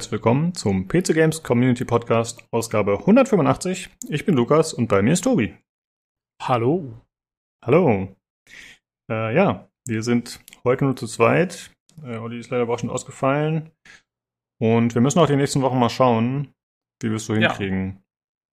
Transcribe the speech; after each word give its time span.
Herzlich 0.00 0.12
willkommen 0.12 0.54
zum 0.54 0.88
PC 0.88 1.12
Games 1.12 1.42
Community 1.42 1.84
Podcast, 1.84 2.42
Ausgabe 2.52 3.00
185. 3.00 3.90
Ich 4.08 4.24
bin 4.24 4.34
Lukas 4.34 4.72
und 4.72 4.88
bei 4.88 5.02
mir 5.02 5.12
ist 5.12 5.24
Tobi. 5.24 5.54
Hallo. 6.40 7.02
Hallo. 7.62 8.08
Äh, 9.12 9.34
ja, 9.34 9.68
wir 9.86 10.02
sind 10.02 10.40
heute 10.64 10.86
nur 10.86 10.96
zu 10.96 11.06
zweit. 11.06 11.70
Äh, 12.02 12.16
Olli 12.16 12.38
ist 12.38 12.48
leider 12.48 12.66
auch 12.66 12.78
schon 12.78 12.88
ausgefallen. 12.88 13.72
Und 14.58 14.94
wir 14.94 15.02
müssen 15.02 15.18
auch 15.18 15.26
die 15.26 15.36
nächsten 15.36 15.60
Wochen 15.60 15.78
mal 15.78 15.90
schauen, 15.90 16.54
wie 17.02 17.10
wir 17.10 17.16
es 17.16 17.26
so 17.26 17.34
hinkriegen. 17.34 18.02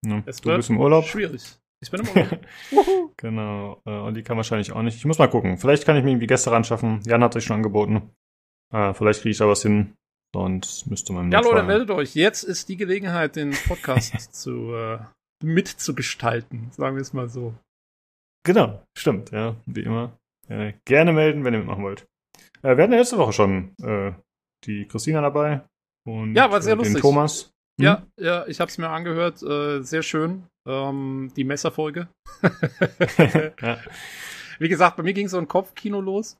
Ja. 0.06 0.24
Es 0.26 0.42
du 0.42 0.54
bist 0.54 0.70
im 0.70 0.82
Urlaub. 0.82 1.06
Schwierig. 1.06 1.58
Ich 1.82 1.90
bin 1.90 2.02
im 2.02 2.10
Urlaub. 2.14 3.14
Genau. 3.16 3.82
Äh, 3.86 3.92
Olli 3.92 4.22
kann 4.22 4.36
wahrscheinlich 4.36 4.74
auch 4.74 4.82
nicht. 4.82 4.98
Ich 4.98 5.06
muss 5.06 5.18
mal 5.18 5.30
gucken. 5.30 5.58
Vielleicht 5.58 5.86
kann 5.86 5.96
ich 5.96 6.04
mir 6.04 6.10
irgendwie 6.10 6.28
Gäste 6.28 6.52
ran 6.52 6.66
schaffen. 6.66 7.00
Jan 7.06 7.24
hat 7.24 7.32
sich 7.32 7.46
schon 7.46 7.56
angeboten. 7.56 8.12
Äh, 8.74 8.94
vielleicht 8.94 9.22
kriege 9.22 9.32
ich 9.32 9.38
da 9.38 9.48
was 9.48 9.62
hin. 9.62 9.96
Sonst 10.36 10.88
müsste 10.88 11.14
man. 11.14 11.32
ja, 11.32 11.40
Leute, 11.40 11.64
meldet 11.64 11.90
euch. 11.92 12.16
Jetzt 12.16 12.44
ist 12.44 12.70
die 12.70 12.78
Gelegenheit, 12.78 13.36
den 13.36 13.52
Podcast 13.68 14.14
zu 14.36 14.74
äh, 14.74 15.00
mitzugestalten. 15.44 16.72
Sagen 16.72 16.96
wir 16.96 17.02
es 17.02 17.14
mal 17.14 17.30
so. 17.30 17.54
Genau, 18.46 18.84
stimmt, 18.98 19.32
ja, 19.32 19.56
wie 19.66 19.82
immer. 19.82 20.18
Äh, 20.48 20.74
gerne 20.86 21.12
melden, 21.12 21.44
wenn 21.44 21.54
ihr 21.54 21.60
mitmachen 21.60 21.84
wollt. 21.84 22.08
Äh, 22.62 22.78
wir 22.78 22.84
hatten 22.84 22.94
ja 22.94 23.00
letzte 23.00 23.18
Woche 23.18 23.34
schon 23.34 23.76
äh, 23.82 24.14
die 24.66 24.88
Christina 24.88 25.22
dabei 25.22 25.62
und 26.06 26.36
Ja, 26.36 26.52
war 26.52 26.62
sehr 26.62 26.74
äh, 26.74 26.78
den 26.78 26.86
lustig. 26.86 27.02
Thomas. 27.02 27.52
Hm? 27.80 27.86
Ja, 27.86 28.08
ja, 28.20 28.48
ich 28.48 28.60
habe 28.60 28.70
es 28.70 28.78
mir 28.78 28.90
angehört. 28.90 29.42
Äh, 29.44 29.82
sehr 29.82 30.04
schön. 30.04 30.44
Ähm, 30.68 31.32
die 31.36 31.44
Messerfolge. 31.44 32.08
ja. 33.62 33.78
Wie 34.60 34.70
gesagt, 34.70 34.98
bei 34.98 35.04
mir 35.04 35.14
ging 35.14 35.28
so 35.28 35.38
ein 35.38 35.48
Kopfkino 35.48 36.02
los. 36.02 36.38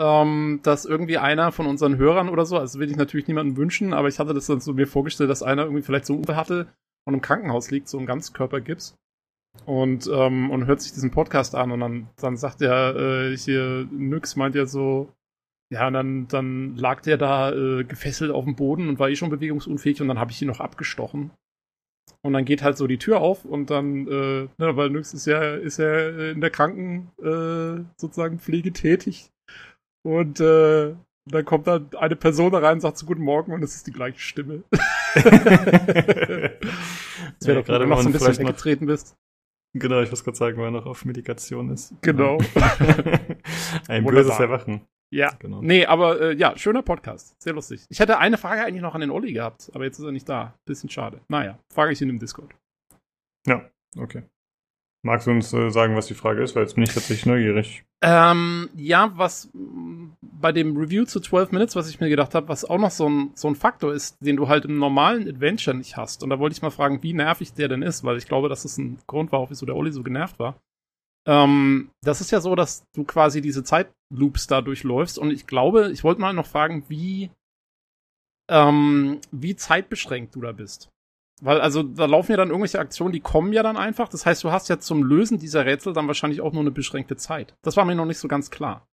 Ähm, 0.00 0.60
dass 0.62 0.86
irgendwie 0.86 1.18
einer 1.18 1.52
von 1.52 1.66
unseren 1.66 1.98
Hörern 1.98 2.30
oder 2.30 2.46
so, 2.46 2.56
also 2.56 2.78
will 2.78 2.90
ich 2.90 2.96
natürlich 2.96 3.28
niemandem 3.28 3.58
wünschen, 3.58 3.92
aber 3.92 4.08
ich 4.08 4.18
hatte 4.18 4.32
das 4.32 4.46
dann 4.46 4.60
so 4.60 4.72
mir 4.72 4.86
vorgestellt, 4.86 5.28
dass 5.28 5.42
einer 5.42 5.64
irgendwie 5.64 5.82
vielleicht 5.82 6.06
so 6.06 6.14
einen 6.14 6.20
Unfall 6.20 6.36
hatte 6.36 6.68
und 7.04 7.12
im 7.12 7.20
Krankenhaus 7.20 7.70
liegt, 7.70 7.86
so 7.86 7.98
ein 7.98 8.06
Ganzkörpergips. 8.06 8.94
Und, 9.66 10.08
ähm, 10.10 10.50
und 10.50 10.66
hört 10.66 10.80
sich 10.80 10.92
diesen 10.92 11.10
Podcast 11.10 11.54
an 11.54 11.70
und 11.70 11.80
dann, 11.80 12.08
dann 12.16 12.38
sagt 12.38 12.62
er, 12.62 12.96
äh, 12.96 13.36
hier, 13.36 13.86
Nyx 13.90 14.36
meint 14.36 14.54
ja 14.54 14.64
so, 14.64 15.12
ja, 15.70 15.86
und 15.88 15.92
dann, 15.92 16.28
dann 16.28 16.76
lag 16.76 17.02
der 17.02 17.18
da 17.18 17.52
äh, 17.52 17.84
gefesselt 17.84 18.30
auf 18.30 18.44
dem 18.44 18.56
Boden 18.56 18.88
und 18.88 18.98
war 18.98 19.10
eh 19.10 19.16
schon 19.16 19.28
bewegungsunfähig 19.28 20.00
und 20.00 20.08
dann 20.08 20.18
habe 20.18 20.30
ich 20.30 20.40
ihn 20.40 20.48
noch 20.48 20.60
abgestochen. 20.60 21.30
Und 22.22 22.32
dann 22.32 22.44
geht 22.44 22.62
halt 22.62 22.76
so 22.76 22.86
die 22.86 22.98
Tür 22.98 23.20
auf 23.20 23.44
und 23.44 23.70
dann, 23.70 24.06
äh, 24.06 24.48
ne, 24.56 24.76
weil 24.76 24.90
Nyx 24.90 25.12
ist 25.12 25.26
ja, 25.26 25.56
ist 25.56 25.78
ja 25.78 26.30
in 26.30 26.40
der 26.40 26.50
Kranken, 26.50 27.10
äh, 27.18 27.84
sozusagen 27.96 28.38
Pflege 28.38 28.72
tätig. 28.72 29.30
Und 30.02 30.40
äh, 30.40 30.94
dann 31.26 31.44
kommt 31.44 31.66
dann 31.66 31.90
eine 31.96 32.16
Person 32.16 32.52
da 32.52 32.58
rein 32.58 32.74
und 32.74 32.80
sagt 32.80 32.98
so 32.98 33.06
Guten 33.06 33.22
Morgen 33.22 33.52
und 33.52 33.62
es 33.62 33.74
ist 33.74 33.86
die 33.86 33.92
gleiche 33.92 34.18
Stimme. 34.18 34.64
Das 37.38 37.46
wäre 37.46 37.54
Ja, 37.54 37.54
doch 37.54 37.64
gerade 37.66 37.86
noch 37.86 38.00
so 38.00 38.08
ein 38.08 38.12
bisschen 38.12 38.38
weggetreten 38.38 38.86
bist. 38.86 39.16
Genau, 39.74 40.00
ich 40.00 40.10
muss 40.10 40.24
gerade 40.24 40.36
sagen, 40.36 40.56
wenn 40.58 40.64
er 40.66 40.70
noch 40.72 40.86
auf 40.86 41.04
Medikation 41.04 41.70
ist. 41.70 41.94
Genau. 42.02 42.38
Ein 43.88 44.04
Wunderbar. 44.04 44.12
böses 44.24 44.38
Erwachen. 44.40 44.82
Ja. 45.12 45.32
Genau. 45.38 45.60
Nee, 45.62 45.86
aber 45.86 46.20
äh, 46.20 46.34
ja, 46.36 46.56
schöner 46.56 46.82
Podcast. 46.82 47.40
Sehr 47.42 47.52
lustig. 47.52 47.84
Ich 47.88 47.98
hätte 48.00 48.18
eine 48.18 48.38
Frage 48.38 48.62
eigentlich 48.64 48.82
noch 48.82 48.94
an 48.94 49.00
den 49.00 49.10
Olli 49.10 49.32
gehabt, 49.32 49.70
aber 49.74 49.84
jetzt 49.84 49.98
ist 49.98 50.04
er 50.04 50.12
nicht 50.12 50.28
da. 50.28 50.54
Bisschen 50.64 50.88
schade. 50.90 51.20
Naja, 51.28 51.58
frage 51.72 51.92
ich 51.92 52.00
ihn 52.00 52.08
im 52.10 52.18
Discord. 52.18 52.52
Ja, 53.46 53.68
okay. 53.96 54.22
Magst 55.02 55.26
du 55.26 55.30
uns 55.30 55.52
äh, 55.54 55.70
sagen, 55.70 55.96
was 55.96 56.06
die 56.06 56.14
Frage 56.14 56.42
ist? 56.42 56.54
Weil 56.54 56.64
jetzt 56.64 56.74
bin 56.74 56.84
ich 56.84 56.92
tatsächlich 56.92 57.24
neugierig. 57.24 57.84
Ähm, 58.02 58.68
ja, 58.76 59.12
was 59.16 59.50
bei 60.20 60.52
dem 60.52 60.76
Review 60.76 61.04
zu 61.04 61.20
12 61.20 61.52
Minutes, 61.52 61.74
was 61.74 61.88
ich 61.88 62.00
mir 62.00 62.10
gedacht 62.10 62.34
habe, 62.34 62.48
was 62.48 62.66
auch 62.66 62.78
noch 62.78 62.90
so 62.90 63.08
ein, 63.08 63.30
so 63.34 63.48
ein 63.48 63.54
Faktor 63.54 63.94
ist, 63.94 64.16
den 64.20 64.36
du 64.36 64.48
halt 64.48 64.66
im 64.66 64.78
normalen 64.78 65.26
Adventure 65.26 65.76
nicht 65.76 65.96
hast. 65.96 66.22
Und 66.22 66.28
da 66.30 66.38
wollte 66.38 66.54
ich 66.54 66.62
mal 66.62 66.70
fragen, 66.70 67.02
wie 67.02 67.14
nervig 67.14 67.54
der 67.54 67.68
denn 67.68 67.82
ist, 67.82 68.04
weil 68.04 68.18
ich 68.18 68.26
glaube, 68.26 68.50
dass 68.50 68.66
es 68.66 68.76
ein 68.76 68.98
Grund 69.06 69.32
war, 69.32 69.48
wieso 69.48 69.64
der 69.64 69.76
Olli 69.76 69.90
so 69.90 70.02
genervt 70.02 70.38
war. 70.38 70.60
Ähm, 71.26 71.90
das 72.02 72.20
ist 72.20 72.30
ja 72.30 72.40
so, 72.40 72.54
dass 72.54 72.84
du 72.94 73.04
quasi 73.04 73.40
diese 73.40 73.64
Zeitloops 73.64 74.46
da 74.48 74.60
durchläufst. 74.60 75.18
Und 75.18 75.30
ich 75.30 75.46
glaube, 75.46 75.90
ich 75.92 76.04
wollte 76.04 76.20
mal 76.20 76.34
noch 76.34 76.46
fragen, 76.46 76.84
wie, 76.88 77.30
ähm, 78.50 79.20
wie 79.30 79.56
zeitbeschränkt 79.56 80.34
du 80.34 80.42
da 80.42 80.52
bist. 80.52 80.90
Weil, 81.40 81.60
also, 81.60 81.82
da 81.82 82.06
laufen 82.06 82.32
ja 82.32 82.36
dann 82.36 82.48
irgendwelche 82.48 82.78
Aktionen, 82.78 83.12
die 83.12 83.20
kommen 83.20 83.52
ja 83.52 83.62
dann 83.62 83.76
einfach. 83.76 84.08
Das 84.08 84.26
heißt, 84.26 84.44
du 84.44 84.50
hast 84.50 84.68
ja 84.68 84.78
zum 84.78 85.02
Lösen 85.02 85.38
dieser 85.38 85.64
Rätsel 85.64 85.92
dann 85.92 86.06
wahrscheinlich 86.06 86.40
auch 86.40 86.52
nur 86.52 86.62
eine 86.62 86.70
beschränkte 86.70 87.16
Zeit. 87.16 87.54
Das 87.62 87.76
war 87.76 87.84
mir 87.84 87.94
noch 87.94 88.06
nicht 88.06 88.18
so 88.18 88.28
ganz 88.28 88.50
klar. 88.50 88.86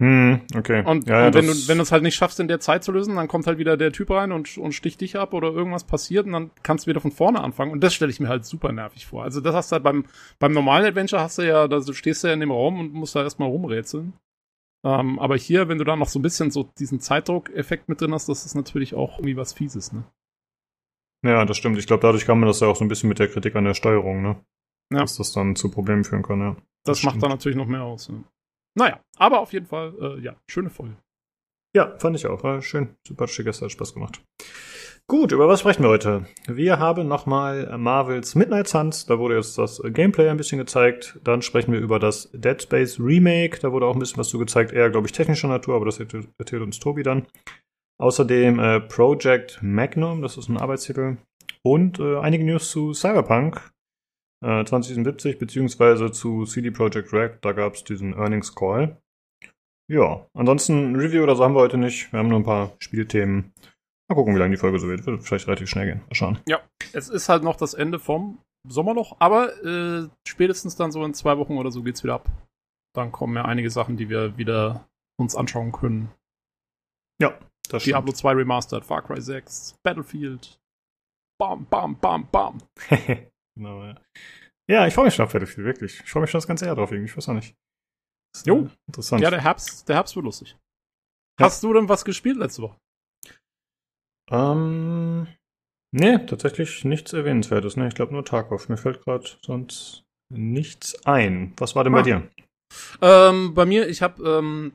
Hm, 0.00 0.42
okay. 0.54 0.84
Und, 0.86 1.08
ja, 1.08 1.26
und 1.26 1.34
wenn 1.34 1.46
du 1.46 1.52
wenn 1.66 1.78
du 1.78 1.82
es 1.82 1.90
halt 1.90 2.04
nicht 2.04 2.14
schaffst, 2.14 2.38
in 2.38 2.46
der 2.46 2.60
Zeit 2.60 2.84
zu 2.84 2.92
lösen, 2.92 3.16
dann 3.16 3.26
kommt 3.26 3.48
halt 3.48 3.58
wieder 3.58 3.76
der 3.76 3.90
Typ 3.90 4.10
rein 4.10 4.30
und, 4.30 4.56
und 4.56 4.72
sticht 4.72 5.00
dich 5.00 5.18
ab 5.18 5.34
oder 5.34 5.48
irgendwas 5.48 5.82
passiert 5.82 6.26
und 6.26 6.32
dann 6.32 6.50
kannst 6.62 6.86
du 6.86 6.90
wieder 6.90 7.00
von 7.00 7.10
vorne 7.10 7.40
anfangen. 7.40 7.72
Und 7.72 7.82
das 7.82 7.94
stelle 7.94 8.12
ich 8.12 8.20
mir 8.20 8.28
halt 8.28 8.44
super 8.44 8.70
nervig 8.70 9.06
vor. 9.06 9.24
Also 9.24 9.40
das 9.40 9.56
hast 9.56 9.72
du 9.72 9.74
halt 9.74 9.82
beim, 9.82 10.04
beim 10.38 10.52
normalen 10.52 10.86
Adventure 10.86 11.20
hast 11.20 11.38
du 11.38 11.42
ja, 11.42 11.62
also 11.62 11.86
du 11.86 11.92
stehst 11.94 12.22
ja 12.22 12.32
in 12.32 12.38
dem 12.38 12.52
Raum 12.52 12.78
und 12.78 12.92
musst 12.92 13.16
da 13.16 13.24
erstmal 13.24 13.48
rumrätseln. 13.48 14.12
Ähm, 14.84 15.18
aber 15.18 15.36
hier, 15.36 15.68
wenn 15.68 15.78
du 15.78 15.84
da 15.84 15.96
noch 15.96 16.08
so 16.08 16.20
ein 16.20 16.22
bisschen 16.22 16.52
so 16.52 16.70
diesen 16.78 17.00
Zeitdruck-Effekt 17.00 17.88
mit 17.88 18.00
drin 18.00 18.14
hast, 18.14 18.28
das 18.28 18.46
ist 18.46 18.54
natürlich 18.54 18.94
auch 18.94 19.18
irgendwie 19.18 19.36
was 19.36 19.52
Fieses, 19.52 19.92
ne? 19.92 20.04
Ja, 21.24 21.44
das 21.44 21.56
stimmt. 21.56 21.78
Ich 21.78 21.86
glaube, 21.86 22.02
dadurch 22.02 22.24
kann 22.26 22.38
man 22.38 22.46
das 22.46 22.60
ja 22.60 22.68
auch 22.68 22.76
so 22.76 22.84
ein 22.84 22.88
bisschen 22.88 23.08
mit 23.08 23.18
der 23.18 23.28
Kritik 23.28 23.56
an 23.56 23.64
der 23.64 23.74
Steuerung, 23.74 24.22
ne? 24.22 24.36
Ja. 24.92 25.00
Dass 25.00 25.16
das 25.16 25.32
dann 25.32 25.56
zu 25.56 25.70
Problemen 25.70 26.04
führen 26.04 26.22
kann, 26.22 26.40
ja. 26.40 26.54
Das, 26.84 26.98
Das 26.98 27.02
macht 27.02 27.12
stimmt. 27.14 27.24
da 27.24 27.28
natürlich 27.28 27.56
noch 27.58 27.66
mehr 27.66 27.82
aus. 27.82 28.08
Ja. 28.08 28.14
Naja, 28.76 29.00
aber 29.16 29.40
auf 29.40 29.52
jeden 29.52 29.66
Fall, 29.66 29.92
äh, 30.00 30.20
ja, 30.20 30.36
schöne 30.48 30.70
Folge. 30.70 30.96
Ja, 31.74 31.96
fand 31.98 32.16
ich 32.16 32.26
auch. 32.26 32.42
War 32.44 32.62
schön. 32.62 32.94
Sympathische 33.06 33.44
Gäste, 33.44 33.64
hat 33.64 33.72
Spaß 33.72 33.92
gemacht. 33.94 34.22
Gut, 35.10 35.32
über 35.32 35.48
was 35.48 35.60
sprechen 35.60 35.82
wir 35.82 35.88
heute? 35.88 36.26
Wir 36.46 36.78
haben 36.78 37.08
nochmal 37.08 37.76
Marvels 37.78 38.34
Midnight 38.34 38.68
Suns. 38.68 39.06
Da 39.06 39.18
wurde 39.18 39.36
jetzt 39.36 39.56
das 39.58 39.82
Gameplay 39.82 40.28
ein 40.28 40.36
bisschen 40.36 40.58
gezeigt. 40.58 41.18
Dann 41.24 41.40
sprechen 41.42 41.72
wir 41.72 41.80
über 41.80 41.98
das 41.98 42.30
Dead 42.32 42.60
Space 42.62 43.00
Remake. 43.00 43.58
Da 43.60 43.72
wurde 43.72 43.86
auch 43.86 43.94
ein 43.94 43.98
bisschen 43.98 44.18
was 44.18 44.28
zu 44.28 44.38
gezeigt. 44.38 44.72
Eher, 44.72 44.90
glaube 44.90 45.06
ich, 45.06 45.12
technischer 45.12 45.48
Natur, 45.48 45.76
aber 45.76 45.86
das 45.86 45.98
erzählt 45.98 46.62
uns 46.62 46.78
Tobi 46.78 47.02
dann. 47.02 47.26
Außerdem 48.00 48.58
äh, 48.60 48.80
Project 48.80 49.60
Magnum, 49.62 50.22
das 50.22 50.36
ist 50.36 50.48
ein 50.48 50.56
Arbeitstitel. 50.56 51.16
Und 51.62 51.98
äh, 51.98 52.18
einige 52.18 52.44
News 52.44 52.70
zu 52.70 52.94
Cyberpunk 52.94 53.72
äh, 54.44 54.64
2077, 54.64 55.38
beziehungsweise 55.38 56.12
zu 56.12 56.44
CD 56.44 56.70
Projekt 56.70 57.12
Red. 57.12 57.38
Da 57.44 57.52
gab 57.52 57.74
es 57.74 57.84
diesen 57.84 58.14
Earnings 58.14 58.54
Call. 58.54 58.96
Ja, 59.90 60.26
ansonsten 60.34 60.92
ein 60.92 60.96
Review 60.96 61.22
oder 61.22 61.34
so 61.34 61.44
haben 61.44 61.54
wir 61.54 61.60
heute 61.60 61.78
nicht. 61.78 62.12
Wir 62.12 62.20
haben 62.20 62.28
nur 62.28 62.38
ein 62.38 62.44
paar 62.44 62.72
Spielthemen. 62.78 63.52
Mal 64.08 64.14
gucken, 64.14 64.34
wie 64.34 64.38
lange 64.38 64.54
die 64.54 64.60
Folge 64.60 64.78
so 64.78 64.88
wird. 64.88 65.04
Wird 65.04 65.24
vielleicht 65.24 65.48
relativ 65.48 65.68
schnell 65.68 65.86
gehen. 65.86 66.00
Mal 66.06 66.14
schauen. 66.14 66.38
Es 66.92 67.08
ist 67.08 67.28
halt 67.28 67.42
noch 67.42 67.56
das 67.56 67.74
Ende 67.74 67.98
vom 67.98 68.38
Sommerloch, 68.66 69.16
aber 69.18 69.64
äh, 69.64 70.08
spätestens 70.26 70.76
dann 70.76 70.92
so 70.92 71.04
in 71.04 71.14
zwei 71.14 71.38
Wochen 71.38 71.56
oder 71.58 71.70
so 71.70 71.82
geht's 71.82 72.04
wieder 72.04 72.14
ab. 72.14 72.28
Dann 72.94 73.12
kommen 73.12 73.36
ja 73.36 73.44
einige 73.44 73.70
Sachen, 73.70 73.96
die 73.96 74.08
wir 74.08 74.36
wieder 74.36 74.88
uns 75.18 75.34
anschauen 75.34 75.72
können. 75.72 76.10
Das 77.68 77.84
Diablo 77.84 78.12
2 78.12 78.32
Remastered, 78.32 78.84
Far 78.84 79.02
Cry 79.02 79.20
6, 79.20 79.76
Battlefield. 79.84 80.58
Bam, 81.40 81.66
bam, 81.66 81.98
bam, 82.00 82.26
bam. 82.30 82.58
genau, 83.56 83.84
ja. 83.84 84.00
Ja, 84.70 84.86
ich 84.86 84.94
freue 84.94 85.06
mich 85.06 85.14
schon 85.14 85.24
auf 85.24 85.32
Battlefield, 85.32 85.66
wirklich. 85.66 86.00
Ich 86.04 86.10
freue 86.10 86.22
mich 86.22 86.30
schon 86.30 86.38
das 86.38 86.46
ganze 86.48 86.66
Jahr 86.66 86.74
drauf, 86.76 86.90
irgendwie. 86.90 87.10
Ich 87.10 87.16
weiß 87.16 87.28
auch 87.28 87.34
nicht. 87.34 87.54
Jo. 88.44 88.64
äh, 88.64 88.68
Interessant. 88.88 89.22
Ja, 89.22 89.30
der 89.30 89.42
Herbst, 89.42 89.88
der 89.88 89.96
Herbst 89.96 90.14
wird 90.16 90.24
lustig. 90.24 90.56
Ja. 91.40 91.46
Hast 91.46 91.62
du 91.62 91.72
denn 91.72 91.88
was 91.88 92.04
gespielt 92.04 92.36
letzte 92.36 92.62
Woche? 92.62 92.78
ähm, 94.30 95.26
nee, 95.92 96.18
tatsächlich 96.26 96.84
nichts 96.84 97.12
Erwähnenswertes. 97.12 97.76
Ne? 97.76 97.88
Ich 97.88 97.94
glaube 97.94 98.12
nur 98.12 98.24
Tarkov. 98.24 98.68
Mir 98.68 98.76
fällt 98.76 99.02
gerade 99.02 99.26
sonst 99.44 100.04
nichts 100.30 101.04
ein. 101.06 101.54
Was 101.56 101.74
war 101.74 101.84
denn 101.84 101.92
bei 101.94 102.00
Ah. 102.00 102.02
dir? 102.02 102.30
Ähm, 103.00 103.54
bei 103.54 103.64
mir, 103.64 103.88
ich 103.88 104.02
habe 104.02 104.22
ähm, 104.28 104.74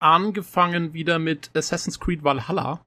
angefangen 0.00 0.92
wieder 0.92 1.18
mit 1.18 1.50
Assassin's 1.54 2.00
Creed 2.00 2.24
Valhalla. 2.24 2.84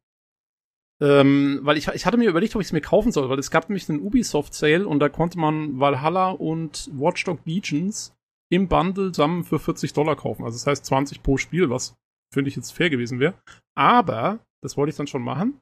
Ähm, 0.99 1.59
weil 1.61 1.77
ich, 1.77 1.87
ich 1.89 2.05
hatte 2.05 2.17
mir 2.17 2.29
überlegt, 2.29 2.55
ob 2.55 2.61
ich 2.61 2.67
es 2.67 2.73
mir 2.73 2.81
kaufen 2.81 3.11
soll, 3.11 3.29
weil 3.29 3.37
es 3.37 3.51
gab 3.51 3.69
nämlich 3.69 3.87
einen 3.89 4.01
Ubisoft 4.01 4.53
Sale 4.53 4.87
und 4.87 4.99
da 4.99 5.09
konnte 5.09 5.37
man 5.37 5.79
Valhalla 5.79 6.31
und 6.31 6.89
Watchdog 6.91 7.39
Legions 7.45 8.15
im 8.49 8.67
Bundle 8.67 9.11
zusammen 9.11 9.43
für 9.43 9.59
40 9.59 9.93
Dollar 9.93 10.15
kaufen. 10.15 10.43
Also 10.43 10.55
das 10.55 10.65
heißt 10.65 10.85
20 10.85 11.21
pro 11.21 11.37
Spiel, 11.37 11.69
was 11.69 11.95
finde 12.33 12.49
ich 12.49 12.55
jetzt 12.55 12.71
fair 12.71 12.89
gewesen 12.89 13.19
wäre. 13.19 13.35
Aber 13.75 14.39
das 14.63 14.75
wollte 14.75 14.89
ich 14.89 14.95
dann 14.95 15.07
schon 15.07 15.21
machen. 15.21 15.59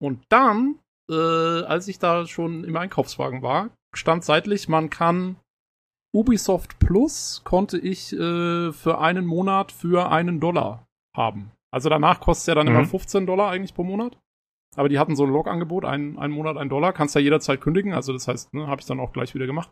Und 0.00 0.24
dann, 0.28 0.78
äh, 1.10 1.14
als 1.14 1.88
ich 1.88 1.98
da 1.98 2.26
schon 2.26 2.64
im 2.64 2.76
Einkaufswagen 2.76 3.42
war, 3.42 3.70
stand 3.94 4.24
seitlich, 4.24 4.68
man 4.68 4.90
kann 4.90 5.36
Ubisoft 6.14 6.78
Plus 6.78 7.42
konnte 7.44 7.78
ich 7.78 8.12
äh, 8.12 8.72
für 8.72 8.98
einen 9.00 9.26
Monat 9.26 9.72
für 9.72 10.10
einen 10.10 10.40
Dollar 10.40 10.86
haben. 11.16 11.50
Also 11.72 11.88
danach 11.88 12.20
kostet 12.20 12.42
es 12.42 12.46
ja 12.46 12.54
dann 12.54 12.66
Mhm. 12.68 12.74
immer 12.76 12.84
15 12.86 13.26
Dollar 13.26 13.50
eigentlich 13.50 13.74
pro 13.74 13.82
Monat. 13.84 14.16
Aber 14.76 14.88
die 14.88 14.98
hatten 14.98 15.16
so 15.16 15.24
ein 15.24 15.30
Log-Angebot, 15.30 15.84
ein, 15.84 16.18
ein 16.18 16.30
Monat 16.30 16.56
ein 16.56 16.68
Dollar, 16.68 16.92
kannst 16.92 17.14
ja 17.14 17.20
jederzeit 17.20 17.60
kündigen. 17.60 17.92
Also 17.92 18.12
das 18.12 18.26
heißt, 18.28 18.54
ne, 18.54 18.66
habe 18.66 18.80
ich 18.80 18.86
dann 18.86 19.00
auch 19.00 19.12
gleich 19.12 19.34
wieder 19.34 19.46
gemacht. 19.46 19.70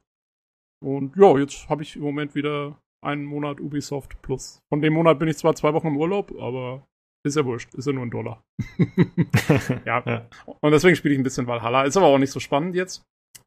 Und 0.84 1.16
ja, 1.16 1.36
jetzt 1.38 1.68
habe 1.68 1.82
ich 1.82 1.96
im 1.96 2.02
Moment 2.02 2.34
wieder 2.34 2.76
einen 3.04 3.24
Monat 3.24 3.60
Ubisoft 3.60 4.20
Plus. 4.22 4.58
Von 4.72 4.80
dem 4.80 4.94
Monat 4.94 5.18
bin 5.18 5.28
ich 5.28 5.36
zwar 5.38 5.54
zwei 5.54 5.72
Wochen 5.74 5.88
im 5.88 5.96
Urlaub, 5.96 6.32
aber 6.40 6.84
Ist 7.24 7.36
ja 7.36 7.44
wurscht, 7.44 7.72
ist 7.74 7.86
ja 7.86 7.92
nur 7.92 8.04
ein 8.04 8.10
Dollar. 8.10 8.42
ja. 9.84 10.02
ja. 10.04 10.26
Und 10.60 10.72
deswegen 10.72 10.96
spiele 10.96 11.14
ich 11.14 11.20
ein 11.20 11.24
bisschen 11.24 11.46
Valhalla. 11.46 11.82
Ist 11.84 11.96
aber 11.96 12.06
auch 12.06 12.18
nicht 12.18 12.32
so 12.32 12.40
spannend 12.40 12.74
jetzt. 12.74 13.04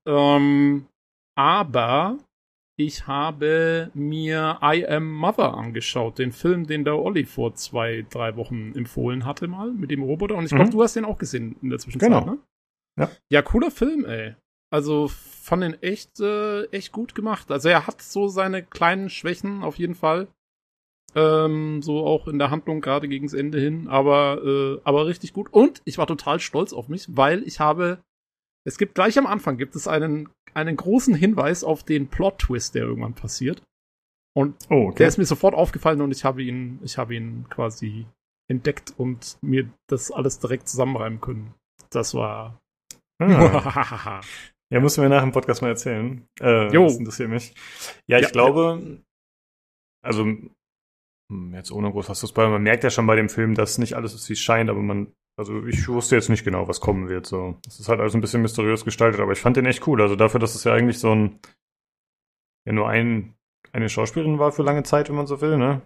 Ähm, 0.07 0.85
aber 1.37 2.17
ich 2.77 3.07
habe 3.07 3.91
mir 3.93 4.59
I 4.61 4.85
Am 4.87 5.11
Mother 5.11 5.53
angeschaut, 5.53 6.19
den 6.19 6.31
Film, 6.31 6.67
den 6.67 6.83
der 6.83 6.97
Olli 6.97 7.25
vor 7.25 7.55
zwei, 7.55 8.05
drei 8.09 8.35
Wochen 8.35 8.73
empfohlen 8.75 9.25
hatte 9.25 9.47
mal 9.47 9.71
mit 9.71 9.91
dem 9.91 10.03
Roboter. 10.03 10.35
Und 10.35 10.45
ich 10.45 10.51
glaube, 10.51 10.65
mhm. 10.65 10.71
du 10.71 10.83
hast 10.83 10.95
den 10.95 11.05
auch 11.05 11.17
gesehen 11.17 11.55
in 11.61 11.69
der 11.69 11.79
Zwischenzeit, 11.79 12.09
genau. 12.09 12.25
ne? 12.25 12.37
Ja. 12.97 13.09
ja, 13.29 13.41
cooler 13.41 13.71
Film, 13.71 14.05
ey. 14.05 14.35
Also 14.71 15.07
fand 15.07 15.63
den 15.63 15.81
echt, 15.81 16.19
äh, 16.19 16.65
echt 16.65 16.91
gut 16.91 17.15
gemacht. 17.15 17.51
Also 17.51 17.69
er 17.69 17.87
hat 17.87 18.01
so 18.01 18.27
seine 18.27 18.63
kleinen 18.63 19.09
Schwächen 19.09 19.63
auf 19.63 19.77
jeden 19.77 19.95
Fall. 19.95 20.27
Ähm, 21.13 21.81
so 21.81 22.05
auch 22.05 22.27
in 22.27 22.39
der 22.39 22.51
Handlung 22.51 22.81
gerade 22.81 23.07
gegens 23.07 23.33
Ende 23.33 23.57
hin, 23.57 23.87
aber, 23.87 24.41
äh, 24.43 24.81
aber 24.83 25.05
richtig 25.05 25.31
gut. 25.31 25.47
Und 25.51 25.81
ich 25.85 25.97
war 25.97 26.07
total 26.07 26.41
stolz 26.41 26.73
auf 26.73 26.89
mich, 26.89 27.07
weil 27.15 27.43
ich 27.43 27.61
habe, 27.61 27.99
es 28.65 28.77
gibt 28.77 28.95
gleich 28.95 29.17
am 29.17 29.27
Anfang 29.27 29.57
gibt 29.57 29.75
es 29.75 29.87
einen, 29.87 30.29
einen 30.53 30.75
großen 30.75 31.13
Hinweis 31.13 31.63
auf 31.63 31.83
den 31.83 32.07
Plot-Twist, 32.07 32.75
der 32.75 32.83
irgendwann 32.83 33.13
passiert. 33.13 33.61
Und 34.35 34.55
oh, 34.69 34.87
okay. 34.87 34.97
der 34.97 35.07
ist 35.07 35.17
mir 35.17 35.25
sofort 35.25 35.55
aufgefallen 35.55 36.01
und 36.01 36.11
ich 36.11 36.25
habe 36.25 36.43
ihn, 36.43 36.79
ich 36.83 36.97
habe 36.97 37.15
ihn 37.15 37.47
quasi 37.49 38.05
entdeckt 38.49 38.93
und 38.97 39.37
mir 39.41 39.69
das 39.87 40.11
alles 40.11 40.39
direkt 40.39 40.67
zusammenreimen 40.67 41.21
können. 41.21 41.53
Das 41.89 42.13
war. 42.13 42.59
Ah. 43.21 44.21
ja, 44.73 44.79
musst 44.79 44.97
du 44.97 45.01
mir 45.01 45.09
nach 45.09 45.21
dem 45.21 45.31
Podcast 45.31 45.61
mal 45.61 45.69
erzählen. 45.69 46.27
Äh, 46.41 46.73
jo. 46.73 46.83
Das 46.83 46.97
interessiert 46.97 47.29
mich. 47.29 47.53
Ja, 48.07 48.17
ich 48.17 48.25
ja, 48.25 48.31
glaube, 48.31 48.81
ja. 48.83 48.97
also 50.03 50.25
hm, 51.31 51.53
jetzt 51.53 51.71
ohne 51.71 51.91
groß 51.91 52.09
was 52.09 52.19
zu 52.19 52.27
spoilern, 52.27 52.51
man 52.51 52.63
merkt 52.63 52.83
ja 52.83 52.89
schon 52.89 53.07
bei 53.07 53.15
dem 53.15 53.29
Film, 53.29 53.55
dass 53.55 53.77
nicht 53.77 53.95
alles 53.95 54.13
ist, 54.13 54.27
wie 54.29 54.33
es 54.33 54.39
scheint, 54.39 54.69
aber 54.69 54.81
man, 54.81 55.13
also 55.37 55.65
ich 55.65 55.87
wusste 55.87 56.15
jetzt 56.15 56.29
nicht 56.29 56.45
genau, 56.45 56.67
was 56.67 56.79
kommen 56.79 57.09
wird. 57.09 57.25
So, 57.25 57.57
es 57.67 57.79
ist 57.79 57.89
halt 57.89 57.99
alles 57.99 58.15
ein 58.15 58.21
bisschen 58.21 58.41
mysteriös 58.41 58.85
gestaltet, 58.85 59.19
aber 59.19 59.33
ich 59.33 59.39
fand 59.39 59.57
den 59.57 59.65
echt 59.65 59.85
cool. 59.87 60.01
Also 60.01 60.15
dafür, 60.15 60.39
dass 60.39 60.55
es 60.55 60.63
ja 60.63 60.73
eigentlich 60.73 60.99
so 60.99 61.13
ein, 61.13 61.39
ja 62.65 62.73
nur 62.73 62.87
ein, 62.87 63.35
eine 63.73 63.89
Schauspielerin 63.89 64.39
war 64.39 64.51
für 64.51 64.63
lange 64.63 64.83
Zeit, 64.83 65.09
wenn 65.09 65.15
man 65.15 65.27
so 65.27 65.41
will, 65.41 65.57
ne? 65.57 65.81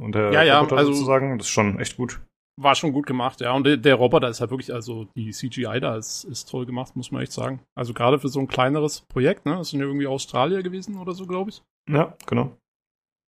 Und 0.00 0.14
der 0.14 0.32
ja, 0.32 0.42
ja, 0.42 0.58
Roboter 0.58 0.76
also, 0.76 0.92
sozusagen, 0.92 1.38
das 1.38 1.46
ist 1.46 1.52
schon 1.52 1.78
echt 1.78 1.96
gut. 1.96 2.20
War 2.60 2.74
schon 2.74 2.92
gut 2.92 3.06
gemacht, 3.06 3.40
ja. 3.40 3.52
Und 3.52 3.64
der, 3.64 3.76
der 3.76 3.96
Roboter 3.96 4.28
ist 4.28 4.40
halt 4.40 4.50
wirklich, 4.50 4.72
also 4.72 5.06
die 5.16 5.30
CGI 5.30 5.80
da 5.80 5.96
ist, 5.96 6.24
ist 6.24 6.48
toll 6.48 6.66
gemacht, 6.66 6.94
muss 6.96 7.10
man 7.10 7.22
echt 7.22 7.32
sagen. 7.32 7.60
Also 7.74 7.94
gerade 7.94 8.18
für 8.18 8.28
so 8.28 8.40
ein 8.40 8.48
kleineres 8.48 9.00
Projekt, 9.00 9.46
ne? 9.46 9.56
Das 9.56 9.70
sind 9.70 9.80
ja 9.80 9.86
irgendwie 9.86 10.06
Australier 10.06 10.62
gewesen 10.62 10.96
oder 10.98 11.12
so, 11.12 11.26
glaube 11.26 11.50
ich. 11.50 11.62
Ja, 11.90 12.16
genau. 12.26 12.56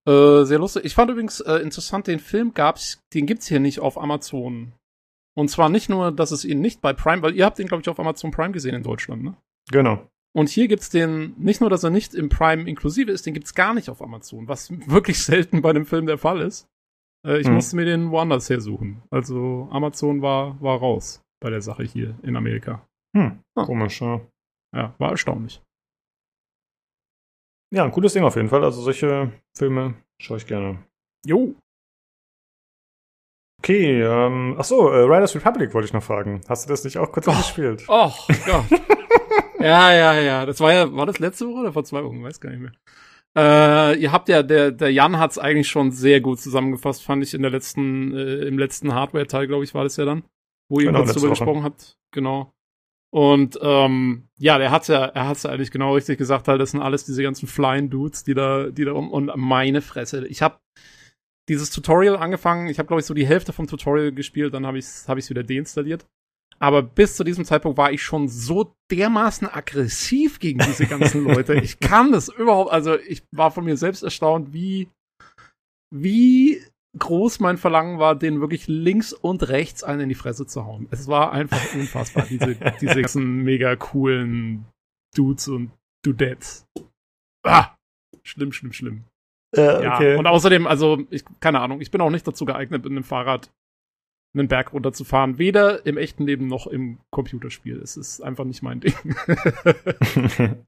Äh, 0.06 0.44
sehr 0.44 0.58
lustig. 0.58 0.84
Ich 0.84 0.94
fand 0.94 1.10
übrigens 1.10 1.40
äh, 1.40 1.56
interessant, 1.56 2.06
den 2.06 2.20
Film 2.20 2.52
gab's, 2.54 3.00
den 3.14 3.26
gibt's 3.26 3.48
hier 3.48 3.60
nicht 3.60 3.80
auf 3.80 3.98
Amazon. 4.00 4.72
Und 5.36 5.48
zwar 5.48 5.68
nicht 5.68 5.88
nur, 5.88 6.12
dass 6.12 6.30
es 6.30 6.44
ihn 6.44 6.60
nicht 6.60 6.80
bei 6.80 6.92
Prime, 6.92 7.22
weil 7.22 7.34
ihr 7.34 7.44
habt 7.44 7.58
den, 7.58 7.66
glaube 7.66 7.82
ich, 7.82 7.88
auf 7.88 7.98
Amazon 7.98 8.30
Prime 8.30 8.52
gesehen 8.52 8.74
in 8.74 8.82
Deutschland, 8.82 9.22
ne? 9.22 9.36
Genau. 9.70 10.08
Und 10.36 10.48
hier 10.48 10.68
gibt's 10.68 10.90
den, 10.90 11.34
nicht 11.38 11.60
nur, 11.60 11.70
dass 11.70 11.84
er 11.84 11.90
nicht 11.90 12.14
im 12.14 12.28
Prime 12.28 12.68
inklusive 12.68 13.10
ist, 13.10 13.24
den 13.24 13.34
gibt's 13.34 13.54
gar 13.54 13.72
nicht 13.72 13.88
auf 13.88 14.02
Amazon, 14.02 14.48
was 14.48 14.70
wirklich 14.88 15.22
selten 15.22 15.62
bei 15.62 15.70
einem 15.70 15.86
Film 15.86 16.06
der 16.06 16.18
Fall 16.18 16.40
ist. 16.40 16.68
Äh, 17.26 17.38
ich 17.38 17.46
hm. 17.46 17.54
musste 17.54 17.76
mir 17.76 17.84
den 17.84 18.10
woanders 18.10 18.50
hersuchen. 18.50 19.02
Also 19.10 19.68
Amazon 19.70 20.22
war, 20.22 20.60
war 20.60 20.78
raus 20.78 21.22
bei 21.40 21.50
der 21.50 21.62
Sache 21.62 21.84
hier 21.84 22.18
in 22.22 22.36
Amerika. 22.36 22.86
Hm, 23.16 23.40
ah. 23.54 23.64
komisch, 23.64 24.00
ja. 24.00 24.20
Ja, 24.74 24.94
war 24.98 25.12
erstaunlich. 25.12 25.62
Ja, 27.72 27.84
ein 27.84 27.92
cooles 27.92 28.12
Ding 28.12 28.24
auf 28.24 28.36
jeden 28.36 28.48
Fall. 28.48 28.64
Also 28.64 28.82
solche 28.82 29.32
Filme 29.56 29.94
schaue 30.20 30.38
ich 30.38 30.46
gerne. 30.46 30.84
Jo. 31.24 31.54
Okay, 33.64 34.02
ähm, 34.02 34.56
ach 34.58 34.64
so, 34.64 34.90
äh, 34.90 34.98
Riders 34.98 35.34
Republic 35.34 35.72
wollte 35.72 35.86
ich 35.86 35.94
noch 35.94 36.02
fragen. 36.02 36.42
Hast 36.50 36.66
du 36.66 36.68
das 36.68 36.84
nicht 36.84 36.98
auch 36.98 37.10
kurz 37.10 37.26
oh, 37.28 37.32
gespielt? 37.32 37.82
Oh, 37.88 38.12
Gott. 38.44 38.64
ja, 39.58 39.90
ja, 39.90 40.20
ja. 40.20 40.44
Das 40.44 40.60
war 40.60 40.74
ja, 40.74 40.94
war 40.94 41.06
das 41.06 41.18
letzte 41.18 41.48
Woche 41.48 41.60
oder 41.60 41.72
vor 41.72 41.82
zwei 41.82 42.04
Wochen? 42.04 42.22
Weiß 42.22 42.40
gar 42.40 42.50
nicht 42.50 42.60
mehr. 42.60 42.72
Äh, 43.34 43.98
ihr 43.98 44.12
habt 44.12 44.28
ja, 44.28 44.42
der, 44.42 44.70
der 44.70 44.92
Jan 44.92 45.18
hat's 45.18 45.38
eigentlich 45.38 45.68
schon 45.68 45.92
sehr 45.92 46.20
gut 46.20 46.40
zusammengefasst, 46.40 47.02
fand 47.02 47.22
ich 47.22 47.32
in 47.32 47.40
der 47.40 47.50
letzten, 47.50 48.14
äh, 48.14 48.46
im 48.46 48.58
letzten 48.58 48.92
Hardware-Teil, 48.92 49.46
glaube 49.46 49.64
ich, 49.64 49.72
war 49.72 49.84
das 49.84 49.96
ja 49.96 50.04
dann, 50.04 50.24
wo 50.68 50.80
ihr 50.80 50.88
genau, 50.88 50.98
kurz 50.98 51.14
drüber 51.14 51.30
gesprochen 51.30 51.62
habt. 51.62 51.96
Genau. 52.12 52.52
Und 53.14 53.58
ähm, 53.62 54.28
ja, 54.38 54.58
der 54.58 54.72
hat's 54.72 54.88
ja, 54.88 55.06
er 55.06 55.26
hat's 55.26 55.44
ja 55.44 55.50
eigentlich 55.50 55.70
genau 55.70 55.94
richtig 55.94 56.18
gesagt, 56.18 56.48
halt, 56.48 56.60
das 56.60 56.72
sind 56.72 56.82
alles 56.82 57.06
diese 57.06 57.22
ganzen 57.22 57.46
Flying 57.46 57.88
Dudes, 57.88 58.24
die 58.24 58.34
da, 58.34 58.68
die 58.68 58.84
da 58.84 58.92
um 58.92 59.10
und 59.10 59.32
meine 59.36 59.80
Fresse. 59.80 60.26
Ich 60.26 60.42
habe 60.42 60.58
dieses 61.48 61.70
Tutorial 61.70 62.16
angefangen, 62.16 62.68
ich 62.68 62.78
habe 62.78 62.86
glaube 62.86 63.00
ich 63.00 63.06
so 63.06 63.14
die 63.14 63.26
Hälfte 63.26 63.52
vom 63.52 63.66
Tutorial 63.66 64.12
gespielt, 64.12 64.54
dann 64.54 64.66
habe 64.66 64.78
ich's 64.78 65.06
hab 65.08 65.18
ich's 65.18 65.30
wieder 65.30 65.42
deinstalliert. 65.42 66.06
Aber 66.58 66.82
bis 66.82 67.16
zu 67.16 67.24
diesem 67.24 67.44
Zeitpunkt 67.44 67.76
war 67.76 67.92
ich 67.92 68.02
schon 68.02 68.28
so 68.28 68.74
dermaßen 68.90 69.48
aggressiv 69.48 70.38
gegen 70.38 70.60
diese 70.60 70.86
ganzen 70.86 71.24
Leute. 71.28 71.54
Ich 71.54 71.80
kann 71.80 72.12
das 72.12 72.28
überhaupt, 72.28 72.72
also 72.72 72.98
ich 72.98 73.24
war 73.32 73.50
von 73.50 73.64
mir 73.64 73.76
selbst 73.76 74.02
erstaunt, 74.02 74.52
wie 74.52 74.88
wie 75.90 76.62
groß 76.98 77.40
mein 77.40 77.56
Verlangen 77.56 77.98
war, 77.98 78.16
den 78.16 78.40
wirklich 78.40 78.66
links 78.66 79.12
und 79.12 79.48
rechts 79.48 79.82
einen 79.82 80.02
in 80.02 80.08
die 80.08 80.14
Fresse 80.14 80.46
zu 80.46 80.64
hauen. 80.64 80.88
Es 80.90 81.08
war 81.08 81.32
einfach 81.32 81.60
unfassbar, 81.74 82.26
diese, 82.28 82.56
diese 82.80 83.00
ganzen 83.00 83.42
mega 83.42 83.74
coolen 83.76 84.66
Dudes 85.14 85.48
und 85.48 85.72
Dudettes. 86.04 86.66
Ah! 87.42 87.76
Schlimm, 88.22 88.52
schlimm, 88.52 88.72
schlimm. 88.72 89.04
Äh, 89.56 89.86
okay. 89.86 90.12
Ja, 90.12 90.18
und 90.18 90.26
außerdem, 90.26 90.66
also, 90.66 90.98
ich, 91.10 91.24
keine 91.40 91.60
Ahnung, 91.60 91.80
ich 91.80 91.90
bin 91.90 92.00
auch 92.00 92.10
nicht 92.10 92.26
dazu 92.26 92.44
geeignet, 92.44 92.84
mit 92.84 92.90
einem 92.90 93.04
Fahrrad 93.04 93.50
einen 94.34 94.48
Berg 94.48 94.72
runterzufahren. 94.72 95.38
Weder 95.38 95.86
im 95.86 95.96
echten 95.96 96.26
Leben 96.26 96.48
noch 96.48 96.66
im 96.66 96.98
Computerspiel. 97.10 97.78
Es 97.80 97.96
ist 97.96 98.20
einfach 98.20 98.44
nicht 98.44 98.62
mein 98.62 98.80
Ding. 98.80 98.94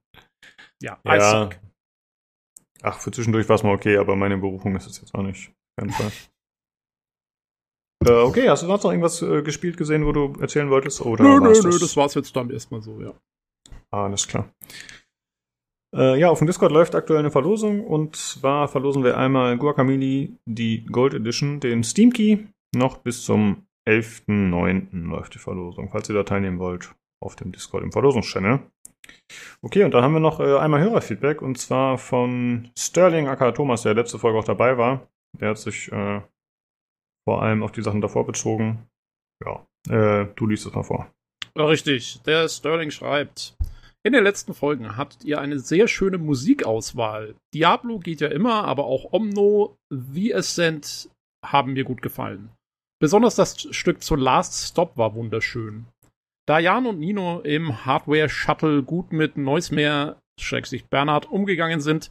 ja, 0.81 0.97
ja. 1.05 1.49
Ach, 2.81 2.99
für 2.99 3.11
zwischendurch 3.11 3.49
war 3.49 3.55
es 3.55 3.63
mal 3.63 3.73
okay, 3.73 3.97
aber 3.97 4.15
meine 4.15 4.37
Berufung 4.37 4.75
ist 4.75 4.87
es 4.87 5.01
jetzt 5.01 5.13
auch 5.13 5.23
nicht 5.23 5.51
äh, 8.05 8.11
okay, 8.11 8.49
hast 8.49 8.63
du 8.63 8.67
sonst 8.67 8.83
noch 8.83 8.91
irgendwas 8.91 9.21
äh, 9.21 9.43
gespielt 9.43 9.77
gesehen, 9.77 10.05
wo 10.05 10.11
du 10.11 10.33
erzählen 10.39 10.69
wolltest? 10.71 11.01
Oder 11.01 11.23
nö, 11.23 11.39
nö, 11.39 11.49
das? 11.49 11.63
nö, 11.63 11.77
das 11.79 11.95
war's 11.95 12.15
jetzt 12.15 12.35
dann 12.35 12.49
erstmal 12.49 12.81
so, 12.81 12.99
ja. 12.99 13.13
Alles 13.91 14.27
klar. 14.27 14.51
Äh, 15.95 16.19
ja, 16.19 16.29
auf 16.29 16.39
dem 16.39 16.47
Discord 16.47 16.71
läuft 16.71 16.95
aktuell 16.95 17.19
eine 17.19 17.31
Verlosung 17.31 17.85
und 17.85 18.15
zwar 18.15 18.67
verlosen 18.67 19.03
wir 19.03 19.17
einmal 19.17 19.57
Guacamole, 19.57 20.29
die 20.45 20.85
Gold 20.85 21.13
Edition, 21.13 21.59
den 21.59 21.83
Steam 21.83 22.11
Key. 22.11 22.39
Noch 22.75 22.97
bis 22.97 23.23
zum 23.23 23.67
11.09. 23.87 25.07
läuft 25.07 25.35
die 25.35 25.39
Verlosung, 25.39 25.89
falls 25.89 26.09
ihr 26.09 26.15
da 26.15 26.23
teilnehmen 26.23 26.59
wollt 26.59 26.93
auf 27.23 27.35
dem 27.35 27.51
Discord 27.51 27.83
im 27.83 27.91
Verlosungschannel. 27.91 28.59
Okay, 29.61 29.83
und 29.83 29.93
dann 29.93 30.03
haben 30.03 30.13
wir 30.13 30.19
noch 30.19 30.39
äh, 30.39 30.57
einmal 30.57 30.81
Hörerfeedback 30.81 31.41
und 31.41 31.57
zwar 31.57 31.97
von 31.97 32.69
Sterling 32.77 33.27
aka 33.27 33.51
Thomas, 33.51 33.83
der 33.83 33.93
letzte 33.93 34.19
Folge 34.19 34.37
auch 34.37 34.43
dabei 34.43 34.77
war. 34.77 35.07
Der 35.39 35.49
hat 35.49 35.57
sich 35.57 35.91
äh, 35.91 36.21
vor 37.27 37.41
allem 37.41 37.63
auf 37.63 37.71
die 37.71 37.81
Sachen 37.81 38.01
davor 38.01 38.25
bezogen. 38.25 38.87
Ja, 39.43 39.65
äh, 39.89 40.27
du 40.35 40.47
liest 40.47 40.65
es 40.65 40.73
mal 40.73 40.83
vor. 40.83 41.11
Richtig, 41.57 42.21
der 42.23 42.47
Sterling 42.49 42.91
schreibt. 42.91 43.56
In 44.07 44.13
den 44.13 44.23
letzten 44.23 44.53
Folgen 44.53 44.95
hattet 44.95 45.25
ihr 45.25 45.41
eine 45.41 45.59
sehr 45.59 45.89
schöne 45.89 46.17
Musikauswahl. 46.17 47.35
Diablo 47.53 47.99
geht 47.99 48.21
ja 48.21 48.29
immer, 48.29 48.63
aber 48.63 48.85
auch 48.85 49.11
Omno, 49.11 49.75
The 49.89 50.33
Ascent 50.33 51.09
haben 51.45 51.73
mir 51.73 51.83
gut 51.83 52.01
gefallen. 52.01 52.49
Besonders 53.01 53.35
das 53.35 53.67
Stück 53.75 54.01
zu 54.01 54.15
Last 54.15 54.69
Stop 54.69 54.95
war 54.95 55.13
wunderschön. 55.13 55.87
Da 56.47 56.57
Jan 56.57 56.85
und 56.85 56.99
Nino 56.99 57.41
im 57.41 57.85
Hardware 57.85 58.29
Shuttle 58.29 58.81
gut 58.81 59.11
mit 59.11 59.35
Neusmeer, 59.35 60.15
Schrägstrich 60.39 60.85
Bernhard, 60.85 61.29
umgegangen 61.29 61.81
sind, 61.81 62.09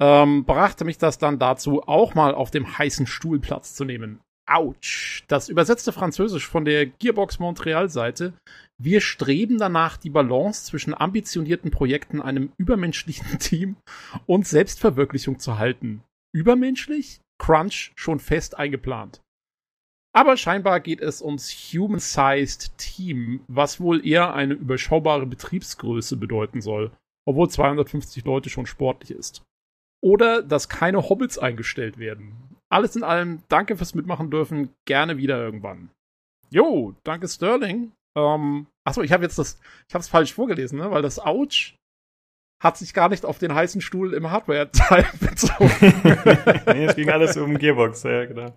ähm, 0.00 0.44
brachte 0.44 0.84
mich 0.84 0.98
das 0.98 1.18
dann 1.18 1.40
dazu, 1.40 1.82
auch 1.88 2.14
mal 2.14 2.36
auf 2.36 2.52
dem 2.52 2.78
heißen 2.78 3.08
Stuhl 3.08 3.40
Platz 3.40 3.74
zu 3.74 3.84
nehmen. 3.84 4.20
Autsch. 4.46 5.24
Das 5.28 5.48
übersetzte 5.48 5.92
Französisch 5.92 6.46
von 6.46 6.64
der 6.64 6.86
Gearbox 6.86 7.38
Montreal 7.38 7.88
Seite. 7.88 8.32
Wir 8.78 9.00
streben 9.00 9.58
danach, 9.58 9.96
die 9.96 10.10
Balance 10.10 10.64
zwischen 10.66 10.94
ambitionierten 10.94 11.70
Projekten, 11.70 12.20
einem 12.20 12.52
übermenschlichen 12.56 13.38
Team 13.38 13.76
und 14.26 14.46
Selbstverwirklichung 14.46 15.38
zu 15.38 15.58
halten. 15.58 16.02
Übermenschlich? 16.34 17.20
Crunch 17.38 17.92
schon 17.96 18.18
fest 18.18 18.56
eingeplant. 18.56 19.20
Aber 20.14 20.38
scheinbar 20.38 20.80
geht 20.80 21.00
es 21.00 21.20
ums 21.20 21.50
Human-Sized 21.50 22.78
Team, 22.78 23.40
was 23.48 23.80
wohl 23.80 24.06
eher 24.06 24.32
eine 24.32 24.54
überschaubare 24.54 25.26
Betriebsgröße 25.26 26.16
bedeuten 26.16 26.62
soll, 26.62 26.90
obwohl 27.28 27.50
250 27.50 28.24
Leute 28.24 28.48
schon 28.48 28.64
sportlich 28.64 29.10
ist 29.10 29.42
oder 30.06 30.42
dass 30.42 30.68
keine 30.68 31.08
Hobbits 31.08 31.36
eingestellt 31.36 31.98
werden. 31.98 32.45
Alles 32.68 32.96
in 32.96 33.04
allem, 33.04 33.42
danke 33.48 33.76
fürs 33.76 33.94
Mitmachen 33.94 34.30
dürfen. 34.30 34.74
Gerne 34.86 35.18
wieder 35.18 35.38
irgendwann. 35.38 35.90
Jo, 36.50 36.94
danke 37.04 37.28
Sterling. 37.28 37.92
Ähm, 38.16 38.66
achso, 38.84 39.02
ich 39.02 39.12
habe 39.12 39.24
jetzt 39.24 39.38
das, 39.38 39.60
ich 39.88 39.94
habe 39.94 40.02
es 40.02 40.08
falsch 40.08 40.32
vorgelesen, 40.34 40.78
ne? 40.78 40.90
Weil 40.90 41.02
das 41.02 41.18
Ouch 41.18 41.76
hat 42.58 42.78
sich 42.78 42.94
gar 42.94 43.10
nicht 43.10 43.26
auf 43.26 43.38
den 43.38 43.54
heißen 43.54 43.82
Stuhl 43.82 44.14
im 44.14 44.30
Hardware-Teil 44.30 45.04
bezogen. 45.20 45.70
nee, 46.72 46.86
es 46.86 46.96
ging 46.96 47.10
alles 47.10 47.36
um 47.36 47.58
Gearbox, 47.58 48.04
ja, 48.04 48.24
genau. 48.24 48.54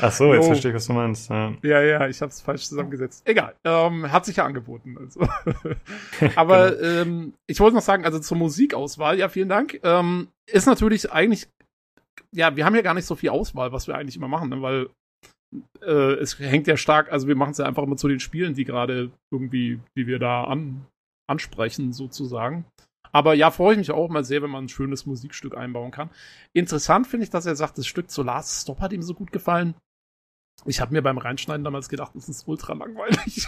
Ach 0.00 0.12
so, 0.12 0.32
jetzt 0.32 0.44
oh. 0.44 0.46
verstehe 0.46 0.70
ich, 0.70 0.74
was 0.76 0.86
du 0.86 0.94
meinst. 0.94 1.28
Ja, 1.28 1.54
ja, 1.62 1.82
ja 1.82 2.08
ich 2.08 2.20
habe 2.22 2.30
es 2.30 2.40
falsch 2.40 2.66
zusammengesetzt. 2.66 3.22
Egal, 3.26 3.54
ähm, 3.64 4.10
hat 4.10 4.24
sich 4.24 4.36
ja 4.36 4.46
angeboten. 4.46 4.96
Also. 4.98 5.20
Aber 6.36 6.72
genau. 6.72 7.02
ähm, 7.02 7.34
ich 7.46 7.60
wollte 7.60 7.76
noch 7.76 7.82
sagen, 7.82 8.06
also 8.06 8.18
zur 8.18 8.38
Musikauswahl, 8.38 9.18
ja, 9.18 9.28
vielen 9.28 9.50
Dank. 9.50 9.78
Ähm, 9.82 10.28
ist 10.46 10.66
natürlich 10.66 11.12
eigentlich, 11.12 11.48
ja, 12.32 12.56
wir 12.56 12.64
haben 12.64 12.74
ja 12.74 12.82
gar 12.82 12.94
nicht 12.94 13.06
so 13.06 13.14
viel 13.14 13.30
Auswahl, 13.30 13.72
was 13.72 13.86
wir 13.86 13.96
eigentlich 13.96 14.16
immer 14.16 14.28
machen, 14.28 14.50
ne? 14.50 14.62
weil 14.62 14.88
äh, 15.82 16.14
es 16.14 16.38
hängt 16.38 16.66
ja 16.66 16.76
stark, 16.76 17.12
also 17.12 17.28
wir 17.28 17.36
machen 17.36 17.52
es 17.52 17.58
ja 17.58 17.66
einfach 17.66 17.82
immer 17.82 17.96
zu 17.96 18.08
den 18.08 18.20
Spielen, 18.20 18.54
die 18.54 18.64
gerade 18.64 19.10
irgendwie, 19.32 19.80
die 19.96 20.06
wir 20.06 20.18
da 20.18 20.44
an, 20.44 20.86
ansprechen, 21.28 21.92
sozusagen. 21.92 22.64
Aber 23.12 23.34
ja, 23.34 23.52
freue 23.52 23.74
ich 23.74 23.78
mich 23.78 23.90
auch 23.92 24.08
mal 24.08 24.24
sehr, 24.24 24.42
wenn 24.42 24.50
man 24.50 24.64
ein 24.64 24.68
schönes 24.68 25.06
Musikstück 25.06 25.56
einbauen 25.56 25.92
kann. 25.92 26.10
Interessant 26.52 27.06
finde 27.06 27.24
ich, 27.24 27.30
dass 27.30 27.46
er 27.46 27.54
sagt, 27.54 27.78
das 27.78 27.86
Stück 27.86 28.10
zu 28.10 28.24
Last 28.24 28.62
Stop 28.62 28.80
hat 28.80 28.92
ihm 28.92 29.02
so 29.02 29.14
gut 29.14 29.30
gefallen. 29.30 29.74
Ich 30.66 30.80
habe 30.80 30.92
mir 30.92 31.02
beim 31.02 31.18
Reinschneiden 31.18 31.64
damals 31.64 31.88
gedacht, 31.88 32.12
das 32.14 32.28
ist 32.28 32.48
ultra 32.48 32.72
langweilig. 32.72 33.46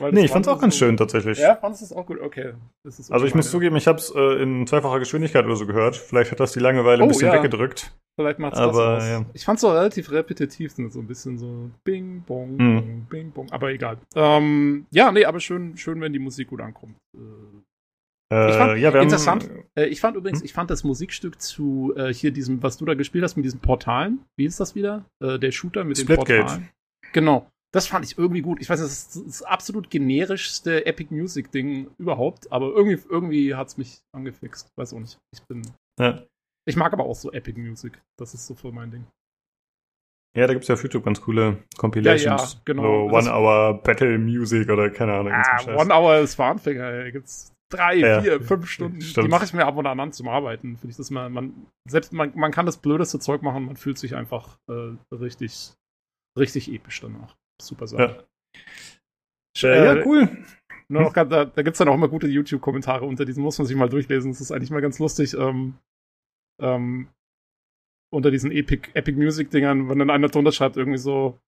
nee, 0.10 0.24
ich 0.24 0.30
fand's 0.30 0.48
auch 0.48 0.60
ganz 0.60 0.74
so 0.74 0.84
schön 0.84 0.96
tatsächlich. 0.96 1.38
Ja, 1.38 1.54
fandest 1.54 1.82
es 1.82 1.92
auch 1.92 2.06
gut? 2.06 2.20
Okay. 2.20 2.54
also 2.84 3.26
ich 3.26 3.34
muss 3.34 3.50
zugeben, 3.50 3.76
ich 3.76 3.86
habe 3.86 3.98
es 3.98 4.10
äh, 4.14 4.42
in 4.42 4.66
zweifacher 4.66 4.98
Geschwindigkeit 4.98 5.44
oder 5.44 5.56
so 5.56 5.66
gehört. 5.66 5.96
Vielleicht 5.96 6.32
hat 6.32 6.40
das 6.40 6.52
die 6.52 6.58
Langeweile 6.58 7.02
oh, 7.02 7.06
ein 7.06 7.08
bisschen 7.08 7.28
ja. 7.28 7.34
weggedrückt. 7.34 7.92
Vielleicht 8.16 8.40
macht's 8.40 8.58
aber, 8.58 8.96
das. 8.96 9.08
Ja. 9.08 9.24
Ich 9.32 9.44
fand's 9.44 9.62
auch 9.62 9.74
relativ 9.74 10.10
repetitiv, 10.10 10.72
so 10.72 10.82
ein 10.82 11.06
bisschen 11.06 11.38
so 11.38 11.70
Bing, 11.84 12.24
Bong, 12.26 12.56
mhm. 12.56 13.06
Bing, 13.08 13.30
Bong. 13.30 13.46
Aber 13.52 13.70
egal. 13.70 13.98
Ähm, 14.16 14.86
ja, 14.90 15.12
nee, 15.12 15.24
aber 15.24 15.38
schön, 15.38 15.76
schön, 15.76 16.00
wenn 16.00 16.12
die 16.12 16.18
Musik 16.18 16.48
gut 16.48 16.60
ankommt. 16.60 16.96
Äh, 17.14 17.20
ich 18.30 18.56
fand, 18.56 18.72
äh, 18.72 18.76
ja, 18.76 19.00
interessant. 19.00 19.44
Haben, 19.44 19.64
äh, 19.74 19.86
ich 19.86 20.00
fand 20.00 20.16
übrigens, 20.16 20.40
hm? 20.40 20.44
ich 20.44 20.52
fand 20.52 20.70
das 20.70 20.84
Musikstück 20.84 21.40
zu 21.40 21.94
äh, 21.96 22.12
hier 22.12 22.30
diesem, 22.30 22.62
was 22.62 22.76
du 22.76 22.84
da 22.84 22.94
gespielt 22.94 23.24
hast 23.24 23.36
mit 23.36 23.44
diesen 23.44 23.60
Portalen. 23.60 24.20
Wie 24.36 24.44
ist 24.44 24.60
das 24.60 24.74
wieder? 24.74 25.06
Äh, 25.22 25.38
der 25.38 25.50
Shooter 25.50 25.84
mit 25.84 25.96
Splitgate. 25.96 26.32
den 26.32 26.40
Portalen. 26.40 26.68
Genau. 27.12 27.50
Das 27.72 27.86
fand 27.86 28.04
ich 28.04 28.16
irgendwie 28.16 28.40
gut. 28.40 28.60
Ich 28.60 28.68
weiß, 28.68 28.80
das 28.80 28.92
ist 28.92 29.26
das 29.26 29.42
absolut 29.42 29.90
generischste 29.90 30.86
Epic 30.86 31.14
Music 31.14 31.52
Ding 31.52 31.90
überhaupt, 31.98 32.50
aber 32.50 32.68
irgendwie, 32.68 33.02
irgendwie 33.08 33.54
hat's 33.54 33.76
mich 33.76 34.00
angefixt. 34.14 34.70
Weiß 34.76 34.94
auch 34.94 35.00
nicht. 35.00 35.18
Ich 35.32 35.42
bin. 35.46 35.62
Ja. 36.00 36.22
Ich 36.66 36.76
mag 36.76 36.92
aber 36.92 37.04
auch 37.04 37.14
so 37.14 37.32
Epic 37.32 37.58
Music. 37.58 38.00
Das 38.18 38.34
ist 38.34 38.46
so 38.46 38.54
voll 38.54 38.72
mein 38.72 38.90
Ding. 38.90 39.06
Ja, 40.36 40.46
da 40.46 40.52
gibt's 40.52 40.68
ja 40.68 40.74
auf 40.74 40.82
YouTube 40.82 41.04
ganz 41.04 41.20
coole 41.20 41.64
Compilations. 41.76 42.24
Ja, 42.24 42.58
ja 42.58 42.62
genau. 42.64 43.08
So 43.08 43.16
One 43.16 43.30
Hour 43.30 43.82
Battle 43.82 44.18
Music 44.18 44.68
oder 44.68 44.90
keine 44.90 45.14
Ahnung. 45.14 45.32
Ah, 45.32 45.80
One 45.80 45.92
Hour 45.92 46.18
ist 46.18 46.34
für 46.36 46.44
Anfänger. 46.44 46.90
Ey. 46.90 47.12
Gibt's 47.12 47.52
drei, 47.68 47.96
ja, 47.96 48.22
vier, 48.22 48.40
fünf 48.40 48.68
Stunden. 48.68 49.00
Stimmt. 49.00 49.26
Die 49.26 49.30
mache 49.30 49.44
ich 49.44 49.52
mir 49.52 49.66
ab 49.66 49.76
und 49.76 49.86
an 49.86 50.12
zum 50.12 50.28
Arbeiten. 50.28 50.76
Finde 50.76 50.90
ich 50.90 50.96
das 50.96 51.10
mal, 51.10 51.28
man, 51.30 51.66
selbst 51.88 52.12
man, 52.12 52.32
man 52.34 52.52
kann 52.52 52.66
das 52.66 52.78
blödeste 52.78 53.18
Zeug 53.18 53.42
machen, 53.42 53.66
man 53.66 53.76
fühlt 53.76 53.98
sich 53.98 54.14
einfach 54.14 54.58
äh, 54.68 54.96
richtig, 55.14 55.74
richtig 56.38 56.72
episch 56.72 57.00
danach. 57.00 57.36
Super 57.60 57.86
Sache. 57.86 58.26
Ja, 59.56 59.68
äh, 59.68 59.96
ja 59.96 60.06
cool. 60.06 60.44
Nur 60.88 61.02
noch, 61.02 61.12
da, 61.12 61.24
da 61.24 61.62
gibt's 61.62 61.78
dann 61.78 61.88
auch 61.88 61.94
immer 61.94 62.08
gute 62.08 62.28
YouTube-Kommentare 62.28 63.04
unter 63.04 63.26
diesen, 63.26 63.42
muss 63.42 63.58
man 63.58 63.66
sich 63.66 63.76
mal 63.76 63.90
durchlesen. 63.90 64.30
Das 64.30 64.40
ist 64.40 64.52
eigentlich 64.52 64.70
mal 64.70 64.80
ganz 64.80 64.98
lustig. 64.98 65.34
Ähm, 65.34 65.74
ähm, 66.60 67.08
unter 68.10 68.30
diesen 68.30 68.50
Epic, 68.50 68.88
Epic 68.94 69.18
Music-Dingern, 69.18 69.90
wenn 69.90 69.98
dann 69.98 70.08
einer 70.08 70.28
drunter 70.28 70.52
schreibt, 70.52 70.78
irgendwie 70.78 70.98
so, 70.98 71.38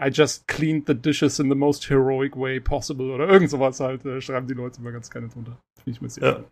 I 0.00 0.08
just 0.10 0.48
cleaned 0.48 0.86
the 0.86 0.94
dishes 0.94 1.38
in 1.38 1.48
the 1.48 1.54
most 1.54 1.88
heroic 1.88 2.36
way 2.36 2.60
possible 2.60 3.12
oder 3.12 3.28
irgend 3.28 3.50
sowas 3.50 3.80
halt, 3.80 4.04
äh, 4.04 4.20
schreiben 4.20 4.46
die 4.46 4.54
Leute 4.54 4.80
immer 4.80 4.92
ganz 4.92 5.10
gerne 5.10 5.28
drunter. 5.28 5.58
Finde 5.76 5.90
ich 5.90 6.00
mir 6.00 6.08
sehr 6.08 6.22
ja. 6.24 6.44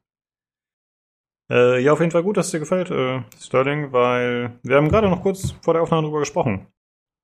Äh, 1.50 1.82
ja, 1.82 1.92
auf 1.92 2.00
jeden 2.00 2.12
Fall 2.12 2.22
gut, 2.22 2.36
dass 2.36 2.46
es 2.46 2.52
dir 2.52 2.60
gefällt, 2.60 2.90
äh, 2.90 3.22
Sterling, 3.40 3.92
weil 3.92 4.58
wir 4.62 4.76
haben 4.76 4.88
gerade 4.88 5.08
noch 5.08 5.22
kurz 5.22 5.50
vor 5.62 5.74
der 5.74 5.82
Aufnahme 5.82 6.06
drüber 6.06 6.20
gesprochen. 6.20 6.68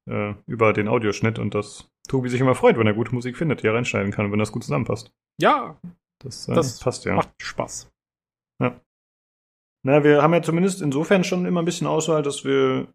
Äh, 0.08 0.34
über 0.46 0.72
den 0.72 0.86
Audioschnitt 0.86 1.38
und 1.38 1.54
dass 1.54 1.90
Tobi 2.08 2.28
sich 2.28 2.40
immer 2.40 2.54
freut, 2.54 2.78
wenn 2.78 2.86
er 2.86 2.94
gute 2.94 3.12
Musik 3.12 3.36
findet, 3.36 3.62
die 3.62 3.66
er 3.66 3.74
reinschneiden 3.74 4.12
kann, 4.12 4.30
wenn 4.30 4.38
das 4.38 4.52
gut 4.52 4.62
zusammenpasst. 4.62 5.12
Ja, 5.40 5.76
das, 6.22 6.48
äh, 6.48 6.54
das 6.54 6.78
passt 6.78 7.04
ja. 7.04 7.14
Macht 7.14 7.30
Spaß. 7.42 7.90
Ja. 8.62 8.80
Na, 9.84 10.04
wir 10.04 10.22
haben 10.22 10.32
ja 10.32 10.42
zumindest 10.42 10.80
insofern 10.80 11.24
schon 11.24 11.44
immer 11.44 11.60
ein 11.62 11.64
bisschen 11.64 11.88
Auswahl, 11.88 12.22
dass 12.22 12.44
wir 12.44 12.86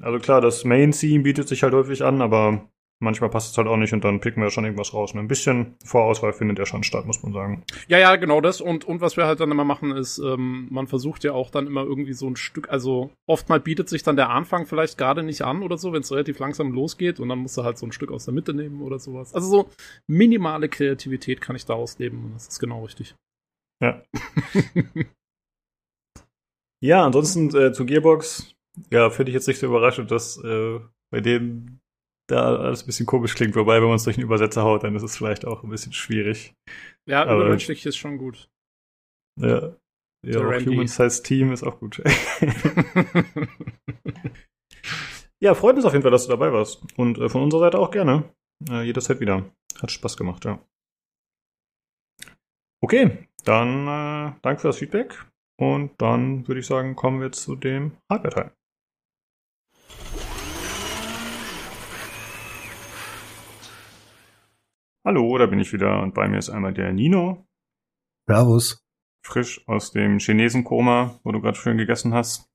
also 0.00 0.18
klar, 0.18 0.40
das 0.40 0.64
Main-Theme 0.64 1.22
bietet 1.22 1.48
sich 1.48 1.62
halt 1.62 1.74
häufig 1.74 2.04
an, 2.04 2.20
aber 2.20 2.68
manchmal 3.00 3.30
passt 3.30 3.52
es 3.52 3.58
halt 3.58 3.68
auch 3.68 3.76
nicht 3.76 3.92
und 3.92 4.04
dann 4.04 4.20
picken 4.20 4.42
wir 4.42 4.50
schon 4.50 4.64
irgendwas 4.64 4.92
raus. 4.92 5.12
Und 5.12 5.20
ein 5.20 5.28
bisschen 5.28 5.76
Vorauswahl 5.84 6.32
findet 6.32 6.58
ja 6.58 6.66
schon 6.66 6.82
statt, 6.82 7.06
muss 7.06 7.22
man 7.22 7.32
sagen. 7.32 7.64
Ja, 7.86 7.98
ja, 7.98 8.16
genau 8.16 8.40
das. 8.40 8.60
Und, 8.60 8.84
und 8.84 9.00
was 9.00 9.16
wir 9.16 9.26
halt 9.26 9.40
dann 9.40 9.50
immer 9.50 9.64
machen, 9.64 9.92
ist, 9.92 10.18
ähm, 10.18 10.66
man 10.70 10.86
versucht 10.86 11.24
ja 11.24 11.32
auch 11.32 11.50
dann 11.50 11.66
immer 11.66 11.84
irgendwie 11.84 12.12
so 12.12 12.28
ein 12.28 12.36
Stück, 12.36 12.68
also 12.70 13.10
oftmal 13.26 13.60
bietet 13.60 13.88
sich 13.88 14.02
dann 14.02 14.16
der 14.16 14.30
Anfang 14.30 14.66
vielleicht 14.66 14.98
gerade 14.98 15.22
nicht 15.22 15.42
an 15.42 15.62
oder 15.62 15.78
so, 15.78 15.92
wenn 15.92 16.02
es 16.02 16.12
relativ 16.12 16.38
langsam 16.38 16.72
losgeht 16.72 17.20
und 17.20 17.28
dann 17.28 17.38
musst 17.38 17.56
du 17.56 17.64
halt 17.64 17.78
so 17.78 17.86
ein 17.86 17.92
Stück 17.92 18.10
aus 18.10 18.24
der 18.24 18.34
Mitte 18.34 18.54
nehmen 18.54 18.82
oder 18.82 18.98
sowas. 18.98 19.34
Also 19.34 19.48
so 19.48 19.70
minimale 20.06 20.68
Kreativität 20.68 21.40
kann 21.40 21.56
ich 21.56 21.64
da 21.64 21.74
ausleben 21.74 22.24
und 22.24 22.34
das 22.34 22.48
ist 22.48 22.58
genau 22.58 22.84
richtig. 22.84 23.14
Ja. 23.80 24.02
ja, 26.80 27.04
ansonsten 27.04 27.54
äh, 27.56 27.72
zu 27.72 27.86
Gearbox 27.86 28.57
ja, 28.90 29.10
finde 29.10 29.30
ich 29.30 29.34
jetzt 29.34 29.48
nicht 29.48 29.58
so 29.58 29.66
überraschend, 29.66 30.10
dass 30.10 30.42
äh, 30.42 30.80
bei 31.10 31.20
denen 31.20 31.80
da 32.28 32.56
alles 32.56 32.82
ein 32.82 32.86
bisschen 32.86 33.06
komisch 33.06 33.34
klingt. 33.34 33.56
Wobei, 33.56 33.80
wenn 33.80 33.88
man 33.88 33.96
es 33.96 34.04
durch 34.04 34.16
einen 34.16 34.26
Übersetzer 34.26 34.62
haut, 34.62 34.84
dann 34.84 34.94
ist 34.94 35.02
es 35.02 35.16
vielleicht 35.16 35.46
auch 35.46 35.62
ein 35.62 35.70
bisschen 35.70 35.92
schwierig. 35.92 36.54
Ja, 37.06 37.22
Aber, 37.22 37.36
übermenschlich 37.36 37.86
ist 37.86 37.96
schon 37.96 38.18
gut. 38.18 38.50
Ja. 39.40 39.74
Ja, 40.26 40.40
auch 40.40 40.66
Human 40.66 40.88
Size 40.88 41.22
Team 41.22 41.52
ist 41.52 41.62
auch 41.62 41.78
gut. 41.78 42.02
ja, 45.40 45.54
freut 45.54 45.76
uns 45.76 45.84
auf 45.84 45.92
jeden 45.92 46.02
Fall, 46.02 46.10
dass 46.10 46.24
du 46.24 46.30
dabei 46.30 46.52
warst. 46.52 46.82
Und 46.96 47.18
äh, 47.18 47.28
von 47.28 47.42
unserer 47.42 47.60
Seite 47.60 47.78
auch 47.78 47.92
gerne. 47.92 48.24
Äh, 48.68 48.82
jederzeit 48.82 49.20
wieder. 49.20 49.48
Hat 49.80 49.92
Spaß 49.92 50.16
gemacht, 50.16 50.44
ja. 50.44 50.58
Okay, 52.82 53.28
dann 53.44 53.86
äh, 53.86 54.32
danke 54.42 54.60
für 54.60 54.68
das 54.68 54.78
Feedback. 54.78 55.24
Und 55.56 55.92
dann 55.98 56.46
würde 56.48 56.60
ich 56.60 56.66
sagen, 56.66 56.96
kommen 56.96 57.20
wir 57.20 57.30
zu 57.32 57.54
dem 57.56 57.92
Hardware-Teil. 58.10 58.52
Hallo, 65.08 65.38
da 65.38 65.46
bin 65.46 65.58
ich 65.58 65.72
wieder 65.72 66.02
und 66.02 66.12
bei 66.12 66.28
mir 66.28 66.36
ist 66.36 66.50
einmal 66.50 66.74
der 66.74 66.92
Nino. 66.92 67.48
Servus. 68.26 68.84
Frisch 69.24 69.66
aus 69.66 69.90
dem 69.90 70.18
Chinesenkoma, 70.18 71.18
wo 71.24 71.32
du 71.32 71.40
gerade 71.40 71.56
schön 71.56 71.78
gegessen 71.78 72.12
hast. 72.12 72.50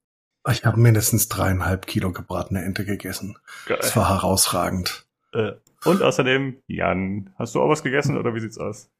Ich 0.48 0.64
habe 0.64 0.80
mindestens 0.80 1.28
dreieinhalb 1.30 1.88
Kilo 1.88 2.12
gebratene 2.12 2.64
Ente 2.64 2.86
gegessen. 2.86 3.40
Geil. 3.66 3.80
Das 3.82 3.96
war 3.96 4.08
herausragend. 4.08 5.08
Äh, 5.32 5.54
und 5.84 6.04
außerdem, 6.04 6.62
Jan, 6.68 7.34
hast 7.40 7.56
du 7.56 7.60
auch 7.60 7.70
was 7.70 7.82
gegessen 7.82 8.20
oder 8.20 8.36
wie 8.36 8.40
sieht's 8.40 8.60
aus? 8.60 8.92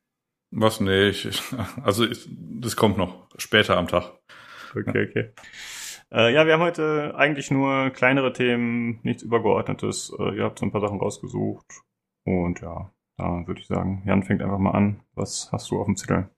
Was? 0.50 0.80
Nee, 0.80 1.10
ich, 1.10 1.40
also 1.84 2.08
ich, 2.08 2.28
das 2.32 2.76
kommt 2.76 2.98
noch 2.98 3.28
später 3.38 3.78
am 3.78 3.88
Tag. 3.88 4.14
Okay, 4.72 5.08
okay. 5.08 5.30
Äh, 6.12 6.34
ja, 6.34 6.48
wir 6.48 6.54
haben 6.54 6.64
heute 6.64 7.14
eigentlich 7.16 7.52
nur 7.52 7.92
kleinere 7.92 8.34
Themen, 8.34 9.00
nichts 9.04 9.22
Übergeordnetes. 9.22 10.12
Äh, 10.18 10.38
ihr 10.38 10.44
habt 10.44 10.58
so 10.58 10.66
ein 10.66 10.72
paar 10.72 10.82
Sachen 10.82 10.98
rausgesucht. 10.98 11.68
Und 12.26 12.60
ja, 12.62 12.92
da 13.18 13.46
würde 13.46 13.62
ich 13.62 13.68
sagen, 13.68 14.04
Jan 14.06 14.24
fängt 14.24 14.42
einfach 14.42 14.60
mal 14.60 14.72
an. 14.72 15.02
Was 15.16 15.52
hast 15.52 15.72
du 15.72 15.80
auf 15.80 15.86
dem 15.86 15.96
Zettel? 15.96 16.30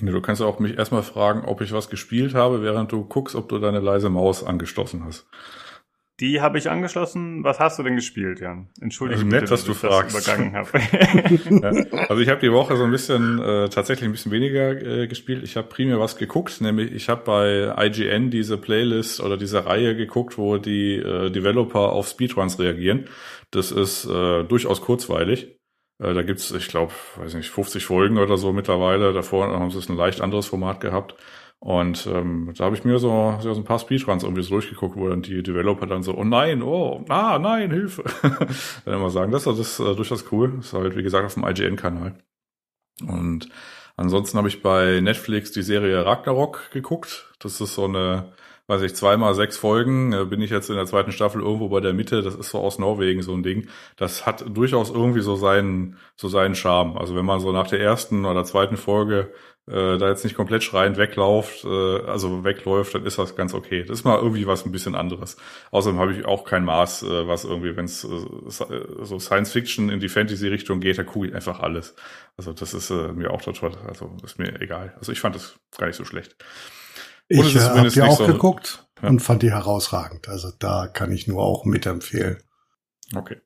du 0.00 0.20
kannst 0.20 0.42
auch 0.42 0.58
mich 0.58 0.78
erstmal 0.78 1.02
fragen, 1.02 1.44
ob 1.44 1.60
ich 1.60 1.72
was 1.72 1.88
gespielt 1.88 2.34
habe, 2.34 2.62
während 2.62 2.90
du 2.90 3.04
guckst, 3.04 3.36
ob 3.36 3.48
du 3.48 3.58
deine 3.58 3.78
leise 3.78 4.10
Maus 4.10 4.42
angeschlossen 4.42 5.04
hast. 5.04 5.28
Die 6.20 6.40
habe 6.40 6.58
ich 6.58 6.70
angeschlossen. 6.70 7.42
Was 7.42 7.58
hast 7.58 7.78
du 7.78 7.82
denn 7.82 7.96
gespielt, 7.96 8.38
Jan? 8.40 8.68
Entschuldige 8.80 9.20
also 9.20 9.28
nett, 9.28 9.40
bitte, 9.40 9.50
dass, 9.50 9.64
dass 9.64 9.66
du 9.66 9.74
fragst. 9.74 10.16
übergangen 10.16 10.54
habe. 10.54 10.68
ja, 11.90 12.06
also 12.08 12.22
ich 12.22 12.28
habe 12.28 12.40
die 12.40 12.52
Woche 12.52 12.76
so 12.76 12.84
ein 12.84 12.90
bisschen 12.90 13.40
äh, 13.40 13.68
tatsächlich 13.70 14.08
ein 14.08 14.12
bisschen 14.12 14.30
weniger 14.30 14.70
äh, 14.80 15.06
gespielt. 15.08 15.42
Ich 15.42 15.56
habe 15.56 15.68
primär 15.68 15.98
was 15.98 16.16
geguckt, 16.16 16.60
nämlich 16.60 16.92
ich 16.92 17.08
habe 17.08 17.22
bei 17.24 17.86
IGN 17.86 18.30
diese 18.30 18.58
Playlist 18.58 19.20
oder 19.20 19.36
diese 19.36 19.64
Reihe 19.66 19.96
geguckt, 19.96 20.36
wo 20.36 20.58
die 20.58 20.96
äh, 20.96 21.30
Developer 21.30 21.92
auf 21.92 22.08
Speedruns 22.08 22.58
reagieren. 22.58 23.06
Das 23.50 23.72
ist 23.72 24.04
äh, 24.04 24.44
durchaus 24.44 24.80
kurzweilig. 24.80 25.58
Äh, 25.98 26.14
da 26.14 26.22
gibt's, 26.22 26.50
ich 26.50 26.68
glaube, 26.68 26.92
weiß 27.16 27.34
nicht, 27.34 27.50
50 27.50 27.84
Folgen 27.84 28.18
oder 28.18 28.36
so 28.36 28.52
mittlerweile. 28.52 29.12
Davor 29.12 29.48
haben 29.48 29.70
sie 29.70 29.78
es 29.78 29.88
ein 29.88 29.96
leicht 29.96 30.20
anderes 30.20 30.46
Format 30.46 30.80
gehabt. 30.80 31.14
Und 31.58 32.08
ähm, 32.08 32.52
da 32.56 32.64
habe 32.64 32.76
ich 32.76 32.84
mir 32.84 32.98
so, 32.98 33.38
so 33.40 33.54
ein 33.54 33.64
paar 33.64 33.78
Speedruns 33.78 34.24
irgendwie 34.24 34.42
so 34.42 34.50
durchgeguckt, 34.50 34.96
wo 34.96 35.08
dann 35.08 35.22
die 35.22 35.44
Developer 35.44 35.86
dann 35.86 36.02
so, 36.02 36.16
oh 36.16 36.24
nein, 36.24 36.60
oh, 36.60 37.04
ah, 37.08 37.38
nein, 37.38 37.70
Hilfe. 37.70 38.02
dann 38.84 38.94
immer 38.94 39.10
sagen, 39.10 39.30
das, 39.30 39.44
das 39.44 39.60
ist 39.60 39.78
äh, 39.78 39.94
durchaus 39.94 40.24
cool. 40.32 40.54
Das 40.56 40.66
ist 40.66 40.72
halt, 40.72 40.96
wie 40.96 41.04
gesagt, 41.04 41.24
auf 41.24 41.34
dem 41.34 41.44
IGN-Kanal. 41.46 42.16
Und 43.06 43.48
ansonsten 43.96 44.38
habe 44.38 44.48
ich 44.48 44.60
bei 44.60 45.00
Netflix 45.00 45.52
die 45.52 45.62
Serie 45.62 46.04
Ragnarok 46.04 46.72
geguckt. 46.72 47.32
Das 47.38 47.60
ist 47.60 47.74
so 47.74 47.84
eine 47.84 48.32
weiß 48.66 48.82
ich, 48.82 48.94
zweimal 48.94 49.34
sechs 49.34 49.56
Folgen, 49.56 50.12
äh, 50.12 50.24
bin 50.24 50.40
ich 50.40 50.50
jetzt 50.50 50.70
in 50.70 50.76
der 50.76 50.86
zweiten 50.86 51.12
Staffel 51.12 51.42
irgendwo 51.42 51.68
bei 51.68 51.80
der 51.80 51.92
Mitte, 51.92 52.22
das 52.22 52.34
ist 52.34 52.50
so 52.50 52.58
aus 52.58 52.78
Norwegen 52.78 53.22
so 53.22 53.34
ein 53.34 53.42
Ding. 53.42 53.68
Das 53.96 54.26
hat 54.26 54.44
durchaus 54.48 54.90
irgendwie 54.90 55.20
so 55.20 55.36
seinen, 55.36 55.96
so 56.16 56.28
seinen 56.28 56.54
Charme. 56.54 56.96
Also 56.96 57.14
wenn 57.16 57.26
man 57.26 57.40
so 57.40 57.52
nach 57.52 57.68
der 57.68 57.80
ersten 57.80 58.24
oder 58.24 58.44
zweiten 58.44 58.76
Folge 58.76 59.32
äh, 59.68 59.96
da 59.98 60.08
jetzt 60.08 60.24
nicht 60.24 60.34
komplett 60.34 60.64
schreiend 60.64 60.96
weglauft, 60.96 61.64
äh, 61.64 62.00
also 62.06 62.44
wegläuft, 62.44 62.94
dann 62.94 63.06
ist 63.06 63.18
das 63.18 63.36
ganz 63.36 63.54
okay. 63.54 63.84
Das 63.84 63.98
ist 63.98 64.04
mal 64.04 64.18
irgendwie 64.18 64.46
was 64.46 64.66
ein 64.66 64.72
bisschen 64.72 64.94
anderes. 64.94 65.36
Außerdem 65.70 66.00
habe 66.00 66.12
ich 66.12 66.24
auch 66.24 66.44
kein 66.44 66.64
Maß, 66.64 67.04
äh, 67.04 67.28
was 67.28 67.44
irgendwie, 67.44 67.76
wenn 67.76 67.84
es 67.84 68.04
äh, 68.04 68.08
so 69.02 69.18
Science 69.18 69.52
Fiction 69.52 69.88
in 69.88 70.00
die 70.00 70.08
Fantasy-Richtung 70.08 70.80
geht, 70.80 70.98
da 70.98 71.04
gucke 71.04 71.32
einfach 71.34 71.60
alles. 71.60 71.94
Also 72.36 72.52
das 72.52 72.74
ist 72.74 72.90
äh, 72.90 73.12
mir 73.12 73.30
auch 73.30 73.42
total, 73.42 73.72
also 73.86 74.16
ist 74.24 74.38
mir 74.38 74.60
egal. 74.60 74.94
Also 74.98 75.12
ich 75.12 75.20
fand 75.20 75.36
das 75.36 75.58
gar 75.78 75.86
nicht 75.86 75.96
so 75.96 76.04
schlecht. 76.04 76.36
Ich 77.28 77.56
äh, 77.56 77.60
habe 77.60 77.88
die 77.88 78.02
auch 78.02 78.18
so, 78.18 78.26
geguckt 78.26 78.86
ja. 79.02 79.08
und 79.08 79.20
fand 79.20 79.42
die 79.42 79.50
herausragend. 79.50 80.28
Also 80.28 80.50
da 80.58 80.86
kann 80.86 81.12
ich 81.12 81.26
nur 81.26 81.42
auch 81.42 81.64
mitempfehlen. 81.64 82.38
Okay. 83.14 83.36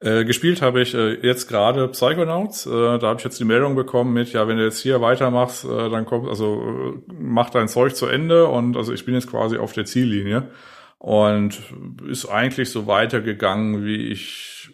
Äh, 0.00 0.26
gespielt 0.26 0.60
habe 0.60 0.82
ich 0.82 0.94
äh, 0.94 1.14
jetzt 1.26 1.48
gerade 1.48 1.88
Psychonauts. 1.88 2.66
Äh, 2.66 2.98
da 2.98 3.08
habe 3.08 3.18
ich 3.18 3.24
jetzt 3.24 3.40
die 3.40 3.44
Meldung 3.44 3.74
bekommen 3.74 4.12
mit, 4.12 4.32
ja, 4.32 4.46
wenn 4.46 4.58
du 4.58 4.64
jetzt 4.64 4.80
hier 4.80 5.00
weitermachst, 5.00 5.64
äh, 5.64 5.88
dann 5.88 6.04
kommt, 6.04 6.28
also 6.28 6.60
äh, 6.62 7.12
mach 7.18 7.48
dein 7.48 7.68
Zeug 7.68 7.96
zu 7.96 8.06
Ende 8.06 8.46
und 8.46 8.76
also 8.76 8.92
ich 8.92 9.06
bin 9.06 9.14
jetzt 9.14 9.30
quasi 9.30 9.56
auf 9.56 9.72
der 9.72 9.86
Ziellinie 9.86 10.50
und 10.98 11.58
ist 12.06 12.26
eigentlich 12.26 12.70
so 12.70 12.86
weitergegangen, 12.86 13.86
wie 13.86 14.08
ich 14.08 14.70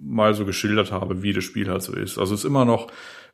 mal 0.00 0.34
so 0.34 0.44
geschildert 0.44 0.92
habe, 0.92 1.22
wie 1.22 1.32
das 1.32 1.42
Spiel 1.42 1.68
halt 1.68 1.82
so 1.82 1.92
ist. 1.92 2.16
Also 2.16 2.34
es 2.34 2.40
ist 2.40 2.46
immer 2.46 2.64
noch 2.64 2.86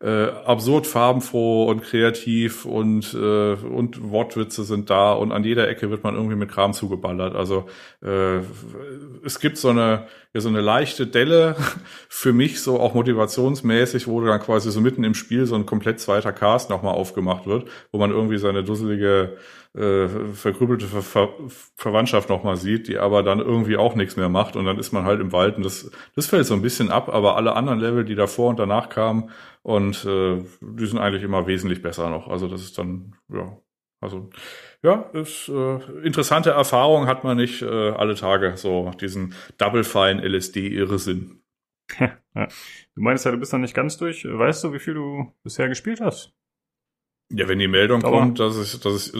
äh, 0.02 0.30
absurd 0.44 0.86
farbenfroh 0.86 1.66
und 1.66 1.82
kreativ 1.82 2.64
und 2.64 3.14
äh, 3.14 3.54
und 3.54 4.10
Wortwitze 4.10 4.64
sind 4.64 4.90
da 4.90 5.12
und 5.12 5.30
an 5.30 5.44
jeder 5.44 5.68
Ecke 5.68 5.90
wird 5.90 6.02
man 6.02 6.16
irgendwie 6.16 6.34
mit 6.34 6.50
Kram 6.50 6.72
zugeballert. 6.72 7.36
Also 7.36 7.68
äh, 8.02 8.38
es 9.24 9.38
gibt 9.38 9.58
so 9.58 9.68
eine 9.68 10.08
ja, 10.34 10.40
so 10.40 10.48
eine 10.48 10.60
leichte 10.60 11.06
Delle 11.06 11.54
für 12.08 12.32
mich 12.32 12.60
so 12.62 12.80
auch 12.80 12.94
motivationsmäßig, 12.94 14.08
wo 14.08 14.20
dann 14.24 14.40
quasi 14.40 14.72
so 14.72 14.80
mitten 14.80 15.04
im 15.04 15.14
Spiel 15.14 15.46
so 15.46 15.54
ein 15.54 15.66
komplett 15.66 16.00
zweiter 16.00 16.32
Cast 16.32 16.68
nochmal 16.70 16.94
aufgemacht 16.94 17.46
wird, 17.46 17.68
wo 17.92 17.98
man 17.98 18.10
irgendwie 18.10 18.38
seine 18.38 18.64
dusselige 18.64 19.36
äh, 19.74 20.08
verkrüppelte 20.08 20.86
Ver 20.86 21.02
Ver 21.02 21.28
Verwandtschaft 21.76 22.28
nochmal 22.28 22.56
sieht, 22.56 22.88
die 22.88 22.98
aber 22.98 23.22
dann 23.22 23.38
irgendwie 23.38 23.76
auch 23.76 23.94
nichts 23.94 24.16
mehr 24.16 24.28
macht 24.28 24.56
und 24.56 24.64
dann 24.66 24.78
ist 24.78 24.92
man 24.92 25.04
halt 25.04 25.20
im 25.20 25.32
Wald 25.32 25.56
und 25.56 25.64
das, 25.64 25.90
das 26.14 26.26
fällt 26.26 26.46
so 26.46 26.54
ein 26.54 26.62
bisschen 26.62 26.90
ab, 26.90 27.08
aber 27.08 27.36
alle 27.36 27.54
anderen 27.54 27.80
Level, 27.80 28.04
die 28.04 28.14
davor 28.14 28.50
und 28.50 28.58
danach 28.58 28.88
kamen 28.90 29.30
und 29.62 30.04
äh, 30.04 30.42
die 30.60 30.86
sind 30.86 30.98
eigentlich 30.98 31.22
immer 31.22 31.46
wesentlich 31.46 31.80
besser 31.82 32.10
noch. 32.10 32.28
Also 32.28 32.48
das 32.48 32.62
ist 32.62 32.76
dann, 32.76 33.16
ja, 33.32 33.56
also 34.00 34.30
ja, 34.82 35.10
ist 35.12 35.48
äh, 35.48 35.76
interessante 36.02 36.50
Erfahrung, 36.50 37.06
hat 37.06 37.24
man 37.24 37.36
nicht 37.36 37.62
äh, 37.62 37.90
alle 37.90 38.14
Tage 38.14 38.56
so 38.56 38.90
diesen 39.00 39.34
Double 39.58 39.84
Fine 39.84 40.22
LSD 40.22 40.68
Irrsinn. 40.68 41.42
ja. 41.98 42.18
Du 42.34 43.00
meinst 43.00 43.24
ja, 43.24 43.30
du 43.30 43.38
bist 43.38 43.52
noch 43.52 43.60
nicht 43.60 43.74
ganz 43.74 43.96
durch. 43.96 44.24
Weißt 44.24 44.64
du, 44.64 44.72
wie 44.72 44.78
viel 44.80 44.94
du 44.94 45.32
bisher 45.42 45.68
gespielt 45.68 46.00
hast? 46.00 46.34
Ja, 47.34 47.48
wenn 47.48 47.58
die 47.58 47.68
Meldung 47.68 48.04
Aber 48.04 48.18
kommt, 48.18 48.38
dass 48.40 48.56
es, 48.56 48.78
dass 48.80 48.92
es, 48.92 49.12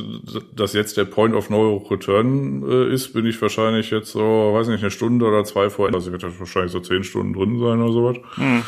dass 0.55 0.73
jetzt 0.75 0.97
der 0.97 1.05
Point 1.05 1.35
of 1.35 1.49
No 1.51 1.77
Return 1.77 2.63
äh, 2.69 2.93
ist, 2.93 3.13
bin 3.15 3.25
ich 3.27 3.41
wahrscheinlich 3.41 3.91
jetzt 3.91 4.13
so, 4.13 4.21
weiß 4.21 4.69
nicht, 4.69 4.83
eine 4.83 4.91
Stunde 4.91 5.27
oder 5.27 5.45
zwei 5.45 5.71
vor. 5.71 5.93
Also 5.93 6.13
wird 6.13 6.23
wahrscheinlich 6.23 6.73
so 6.73 6.81
zehn 6.81 7.05
Stunden 7.05 7.33
drin 7.33 7.59
sein 7.59 7.81
oder 7.81 7.93
sowas. 7.93 8.17
Hm. 8.35 8.63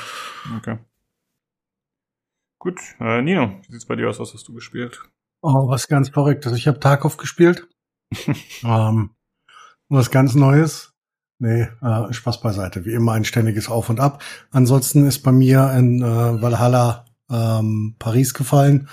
Okay. 0.58 0.78
Gut, 2.58 2.80
äh, 3.00 3.20
Nino, 3.20 3.60
wie 3.66 3.72
sieht's 3.72 3.86
bei 3.86 3.96
dir 3.96 4.08
aus? 4.08 4.18
Was 4.18 4.32
hast 4.32 4.48
du 4.48 4.54
gespielt? 4.54 4.98
Oh, 5.42 5.68
was 5.68 5.88
ganz 5.88 6.08
Verrücktes. 6.08 6.56
Ich 6.56 6.66
habe 6.66 6.80
Tarkov 6.80 7.18
gespielt. 7.18 7.68
ähm, 8.64 9.10
was 9.90 10.10
ganz 10.10 10.34
Neues. 10.34 10.94
Nee, 11.38 11.68
äh, 11.82 12.12
Spaß 12.12 12.40
beiseite. 12.40 12.86
Wie 12.86 12.94
immer 12.94 13.12
ein 13.12 13.26
ständiges 13.26 13.68
Auf 13.68 13.90
und 13.90 14.00
Ab. 14.00 14.22
Ansonsten 14.50 15.06
ist 15.06 15.22
bei 15.22 15.32
mir 15.32 15.74
in 15.76 16.00
äh, 16.00 16.40
Valhalla 16.40 17.04
ähm, 17.30 17.96
Paris 17.98 18.32
gefallen. 18.32 18.88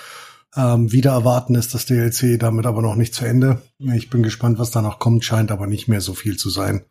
Ähm, 0.56 0.92
wieder 0.92 1.12
erwarten 1.12 1.56
ist 1.56 1.74
das 1.74 1.86
DLC 1.86 2.40
damit 2.40 2.66
aber 2.66 2.82
noch 2.82 2.96
nicht 2.96 3.14
zu 3.14 3.26
Ende. 3.26 3.62
Ich 3.80 4.10
bin 4.10 4.22
gespannt, 4.22 4.60
was 4.60 4.72
da 4.72 4.82
noch 4.82 5.00
kommt, 5.00 5.24
scheint 5.24 5.52
aber 5.52 5.68
nicht 5.68 5.88
mehr 5.88 6.02
so 6.02 6.14
viel 6.14 6.38
zu 6.38 6.50
sein. 6.50 6.84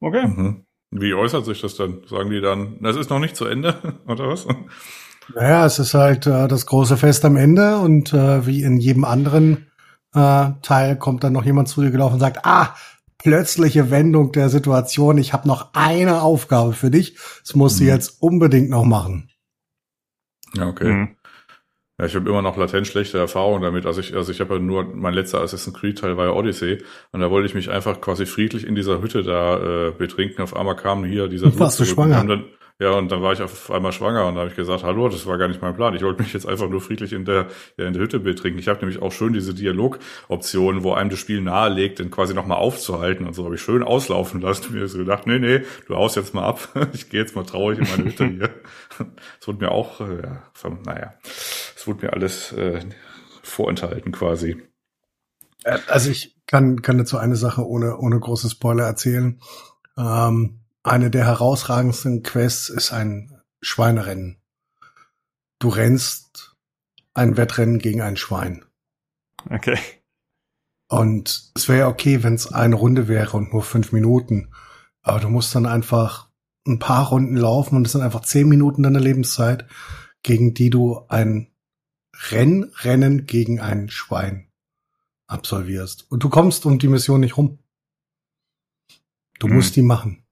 Okay. 0.00 0.26
Mhm. 0.26 0.64
Wie 0.90 1.14
äußert 1.14 1.44
sich 1.44 1.60
das 1.60 1.76
dann? 1.76 2.02
Sagen 2.08 2.30
die 2.30 2.40
dann, 2.40 2.78
das 2.82 2.96
ist 2.96 3.10
noch 3.10 3.20
nicht 3.20 3.36
zu 3.36 3.46
Ende, 3.46 3.76
oder 4.06 4.28
was? 4.28 4.46
Naja, 5.34 5.64
es 5.64 5.78
ist 5.78 5.94
halt 5.94 6.26
äh, 6.26 6.48
das 6.48 6.66
große 6.66 6.96
Fest 6.96 7.24
am 7.24 7.36
Ende 7.36 7.78
und 7.78 8.12
äh, 8.12 8.46
wie 8.46 8.62
in 8.62 8.78
jedem 8.78 9.04
anderen 9.04 9.70
äh, 10.12 10.50
Teil 10.62 10.96
kommt 10.98 11.22
dann 11.22 11.32
noch 11.32 11.44
jemand 11.44 11.68
zu 11.68 11.80
dir 11.82 11.90
gelaufen 11.90 12.14
und 12.14 12.20
sagt, 12.20 12.44
ah, 12.44 12.74
plötzliche 13.18 13.90
Wendung 13.90 14.32
der 14.32 14.48
Situation, 14.48 15.18
ich 15.18 15.32
habe 15.32 15.46
noch 15.46 15.74
eine 15.74 16.22
Aufgabe 16.22 16.72
für 16.72 16.90
dich, 16.90 17.16
das 17.44 17.54
musst 17.54 17.80
mhm. 17.80 17.84
du 17.84 17.90
jetzt 17.90 18.22
unbedingt 18.22 18.70
noch 18.70 18.84
machen. 18.84 19.30
Ja, 20.54 20.68
okay. 20.68 20.92
Mhm. 20.92 21.16
Ja, 22.00 22.06
ich 22.06 22.14
habe 22.14 22.30
immer 22.30 22.40
noch 22.40 22.56
latent 22.56 22.86
schlechte 22.86 23.18
Erfahrungen 23.18 23.62
damit. 23.62 23.84
Also 23.84 24.00
ich, 24.00 24.16
also 24.16 24.32
ich 24.32 24.40
habe 24.40 24.54
ja 24.54 24.60
nur, 24.60 24.84
mein 24.84 25.12
letzter 25.12 25.42
Assassin's 25.42 25.76
Creed 25.76 25.98
Teil 25.98 26.16
war 26.16 26.26
ja 26.26 26.32
Odyssey 26.32 26.82
und 27.12 27.20
da 27.20 27.30
wollte 27.30 27.46
ich 27.46 27.54
mich 27.54 27.68
einfach 27.68 28.00
quasi 28.00 28.24
friedlich 28.24 28.66
in 28.66 28.74
dieser 28.74 29.02
Hütte 29.02 29.22
da 29.22 29.88
äh, 29.88 29.90
betrinken. 29.90 30.42
Auf 30.42 30.56
einmal 30.56 30.76
kam 30.76 31.04
hier 31.04 31.28
dieser 31.28 31.58
Warst 31.58 31.78
du 31.78 31.84
schwanger? 31.84 32.24
Dann, 32.24 32.46
ja, 32.80 32.92
und 32.92 33.12
dann 33.12 33.20
war 33.20 33.34
ich 33.34 33.42
auf 33.42 33.70
einmal 33.70 33.92
schwanger 33.92 34.26
und 34.26 34.36
da 34.36 34.40
habe 34.40 34.50
ich 34.50 34.56
gesagt, 34.56 34.84
hallo, 34.84 35.10
das 35.10 35.26
war 35.26 35.36
gar 35.36 35.48
nicht 35.48 35.60
mein 35.60 35.76
Plan. 35.76 35.94
Ich 35.94 36.02
wollte 36.02 36.22
mich 36.22 36.32
jetzt 36.32 36.48
einfach 36.48 36.66
nur 36.66 36.80
friedlich 36.80 37.12
in 37.12 37.26
der, 37.26 37.48
ja, 37.76 37.86
in 37.86 37.92
der 37.92 38.00
Hütte 38.00 38.20
betrinken. 38.20 38.58
Ich 38.58 38.68
habe 38.68 38.80
nämlich 38.80 39.02
auch 39.02 39.12
schön 39.12 39.34
diese 39.34 39.52
Dialogoption, 39.52 40.82
wo 40.82 40.94
einem 40.94 41.10
das 41.10 41.18
Spiel 41.18 41.42
nahelegt, 41.42 41.98
den 41.98 42.10
quasi 42.10 42.32
nochmal 42.32 42.56
aufzuhalten 42.56 43.26
und 43.26 43.34
so 43.34 43.44
habe 43.44 43.56
ich 43.56 43.60
schön 43.60 43.82
auslaufen 43.82 44.40
lassen. 44.40 44.72
Mir 44.72 44.88
so 44.88 44.96
gedacht, 44.96 45.26
nee, 45.26 45.38
nee, 45.38 45.60
du 45.88 45.94
haust 45.94 46.16
jetzt 46.16 46.32
mal 46.32 46.44
ab. 46.44 46.68
Ich 46.94 47.10
gehe 47.10 47.20
jetzt 47.20 47.36
mal 47.36 47.44
traurig 47.44 47.78
in 47.80 47.88
meine 47.90 48.04
Hütte 48.10 48.26
hier. 48.26 48.50
Das 49.38 49.46
wurde 49.46 49.64
mir 49.64 49.70
auch, 49.70 50.00
äh, 50.00 50.22
ja, 50.22 50.70
naja, 50.84 51.14
es 51.76 51.86
wurde 51.86 52.06
mir 52.06 52.12
alles 52.14 52.52
äh, 52.52 52.80
vorenthalten 53.42 54.10
quasi. 54.10 54.62
Äh, 55.64 55.78
also 55.86 56.10
ich 56.10 56.36
kann, 56.46 56.80
kann 56.80 56.96
dazu 56.96 57.18
eine 57.18 57.36
Sache 57.36 57.66
ohne, 57.66 57.98
ohne 57.98 58.18
große 58.18 58.48
Spoiler 58.48 58.84
erzählen. 58.84 59.38
Ähm 59.98 60.59
eine 60.82 61.10
der 61.10 61.26
herausragendsten 61.26 62.22
Quests 62.22 62.68
ist 62.68 62.92
ein 62.92 63.40
Schweinerennen. 63.60 64.40
Du 65.58 65.68
rennst 65.68 66.56
ein 67.12 67.36
Wettrennen 67.36 67.78
gegen 67.78 68.00
ein 68.00 68.16
Schwein. 68.16 68.64
Okay. 69.48 69.78
Und 70.88 71.52
es 71.54 71.68
wäre 71.68 71.88
okay, 71.88 72.22
wenn 72.22 72.34
es 72.34 72.52
eine 72.52 72.74
Runde 72.74 73.08
wäre 73.08 73.36
und 73.36 73.52
nur 73.52 73.62
fünf 73.62 73.92
Minuten. 73.92 74.52
Aber 75.02 75.20
du 75.20 75.28
musst 75.28 75.54
dann 75.54 75.66
einfach 75.66 76.30
ein 76.66 76.78
paar 76.78 77.08
Runden 77.08 77.36
laufen 77.36 77.76
und 77.76 77.86
es 77.86 77.92
sind 77.92 78.02
einfach 78.02 78.22
zehn 78.22 78.48
Minuten 78.48 78.82
deiner 78.82 79.00
Lebenszeit, 79.00 79.66
gegen 80.22 80.54
die 80.54 80.70
du 80.70 81.06
ein 81.08 81.52
Rennrennen 82.30 83.26
gegen 83.26 83.60
ein 83.60 83.88
Schwein 83.88 84.50
absolvierst. 85.26 86.10
Und 86.10 86.22
du 86.22 86.28
kommst 86.28 86.66
um 86.66 86.78
die 86.78 86.88
Mission 86.88 87.20
nicht 87.20 87.36
rum. 87.36 87.58
Du 89.38 89.46
hm. 89.46 89.54
musst 89.54 89.76
die 89.76 89.82
machen. 89.82 90.26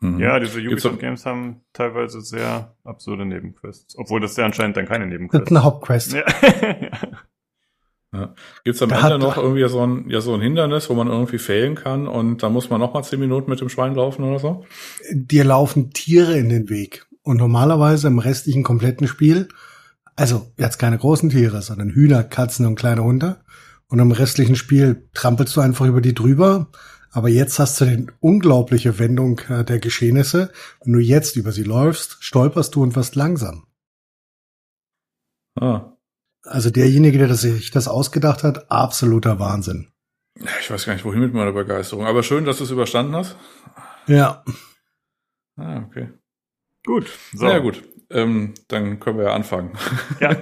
Mhm. 0.00 0.18
Ja, 0.18 0.40
diese 0.40 0.60
Ubisoft 0.60 0.98
Games 0.98 1.26
haben 1.26 1.60
teilweise 1.74 2.22
sehr 2.22 2.74
absurde 2.84 3.26
Nebenquests. 3.26 3.96
Obwohl 3.98 4.20
das 4.20 4.36
ja 4.36 4.46
anscheinend 4.46 4.76
dann 4.76 4.86
keine 4.86 5.06
Nebenquests. 5.06 5.44
Das 5.44 5.50
ist 5.50 5.56
eine 5.56 5.64
Hauptquest. 5.64 6.12
Ja. 6.14 6.24
ja. 8.14 8.34
Gibt's 8.64 8.80
am 8.82 8.88
da 8.88 9.02
Ende 9.02 9.18
noch 9.18 9.36
irgendwie 9.36 9.68
so 9.68 9.86
ein, 9.86 10.08
ja, 10.08 10.22
so 10.22 10.34
ein 10.34 10.40
Hindernis, 10.40 10.88
wo 10.88 10.94
man 10.94 11.08
irgendwie 11.08 11.38
fehlen 11.38 11.74
kann 11.74 12.08
und 12.08 12.42
da 12.42 12.48
muss 12.48 12.70
man 12.70 12.80
noch 12.80 12.94
mal 12.94 13.02
zehn 13.02 13.20
Minuten 13.20 13.50
mit 13.50 13.60
dem 13.60 13.68
Schwein 13.68 13.94
laufen 13.94 14.24
oder 14.24 14.38
so? 14.38 14.64
Dir 15.12 15.44
laufen 15.44 15.90
Tiere 15.90 16.38
in 16.38 16.48
den 16.48 16.70
Weg. 16.70 17.06
Und 17.22 17.36
normalerweise 17.36 18.08
im 18.08 18.18
restlichen 18.18 18.62
kompletten 18.62 19.06
Spiel, 19.06 19.48
also 20.16 20.50
jetzt 20.56 20.78
keine 20.78 20.96
großen 20.96 21.28
Tiere, 21.28 21.60
sondern 21.60 21.90
Hühner, 21.90 22.24
Katzen 22.24 22.64
und 22.64 22.76
kleine 22.76 23.04
Hunde. 23.04 23.42
Und 23.88 23.98
im 23.98 24.12
restlichen 24.12 24.56
Spiel 24.56 25.08
trampelst 25.12 25.54
du 25.56 25.60
einfach 25.60 25.84
über 25.84 26.00
die 26.00 26.14
drüber, 26.14 26.68
aber 27.10 27.28
jetzt 27.28 27.58
hast 27.58 27.80
du 27.80 27.84
den 27.84 28.12
unglaubliche 28.20 28.98
Wendung 28.98 29.40
äh, 29.48 29.64
der 29.64 29.78
Geschehnisse. 29.78 30.52
Wenn 30.84 30.92
du 30.92 31.00
jetzt 31.00 31.36
über 31.36 31.52
sie 31.52 31.64
läufst, 31.64 32.18
stolperst 32.20 32.74
du 32.74 32.82
und 32.82 32.94
wirst 32.96 33.16
langsam. 33.16 33.66
Ah. 35.56 35.96
Also 36.42 36.70
derjenige, 36.70 37.18
der 37.18 37.34
sich 37.34 37.70
das 37.70 37.88
ausgedacht 37.88 38.44
hat, 38.44 38.70
absoluter 38.70 39.38
Wahnsinn. 39.38 39.88
Ich 40.60 40.70
weiß 40.70 40.86
gar 40.86 40.94
nicht, 40.94 41.04
wohin 41.04 41.20
mit 41.20 41.34
meiner 41.34 41.52
Begeisterung. 41.52 42.06
Aber 42.06 42.22
schön, 42.22 42.44
dass 42.44 42.58
du 42.58 42.64
es 42.64 42.70
überstanden 42.70 43.14
hast. 43.14 43.36
Ja. 44.06 44.44
Ah, 45.56 45.84
okay. 45.86 46.08
Gut. 46.86 47.10
So. 47.34 47.46
Ja, 47.46 47.58
gut. 47.58 47.82
Ähm, 48.12 48.54
dann 48.66 48.98
können 48.98 49.18
wir 49.18 49.26
ja 49.26 49.34
anfangen. 49.34 49.70
Ja, 50.18 50.34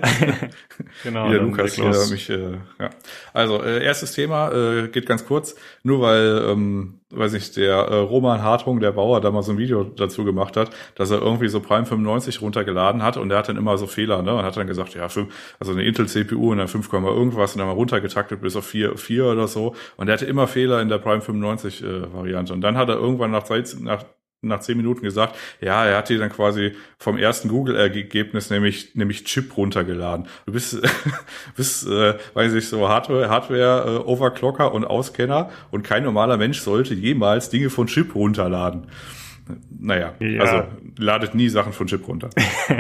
genau. 1.03 1.27
Wie 1.27 1.33
der 1.33 1.43
Lukas 1.43 1.75
hier 1.75 1.93
mich, 2.11 2.31
äh, 2.31 2.53
ja. 2.79 2.91
Also, 3.35 3.63
äh, 3.63 3.85
erstes 3.85 4.13
Thema 4.13 4.51
äh, 4.53 4.89
geht 4.89 5.05
ganz 5.05 5.27
kurz, 5.27 5.55
nur 5.83 6.01
weil, 6.01 6.47
ähm, 6.49 7.01
weiß 7.11 7.35
ich, 7.35 7.53
der 7.53 7.75
äh, 7.75 7.95
Roman 7.97 8.43
Hartung, 8.43 8.81
der 8.81 8.93
Bauer, 8.93 9.21
da 9.21 9.31
mal 9.31 9.43
so 9.43 9.53
ein 9.53 9.59
Video 9.59 9.85
dazu 9.85 10.25
gemacht 10.25 10.57
hat, 10.57 10.71
dass 10.95 11.11
er 11.11 11.21
irgendwie 11.21 11.49
so 11.49 11.61
Prime 11.61 11.85
95 11.85 12.41
runtergeladen 12.41 13.03
hat 13.03 13.19
und 13.19 13.29
der 13.29 13.37
hat 13.37 13.51
dann 13.51 13.59
immer 13.59 13.77
so 13.77 13.87
Fehler, 13.87 14.23
ne? 14.23 14.35
Und 14.35 14.45
hat 14.45 14.57
dann 14.57 14.67
gesagt, 14.67 14.95
ja, 14.95 15.11
fünf, 15.11 15.29
also 15.61 15.73
eine 15.73 15.85
Intel 15.85 16.09
CPU 16.09 16.53
und 16.53 16.59
dann 16.59 16.69
5, 16.69 16.91
irgendwas 16.91 17.53
und 17.53 17.59
dann 17.59 17.69
mal 17.69 17.75
runtergetaktet 17.75 18.41
bis 18.41 18.57
auf 18.57 18.67
4, 18.67 18.97
4 18.97 19.27
oder 19.27 19.47
so. 19.47 19.75
Und 19.99 20.07
der 20.07 20.15
hatte 20.15 20.25
immer 20.25 20.47
Fehler 20.47 20.81
in 20.81 20.89
der 20.89 20.99
Prime 20.99 21.21
95 21.21 21.85
äh, 21.85 22.13
Variante. 22.15 22.55
Und 22.55 22.63
dann 22.63 22.79
hat 22.79 22.89
er 22.89 22.97
irgendwann 22.97 23.31
nach, 23.31 23.45
nach 23.81 24.05
nach 24.41 24.61
zehn 24.61 24.77
Minuten 24.77 25.03
gesagt, 25.03 25.37
ja, 25.61 25.85
er 25.85 25.97
hat 25.97 26.09
dir 26.09 26.19
dann 26.19 26.31
quasi 26.31 26.73
vom 26.99 27.17
ersten 27.17 27.49
Google-Ergebnis 27.49 28.51
nämlich 28.51 28.95
nämlich 28.95 29.25
Chip 29.25 29.57
runtergeladen. 29.57 30.27
Du 30.47 30.53
bist 30.53 30.81
bist 31.57 31.87
äh, 31.89 32.15
weiß 32.35 32.55
ich 32.55 32.69
so 32.69 32.89
Hardware 32.89 33.29
Hardware 33.29 34.03
äh, 34.05 34.09
Overclocker 34.09 34.73
und 34.73 34.85
Auskenner 34.85 35.51
und 35.71 35.83
kein 35.83 36.05
normaler 36.05 36.37
Mensch 36.37 36.61
sollte 36.61 36.95
jemals 36.95 37.51
Dinge 37.51 37.71
von 37.71 37.87
Chip 37.89 38.15
runterladen. 38.15 38.87
Naja, 39.71 40.15
ja. 40.21 40.41
also 40.41 40.69
ladet 40.99 41.35
nie 41.35 41.49
Sachen 41.49 41.73
von 41.73 41.87
Chip 41.87 42.07
runter. 42.07 42.31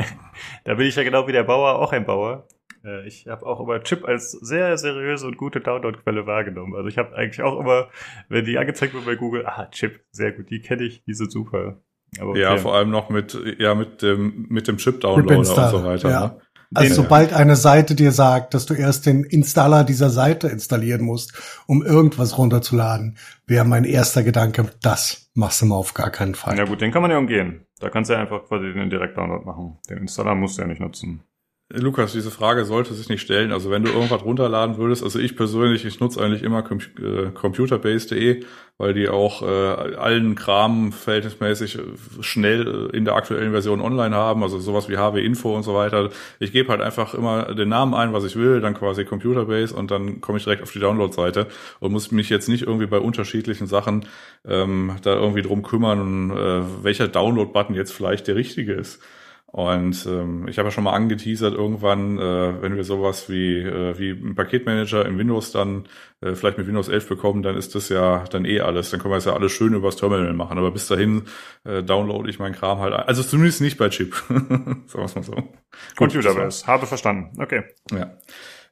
da 0.65 0.75
bin 0.75 0.87
ich 0.87 0.97
ja 0.97 1.03
genau 1.03 1.27
wie 1.27 1.33
der 1.33 1.45
Bauer 1.45 1.79
auch 1.79 1.93
ein 1.93 2.05
Bauer. 2.05 2.47
Äh, 2.85 3.07
ich 3.07 3.27
habe 3.27 3.47
auch 3.47 3.61
immer 3.61 3.83
Chip 3.83 4.05
als 4.05 4.33
sehr 4.33 4.77
seriöse 4.79 5.27
und 5.27 5.37
gute 5.37 5.61
Download-Quelle 5.61 6.27
wahrgenommen. 6.27 6.75
Also 6.75 6.89
ich 6.89 6.99
habe 6.99 7.15
eigentlich 7.15 7.43
auch 7.43 7.59
immer, 7.59 7.89
wenn 8.29 8.45
die 8.45 8.59
angezeigt 8.59 8.95
wird 8.95 9.05
bei 9.05 9.17
Google, 9.17 9.47
ah, 9.47 9.69
Chip, 9.71 10.01
sehr 10.11 10.33
gut, 10.33 10.51
die 10.51 10.61
kenne 10.61 10.85
ich, 10.85 11.05
die 11.05 11.15
sind 11.15 11.31
super. 11.31 11.81
Okay. 12.19 12.41
Ja, 12.41 12.57
vor 12.57 12.75
allem 12.75 12.91
noch 12.91 13.11
mit, 13.11 13.39
ja, 13.59 13.75
mit 13.75 14.03
dem, 14.03 14.47
mit 14.49 14.67
dem 14.67 14.79
Chip-Downloader 14.79 15.39
und 15.39 15.45
so 15.45 15.85
weiter. 15.85 16.11
Ja. 16.11 16.27
Ne? 16.27 16.41
Also 16.75 17.03
sobald 17.03 17.33
eine 17.33 17.57
Seite 17.57 17.95
dir 17.95 18.13
sagt, 18.13 18.53
dass 18.53 18.67
du 18.67 18.75
erst 18.75 19.07
den 19.07 19.25
Installer 19.25 19.85
dieser 19.85 20.11
Seite 20.11 20.49
installieren 20.49 21.03
musst, 21.03 21.63
um 21.67 21.83
irgendwas 21.83 22.37
runterzuladen, 22.37 23.17
wäre 23.47 23.65
mein 23.65 23.85
erster 23.85 24.23
Gedanke, 24.23 24.71
das 24.83 25.31
machst 25.35 25.63
du 25.63 25.67
mal 25.67 25.77
auf 25.77 25.95
gar 25.95 26.11
keinen 26.11 26.35
Fall. 26.35 26.59
Ja 26.59 26.65
gut, 26.65 26.83
den 26.83 26.93
kann 26.93 27.01
man 27.01 27.11
ja 27.11 27.17
umgehen. 27.17 27.67
Da 27.81 27.89
kannst 27.89 28.11
du 28.11 28.15
ja 28.15 28.21
einfach 28.21 28.45
quasi 28.47 28.73
den 28.73 28.91
Direkt-Download 28.91 29.47
machen. 29.47 29.79
Den 29.89 29.99
Installer 29.99 30.35
musst 30.35 30.59
du 30.59 30.63
ja 30.63 30.69
nicht 30.69 30.81
nutzen. 30.81 31.23
Lukas, 31.71 32.13
diese 32.15 32.31
Frage 32.31 32.65
sollte 32.65 32.95
sich 32.95 33.11
nicht 33.11 33.21
stellen. 33.21 33.53
Also 33.53 33.71
wenn 33.71 33.85
du 33.85 33.91
irgendwas 33.91 34.25
runterladen 34.25 34.79
würdest, 34.79 35.03
also 35.03 35.19
ich 35.19 35.37
persönlich, 35.37 35.85
ich 35.85 36.01
nutze 36.01 36.19
eigentlich 36.19 36.43
immer 36.43 36.63
Com 36.63 36.79
äh, 36.79 37.31
computerbase.de, 37.35 38.43
weil 38.79 38.95
die 38.95 39.11
auch 39.11 39.43
äh, 39.43 39.97
allen 39.97 40.35
Kram 40.35 40.93
verhältnismäßig 40.93 41.79
schnell 42.21 42.89
in 42.95 43.05
der 43.05 43.17
aktuellen 43.17 43.51
Version 43.51 43.83
online 43.83 44.17
haben, 44.17 44.43
also 44.43 44.59
sowas 44.59 44.89
wie 44.89 44.97
HW 44.97 45.23
Info 45.23 45.55
und 45.55 45.63
so 45.63 45.75
weiter. 45.75 46.09
Ich 46.39 46.53
gebe 46.53 46.71
halt 46.71 46.81
einfach 46.81 47.13
immer 47.13 47.55
den 47.55 47.69
Namen 47.69 47.93
ein, 47.93 48.15
was 48.15 48.25
ich 48.25 48.37
will, 48.37 48.63
dann 48.63 48.73
quasi 48.73 49.05
Computerbase 49.05 49.77
und 49.77 49.91
dann 49.91 50.23
komme 50.23 50.39
ich 50.39 50.45
direkt 50.45 50.63
auf 50.63 50.73
die 50.73 50.81
Download-Seite 50.81 51.49
und 51.81 51.93
muss 51.93 52.11
mich 52.13 52.31
jetzt 52.31 52.49
nicht 52.49 52.63
irgendwie 52.63 52.87
bei 52.87 52.99
unterschiedlichen 52.99 53.67
Sachen 53.67 54.07
ähm, 54.47 54.97
da 55.03 55.13
irgendwie 55.17 55.43
drum 55.43 55.63
kümmern, 55.63 56.31
äh, 56.31 56.63
welcher 56.83 57.09
Download-Button 57.09 57.75
jetzt 57.75 57.93
vielleicht 57.93 58.27
der 58.27 58.37
richtige 58.37 58.73
ist. 58.73 59.03
Und 59.51 60.05
ähm, 60.07 60.47
ich 60.47 60.59
habe 60.59 60.69
ja 60.69 60.71
schon 60.71 60.85
mal 60.85 60.93
angeteasert, 60.93 61.55
irgendwann, 61.55 62.19
äh, 62.19 62.63
wenn 62.63 62.77
wir 62.77 62.85
sowas 62.85 63.31
wie, 63.31 63.57
äh, 63.57 63.99
wie 63.99 64.11
ein 64.11 64.35
Paketmanager 64.35 65.07
in 65.07 65.17
Windows 65.17 65.53
dann 65.53 65.87
äh, 66.21 66.35
vielleicht 66.35 66.59
mit 66.59 66.67
Windows 66.67 66.89
11 66.89 67.09
bekommen, 67.09 67.43
dann 67.43 67.57
ist 67.57 67.75
das 67.75 67.89
ja 67.89 68.25
dann 68.31 68.45
eh 68.45 68.61
alles. 68.61 68.91
Dann 68.91 69.01
können 69.01 69.13
wir 69.13 69.17
es 69.19 69.25
ja 69.25 69.33
alles 69.33 69.53
schön 69.53 69.73
übers 69.73 69.97
Terminal 69.97 70.35
machen. 70.35 70.59
Aber 70.59 70.71
bis 70.71 70.87
dahin 70.87 71.23
äh, 71.65 71.83
download 71.83 72.29
ich 72.29 72.39
meinen 72.39 72.55
Kram 72.55 72.79
halt. 72.81 72.93
Also 72.93 73.23
zumindest 73.23 73.63
nicht 73.63 73.79
bei 73.79 73.89
Chip. 73.89 74.15
Sagen 74.29 74.87
wir 74.93 75.01
mal 75.01 75.23
so. 75.23 75.35
Computerbase. 75.97 76.67
Habe 76.67 76.87
verstanden. 76.87 77.41
Okay. 77.41 77.63
Ja. 77.91 78.19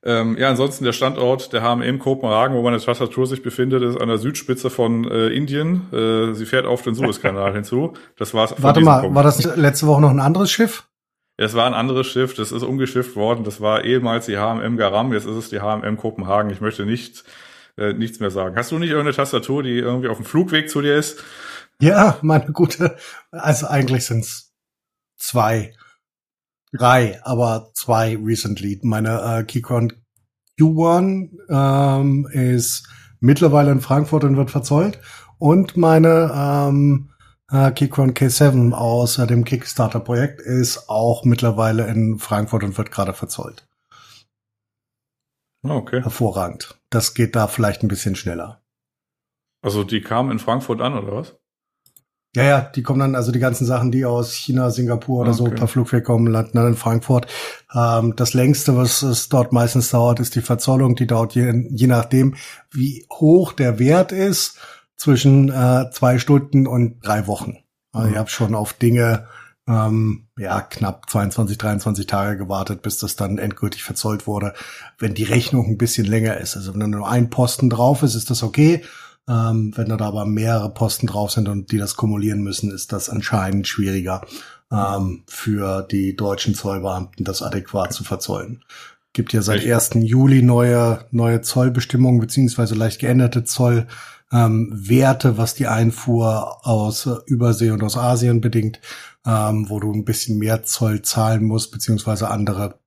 Ähm, 0.05 0.37
ja, 0.39 0.49
ansonsten 0.49 0.85
der 0.85 0.93
Standort 0.93 1.53
der 1.53 1.63
HMM 1.63 1.99
Kopenhagen, 1.99 2.57
wo 2.57 2.63
meine 2.63 2.79
Tastatur 2.79 3.27
sich 3.27 3.43
befindet, 3.43 3.83
ist 3.83 4.01
an 4.01 4.09
der 4.09 4.19
Südspitze 4.19 4.71
von 4.71 5.11
äh, 5.11 5.29
Indien. 5.29 5.93
Äh, 5.93 6.35
sie 6.35 6.47
fährt 6.47 6.67
auf 6.67 6.83
den 6.83 6.95
Suezkanal 6.95 7.53
hinzu. 7.55 7.95
Das 8.17 8.35
war's. 8.35 8.55
Warte 8.59 8.81
mal, 8.81 9.01
Punkt. 9.01 9.17
war 9.17 9.23
das 9.23 9.57
letzte 9.57 9.87
Woche 9.87 10.01
noch 10.01 10.11
ein 10.11 10.21
anderes 10.21 10.51
Schiff? 10.51 10.85
Es 11.39 11.55
war 11.55 11.67
ein 11.67 11.75
anderes 11.75 12.07
Schiff, 12.07 12.35
das 12.35 12.51
ist 12.51 12.63
umgeschifft 12.63 13.15
worden. 13.15 13.45
Das 13.45 13.61
war 13.61 13.85
ehemals 13.85 14.27
die 14.27 14.39
HMM 14.39 14.77
Garam, 14.77 15.13
jetzt 15.13 15.27
ist 15.27 15.37
es 15.37 15.51
die 15.51 15.61
HMM 15.61 15.99
Kopenhagen. 15.99 16.51
Ich 16.51 16.61
möchte 16.63 16.87
nicht 16.87 17.25
äh, 17.77 17.93
nichts 17.93 18.21
mehr 18.21 18.31
sagen. 18.31 18.57
Hast 18.57 18.73
du 18.73 18.79
nicht 18.79 18.91
irgendeine 18.91 19.17
Tastatur, 19.17 19.63
die 19.63 19.79
irgendwie 19.79 20.09
auf 20.09 20.17
dem 20.17 20.25
Flugweg 20.25 20.71
zu 20.71 20.81
dir 20.81 20.97
ist? 20.97 21.23
Ja, 21.81 22.17
meine 22.23 22.53
gute. 22.53 22.97
Also 23.31 23.67
eigentlich 23.67 24.07
sind's 24.07 24.55
zwei 25.17 25.75
drei, 26.77 27.21
aber 27.25 27.71
zwei 27.75 28.17
recently. 28.17 28.79
Meine 28.83 29.21
äh, 29.21 29.45
Keychron 29.45 29.93
Q1 30.59 31.31
ähm, 31.49 32.29
ist 32.31 32.89
mittlerweile 33.21 33.73
in 33.73 33.81
Frankfurt 33.81 34.25
und 34.25 34.37
wird 34.37 34.51
verzollt. 34.51 35.01
Und 35.39 35.77
meine 35.77 36.33
ähm, 36.35 37.11
äh, 37.51 37.71
Keychron 37.73 38.15
K7 38.15 38.73
aus 38.73 39.19
äh, 39.19 39.27
dem 39.27 39.45
Kickstarter-Projekt 39.45 40.41
ist 40.41 40.89
auch 40.89 41.25
mittlerweile 41.25 41.87
in 41.87 42.19
Frankfurt 42.19 42.65
und 42.65 42.77
wird 42.79 42.91
gerade 42.91 43.13
verzollt. 43.13 43.67
Ah, 45.63 45.75
okay. 45.75 46.03
Hervorragend. 46.03 46.79
Das 46.91 47.15
geht 47.15 47.37
da 47.37 47.49
vielleicht 47.49 47.83
ein 47.83 47.89
bisschen 47.89 48.17
schneller. 48.17 48.63
Also 49.63 49.85
die 49.85 50.01
kamen 50.01 50.31
in 50.31 50.39
Frankfurt 50.39 50.81
an, 50.81 50.95
oder 50.95 51.17
was? 51.17 51.37
Ja, 52.37 52.45
ja, 52.45 52.61
die 52.61 52.83
kommen 52.83 53.01
dann, 53.01 53.15
also 53.15 53.33
die 53.33 53.39
ganzen 53.39 53.65
Sachen, 53.65 53.91
die 53.91 54.05
aus 54.05 54.35
China, 54.35 54.71
Singapur 54.71 55.23
oder 55.23 55.31
okay. 55.31 55.39
so 55.39 55.45
per 55.47 55.69
Flugweg 55.69 56.05
kommen, 56.05 56.27
landen 56.27 56.59
dann 56.59 56.67
in 56.67 56.77
Frankfurt. 56.77 57.27
Ähm, 57.75 58.13
das 58.15 58.35
längste, 58.35 58.77
was 58.77 59.01
es 59.01 59.31
dort 59.31 59.55
meistens 59.55 59.89
dauert, 59.89 60.21
ist 60.21 60.35
die 60.35 60.43
Verzollung. 60.43 60.97
Die 60.97 61.07
dauert 61.07 61.35
je, 61.35 61.65
je 61.71 61.87
nachdem, 61.87 62.35
wie 62.71 63.07
hoch 63.11 63.55
der 63.55 63.79
Wert 63.79 64.13
ist, 64.13 64.59
zwischen 64.97 65.49
äh, 65.49 65.91
zwei 65.93 66.19
Stunden 66.19 66.67
und 66.67 67.01
drei 67.01 67.27
Wochen. 67.27 67.57
Also 67.93 68.09
mhm. 68.09 68.13
ich 68.13 68.19
habe 68.19 68.29
schon 68.29 68.55
auf 68.55 68.75
Dinge 68.75 69.29
ähm, 69.67 70.27
ja 70.39 70.61
knapp 70.61 71.09
22, 71.09 71.57
23 71.57 72.07
Tage 72.07 72.37
gewartet, 72.37 72.83
bis 72.83 72.99
das 72.99 73.17
dann 73.17 73.39
endgültig 73.39 73.83
verzollt 73.83 74.27
wurde. 74.27 74.53
Wenn 74.99 75.15
die 75.15 75.25
Rechnung 75.25 75.69
ein 75.69 75.79
bisschen 75.79 76.05
länger 76.05 76.37
ist, 76.37 76.55
also 76.55 76.75
wenn 76.75 76.91
nur 76.91 77.09
ein 77.09 77.31
Posten 77.31 77.71
drauf 77.71 78.03
ist, 78.03 78.15
ist 78.15 78.29
das 78.29 78.43
okay. 78.43 78.85
Ähm, 79.29 79.73
wenn 79.75 79.89
da 79.89 79.99
aber 79.99 80.25
mehrere 80.25 80.73
Posten 80.73 81.07
drauf 81.07 81.33
sind 81.33 81.49
und 81.49 81.73
die 81.73 81.79
das 81.79 81.97
kumulieren 81.97 82.43
müssen, 82.43 82.71
ist 82.71 82.93
das 82.93 83.11
anscheinend 83.11 83.67
schwieriger 83.67 84.23
ähm, 84.71 85.25
für 85.27 85.83
die 85.83 86.15
deutschen 86.15 86.55
Zollbeamten, 86.55 87.25
das 87.25 87.43
adäquat 87.43 87.93
zu 87.93 88.05
verzollen. 88.05 88.63
Gibt 89.13 89.33
ja 89.33 89.43
seit 89.43 89.67
1. 89.67 89.91
Juli 89.95 90.43
neue, 90.43 91.07
neue 91.11 91.41
Zollbestimmungen 91.41 92.21
beziehungsweise 92.21 92.75
leicht 92.75 93.01
geänderte 93.01 93.45
Zollwerte, 93.45 93.89
ähm, 94.33 95.37
was 95.39 95.55
die 95.55 95.67
Einfuhr 95.67 96.67
aus 96.67 97.09
Übersee 97.27 97.71
und 97.71 97.83
aus 97.83 97.97
Asien 97.97 98.41
bedingt, 98.41 98.81
ähm, 99.27 99.69
wo 99.71 99.81
du 99.81 99.93
ein 99.93 100.05
bisschen 100.05 100.39
mehr 100.39 100.63
Zoll 100.65 101.03
zahlen 101.03 101.45
musst, 101.45 101.73
beziehungsweise 101.73 102.29
andere 102.31 102.79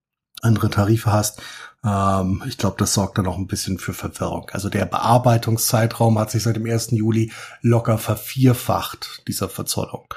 andere 0.42 0.70
Tarife 0.70 1.12
hast. 1.12 1.42
Ähm, 1.86 2.44
ich 2.48 2.58
glaube, 2.58 2.76
das 2.78 2.94
sorgt 2.94 3.18
dann 3.18 3.28
auch 3.28 3.38
ein 3.38 3.48
bisschen 3.48 3.78
für 3.78 3.94
Verwirrung. 3.94 4.50
Also 4.52 4.70
der 4.70 4.86
Bearbeitungszeitraum 4.86 6.20
hat 6.20 6.32
sich 6.32 6.44
seit 6.44 6.56
dem 6.56 6.66
1. 6.66 6.92
Juli 6.92 7.32
locker 7.62 7.98
vervierfacht, 7.98 9.28
dieser 9.28 9.50
Verzollung. 9.50 10.14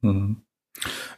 Mhm. 0.00 0.42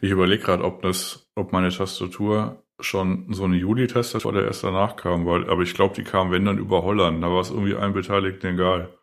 Ich 0.01 0.11
überlege 0.11 0.43
gerade, 0.43 0.65
ob 0.65 0.83
das, 0.83 1.29
ob 1.35 1.53
meine 1.53 1.71
Tastatur 1.71 2.63
schon 2.81 3.33
so 3.33 3.45
eine 3.45 3.57
Juli-Tastatur 3.57 4.33
oder 4.33 4.45
erst 4.45 4.65
danach 4.65 4.97
kam, 4.97 5.27
weil, 5.27 5.49
aber 5.51 5.63
ich 5.63 5.75
glaube, 5.75 5.95
die 5.95 6.05
kam, 6.05 6.31
wenn 6.31 6.47
dann 6.47 6.59
über 6.59 6.83
Holland. 6.83 7.23
Da 7.23 7.29
war 7.29 7.41
es 7.41 7.51
irgendwie 7.51 7.75
allen 7.75 7.93
Beteiligten 7.93 8.55
egal. 8.55 8.97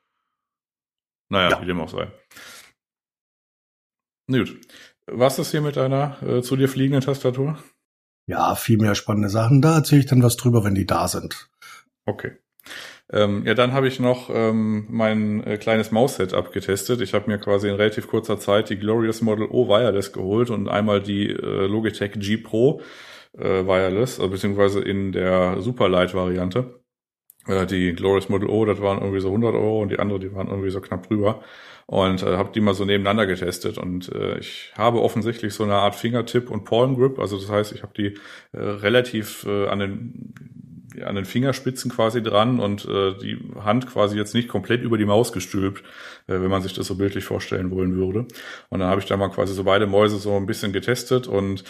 Naja, 1.29 1.51
ja. 1.51 1.61
wie 1.61 1.65
dem 1.65 1.79
auch 1.79 1.89
sei. 1.89 2.11
Gut. 4.29 4.59
Was 5.05 5.39
ist 5.39 5.51
hier 5.51 5.61
mit 5.61 5.77
deiner 5.77 6.21
äh, 6.21 6.41
zu 6.41 6.55
dir 6.55 6.67
fliegenden 6.67 7.01
Tastatur? 7.01 7.57
Ja, 8.27 8.55
viel 8.55 8.77
mehr 8.77 8.93
spannende 8.93 9.29
Sachen. 9.29 9.61
Da 9.61 9.75
erzähle 9.75 10.01
ich 10.01 10.07
dann 10.07 10.21
was 10.21 10.35
drüber, 10.35 10.63
wenn 10.63 10.75
die 10.75 10.85
da 10.85 11.07
sind. 11.07 11.49
Okay. 12.05 12.33
Ähm, 13.09 13.45
ja, 13.45 13.53
dann 13.53 13.71
habe 13.71 13.87
ich 13.87 14.01
noch 14.01 14.29
ähm, 14.29 14.85
mein 14.89 15.41
äh, 15.45 15.57
kleines 15.57 15.91
Maus-Setup 15.91 16.51
getestet. 16.51 16.99
Ich 16.99 17.13
habe 17.13 17.31
mir 17.31 17.37
quasi 17.37 17.69
in 17.69 17.75
relativ 17.75 18.09
kurzer 18.09 18.37
Zeit 18.37 18.69
die 18.69 18.77
Glorious 18.77 19.21
Model 19.21 19.47
O 19.49 19.69
Wireless 19.69 20.11
geholt 20.11 20.49
und 20.49 20.67
einmal 20.67 21.01
die 21.01 21.29
äh, 21.29 21.67
Logitech 21.67 22.13
G 22.15 22.35
Pro 22.35 22.81
äh, 23.37 23.65
Wireless, 23.65 24.19
äh, 24.19 24.27
beziehungsweise 24.27 24.81
in 24.81 25.13
der 25.13 25.61
Superlight-Variante. 25.61 26.81
Äh, 27.47 27.65
die 27.65 27.93
Glorious 27.93 28.27
Model 28.27 28.49
O, 28.49 28.65
das 28.65 28.81
waren 28.81 28.99
irgendwie 28.99 29.21
so 29.21 29.29
100 29.29 29.55
Euro 29.55 29.81
und 29.81 29.89
die 29.89 29.99
andere, 29.99 30.19
die 30.19 30.33
waren 30.33 30.49
irgendwie 30.49 30.69
so 30.69 30.81
knapp 30.81 31.07
drüber 31.07 31.41
und 31.87 32.21
äh, 32.21 32.37
habe 32.37 32.51
die 32.53 32.59
mal 32.59 32.73
so 32.73 32.85
nebeneinander 32.85 33.25
getestet 33.25 33.77
und 33.77 34.13
äh, 34.13 34.37
ich 34.37 34.71
habe 34.77 35.01
offensichtlich 35.01 35.53
so 35.53 35.63
eine 35.63 35.75
Art 35.75 35.95
Fingertip 35.95 36.51
und 36.51 36.65
Palm 36.65 36.95
Grip, 36.95 37.17
also 37.17 37.39
das 37.39 37.49
heißt, 37.49 37.71
ich 37.71 37.81
habe 37.81 37.93
die 37.97 38.17
äh, 38.51 38.59
relativ 38.59 39.45
äh, 39.47 39.67
an 39.67 39.79
den 39.79 40.33
an 41.05 41.15
den 41.15 41.25
Fingerspitzen 41.25 41.91
quasi 41.91 42.23
dran 42.23 42.59
und 42.59 42.85
äh, 42.85 43.13
die 43.17 43.37
Hand 43.59 43.87
quasi 43.87 44.17
jetzt 44.17 44.33
nicht 44.33 44.47
komplett 44.47 44.81
über 44.81 44.97
die 44.97 45.05
Maus 45.05 45.31
gestülpt, 45.31 45.83
äh, 46.27 46.41
wenn 46.41 46.49
man 46.49 46.61
sich 46.61 46.73
das 46.73 46.87
so 46.87 46.95
bildlich 46.95 47.23
vorstellen 47.23 47.71
wollen 47.71 47.95
würde. 47.95 48.25
Und 48.69 48.79
dann 48.79 48.89
habe 48.89 49.01
ich 49.01 49.07
da 49.07 49.17
mal 49.17 49.29
quasi 49.29 49.53
so 49.53 49.63
beide 49.63 49.85
Mäuse 49.85 50.17
so 50.17 50.35
ein 50.35 50.45
bisschen 50.45 50.73
getestet 50.73 51.27
und 51.27 51.63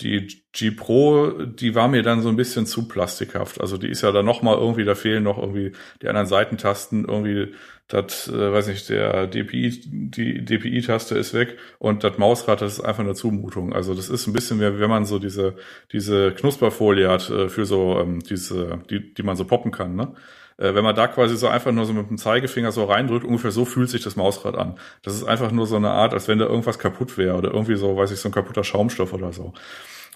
die 0.00 0.42
G 0.52 0.70
Pro, 0.72 1.30
die 1.46 1.74
war 1.74 1.88
mir 1.88 2.02
dann 2.02 2.22
so 2.22 2.28
ein 2.28 2.36
bisschen 2.36 2.66
zu 2.66 2.88
plastikhaft. 2.88 3.60
Also 3.60 3.76
die 3.76 3.88
ist 3.88 4.02
ja 4.02 4.12
dann 4.12 4.24
noch 4.26 4.42
mal 4.42 4.56
irgendwie, 4.56 4.84
da 4.84 4.94
fehlen 4.94 5.22
noch 5.22 5.38
irgendwie 5.38 5.72
die 6.02 6.08
anderen 6.08 6.26
Seitentasten, 6.26 7.04
irgendwie 7.04 7.54
das, 7.88 8.28
äh, 8.28 8.52
weiß 8.52 8.68
nicht, 8.68 8.88
der 8.88 9.26
DPI, 9.26 9.82
die 10.10 10.44
DPI-Taste 10.44 11.16
ist 11.18 11.34
weg 11.34 11.58
und 11.78 12.02
das 12.02 12.18
Mausrad, 12.18 12.62
das 12.62 12.74
ist 12.74 12.80
einfach 12.80 13.04
eine 13.04 13.14
Zumutung. 13.14 13.72
Also 13.72 13.94
das 13.94 14.08
ist 14.08 14.26
ein 14.26 14.32
bisschen 14.32 14.58
mehr, 14.58 14.78
wenn 14.80 14.90
man 14.90 15.04
so 15.04 15.18
diese 15.18 15.56
diese 15.92 16.32
Knusperfolie 16.32 17.08
hat 17.08 17.28
äh, 17.30 17.48
für 17.48 17.66
so 17.66 17.98
ähm, 18.00 18.20
diese, 18.20 18.80
die 18.90 19.12
die 19.14 19.22
man 19.22 19.36
so 19.36 19.44
poppen 19.44 19.70
kann, 19.70 19.94
ne? 19.96 20.14
Äh, 20.56 20.74
wenn 20.74 20.84
man 20.84 20.94
da 20.94 21.08
quasi 21.08 21.36
so 21.36 21.48
einfach 21.48 21.72
nur 21.72 21.86
so 21.86 21.92
mit 21.92 22.08
dem 22.08 22.18
Zeigefinger 22.18 22.72
so 22.72 22.84
reindrückt, 22.84 23.24
ungefähr 23.24 23.50
so 23.50 23.64
fühlt 23.64 23.90
sich 23.90 24.02
das 24.02 24.16
Mausrad 24.16 24.56
an. 24.56 24.78
Das 25.02 25.14
ist 25.14 25.24
einfach 25.24 25.50
nur 25.50 25.66
so 25.66 25.76
eine 25.76 25.90
Art, 25.90 26.12
als 26.12 26.28
wenn 26.28 26.38
da 26.38 26.46
irgendwas 26.46 26.78
kaputt 26.78 27.18
wäre 27.18 27.36
oder 27.36 27.52
irgendwie 27.52 27.76
so, 27.76 27.96
weiß 27.96 28.10
ich, 28.12 28.20
so 28.20 28.28
ein 28.28 28.32
kaputter 28.32 28.64
Schaumstoff 28.64 29.12
oder 29.12 29.32
so. 29.32 29.52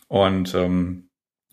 Und 0.08 0.54
ähm, 0.54 1.08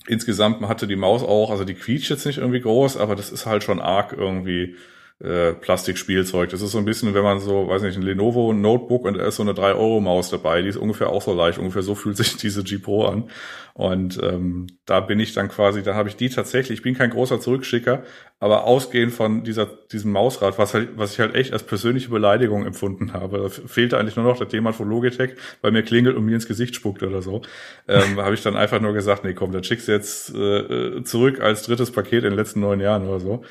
insgesamt 0.08 0.62
hatte 0.68 0.88
die 0.88 0.96
Maus 0.96 1.24
auch, 1.24 1.52
also 1.52 1.66
die 1.66 1.76
quietscht 1.76 2.10
jetzt 2.10 2.26
nicht 2.26 2.38
irgendwie 2.38 2.62
groß, 2.62 2.98
aber 2.98 3.16
das 3.16 3.32
ist 3.32 3.46
halt 3.46 3.64
schon 3.64 3.80
arg 3.80 4.14
irgendwie 4.14 4.76
äh, 5.24 5.54
Plastikspielzeug. 5.54 6.50
Das 6.50 6.62
ist 6.62 6.72
so 6.72 6.78
ein 6.78 6.86
bisschen, 6.86 7.14
wenn 7.14 7.24
man 7.24 7.40
so, 7.40 7.70
weiß 7.70 7.84
nicht, 7.84 7.96
ein 7.96 8.02
Lenovo 8.02 8.52
Notebook 8.52 9.06
und 9.06 9.18
da 9.18 9.26
ist 9.26 9.38
so 9.38 9.44
eine 9.44 9.54
3-Euro-Maus 9.54 10.30
dabei, 10.30 10.62
die 10.62 10.68
ist 10.68 10.76
ungefähr 10.76 11.10
auch 11.10 11.22
so 11.22 11.34
leicht, 11.34 11.58
ungefähr 11.58 11.84
so 11.84 11.96
fühlt 11.96 12.18
sich 12.18 12.36
diese 12.36 12.64
G 12.64 12.78
Pro 12.78 13.06
an. 13.06 13.30
Und 13.74 14.22
ähm, 14.24 14.68
da 14.86 15.02
bin 15.02 15.20
ich 15.20 15.34
dann 15.34 15.50
quasi, 15.50 15.84
da 15.84 15.96
habe 15.96 16.08
ich 16.08 16.16
die 16.16 16.30
tatsächlich, 16.30 16.80
ich 16.80 16.84
bin 16.84 16.96
kein 16.96 17.10
großer 17.10 17.42
Zurückschicker, 17.42 18.04
aber 18.40 18.64
ausgehend 18.64 19.14
von 19.14 19.44
dieser, 19.44 19.66
diesem 19.66 20.12
Mausrad, 20.12 20.58
was 20.58 20.74
halt, 20.74 20.98
was 20.98 21.14
ich 21.14 21.20
halt 21.20 21.36
echt 21.36 21.52
als 21.52 21.64
persönliche 21.64 22.10
Beleidigung 22.10 22.66
empfunden 22.66 23.12
habe, 23.12 23.40
da 23.40 23.50
fehlte 23.50 23.98
eigentlich 23.98 24.16
nur 24.16 24.26
noch, 24.26 24.38
dass 24.38 24.52
jemand 24.54 24.78
von 24.78 24.90
Logitech 24.90 25.32
bei 25.62 25.72
mir 25.72 25.84
klingelt 25.84 26.16
und 26.16 26.26
mir 26.26 26.36
ins 26.36 26.48
Gesicht 26.48 26.76
spuckt 26.76 27.04
oder 27.04 27.22
so, 27.22 27.42
ähm, 27.88 28.18
habe 28.22 28.34
ich 28.34 28.44
dann 28.44 28.56
einfach 28.56 28.80
nur 28.80 28.94
gesagt, 28.94 29.26
nee 29.26 29.34
komm, 29.34 29.52
dann 29.52 29.64
schickst 29.64 29.90
du 29.90 29.92
jetzt 29.92 30.34
äh, 30.34 31.04
zurück 31.04 31.42
als 31.42 31.64
drittes 31.64 31.92
Paket 31.92 32.24
in 32.24 32.32
den 32.32 32.38
letzten 32.38 32.62
neun 32.62 32.80
Jahren 32.80 33.08
oder 33.08 33.20
so. 33.20 33.44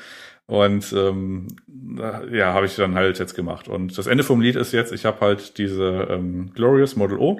Und 0.47 0.93
ähm, 0.93 1.47
ja, 2.31 2.53
habe 2.53 2.67
ich 2.67 2.75
dann 2.75 2.95
halt 2.95 3.17
jetzt 3.17 3.33
gemacht. 3.35 3.67
Und 3.67 3.97
das 3.97 4.07
Ende 4.07 4.23
vom 4.23 4.41
Lied 4.41 4.55
ist 4.55 4.73
jetzt, 4.73 4.91
ich 4.91 5.05
habe 5.05 5.21
halt 5.21 5.57
diese 5.57 6.07
ähm, 6.09 6.51
Glorious 6.53 6.95
Model 6.95 7.17
O 7.17 7.39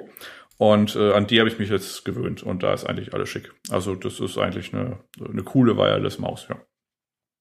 und 0.58 0.96
äh, 0.96 1.12
an 1.12 1.26
die 1.26 1.38
habe 1.38 1.48
ich 1.48 1.58
mich 1.58 1.70
jetzt 1.70 2.04
gewöhnt 2.04 2.42
und 2.42 2.62
da 2.62 2.72
ist 2.72 2.84
eigentlich 2.84 3.14
alles 3.14 3.28
schick. 3.28 3.52
Also 3.70 3.94
das 3.94 4.18
ist 4.18 4.38
eigentlich 4.38 4.74
eine, 4.74 4.98
eine 5.20 5.44
coole 5.44 5.76
Wireless-Maus, 5.76 6.46
ja. 6.48 6.56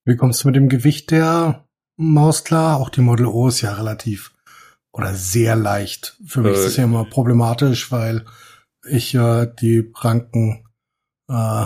Wie 0.05 0.15
kommst 0.15 0.43
du 0.43 0.49
mit 0.49 0.55
dem 0.55 0.69
Gewicht 0.69 1.09
der 1.09 1.67
Maus 1.97 2.43
klar? 2.43 2.79
Auch 2.79 2.89
die 2.89 3.01
Model 3.01 3.25
O 3.25 3.47
ist 3.47 3.61
ja 3.61 3.73
relativ 3.73 4.35
oder 4.91 5.13
sehr 5.15 5.55
leicht. 5.55 6.17
Für 6.27 6.41
mich 6.41 6.51
äh, 6.51 6.55
ist 6.55 6.65
das 6.65 6.77
ja 6.77 6.83
immer 6.83 7.05
problematisch, 7.05 7.91
weil 7.91 8.25
ich 8.87 9.15
äh, 9.15 9.47
die 9.59 9.91
Ranken 9.95 10.67
äh, 11.27 11.65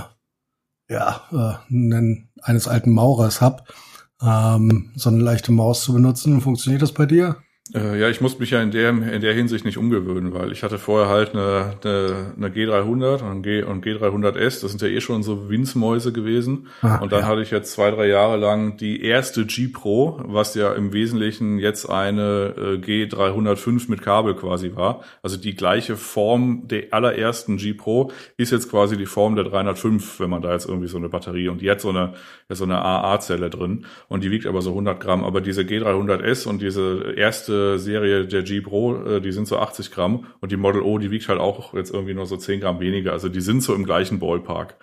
ja, 0.90 1.68
äh, 1.70 2.16
eines 2.42 2.68
alten 2.68 2.92
Maurers 2.92 3.42
hab 3.42 3.74
ähm, 4.22 4.92
so 4.96 5.10
eine 5.10 5.20
leichte 5.20 5.52
Maus 5.52 5.84
zu 5.84 5.94
benutzen. 5.94 6.42
Funktioniert 6.42 6.82
das 6.82 6.92
bei 6.92 7.06
dir? 7.06 7.38
Äh, 7.74 8.00
ja, 8.00 8.10
ich 8.10 8.20
musste 8.20 8.40
mich 8.40 8.50
ja 8.50 8.62
in 8.64 8.72
der, 8.72 8.90
in 8.90 9.22
der 9.22 9.34
Hinsicht 9.34 9.64
nicht 9.64 9.78
umgewöhnen, 9.78 10.34
weil 10.34 10.52
ich 10.52 10.64
hatte 10.64 10.80
vorher 10.80 11.08
halt 11.08 11.36
eine, 11.36 11.76
eine, 11.84 12.34
eine 12.36 12.50
G300 12.50 13.22
und, 13.22 13.44
G, 13.44 13.62
und 13.62 13.86
G300S, 13.86 14.62
das 14.62 14.72
sind 14.72 14.82
ja 14.82 14.88
eh 14.88 15.02
schon 15.02 15.22
so 15.22 15.50
Winzmäuse 15.50 16.12
gewesen. 16.12 16.68
Ah, 16.82 16.98
und 16.98 17.12
dann 17.12 17.22
ja. 17.22 17.28
hatte 17.28 17.42
ich 17.42 17.52
jetzt 17.52 17.72
zwei, 17.72 17.92
drei 17.92 18.08
Jahre 18.08 18.38
lang 18.38 18.78
die 18.78 19.04
erste 19.04 19.46
G 19.46 19.68
Pro, 19.68 20.20
was 20.24 20.56
ja 20.56 20.74
im 20.74 20.94
Wesentlichen 20.94 21.60
jetzt 21.60 21.88
eine 21.88 22.56
äh, 22.58 22.76
G305 22.78 23.90
mit 23.90 24.02
Kabel 24.02 24.34
quasi 24.34 24.76
war. 24.76 25.04
Also 25.22 25.38
die 25.38 25.56
gleiche 25.56 25.96
Form 25.96 26.68
der 26.68 26.86
allerersten 26.92 27.58
G 27.58 27.74
Pro 27.74 28.12
ist 28.38 28.52
jetzt 28.52 28.72
quasi 28.72 28.98
die 28.98 29.06
Form 29.06 29.36
der 29.36 29.46
305, 29.46 30.20
wenn 30.20 30.32
man 30.32 30.42
da 30.42 30.54
jetzt 30.54 30.68
irgendwie 30.68 30.88
so 30.88 30.98
eine 30.98 31.10
Batterie 31.10 31.50
und 31.50 31.62
die 31.62 31.70
hat 31.70 31.82
so 31.82 31.90
eine, 31.90 32.14
so 32.50 32.64
eine 32.64 32.82
AA-Zelle 32.82 33.52
drin 33.52 33.86
und 34.08 34.24
die 34.24 34.32
wiegt 34.32 34.48
aber 34.48 34.64
so 34.64 34.72
100 34.72 35.00
Gramm. 35.00 35.24
Aber 35.24 35.40
diese 35.40 35.62
G300S 35.62 36.48
und 36.48 36.64
diese 36.64 37.14
erste 37.16 37.59
Serie 37.78 38.26
der 38.26 38.44
G 38.44 38.62
Pro, 38.62 38.96
äh, 39.04 39.22
die 39.22 39.32
sind 39.32 39.48
so 39.48 39.58
80 39.58 39.92
Gramm 39.92 40.28
und 40.40 40.52
die 40.52 40.58
Model 40.58 40.82
O, 40.82 40.98
die 40.98 41.12
wiegt 41.12 41.28
halt 41.28 41.40
auch 41.40 41.74
jetzt 41.74 41.94
irgendwie 41.94 42.14
nur 42.14 42.26
so 42.26 42.38
10 42.38 42.60
Gramm 42.62 42.80
weniger. 42.80 43.12
Also 43.12 43.30
die 43.30 43.42
sind 43.42 43.62
so 43.62 43.74
im 43.76 43.86
gleichen 43.86 44.20
Ballpark. 44.20 44.78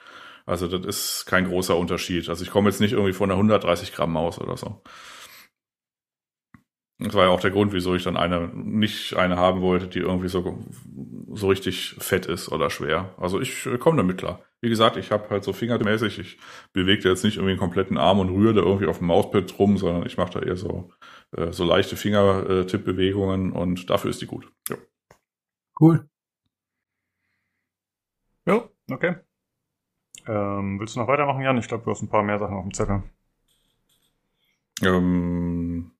Also 0.47 0.69
das 0.69 0.87
ist 0.87 1.27
kein 1.27 1.49
großer 1.49 1.77
Unterschied. 1.77 2.29
Also 2.29 2.45
ich 2.45 2.51
komme 2.51 2.69
jetzt 2.69 2.81
nicht 2.81 2.93
irgendwie 2.93 3.13
von 3.13 3.31
einer 3.31 3.39
130 3.39 3.93
Gramm 3.93 4.13
Maus 4.13 4.41
oder 4.41 4.57
so. 4.57 4.83
Das 6.99 7.13
war 7.13 7.25
ja 7.25 7.31
auch 7.31 7.41
der 7.41 7.51
Grund, 7.51 7.75
wieso 7.75 7.95
ich 7.95 8.05
dann 8.05 8.17
eine, 8.17 8.49
nicht 8.55 9.15
eine 9.17 9.37
haben 9.37 9.61
wollte, 9.61 9.87
die 9.87 9.99
irgendwie 9.99 10.29
so, 10.29 10.65
so 11.35 11.49
richtig 11.49 11.95
fett 11.99 12.25
ist 12.25 12.51
oder 12.51 12.71
schwer. 12.71 13.15
Also 13.19 13.39
ich 13.39 13.67
äh, 13.67 13.77
komme 13.77 13.99
damit 13.99 14.17
klar. 14.17 14.41
Wie 14.63 14.71
gesagt, 14.71 14.97
ich 14.97 15.11
habe 15.11 15.29
halt 15.29 15.45
so 15.45 15.53
fingermäßig, 15.53 16.19
ich 16.19 16.39
bewege 16.73 17.07
jetzt 17.07 17.23
nicht 17.23 17.37
irgendwie 17.37 17.53
einen 17.53 17.61
kompletten 17.61 17.99
Arm 17.99 18.19
und 18.21 18.31
rühre 18.31 18.55
da 18.55 18.63
irgendwie 18.63 18.87
auf 18.87 18.99
dem 18.99 19.09
Mauspad 19.09 19.59
rum, 19.59 19.77
sondern 19.77 20.07
ich 20.07 20.17
mache 20.17 20.41
da 20.41 20.47
eher 20.47 20.57
so 20.57 20.91
äh, 21.37 21.53
so 21.53 21.65
leichte 21.65 21.97
Fingertippbewegungen 21.97 23.53
und 23.53 23.91
dafür 23.91 24.11
ist 24.11 24.23
die 24.23 24.27
gut. 24.27 24.51
Ja. 24.69 24.77
Cool. 25.79 26.09
Ja, 28.47 28.69
okay. 28.91 29.17
Ähm, 30.27 30.81
willst 30.81 30.97
du 30.97 31.01
noch 31.01 31.09
weitermachen, 31.09 31.43
Jan? 31.43 31.59
Ich 31.59 31.69
glaube, 31.69 31.85
du 31.85 31.91
hast 31.91 32.03
ein 32.03 32.09
paar 32.09 32.23
mehr 32.23 32.39
Sachen 32.39 32.57
auf 32.57 32.65
dem 32.65 32.75
Zettel. 32.75 33.03
Ähm, 34.83 35.93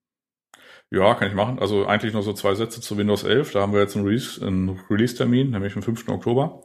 ja, 0.91 1.15
kann 1.15 1.29
ich 1.29 1.35
machen. 1.35 1.59
Also 1.59 1.87
eigentlich 1.87 2.13
nur 2.13 2.23
so 2.23 2.33
zwei 2.33 2.55
Sätze 2.55 2.81
zu 2.81 2.97
Windows 2.97 3.25
11. 3.25 3.53
Da 3.53 3.61
haben 3.61 3.73
wir 3.73 3.81
jetzt 3.81 3.97
einen 3.97 4.07
Release-Termin, 4.07 4.81
Release 4.91 5.51
nämlich 5.51 5.77
am 5.77 5.83
5. 5.83 6.09
Oktober. 6.09 6.63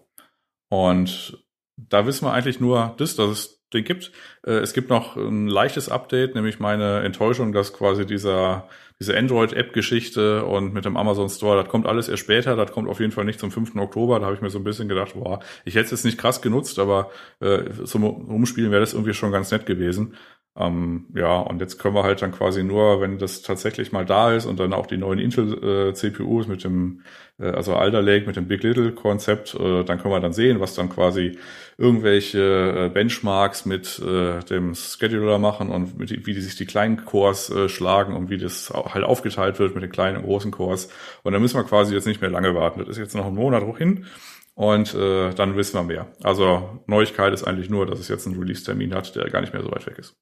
Und 0.69 1.43
da 1.75 2.05
wissen 2.05 2.25
wir 2.25 2.33
eigentlich 2.33 2.59
nur 2.59 2.93
das, 2.97 3.15
dass 3.15 3.29
es 3.29 3.60
den 3.73 3.83
gibt. 3.83 4.11
Äh, 4.45 4.53
es 4.53 4.73
gibt 4.73 4.89
noch 4.89 5.15
ein 5.15 5.47
leichtes 5.47 5.89
Update, 5.89 6.35
nämlich 6.35 6.59
meine 6.59 7.01
Enttäuschung, 7.01 7.53
dass 7.53 7.73
quasi 7.73 8.05
dieser, 8.05 8.67
diese 8.99 9.17
Android-App-Geschichte 9.17 10.45
und 10.45 10.73
mit 10.73 10.85
dem 10.85 10.97
Amazon 10.97 11.29
Store, 11.29 11.61
das 11.61 11.69
kommt 11.69 11.85
alles 11.85 12.09
erst 12.09 12.23
später, 12.23 12.55
das 12.55 12.71
kommt 12.71 12.89
auf 12.89 12.99
jeden 12.99 13.11
Fall 13.11 13.25
nicht 13.25 13.39
zum 13.39 13.51
5. 13.51 13.75
Oktober. 13.75 14.19
Da 14.19 14.25
habe 14.25 14.35
ich 14.35 14.41
mir 14.41 14.49
so 14.49 14.59
ein 14.59 14.63
bisschen 14.63 14.87
gedacht, 14.87 15.13
boah, 15.13 15.39
ich 15.65 15.75
hätte 15.75 15.85
es 15.85 15.91
jetzt 15.91 16.05
nicht 16.05 16.17
krass 16.17 16.41
genutzt, 16.41 16.79
aber 16.79 17.11
äh, 17.39 17.69
zum 17.85 18.03
Umspielen 18.03 18.71
wäre 18.71 18.81
das 18.81 18.93
irgendwie 18.93 19.13
schon 19.13 19.31
ganz 19.31 19.51
nett 19.51 19.65
gewesen. 19.65 20.15
Ähm, 20.53 21.07
ja, 21.15 21.39
und 21.39 21.61
jetzt 21.61 21.79
können 21.79 21.95
wir 21.95 22.03
halt 22.03 22.21
dann 22.21 22.33
quasi 22.33 22.61
nur, 22.61 22.99
wenn 22.99 23.17
das 23.17 23.41
tatsächlich 23.41 23.93
mal 23.93 24.05
da 24.05 24.33
ist 24.33 24.45
und 24.45 24.59
dann 24.59 24.73
auch 24.73 24.85
die 24.85 24.97
neuen 24.97 25.17
Intel-CPUs 25.17 26.45
äh, 26.45 26.49
mit 26.49 26.65
dem, 26.65 27.03
äh, 27.39 27.51
also 27.51 27.73
Alder 27.75 28.01
Lake 28.01 28.27
mit 28.27 28.35
dem 28.35 28.49
Big 28.49 28.61
Little-Konzept, 28.61 29.55
äh, 29.55 29.85
dann 29.85 29.99
können 29.99 30.13
wir 30.13 30.19
dann 30.19 30.33
sehen, 30.33 30.59
was 30.59 30.75
dann 30.75 30.89
quasi 30.89 31.37
irgendwelche 31.77 32.87
äh, 32.87 32.89
Benchmarks 32.89 33.65
mit 33.65 33.97
äh, 33.99 34.39
dem 34.41 34.75
Scheduler 34.75 35.39
machen 35.39 35.69
und 35.69 35.97
mit, 35.97 36.25
wie 36.25 36.33
die 36.33 36.41
sich 36.41 36.57
die 36.57 36.65
kleinen 36.65 37.05
Cores 37.05 37.49
äh, 37.49 37.69
schlagen 37.69 38.13
und 38.13 38.29
wie 38.29 38.37
das 38.37 38.71
halt 38.71 39.05
aufgeteilt 39.05 39.57
wird 39.57 39.73
mit 39.73 39.83
den 39.83 39.91
kleinen 39.91 40.17
und 40.17 40.23
großen 40.23 40.51
Cores. 40.51 40.89
Und 41.23 41.31
dann 41.31 41.41
müssen 41.41 41.57
wir 41.57 41.63
quasi 41.63 41.93
jetzt 41.95 42.07
nicht 42.07 42.19
mehr 42.19 42.29
lange 42.29 42.53
warten. 42.55 42.79
Das 42.79 42.89
ist 42.89 42.97
jetzt 42.97 43.15
noch 43.15 43.25
ein 43.25 43.35
Monat 43.35 43.63
hoch 43.63 43.77
hin. 43.77 44.05
Und 44.53 44.93
äh, 44.95 45.33
dann 45.33 45.55
wissen 45.55 45.75
wir 45.75 45.83
mehr. 45.83 46.11
Also 46.23 46.81
Neuigkeit 46.85 47.33
ist 47.33 47.45
eigentlich 47.45 47.69
nur, 47.69 47.85
dass 47.85 47.99
es 47.99 48.09
jetzt 48.09 48.27
einen 48.27 48.37
Release-Termin 48.37 48.93
hat, 48.93 49.15
der 49.15 49.29
gar 49.29 49.39
nicht 49.39 49.53
mehr 49.53 49.63
so 49.63 49.71
weit 49.71 49.87
weg 49.87 49.97
ist. 49.97 50.17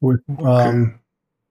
Cool. 0.00 0.22
Okay. 0.26 0.68
Ähm, 0.68 0.94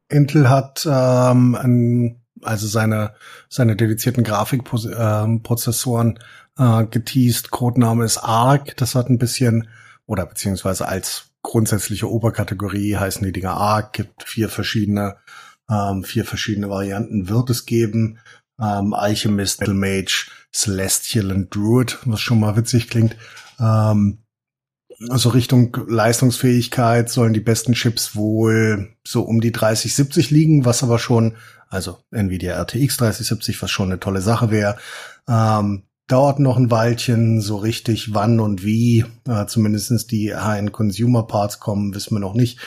Intel 0.09 0.49
hat 0.49 0.87
ähm, 0.89 1.55
ein, 1.55 2.21
also 2.41 2.67
seine, 2.67 3.13
seine 3.49 3.75
dedizierten 3.75 4.23
Grafikprozessoren 4.23 6.19
äh, 6.57 6.85
geteased. 6.85 7.51
Codename 7.51 8.05
ist 8.05 8.17
ARC. 8.17 8.77
Das 8.77 8.95
hat 8.95 9.09
ein 9.09 9.17
bisschen, 9.17 9.67
oder 10.05 10.25
beziehungsweise 10.25 10.87
als 10.87 11.31
grundsätzliche 11.41 12.09
Oberkategorie 12.09 12.95
heißen 12.95 13.23
die 13.25 13.31
Dinger 13.33 13.57
ARC. 13.57 13.93
Gibt 13.93 14.23
vier 14.23 14.49
verschiedene, 14.49 15.17
ähm, 15.69 16.03
vier 16.03 16.25
verschiedene 16.25 16.69
Varianten 16.69 17.29
wird 17.29 17.49
es 17.49 17.65
geben. 17.65 18.19
Ähm, 18.59 18.93
Alchemist, 18.93 19.61
Metal 19.61 19.75
Mage, 19.75 20.29
Celestial 20.53 21.31
und 21.31 21.53
Druid, 21.53 21.97
was 22.05 22.21
schon 22.21 22.39
mal 22.39 22.55
witzig 22.55 22.89
klingt. 22.89 23.17
Ähm, 23.59 24.19
also 25.09 25.29
Richtung 25.29 25.75
Leistungsfähigkeit 25.87 27.09
sollen 27.09 27.33
die 27.33 27.39
besten 27.39 27.73
Chips 27.73 28.15
wohl 28.15 28.95
so 29.03 29.23
um 29.23 29.41
die 29.41 29.51
3070 29.51 30.31
liegen, 30.31 30.65
was 30.65 30.83
aber 30.83 30.99
schon, 30.99 31.35
also 31.69 31.97
Nvidia 32.11 32.55
RTX 32.61 32.97
3070, 32.97 33.61
was 33.61 33.71
schon 33.71 33.91
eine 33.91 33.99
tolle 33.99 34.21
Sache 34.21 34.51
wäre. 34.51 34.77
Ähm, 35.27 35.83
dauert 36.07 36.39
noch 36.39 36.57
ein 36.57 36.69
Weilchen, 36.69 37.41
so 37.41 37.57
richtig 37.57 38.13
wann 38.13 38.39
und 38.39 38.63
wie, 38.63 39.05
äh, 39.27 39.45
zumindestens 39.45 40.05
die 40.05 40.35
High-End-Consumer-Parts 40.35 41.59
kommen, 41.59 41.95
wissen 41.95 42.15
wir 42.15 42.19
noch 42.19 42.33
nicht. 42.33 42.59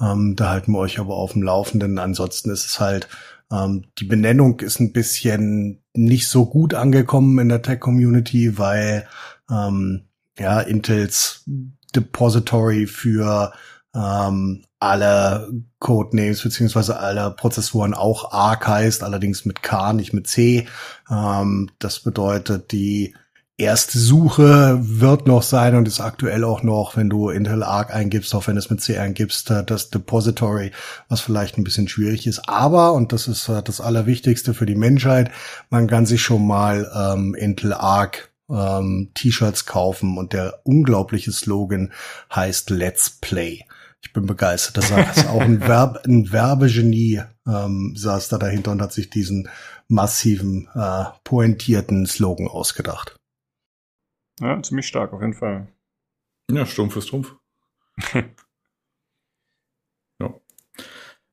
Ähm, 0.00 0.36
da 0.36 0.50
halten 0.50 0.72
wir 0.72 0.78
euch 0.78 0.98
aber 0.98 1.16
auf 1.16 1.32
dem 1.32 1.42
Laufenden. 1.42 1.98
Ansonsten 1.98 2.50
ist 2.50 2.66
es 2.66 2.80
halt, 2.80 3.08
ähm, 3.50 3.86
die 3.98 4.04
Benennung 4.04 4.60
ist 4.60 4.78
ein 4.80 4.92
bisschen 4.92 5.82
nicht 5.94 6.28
so 6.28 6.46
gut 6.46 6.74
angekommen 6.74 7.38
in 7.38 7.48
der 7.48 7.62
Tech-Community, 7.62 8.58
weil 8.58 9.06
ähm, 9.50 10.02
ja, 10.38 10.60
Intels 10.60 11.44
Depository 11.94 12.86
für 12.86 13.52
ähm, 13.94 14.64
alle 14.80 15.48
Codenames 15.78 16.42
beziehungsweise 16.42 16.98
alle 16.98 17.30
Prozessoren 17.30 17.94
auch 17.94 18.32
ARC 18.32 18.66
heißt, 18.66 19.04
allerdings 19.04 19.44
mit 19.44 19.62
K, 19.62 19.92
nicht 19.92 20.12
mit 20.12 20.26
C. 20.26 20.66
Ähm, 21.10 21.70
das 21.78 22.00
bedeutet, 22.00 22.72
die 22.72 23.14
erste 23.58 23.98
Suche 23.98 24.78
wird 24.80 25.26
noch 25.26 25.42
sein 25.42 25.76
und 25.76 25.86
ist 25.86 26.00
aktuell 26.00 26.42
auch 26.42 26.62
noch, 26.62 26.96
wenn 26.96 27.10
du 27.10 27.28
Intel 27.28 27.62
Arc 27.62 27.94
eingibst, 27.94 28.34
auch 28.34 28.46
wenn 28.46 28.56
es 28.56 28.70
mit 28.70 28.80
C 28.80 28.98
eingibst, 28.98 29.50
äh, 29.50 29.62
das 29.62 29.90
Depository, 29.90 30.72
was 31.08 31.20
vielleicht 31.20 31.58
ein 31.58 31.64
bisschen 31.64 31.86
schwierig 31.86 32.26
ist. 32.26 32.48
Aber, 32.48 32.92
und 32.94 33.12
das 33.12 33.28
ist 33.28 33.48
äh, 33.48 33.62
das 33.62 33.80
Allerwichtigste 33.80 34.54
für 34.54 34.66
die 34.66 34.74
Menschheit, 34.74 35.30
man 35.70 35.86
kann 35.86 36.06
sich 36.06 36.22
schon 36.22 36.46
mal 36.46 36.90
ähm, 36.94 37.34
Intel 37.34 37.72
Arc 37.74 38.31
ähm, 38.52 39.10
T-Shirts 39.14 39.66
kaufen 39.66 40.18
und 40.18 40.32
der 40.32 40.60
unglaubliche 40.64 41.32
Slogan 41.32 41.92
heißt 42.34 42.70
Let's 42.70 43.10
Play. 43.10 43.64
Ich 44.02 44.12
bin 44.12 44.26
begeistert. 44.26 44.76
Das 44.76 44.90
ist 45.16 45.28
auch 45.28 45.40
ein, 45.40 45.60
Verb, 45.60 46.04
ein 46.06 46.32
Werbegenie 46.32 47.22
ähm, 47.46 47.94
saß 47.96 48.28
da 48.28 48.38
dahinter 48.38 48.72
und 48.72 48.82
hat 48.82 48.92
sich 48.92 49.10
diesen 49.10 49.48
massiven, 49.88 50.68
äh, 50.74 51.04
pointierten 51.24 52.06
Slogan 52.06 52.48
ausgedacht. 52.48 53.16
Ja, 54.40 54.62
ziemlich 54.62 54.86
stark, 54.86 55.12
auf 55.12 55.20
jeden 55.20 55.34
Fall. 55.34 55.68
Ja, 56.50 56.66
Stumpf 56.66 56.96
ist 56.96 57.08
Trumpf. 57.08 57.34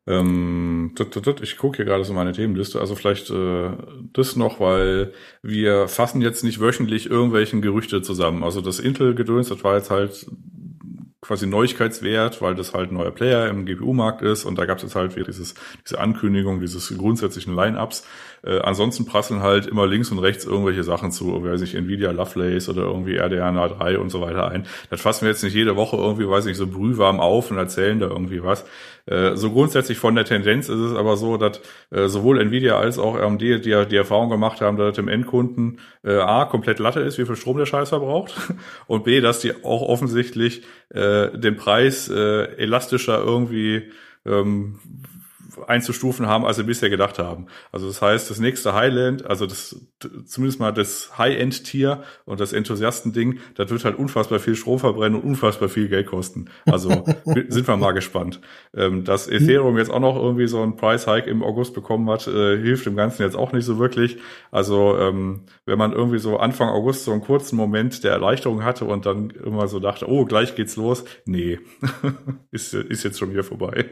Ähm, 0.10 0.96
ich 1.42 1.58
gucke 1.58 1.78
hier 1.78 1.86
gerade 1.86 2.04
so 2.04 2.14
meine 2.14 2.32
Themenliste. 2.32 2.82
Also 2.82 2.96
vielleicht 2.96 3.30
äh, 3.30 3.70
das 4.12 4.36
noch, 4.36 4.60
weil 4.60 5.14
wir 5.44 5.88
fassen 5.88 6.22
jetzt 6.22 6.44
nicht 6.44 6.60
wöchentlich 6.60 7.10
irgendwelchen 7.10 7.62
Gerüchte 7.62 8.02
zusammen. 8.02 8.44
Also 8.44 8.62
das 8.62 8.80
Intel-Gedöns, 8.80 9.50
das 9.50 9.64
war 9.64 9.78
jetzt 9.78 9.92
halt 9.92 10.26
quasi 11.22 11.46
Neuigkeitswert, 11.46 12.42
weil 12.42 12.56
das 12.56 12.74
halt 12.74 12.92
ein 12.92 12.96
neuer 12.96 13.12
Player 13.12 13.50
im 13.50 13.66
GPU-Markt 13.66 14.22
ist 14.22 14.46
und 14.46 14.58
da 14.58 14.66
gab 14.66 14.78
es 14.78 14.84
jetzt 14.84 14.96
halt 14.96 15.16
dieses, 15.16 15.54
diese 15.86 16.00
Ankündigung 16.00 16.60
dieses 16.60 16.98
grundsätzlichen 16.98 17.56
Line-Ups. 17.56 18.08
Äh, 18.42 18.60
ansonsten 18.62 19.06
prasseln 19.06 19.42
halt 19.42 19.68
immer 19.68 19.86
links 19.86 20.12
und 20.12 20.20
rechts 20.20 20.46
irgendwelche 20.46 20.84
Sachen 20.84 21.12
zu, 21.12 21.44
weiß 21.44 21.62
ich, 21.62 21.76
Nvidia 21.76 22.12
Lovelace 22.12 22.70
oder 22.70 22.84
irgendwie 22.84 23.18
RDNA 23.18 23.68
3 23.68 24.00
und 24.00 24.10
so 24.10 24.22
weiter 24.22 24.48
ein. 24.48 24.66
Das 24.90 25.02
fassen 25.02 25.24
wir 25.24 25.30
jetzt 25.30 25.44
nicht 25.44 25.54
jede 25.54 25.76
Woche 25.76 25.98
irgendwie, 25.98 26.28
weiß 26.28 26.46
ich, 26.46 26.56
so 26.56 26.68
brühwarm 26.68 27.20
auf 27.20 27.52
und 27.52 27.58
erzählen 27.58 28.00
da 28.00 28.08
irgendwie 28.08 28.42
was. 28.42 28.66
Äh, 29.10 29.36
so 29.36 29.52
grundsätzlich 29.52 29.98
von 29.98 30.14
der 30.14 30.26
Tendenz 30.26 30.70
ist 30.70 30.80
es 30.80 30.96
aber 30.96 31.18
so, 31.18 31.38
dass 31.38 31.62
äh, 31.90 32.08
sowohl 32.08 32.40
Nvidia 32.40 32.78
als 32.78 33.00
auch 33.00 33.16
AMD 33.16 33.42
die, 33.42 33.86
die 33.88 33.96
Erfahrung 33.96 34.30
gemacht 34.30 34.62
haben, 34.62 34.78
dass 34.78 34.96
dem 34.96 35.08
Endkunden 35.08 35.80
äh, 36.04 36.18
A, 36.18 36.46
komplett 36.46 36.78
Latte 36.78 37.00
ist, 37.00 37.18
wie 37.18 37.26
viel 37.26 37.36
Strom 37.36 37.58
der 37.58 37.66
Scheiß 37.66 37.90
verbraucht 37.90 38.36
und 38.88 39.04
B, 39.04 39.20
dass 39.20 39.40
die 39.40 39.54
auch 39.64 39.82
offensichtlich 39.82 40.62
äh, 40.90 41.36
den 41.36 41.58
Preis 41.58 42.08
äh, 42.08 42.56
elastischer 42.58 43.20
irgendwie 43.20 43.92
ähm, 44.28 44.80
einzustufen 45.70 46.28
haben, 46.28 46.46
als 46.46 46.58
sie 46.58 46.64
bisher 46.64 46.90
gedacht 46.90 47.20
haben. 47.20 47.46
Also 47.72 47.88
das 47.88 48.02
heißt, 48.02 48.30
das 48.30 48.40
nächste 48.40 48.74
Highland, 48.74 49.26
also 49.26 49.46
das 49.46 49.80
zumindest 50.26 50.60
mal 50.60 50.72
das 50.72 51.18
High-End-Tier 51.18 52.04
und 52.26 52.40
das 52.40 52.54
Enthusiasten-Ding, 52.54 53.40
das 53.56 53.70
wird 53.70 53.86
halt 53.86 53.98
unfassbar 53.98 54.40
viel 54.40 54.56
Strom 54.56 54.80
verbrennen 54.80 55.20
und 55.20 55.28
unfassbar 55.28 55.70
viel 55.70 55.88
Geld 55.88 56.08
kosten. 56.08 56.50
Also 56.66 56.90
sind 57.26 57.68
wir 57.68 57.78
mal 57.78 57.92
gespannt. 57.92 58.42
Ähm, 58.76 59.04
dass 59.04 59.28
Ethereum 59.28 59.78
jetzt 59.78 59.92
auch 59.92 60.00
noch 60.00 60.16
irgendwie 60.16 60.48
so 60.48 60.62
einen 60.62 60.76
Price-Hike 60.76 61.30
im 61.30 61.44
August 61.44 61.76
bekommen 61.76 62.10
hat, 62.10 62.28
äh, 62.28 62.58
hilft 62.58 62.88
dem 62.88 62.96
Ganzen 62.96 63.22
jetzt 63.22 63.36
auch 63.36 63.52
nicht 63.52 63.66
so 63.66 63.78
wirklich. 63.78 64.18
Also 64.52 64.98
ähm, 64.98 65.44
wenn 65.66 65.78
man 65.78 65.94
irgendwie 65.94 66.20
so 66.20 66.38
Anfang 66.38 66.70
August 66.70 67.06
so 67.06 67.12
einen 67.12 67.22
kurzen 67.22 67.56
Moment 67.56 68.04
der 68.04 68.12
Erleichterung 68.12 68.64
hatte 68.64 68.86
und 68.86 69.06
dann 69.06 69.30
immer 69.30 69.68
so 69.68 69.80
dachte, 69.80 70.10
oh, 70.10 70.26
gleich 70.26 70.56
geht's 70.56 70.78
los, 70.78 71.06
nee, 71.26 71.60
ist, 72.52 72.74
ist 72.74 73.04
jetzt 73.04 73.20
schon 73.20 73.32
wieder 73.32 73.44
vorbei. 73.44 73.86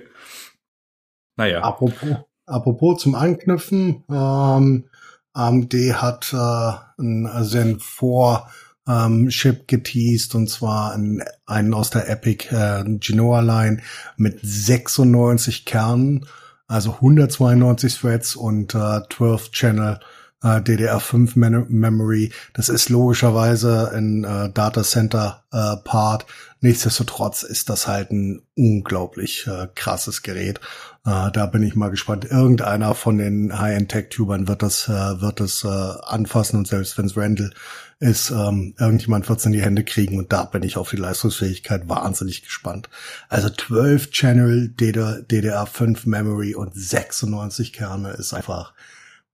Naja. 1.38 1.62
Apropos, 1.62 2.18
apropos 2.46 3.02
zum 3.02 3.16
Anknüpfen, 3.16 4.04
ähm, 4.10 4.86
AMD 5.34 5.74
hat 5.94 6.34
äh, 6.34 7.02
ein 7.02 7.30
Zen 7.44 7.80
4 7.80 8.48
ähm, 8.88 9.30
Chip 9.30 9.68
geteased 9.68 10.34
und 10.36 10.50
zwar 10.50 10.94
einen, 10.94 11.24
einen 11.46 11.74
aus 11.74 11.90
der 11.90 12.10
Epic 12.10 12.48
äh, 12.50 12.84
Genoa 13.00 13.42
Line 13.42 13.82
mit 14.16 14.40
96 14.42 15.66
Kernen, 15.66 16.26
also 16.68 16.94
192 16.94 18.00
Threads 18.00 18.36
und 18.36 18.74
äh, 18.74 19.02
12 19.10 19.52
Channel 19.52 20.00
äh, 20.44 20.60
DDR5 20.62 21.38
Memory. 21.70 22.32
Das 22.54 22.70
ist 22.70 22.90
logischerweise 22.90 23.92
ein 23.94 24.24
äh, 24.24 24.50
Data 24.52 24.84
Center 24.84 25.44
äh, 25.52 25.76
Part. 25.84 26.26
Nichtsdestotrotz 26.62 27.44
ist 27.44 27.70
das 27.70 27.88
halt 27.88 28.12
ein 28.12 28.42
unglaublich 28.56 29.48
äh, 29.48 29.68
krasses 29.76 30.24
Gerät. 30.24 30.60
Äh, 31.08 31.32
da 31.32 31.46
bin 31.46 31.64
ich 31.64 31.74
mal 31.78 31.90
gespannt. 31.90 32.26
Irgendeiner 32.26 32.94
von 32.94 33.18
den 33.18 33.58
High-End-Tech-Tubern 33.58 34.50
wird 34.50 34.62
das, 34.62 34.90
äh, 34.90 35.22
wird 35.22 35.40
das 35.40 35.64
äh, 35.64 35.68
anfassen 35.68 36.58
und 36.58 36.68
selbst 36.68 36.98
wenn 36.98 37.06
es 37.06 37.16
Randall 37.16 37.54
ist, 38.02 38.30
ähm, 38.30 38.76
irgendjemand 38.78 39.30
wird 39.30 39.40
es 39.40 39.46
in 39.46 39.54
die 39.54 39.62
Hände 39.62 39.86
kriegen 39.86 40.18
und 40.18 40.34
da 40.34 40.44
bin 40.44 40.64
ich 40.64 40.76
auf 40.76 40.90
die 40.90 40.98
Leistungsfähigkeit 40.98 41.88
wahnsinnig 41.88 42.44
gespannt. 42.44 42.90
Also 43.30 43.50
12 43.50 44.12
Channel 44.12 44.68
DDR, 44.68 45.22
DDR5 45.22 46.10
Memory 46.10 46.56
und 46.56 46.76
96 46.76 47.72
Kerne 47.72 48.10
ist 48.10 48.34
einfach 48.34 48.74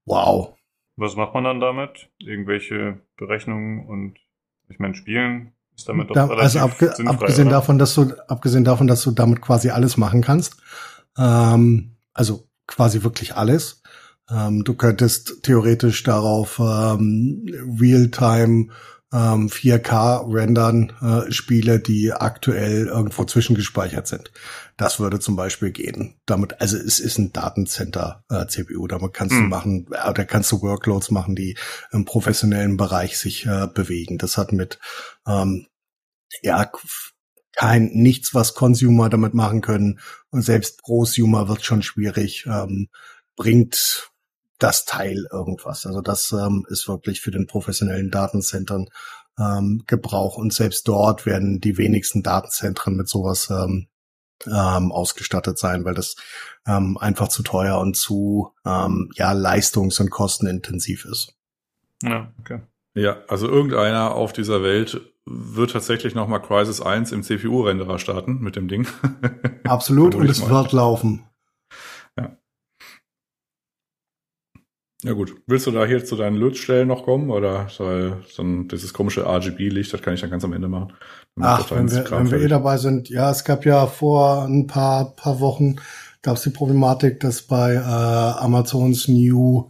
wow. 0.05 0.55
Was 0.95 1.15
macht 1.15 1.33
man 1.33 1.43
dann 1.43 1.59
damit? 1.59 2.11
Irgendwelche 2.19 2.99
Berechnungen 3.17 3.87
und 3.87 4.19
ich 4.69 4.77
meine, 4.77 4.93
Spielen 4.93 5.53
ist 5.75 5.89
damit 5.89 6.11
doch 6.11 6.13
da, 6.13 6.27
Also 6.27 6.59
abge 6.59 6.93
abgesehen 7.07 7.47
oder? 7.47 7.57
davon, 7.57 7.79
dass 7.79 7.95
du, 7.95 8.13
abgesehen 8.27 8.63
davon, 8.63 8.85
dass 8.85 9.01
du 9.01 9.09
damit 9.09 9.41
quasi 9.41 9.71
alles 9.71 9.97
machen 9.97 10.21
kannst, 10.21 10.57
ähm, 11.17 11.97
also 12.13 12.47
quasi 12.67 13.03
wirklich 13.03 13.35
alles. 13.35 13.81
Ähm, 14.29 14.63
du 14.63 14.73
könntest 14.73 15.43
theoretisch 15.43 16.03
darauf 16.03 16.59
ähm, 16.59 17.45
Realtime 17.79 18.67
ähm, 19.13 19.47
4K 19.47 20.33
rendern 20.33 20.91
äh, 21.01 21.31
Spiele, 21.31 21.79
die 21.79 22.11
aktuell 22.11 22.87
irgendwo 22.87 23.25
zwischengespeichert 23.25 24.07
sind. 24.07 24.31
Das 24.75 24.99
würde 24.99 25.19
zum 25.19 25.35
Beispiel 25.35 25.71
gehen. 25.71 26.15
Damit, 26.25 26.59
also 26.61 26.77
es 26.77 26.99
ist 26.99 27.19
ein 27.19 27.31
Datencenter 27.31 28.23
äh, 28.29 28.47
CPU. 28.47 28.87
Damit 28.87 29.13
kannst 29.13 29.35
hm. 29.35 29.43
du 29.43 29.47
machen, 29.49 29.87
äh, 29.91 30.13
da 30.13 30.23
kannst 30.23 30.51
du 30.51 30.61
Workloads 30.63 31.11
machen, 31.11 31.35
die 31.35 31.55
im 31.91 32.05
professionellen 32.05 32.75
Bereich 32.75 33.19
sich 33.19 33.45
äh, 33.45 33.67
bewegen. 33.67 34.17
Das 34.17 34.37
hat 34.37 34.51
mit 34.51 34.79
ähm, 35.27 35.67
ja 36.41 36.71
kein 37.55 37.85
nichts, 37.93 38.33
was 38.33 38.53
Consumer 38.53 39.09
damit 39.09 39.33
machen 39.33 39.61
können. 39.61 39.99
Und 40.29 40.41
selbst 40.41 40.81
Prosumer 40.81 41.47
wird 41.47 41.63
schon 41.63 41.81
schwierig. 41.81 42.45
Ähm, 42.47 42.89
bringt 43.35 44.11
das 44.59 44.85
Teil 44.85 45.27
irgendwas. 45.31 45.85
Also 45.85 46.01
das 46.01 46.31
ähm, 46.31 46.65
ist 46.69 46.87
wirklich 46.87 47.21
für 47.21 47.31
den 47.31 47.47
professionellen 47.47 48.11
Datencentern 48.11 48.87
ähm, 49.39 49.83
Gebrauch. 49.87 50.37
Und 50.37 50.53
selbst 50.53 50.87
dort 50.87 51.25
werden 51.25 51.59
die 51.59 51.77
wenigsten 51.77 52.23
Datenzentren 52.23 52.95
mit 52.95 53.09
sowas 53.09 53.49
ähm, 53.49 53.87
ähm, 54.45 54.91
ausgestattet 54.91 55.57
sein, 55.57 55.85
weil 55.85 55.93
das 55.93 56.15
ähm, 56.65 56.97
einfach 56.97 57.27
zu 57.27 57.43
teuer 57.43 57.79
und 57.79 57.95
zu 57.95 58.51
ähm, 58.65 59.09
ja 59.15 59.31
leistungs- 59.31 59.99
und 59.99 60.09
kostenintensiv 60.09 61.05
ist. 61.05 61.35
Ja, 62.01 62.33
okay. 62.39 62.61
Ja, 62.95 63.17
also 63.27 63.47
irgendeiner 63.47 64.13
auf 64.13 64.33
dieser 64.33 64.61
Welt 64.61 65.01
wird 65.25 65.71
tatsächlich 65.71 66.15
nochmal 66.15 66.41
Crisis 66.41 66.81
1 66.81 67.11
im 67.11 67.23
CPU-Renderer 67.23 67.97
starten 67.97 68.39
mit 68.39 68.55
dem 68.55 68.67
Ding. 68.67 68.87
Absolut, 69.63 70.15
und 70.15 70.29
es 70.29 70.41
mal. 70.41 70.49
wird 70.49 70.73
laufen. 70.73 71.23
Ja. 72.17 72.37
Ja 75.03 75.13
gut, 75.13 75.35
willst 75.47 75.65
du 75.65 75.71
da 75.71 75.85
hier 75.85 76.05
zu 76.05 76.15
deinen 76.15 76.37
Lötstellen 76.37 76.87
noch 76.87 77.03
kommen 77.03 77.29
oder 77.29 77.67
soll 77.69 78.23
dann 78.37 78.67
dieses 78.67 78.93
komische 78.93 79.25
RGB-Licht, 79.25 79.91
das 79.91 80.01
kann 80.01 80.13
ich 80.13 80.21
dann 80.21 80.29
ganz 80.29 80.45
am 80.45 80.53
Ende 80.53 80.67
machen. 80.67 80.93
Ach, 81.41 81.69
wenn 81.71 81.91
wir, 81.91 82.09
wenn 82.11 82.31
wir 82.31 82.39
eh 82.39 82.47
dabei 82.47 82.77
sind, 82.77 83.09
ja, 83.09 83.31
es 83.31 83.43
gab 83.43 83.65
ja 83.65 83.87
vor 83.87 84.43
ein 84.43 84.67
paar, 84.67 85.15
paar 85.15 85.39
Wochen 85.39 85.77
gab 86.21 86.37
es 86.37 86.43
die 86.43 86.51
Problematik, 86.51 87.19
dass 87.19 87.41
bei 87.41 87.73
äh, 87.73 87.79
Amazons 87.79 89.07
New 89.07 89.69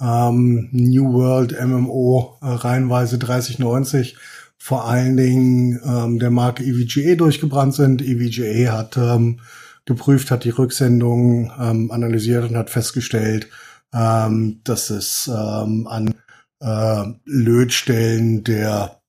ähm, 0.00 0.68
New 0.72 1.12
World 1.12 1.56
MMO 1.60 2.38
äh, 2.40 2.46
reihenweise 2.46 3.18
3090 3.18 4.16
vor 4.62 4.86
allen 4.86 5.16
Dingen 5.16 5.80
ähm, 5.84 6.18
der 6.18 6.30
Marke 6.30 6.62
EVGA 6.62 7.14
durchgebrannt 7.14 7.74
sind. 7.74 8.02
EVGA 8.02 8.72
hat 8.72 8.96
ähm, 8.98 9.40
geprüft, 9.86 10.30
hat 10.30 10.44
die 10.44 10.50
Rücksendungen 10.50 11.50
ähm, 11.58 11.90
analysiert 11.90 12.48
und 12.48 12.56
hat 12.56 12.68
festgestellt, 12.68 13.48
ähm, 13.94 14.60
dass 14.64 14.90
es 14.90 15.28
ähm, 15.28 15.86
an 15.86 16.14
äh, 16.60 17.04
Lötstellen 17.24 18.44
der 18.44 19.00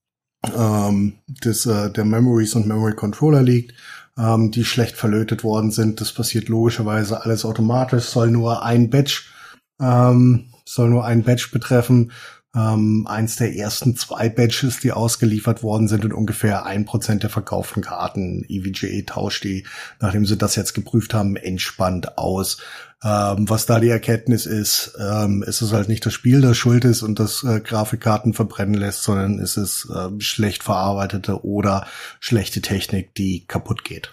ähm, 0.55 1.17
des, 1.27 1.65
äh, 1.65 1.91
der 1.91 2.05
Memories 2.05 2.55
und 2.55 2.67
Memory 2.67 2.95
Controller 2.95 3.43
liegt, 3.43 3.75
ähm, 4.17 4.51
die 4.51 4.65
schlecht 4.65 4.95
verlötet 4.95 5.43
worden 5.43 5.71
sind. 5.71 6.01
Das 6.01 6.13
passiert 6.13 6.49
logischerweise 6.49 7.23
alles 7.23 7.45
automatisch, 7.45 8.05
soll 8.05 8.31
nur 8.31 8.63
ein 8.63 8.89
Batch, 8.89 9.31
ähm, 9.79 10.50
soll 10.65 10.89
nur 10.89 11.05
ein 11.05 11.23
Batch 11.23 11.51
betreffen 11.51 12.11
ähm, 12.55 13.07
eins 13.07 13.37
der 13.37 13.55
ersten 13.55 13.95
zwei 13.95 14.27
Batches, 14.29 14.79
die 14.79 14.91
ausgeliefert 14.91 15.63
worden 15.63 15.87
sind 15.87 16.03
und 16.03 16.13
ungefähr 16.13 16.65
ein 16.65 16.85
Prozent 16.85 17.23
der 17.23 17.29
verkauften 17.29 17.81
Karten. 17.81 18.43
EVGA 18.47 19.03
tauscht 19.05 19.43
die, 19.45 19.65
nachdem 19.99 20.25
sie 20.25 20.37
das 20.37 20.55
jetzt 20.55 20.73
geprüft 20.73 21.13
haben, 21.13 21.37
entspannt 21.37 22.17
aus. 22.17 22.61
Ähm, 23.03 23.49
was 23.49 23.65
da 23.65 23.79
die 23.79 23.89
Erkenntnis 23.89 24.45
ist, 24.45 24.97
ähm, 24.99 25.43
ist 25.43 25.61
es 25.61 25.71
halt 25.71 25.87
nicht 25.87 26.05
das 26.05 26.13
Spiel, 26.13 26.41
das 26.41 26.57
schuld 26.57 26.83
ist 26.83 27.03
und 27.03 27.19
das 27.19 27.43
äh, 27.43 27.61
Grafikkarten 27.61 28.33
verbrennen 28.33 28.75
lässt, 28.75 29.03
sondern 29.03 29.39
ist 29.39 29.57
es 29.57 29.89
äh, 29.89 30.09
schlecht 30.19 30.61
verarbeitete 30.63 31.45
oder 31.45 31.87
schlechte 32.19 32.61
Technik, 32.61 33.15
die 33.15 33.45
kaputt 33.47 33.85
geht. 33.85 34.11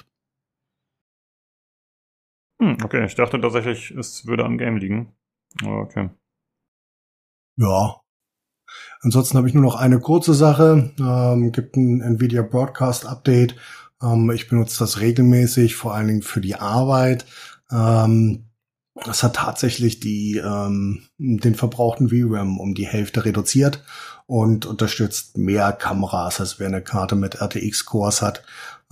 Hm, 2.61 2.79
okay, 2.85 3.05
ich 3.05 3.15
dachte 3.17 3.41
tatsächlich, 3.41 3.91
es 3.91 4.27
würde 4.27 4.45
am 4.45 4.59
Game 4.59 4.77
liegen. 4.77 5.13
Okay. 5.65 6.09
Ja. 7.59 8.01
Ansonsten 9.01 9.37
habe 9.37 9.49
ich 9.49 9.55
nur 9.55 9.63
noch 9.63 9.77
eine 9.77 10.01
kurze 10.01 10.35
Sache. 10.35 10.91
Ähm, 10.99 11.53
gibt 11.53 11.77
ein 11.77 12.01
Nvidia 12.01 12.43
Broadcast 12.43 13.07
Update. 13.07 13.57
Ähm, 14.03 14.31
ich 14.31 14.49
benutze 14.49 14.79
das 14.79 15.01
regelmäßig, 15.01 15.77
vor 15.77 15.95
allen 15.95 16.09
Dingen 16.09 16.23
für 16.23 16.41
die 16.41 16.57
Arbeit. 16.57 17.27
Ähm, 17.71 18.45
das 19.05 19.23
hat 19.23 19.37
tatsächlich 19.37 20.01
die, 20.01 20.39
ähm, 20.39 21.03
den 21.19 21.55
verbrauchten 21.55 22.09
VRAM 22.09 22.59
um 22.59 22.75
die 22.75 22.87
Hälfte 22.87 23.25
reduziert 23.25 23.85
und 24.27 24.67
unterstützt 24.67 25.39
mehr 25.39 25.73
Kameras, 25.73 26.41
als 26.41 26.59
wer 26.59 26.67
eine 26.67 26.83
Karte 26.83 27.15
mit 27.15 27.41
RTX-Cores 27.41 28.23
hat 28.23 28.43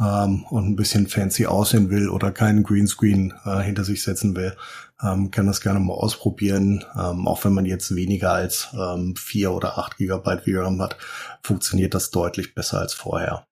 ähm, 0.00 0.44
und 0.44 0.66
ein 0.66 0.76
bisschen 0.76 1.08
fancy 1.08 1.46
aussehen 1.46 1.90
will 1.90 2.08
oder 2.08 2.30
keinen 2.30 2.62
Greenscreen 2.62 3.34
äh, 3.44 3.60
hinter 3.60 3.84
sich 3.84 4.02
setzen 4.02 4.36
will, 4.36 4.56
ähm, 5.02 5.30
kann 5.30 5.46
das 5.46 5.60
gerne 5.60 5.80
mal 5.80 5.94
ausprobieren. 5.94 6.84
Ähm, 6.98 7.26
auch 7.26 7.44
wenn 7.44 7.52
man 7.52 7.66
jetzt 7.66 7.94
weniger 7.94 8.32
als 8.32 8.68
ähm, 8.74 9.14
4 9.16 9.52
oder 9.52 9.78
8 9.78 9.96
Gigabyte 9.96 10.44
VRAM 10.44 10.80
hat, 10.80 10.96
funktioniert 11.42 11.94
das 11.94 12.10
deutlich 12.10 12.54
besser 12.54 12.80
als 12.80 12.94
vorher. 12.94 13.46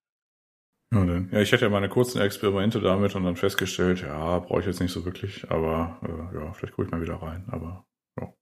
Ja, 1.32 1.40
ich 1.40 1.52
hatte 1.52 1.64
ja 1.64 1.70
meine 1.70 1.88
kurzen 1.88 2.20
Experimente 2.20 2.80
damit 2.80 3.16
und 3.16 3.24
dann 3.24 3.36
festgestellt, 3.36 4.02
ja, 4.02 4.38
brauche 4.38 4.60
ich 4.60 4.66
jetzt 4.66 4.80
nicht 4.80 4.92
so 4.92 5.04
wirklich, 5.04 5.50
aber 5.50 5.98
äh, 6.02 6.36
ja, 6.36 6.52
vielleicht 6.52 6.74
gucke 6.74 6.86
ich 6.86 6.92
mal 6.92 7.02
wieder 7.02 7.16
rein, 7.16 7.44
aber 7.48 7.84
ja. 8.20 8.32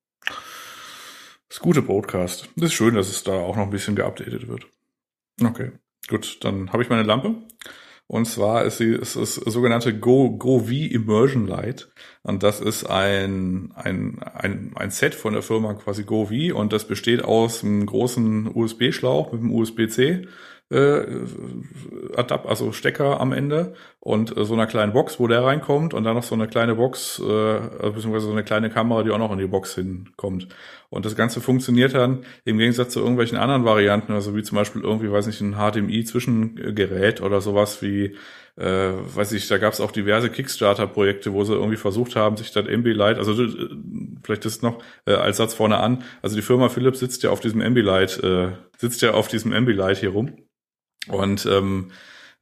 Das 1.48 1.60
gute 1.60 1.80
Broadcast. 1.80 2.50
Das 2.56 2.66
ist 2.66 2.74
schön, 2.74 2.94
dass 2.94 3.08
es 3.08 3.24
da 3.24 3.32
auch 3.32 3.56
noch 3.56 3.64
ein 3.64 3.70
bisschen 3.70 3.96
geupdatet 3.96 4.48
wird. 4.48 4.66
Okay, 5.42 5.72
gut, 6.08 6.44
dann 6.44 6.72
habe 6.72 6.82
ich 6.82 6.90
meine 6.90 7.04
Lampe. 7.04 7.34
Und 8.12 8.26
zwar 8.26 8.66
ist 8.66 8.76
sie 8.76 8.92
ist 8.92 9.16
das 9.16 9.36
sogenannte 9.36 9.98
Go, 9.98 10.32
Go 10.36 10.58
V 10.58 10.70
Immersion 10.70 11.46
Light. 11.46 11.88
Und 12.22 12.42
das 12.42 12.60
ist 12.60 12.84
ein, 12.84 13.72
ein, 13.74 14.22
ein, 14.22 14.72
ein 14.74 14.90
Set 14.90 15.14
von 15.14 15.32
der 15.32 15.40
Firma 15.40 15.72
quasi 15.72 16.04
Go 16.04 16.26
V 16.26 16.54
und 16.54 16.74
das 16.74 16.86
besteht 16.86 17.24
aus 17.24 17.64
einem 17.64 17.86
großen 17.86 18.54
USB-Schlauch 18.54 19.32
mit 19.32 19.40
einem 19.40 19.54
USB-C 19.54 20.28
äh, 20.72 21.06
Adapt, 22.16 22.46
also 22.46 22.72
Stecker 22.72 23.20
am 23.20 23.32
Ende 23.32 23.74
und 24.00 24.36
äh, 24.36 24.44
so 24.44 24.54
einer 24.54 24.66
kleinen 24.66 24.92
Box, 24.92 25.20
wo 25.20 25.28
der 25.28 25.44
reinkommt 25.44 25.94
und 25.94 26.04
dann 26.04 26.14
noch 26.14 26.22
so 26.22 26.34
eine 26.34 26.48
kleine 26.48 26.74
Box, 26.74 27.20
äh, 27.20 27.30
also 27.30 27.92
beziehungsweise 27.92 28.26
so 28.26 28.32
eine 28.32 28.44
kleine 28.44 28.70
Kamera, 28.70 29.02
die 29.02 29.10
auch 29.10 29.18
noch 29.18 29.32
in 29.32 29.38
die 29.38 29.46
Box 29.46 29.74
hinkommt. 29.74 30.48
Und 30.88 31.04
das 31.06 31.16
Ganze 31.16 31.40
funktioniert 31.40 31.94
dann 31.94 32.24
im 32.44 32.58
Gegensatz 32.58 32.92
zu 32.92 33.00
irgendwelchen 33.00 33.38
anderen 33.38 33.64
Varianten, 33.64 34.12
also 34.12 34.34
wie 34.34 34.42
zum 34.42 34.56
Beispiel 34.56 34.82
irgendwie, 34.82 35.10
weiß 35.10 35.26
nicht, 35.26 35.40
ein 35.40 35.54
HDMI-Zwischengerät 35.54 37.20
oder 37.20 37.40
sowas 37.40 37.82
wie 37.82 38.16
äh, 38.56 38.64
weiß 38.64 39.32
ich, 39.32 39.48
da 39.48 39.56
gab 39.56 39.72
es 39.72 39.80
auch 39.80 39.92
diverse 39.92 40.28
Kickstarter-Projekte, 40.28 41.32
wo 41.32 41.42
sie 41.44 41.54
irgendwie 41.54 41.78
versucht 41.78 42.16
haben, 42.16 42.36
sich 42.36 42.52
das 42.52 42.66
MB-Light, 42.66 43.16
also 43.16 43.42
äh, 43.42 43.68
vielleicht 44.22 44.44
ist 44.44 44.62
noch 44.62 44.82
äh, 45.06 45.14
als 45.14 45.38
Satz 45.38 45.54
vorne 45.54 45.78
an, 45.78 46.04
also 46.20 46.36
die 46.36 46.42
Firma 46.42 46.68
Philips 46.68 46.98
sitzt 46.98 47.22
ja 47.22 47.30
auf 47.30 47.40
diesem 47.40 47.62
MB-Light, 47.62 48.22
äh, 48.22 48.48
sitzt 48.76 49.00
ja 49.00 49.12
auf 49.12 49.28
diesem 49.28 49.52
MB-Light 49.52 49.98
hier 49.98 50.10
rum 50.10 50.36
und 51.08 51.46
ähm, 51.46 51.92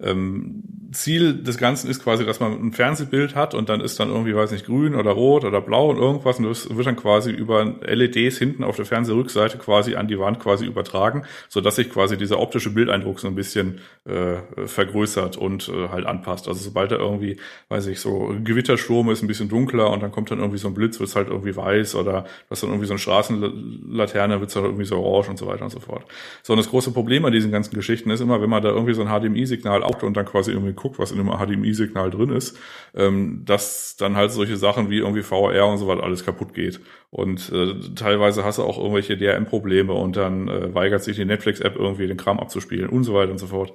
ähm, 0.03 0.63
Ziel 0.93 1.43
des 1.43 1.57
Ganzen 1.57 1.89
ist 1.89 2.03
quasi, 2.03 2.25
dass 2.25 2.41
man 2.41 2.53
ein 2.53 2.73
Fernsehbild 2.73 3.37
hat 3.37 3.55
und 3.55 3.69
dann 3.69 3.81
ist 3.81 4.01
dann 4.01 4.09
irgendwie, 4.09 4.35
weiß 4.35 4.51
nicht, 4.51 4.67
grün 4.67 4.95
oder 4.95 5.13
rot 5.13 5.45
oder 5.45 5.61
blau 5.61 5.91
und 5.91 5.99
irgendwas 5.99 6.39
und 6.39 6.47
das 6.47 6.75
wird 6.75 6.87
dann 6.87 6.97
quasi 6.97 7.31
über 7.31 7.65
LEDs 7.65 8.39
hinten 8.39 8.65
auf 8.65 8.77
der 8.77 8.85
Fernsehrückseite 8.85 9.59
quasi 9.59 9.95
an 9.95 10.09
die 10.09 10.19
Wand 10.19 10.41
quasi 10.41 10.67
übertragen, 10.67 11.23
so 11.49 11.61
dass 11.61 11.77
sich 11.77 11.91
quasi 11.91 12.17
dieser 12.17 12.41
optische 12.41 12.71
Bildeindruck 12.71 13.21
so 13.21 13.29
ein 13.29 13.37
bisschen 13.37 13.81
äh, 14.05 14.67
vergrößert 14.67 15.37
und 15.37 15.69
äh, 15.69 15.89
halt 15.89 16.07
anpasst. 16.07 16.49
Also 16.49 16.61
sobald 16.61 16.91
da 16.91 16.97
irgendwie, 16.97 17.37
weiß 17.69 17.87
ich, 17.87 18.01
so 18.01 18.35
Gewittersturm 18.43 19.11
ist 19.11 19.23
ein 19.23 19.29
bisschen 19.29 19.49
dunkler 19.49 19.91
und 19.91 20.03
dann 20.03 20.11
kommt 20.11 20.31
dann 20.31 20.41
irgendwie 20.41 20.59
so 20.59 20.69
ein 20.69 20.75
Blitz, 20.75 20.99
wird 20.99 21.11
es 21.11 21.17
halt 21.17 21.29
irgendwie 21.29 21.55
weiß 21.55 21.95
oder 21.95 22.25
was 22.49 22.61
dann 22.61 22.71
irgendwie 22.71 22.87
so 22.87 22.95
eine 22.95 22.99
Straßenlaterne, 22.99 24.41
wird 24.41 24.49
es 24.49 24.55
dann 24.55 24.65
irgendwie 24.65 24.85
so 24.85 24.97
orange 24.97 25.31
und 25.31 25.39
so 25.39 25.47
weiter 25.47 25.65
und 25.65 25.71
so 25.71 25.79
fort. 25.79 26.05
So, 26.43 26.53
und 26.53 26.59
das 26.59 26.69
große 26.69 26.91
Problem 26.91 27.25
an 27.25 27.33
diesen 27.33 27.53
ganzen 27.53 27.75
Geschichten 27.75 28.11
ist 28.11 28.21
immer, 28.21 28.41
wenn 28.43 28.51
man 28.51 28.63
da 28.63 28.71
irgendwie 28.71 28.95
so 28.95 29.03
ein 29.03 29.09
HDMI-Signal 29.09 29.85
Auto 29.91 30.07
und 30.07 30.17
dann 30.17 30.27
quasi 30.27 30.53
irgendwie 30.53 30.73
guckt, 30.73 30.99
was 30.99 31.11
in 31.11 31.19
dem 31.19 31.29
HDMI-Signal 31.29 32.11
drin 32.11 32.31
ist, 32.31 32.57
ähm, 32.95 33.43
dass 33.45 33.97
dann 33.97 34.17
halt 34.17 34.31
solche 34.31 34.57
Sachen 34.57 34.91
wie 34.91 34.99
irgendwie 34.99 35.23
VR 35.23 35.67
und 35.67 35.79
so 35.79 35.89
weiter 35.89 36.03
alles 36.03 36.25
kaputt 36.25 36.55
geht. 36.55 36.81
Und 37.11 37.51
äh, 37.53 37.75
teilweise 37.97 38.45
hast 38.45 38.59
du 38.59 38.63
auch 38.63 38.79
irgendwelche 38.79 39.17
DRM-Probleme 39.17 39.93
und 39.93 40.17
dann 40.17 40.47
äh, 40.49 40.73
weigert 40.75 41.03
sich 41.03 41.17
die 41.17 41.25
Netflix-App 41.25 41.75
irgendwie 41.77 42.07
den 42.07 42.17
Kram 42.17 42.39
abzuspielen 42.39 42.89
und 42.89 43.03
so 43.03 43.15
weiter 43.15 43.33
und 43.33 43.39
so 43.39 43.49
fort. 43.49 43.73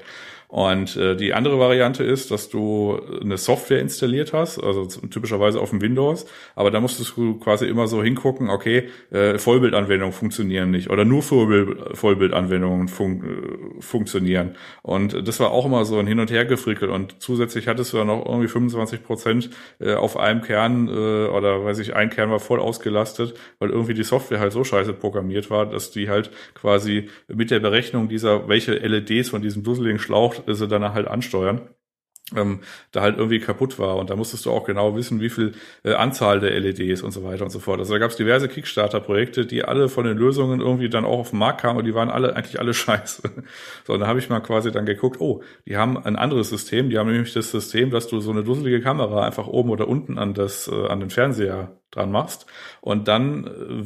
Und 0.48 0.96
äh, 0.96 1.16
die 1.16 1.34
andere 1.34 1.60
Variante 1.60 2.04
ist, 2.04 2.30
dass 2.30 2.50
du 2.50 3.00
eine 3.22 3.38
Software 3.38 3.80
installiert 3.80 4.32
hast, 4.32 4.60
also 4.60 4.86
typischerweise 4.86 5.60
auf 5.60 5.72
dem 5.72 5.82
Windows, 5.82 6.28
aber 6.56 6.70
da 6.70 6.80
musstest 6.80 7.18
du 7.18 7.40
quasi 7.40 7.66
immer 7.66 7.88
so 7.88 8.04
hingucken, 8.04 8.50
okay, 8.50 8.90
äh, 9.12 9.40
Vollbildanwendungen 9.40 10.14
funktionieren 10.14 10.70
nicht 10.70 10.92
oder 10.92 11.04
nur 11.04 11.24
Vollbild, 11.24 11.98
Vollbildanwendungen 11.98 12.88
fun 12.88 13.24
äh, 13.24 13.82
funktionieren. 13.82 14.56
Und 14.84 15.28
das 15.28 15.40
war 15.40 15.52
auch 15.52 15.66
immer 15.66 15.84
so 15.84 15.98
ein 15.98 16.08
Hin- 16.08 16.20
und 16.20 16.30
Hergefrickel 16.30 16.90
und 16.90 17.16
zusätzlich 17.20 17.68
hattest 17.68 17.94
du 17.94 17.98
dann 17.98 18.08
noch 18.08 18.26
irgendwie 18.26 18.48
25 18.48 19.04
Prozent 19.04 19.50
äh, 19.80 19.96
auf 19.96 20.16
einem 20.16 20.42
Kern 20.42 20.88
äh, 20.88 20.92
oder 20.92 21.66
weiß 21.66 21.80
ich, 21.80 21.96
ein 21.96 22.12
Kern 22.12 22.30
war 22.30 22.40
voll 22.40 22.60
ausgelastet, 22.60 23.25
weil 23.60 23.70
irgendwie 23.70 23.94
die 23.94 24.04
Software 24.04 24.40
halt 24.40 24.52
so 24.52 24.64
scheiße 24.64 24.94
programmiert 24.94 25.50
war, 25.50 25.66
dass 25.66 25.92
die 25.92 26.10
halt 26.10 26.32
quasi 26.54 27.10
mit 27.28 27.52
der 27.52 27.60
Berechnung 27.60 28.08
dieser, 28.10 28.48
welche 28.48 28.74
LEDs 28.76 29.30
von 29.30 29.42
diesem 29.42 29.64
dusseligen 29.64 30.00
Schlauch 30.00 30.36
sie 30.48 30.68
dann 30.68 30.94
halt 30.94 31.08
ansteuern. 31.08 31.62
Ähm, 32.36 32.62
da 32.92 33.02
halt 33.02 33.18
irgendwie 33.18 33.40
kaputt 33.40 33.78
war 33.78 33.98
und 33.98 34.10
da 34.10 34.16
musstest 34.16 34.48
du 34.48 34.52
auch 34.52 34.66
genau 34.66 34.96
wissen, 34.96 35.22
wie 35.22 35.30
viel 35.30 35.54
äh, 35.84 35.94
Anzahl 35.94 36.40
der 36.40 36.60
LEDs 36.60 37.04
und 37.04 37.12
so 37.12 37.24
weiter 37.24 37.44
und 37.44 37.52
so 37.52 37.60
fort. 37.60 37.78
Also 37.78 37.94
da 37.94 38.00
gab 38.00 38.10
es 38.10 38.18
diverse 38.18 38.48
Kickstarter-Projekte, 38.48 39.46
die 39.46 39.64
alle 39.64 39.90
von 39.90 40.06
den 40.06 40.18
Lösungen 40.18 40.60
irgendwie 40.60 40.90
dann 40.90 41.06
auch 41.06 41.20
auf 41.20 41.30
den 41.30 41.38
Markt 41.38 41.62
kamen 41.62 41.78
und 41.78 41.86
die 41.86 41.94
waren 41.94 42.10
alle 42.10 42.36
eigentlich 42.36 42.60
alle 42.60 42.74
scheiße. 42.74 43.30
So, 43.86 43.94
und 43.94 44.00
da 44.00 44.08
habe 44.08 44.18
ich 44.18 44.28
mal 44.28 44.40
quasi 44.40 44.72
dann 44.72 44.88
geguckt, 44.88 45.22
oh, 45.22 45.44
die 45.68 45.78
haben 45.78 46.04
ein 46.04 46.16
anderes 46.16 46.50
System, 46.50 46.90
die 46.90 46.98
haben 46.98 47.12
nämlich 47.12 47.34
das 47.34 47.52
System, 47.52 47.92
dass 47.92 48.08
du 48.08 48.20
so 48.20 48.32
eine 48.32 48.44
dusselige 48.44 48.82
Kamera 48.82 49.24
einfach 49.24 49.46
oben 49.46 49.70
oder 49.70 49.88
unten 49.88 50.18
an 50.18 50.34
das 50.34 50.68
äh, 50.68 50.88
an 50.88 51.02
den 51.02 51.12
Fernseher 51.12 51.80
dran 51.96 52.12
machst 52.12 52.46
und 52.82 53.08
dann 53.08 53.48
äh, 53.48 53.86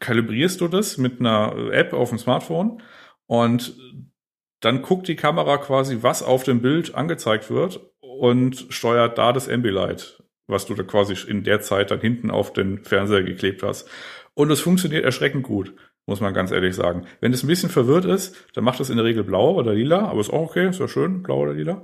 kalibrierst 0.00 0.60
du 0.60 0.68
das 0.68 0.98
mit 0.98 1.20
einer 1.20 1.54
App 1.72 1.92
auf 1.92 2.08
dem 2.10 2.18
Smartphone 2.18 2.82
und 3.26 3.76
dann 4.60 4.82
guckt 4.82 5.08
die 5.08 5.16
Kamera 5.16 5.58
quasi, 5.58 5.98
was 6.02 6.22
auf 6.22 6.44
dem 6.44 6.62
Bild 6.62 6.94
angezeigt 6.94 7.50
wird 7.50 7.80
und 8.00 8.66
steuert 8.70 9.18
da 9.18 9.32
das 9.32 9.48
Ambilight, 9.48 10.22
was 10.46 10.66
du 10.66 10.74
da 10.74 10.84
quasi 10.84 11.16
in 11.28 11.42
der 11.42 11.60
Zeit 11.60 11.90
dann 11.90 12.00
hinten 12.00 12.30
auf 12.30 12.52
den 12.52 12.84
Fernseher 12.84 13.24
geklebt 13.24 13.62
hast. 13.62 13.88
Und 14.34 14.50
es 14.50 14.60
funktioniert 14.60 15.04
erschreckend 15.04 15.42
gut 15.42 15.74
muss 16.06 16.20
man 16.20 16.34
ganz 16.34 16.50
ehrlich 16.50 16.74
sagen. 16.74 17.06
Wenn 17.20 17.32
es 17.32 17.44
ein 17.44 17.46
bisschen 17.46 17.70
verwirrt 17.70 18.04
ist, 18.04 18.36
dann 18.54 18.64
macht 18.64 18.80
es 18.80 18.90
in 18.90 18.96
der 18.96 19.04
Regel 19.04 19.22
blau 19.22 19.54
oder 19.54 19.72
lila, 19.72 20.08
aber 20.08 20.20
ist 20.20 20.32
auch 20.32 20.42
okay, 20.42 20.68
ist 20.68 20.80
ja 20.80 20.88
schön, 20.88 21.22
blau 21.22 21.38
oder 21.38 21.54
lila. 21.54 21.82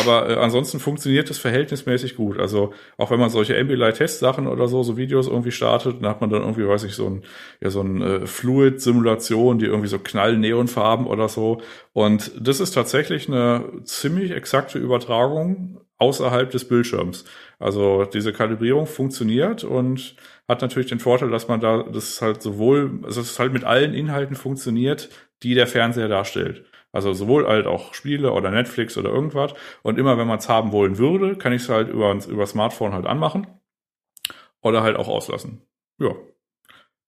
Aber 0.00 0.28
äh, 0.28 0.34
ansonsten 0.34 0.80
funktioniert 0.80 1.30
das 1.30 1.38
verhältnismäßig 1.38 2.16
gut. 2.16 2.38
Also 2.38 2.72
auch 2.96 3.12
wenn 3.12 3.20
man 3.20 3.30
solche 3.30 3.56
Ambilight-Test-Sachen 3.56 4.48
oder 4.48 4.66
so, 4.66 4.82
so 4.82 4.96
Videos 4.96 5.28
irgendwie 5.28 5.52
startet, 5.52 6.02
dann 6.02 6.10
hat 6.10 6.20
man 6.20 6.30
dann 6.30 6.42
irgendwie, 6.42 6.66
weiß 6.66 6.82
ich, 6.82 6.94
so 6.94 7.06
ein, 7.06 7.22
ja, 7.60 7.70
so 7.70 7.80
ein 7.82 8.02
äh, 8.02 8.26
Fluid-Simulation, 8.26 9.60
die 9.60 9.66
irgendwie 9.66 9.88
so 9.88 10.00
knall-Neonfarben 10.00 11.06
oder 11.06 11.28
so. 11.28 11.60
Und 11.92 12.32
das 12.40 12.58
ist 12.58 12.72
tatsächlich 12.72 13.28
eine 13.28 13.64
ziemlich 13.84 14.32
exakte 14.32 14.78
Übertragung 14.78 15.80
außerhalb 15.98 16.50
des 16.50 16.66
Bildschirms. 16.66 17.24
Also 17.58 18.04
diese 18.04 18.32
Kalibrierung 18.32 18.86
funktioniert 18.86 19.64
und 19.64 20.16
hat 20.50 20.62
natürlich 20.62 20.88
den 20.88 20.98
Vorteil, 21.00 21.30
dass 21.30 21.48
man 21.48 21.60
da 21.60 21.84
das 21.84 22.20
halt 22.20 22.42
sowohl, 22.42 23.00
also 23.04 23.20
es 23.20 23.38
halt 23.38 23.52
mit 23.52 23.64
allen 23.64 23.94
Inhalten 23.94 24.36
funktioniert, 24.36 25.08
die 25.42 25.54
der 25.54 25.66
Fernseher 25.66 26.08
darstellt. 26.08 26.64
Also 26.92 27.12
sowohl 27.12 27.46
halt 27.46 27.66
auch 27.66 27.94
Spiele 27.94 28.32
oder 28.32 28.50
Netflix 28.50 28.98
oder 28.98 29.10
irgendwas. 29.10 29.54
Und 29.82 29.98
immer 29.98 30.18
wenn 30.18 30.26
man 30.26 30.38
es 30.38 30.48
haben 30.48 30.72
wollen 30.72 30.98
würde, 30.98 31.36
kann 31.36 31.52
ich 31.52 31.62
es 31.62 31.68
halt 31.68 31.88
über, 31.88 32.18
über 32.28 32.46
Smartphone 32.46 32.92
halt 32.92 33.06
anmachen 33.06 33.46
oder 34.60 34.82
halt 34.82 34.96
auch 34.96 35.08
auslassen. 35.08 35.62
Ja. 35.98 36.14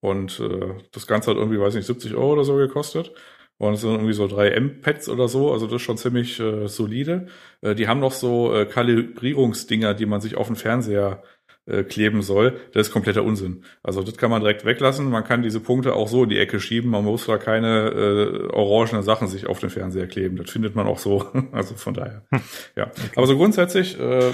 Und 0.01 0.41
äh, 0.41 0.75
das 0.93 1.07
Ganze 1.07 1.31
hat 1.31 1.37
irgendwie, 1.37 1.61
weiß 1.61 1.75
nicht, 1.75 1.87
70 1.87 2.15
Euro 2.15 2.33
oder 2.35 2.45
so 2.45 2.57
gekostet. 2.57 3.13
Und 3.59 3.75
es 3.75 3.83
sind 3.83 3.93
irgendwie 3.93 4.13
so 4.13 4.27
drei 4.27 4.49
M-Pads 4.51 5.09
oder 5.09 5.29
so, 5.29 5.53
also 5.53 5.67
das 5.67 5.77
ist 5.77 5.83
schon 5.83 5.97
ziemlich 5.97 6.41
äh, 6.41 6.67
solide. 6.67 7.29
Äh, 7.61 7.75
die 7.77 7.87
haben 7.87 8.01
noch 8.01 8.13
so 8.13 8.53
äh, 8.55 8.67
Kalibrierungsdinger, 8.67 9.95
die 9.95 10.07
man 10.07 10.21
sich 10.21 10.37
auf 10.37 10.49
den 10.49 10.57
Fernseher 10.57 11.23
äh, 11.65 11.85
kleben 11.85 12.23
soll, 12.23 12.59
das 12.73 12.89
ist 12.89 12.93
kompletter 12.93 13.23
Unsinn. 13.23 13.63
Also 13.85 14.03
das 14.03 14.17
kann 14.17 14.31
man 14.31 14.41
direkt 14.41 14.65
weglassen. 14.65 15.09
Man 15.09 15.23
kann 15.23 15.43
diese 15.43 15.61
Punkte 15.61 15.95
auch 15.95 16.09
so 16.09 16.25
in 16.25 16.29
die 16.29 16.39
Ecke 16.39 16.59
schieben. 16.59 16.91
Man 16.91 17.05
muss 17.05 17.27
da 17.27 17.39
keine 17.39 17.91
äh, 17.91 18.53
orangenen 18.53 19.05
Sachen 19.05 19.29
sich 19.29 19.47
auf 19.47 19.61
den 19.61 19.71
Fernseher 19.71 20.09
kleben. 20.09 20.37
Das 20.37 20.51
findet 20.51 20.75
man 20.75 20.89
auch 20.89 20.99
so. 20.99 21.25
also 21.53 21.77
von 21.77 21.95
daher. 21.95 22.23
Hm. 22.31 22.41
Ja. 22.75 22.87
Okay. 22.87 23.01
Aber 23.15 23.27
so 23.29 23.37
grundsätzlich, 23.37 23.99
äh, 24.01 24.31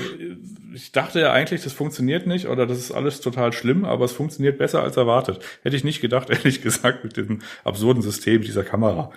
ich 0.73 0.93
dachte 0.93 1.21
ja 1.21 1.33
eigentlich, 1.33 1.63
das 1.63 1.75
funktioniert 1.75 2.27
nicht 2.27 2.49
oder 2.49 2.67
das 2.67 2.79
ist 2.79 2.93
alles 2.93 3.21
total 3.21 3.53
schlimm, 3.53 3.85
aber 3.85 4.07
es 4.07 4.13
funktioniert 4.13 4.57
besser 4.57 4.83
als 4.83 4.97
erwartet. 4.97 5.41
Hätte 5.63 5.77
ich 5.77 5.85
nicht 5.85 6.01
gedacht, 6.01 6.31
ehrlich 6.31 6.63
gesagt, 6.63 7.05
mit 7.05 7.19
diesem 7.19 7.41
absurden 7.63 8.03
System 8.03 8.41
dieser 8.41 8.65
Kamera. 8.65 9.13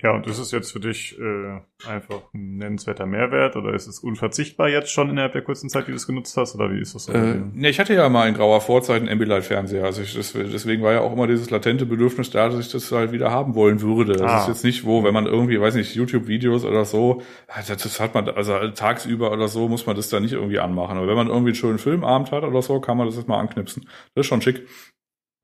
Ja, 0.00 0.12
und 0.12 0.28
ist 0.28 0.38
es 0.38 0.52
jetzt 0.52 0.70
für 0.70 0.78
dich 0.78 1.18
äh, 1.18 1.60
einfach 1.88 2.22
ein 2.32 2.58
nennenswerter 2.58 3.04
Mehrwert 3.04 3.56
oder 3.56 3.74
ist 3.74 3.88
es 3.88 3.98
unverzichtbar 3.98 4.68
jetzt 4.68 4.92
schon 4.92 5.10
innerhalb 5.10 5.32
der 5.32 5.42
kurzen 5.42 5.68
Zeit, 5.68 5.88
die 5.88 5.90
du 5.90 5.96
es 5.96 6.06
genutzt 6.06 6.36
hast 6.36 6.54
oder 6.54 6.70
wie 6.70 6.80
ist 6.80 6.94
das? 6.94 7.06
So 7.06 7.12
äh, 7.12 7.40
nee, 7.52 7.70
ich 7.70 7.80
hatte 7.80 7.94
ja 7.94 8.08
mal 8.08 8.28
in 8.28 8.34
grauer 8.34 8.60
Vorzeit 8.60 9.00
einen 9.00 9.08
Ambilight-Fernseher, 9.08 9.84
also 9.84 10.00
ich, 10.02 10.14
das, 10.14 10.34
deswegen 10.34 10.84
war 10.84 10.92
ja 10.92 11.00
auch 11.00 11.12
immer 11.12 11.26
dieses 11.26 11.50
latente 11.50 11.84
Bedürfnis 11.84 12.30
da, 12.30 12.48
dass 12.48 12.60
ich 12.60 12.70
das 12.70 12.92
halt 12.92 13.10
wieder 13.10 13.32
haben 13.32 13.56
wollen 13.56 13.80
würde. 13.80 14.12
Das 14.12 14.30
ah. 14.30 14.40
ist 14.42 14.48
jetzt 14.48 14.64
nicht 14.64 14.84
wo, 14.84 15.02
wenn 15.02 15.14
man 15.14 15.26
irgendwie, 15.26 15.60
weiß 15.60 15.74
nicht, 15.74 15.92
YouTube-Videos 15.96 16.64
oder 16.64 16.84
so, 16.84 17.22
das, 17.48 17.66
das 17.66 17.98
hat 17.98 18.14
man, 18.14 18.28
also 18.28 18.68
tagsüber 18.68 19.32
oder 19.32 19.48
so 19.48 19.68
muss 19.68 19.86
man 19.86 19.96
das 19.96 20.10
da 20.10 20.20
nicht 20.20 20.32
irgendwie 20.32 20.60
anmachen. 20.60 20.96
Aber 20.96 21.08
wenn 21.08 21.16
man 21.16 21.26
irgendwie 21.26 21.48
einen 21.48 21.56
schönen 21.56 21.78
Filmabend 21.78 22.30
hat 22.30 22.44
oder 22.44 22.62
so, 22.62 22.80
kann 22.80 22.96
man 22.96 23.08
das 23.08 23.16
jetzt 23.16 23.26
mal 23.26 23.40
anknipsen. 23.40 23.88
Das 24.14 24.22
ist 24.22 24.26
schon 24.28 24.42
schick. 24.42 24.64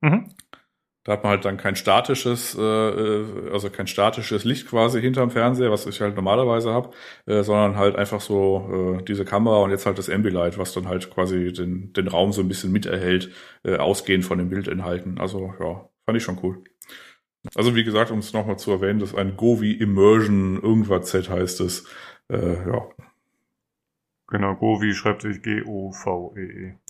Mhm. 0.01 0.31
Da 1.05 1.13
hat 1.13 1.23
man 1.23 1.33
halt 1.33 1.45
dann 1.45 1.59
kein 1.59 1.77
statisches, 1.77 2.57
äh, 2.59 2.63
äh, 2.63 3.51
also 3.53 3.69
kein 3.69 3.87
statisches 3.87 4.45
Licht 4.45 4.67
quasi 4.69 5.03
hinterm 5.03 5.31
Fernseher, 5.31 5.71
was 5.71 5.87
ich 5.87 6.01
halt 6.01 6.17
normalerweise 6.17 6.73
habe, 6.73 6.91
äh, 7.27 7.43
sondern 7.43 7.77
halt 7.77 7.97
einfach 7.97 8.23
so 8.23 8.97
äh, 8.99 9.05
diese 9.05 9.27
Kamera 9.27 9.59
und 9.59 9.71
jetzt 9.71 9.85
halt 9.85 9.99
das 9.99 10.09
Ambilight, 10.09 10.57
was 10.57 10.73
dann 10.73 10.89
halt 10.89 11.11
quasi 11.11 11.53
den, 11.53 11.93
den 11.93 12.09
Raum 12.09 12.33
so 12.33 12.41
ein 12.41 12.49
bisschen 12.49 12.73
miterhält, 12.73 13.31
äh, 13.65 13.77
ausgehend 13.77 14.25
von 14.25 14.39
den 14.39 14.49
Bildinhalten. 14.49 15.21
Also 15.21 15.53
ja, 15.61 15.89
fand 16.07 16.17
ich 16.17 16.25
schon 16.25 16.41
cool. 16.43 16.65
Also 17.55 17.75
wie 17.75 17.85
gesagt, 17.85 18.11
um 18.11 18.21
es 18.21 18.33
nochmal 18.33 18.59
zu 18.59 18.71
erwähnen, 18.73 19.01
das 19.01 19.11
ist 19.11 19.19
ein 19.19 19.37
Govi 19.37 19.73
Immersion 19.73 20.61
irgendwas 20.63 21.11
Z 21.11 21.29
heißt 21.29 21.61
es. 21.61 21.87
Äh, 22.31 22.67
ja. 22.67 22.89
Genau, 24.29 24.55
Govi 24.55 24.95
schreibt 24.95 25.23
sich 25.23 25.43
G-O-V-E-E. 25.43 26.71
-E. 26.71 26.84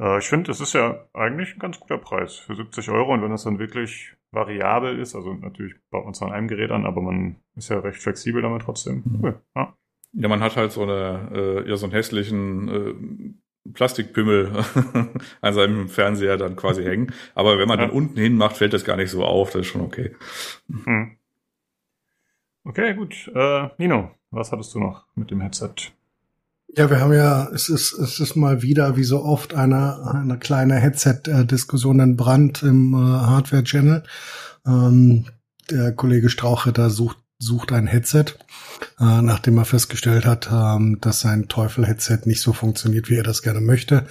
Äh, 0.00 0.18
ich 0.18 0.28
finde, 0.28 0.50
es 0.50 0.60
ist 0.60 0.72
ja 0.72 1.06
eigentlich 1.12 1.54
ein 1.54 1.58
ganz 1.58 1.78
guter 1.78 1.98
Preis 1.98 2.36
für 2.36 2.56
70 2.56 2.90
Euro 2.90 3.12
und 3.12 3.22
wenn 3.22 3.30
das 3.30 3.44
dann 3.44 3.58
wirklich 3.58 4.14
variabel 4.32 4.98
ist, 4.98 5.14
also 5.14 5.34
natürlich 5.34 5.74
baut 5.90 6.04
man 6.04 6.14
zwar 6.14 6.28
an 6.28 6.34
einem 6.34 6.48
Gerät 6.48 6.70
an, 6.70 6.86
aber 6.86 7.02
man 7.02 7.36
ist 7.56 7.68
ja 7.68 7.78
recht 7.78 8.00
flexibel 8.00 8.42
damit 8.42 8.62
trotzdem. 8.62 9.04
Cool. 9.22 9.40
Ja. 9.54 9.74
ja, 10.12 10.28
man 10.28 10.40
hat 10.40 10.56
halt 10.56 10.72
so 10.72 10.82
eine, 10.82 11.30
äh, 11.34 11.68
ja, 11.68 11.76
so 11.76 11.86
einen 11.86 11.92
hässlichen 11.92 12.68
äh, 12.68 13.70
Plastikpimmel 13.72 14.64
an 15.42 15.54
seinem 15.54 15.88
Fernseher 15.88 16.36
dann 16.38 16.56
quasi 16.56 16.82
hängen. 16.82 17.12
Aber 17.34 17.58
wenn 17.58 17.68
man 17.68 17.78
ja. 17.78 17.86
den 17.86 17.94
unten 17.94 18.18
hin 18.18 18.36
macht, 18.36 18.56
fällt 18.56 18.72
das 18.72 18.84
gar 18.84 18.96
nicht 18.96 19.10
so 19.10 19.24
auf. 19.24 19.50
Das 19.50 19.62
ist 19.62 19.66
schon 19.66 19.82
okay. 19.82 20.16
Mhm. 20.68 21.16
Okay, 22.64 22.94
gut. 22.94 23.30
Äh, 23.34 23.68
Nino, 23.78 24.10
was 24.30 24.52
hattest 24.52 24.74
du 24.74 24.80
noch 24.80 25.06
mit 25.14 25.30
dem 25.30 25.40
Headset? 25.40 25.92
Ja, 26.76 26.88
wir 26.88 27.00
haben 27.00 27.12
ja, 27.12 27.48
es 27.52 27.68
ist, 27.68 27.92
es 27.94 28.20
ist 28.20 28.36
mal 28.36 28.62
wieder, 28.62 28.96
wie 28.96 29.02
so 29.02 29.24
oft, 29.24 29.54
eine, 29.54 30.06
eine 30.06 30.38
kleine 30.38 30.76
Headset-Diskussion 30.76 31.98
in 31.98 32.16
Brand 32.16 32.62
im 32.62 32.94
äh, 32.94 32.96
Hardware-Channel. 32.96 34.04
Ähm, 34.64 35.26
der 35.68 35.92
Kollege 35.92 36.28
Strauchritter 36.28 36.90
sucht, 36.90 37.18
sucht 37.40 37.72
ein 37.72 37.88
Headset, 37.88 38.26
äh, 39.00 39.20
nachdem 39.20 39.58
er 39.58 39.64
festgestellt 39.64 40.26
hat, 40.26 40.48
ähm, 40.52 40.98
dass 41.00 41.20
sein 41.20 41.48
Teufel-Headset 41.48 42.20
nicht 42.26 42.40
so 42.40 42.52
funktioniert, 42.52 43.10
wie 43.10 43.16
er 43.16 43.24
das 43.24 43.42
gerne 43.42 43.60
möchte. 43.60 44.06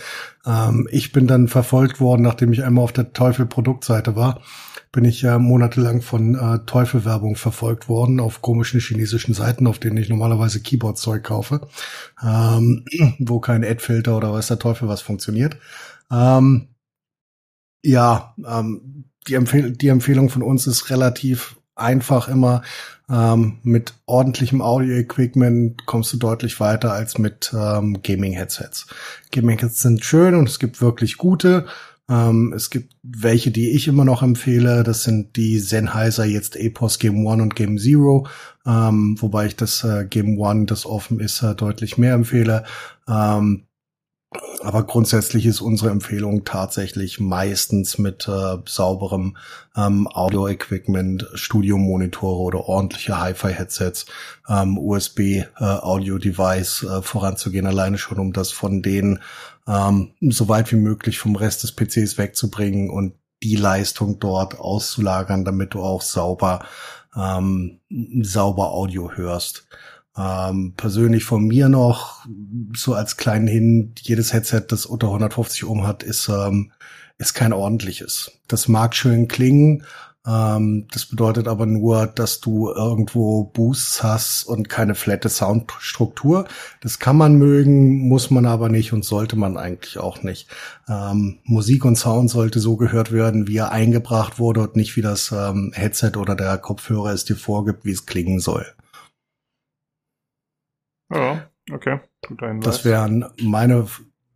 Ähm, 0.46 0.86
ich 0.92 1.14
bin 1.14 1.28
dann 1.28 1.48
verfolgt 1.48 2.02
worden, 2.02 2.24
nachdem 2.24 2.52
ich 2.52 2.66
einmal 2.66 2.84
auf 2.84 2.94
der 2.94 3.14
Teufel-Produktseite 3.14 4.18
war 4.18 4.42
bin 4.92 5.06
ich 5.06 5.22
ja 5.22 5.38
monatelang 5.38 6.02
von 6.02 6.36
äh, 6.36 6.60
Teufelwerbung 6.66 7.36
verfolgt 7.36 7.90
worden 7.90 8.20
auf 8.20 8.42
komischen 8.42 8.80
chinesischen 8.80 9.34
Seiten, 9.34 9.68
auf 9.68 9.80
denen 9.80 9.98
ich 9.98 10.10
normalerweise 10.10 10.62
Keyboard-Zeug 10.62 11.24
kaufe, 11.24 11.68
ähm, 12.24 12.86
wo 13.20 13.40
kein 13.40 13.64
Ad-Filter 13.64 14.18
oder 14.18 14.34
weiß 14.34 14.48
der 14.48 14.60
Teufel 14.60 14.88
was 14.88 15.02
funktioniert. 15.02 15.58
Ähm, 16.12 16.70
ja, 17.84 18.36
ähm, 18.46 19.06
die, 19.28 19.36
Empfehl 19.36 19.72
die 19.72 19.90
Empfehlung 19.90 20.30
von 20.30 20.42
uns 20.42 20.66
ist 20.68 20.90
relativ 20.90 21.58
einfach 21.76 22.28
immer. 22.28 22.64
Ähm, 23.10 23.60
mit 23.64 23.94
ordentlichem 24.06 24.62
Audio-Equipment 24.62 25.86
kommst 25.88 26.14
du 26.14 26.18
deutlich 26.18 26.60
weiter 26.60 26.94
als 26.94 27.18
mit 27.18 27.52
ähm, 27.54 28.02
Gaming-Headsets. 28.04 28.88
Gaming-Headsets 29.32 29.82
sind 29.82 30.06
schön 30.06 30.36
und 30.36 30.48
es 30.48 30.60
gibt 30.60 30.82
wirklich 30.82 31.18
gute. 31.18 31.66
Ähm, 32.10 32.54
es 32.56 32.70
gibt 32.70 32.96
welche, 33.04 33.52
die 33.52 33.72
ich 33.72 33.88
immer 33.88 34.06
noch 34.06 34.24
empfehle. 34.24 34.84
Das 34.84 35.04
sind 35.04 35.36
die 35.36 35.60
Sennheiser 35.60 36.26
jetzt 36.26 36.56
Epos 36.56 37.00
Game 37.00 37.26
One 37.26 37.44
und 37.44 37.56
Game 37.56 37.78
Zero. 37.78 38.28
Ähm, 38.66 39.16
wobei 39.20 39.46
ich 39.46 39.56
das 39.56 39.84
äh, 39.84 40.06
Game 40.06 40.40
One, 40.40 40.66
das 40.66 40.86
offen 40.86 41.20
ist, 41.20 41.44
äh, 41.44 41.56
deutlich 41.56 41.98
mehr 41.98 42.14
empfehle. 42.14 42.64
Ähm, 43.08 43.66
aber 44.62 44.84
grundsätzlich 44.84 45.48
ist 45.48 45.60
unsere 45.60 45.90
Empfehlung 45.90 46.46
tatsächlich 46.46 47.20
meistens 47.20 47.98
mit 47.98 48.28
äh, 48.28 48.58
sauberem 48.68 49.36
ähm, 49.76 50.08
Audio-Equipment, 50.08 51.28
Studiomonitore 51.34 52.40
oder 52.40 52.66
ordentliche 52.66 53.20
Hi-Fi-Headsets, 53.20 54.06
ähm, 54.48 54.78
USB-Audio-Device 54.78 56.84
äh, 56.84 57.02
voranzugehen, 57.02 57.66
alleine 57.66 57.98
schon 57.98 58.20
um 58.20 58.32
das 58.32 58.52
von 58.52 58.84
denen 58.84 59.20
ähm, 59.70 60.14
so 60.22 60.50
weit 60.50 60.72
wie 60.72 60.78
möglich 60.78 61.20
vom 61.20 61.36
Rest 61.36 61.64
des 61.64 61.74
PCs 61.74 62.18
wegzubringen 62.18 62.90
und 62.90 63.14
die 63.44 63.56
Leistung 63.56 64.20
dort 64.20 64.60
auszulagern, 64.60 65.46
damit 65.46 65.74
du 65.74 65.82
auch 65.82 66.02
sauber, 66.02 66.66
ähm, 67.16 67.80
sauber 68.22 68.72
Audio 68.72 69.12
hörst. 69.12 69.68
Ähm, 70.18 70.74
persönlich 70.76 71.24
von 71.24 71.46
mir 71.46 71.70
noch, 71.70 72.26
so 72.76 72.94
als 72.94 73.16
kleinen 73.16 73.48
Hin, 73.48 73.94
jedes 74.02 74.34
Headset, 74.34 74.64
das 74.68 74.86
unter 74.86 75.08
150 75.08 75.64
Ohm 75.66 75.88
hat, 75.88 76.04
ist, 76.04 76.28
ähm, 76.28 76.72
ist 77.18 77.34
kein 77.34 77.54
ordentliches. 77.54 78.32
Das 78.48 78.68
mag 78.68 78.96
schön 78.96 79.28
klingen, 79.28 79.86
ähm, 80.28 80.88
das 80.92 81.06
bedeutet 81.06 81.48
aber 81.48 81.66
nur, 81.66 82.06
dass 82.08 82.42
du 82.42 82.70
irgendwo 82.70 83.46
Boosts 83.46 84.04
hast 84.04 84.44
und 84.44 84.68
keine 84.68 84.96
flatte 84.96 85.30
Soundstruktur. 85.30 86.46
Das 86.82 87.00
kann 87.00 87.16
man 87.16 87.36
mögen, 87.36 88.08
muss 88.08 88.30
man 88.30 88.46
aber 88.46 88.70
nicht 88.70 88.92
und 88.92 89.06
sollte 89.06 89.38
man 89.38 89.58
eigentlich 89.58 89.98
auch 89.98 90.22
nicht. 90.24 90.50
Ähm, 90.90 91.40
Musik 91.44 91.86
und 91.86 91.96
Sound 91.96 92.30
sollte 92.30 92.60
so 92.60 92.76
gehört 92.76 93.12
werden, 93.12 93.48
wie 93.48 93.58
er 93.58 93.72
eingebracht 93.72 94.40
wurde 94.40 94.62
und 94.62 94.76
nicht 94.76 94.98
wie 94.98 95.02
das 95.02 95.32
ähm, 95.32 95.72
Headset 95.74 96.18
oder 96.18 96.36
der 96.36 96.58
Kopfhörer 96.58 97.12
es 97.12 97.24
dir 97.24 97.38
vorgibt, 97.38 97.86
wie 97.86 97.92
es 97.92 98.06
klingen 98.06 98.40
soll. 98.40 98.66
Ja, 101.12 101.50
okay. 101.72 102.02
Guter 102.28 102.50
Hinweis. 102.50 102.66
Das 102.66 102.86
wären 102.86 103.26
meine, 103.42 103.88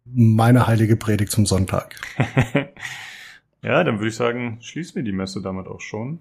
meine 0.06 0.66
heilige 0.66 0.96
Predigt 0.96 1.32
zum 1.32 1.46
Sonntag. 1.46 1.96
Ja, 3.64 3.84
dann 3.84 4.00
würde 4.00 4.10
ich 4.10 4.16
sagen, 4.16 4.62
schließen 4.62 4.96
wir 4.96 5.04
die 5.04 5.14
Messe 5.14 5.42
damit 5.42 5.68
auch 5.68 5.80
schon. 5.80 6.20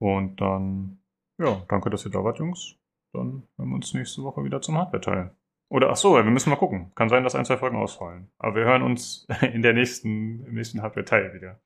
Und 0.00 0.40
dann, 0.40 0.98
ja, 1.38 1.64
danke, 1.68 1.90
dass 1.90 2.04
ihr 2.04 2.10
da 2.10 2.24
wart, 2.24 2.40
Jungs. 2.40 2.74
Dann 3.12 3.44
hören 3.56 3.68
wir 3.68 3.76
uns 3.76 3.94
nächste 3.94 4.22
Woche 4.24 4.42
wieder 4.44 4.60
zum 4.60 4.76
Hardware-Teil. 4.76 5.32
Oder 5.70 5.90
ach 5.90 5.96
so, 5.96 6.14
wir 6.14 6.24
müssen 6.24 6.50
mal 6.50 6.56
gucken. 6.56 6.92
Kann 6.96 7.08
sein, 7.08 7.22
dass 7.22 7.36
ein, 7.36 7.44
zwei 7.44 7.56
Folgen 7.56 7.76
ausfallen. 7.76 8.28
Aber 8.38 8.56
wir 8.56 8.64
hören 8.64 8.82
uns 8.82 9.26
in 9.52 9.62
der 9.62 9.72
nächsten, 9.72 10.44
im 10.44 10.54
nächsten 10.54 10.82
Hardware-Teil 10.82 11.34
wieder. 11.34 11.60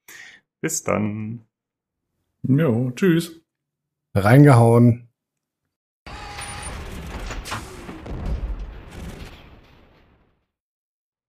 Bis 0.61 0.83
dann. 0.83 1.47
Jo, 2.43 2.91
tschüss. 2.91 3.41
Reingehauen. 4.15 5.08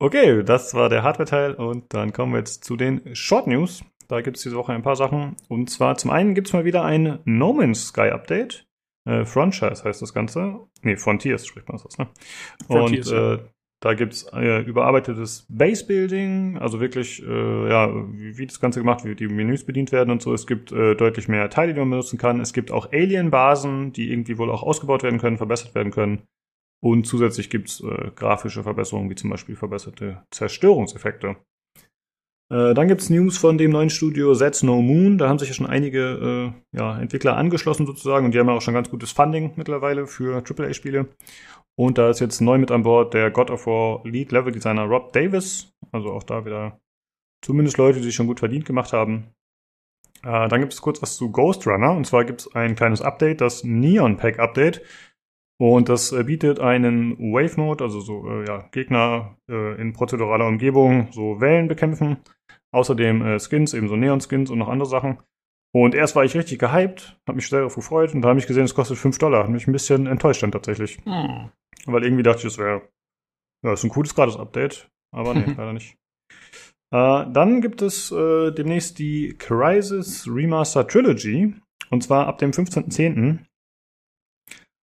Okay, 0.02 0.44
das 0.44 0.74
war 0.74 0.88
der 0.88 1.04
Hardware-Teil 1.04 1.56
und 1.56 1.94
dann 1.94 2.14
kommen 2.14 2.32
wir 2.32 2.40
jetzt 2.40 2.64
zu 2.64 2.78
den 2.78 3.14
Short 3.16 3.48
News. 3.48 3.84
Da 4.08 4.22
gibt 4.22 4.38
es 4.38 4.44
diese 4.44 4.56
Woche 4.56 4.72
ein 4.72 4.82
paar 4.82 4.96
Sachen. 4.96 5.36
Und 5.50 5.70
zwar 5.70 5.98
zum 5.98 6.10
einen 6.10 6.36
gibt 6.36 6.48
es 6.48 6.54
mal 6.54 6.64
wieder 6.64 6.84
ein 6.84 7.20
No 7.26 7.52
Man's 7.52 7.88
Sky 7.88 8.10
Update. 8.10 8.66
Äh, 9.06 9.26
Franchise 9.26 9.84
heißt 9.84 10.02
das 10.02 10.14
Ganze. 10.14 10.62
Nee, 10.84 10.96
Frontiers 10.96 11.46
spricht 11.46 11.68
man 11.68 11.80
das, 11.84 11.98
ne? 11.98 12.08
Frontiers, 12.66 13.12
und 13.12 13.18
äh, 13.18 13.32
ja. 13.34 13.40
da 13.82 13.94
gibt's 13.94 14.26
äh, 14.32 14.62
überarbeitetes 14.62 15.46
Base 15.50 15.86
Building, 15.86 16.58
also 16.58 16.80
wirklich, 16.80 17.22
äh, 17.22 17.70
ja, 17.70 17.94
wie, 17.94 18.38
wie, 18.38 18.48
das 18.48 18.62
Ganze 18.62 18.80
gemacht, 18.80 19.04
wie 19.04 19.16
die 19.16 19.28
Menüs 19.28 19.66
bedient 19.66 19.92
werden 19.92 20.12
und 20.12 20.22
so. 20.22 20.34
Es 20.34 20.48
gibt 20.48 20.72
äh, 20.72 20.96
deutlich 20.96 21.28
mehr 21.28 21.50
Teile, 21.50 21.74
die 21.74 21.80
man 21.82 21.90
benutzen 21.90 22.18
kann. 22.18 22.40
Es 22.40 22.54
gibt 22.54 22.72
auch 22.72 22.94
Alien-Basen, 22.94 23.92
die 23.92 24.12
irgendwie 24.14 24.38
wohl 24.38 24.50
auch 24.50 24.64
ausgebaut 24.64 25.04
werden 25.04 25.20
können, 25.20 25.38
verbessert 25.38 25.76
werden 25.76 25.92
können. 25.92 26.24
Und 26.82 27.06
zusätzlich 27.06 27.50
gibt's 27.50 27.82
äh, 27.82 28.12
grafische 28.16 28.64
Verbesserungen, 28.64 29.10
wie 29.10 29.16
zum 29.16 29.30
Beispiel 29.30 29.56
verbesserte 29.56 30.24
Zerstörungseffekte. 30.32 31.36
Äh, 32.52 32.74
dann 32.74 32.88
gibt's 32.88 33.10
News 33.10 33.38
von 33.38 33.58
dem 33.58 33.72
neuen 33.72 33.90
Studio 33.90 34.34
That's 34.36 34.64
No 34.64 34.82
Moon. 34.82 35.18
Da 35.18 35.30
haben 35.30 35.40
sich 35.40 35.50
ja 35.50 35.54
schon 35.54 35.68
einige 35.68 36.54
äh, 36.74 36.78
ja, 36.78 37.00
Entwickler 37.00 37.38
angeschlossen 37.38 37.86
sozusagen 37.86 38.26
und 38.26 38.34
die 38.34 38.40
haben 38.40 38.48
ja 38.48 38.54
auch 38.54 38.62
schon 38.62 38.74
ganz 38.74 38.90
gutes 38.90 39.12
Funding 39.12 39.54
mittlerweile 39.56 40.08
für 40.08 40.44
AAA-Spiele. 40.44 41.10
Und 41.76 41.98
da 41.98 42.10
ist 42.10 42.20
jetzt 42.20 42.42
neu 42.42 42.58
mit 42.58 42.72
an 42.72 42.84
Bord 42.84 43.14
der 43.14 43.32
God 43.32 43.52
of 43.52 43.68
War 43.68 44.02
Lead 44.06 44.32
Level 44.32 44.52
Designer 44.52 44.84
Rob 44.84 45.14
Davis. 45.14 45.72
Also 45.92 46.12
auch 46.12 46.24
da 46.24 46.46
wieder 46.46 46.80
zumindest 47.42 47.78
Leute, 47.78 48.00
die 48.00 48.06
sich 48.06 48.16
schon 48.16 48.28
gut 48.28 48.40
verdient 48.40 48.66
gemacht 48.66 48.94
haben. 48.94 49.34
Äh, 50.24 50.50
dann 50.50 50.60
gibt 50.60 50.74
es 50.74 50.82
kurz 50.82 51.02
was 51.02 51.16
zu 51.16 51.32
Ghost 51.32 51.68
Runner. 51.68 51.92
Und 51.92 52.06
zwar 52.06 52.26
gibt 52.26 52.42
es 52.42 52.56
ein 52.56 52.76
kleines 52.76 53.02
Update, 53.02 53.42
das 53.42 53.64
Neon 53.64 54.18
Pack 54.18 54.40
Update. 54.40 54.82
Und 55.60 55.90
das 55.90 56.12
äh, 56.12 56.24
bietet 56.24 56.60
einen 56.60 57.18
Wave 57.18 57.60
Mode, 57.60 57.84
also 57.84 58.00
so 58.00 58.28
äh, 58.30 58.48
ja, 58.48 58.70
Gegner 58.72 59.38
äh, 59.50 59.80
in 59.80 59.94
prozeduraler 59.94 60.48
Umgebung, 60.48 61.10
so 61.12 61.42
Wellen 61.42 61.68
bekämpfen. 61.68 62.18
Außerdem 62.72 63.26
äh, 63.26 63.40
Skins, 63.40 63.74
ebenso 63.74 63.96
Neon-Skins 63.96 64.50
und 64.52 64.60
noch 64.60 64.70
andere 64.70 64.88
Sachen. 64.88 65.20
Und 65.74 65.96
erst 65.96 66.16
war 66.16 66.24
ich 66.24 66.36
richtig 66.36 66.60
gehypt, 66.60 67.20
habe 67.28 67.36
mich 67.36 67.48
sehr 67.48 67.60
darauf 67.60 67.76
gefreut 67.76 68.16
und 68.16 68.22
da 68.22 68.30
habe 68.30 68.40
ich 68.40 68.48
gesehen, 68.48 68.64
es 68.64 68.74
kostet 68.74 68.98
5 68.98 69.18
Dollar. 69.20 69.44
Hat 69.44 69.50
mich 69.50 69.68
ein 69.68 69.74
bisschen 69.74 70.08
enttäuscht 70.08 70.42
dann 70.42 70.52
tatsächlich. 70.52 70.98
Hm. 71.04 71.50
Weil 71.86 72.04
irgendwie 72.04 72.24
dachte 72.24 72.40
ich, 72.40 72.46
es 72.46 72.58
wäre 72.58 72.82
ja, 73.64 73.74
ist 73.74 73.84
ein 73.84 73.90
cooles 73.90 74.16
Gratis-Update. 74.16 74.90
Aber 75.12 75.34
nee, 75.34 75.46
leider 75.58 75.74
nicht. 75.74 75.98
Äh, 76.92 77.26
dann 77.32 77.62
gibt 77.62 77.82
es 77.82 78.12
äh, 78.12 78.52
demnächst 78.52 79.00
die 79.00 79.36
Crisis 79.38 80.28
Remaster 80.28 80.88
Trilogy. 80.88 81.54
Und 81.90 82.04
zwar 82.04 82.28
ab 82.28 82.38
dem 82.38 82.52
15.10. 82.52 83.40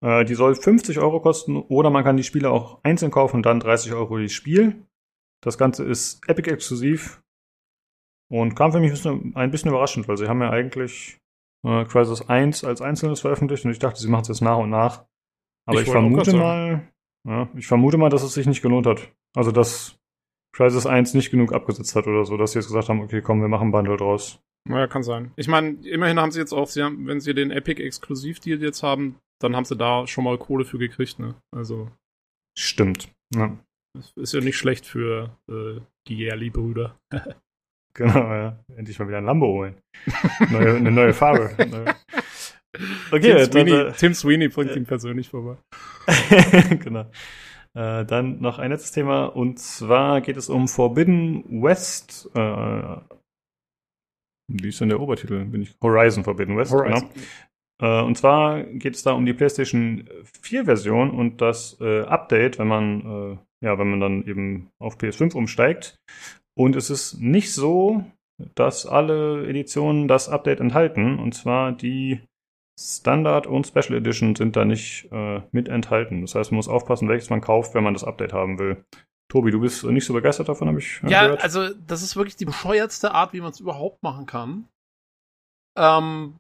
Äh, 0.02 0.26
die 0.26 0.36
soll 0.36 0.56
50 0.56 1.00
Euro 1.00 1.20
kosten 1.20 1.58
oder 1.58 1.90
man 1.90 2.04
kann 2.04 2.18
die 2.18 2.24
Spiele 2.24 2.50
auch 2.52 2.80
einzeln 2.84 3.12
kaufen 3.12 3.38
und 3.38 3.46
dann 3.46 3.60
30 3.60 3.94
Euro 3.94 4.18
das 4.18 4.32
Spiel. 4.32 4.86
Das 5.42 5.58
Ganze 5.58 5.84
ist 5.86 6.22
Epic 6.28 6.50
exklusiv 6.50 7.22
und 8.30 8.56
kam 8.56 8.72
für 8.72 8.80
mich 8.80 9.06
ein 9.06 9.52
bisschen 9.52 9.70
überraschend, 9.70 10.08
weil 10.08 10.18
sie 10.18 10.28
haben 10.28 10.42
ja 10.42 10.50
eigentlich 10.50 11.20
äh, 11.66 11.86
Crisis 11.86 12.28
1 12.28 12.64
als 12.64 12.82
Einzelnes 12.82 13.22
veröffentlicht 13.22 13.66
und 13.66 13.72
ich 13.72 13.80
dachte, 13.80 14.00
sie 14.00 14.10
machen 14.10 14.24
es 14.24 14.28
jetzt 14.28 14.42
nach 14.42 14.58
und 14.58 14.70
nach. 14.70 15.06
Aber 15.66 15.82
ich, 15.82 15.88
ich 15.88 15.92
vermute 15.92 16.36
mal, 16.36 16.88
ja, 17.28 17.50
ich 17.56 17.68
vermute 17.68 17.98
mal, 17.98 18.10
dass 18.10 18.24
es 18.24 18.34
sich 18.34 18.48
nicht 18.48 18.62
gelohnt 18.62 18.88
hat. 18.88 19.12
Also, 19.36 19.52
dass 19.52 20.00
Crisis 20.54 20.86
1 20.86 21.14
nicht 21.14 21.32
genug 21.32 21.54
abgesetzt 21.54 21.96
hat 21.96 22.08
oder 22.08 22.26
so, 22.26 22.38
dass 22.38 22.54
sie 22.54 22.60
jetzt 22.60 22.68
gesagt 22.68 22.90
haben, 22.90 23.02
okay, 23.02 23.22
komm, 23.22 23.42
wir 23.42 23.48
machen 23.48 23.72
Bundle 23.72 23.98
draus. 23.98 24.42
Naja, 24.68 24.88
kann 24.88 25.04
sein. 25.04 25.32
Ich 25.36 25.48
meine, 25.48 25.78
immerhin 25.88 26.20
haben 26.20 26.32
sie 26.32 26.40
jetzt 26.40 26.54
auch, 26.54 26.68
sie 26.68 26.84
haben, 26.84 27.08
wenn 27.08 27.20
sie 27.20 27.34
den 27.34 27.52
Epic 27.52 27.82
Exklusivdeal 27.82 28.62
jetzt 28.62 28.84
haben, 28.84 29.20
dann 29.42 29.56
haben 29.56 29.66
sie 29.66 29.76
da 29.76 30.06
schon 30.08 30.24
mal 30.24 30.38
Kohle 30.38 30.66
für 30.66 30.78
gekriegt, 30.78 31.20
ne? 31.20 31.36
Also. 31.56 31.90
Stimmt. 32.58 33.10
Ja. 33.34 33.58
Das 33.96 34.12
ist 34.18 34.34
ja 34.34 34.42
nicht 34.42 34.58
schlecht 34.58 34.86
für 34.86 35.36
äh, 35.50 35.82
die 36.08 36.18
Yerli-Brüder. 36.18 36.96
genau, 37.94 38.34
ja. 38.34 38.60
Endlich 38.76 39.00
mal 39.00 39.08
wieder 39.08 39.18
ein 39.18 39.26
Lambo 39.26 39.48
holen. 39.48 39.76
neue, 40.50 40.76
eine 40.76 40.92
neue 40.92 41.14
Farbe. 41.14 41.52
okay, 43.12 43.48
Tim 43.48 43.52
Sweeney, 43.52 43.72
dann, 43.72 43.88
äh, 43.88 43.92
Tim 43.94 44.14
Sweeney 44.14 44.48
bringt 44.50 44.76
ihn 44.76 44.86
persönlich 44.86 45.30
vorbei. 45.30 45.58
genau. 46.84 47.10
Äh, 47.76 48.06
dann 48.06 48.40
noch 48.42 48.60
ein 48.60 48.72
letztes 48.72 48.92
Thema 48.92 49.26
und 49.26 49.60
zwar 49.60 50.22
geht 50.22 50.38
es 50.38 50.50
um 50.50 50.68
Forbidden 50.68 51.62
West. 51.64 52.30
Äh, 52.36 52.98
wie 54.50 54.70
ist 54.70 54.82
denn 54.82 54.90
der 54.90 55.00
Obertitel? 55.00 55.46
Bin 55.46 55.62
ich 55.62 55.76
Horizon 55.82 56.24
Forbidden 56.24 56.58
West, 56.58 56.72
Horizon. 56.72 57.10
genau. 57.14 58.00
Äh, 58.02 58.04
und 58.04 58.18
zwar 58.18 58.64
geht 58.64 58.96
es 58.96 59.04
da 59.04 59.14
um 59.14 59.26
die 59.26 59.34
PlayStation 59.34 60.10
4 60.42 60.66
Version 60.66 61.12
und 61.12 61.42
das 61.42 61.78
äh, 61.80 62.02
Update, 62.02 62.60
wenn 62.60 62.68
man, 62.68 63.02
äh, 63.62 63.66
ja, 63.66 63.78
wenn 63.80 63.90
man 63.90 64.00
dann 64.00 64.24
eben 64.26 64.70
auf 64.80 64.98
PS5 64.98 65.36
umsteigt. 65.36 65.98
Und 66.58 66.76
es 66.76 66.90
ist 66.90 67.22
nicht 67.22 67.54
so, 67.54 68.04
dass 68.56 68.86
alle 68.86 69.48
Editionen 69.48 70.08
das 70.08 70.30
Update 70.30 70.60
enthalten. 70.60 71.20
Und 71.20 71.34
zwar 71.34 71.72
die 71.72 72.22
Standard 72.80 73.48
und 73.48 73.68
Special 73.68 73.98
Edition 73.98 74.36
sind 74.36 74.56
da 74.56 74.66
nicht 74.66 75.10
äh, 75.12 75.42
mit 75.52 75.68
enthalten. 75.68 76.22
Das 76.22 76.36
heißt, 76.36 76.52
man 76.52 76.58
muss 76.58 76.70
aufpassen, 76.70 77.10
welches 77.10 77.30
man 77.30 77.42
kauft, 77.42 77.76
wenn 77.76 77.84
man 77.84 77.94
das 77.94 78.06
Update 78.06 78.34
haben 78.34 78.60
will. 78.60 78.86
Tobi, 79.30 79.52
du 79.52 79.60
bist 79.60 79.84
nicht 79.84 80.06
so 80.06 80.14
begeistert 80.14 80.50
davon, 80.50 80.68
habe 80.68 80.80
ich 80.80 81.02
Ja, 81.08 81.24
gehört. 81.24 81.44
also 81.44 81.74
das 81.74 82.02
ist 82.02 82.16
wirklich 82.16 82.36
die 82.36 82.46
bescheuertste 82.46 83.12
Art, 83.12 83.32
wie 83.34 83.42
man 83.42 83.52
es 83.52 83.60
überhaupt 83.60 84.02
machen 84.02 84.26
kann. 84.26 84.68
Ähm, 85.78 86.36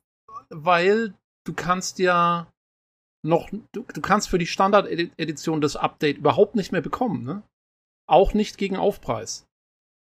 weil 0.49 1.13
du 1.45 1.53
kannst 1.53 1.99
ja 1.99 2.51
noch, 3.23 3.49
du, 3.49 3.83
du 3.83 4.01
kannst 4.01 4.29
für 4.29 4.39
die 4.39 4.47
Standard-Edition 4.47 5.61
das 5.61 5.75
Update 5.75 6.17
überhaupt 6.17 6.55
nicht 6.55 6.71
mehr 6.71 6.81
bekommen, 6.81 7.23
ne? 7.23 7.43
Auch 8.07 8.33
nicht 8.33 8.57
gegen 8.57 8.75
Aufpreis. 8.75 9.45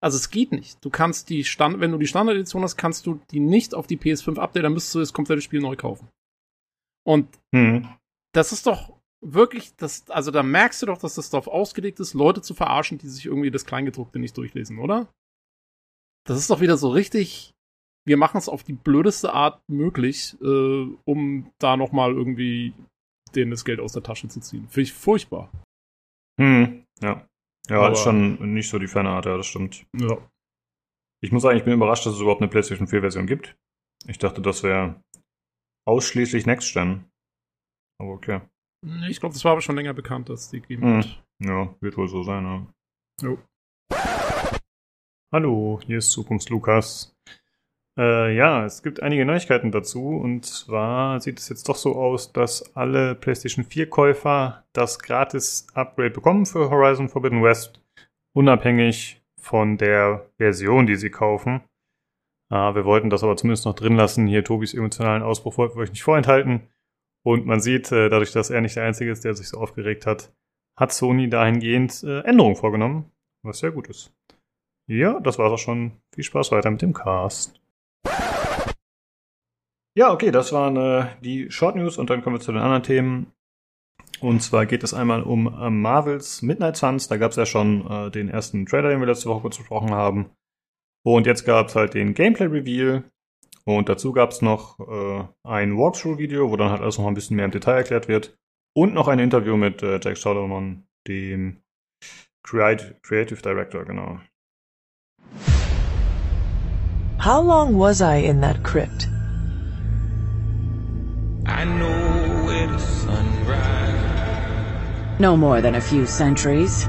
Also 0.01 0.17
es 0.17 0.29
geht 0.29 0.51
nicht. 0.51 0.83
Du 0.85 0.91
kannst 0.91 1.29
die 1.29 1.43
Stand, 1.43 1.79
wenn 1.79 1.91
du 1.91 1.97
die 1.97 2.07
Standard-Edition 2.07 2.61
hast, 2.61 2.77
kannst 2.77 3.07
du 3.07 3.19
die 3.31 3.39
nicht 3.39 3.73
auf 3.73 3.87
die 3.87 3.97
PS5 3.97 4.37
update, 4.37 4.63
dann 4.63 4.73
müsstest 4.73 4.95
du 4.95 4.99
das 4.99 5.13
komplette 5.13 5.41
Spiel 5.41 5.59
neu 5.59 5.75
kaufen. 5.75 6.07
Und 7.03 7.27
hm. 7.53 7.89
das 8.33 8.51
ist 8.51 8.67
doch 8.67 8.93
wirklich, 9.21 9.75
das, 9.75 10.09
also 10.09 10.31
da 10.31 10.43
merkst 10.43 10.81
du 10.81 10.85
doch, 10.85 10.97
dass 10.97 11.15
das 11.15 11.29
darauf 11.29 11.47
ausgelegt 11.47 11.99
ist, 11.99 12.13
Leute 12.13 12.41
zu 12.41 12.53
verarschen, 12.53 12.97
die 12.97 13.07
sich 13.07 13.25
irgendwie 13.25 13.51
das 13.51 13.65
Kleingedruckte 13.65 14.19
nicht 14.19 14.37
durchlesen, 14.37 14.79
oder? 14.79 15.07
Das 16.25 16.37
ist 16.37 16.49
doch 16.49 16.61
wieder 16.61 16.77
so 16.77 16.89
richtig 16.89 17.53
wir 18.09 18.17
machen 18.17 18.37
es 18.37 18.49
auf 18.49 18.63
die 18.63 18.73
blödeste 18.73 19.33
Art 19.33 19.61
möglich, 19.69 20.35
äh, 20.41 20.87
um 21.05 21.51
da 21.59 21.77
nochmal 21.77 22.11
irgendwie 22.11 22.73
denen 23.35 23.51
das 23.51 23.65
Geld 23.65 23.79
aus 23.79 23.93
der 23.93 24.01
Tasche 24.01 24.27
zu 24.27 24.39
ziehen. 24.39 24.67
Finde 24.67 24.81
ich 24.81 24.93
furchtbar. 24.93 25.51
Hm, 26.39 26.85
ja. 27.01 27.27
Ja, 27.69 27.77
Aber, 27.77 27.91
ist 27.91 27.99
schon 27.99 28.53
nicht 28.53 28.67
so 28.67 28.79
die 28.79 28.87
ferne 28.87 29.09
Art, 29.09 29.25
ja, 29.25 29.37
das 29.37 29.45
stimmt. 29.45 29.85
Ja. 29.95 30.17
Ich 31.21 31.31
muss 31.31 31.43
sagen, 31.43 31.57
ich 31.57 31.63
bin 31.63 31.73
überrascht, 31.73 32.05
dass 32.07 32.15
es 32.15 32.21
überhaupt 32.21 32.41
eine 32.41 32.49
PlayStation 32.49 32.87
4 32.87 33.01
Version 33.01 33.27
gibt. 33.27 33.55
Ich 34.07 34.17
dachte, 34.17 34.41
das 34.41 34.63
wäre 34.63 35.03
ausschließlich 35.85 36.47
Next 36.47 36.73
Gen. 36.73 37.05
Aber 37.99 38.11
okay. 38.11 38.41
Ich 39.09 39.19
glaube, 39.19 39.33
das 39.33 39.43
war 39.43 39.53
aber 39.53 39.61
schon 39.61 39.75
länger 39.75 39.93
bekannt, 39.93 40.29
dass 40.29 40.49
die 40.49 40.61
gegeben 40.61 41.03
hm. 41.03 41.11
Ja, 41.39 41.75
wird 41.81 41.97
wohl 41.97 42.07
so 42.07 42.23
sein, 42.23 42.43
ja. 42.43 42.67
Jo. 43.21 43.37
Hallo, 45.31 45.79
hier 45.85 45.97
ist 45.97 46.11
Zukunft 46.11 46.49
Lukas. 46.49 47.15
Äh, 47.97 48.35
ja, 48.35 48.65
es 48.65 48.81
gibt 48.81 49.01
einige 49.01 49.25
Neuigkeiten 49.25 49.71
dazu. 49.71 50.07
Und 50.07 50.45
zwar 50.45 51.19
sieht 51.19 51.39
es 51.39 51.49
jetzt 51.49 51.67
doch 51.67 51.75
so 51.75 51.95
aus, 51.95 52.31
dass 52.31 52.75
alle 52.75 53.15
PlayStation 53.15 53.65
4-Käufer 53.65 54.63
das 54.71 54.99
Gratis-Upgrade 54.99 56.11
bekommen 56.11 56.45
für 56.45 56.69
Horizon 56.69 57.09
Forbidden 57.09 57.43
West, 57.43 57.81
unabhängig 58.33 59.21
von 59.37 59.77
der 59.77 60.29
Version, 60.37 60.87
die 60.87 60.95
sie 60.95 61.09
kaufen. 61.09 61.61
Äh, 62.49 62.73
wir 62.75 62.85
wollten 62.85 63.09
das 63.09 63.23
aber 63.23 63.35
zumindest 63.35 63.65
noch 63.65 63.75
drin 63.75 63.97
lassen. 63.97 64.25
Hier 64.25 64.45
Tobis 64.45 64.73
emotionalen 64.73 65.21
Ausbruch 65.21 65.57
wollten 65.57 65.75
wir 65.75 65.83
euch 65.83 65.91
nicht 65.91 66.03
vorenthalten. 66.03 66.69
Und 67.23 67.45
man 67.45 67.59
sieht, 67.59 67.91
äh, 67.91 68.09
dadurch, 68.09 68.31
dass 68.31 68.49
er 68.49 68.61
nicht 68.61 68.75
der 68.75 68.85
Einzige 68.85 69.11
ist, 69.11 69.25
der 69.25 69.33
sich 69.33 69.49
so 69.49 69.57
aufgeregt 69.57 70.05
hat, 70.05 70.33
hat 70.77 70.93
Sony 70.93 71.29
dahingehend 71.29 72.03
äh, 72.03 72.21
Änderungen 72.21 72.55
vorgenommen, 72.55 73.11
was 73.43 73.59
sehr 73.59 73.71
gut 73.71 73.87
ist. 73.89 74.13
Ja, 74.87 75.19
das 75.19 75.37
war's 75.37 75.51
auch 75.51 75.57
schon. 75.57 75.91
Viel 76.15 76.23
Spaß 76.23 76.51
weiter 76.51 76.71
mit 76.71 76.81
dem 76.81 76.93
Cast. 76.93 77.59
Ja, 79.95 80.13
okay, 80.13 80.31
das 80.31 80.53
waren 80.53 80.77
äh, 80.77 81.07
die 81.21 81.51
Short 81.51 81.75
News 81.75 81.97
und 81.97 82.09
dann 82.09 82.21
kommen 82.21 82.37
wir 82.37 82.41
zu 82.41 82.51
den 82.51 82.61
anderen 82.61 82.83
Themen. 82.83 83.33
Und 84.21 84.41
zwar 84.41 84.65
geht 84.65 84.83
es 84.83 84.93
einmal 84.93 85.23
um 85.23 85.47
äh, 85.47 85.69
Marvels 85.69 86.41
Midnight 86.41 86.77
Suns. 86.77 87.07
Da 87.07 87.17
gab 87.17 87.31
es 87.31 87.37
ja 87.37 87.45
schon 87.45 87.85
äh, 87.89 88.11
den 88.11 88.29
ersten 88.29 88.65
Trailer, 88.65 88.89
den 88.89 88.99
wir 88.99 89.07
letzte 89.07 89.29
Woche 89.29 89.41
kurz 89.41 89.57
besprochen 89.57 89.91
haben. 89.91 90.29
Und 91.03 91.25
jetzt 91.25 91.45
gab 91.45 91.67
es 91.67 91.75
halt 91.75 91.93
den 91.93 92.13
Gameplay-Reveal. 92.13 93.03
Und 93.65 93.89
dazu 93.89 94.11
gab 94.11 94.31
es 94.31 94.41
noch 94.41 94.79
äh, 94.79 95.23
ein 95.43 95.77
Walkthrough-Video, 95.77 96.49
wo 96.49 96.57
dann 96.57 96.71
halt 96.71 96.81
alles 96.81 96.97
noch 96.97 97.07
ein 97.07 97.13
bisschen 97.13 97.35
mehr 97.35 97.45
im 97.45 97.51
Detail 97.51 97.77
erklärt 97.77 98.07
wird. 98.07 98.37
Und 98.75 98.93
noch 98.93 99.07
ein 99.07 99.19
Interview 99.19 99.57
mit 99.57 99.83
äh, 99.83 99.99
Jack 100.01 100.17
Solomon, 100.17 100.87
dem 101.07 101.61
Creative 102.43 103.41
Director, 103.41 103.85
genau. 103.85 104.19
How 107.19 107.41
long 107.41 107.77
was 107.77 108.01
I 108.01 108.15
in 108.15 108.41
that 108.41 108.63
crypt? 108.63 109.07
I 111.45 111.65
know 111.65 112.45
where 112.45 112.67
the 112.67 112.79
sun 112.79 113.25
rises. 113.45 115.19
No 115.19 115.35
more 115.35 115.61
than 115.61 115.75
a 115.75 115.81
few 115.81 116.05
centuries. 116.05 116.87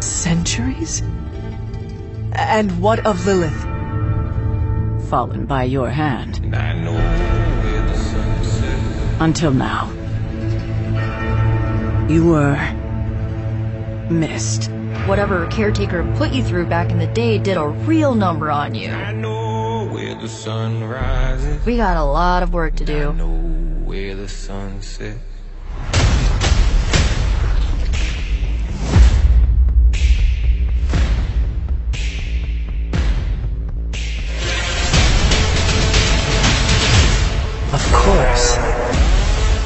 Centuries? 0.00 1.02
And 2.34 2.80
what 2.80 3.06
of 3.06 3.24
Lilith? 3.26 3.62
Fallen 5.08 5.46
by 5.46 5.64
your 5.64 5.90
hand. 5.90 6.54
I 6.54 6.72
know 6.72 6.92
where 6.92 7.82
the 7.86 7.96
sun 7.96 8.44
sets. 8.44 9.20
Until 9.20 9.52
now. 9.52 9.90
You 12.08 12.26
were... 12.26 12.56
missed. 14.10 14.70
Whatever 15.06 15.46
caretaker 15.46 16.02
put 16.16 16.32
you 16.32 16.42
through 16.42 16.66
back 16.66 16.90
in 16.90 16.98
the 16.98 17.06
day 17.06 17.38
did 17.38 17.56
a 17.56 17.68
real 17.68 18.14
number 18.14 18.50
on 18.50 18.74
you. 18.74 18.90
I 18.90 19.12
know 19.12 19.88
where 19.92 20.14
the 20.14 20.28
sun 20.28 20.82
rises. 20.82 21.64
We 21.64 21.76
got 21.76 21.96
a 21.96 22.04
lot 22.04 22.42
of 22.42 22.52
work 22.52 22.74
to 22.76 22.84
do. 22.84 23.12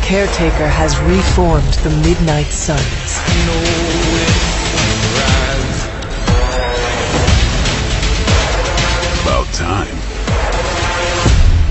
Caretaker 0.08 0.66
has 0.66 0.98
reformed 1.00 1.74
the 1.84 1.90
Midnight 2.00 2.46
Suns. 2.46 2.80
About 9.20 9.46
time. 9.52 9.94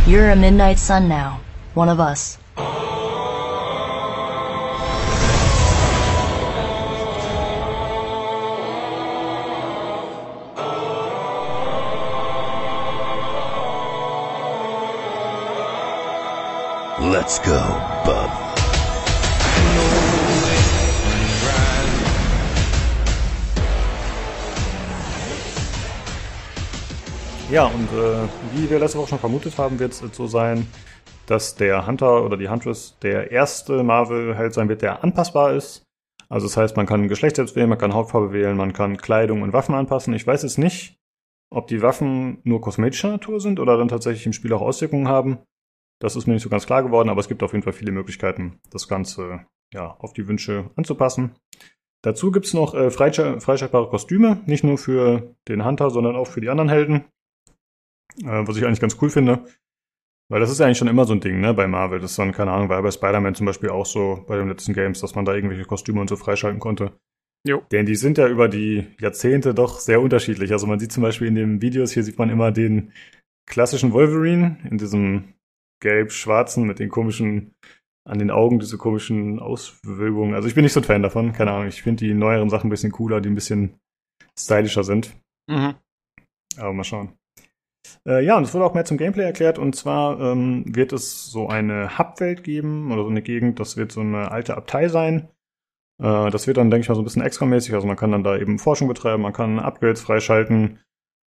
You're 0.07 0.29
a 0.29 0.35
Midnight 0.35 0.77
Sun 0.77 1.09
now. 1.09 1.39
One 1.73 1.89
of 1.89 1.99
us. 1.99 2.37
Let's 16.99 17.39
go, 17.39 17.86
bub. 18.07 18.31
Ja, 27.51 27.65
und 27.65 27.89
äh, 27.91 28.27
wie 28.53 28.69
wir 28.69 28.79
letzte 28.79 28.97
Woche 28.97 29.09
schon 29.09 29.19
vermutet 29.19 29.57
haben, 29.57 29.79
wird 29.79 29.91
es 29.91 29.99
so 29.99 30.27
sein, 30.27 30.67
dass 31.25 31.55
der 31.55 31.85
Hunter 31.85 32.23
oder 32.23 32.37
die 32.37 32.47
Huntress 32.47 32.97
der 33.01 33.31
erste 33.31 33.83
Marvel-Held 33.83 34.53
sein 34.53 34.69
wird, 34.69 34.81
der 34.81 35.03
anpassbar 35.03 35.53
ist. 35.53 35.83
Also 36.29 36.47
das 36.47 36.55
heißt, 36.55 36.77
man 36.77 36.85
kann 36.85 37.09
Geschlecht 37.09 37.35
selbst 37.35 37.57
wählen, 37.57 37.69
man 37.69 37.77
kann 37.77 37.93
Hautfarbe 37.93 38.31
wählen, 38.31 38.55
man 38.55 38.71
kann 38.71 38.95
Kleidung 38.95 39.41
und 39.41 39.51
Waffen 39.51 39.75
anpassen. 39.75 40.13
Ich 40.13 40.25
weiß 40.25 40.43
jetzt 40.43 40.57
nicht, 40.57 40.97
ob 41.49 41.67
die 41.67 41.81
Waffen 41.81 42.39
nur 42.43 42.61
kosmetischer 42.61 43.09
Natur 43.09 43.41
sind 43.41 43.59
oder 43.59 43.77
dann 43.77 43.89
tatsächlich 43.89 44.25
im 44.25 44.33
Spiel 44.33 44.53
auch 44.53 44.61
Auswirkungen 44.61 45.09
haben. 45.09 45.39
Das 45.99 46.15
ist 46.15 46.27
mir 46.27 46.33
nicht 46.33 46.43
so 46.43 46.49
ganz 46.49 46.65
klar 46.65 46.83
geworden, 46.83 47.09
aber 47.09 47.19
es 47.19 47.27
gibt 47.27 47.43
auf 47.43 47.53
jeden 47.53 47.63
Fall 47.63 47.73
viele 47.73 47.91
Möglichkeiten, 47.91 48.59
das 48.69 48.87
Ganze 48.87 49.45
ja, 49.73 49.95
auf 49.99 50.13
die 50.13 50.27
Wünsche 50.27 50.69
anzupassen. 50.75 51.35
Dazu 52.03 52.31
gibt's 52.31 52.53
noch 52.53 52.73
äh, 52.75 52.89
freisch- 52.89 53.39
freischaltbare 53.39 53.89
Kostüme, 53.89 54.41
nicht 54.45 54.63
nur 54.63 54.77
für 54.77 55.35
den 55.47 55.65
Hunter, 55.65 55.89
sondern 55.89 56.15
auch 56.15 56.27
für 56.27 56.41
die 56.41 56.49
anderen 56.49 56.69
Helden. 56.69 57.05
Äh, 58.23 58.47
was 58.47 58.57
ich 58.57 58.65
eigentlich 58.65 58.79
ganz 58.79 58.97
cool 59.01 59.09
finde. 59.09 59.45
Weil 60.29 60.41
das 60.41 60.51
ist 60.51 60.59
ja 60.59 60.65
eigentlich 60.65 60.77
schon 60.77 60.89
immer 60.89 61.05
so 61.05 61.13
ein 61.13 61.21
Ding, 61.21 61.39
ne, 61.39 61.53
bei 61.53 61.67
Marvel. 61.67 61.99
Das 61.99 62.11
ist 62.11 62.19
dann, 62.19 62.33
keine 62.33 62.51
Ahnung, 62.51 62.69
war 62.69 62.81
bei 62.81 62.91
Spider-Man 62.91 63.35
zum 63.35 63.45
Beispiel 63.45 63.69
auch 63.69 63.85
so 63.85 64.25
bei 64.27 64.37
den 64.37 64.49
letzten 64.49 64.73
Games, 64.73 64.99
dass 64.99 65.15
man 65.15 65.25
da 65.25 65.33
irgendwelche 65.33 65.65
Kostüme 65.65 66.01
und 66.01 66.09
so 66.09 66.17
freischalten 66.17 66.59
konnte. 66.59 66.99
Jo. 67.45 67.63
Denn 67.71 67.85
die 67.85 67.95
sind 67.95 68.17
ja 68.17 68.27
über 68.27 68.49
die 68.49 68.87
Jahrzehnte 68.99 69.53
doch 69.53 69.79
sehr 69.79 70.01
unterschiedlich. 70.01 70.51
Also 70.51 70.67
man 70.67 70.79
sieht 70.79 70.91
zum 70.91 71.03
Beispiel 71.03 71.27
in 71.27 71.35
den 71.35 71.61
Videos, 71.61 71.91
hier 71.91 72.03
sieht 72.03 72.17
man 72.17 72.29
immer 72.29 72.51
den 72.51 72.91
klassischen 73.45 73.93
Wolverine 73.93 74.57
in 74.69 74.77
diesem 74.77 75.33
gelb-schwarzen 75.79 76.65
mit 76.65 76.79
den 76.79 76.89
komischen, 76.89 77.55
an 78.07 78.19
den 78.19 78.31
Augen 78.31 78.59
diese 78.59 78.77
komischen 78.77 79.39
Auswölbungen. 79.39 80.33
Also 80.33 80.47
ich 80.47 80.55
bin 80.55 80.63
nicht 80.63 80.73
so 80.73 80.79
ein 80.79 80.85
Fan 80.85 81.03
davon, 81.03 81.33
keine 81.33 81.51
Ahnung. 81.51 81.67
Ich 81.67 81.81
finde 81.81 82.05
die 82.05 82.13
neueren 82.13 82.49
Sachen 82.49 82.67
ein 82.67 82.71
bisschen 82.71 82.91
cooler, 82.91 83.21
die 83.21 83.29
ein 83.29 83.35
bisschen 83.35 83.79
stylischer 84.37 84.83
sind. 84.83 85.15
Mhm. 85.49 85.75
Aber 86.57 86.73
mal 86.73 86.83
schauen. 86.83 87.13
Äh, 88.07 88.23
ja, 88.23 88.37
und 88.37 88.43
es 88.43 88.53
wurde 88.53 88.65
auch 88.65 88.73
mehr 88.73 88.85
zum 88.85 88.97
Gameplay 88.97 89.23
erklärt. 89.23 89.59
Und 89.59 89.75
zwar 89.75 90.19
ähm, 90.19 90.63
wird 90.67 90.93
es 90.93 91.27
so 91.27 91.47
eine 91.47 91.97
Hub-Welt 91.97 92.43
geben 92.43 92.91
oder 92.91 93.03
so 93.03 93.09
eine 93.09 93.21
Gegend. 93.21 93.59
Das 93.59 93.77
wird 93.77 93.91
so 93.91 94.01
eine 94.01 94.31
alte 94.31 94.57
Abtei 94.57 94.87
sein. 94.87 95.29
Äh, 96.01 96.29
das 96.29 96.47
wird 96.47 96.57
dann, 96.57 96.69
denke 96.69 96.83
ich 96.83 96.89
mal, 96.89 96.95
so 96.95 97.01
ein 97.01 97.05
bisschen 97.05 97.21
extramäßig. 97.21 97.73
Also 97.73 97.87
man 97.87 97.97
kann 97.97 98.11
dann 98.11 98.23
da 98.23 98.37
eben 98.37 98.59
Forschung 98.59 98.87
betreiben, 98.87 99.23
man 99.23 99.33
kann 99.33 99.59
Upgrades 99.59 100.01
freischalten. 100.01 100.79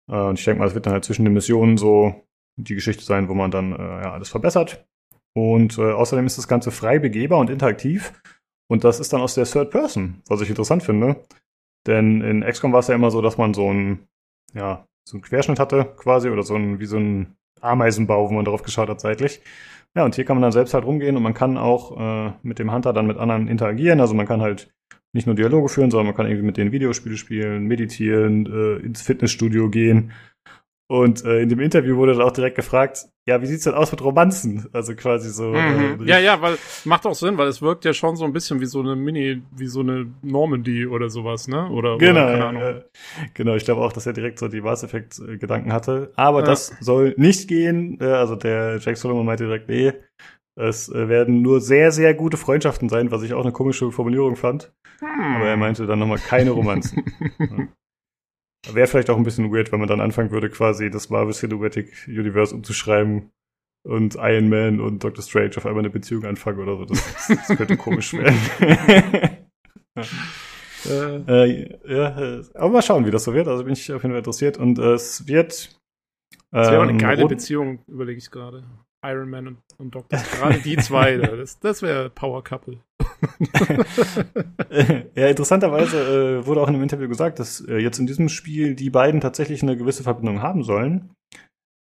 Äh, 0.10 0.16
und 0.16 0.40
ich 0.40 0.46
denke 0.46 0.60
mal, 0.60 0.68
es 0.68 0.76
wird 0.76 0.86
dann 0.86 0.94
halt 0.94 1.06
zwischen 1.06 1.26
den 1.26 1.34
Missionen 1.34 1.78
so 1.78 2.24
die 2.64 2.76
Geschichte 2.76 3.04
sein, 3.04 3.30
wo 3.30 3.34
man 3.34 3.52
dann 3.52 3.74
äh, 3.74 3.78
ja, 3.78 4.14
alles 4.14 4.30
verbessert. 4.30 4.86
Und 5.34 5.78
äh, 5.78 5.92
außerdem 5.92 6.26
ist 6.26 6.38
das 6.38 6.48
Ganze 6.48 6.72
frei 6.72 7.00
begehbar 7.00 7.40
und 7.40 7.50
interaktiv. 7.50 8.14
Und 8.70 8.84
das 8.84 9.00
ist 9.00 9.14
dann 9.14 9.22
aus 9.22 9.36
der 9.36 9.46
Third 9.46 9.72
Person, 9.72 10.22
was 10.28 10.42
ich 10.42 10.50
interessant 10.50 10.84
finde. 10.84 11.24
Denn 11.88 12.22
in 12.22 12.42
XCOM 12.42 12.74
war 12.74 12.80
es 12.80 12.88
ja 12.88 12.96
immer 12.96 13.12
so, 13.12 13.22
dass 13.22 13.38
man 13.38 13.54
so 13.54 13.72
ein, 13.72 14.08
ja, 14.54 14.86
so 15.04 15.18
einen 15.18 15.24
Querschnitt 15.24 15.60
hatte 15.60 15.94
quasi 15.98 16.30
oder 16.30 16.44
so 16.44 16.56
ein, 16.56 16.80
wie 16.80 16.86
so 16.86 16.98
ein 16.98 17.36
Ameisenbau, 17.60 18.30
wo 18.30 18.34
man 18.34 18.46
drauf 18.46 18.64
geschaut 18.64 18.90
hat 18.90 19.02
seitlich. 19.02 19.42
Ja, 19.96 20.06
und 20.06 20.16
hier 20.16 20.26
kann 20.26 20.38
man 20.38 20.44
dann 20.44 20.52
selbst 20.52 20.74
halt 20.74 20.86
rumgehen 20.86 21.18
und 21.18 21.24
man 21.24 21.34
kann 21.34 21.58
auch 21.58 22.00
äh, 22.00 22.34
mit 22.44 22.60
dem 22.60 22.72
Hunter 22.72 22.94
dann 22.94 23.08
mit 23.08 23.18
anderen 23.18 23.48
interagieren. 23.48 24.00
Also 24.00 24.14
man 24.14 24.28
kann 24.28 24.42
halt 24.42 24.72
nicht 25.14 25.26
nur 25.26 25.36
Dialoge 25.36 25.68
führen, 25.68 25.92
sondern 25.92 26.08
man 26.08 26.16
kann 26.16 26.28
irgendwie 26.28 26.46
mit 26.46 26.58
denen 26.58 26.72
Videospiele 26.72 27.18
spielen, 27.18 27.66
meditieren, 27.66 28.46
äh, 28.46 28.86
ins 28.86 29.02
Fitnessstudio 29.02 29.70
gehen. 29.70 30.14
Und 30.92 31.24
äh, 31.24 31.40
in 31.40 31.48
dem 31.48 31.62
Interview 31.62 31.96
wurde 31.96 32.12
dann 32.12 32.22
auch 32.22 32.34
direkt 32.34 32.58
gefragt, 32.58 33.06
ja, 33.26 33.42
wie 33.42 33.46
sieht's 33.46 33.64
denn 33.64 33.76
aus 33.76 33.92
mit 33.94 34.04
Romanzen? 34.04 34.68
Also 34.74 34.94
quasi 34.94 35.30
so. 35.30 35.46
Mhm. 35.46 36.02
Äh, 36.02 36.10
Ja, 36.10 36.20
ja, 36.20 36.42
weil 36.42 36.58
macht 36.84 37.06
auch 37.06 37.16
Sinn, 37.16 37.38
weil 37.38 37.48
es 37.48 37.62
wirkt 37.62 37.86
ja 37.86 37.94
schon 37.94 38.18
so 38.18 38.26
ein 38.26 38.34
bisschen 38.34 38.60
wie 38.60 38.66
so 38.66 38.82
eine 38.82 38.98
Mini, 38.98 39.42
wie 39.56 39.68
so 39.68 39.80
eine 39.80 40.08
Normandy 40.22 40.86
oder 40.88 41.10
sowas, 41.10 41.48
ne? 41.48 41.70
Oder, 41.70 41.98
Genau, 41.98 42.24
oder, 42.26 42.32
keine 42.34 42.46
Ahnung. 42.46 42.62
ja. 42.62 42.82
genau. 43.34 43.56
Ich 43.56 43.64
glaube 43.64 43.80
auch, 43.82 43.94
dass 43.94 44.06
er 44.06 44.12
direkt 44.12 44.38
so 44.38 44.50
die 44.50 44.60
Mass 44.60 44.84
Effect 44.84 45.18
äh, 45.20 45.38
Gedanken 45.38 45.72
hatte. 45.72 46.12
Aber 46.18 46.40
Ja. 46.40 46.46
das 46.46 46.76
soll 46.82 47.14
nicht 47.16 47.48
gehen. 47.48 47.98
Äh, 48.02 48.06
Also 48.06 48.36
der 48.36 48.78
Jack 48.80 48.98
Solomon 48.98 49.26
meinte 49.26 49.46
direkt, 49.46 49.70
nee, 49.70 49.94
es 50.60 50.90
äh, 50.90 51.08
werden 51.08 51.42
nur 51.42 51.62
sehr, 51.62 51.94
sehr 51.94 52.14
gute 52.14 52.36
Freundschaften 52.36 52.90
sein, 52.90 53.12
was 53.12 53.24
ich 53.24 53.34
auch 53.34 53.44
eine 53.44 53.54
komische 53.54 53.92
Formulierung 53.94 54.36
fand. 54.36 54.74
Hm. 55.00 55.36
Aber 55.38 55.46
er 55.48 55.56
meinte 55.56 55.86
dann 55.86 56.00
nochmal 56.00 56.18
keine 56.20 56.52
Romanzen. 56.52 57.06
ja. 57.40 57.68
Wäre 58.72 58.88
vielleicht 58.88 59.10
auch 59.10 59.18
ein 59.18 59.24
bisschen 59.24 59.52
weird, 59.52 59.72
wenn 59.72 59.80
man 59.80 59.90
dann 59.90 60.02
anfangen 60.02 60.32
würde, 60.32 60.50
quasi 60.50 60.90
das 60.90 61.10
Marvel 61.10 61.34
Cinematic 61.34 62.08
Universe 62.08 62.54
umzuschreiben 62.54 63.32
und 63.84 64.16
Iron 64.16 64.50
Man 64.50 64.80
und 64.80 65.04
Doctor 65.04 65.24
Strange 65.24 65.58
auf 65.58 65.66
einmal 65.66 65.82
eine 65.82 65.90
Beziehung 65.90 66.26
anfangen 66.26 66.60
oder 66.60 66.78
so. 66.78 66.86
Das, 66.86 67.28
das 67.28 67.58
könnte 67.58 67.78
komisch 67.78 68.14
werden. 68.14 68.38
Äh, 69.96 71.16
Äh, 71.28 71.78
ja, 71.88 72.40
äh, 72.40 72.44
aber 72.56 72.70
mal 72.70 72.82
schauen, 72.82 73.06
wie 73.06 73.12
das 73.12 73.24
so 73.24 73.34
wird. 73.34 73.48
Also 73.48 73.64
bin 73.64 73.74
ich 73.74 73.92
auf 73.92 74.02
jeden 74.02 74.14
Fall 74.14 74.20
interessiert. 74.20 74.58
Und 74.58 74.80
äh, 74.80 74.94
es 74.94 75.28
wird. 75.28 75.76
das 76.52 76.72
wäre 76.72 76.82
eine 76.82 76.92
ähm, 76.92 76.98
geile 76.98 77.28
Beziehung, 77.28 77.84
überlege 77.88 78.18
ich 78.18 78.32
gerade. 78.32 78.64
Iron 79.04 79.30
Man 79.30 79.48
und, 79.48 79.58
und 79.82 79.94
Doctor. 79.94 80.20
Gerade 80.20 80.60
die 80.60 80.78
zwei, 80.78 81.18
da, 81.18 81.28
das, 81.36 81.60
das 81.60 81.82
wäre 81.82 82.10
Power 82.10 82.44
Couple. 82.44 82.80
ja, 85.16 85.28
interessanterweise 85.28 86.40
äh, 86.42 86.46
wurde 86.46 86.62
auch 86.62 86.68
in 86.68 86.76
einem 86.76 86.84
Interview 86.84 87.10
gesagt, 87.10 87.40
dass 87.40 87.62
äh, 87.62 87.78
jetzt 87.78 88.00
in 88.00 88.08
diesem 88.08 88.30
Spiel 88.30 88.76
die 88.76 88.90
beiden 88.90 89.20
tatsächlich 89.20 89.62
eine 89.64 89.76
gewisse 89.76 90.04
Verbindung 90.04 90.42
haben 90.42 90.64
sollen. 90.64 91.12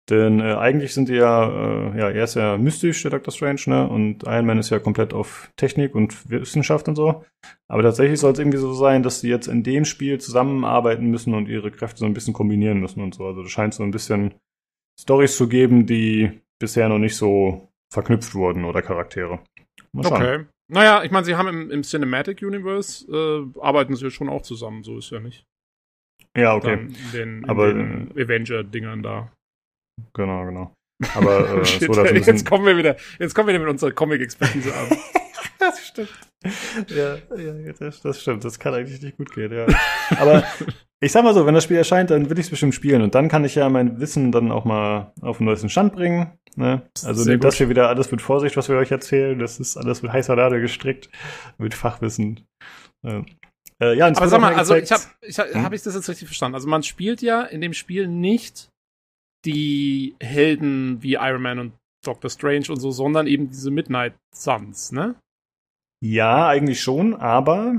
Denn 0.08 0.38
äh, 0.38 0.54
eigentlich 0.54 0.94
sind 0.94 1.08
die 1.08 1.14
ja, 1.14 1.48
äh, 1.48 1.98
ja, 1.98 2.10
er 2.10 2.24
ist 2.24 2.34
ja 2.34 2.56
mystisch, 2.56 3.02
der 3.02 3.10
Dr. 3.10 3.32
Strange, 3.32 3.62
ne? 3.66 3.88
Und 3.88 4.22
Iron 4.22 4.46
Man 4.46 4.58
ist 4.58 4.70
ja 4.70 4.78
komplett 4.78 5.12
auf 5.12 5.50
Technik 5.56 5.96
und 5.96 6.30
Wissenschaft 6.30 6.86
und 6.86 6.94
so. 6.94 7.24
Aber 7.66 7.82
tatsächlich 7.82 8.20
soll 8.20 8.32
es 8.32 8.38
irgendwie 8.38 8.58
so 8.58 8.72
sein, 8.72 9.02
dass 9.02 9.20
sie 9.20 9.28
jetzt 9.28 9.48
in 9.48 9.64
dem 9.64 9.84
Spiel 9.84 10.20
zusammenarbeiten 10.20 11.06
müssen 11.06 11.34
und 11.34 11.48
ihre 11.48 11.72
Kräfte 11.72 11.98
so 11.98 12.06
ein 12.06 12.14
bisschen 12.14 12.34
kombinieren 12.34 12.78
müssen 12.78 13.00
und 13.00 13.16
so. 13.16 13.26
Also 13.26 13.42
das 13.42 13.50
scheint 13.50 13.74
so 13.74 13.82
ein 13.82 13.90
bisschen 13.90 14.34
Stories 15.00 15.36
zu 15.36 15.48
geben, 15.48 15.86
die 15.86 16.40
bisher 16.60 16.88
noch 16.88 16.98
nicht 16.98 17.16
so 17.16 17.68
verknüpft 17.96 18.34
wurden 18.34 18.64
oder 18.66 18.82
Charaktere. 18.82 19.40
Mal 19.92 20.04
schauen. 20.04 20.22
Okay. 20.22 20.44
Naja, 20.68 21.02
ich 21.02 21.10
meine, 21.10 21.24
sie 21.24 21.34
haben 21.36 21.48
im, 21.48 21.70
im 21.70 21.82
Cinematic 21.82 22.42
Universe, 22.42 23.06
äh, 23.10 23.60
arbeiten 23.60 23.96
sie 23.96 24.10
schon 24.10 24.28
auch 24.28 24.42
zusammen, 24.42 24.82
so 24.82 24.98
ist 24.98 25.10
ja 25.10 25.20
nicht. 25.20 25.46
Ja, 26.36 26.54
okay. 26.54 26.76
Dann 26.76 26.88
in 26.88 27.12
den, 27.12 27.38
in 27.38 27.48
Aber, 27.48 27.72
den 27.72 28.10
Avenger-Dingern 28.12 29.02
da. 29.02 29.32
Genau, 30.12 30.44
genau. 30.44 30.74
Aber 31.14 31.60
äh, 31.60 31.64
Shit, 31.64 31.88
ein 31.88 32.04
jetzt 32.04 32.26
bisschen, 32.26 32.44
kommen 32.44 32.66
wir 32.66 32.76
wieder, 32.76 32.96
jetzt 33.18 33.34
kommen 33.34 33.48
wir 33.48 33.54
wieder 33.54 33.64
mit 33.64 33.72
unserer 33.72 33.92
Comic-Expertise 33.92 34.74
an. 34.74 34.98
Das 35.58 35.86
stimmt. 35.86 36.10
Ja, 36.88 37.16
ja 37.36 37.72
das, 37.78 38.00
das 38.02 38.20
stimmt. 38.20 38.44
Das 38.44 38.58
kann 38.58 38.74
eigentlich 38.74 39.00
nicht 39.00 39.16
gut 39.16 39.32
gehen, 39.32 39.52
ja. 39.52 39.66
Aber 40.18 40.44
ich 41.00 41.12
sag 41.12 41.24
mal 41.24 41.34
so, 41.34 41.46
wenn 41.46 41.54
das 41.54 41.64
Spiel 41.64 41.76
erscheint, 41.76 42.10
dann 42.10 42.30
will 42.30 42.38
ich 42.38 42.46
es 42.46 42.50
bestimmt 42.50 42.74
spielen. 42.74 43.02
Und 43.02 43.14
dann 43.14 43.28
kann 43.28 43.44
ich 43.44 43.54
ja 43.54 43.68
mein 43.68 44.00
Wissen 44.00 44.32
dann 44.32 44.52
auch 44.52 44.64
mal 44.64 45.12
auf 45.20 45.38
den 45.38 45.46
neuesten 45.46 45.68
Stand 45.68 45.94
bringen. 45.94 46.32
Ne? 46.56 46.82
Also 47.04 47.22
Sehr 47.22 47.32
nehmt 47.32 47.44
das 47.44 47.56
hier 47.56 47.68
wieder 47.68 47.88
alles 47.88 48.10
mit 48.10 48.22
Vorsicht, 48.22 48.56
was 48.56 48.68
wir 48.68 48.76
euch 48.76 48.90
erzählen. 48.90 49.38
Das 49.38 49.60
ist 49.60 49.76
alles 49.76 50.02
mit 50.02 50.12
heißer 50.12 50.36
Nadel 50.36 50.60
gestrickt, 50.60 51.10
mit 51.58 51.74
Fachwissen. 51.74 52.46
Ja, 53.02 53.24
äh, 53.82 53.96
ja 53.96 54.06
Aber 54.06 54.28
sag 54.28 54.40
mal, 54.40 54.54
also 54.54 54.74
ich 54.74 54.90
habe 54.90 55.02
ich 55.20 55.38
hab, 55.38 55.52
Hm? 55.52 55.62
hab 55.62 55.72
ich 55.72 55.82
das 55.82 55.94
jetzt 55.94 56.08
richtig 56.08 56.28
verstanden? 56.28 56.54
Also 56.54 56.68
man 56.68 56.82
spielt 56.82 57.22
ja 57.22 57.42
in 57.42 57.60
dem 57.60 57.72
Spiel 57.72 58.08
nicht 58.08 58.70
die 59.44 60.16
Helden 60.20 61.02
wie 61.02 61.14
Iron 61.14 61.42
Man 61.42 61.58
und 61.58 61.72
Doctor 62.04 62.30
Strange 62.30 62.66
und 62.70 62.80
so, 62.80 62.90
sondern 62.90 63.26
eben 63.26 63.48
diese 63.48 63.70
Midnight 63.70 64.14
Suns, 64.34 64.92
ne? 64.92 65.16
Ja, 66.08 66.46
eigentlich 66.48 66.80
schon, 66.80 67.14
aber 67.14 67.74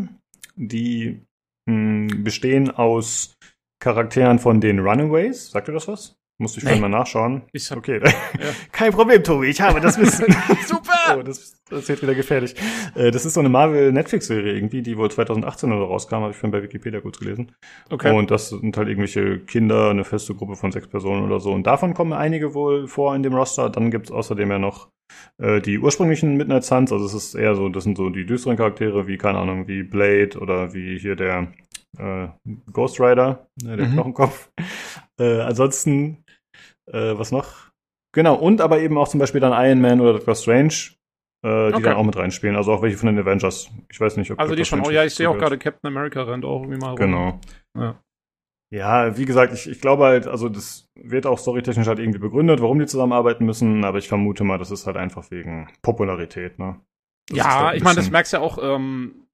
die 0.56 1.22
mh, 1.66 2.16
bestehen 2.24 2.70
aus 2.72 3.38
Charakteren 3.80 4.40
von 4.40 4.60
den 4.60 4.80
Runaways. 4.80 5.52
Sagt 5.52 5.68
ihr 5.70 5.74
das 5.74 5.88
was? 5.88 6.16
Musste 6.40 6.60
ich 6.60 6.66
Nee. 6.66 6.80
mal 6.80 6.90
nachschauen. 6.90 7.44
Ich 7.52 7.72
hab, 7.72 7.80
Okay, 7.80 8.00
kein 8.72 8.92
Problem, 8.92 9.24
Tobi, 9.24 9.48
ich 9.48 9.60
habe 9.62 9.80
das 9.82 9.98
Wissen. 9.98 10.26
Super! 10.68 11.18
Oh, 11.18 11.24
das, 11.24 11.56
das 11.70 11.88
wird 11.90 12.02
wieder 12.04 12.14
gefährlich. 12.14 12.54
Äh, 12.96 13.10
Das 13.10 13.26
ist 13.26 13.34
so 13.34 13.40
eine 13.40 13.50
Marvel-Netflix-Serie 13.50 14.54
irgendwie, 14.54 14.84
die 14.84 14.98
wohl 14.98 15.10
2018 15.10 15.72
oder 15.72 15.86
rauskam, 15.86 16.16
habe 16.18 16.32
ich 16.32 16.38
vorhin 16.38 16.52
bei 16.52 16.62
Wikipedia 16.62 17.00
kurz 17.02 17.18
gelesen. 17.18 17.54
Okay. 17.90 18.16
Und 18.16 18.30
das 18.30 18.50
sind 18.50 18.78
halt 18.78 18.88
irgendwelche 18.88 19.40
Kinder, 19.40 19.90
eine 19.90 20.04
feste 20.04 20.36
Gruppe 20.36 20.56
von 20.56 20.72
sechs 20.72 20.88
Personen 20.88 21.24
oder 21.26 21.40
so. 21.40 21.52
Und 21.54 21.66
davon 21.66 21.94
kommen 21.96 22.14
einige 22.14 22.54
wohl 22.54 22.88
vor 22.88 23.16
in 23.16 23.24
dem 23.24 23.34
Roster. 23.34 23.70
Dann 23.72 23.90
gibt's 23.90 24.12
außerdem 24.12 24.52
ja 24.52 24.60
noch 24.60 24.90
äh, 25.38 25.62
die 25.62 25.80
ursprünglichen 25.80 26.36
Midnight 26.38 26.64
Suns, 26.64 26.92
also 26.92 27.06
es 27.06 27.14
ist 27.14 27.36
eher 27.36 27.56
so, 27.56 27.70
das 27.70 27.84
sind 27.84 27.98
so 27.98 28.10
die 28.10 28.26
düsteren 28.26 28.58
Charaktere, 28.58 29.08
wie, 29.08 29.18
keine 29.18 29.40
Ahnung, 29.40 29.68
wie 29.68 29.84
Blade 29.84 30.38
oder 30.40 30.74
wie 30.74 30.98
hier 31.00 31.16
der 31.16 31.52
äh, 31.98 32.28
Ghost 32.72 33.00
Rider, 33.00 33.48
äh, 33.64 33.78
der 33.78 33.88
Mhm. 33.88 33.94
Knochenkopf. 33.94 34.50
Äh, 35.20 35.42
ansonsten, 35.42 36.24
äh, 36.92 37.18
was 37.18 37.32
noch? 37.32 37.72
Genau, 38.14 38.36
und 38.36 38.62
aber 38.62 38.80
eben 38.82 38.98
auch 39.00 39.08
zum 39.08 39.20
Beispiel 39.20 39.42
dann 39.42 39.52
Iron 39.52 39.82
Man 39.82 40.00
oder 40.00 40.14
Doctor 40.14 40.36
Strange, 40.36 40.74
äh, 41.44 41.70
die 41.70 41.76
Okay. 41.76 41.82
dann 41.82 41.96
auch 41.96 42.04
mit 42.04 42.16
reinspielen. 42.16 42.56
Also 42.56 42.72
auch 42.72 42.84
welche 42.84 42.98
von 42.98 43.08
den 43.08 43.18
Avengers. 43.18 43.72
Ich 43.90 44.00
weiß 44.00 44.18
nicht, 44.18 44.32
ob 44.32 44.40
Also 44.40 44.56
die 44.56 44.64
schon, 44.64 44.82
oh 44.82 44.92
ja, 44.92 45.04
ich 45.06 45.16
sehe 45.16 45.28
auch 45.30 45.38
gerade 45.38 45.58
Captain 45.58 45.88
America 45.88 46.22
rennt 46.22 46.46
auch 46.46 46.62
irgendwie 46.62 46.80
mal 46.80 46.92
rum. 46.92 46.98
Genau. 47.00 47.40
Ja. 47.76 48.00
Ja, 48.74 49.18
wie 49.18 49.26
gesagt, 49.26 49.54
ich, 49.54 49.70
ich 49.70 49.80
glaube 49.80 50.04
halt, 50.04 50.28
also 50.28 50.50
das 50.50 50.90
wird 50.96 51.26
auch 51.26 51.40
storytechnisch 51.40 51.88
halt 51.88 52.00
irgendwie 52.00 52.20
begründet, 52.20 52.62
warum 52.62 52.80
die 52.80 52.86
zusammenarbeiten 52.86 53.46
müssen, 53.46 53.86
aber 53.86 53.98
ich 53.98 54.10
vermute 54.10 54.44
mal, 54.44 54.58
das 54.58 54.72
ist 54.72 54.86
halt 54.86 54.98
einfach 54.98 55.32
wegen 55.32 55.70
Popularität, 55.82 56.60
ne? 56.60 56.82
Das 57.30 57.40
ist 57.40 57.46
Ja, 57.46 57.68
halt 57.68 57.78
ich 57.78 57.84
meine, 57.84 57.96
das 57.96 58.10
merkst 58.10 58.34
du 58.34 58.38
ja 58.38 58.44
auch, 58.44 58.58
ähm, 58.62 59.28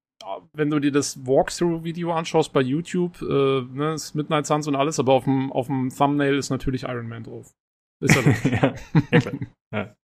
wenn 0.52 0.70
du 0.70 0.78
dir 0.78 0.92
das 0.92 1.26
Walkthrough-Video 1.26 2.12
anschaust 2.12 2.52
bei 2.52 2.60
YouTube, 2.60 3.20
äh, 3.22 3.24
ne, 3.62 3.92
das 3.92 4.14
Midnight 4.14 4.46
Suns 4.46 4.68
und 4.68 4.76
alles, 4.76 4.98
aber 5.00 5.12
auf 5.12 5.24
dem, 5.24 5.52
auf 5.52 5.66
dem 5.66 5.90
Thumbnail 5.90 6.36
ist 6.36 6.50
natürlich 6.50 6.84
Iron 6.84 7.08
Man 7.08 7.24
drauf. 7.24 7.52
Ist 8.00 8.16
er 8.16 8.22
ja, 8.50 8.74
ja, 9.10 9.18
klar. 9.20 9.34
ja. 9.72 9.96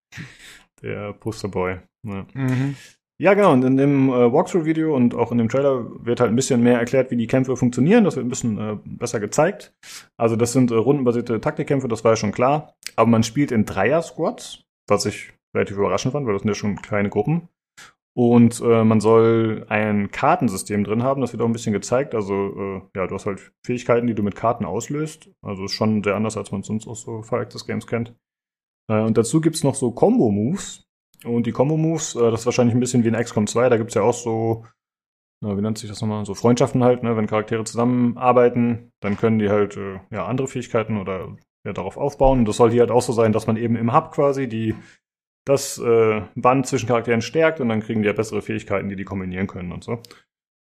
Der 0.83 1.13
Posterboy. 1.15 1.79
Ja. 2.07 2.27
mhm. 2.35 2.77
Ja, 3.21 3.35
genau. 3.35 3.53
Und 3.53 3.63
in 3.65 3.77
dem 3.77 4.09
äh, 4.09 4.33
Walkthrough-Video 4.33 4.97
und 4.97 5.15
auch 5.15 5.31
in 5.31 5.37
dem 5.37 5.51
Trailer 5.51 5.85
wird 6.07 6.21
halt 6.21 6.31
ein 6.31 6.37
bisschen 6.37 6.63
mehr 6.63 6.79
erklärt, 6.79 7.11
wie 7.11 7.19
die 7.19 7.27
Kämpfe 7.27 7.55
funktionieren. 7.55 8.05
Das 8.05 8.17
wird 8.17 8.25
ein 8.25 8.31
bisschen 8.31 8.57
äh, 8.59 8.79
besser 8.83 9.21
gezeigt. 9.21 9.75
Also 10.17 10.37
das 10.37 10.55
sind 10.55 10.71
äh, 10.71 10.75
rundenbasierte 10.75 11.39
Taktikkämpfe, 11.39 11.87
das 11.87 12.03
war 12.03 12.13
ja 12.13 12.17
schon 12.17 12.33
klar. 12.33 12.77
Aber 12.97 13.11
man 13.11 13.23
spielt 13.23 13.53
in 13.53 13.67
Dreier-Squads, 13.67 14.65
was 14.89 15.05
ich 15.05 15.35
relativ 15.55 15.77
überraschend 15.77 16.13
fand, 16.13 16.27
weil 16.27 16.33
das 16.33 16.43
sind 16.43 16.49
ja 16.49 16.55
schon 16.55 16.77
kleine 16.77 17.11
Gruppen. 17.11 17.49
Und 18.17 18.63
äh, 18.65 18.85
man 18.85 19.01
soll 19.01 19.67
ein 19.69 20.11
Kartensystem 20.11 20.85
drin 20.85 21.03
haben, 21.03 21.21
das 21.21 21.33
wird 21.33 21.43
auch 21.43 21.47
ein 21.47 21.53
bisschen 21.53 21.75
gezeigt. 21.75 22.15
Also, 22.15 22.33
äh, 22.35 22.83
ja, 22.97 23.07
du 23.07 23.15
hast 23.15 23.27
halt 23.27 23.53
Fähigkeiten, 23.67 24.07
die 24.07 24.15
du 24.15 24.23
mit 24.23 24.35
Karten 24.35 24.65
auslöst. 24.65 25.31
Also 25.43 25.67
ist 25.67 25.73
schon 25.73 26.03
sehr 26.03 26.17
anders, 26.17 26.39
als 26.39 26.53
man 26.53 26.63
es 26.63 26.69
sonst 26.69 26.89
aus 26.89 27.03
so 27.03 27.21
Fire 27.21 27.43
Access 27.43 27.67
Games 27.67 27.87
kennt. 27.87 28.15
Äh, 28.91 29.03
und 29.03 29.19
dazu 29.19 29.43
gibt's 29.43 29.63
noch 29.63 29.75
so 29.75 29.93
Combo-Moves. 29.93 30.90
Und 31.25 31.47
die 31.47 31.53
Combo-Moves, 31.53 32.15
äh, 32.17 32.31
das 32.31 32.41
ist 32.41 32.47
wahrscheinlich 32.47 32.75
ein 32.75 32.81
bisschen 32.81 33.05
wie 33.05 33.09
in 33.09 33.15
XCOM 33.15 33.47
2, 33.47 33.69
da 33.69 33.77
gibt's 33.77 33.95
ja 33.95 34.03
auch 34.03 34.15
so, 34.15 34.65
na, 35.43 35.57
wie 35.57 35.61
nennt 35.61 35.79
sich 35.79 35.89
das 35.89 36.01
nochmal, 36.01 36.25
so 36.25 36.35
Freundschaften 36.35 36.85
halt, 36.85 37.03
ne? 37.03 37.17
wenn 37.17 37.27
Charaktere 37.27 37.65
zusammenarbeiten, 37.65 38.93
dann 39.01 39.17
können 39.17 39.39
die 39.39 39.49
halt 39.49 39.77
äh, 39.77 40.01
ja 40.11 40.27
andere 40.27 40.49
Fähigkeiten 40.49 40.99
oder 40.99 41.37
ja, 41.65 41.73
darauf 41.73 41.97
aufbauen. 41.97 42.41
Und 42.41 42.49
das 42.49 42.57
soll 42.57 42.71
hier 42.71 42.81
halt 42.81 42.91
auch 42.91 43.03
so 43.03 43.13
sein, 43.13 43.33
dass 43.33 43.47
man 43.47 43.57
eben 43.57 43.77
im 43.77 43.95
Hub 43.95 44.13
quasi 44.13 44.49
die 44.49 44.75
das 45.47 45.79
äh, 45.79 46.23
Band 46.35 46.67
zwischen 46.67 46.87
Charakteren 46.87 47.23
stärkt 47.23 47.61
und 47.61 47.71
dann 47.71 47.81
kriegen 47.81 48.03
die 48.03 48.07
ja 48.07 48.13
bessere 48.13 48.43
Fähigkeiten, 48.43 48.89
die 48.89 48.97
die 48.97 49.05
kombinieren 49.05 49.47
können 49.47 49.73
und 49.73 49.83
so. 49.83 50.03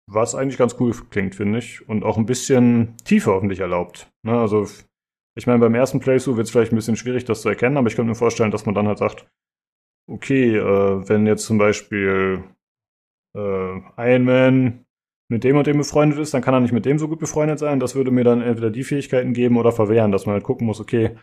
Was 0.07 0.33
eigentlich 0.35 0.57
ganz 0.57 0.75
cool 0.79 0.93
klingt, 1.09 1.35
finde 1.35 1.59
ich. 1.59 1.87
Und 1.87 2.03
auch 2.03 2.17
ein 2.17 2.25
bisschen 2.25 2.95
Tiefe 3.03 3.31
hoffentlich 3.31 3.59
erlaubt. 3.59 4.09
Ne? 4.23 4.39
Also, 4.39 4.67
ich 5.35 5.45
meine, 5.45 5.59
beim 5.59 5.75
ersten 5.75 5.99
Playthrough 5.99 6.37
wird 6.37 6.47
es 6.47 6.51
vielleicht 6.51 6.71
ein 6.71 6.77
bisschen 6.77 6.95
schwierig, 6.95 7.25
das 7.25 7.41
zu 7.41 7.49
erkennen, 7.49 7.77
aber 7.77 7.87
ich 7.87 7.95
könnte 7.95 8.09
mir 8.09 8.15
vorstellen, 8.15 8.51
dass 8.51 8.65
man 8.65 8.73
dann 8.73 8.87
halt 8.87 8.97
sagt, 8.97 9.27
okay, 10.09 10.55
äh, 10.57 11.07
wenn 11.09 11.25
jetzt 11.27 11.45
zum 11.45 11.57
Beispiel 11.57 12.43
äh, 13.35 13.79
Iron 13.97 14.23
Man 14.23 14.85
mit 15.29 15.43
dem 15.43 15.57
und 15.57 15.67
dem 15.67 15.77
befreundet 15.77 16.17
ist, 16.19 16.33
dann 16.33 16.41
kann 16.41 16.53
er 16.53 16.59
nicht 16.59 16.71
mit 16.71 16.85
dem 16.85 16.97
so 16.97 17.07
gut 17.07 17.19
befreundet 17.19 17.59
sein. 17.59 17.79
Das 17.79 17.95
würde 17.95 18.11
mir 18.11 18.23
dann 18.23 18.41
entweder 18.41 18.71
die 18.71 18.83
Fähigkeiten 18.83 19.33
geben 19.33 19.57
oder 19.57 19.71
verwehren, 19.71 20.11
dass 20.11 20.25
man 20.25 20.33
halt 20.33 20.43
gucken 20.43 20.65
muss, 20.65 20.79
okay, 20.79 21.15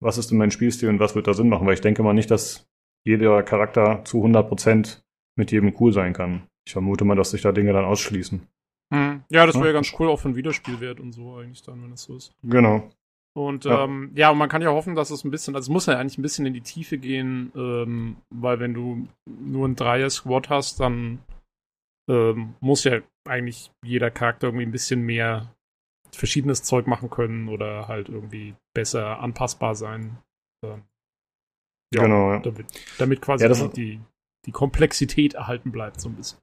was 0.00 0.18
ist 0.18 0.30
denn 0.30 0.38
mein 0.38 0.50
Spielstil 0.50 0.88
und 0.88 0.98
was 0.98 1.14
wird 1.14 1.28
da 1.28 1.34
Sinn 1.34 1.48
machen? 1.48 1.66
Weil 1.66 1.74
ich 1.74 1.80
denke 1.80 2.02
mal 2.02 2.12
nicht, 2.12 2.30
dass 2.30 2.68
jeder 3.04 3.42
Charakter 3.44 4.04
zu 4.04 4.24
100% 4.24 5.02
mit 5.36 5.52
jedem 5.52 5.74
cool 5.78 5.92
sein 5.92 6.12
kann. 6.12 6.42
Ich 6.66 6.72
vermute 6.72 7.04
mal, 7.04 7.14
dass 7.14 7.30
sich 7.30 7.42
da 7.42 7.52
Dinge 7.52 7.72
dann 7.72 7.84
ausschließen. 7.84 8.46
Mhm. 8.90 9.22
Ja, 9.30 9.46
das 9.46 9.54
Ja. 9.54 9.62
wäre 9.62 9.72
ganz 9.72 9.92
cool, 9.98 10.08
auch 10.08 10.18
für 10.18 10.28
ein 10.28 10.36
Wiederspielwert 10.36 10.98
und 11.00 11.12
so 11.12 11.36
eigentlich 11.36 11.62
dann, 11.62 11.82
wenn 11.82 11.92
es 11.92 12.02
so 12.02 12.16
ist. 12.16 12.34
Genau. 12.42 12.90
Und 13.34 13.64
Ja. 13.64 13.84
ähm, 13.84 14.12
ja, 14.14 14.30
und 14.30 14.38
man 14.38 14.48
kann 14.48 14.60
ja 14.62 14.70
hoffen, 14.70 14.94
dass 14.94 15.10
es 15.10 15.24
ein 15.24 15.30
bisschen, 15.30 15.54
also 15.56 15.66
es 15.66 15.72
muss 15.72 15.86
ja 15.86 15.98
eigentlich 15.98 16.18
ein 16.18 16.22
bisschen 16.22 16.44
in 16.46 16.52
die 16.54 16.60
Tiefe 16.60 16.98
gehen, 16.98 17.50
ähm, 17.56 18.16
weil 18.30 18.60
wenn 18.60 18.74
du 18.74 19.08
nur 19.26 19.66
ein 19.68 19.76
Dreier-Squad 19.76 20.50
hast, 20.50 20.80
dann 20.80 21.20
ähm, 22.10 22.54
muss 22.60 22.84
ja 22.84 23.00
eigentlich 23.26 23.70
jeder 23.84 24.10
Charakter 24.10 24.48
irgendwie 24.48 24.66
ein 24.66 24.72
bisschen 24.72 25.02
mehr 25.02 25.54
verschiedenes 26.14 26.62
Zeug 26.62 26.86
machen 26.86 27.08
können 27.08 27.48
oder 27.48 27.88
halt 27.88 28.08
irgendwie 28.10 28.54
besser 28.74 29.20
anpassbar 29.20 29.74
sein. 29.74 30.18
Ähm, 30.64 30.82
ja, 31.94 32.02
Genau, 32.02 32.32
ja. 32.32 32.38
Damit, 32.40 32.66
damit 32.98 33.22
quasi 33.22 33.44
Ja, 33.46 33.68
die, 33.68 34.00
die 34.44 34.52
Komplexität 34.52 35.34
erhalten 35.34 35.72
bleibt, 35.72 36.00
so 36.00 36.08
ein 36.10 36.16
bisschen. 36.16 36.38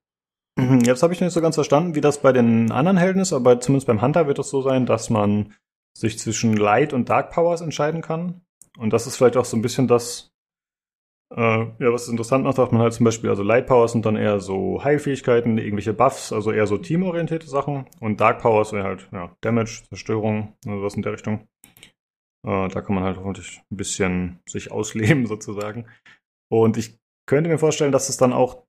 Mhm, 0.60 0.80
Jetzt 0.82 1.04
habe 1.04 1.14
ich 1.14 1.22
nicht 1.22 1.34
so 1.34 1.42
ganz 1.42 1.56
verstanden, 1.56 1.94
wie 1.94 2.02
das 2.02 2.22
bei 2.22 2.32
den 2.32 2.72
anderen 2.72 2.98
Helden 2.98 3.22
ist, 3.22 3.34
aber 3.34 3.60
zumindest 3.60 3.88
beim 3.88 4.02
Hunter 4.02 4.26
wird 4.28 4.40
es 4.40 4.50
so 4.50 4.62
sein, 4.62 4.86
dass 4.86 5.10
man 5.10 5.54
sich 5.94 6.20
zwischen 6.20 6.56
Light 6.56 6.94
und 6.94 7.10
Dark 7.10 7.32
Powers 7.32 7.62
entscheiden 7.62 8.02
kann. 8.02 8.42
Und 8.78 8.94
das 8.94 9.08
ist 9.08 9.18
vielleicht 9.18 9.38
auch 9.38 9.46
so 9.46 9.58
ein 9.58 9.62
bisschen 9.62 9.88
das, 9.88 10.32
äh, 11.36 11.42
ja, 11.42 11.94
was 11.94 12.04
es 12.04 12.10
interessant 12.10 12.44
macht, 12.44 12.58
dass 12.58 12.72
man 12.72 12.82
halt 12.82 12.94
zum 12.94 13.04
Beispiel, 13.04 13.30
also 13.30 13.44
Light 13.44 13.68
Powers 13.68 13.92
sind 13.92 14.06
dann 14.06 14.16
eher 14.16 14.40
so 14.40 14.84
Heilfähigkeiten, 14.84 15.58
irgendwelche 15.58 15.94
Buffs, 15.94 16.32
also 16.32 16.52
eher 16.52 16.68
so 16.68 16.78
teamorientierte 16.78 17.48
Sachen. 17.48 17.86
Und 18.00 18.22
Dark 18.22 18.42
Powers 18.42 18.72
wäre 18.72 18.86
halt, 18.86 19.10
ja, 19.12 19.36
Damage, 19.42 19.84
Zerstörung, 19.90 20.54
also 20.66 20.82
was 20.82 20.96
in 20.96 21.02
der 21.02 21.14
Richtung. 21.14 21.48
Äh, 22.46 22.70
da 22.70 22.82
kann 22.82 22.96
man 22.96 23.04
halt 23.04 23.18
hoffentlich 23.18 23.62
ein 23.72 23.78
bisschen 23.78 24.40
sich 24.48 24.72
ausleben, 24.72 25.26
sozusagen. 25.28 25.88
Und 26.50 26.78
ich 26.78 26.98
könnte 27.28 27.50
mir 27.50 27.60
vorstellen, 27.60 27.92
dass 27.92 28.10
es 28.10 28.18
dann 28.18 28.34
auch 28.34 28.66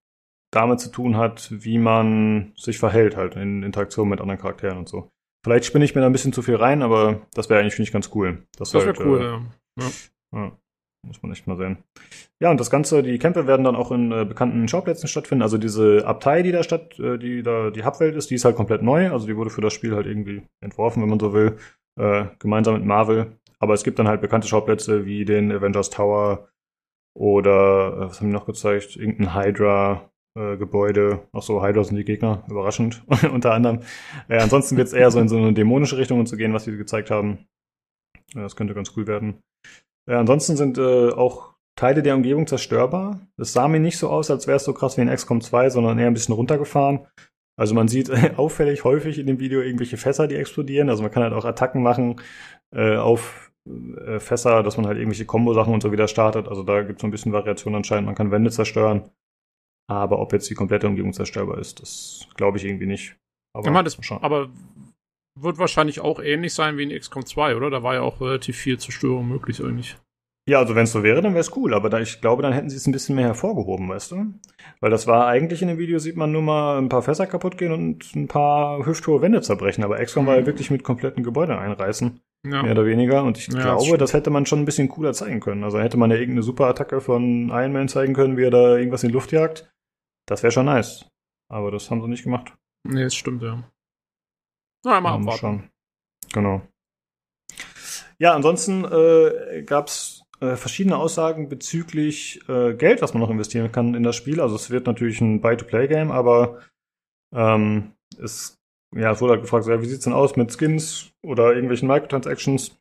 damit 0.52 0.80
zu 0.80 0.90
tun 0.90 1.16
hat, 1.16 1.48
wie 1.50 1.78
man 1.78 2.52
sich 2.56 2.78
verhält, 2.78 3.16
halt 3.16 3.36
in 3.36 3.62
Interaktion 3.62 4.08
mit 4.08 4.20
anderen 4.20 4.40
Charakteren 4.40 4.78
und 4.78 4.88
so. 4.88 5.12
Vielleicht 5.45 5.64
spinne 5.64 5.84
ich 5.84 5.95
mir 5.95 6.03
da 6.03 6.07
ein 6.07 6.12
bisschen 6.12 6.32
zu 6.32 6.43
viel 6.43 6.57
rein, 6.57 6.82
aber 6.82 7.26
das 7.34 7.49
wäre 7.49 7.61
eigentlich, 7.61 7.74
finde 7.74 7.88
ich, 7.88 7.93
ganz 7.93 8.11
cool. 8.14 8.47
Das 8.57 8.74
wäre 8.74 8.86
halt, 8.86 9.01
cool, 9.01 9.20
äh, 9.20 9.82
ja. 9.82 9.91
ja, 10.34 10.53
muss 11.07 11.22
man 11.22 11.32
echt 11.32 11.47
mal 11.47 11.57
sehen. 11.57 11.78
Ja, 12.41 12.51
und 12.51 12.61
das 12.61 12.70
Ganze, 12.70 13.03
die 13.03 13.18
Kämpfe 13.18 13.47
werden 13.47 13.64
dann 13.64 13.76
auch 13.76 13.91
in 13.91 14.12
äh, 14.12 14.24
bekannten 14.24 14.68
Schauplätzen 14.68 15.09
stattfinden. 15.09 15.43
Also 15.43 15.59
diese 15.59 16.07
Abtei, 16.07 16.43
die 16.43 16.53
da 16.53 16.62
statt, 16.62 16.99
äh, 16.99 17.18
die 17.18 17.43
da 17.43 17.70
die 17.70 17.84
Hubwelt 17.84 18.16
ist, 18.16 18.30
die 18.30 18.34
ist 18.34 18.45
halt 18.45 18.57
komplett 18.57 18.82
neu. 18.82 19.11
Also 19.11 19.26
die 19.26 19.36
wurde 19.36 19.51
für 19.51 19.61
das 19.61 19.72
Spiel 19.72 19.95
halt 19.95 20.07
irgendwie 20.07 20.43
entworfen, 20.61 21.03
wenn 21.03 21.11
man 21.11 21.20
so 21.20 21.32
will, 21.32 21.57
äh, 21.99 22.26
gemeinsam 22.38 22.74
mit 22.74 22.84
Marvel. 22.84 23.38
Aber 23.59 23.74
es 23.74 23.84
gibt 23.84 23.99
dann 23.99 24.09
halt 24.09 24.20
bekannte 24.20 24.49
Schauplätze 24.49 25.05
wie 25.05 25.24
den 25.24 25.53
Avengers 25.53 25.91
Tower 25.91 26.49
oder 27.14 27.97
äh, 27.97 28.01
was 28.07 28.20
haben 28.20 28.28
die 28.28 28.34
noch 28.34 28.47
gezeigt? 28.47 28.97
Irgendein 28.97 29.34
Hydra. 29.34 30.09
Äh, 30.38 30.56
Gebäude, 30.56 31.26
auch 31.32 31.42
so 31.42 31.62
Hydra 31.62 31.82
sind 31.82 31.96
die 31.96 32.04
Gegner, 32.04 32.44
überraschend, 32.48 33.02
unter 33.32 33.52
anderem. 33.52 33.80
Äh, 34.28 34.38
ansonsten 34.38 34.76
wird 34.76 34.86
es 34.86 34.92
eher 34.92 35.10
so 35.10 35.18
in 35.18 35.28
so 35.28 35.36
eine 35.36 35.52
dämonische 35.52 35.96
Richtung 35.96 36.24
zu 36.24 36.36
gehen, 36.36 36.54
was 36.54 36.64
sie 36.64 36.76
gezeigt 36.76 37.10
haben. 37.10 37.46
Ja, 38.34 38.42
das 38.42 38.54
könnte 38.54 38.74
ganz 38.74 38.92
cool 38.96 39.08
werden. 39.08 39.42
Ja, 40.08 40.20
ansonsten 40.20 40.56
sind 40.56 40.78
äh, 40.78 41.10
auch 41.10 41.54
Teile 41.76 42.02
der 42.02 42.14
Umgebung 42.14 42.46
zerstörbar. 42.46 43.20
Es 43.38 43.52
sah 43.52 43.66
mir 43.66 43.80
nicht 43.80 43.98
so 43.98 44.08
aus, 44.08 44.30
als 44.30 44.46
wäre 44.46 44.56
es 44.56 44.64
so 44.64 44.72
krass 44.72 44.96
wie 44.96 45.02
in 45.02 45.08
XCOM 45.08 45.40
2, 45.40 45.70
sondern 45.70 45.98
eher 45.98 46.06
ein 46.06 46.14
bisschen 46.14 46.34
runtergefahren. 46.34 47.06
Also 47.58 47.74
man 47.74 47.88
sieht 47.88 48.08
äh, 48.08 48.32
auffällig 48.36 48.84
häufig 48.84 49.18
in 49.18 49.26
dem 49.26 49.40
Video 49.40 49.60
irgendwelche 49.60 49.96
Fässer, 49.96 50.28
die 50.28 50.36
explodieren. 50.36 50.90
Also 50.90 51.02
man 51.02 51.10
kann 51.10 51.22
halt 51.22 51.32
auch 51.32 51.44
Attacken 51.44 51.82
machen 51.82 52.20
äh, 52.74 52.96
auf 52.96 53.50
äh, 53.66 54.20
Fässer, 54.20 54.62
dass 54.62 54.76
man 54.76 54.86
halt 54.86 54.98
irgendwelche 54.98 55.26
Kombo-Sachen 55.26 55.74
und 55.74 55.82
so 55.82 55.90
wieder 55.90 56.06
startet. 56.06 56.48
Also 56.48 56.62
da 56.62 56.82
gibt 56.82 56.98
es 56.98 57.02
so 57.02 57.08
ein 57.08 57.10
bisschen 57.10 57.32
Variation 57.32 57.74
anscheinend. 57.74 58.06
Man 58.06 58.14
kann 58.14 58.30
Wände 58.30 58.50
zerstören. 58.50 59.10
Aber 59.91 60.20
ob 60.20 60.32
jetzt 60.32 60.49
die 60.49 60.55
komplette 60.55 60.86
Umgebung 60.86 61.12
zerstörbar 61.12 61.59
ist, 61.59 61.80
das 61.82 62.28
glaube 62.36 62.59
ich 62.59 62.64
irgendwie 62.64 62.86
nicht. 62.86 63.16
Aber, 63.55 63.66
Ich 63.66 63.72
meine, 63.72 63.84
das, 63.84 63.99
schauen. 64.01 64.22
aber 64.22 64.49
wird 65.38 65.59
wahrscheinlich 65.59 66.01
auch 66.01 66.20
ähnlich 66.20 66.55
sein 66.55 66.76
wie 66.78 66.84
in 66.84 66.97
XCOM 66.99 67.26
2, 67.26 67.57
oder? 67.57 67.70
Da 67.70 67.82
war 67.82 67.95
ja 67.95 68.03
auch 68.03 68.20
relativ 68.20 68.57
viel 68.57 68.78
Zerstörung 68.78 69.28
möglich 69.28 69.61
eigentlich. 69.62 69.97
Ja, 70.49 70.59
also 70.59 70.74
wenn 70.74 70.84
es 70.84 70.93
so 70.93 71.03
wäre, 71.03 71.20
dann 71.22 71.32
wäre 71.32 71.41
es 71.41 71.57
cool. 71.57 71.74
Aber 71.74 71.91
da, 71.91 72.01
ich 72.01 72.20
glaube, 72.20 72.43
dann 72.43 72.53
hätten 72.53 72.70
sie 72.70 72.76
es 72.76 72.86
ein 72.86 72.93
bisschen 72.93 73.14
mehr 73.16 73.26
hervorgehoben, 73.26 73.88
weißt 73.88 74.12
du? 74.12 74.34
Weil 74.80 74.91
das 74.91 75.07
war 75.07 75.26
eigentlich 75.26 75.62
in 75.62 75.68
dem 75.68 75.78
Video, 75.78 75.99
sieht 75.99 76.16
man 76.16 76.32
nur 76.32 76.43
mal 76.43 76.78
ein 76.78 76.88
paar 76.88 77.03
Fässer 77.03 77.26
kaputt 77.26 77.59
gehen 77.59 77.72
und 77.72 78.14
ein 78.16 78.26
paar 78.28 78.84
hüfthohe 78.86 79.22
Wände 79.22 79.43
zerbrechen. 79.43 79.84
Aber 79.84 79.99
XCOM 80.03 80.26
war 80.26 80.36
ja 80.36 80.47
wirklich 80.47 80.70
mit 80.70 80.82
kompletten 80.82 81.22
Gebäuden 81.22 81.57
einreißen, 81.57 82.20
Ja. 82.47 82.62
mehr 82.62 82.72
oder 82.72 82.86
weniger. 82.86 83.22
Und 83.22 83.38
ich 83.38 83.49
Ja, 83.49 83.55
das 83.55 83.62
glaube, 83.64 83.84
stimmt. 83.84 84.01
das 84.01 84.12
hätte 84.14 84.30
man 84.30 84.47
schon 84.47 84.61
ein 84.61 84.64
bisschen 84.64 84.88
cooler 84.88 85.12
zeigen 85.12 85.41
können. 85.41 85.62
Also 85.62 85.78
hätte 85.78 85.97
man 85.99 86.11
ja 86.11 86.16
irgendeine 86.16 86.43
Superattacke 86.43 87.01
von 87.01 87.51
Iron 87.51 87.72
Man 87.72 87.88
zeigen 87.88 88.14
können, 88.14 88.36
wie 88.36 88.45
er 88.45 88.51
da 88.51 88.76
irgendwas 88.76 89.03
in 89.05 89.09
die 89.11 89.14
Luft 89.14 89.30
jagt. 89.32 89.70
Das 90.30 90.44
wäre 90.44 90.52
schon 90.52 90.66
nice. 90.66 91.10
Aber 91.50 91.72
das 91.72 91.90
haben 91.90 92.00
sie 92.00 92.08
nicht 92.08 92.22
gemacht. 92.22 92.54
Nee, 92.84 93.02
das 93.02 93.16
stimmt, 93.16 93.42
ja. 93.42 93.64
Na, 94.84 95.00
mal 95.00 95.14
abwarten. 95.14 95.38
schauen. 95.38 95.70
Genau. 96.32 96.62
Ja, 98.18 98.34
ansonsten 98.34 98.84
äh, 98.84 99.64
gab 99.64 99.88
es 99.88 100.22
äh, 100.40 100.54
verschiedene 100.54 100.96
Aussagen 100.96 101.48
bezüglich 101.48 102.48
äh, 102.48 102.74
Geld, 102.74 103.02
was 103.02 103.12
man 103.12 103.22
noch 103.22 103.30
investieren 103.30 103.72
kann 103.72 103.94
in 103.94 104.04
das 104.04 104.14
Spiel. 104.14 104.40
Also 104.40 104.54
es 104.54 104.70
wird 104.70 104.86
natürlich 104.86 105.20
ein 105.20 105.40
Buy-to-Play-Game, 105.40 106.12
aber 106.12 106.60
ähm, 107.34 107.96
es, 108.22 108.56
ja, 108.94 109.10
es 109.10 109.20
wurde 109.20 109.32
halt 109.32 109.42
gefragt, 109.42 109.66
ja, 109.66 109.82
wie 109.82 109.86
sieht's 109.86 110.04
denn 110.04 110.12
aus 110.12 110.36
mit 110.36 110.56
Skins 110.56 111.12
oder 111.22 111.52
irgendwelchen 111.54 111.88
Microtransactions? 111.88 112.80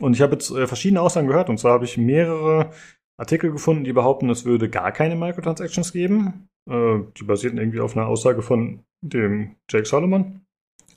Und 0.00 0.14
ich 0.14 0.20
habe 0.20 0.32
jetzt 0.32 0.50
äh, 0.50 0.66
verschiedene 0.66 1.00
Aussagen 1.00 1.28
gehört, 1.28 1.48
und 1.48 1.58
zwar 1.58 1.74
habe 1.74 1.84
ich 1.84 1.96
mehrere 1.96 2.72
Artikel 3.18 3.52
gefunden, 3.52 3.84
die 3.84 3.92
behaupten, 3.92 4.28
es 4.30 4.44
würde 4.44 4.68
gar 4.68 4.90
keine 4.90 5.14
Microtransactions 5.14 5.92
geben. 5.92 6.48
Äh, 6.68 7.00
die 7.18 7.24
basierten 7.24 7.58
irgendwie 7.58 7.80
auf 7.80 7.96
einer 7.96 8.06
Aussage 8.06 8.42
von 8.42 8.84
dem 9.00 9.56
Jake 9.70 9.86
Solomon. 9.86 10.46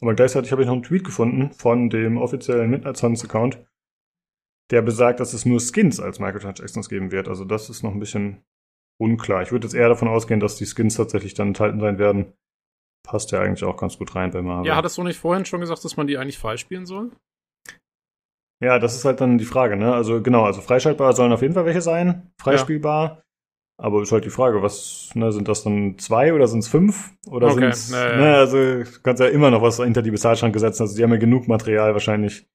Aber 0.01 0.13
gleichzeitig 0.15 0.51
habe 0.51 0.61
ich 0.61 0.67
noch 0.67 0.73
einen 0.73 0.83
Tweet 0.83 1.03
gefunden 1.03 1.51
von 1.51 1.89
dem 1.89 2.17
offiziellen 2.17 2.69
Midnight 2.69 2.97
Suns 2.97 3.23
Account, 3.23 3.65
der 4.71 4.81
besagt, 4.81 5.19
dass 5.19 5.33
es 5.33 5.45
nur 5.45 5.59
Skins 5.59 5.99
als 5.99 6.19
Microtransactions 6.19 6.89
geben 6.89 7.11
wird. 7.11 7.27
Also 7.27 7.43
das 7.43 7.69
ist 7.69 7.83
noch 7.83 7.91
ein 7.91 7.99
bisschen 7.99 8.43
unklar. 8.99 9.41
Ich 9.41 9.51
würde 9.51 9.67
jetzt 9.67 9.73
eher 9.73 9.89
davon 9.89 10.07
ausgehen, 10.07 10.39
dass 10.39 10.55
die 10.55 10.65
Skins 10.65 10.95
tatsächlich 10.95 11.33
dann 11.33 11.49
enthalten 11.49 11.79
sein 11.79 11.97
werden. 11.97 12.33
Passt 13.03 13.31
ja 13.31 13.41
eigentlich 13.41 13.63
auch 13.63 13.77
ganz 13.77 13.97
gut 13.97 14.15
rein 14.15 14.31
bei 14.31 14.41
Marvel. 14.41 14.67
Ja, 14.67 14.75
hattest 14.75 14.97
du 14.97 15.03
nicht 15.03 15.19
vorhin 15.19 15.45
schon 15.45 15.61
gesagt, 15.61 15.83
dass 15.83 15.97
man 15.97 16.07
die 16.07 16.17
eigentlich 16.17 16.37
freispielen 16.37 16.85
soll? 16.85 17.11
Ja, 18.61 18.77
das 18.77 18.95
ist 18.95 19.05
halt 19.05 19.21
dann 19.21 19.37
die 19.37 19.45
Frage, 19.45 19.77
ne? 19.77 19.93
Also 19.93 20.21
genau, 20.21 20.43
also 20.43 20.59
freischaltbar 20.61 21.13
sollen 21.13 21.31
auf 21.31 21.41
jeden 21.41 21.53
Fall 21.53 21.65
welche 21.65 21.81
sein, 21.81 22.31
freispielbar. 22.41 23.23
Aber 23.81 24.01
ist 24.01 24.11
halt 24.11 24.25
die 24.25 24.29
Frage, 24.29 24.61
was, 24.61 25.09
ne, 25.15 25.31
sind 25.31 25.47
das 25.47 25.63
dann 25.63 25.97
zwei 25.99 26.33
oder 26.33 26.47
sind 26.47 26.59
es 26.59 26.67
fünf? 26.67 27.13
Oder 27.27 27.47
Okay, 27.47 27.71
sind's, 27.71 27.91
ja, 27.91 28.09
ja. 28.11 28.17
ne, 28.17 28.35
also 28.35 28.57
du 28.57 28.85
kannst 29.03 29.21
ja 29.21 29.27
immer 29.27 29.51
noch 29.51 29.61
was 29.61 29.77
hinter 29.77 30.01
die 30.01 30.11
Bezahlschranke 30.11 30.59
setzen. 30.59 30.81
Also 30.83 30.97
die 30.97 31.03
haben 31.03 31.11
ja 31.13 31.17
genug 31.17 31.47
Material 31.47 31.93
wahrscheinlich 31.93 32.45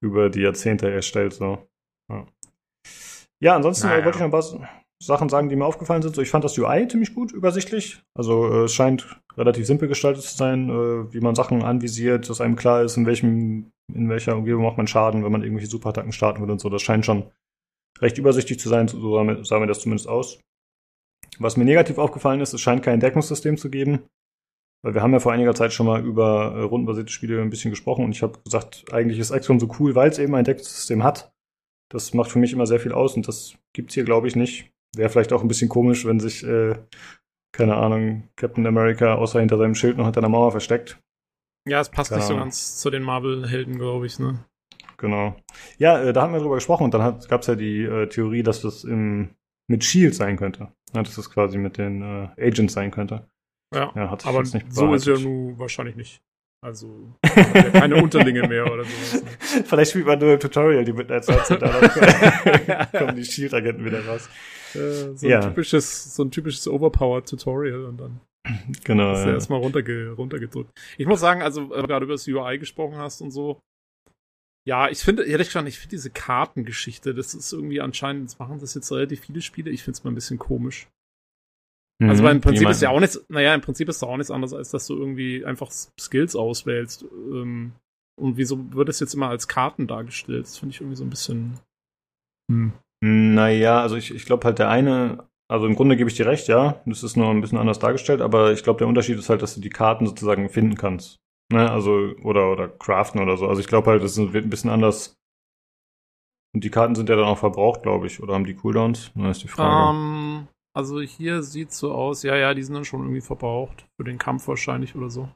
über 0.00 0.30
die 0.30 0.40
Jahrzehnte 0.42 0.88
erstellt, 0.88 1.32
so. 1.34 1.66
Ja, 2.08 2.26
ja 3.40 3.56
ansonsten 3.56 3.88
Naja. 3.88 4.00
äh, 4.00 4.04
wollte 4.04 4.18
ich 4.18 4.20
noch 4.20 4.28
ein 4.28 4.30
paar 4.30 4.68
Sachen 5.02 5.28
sagen, 5.28 5.48
die 5.48 5.56
mir 5.56 5.64
aufgefallen 5.64 6.02
sind. 6.02 6.14
So, 6.14 6.22
ich 6.22 6.30
fand 6.30 6.44
das 6.44 6.56
UI 6.56 6.86
ziemlich 6.86 7.12
gut, 7.14 7.32
übersichtlich. 7.32 8.00
Also 8.14 8.48
äh, 8.48 8.64
es 8.64 8.74
scheint 8.74 9.20
relativ 9.36 9.66
simpel 9.66 9.88
gestaltet 9.88 10.22
zu 10.22 10.36
sein, 10.36 10.68
äh, 10.70 11.12
wie 11.12 11.20
man 11.20 11.34
Sachen 11.34 11.62
anvisiert, 11.64 12.28
dass 12.30 12.40
einem 12.40 12.54
klar 12.56 12.82
ist, 12.82 12.96
in 12.96 13.06
welchem, 13.06 13.72
in 13.92 14.08
welcher 14.08 14.36
Umgebung 14.36 14.62
macht 14.64 14.76
man 14.76 14.86
Schaden, 14.86 15.24
wenn 15.24 15.32
man 15.32 15.42
irgendwelche 15.42 15.70
Superattacken 15.70 16.12
starten 16.12 16.40
will 16.42 16.50
und 16.50 16.60
so. 16.60 16.68
Das 16.68 16.82
scheint 16.82 17.04
schon 17.04 17.24
recht 18.00 18.18
übersichtlich 18.18 18.60
zu 18.60 18.68
sein, 18.68 18.86
so 18.86 19.14
sah 19.16 19.24
mir, 19.24 19.44
sah 19.44 19.58
mir 19.58 19.66
das 19.66 19.80
zumindest 19.80 20.08
aus. 20.08 20.38
Was 21.38 21.56
mir 21.56 21.64
negativ 21.64 21.98
aufgefallen 21.98 22.40
ist, 22.40 22.52
es 22.52 22.60
scheint 22.60 22.82
kein 22.82 23.00
Deckungssystem 23.00 23.56
zu 23.56 23.70
geben. 23.70 24.00
Weil 24.82 24.94
wir 24.94 25.02
haben 25.02 25.12
ja 25.12 25.18
vor 25.18 25.32
einiger 25.32 25.54
Zeit 25.54 25.72
schon 25.72 25.86
mal 25.86 26.04
über 26.04 26.54
äh, 26.54 26.60
rundenbasierte 26.62 27.12
Spiele 27.12 27.42
ein 27.42 27.50
bisschen 27.50 27.70
gesprochen 27.70 28.04
und 28.04 28.12
ich 28.12 28.22
habe 28.22 28.38
gesagt, 28.44 28.84
eigentlich 28.92 29.18
ist 29.18 29.32
XCOM 29.32 29.58
so 29.58 29.68
cool, 29.80 29.94
weil 29.94 30.10
es 30.10 30.18
eben 30.18 30.34
ein 30.34 30.44
Deckungssystem 30.44 31.02
hat. 31.02 31.32
Das 31.90 32.14
macht 32.14 32.30
für 32.30 32.38
mich 32.38 32.52
immer 32.52 32.66
sehr 32.66 32.78
viel 32.78 32.92
aus 32.92 33.16
und 33.16 33.26
das 33.26 33.54
gibt's 33.72 33.94
hier, 33.94 34.04
glaube 34.04 34.28
ich, 34.28 34.36
nicht. 34.36 34.70
Wäre 34.94 35.10
vielleicht 35.10 35.32
auch 35.32 35.42
ein 35.42 35.48
bisschen 35.48 35.68
komisch, 35.68 36.06
wenn 36.06 36.20
sich, 36.20 36.44
äh, 36.44 36.76
keine 37.52 37.76
Ahnung, 37.76 38.28
Captain 38.36 38.66
America 38.66 39.14
außer 39.14 39.40
hinter 39.40 39.58
seinem 39.58 39.74
Schild 39.74 39.96
noch 39.96 40.04
hinter 40.04 40.20
einer 40.20 40.28
Mauer 40.28 40.52
versteckt. 40.52 41.00
Ja, 41.66 41.80
es 41.80 41.90
passt 41.90 42.10
Keine 42.10 42.20
nicht 42.20 42.28
so 42.28 42.34
Ahnung. 42.34 42.46
ganz 42.46 42.78
zu 42.78 42.90
den 42.90 43.02
Marvel-Helden, 43.02 43.78
glaube 43.78 44.06
ich, 44.06 44.18
ne? 44.18 44.44
Genau. 44.96 45.36
Ja, 45.78 46.00
äh, 46.00 46.12
da 46.12 46.22
haben 46.22 46.32
wir 46.32 46.40
drüber 46.40 46.56
gesprochen 46.56 46.84
und 46.84 46.94
dann 46.94 47.20
gab 47.28 47.40
es 47.40 47.46
ja 47.46 47.54
die 47.56 47.82
äh, 47.82 48.08
Theorie, 48.08 48.42
dass 48.42 48.62
das 48.62 48.84
im, 48.84 49.30
mit 49.70 49.84
Shield 49.84 50.14
sein 50.14 50.36
könnte. 50.36 50.72
Ja, 50.94 51.02
dass 51.02 51.14
das 51.16 51.30
quasi 51.30 51.58
mit 51.58 51.76
den 51.78 52.02
äh, 52.02 52.28
Agents 52.38 52.72
sein 52.74 52.90
könnte. 52.90 53.26
Ja, 53.74 53.92
Ja, 53.94 54.10
hat 54.10 54.22
sich 54.22 54.28
aber 54.30 54.38
jetzt 54.38 54.54
nicht 54.54 54.72
so 54.72 54.94
ist 54.94 55.06
ja 55.06 55.18
nun 55.18 55.58
wahrscheinlich 55.58 55.96
nicht. 55.96 56.20
Also, 56.64 57.12
ja 57.24 57.70
keine 57.70 58.02
Unterlinge 58.02 58.48
mehr 58.48 58.64
oder 58.72 58.84
sowas. 58.84 59.22
Ne? 59.58 59.64
Vielleicht 59.64 59.90
spielt 59.92 60.06
man 60.06 60.18
nur 60.18 60.32
im 60.34 60.40
Tutorial 60.40 60.84
die 60.84 60.92
Midnight 60.92 61.24
Suns 61.24 61.50
und 61.50 61.62
dann 61.62 61.70
kommen 62.92 63.16
die 63.16 63.24
Shield-Agenten 63.24 63.84
wieder 63.84 64.04
raus. 64.06 64.28
Äh, 64.74 65.14
so, 65.16 65.28
Ja. 65.28 65.40
ein 65.40 65.48
typisches, 65.50 66.14
so 66.16 66.24
ein 66.24 66.30
typisches 66.30 66.66
Overpowered-Tutorial 66.66 67.84
und 67.84 67.98
dann 68.00 68.20
Genau. 68.84 69.12
ist 69.12 69.20
er 69.20 69.26
Ja. 69.28 69.32
erstmal 69.34 69.60
runterge 69.60 70.12
runtergedrückt. 70.16 70.70
Ich 70.96 71.06
muss 71.06 71.20
sagen, 71.20 71.42
also, 71.42 71.68
weil 71.70 71.82
du 71.82 71.88
gerade 71.88 72.04
über 72.04 72.14
das 72.14 72.26
UI 72.26 72.58
gesprochen 72.58 72.96
hast 72.96 73.20
und 73.20 73.30
so. 73.30 73.60
Ja, 74.68 74.90
ich 74.90 74.98
finde, 74.98 75.24
ehrlich 75.24 75.46
gesagt, 75.46 75.66
ich 75.66 75.78
finde 75.78 75.96
diese 75.96 76.10
Kartengeschichte, 76.10 77.14
das 77.14 77.32
ist 77.32 77.54
irgendwie 77.54 77.80
anscheinend, 77.80 78.26
das 78.26 78.38
machen 78.38 78.58
das 78.58 78.74
jetzt 78.74 78.92
relativ 78.92 79.20
viele 79.20 79.40
Spiele, 79.40 79.70
ich 79.70 79.82
finde 79.82 79.96
es 79.96 80.04
mal 80.04 80.10
ein 80.10 80.14
bisschen 80.14 80.38
komisch. 80.38 80.88
Also, 82.02 82.22
weil 82.22 82.36
im 82.36 82.42
Prinzip 82.42 82.68
ist 82.68 82.82
ja 82.82 82.90
auch 82.90 83.00
nichts, 83.00 83.24
naja, 83.30 83.54
im 83.54 83.62
Prinzip 83.62 83.88
ist 83.88 84.02
da 84.02 84.06
auch 84.06 84.18
nichts 84.18 84.30
anderes, 84.30 84.52
als 84.52 84.70
dass 84.70 84.86
du 84.86 84.94
irgendwie 84.94 85.42
einfach 85.42 85.70
Skills 85.70 86.36
auswählst. 86.36 87.02
Ähm, 87.02 87.72
und 88.20 88.36
wieso 88.36 88.72
wird 88.74 88.90
es 88.90 89.00
jetzt 89.00 89.14
immer 89.14 89.30
als 89.30 89.48
Karten 89.48 89.86
dargestellt? 89.86 90.44
Das 90.44 90.58
finde 90.58 90.74
ich 90.74 90.82
irgendwie 90.82 90.96
so 90.96 91.04
ein 91.04 91.10
bisschen. 91.10 91.58
Hm. 92.52 92.72
Naja, 93.02 93.80
also 93.80 93.96
ich, 93.96 94.14
ich 94.14 94.26
glaube 94.26 94.44
halt 94.44 94.58
der 94.58 94.68
eine, 94.68 95.24
also 95.50 95.66
im 95.66 95.76
Grunde 95.76 95.96
gebe 95.96 96.10
ich 96.10 96.16
dir 96.16 96.26
recht, 96.26 96.46
ja, 96.46 96.82
das 96.84 97.02
ist 97.02 97.16
nur 97.16 97.30
ein 97.30 97.40
bisschen 97.40 97.58
anders 97.58 97.78
dargestellt, 97.78 98.20
aber 98.20 98.52
ich 98.52 98.62
glaube 98.62 98.78
der 98.78 98.88
Unterschied 98.88 99.18
ist 99.18 99.30
halt, 99.30 99.40
dass 99.40 99.54
du 99.54 99.62
die 99.62 99.70
Karten 99.70 100.06
sozusagen 100.06 100.50
finden 100.50 100.76
kannst. 100.76 101.16
Ne, 101.50 101.70
also, 101.70 102.14
oder, 102.22 102.52
oder 102.52 102.68
craften 102.68 103.22
oder 103.22 103.36
so. 103.36 103.46
Also 103.46 103.60
ich 103.60 103.68
glaube 103.68 103.90
halt, 103.90 104.02
das 104.02 104.16
wird 104.18 104.44
ein 104.44 104.50
bisschen 104.50 104.70
anders. 104.70 105.18
Und 106.54 106.64
die 106.64 106.70
Karten 106.70 106.94
sind 106.94 107.08
ja 107.08 107.16
dann 107.16 107.26
auch 107.26 107.38
verbraucht, 107.38 107.82
glaube 107.82 108.06
ich, 108.06 108.22
oder 108.22 108.34
haben 108.34 108.44
die 108.44 108.54
Cooldowns? 108.54 109.12
Na, 109.14 109.30
ist 109.30 109.42
die 109.42 109.48
Frage. 109.48 109.94
Ähm, 109.94 110.48
also 110.74 111.00
hier 111.00 111.42
sieht 111.42 111.72
so 111.72 111.92
aus, 111.92 112.22
ja, 112.22 112.36
ja, 112.36 112.52
die 112.54 112.62
sind 112.62 112.74
dann 112.74 112.84
schon 112.84 113.00
irgendwie 113.00 113.20
verbraucht. 113.20 113.86
Für 113.96 114.04
den 114.04 114.18
Kampf 114.18 114.48
wahrscheinlich 114.48 114.94
oder 114.94 115.08
so. 115.10 115.28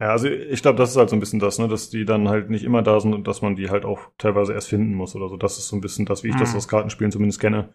Ja, 0.00 0.10
also 0.12 0.28
ich 0.28 0.62
glaube, 0.62 0.78
das 0.78 0.90
ist 0.92 0.96
halt 0.96 1.10
so 1.10 1.16
ein 1.16 1.20
bisschen 1.20 1.40
das, 1.40 1.58
ne, 1.58 1.68
dass 1.68 1.90
die 1.90 2.04
dann 2.06 2.28
halt 2.28 2.48
nicht 2.48 2.64
immer 2.64 2.82
da 2.82 3.00
sind 3.00 3.12
und 3.12 3.26
dass 3.26 3.42
man 3.42 3.54
die 3.54 3.68
halt 3.70 3.84
auch 3.84 4.10
teilweise 4.18 4.54
erst 4.54 4.68
finden 4.68 4.94
muss 4.94 5.14
oder 5.14 5.28
so. 5.28 5.36
Das 5.36 5.58
ist 5.58 5.68
so 5.68 5.76
ein 5.76 5.82
bisschen 5.82 6.06
das, 6.06 6.24
wie 6.24 6.28
ich 6.28 6.36
das 6.36 6.52
Mhm. 6.52 6.56
aus 6.56 6.68
Kartenspielen 6.68 7.12
zumindest 7.12 7.40
kenne. 7.40 7.74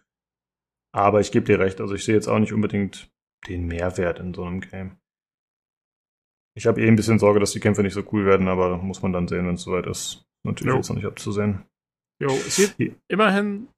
Aber 0.92 1.20
ich 1.20 1.30
gebe 1.30 1.46
dir 1.46 1.60
recht, 1.60 1.80
also 1.80 1.94
ich 1.94 2.04
sehe 2.04 2.14
jetzt 2.14 2.26
auch 2.26 2.38
nicht 2.38 2.52
unbedingt 2.52 3.10
den 3.48 3.66
Mehrwert 3.66 4.18
in 4.18 4.34
so 4.34 4.44
einem 4.44 4.60
Game. 4.60 4.98
Ich 6.56 6.66
habe 6.66 6.80
eh 6.82 6.88
ein 6.88 6.96
bisschen 6.96 7.18
Sorge, 7.18 7.38
dass 7.38 7.52
die 7.52 7.60
Kämpfe 7.60 7.82
nicht 7.82 7.92
so 7.94 8.02
cool 8.12 8.24
werden, 8.24 8.48
aber 8.48 8.78
muss 8.78 9.02
man 9.02 9.12
dann 9.12 9.28
sehen, 9.28 9.46
wenn 9.46 9.54
es 9.56 9.62
soweit 9.62 9.86
ist. 9.86 10.24
Natürlich 10.44 10.72
Jo. 10.72 10.76
jetzt 10.76 10.88
noch 10.88 10.96
nicht 10.96 11.06
abzusehen. 11.06 11.64
Jo, 12.20 12.28
es 12.30 12.56
sieht 12.56 12.74
Ja. 12.78 12.92
immerhin 13.08 13.68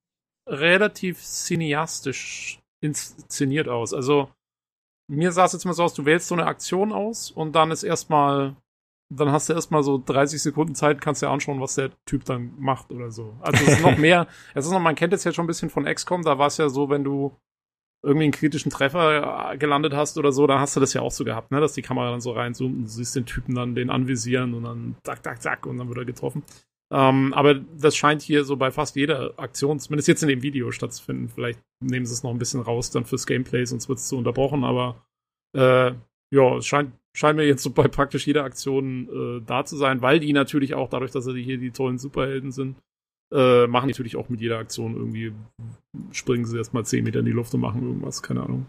relativ 0.48 1.18
cineastisch 1.22 2.60
inszeniert 2.80 3.68
aus. 3.68 3.92
Also, 3.92 4.30
mir 5.10 5.32
sah 5.32 5.46
es 5.46 5.52
jetzt 5.54 5.64
mal 5.64 5.72
so 5.72 5.82
aus, 5.84 5.94
du 5.94 6.04
wählst 6.04 6.28
so 6.28 6.34
eine 6.34 6.46
Aktion 6.46 6.92
aus 6.92 7.30
und 7.30 7.52
dann 7.54 7.70
ist 7.70 7.82
erstmal, 7.82 8.54
dann 9.12 9.32
hast 9.32 9.48
du 9.48 9.54
erstmal 9.54 9.82
so 9.82 9.98
30 10.04 10.40
Sekunden 10.40 10.74
Zeit, 10.74 11.00
kannst 11.00 11.22
dir 11.22 11.30
anschauen, 11.30 11.60
was 11.60 11.74
der 11.74 11.90
Typ 12.06 12.24
dann 12.26 12.52
macht 12.58 12.92
oder 12.92 13.10
so. 13.10 13.36
Also 13.40 13.64
es 13.64 13.72
ist 13.74 13.82
noch 13.82 13.96
mehr, 13.98 14.28
es 14.54 14.66
ist 14.66 14.70
noch, 14.72 14.80
man 14.80 14.94
kennt 14.94 15.12
es 15.12 15.24
ja 15.24 15.32
schon 15.32 15.44
ein 15.44 15.48
bisschen 15.48 15.70
von 15.70 15.84
XCOM, 15.84 16.22
da 16.22 16.38
war 16.38 16.46
es 16.46 16.58
ja 16.58 16.68
so, 16.68 16.88
wenn 16.90 17.04
du 17.04 17.34
irgendwie 18.02 18.24
einen 18.24 18.32
kritischen 18.32 18.70
Treffer 18.70 19.52
äh, 19.52 19.58
gelandet 19.58 19.92
hast 19.92 20.18
oder 20.18 20.32
so, 20.32 20.46
dann 20.46 20.60
hast 20.60 20.76
du 20.76 20.80
das 20.80 20.94
ja 20.94 21.02
auch 21.02 21.10
so 21.10 21.24
gehabt, 21.24 21.50
ne, 21.50 21.60
dass 21.60 21.72
die 21.72 21.82
Kamera 21.82 22.10
dann 22.10 22.20
so 22.20 22.32
reinzoomt 22.32 22.76
und 22.76 22.82
du 22.84 22.88
siehst 22.88 23.16
den 23.16 23.26
Typen 23.26 23.54
dann 23.54 23.74
den 23.74 23.90
anvisieren 23.90 24.54
und 24.54 24.64
dann 24.64 24.96
zack, 25.04 25.24
zack, 25.24 25.42
zack 25.42 25.66
und 25.66 25.78
dann 25.78 25.88
wird 25.88 25.98
er 25.98 26.04
getroffen. 26.04 26.42
Ähm, 26.90 27.34
aber 27.34 27.54
das 27.54 27.96
scheint 27.96 28.22
hier 28.22 28.44
so 28.44 28.56
bei 28.56 28.70
fast 28.70 28.96
jeder 28.96 29.38
Aktion, 29.38 29.78
zumindest 29.78 30.08
jetzt 30.08 30.22
in 30.22 30.28
dem 30.28 30.42
Video 30.42 30.70
stattzufinden. 30.70 31.28
Vielleicht 31.28 31.60
nehmen 31.80 32.06
sie 32.06 32.14
es 32.14 32.22
noch 32.22 32.30
ein 32.30 32.38
bisschen 32.38 32.62
raus 32.62 32.90
dann 32.90 33.04
fürs 33.04 33.26
Gameplay, 33.26 33.64
sonst 33.64 33.88
wird 33.88 33.98
es 33.98 34.08
zu 34.08 34.16
unterbrochen, 34.16 34.64
aber 34.64 35.04
äh, 35.56 35.92
ja, 36.30 36.56
es 36.56 36.66
scheint, 36.66 36.92
scheint 37.14 37.36
mir 37.36 37.46
jetzt 37.46 37.62
so 37.62 37.70
bei 37.70 37.88
praktisch 37.88 38.26
jeder 38.26 38.44
Aktion 38.44 39.08
äh, 39.08 39.44
da 39.44 39.64
zu 39.64 39.76
sein, 39.76 40.02
weil 40.02 40.20
die 40.20 40.32
natürlich 40.32 40.74
auch 40.74 40.88
dadurch, 40.88 41.10
dass 41.10 41.24
sie 41.24 41.42
hier 41.42 41.58
die 41.58 41.72
tollen 41.72 41.98
Superhelden 41.98 42.52
sind, 42.52 42.76
äh, 43.32 43.66
machen 43.66 43.88
natürlich 43.88 44.16
auch 44.16 44.28
mit 44.28 44.40
jeder 44.40 44.58
Aktion 44.58 44.96
irgendwie, 44.96 45.32
springen 46.12 46.44
sie 46.44 46.56
erstmal 46.56 46.84
10 46.84 47.04
Meter 47.04 47.20
in 47.20 47.26
die 47.26 47.32
Luft 47.32 47.54
und 47.54 47.60
machen 47.60 47.82
irgendwas, 47.82 48.22
keine 48.22 48.42
Ahnung. 48.42 48.66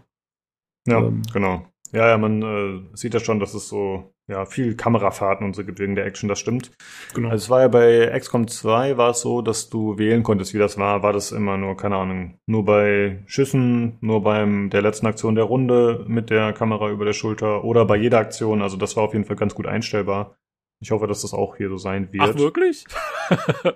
Ja, 0.86 0.98
Ähm. 1.00 1.22
genau. 1.32 1.66
Ja, 1.92 2.08
ja, 2.08 2.18
man 2.18 2.42
äh, 2.42 2.96
sieht 2.96 3.14
ja 3.14 3.20
schon, 3.20 3.40
dass 3.40 3.52
es 3.54 3.68
so 3.68 4.12
ja 4.28 4.46
viel 4.46 4.76
Kamerafahrten 4.76 5.44
und 5.44 5.56
so 5.56 5.64
gibt 5.64 5.80
wegen 5.80 5.96
der 5.96 6.06
Action, 6.06 6.28
das 6.28 6.38
stimmt. 6.38 6.70
Genau. 7.14 7.30
Also 7.30 7.42
es 7.44 7.50
war 7.50 7.62
ja 7.62 7.68
bei 7.68 8.16
XCOM 8.16 8.46
2 8.46 8.96
war 8.96 9.10
es 9.10 9.22
so, 9.22 9.42
dass 9.42 9.70
du 9.70 9.98
wählen 9.98 10.22
konntest, 10.22 10.54
wie 10.54 10.58
das 10.58 10.78
war. 10.78 11.02
War 11.02 11.12
das 11.12 11.32
immer 11.32 11.56
nur, 11.56 11.76
keine 11.76 11.96
Ahnung, 11.96 12.38
nur 12.46 12.64
bei 12.64 13.24
Schüssen, 13.26 13.98
nur 14.00 14.22
beim 14.22 14.70
der 14.70 14.82
letzten 14.82 15.06
Aktion 15.06 15.34
der 15.34 15.44
Runde 15.44 16.04
mit 16.06 16.30
der 16.30 16.52
Kamera 16.52 16.90
über 16.90 17.04
der 17.04 17.12
Schulter 17.12 17.64
oder 17.64 17.84
bei 17.86 17.96
jeder 17.96 18.18
Aktion. 18.18 18.62
Also 18.62 18.76
das 18.76 18.96
war 18.96 19.02
auf 19.02 19.12
jeden 19.12 19.24
Fall 19.24 19.36
ganz 19.36 19.56
gut 19.56 19.66
einstellbar. 19.66 20.36
Ich 20.82 20.90
hoffe, 20.90 21.06
dass 21.06 21.22
das 21.22 21.34
auch 21.34 21.56
hier 21.56 21.68
so 21.68 21.76
sein 21.76 22.12
wird. 22.12 22.22
Ach, 22.22 22.34
wirklich? 22.36 22.84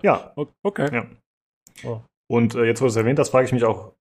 Ja, 0.02 0.34
okay. 0.62 0.88
ja. 0.92 1.06
Oh. 1.84 2.00
Und 2.26 2.54
äh, 2.54 2.64
jetzt, 2.64 2.80
wo 2.80 2.86
du 2.86 2.90
es 2.90 2.96
erwähnt 2.96 3.18
hast, 3.18 3.30
frage 3.30 3.46
ich 3.46 3.52
mich 3.52 3.64
auch, 3.64 3.92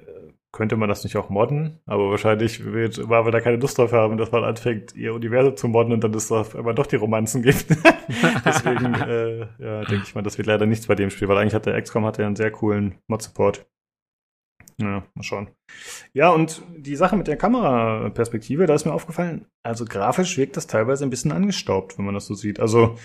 äh, 0.00 0.32
könnte 0.52 0.76
man 0.76 0.88
das 0.88 1.02
nicht 1.02 1.16
auch 1.16 1.30
modden? 1.30 1.80
Aber 1.86 2.10
wahrscheinlich 2.10 2.64
wird 2.64 3.08
Marvel 3.08 3.32
da 3.32 3.40
keine 3.40 3.56
Lust 3.56 3.78
drauf 3.78 3.92
haben, 3.92 4.18
dass 4.18 4.32
man 4.32 4.44
anfängt, 4.44 4.94
ihr 4.94 5.14
Universum 5.14 5.56
zu 5.56 5.68
modden 5.68 5.92
und 5.92 6.04
dann 6.04 6.12
es 6.12 6.30
auf 6.30 6.54
einmal 6.54 6.74
doch 6.74 6.86
die 6.86 6.96
Romanzen 6.96 7.42
gibt. 7.42 7.70
Deswegen, 8.44 8.94
äh, 8.94 9.38
ja, 9.58 9.84
denke 9.84 10.04
ich 10.04 10.14
mal, 10.14 10.22
das 10.22 10.36
wird 10.36 10.46
leider 10.46 10.66
nichts 10.66 10.86
bei 10.86 10.94
dem 10.94 11.08
Spiel, 11.08 11.28
weil 11.28 11.38
eigentlich 11.38 11.54
hat 11.54 11.64
der 11.64 11.80
XCOM 11.80 12.04
hatte 12.04 12.22
ja 12.22 12.26
einen 12.26 12.36
sehr 12.36 12.50
coolen 12.50 12.98
Mod-Support. 13.08 13.66
Ja, 14.80 15.04
mal 15.14 15.22
schauen. 15.22 15.48
Ja, 16.12 16.30
und 16.30 16.62
die 16.76 16.96
Sache 16.96 17.16
mit 17.16 17.26
der 17.26 17.36
Kameraperspektive, 17.36 18.66
da 18.66 18.74
ist 18.74 18.84
mir 18.84 18.92
aufgefallen, 18.92 19.46
also 19.62 19.84
grafisch 19.84 20.36
wirkt 20.36 20.56
das 20.56 20.66
teilweise 20.66 21.04
ein 21.04 21.10
bisschen 21.10 21.32
angestaubt, 21.32 21.98
wenn 21.98 22.04
man 22.04 22.14
das 22.14 22.26
so 22.26 22.34
sieht. 22.34 22.60
Also, 22.60 22.96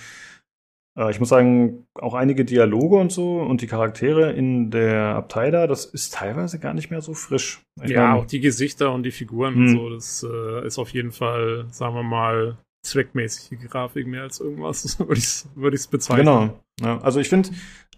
äh, 0.97 1.11
ich 1.11 1.19
muss 1.19 1.29
sagen, 1.29 1.87
auch 1.95 2.13
einige 2.13 2.45
Dialoge 2.45 2.97
und 2.97 3.11
so 3.11 3.39
und 3.39 3.61
die 3.61 3.67
Charaktere 3.67 4.31
in 4.33 4.71
der 4.71 5.15
Abtei 5.15 5.51
da, 5.51 5.67
das 5.67 5.85
ist 5.85 6.13
teilweise 6.13 6.59
gar 6.59 6.73
nicht 6.73 6.89
mehr 6.89 7.01
so 7.01 7.13
frisch. 7.13 7.61
Ich 7.83 7.91
ja, 7.91 8.07
mein, 8.07 8.19
auch 8.19 8.25
die 8.25 8.39
Gesichter 8.39 8.91
und 8.93 9.03
die 9.03 9.11
Figuren 9.11 9.55
Hm. 9.55 9.61
und 9.61 9.69
so, 9.69 9.89
das 9.89 10.25
äh, 10.29 10.65
ist 10.65 10.79
auf 10.79 10.89
jeden 10.89 11.11
Fall, 11.11 11.67
sagen 11.71 11.95
wir 11.95 12.03
mal, 12.03 12.57
zweckmäßige 12.83 13.59
Grafik 13.69 14.07
mehr 14.07 14.23
als 14.23 14.39
irgendwas, 14.39 14.99
würde 14.99 15.13
ich 15.13 15.25
es 15.25 15.49
würd 15.55 15.91
bezeichnen. 15.91 16.25
Genau. 16.25 16.63
Ja, 16.81 16.99
also 17.01 17.19
ich 17.19 17.29
finde, 17.29 17.49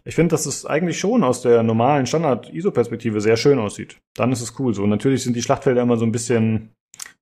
ich 0.03 0.15
finde, 0.15 0.33
dass 0.33 0.45
es 0.45 0.65
eigentlich 0.65 0.99
schon 0.99 1.23
aus 1.23 1.41
der 1.41 1.63
normalen 1.63 2.05
Standard-ISO-Perspektive 2.05 3.21
sehr 3.21 3.37
schön 3.37 3.59
aussieht. 3.59 3.97
Dann 4.15 4.31
ist 4.31 4.41
es 4.41 4.59
cool 4.59 4.73
so. 4.73 4.85
Natürlich 4.87 5.23
sind 5.23 5.35
die 5.35 5.41
Schlachtfelder 5.41 5.81
immer 5.81 5.97
so 5.97 6.05
ein 6.05 6.11
bisschen 6.11 6.71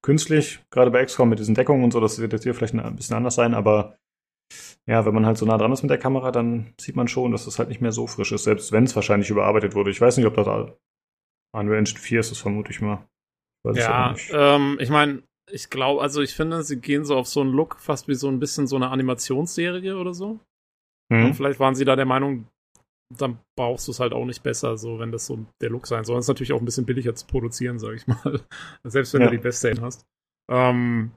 künstlich, 0.01 0.59
gerade 0.69 0.91
bei 0.91 1.03
XCOM 1.03 1.29
mit 1.29 1.39
diesen 1.39 1.55
Deckungen 1.55 1.83
und 1.83 1.91
so. 1.91 1.99
Das 1.99 2.19
wird 2.19 2.33
jetzt 2.33 2.43
hier 2.43 2.53
vielleicht 2.53 2.73
ein 2.75 2.95
bisschen 2.95 3.15
anders 3.15 3.35
sein, 3.35 3.53
aber 3.53 3.97
ja, 4.85 5.05
wenn 5.05 5.13
man 5.13 5.25
halt 5.25 5.37
so 5.37 5.45
nah 5.45 5.57
dran 5.57 5.71
ist 5.73 5.81
mit 5.83 5.91
der 5.91 5.97
Kamera, 5.97 6.31
dann 6.31 6.73
sieht 6.79 6.95
man 6.95 7.07
schon, 7.09 7.31
dass 7.31 7.45
es 7.47 7.59
halt 7.59 7.67
nicht 7.69 7.81
mehr 7.81 7.91
so 7.91 8.07
frisch 8.07 8.31
ist, 8.31 8.45
selbst 8.45 8.71
wenn 8.71 8.85
es 8.85 8.95
wahrscheinlich 8.95 9.29
überarbeitet 9.29 9.75
wurde. 9.75 9.91
Ich 9.91 9.99
weiß 9.99 10.15
nicht, 10.17 10.25
ob 10.25 10.35
das 10.35 10.47
Unreal 11.53 11.79
Engine 11.79 11.99
4 11.99 12.19
ist, 12.21 12.31
das 12.31 12.37
vermute 12.37 12.71
ich 12.71 12.79
mal. 12.81 13.05
Weiß 13.63 13.75
es 13.77 13.83
Ja, 13.83 14.11
nicht. 14.11 14.31
ähm, 14.33 14.77
ich 14.79 14.89
meine, 14.89 15.23
ich 15.49 15.69
glaube, 15.69 16.01
also 16.01 16.21
ich 16.21 16.35
finde, 16.35 16.63
sie 16.63 16.79
gehen 16.79 17.03
so 17.03 17.17
auf 17.17 17.27
so 17.27 17.41
einen 17.41 17.51
Look, 17.51 17.79
fast 17.79 18.07
wie 18.07 18.15
so 18.15 18.29
ein 18.29 18.39
bisschen 18.39 18.67
so 18.67 18.75
eine 18.75 18.89
Animationsserie 18.89 19.97
oder 19.97 20.13
so. 20.13 20.39
Und 21.09 21.21
Hm? 21.23 21.33
vielleicht 21.33 21.59
waren 21.59 21.75
sie 21.75 21.85
da 21.85 21.95
der 21.95 22.05
Meinung, 22.05 22.47
dann 23.15 23.39
brauchst 23.57 23.87
du 23.87 23.91
es 23.91 23.99
halt 23.99 24.13
auch 24.13 24.25
nicht 24.25 24.43
besser, 24.43 24.77
so 24.77 24.99
wenn 24.99 25.11
das 25.11 25.25
so 25.25 25.45
der 25.61 25.69
Look 25.69 25.87
sein 25.87 26.03
soll. 26.03 26.17
Es 26.19 26.25
ist 26.25 26.29
natürlich 26.29 26.53
auch 26.53 26.59
ein 26.59 26.65
bisschen 26.65 26.85
billiger 26.85 27.15
zu 27.15 27.25
produzieren, 27.25 27.79
sag 27.79 27.93
ich 27.95 28.05
mal. 28.07 28.41
Selbst 28.83 29.13
wenn 29.13 29.21
Ja. 29.21 29.27
du 29.27 29.37
die 29.37 29.41
beste 29.41 29.73
hast. 29.81 30.05
Ähm, 30.49 31.11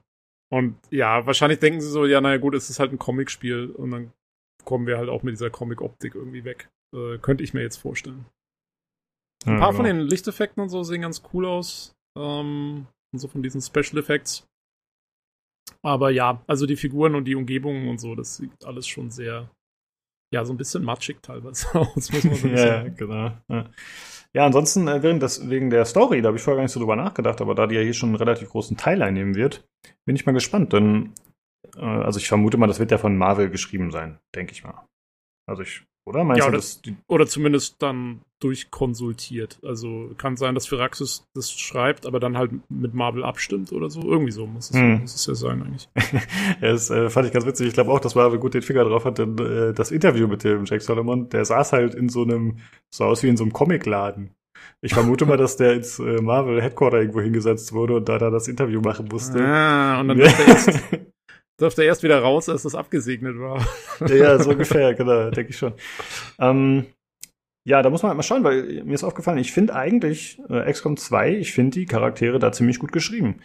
und 0.51 0.77
ja, 0.89 1.25
wahrscheinlich 1.25 1.59
denken 1.59 1.81
sie 1.81 1.89
so, 1.89 2.05
ja, 2.05 2.21
naja 2.21 2.37
gut, 2.37 2.55
es 2.55 2.69
ist 2.69 2.79
halt 2.79 2.91
ein 2.91 2.99
Comicspiel 2.99 3.69
und 3.71 3.91
dann 3.91 4.11
kommen 4.65 4.85
wir 4.87 4.97
halt 4.97 5.09
auch 5.09 5.23
mit 5.23 5.33
dieser 5.33 5.49
Comic-Optik 5.49 6.15
irgendwie 6.15 6.43
weg. 6.43 6.69
Äh, 6.95 7.17
könnte 7.17 7.43
ich 7.43 7.53
mir 7.53 7.61
jetzt 7.61 7.77
vorstellen. 7.77 8.25
Ein 9.45 9.53
Ja, 9.53 9.59
paar 9.59 9.73
von 9.73 9.85
genau. 9.85 9.97
den 9.99 10.07
Lichteffekten 10.07 10.61
und 10.61 10.69
so 10.69 10.83
sehen 10.83 11.01
ganz 11.01 11.23
cool 11.33 11.45
aus. 11.45 11.93
Ähm, 12.17 12.87
und 13.13 13.19
so 13.19 13.27
von 13.27 13.41
diesen 13.43 13.61
Special 13.61 13.97
Effects. 13.97 14.45
Aber 15.83 16.11
ja, 16.11 16.43
also 16.47 16.65
die 16.65 16.75
Figuren 16.75 17.15
und 17.15 17.25
die 17.25 17.35
Umgebungen 17.35 17.89
und 17.89 17.99
so, 17.99 18.13
das 18.15 18.37
sieht 18.37 18.51
alles 18.65 18.87
schon 18.87 19.09
sehr, 19.09 19.49
ja, 20.31 20.45
so 20.45 20.53
ein 20.53 20.57
bisschen 20.57 20.83
matschig 20.83 21.21
teilweise 21.21 21.67
aus, 21.75 22.11
muss 22.11 22.23
man 22.23 22.35
so 22.35 22.47
ja, 22.47 22.53
ja, 22.53 22.67
sagen. 22.67 22.95
genau. 22.95 23.31
Ja, 23.47 23.69
ja 24.33 24.45
ansonsten 24.45 24.87
äh, 24.87 25.03
während 25.03 25.21
das, 25.21 25.49
wegen 25.49 25.69
der 25.69 25.85
Story, 25.85 26.21
da 26.21 26.27
habe 26.27 26.37
ich 26.37 26.43
vorher 26.43 26.57
gar 26.57 26.63
nicht 26.63 26.71
so 26.71 26.79
drüber 26.79 26.95
nachgedacht, 26.95 27.41
aber 27.41 27.53
da 27.53 27.67
die 27.67 27.75
ja 27.75 27.81
hier 27.81 27.93
schon 27.93 28.09
einen 28.09 28.15
relativ 28.15 28.49
großen 28.49 28.77
Teil 28.77 29.01
einnehmen 29.01 29.35
wird, 29.35 29.67
bin 30.05 30.15
ich 30.15 30.25
mal 30.25 30.31
gespannt. 30.31 30.73
Denn, 30.73 31.13
äh, 31.75 31.81
also 31.81 32.19
ich 32.19 32.27
vermute 32.27 32.57
mal, 32.57 32.67
das 32.67 32.79
wird 32.79 32.91
ja 32.91 32.97
von 32.97 33.17
Marvel 33.17 33.49
geschrieben 33.49 33.91
sein, 33.91 34.19
denke 34.33 34.53
ich 34.53 34.63
mal. 34.63 34.85
Also 35.47 35.63
ich, 35.63 35.83
oder? 36.05 36.23
Meinst 36.23 36.39
Ja, 36.43 36.49
du, 36.49 36.57
das- 36.57 36.81
Oder 37.07 37.27
zumindest 37.27 37.81
dann 37.81 38.21
durchkonsultiert. 38.39 39.59
Also 39.63 40.11
kann 40.17 40.35
sein, 40.37 40.55
dass 40.55 40.67
Firaxis 40.67 41.25
das 41.35 41.51
schreibt, 41.51 42.05
aber 42.05 42.19
dann 42.19 42.37
halt 42.37 42.51
mit 42.69 42.93
Marvel 42.93 43.23
abstimmt 43.23 43.71
oder 43.71 43.89
so. 43.89 44.01
Irgendwie 44.01 44.31
so 44.31 44.47
muss 44.47 44.71
es, 44.71 44.77
Hm. 44.77 45.01
muss 45.01 45.13
es 45.15 45.25
ja 45.27 45.35
sein 45.35 45.61
eigentlich. 45.61 45.89
ja, 46.61 46.71
das 46.71 46.89
äh, 46.89 47.09
fand 47.09 47.27
ich 47.27 47.33
ganz 47.33 47.45
witzig. 47.45 47.67
Ich 47.67 47.73
glaube 47.73 47.91
auch, 47.91 47.99
dass 47.99 48.15
Marvel 48.15 48.39
gut 48.39 48.53
den 48.53 48.61
Finger 48.63 48.83
drauf 48.85 49.05
hat, 49.05 49.17
denn 49.19 49.37
äh, 49.37 49.73
das 49.73 49.91
Interview 49.91 50.27
mit 50.27 50.43
dem 50.43 50.65
Jack 50.65 50.81
Solomon, 50.81 51.29
der 51.29 51.45
saß 51.45 51.73
halt 51.73 51.93
in 51.95 52.09
so 52.09 52.23
einem, 52.23 52.57
so 52.89 53.03
aus 53.05 53.21
wie 53.23 53.27
in 53.29 53.37
so 53.37 53.43
einem 53.43 53.53
Comicladen. 53.53 54.31
Ich 54.81 54.93
vermute 54.93 55.25
mal, 55.25 55.37
dass 55.37 55.57
der 55.57 55.73
ins 55.73 55.99
äh, 55.99 56.21
Marvel 56.21 56.61
Headquarter 56.61 56.99
irgendwo 56.99 57.21
hingesetzt 57.21 57.73
wurde 57.73 57.95
und 57.97 58.09
da 58.09 58.17
da 58.17 58.29
das 58.29 58.47
Interview 58.47 58.81
machen 58.81 59.07
musste. 59.11 59.43
Ah, 59.43 59.99
und 59.99 60.07
dann 60.07 60.17
dürfte 60.17 60.41
er 60.43 60.47
erst, 60.47 60.79
dürfte 61.61 61.83
er 61.83 61.89
erst 61.89 62.03
wieder 62.03 62.19
raus, 62.19 62.49
als 62.49 62.63
das 62.63 62.75
abgesegnet 62.75 63.39
war. 63.39 63.65
Ja, 64.07 64.15
ja, 64.15 64.39
so 64.39 64.49
ungefähr, 64.49 64.93
genau, 64.95 65.29
denke 65.29 65.51
ich 65.51 65.57
schon. 65.57 65.73
Ähm, 66.39 66.87
ja, 67.63 67.83
da 67.83 67.89
muss 67.91 68.01
man 68.01 68.09
halt 68.09 68.17
mal 68.17 68.23
schauen, 68.23 68.43
weil 68.43 68.83
mir 68.83 68.93
ist 68.93 69.03
aufgefallen, 69.03 69.37
ich 69.37 69.51
finde 69.51 69.75
eigentlich 69.75 70.41
äh, 70.49 70.71
XCOM 70.71 70.97
2, 70.97 71.35
ich 71.35 71.53
finde 71.53 71.79
die 71.79 71.85
Charaktere 71.85 72.39
da 72.39 72.51
ziemlich 72.51 72.79
gut 72.79 72.91
geschrieben. 72.91 73.41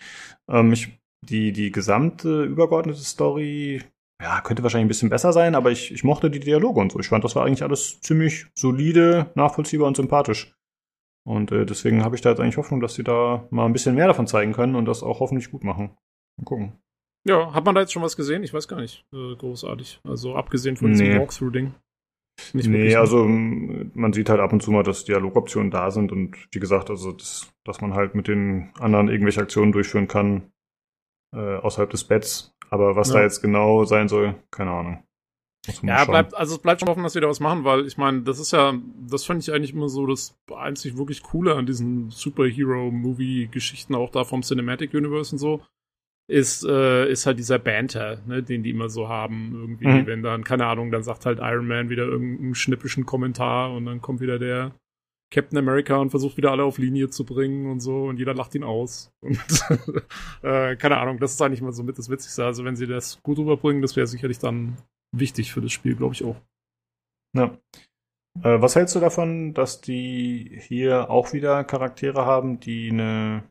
Ähm, 0.49 0.73
ich, 0.73 0.99
die, 1.23 1.53
die 1.53 1.71
gesamte 1.71 2.45
übergeordnete 2.45 3.01
Story, 3.01 3.83
ja, 4.23 4.41
könnte 4.41 4.62
wahrscheinlich 4.62 4.87
ein 4.87 4.89
bisschen 4.89 5.11
besser 5.11 5.35
sein, 5.35 5.55
aber 5.55 5.71
ich, 5.71 5.93
ich 5.93 6.03
mochte 6.03 6.31
die 6.31 6.41
Dialoge 6.41 6.81
und 6.81 6.93
so. 6.93 6.99
Ich 6.99 7.09
fand, 7.09 7.25
das 7.25 7.37
war 7.37 7.45
eigentlich 7.45 7.62
alles 7.62 8.01
ziemlich 8.01 8.47
solide, 8.55 9.31
nachvollziehbar 9.35 9.89
und 9.89 9.97
sympathisch. 9.97 10.55
Und 11.27 11.53
äh, 11.53 11.67
deswegen 11.67 12.03
habe 12.03 12.14
ich 12.14 12.23
da 12.23 12.31
jetzt 12.31 12.41
eigentlich 12.41 12.57
Hoffnung, 12.57 12.81
dass 12.81 12.95
sie 12.95 13.05
da 13.05 13.47
mal 13.51 13.67
ein 13.67 13.73
bisschen 13.73 13.97
mehr 13.97 14.07
davon 14.07 14.27
zeigen 14.27 14.53
können 14.53 14.77
und 14.77 14.87
das 14.87 15.03
auch 15.03 15.21
hoffentlich 15.21 15.51
gut 15.51 15.64
machen. 15.64 15.97
Mal 16.39 16.45
gucken. 16.45 16.79
Ja, 17.27 17.53
hat 17.53 17.64
man 17.64 17.74
da 17.74 17.81
jetzt 17.81 17.93
schon 17.93 18.03
was 18.03 18.16
gesehen? 18.16 18.43
Ich 18.45 18.55
weiß 18.55 18.68
gar 18.68 18.81
nicht. 18.81 19.05
Äh, 19.12 19.35
großartig. 19.37 20.01
Also 20.05 20.35
abgesehen 20.37 20.77
von 20.77 20.91
Nee. 20.93 20.99
diesem 20.99 21.18
Walkthrough-Ding. 21.18 21.74
Nicht 22.53 22.68
nee, 22.68 22.89
ne? 22.91 22.97
also 22.99 23.24
m, 23.24 23.91
man 23.95 24.12
sieht 24.12 24.29
halt 24.29 24.41
ab 24.41 24.53
und 24.53 24.62
zu 24.62 24.70
mal, 24.70 24.83
dass 24.83 25.05
Dialogoptionen 25.07 25.70
da 25.70 25.91
sind 25.91 26.12
und 26.12 26.37
wie 26.53 26.61
gesagt, 26.61 26.91
also 26.91 27.12
das, 27.12 27.51
dass 27.64 27.81
man 27.81 27.95
halt 27.95 28.14
mit 28.14 28.29
den 28.29 28.70
anderen 28.79 29.09
irgendwelche 29.09 29.41
Aktionen 29.41 29.72
durchführen 29.72 30.07
kann 30.07 30.53
äh, 31.35 31.57
außerhalb 31.57 31.89
des 31.91 32.05
Betts. 32.05 32.55
Aber 32.70 32.95
was 32.95 33.09
Ja. 33.09 33.14
da 33.16 33.22
jetzt 33.22 33.41
genau 33.41 33.85
sein 33.87 34.09
soll, 34.09 34.35
keine 34.51 34.70
Ahnung. 34.72 35.03
Ja, 35.83 35.99
schauen. 35.99 36.09
bleibt, 36.12 36.35
also 36.35 36.55
es 36.57 36.61
bleibt 36.61 36.81
schon 36.81 36.89
offen, 36.91 37.03
dass 37.03 37.14
wir 37.14 37.22
da 37.22 37.29
was 37.29 37.41
machen, 37.41 37.64
weil 37.64 37.87
ich 37.87 37.97
meine, 37.97 38.22
das 38.22 38.39
ist 38.39 38.53
ja, 38.53 38.74
das 39.09 39.24
fand 39.24 39.43
ich 39.43 39.53
eigentlich 39.53 39.72
immer 39.72 39.89
so 39.89 40.07
das 40.07 40.39
einzig 40.55 40.97
wirklich 40.97 41.22
Coole 41.24 41.55
an 41.57 41.66
diesen 41.66 42.11
Superhero-Movie-Geschichten, 42.11 43.95
auch 43.95 44.11
da 44.11 44.24
vom 44.24 44.43
Cinematic 44.43 44.95
Universe 44.95 45.35
und 45.35 45.39
so, 45.39 45.62
ist, 46.29 46.64
äh, 46.64 47.09
ist 47.11 47.27
halt 47.27 47.39
dieser 47.39 47.59
Banter, 47.59 48.20
ne, 48.27 48.43
den 48.43 48.62
die 48.62 48.70
immer 48.70 48.89
so 48.89 49.09
haben, 49.09 49.53
irgendwie, 49.55 49.87
Mhm. 49.87 50.07
wenn 50.07 50.22
dann, 50.22 50.43
keine 50.45 50.66
Ahnung, 50.66 50.91
dann 50.91 51.03
sagt 51.05 51.24
halt 51.27 51.39
Iron 51.41 51.66
Man 51.68 51.89
wieder 51.89 52.05
irgendeinen 52.05 52.55
schnippischen 52.55 53.07
Kommentar 53.07 53.72
und 53.72 53.87
dann 53.87 54.01
kommt 54.01 54.20
wieder 54.20 54.39
der 54.39 54.74
Captain 55.33 55.59
America 55.59 55.97
und 55.97 56.11
versucht 56.11 56.37
wieder 56.37 56.53
alle 56.53 56.62
auf 56.64 56.79
Linie 56.79 57.11
zu 57.11 57.24
bringen 57.24 57.70
und 57.70 57.81
so 57.81 58.05
und 58.05 58.18
jeder 58.18 58.35
lacht 58.35 58.55
ihn 58.55 58.62
aus. 58.64 59.12
Und 59.22 59.39
äh, 60.43 60.77
keine 60.77 60.99
Ahnung, 60.99 61.18
das 61.18 61.33
ist 61.33 61.43
eigentlich 61.43 61.62
mal 61.62 61.72
so 61.72 61.83
mit 61.83 61.99
das 61.99 62.09
Witzigste. 62.09 62.45
Also 62.45 62.64
wenn 62.64 62.77
sie 62.77 62.87
das 62.87 63.20
gut 63.24 63.39
rüberbringen, 63.39 63.83
das 63.83 63.97
wäre 63.97 64.07
sicherlich 64.07 64.39
dann 64.39 64.77
wichtig 65.12 65.53
für 65.53 65.61
das 65.61 65.72
Spiel, 65.72 65.97
glaube 65.97 66.14
ich 66.14 66.24
auch. 66.24 66.37
Ja. 67.37 67.59
Äh, 68.43 68.61
was 68.61 68.77
hältst 68.77 68.95
du 68.95 69.01
davon, 69.01 69.53
dass 69.53 69.81
die 69.81 70.61
hier 70.62 71.11
auch 71.11 71.33
wieder 71.33 71.64
Charaktere 71.64 72.24
haben, 72.24 72.61
die 72.61 72.91
eine, 72.91 73.43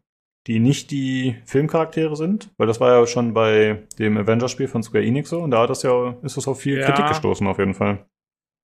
die 0.47 0.59
nicht 0.59 0.91
die 0.91 1.37
Filmcharaktere 1.45 2.15
sind? 2.15 2.51
Weil 2.57 2.67
das 2.67 2.79
war 2.79 2.93
ja 2.97 3.07
schon 3.07 3.33
bei 3.33 3.83
dem 3.97 4.17
Avengers-Spiel 4.17 4.67
von 4.67 4.83
Square 4.83 5.03
Enix 5.03 5.29
so 5.29 5.39
und 5.39 5.51
da 5.51 5.61
hat 5.61 5.69
das 5.69 5.83
ja, 5.83 6.15
ist 6.21 6.37
das 6.37 6.47
auf 6.47 6.59
viel 6.59 6.79
Ja. 6.79 6.85
Kritik 6.85 7.07
gestoßen 7.07 7.47
auf 7.47 7.57
jeden 7.57 7.73
Fall. 7.73 8.05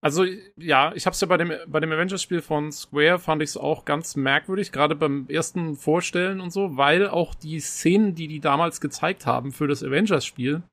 Also 0.04 0.26
ja, 0.58 0.94
ich 0.96 1.06
habe 1.06 1.14
es 1.14 1.22
ja 1.22 1.28
bei 1.28 1.38
dem 1.38 1.54
bei 1.68 1.80
dem 1.80 1.92
Avengers-Spiel 1.92 2.42
von 2.42 2.72
Square 2.72 3.20
fand 3.20 3.44
ich 3.44 3.52
es 3.52 3.58
auch 3.58 3.86
ganz 3.86 4.16
merkwürdig, 4.16 4.72
gerade 4.72 4.96
beim 4.96 5.28
ersten 5.30 5.76
Vorstellen 5.76 6.42
und 6.42 6.52
so, 6.52 6.76
weil 6.76 7.08
auch 7.08 7.36
die 7.36 7.60
Szenen, 7.60 8.16
die 8.16 8.28
die 8.28 8.40
damals 8.40 8.82
gezeigt 8.82 9.28
haben 9.28 9.52
für 9.52 9.68
das 9.68 9.84
Avengers-Spiel, 9.84 10.64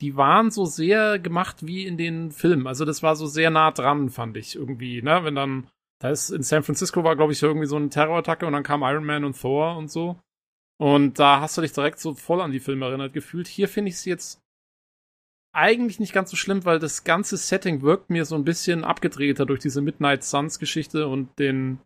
die 0.00 0.16
waren 0.16 0.50
so 0.50 0.64
sehr 0.64 1.20
gemacht 1.20 1.64
wie 1.64 1.86
in 1.86 1.96
den 1.96 2.32
Filmen. 2.32 2.66
Also 2.66 2.84
das 2.84 3.04
war 3.04 3.14
so 3.14 3.26
sehr 3.26 3.50
nah 3.50 3.70
dran, 3.70 4.10
fand 4.10 4.36
ich 4.36 4.56
irgendwie. 4.56 5.00
Ne, 5.00 5.20
wenn 5.22 5.36
dann 5.36 5.68
da 6.00 6.10
ist 6.10 6.30
in 6.30 6.42
San 6.42 6.64
Francisco 6.64 7.04
war 7.04 7.14
glaube 7.16 7.32
ich 7.32 7.42
irgendwie 7.42 7.66
so 7.66 7.76
eine 7.76 7.88
Terrorattacke 7.88 8.46
und 8.46 8.52
dann 8.52 8.64
kam 8.64 8.82
Iron 8.82 9.04
Man 9.04 9.24
und 9.24 9.40
Thor 9.40 9.76
und 9.76 9.90
so. 9.92 10.16
Und 10.78 11.18
da 11.18 11.40
hast 11.40 11.56
du 11.56 11.62
dich 11.62 11.72
direkt 11.72 11.98
so 11.98 12.14
voll 12.14 12.40
an 12.40 12.52
die 12.52 12.60
Filme 12.60 12.86
erinnert 12.86 13.12
gefühlt. 13.12 13.48
Hier 13.48 13.68
finde 13.68 13.88
ich 13.88 13.96
es 13.96 14.04
jetzt 14.04 14.40
eigentlich 15.54 15.98
nicht 15.98 16.12
ganz 16.12 16.30
so 16.30 16.36
schlimm, 16.36 16.66
weil 16.66 16.78
das 16.78 17.04
ganze 17.04 17.38
Setting 17.38 17.80
wirkt 17.80 18.10
mir 18.10 18.26
so 18.26 18.34
ein 18.34 18.44
bisschen 18.44 18.84
abgedrehter 18.84 19.46
durch 19.46 19.60
diese 19.60 19.80
Midnight 19.80 20.22
Suns 20.22 20.58
Geschichte 20.58 21.08
und 21.08 21.38
den, 21.38 21.80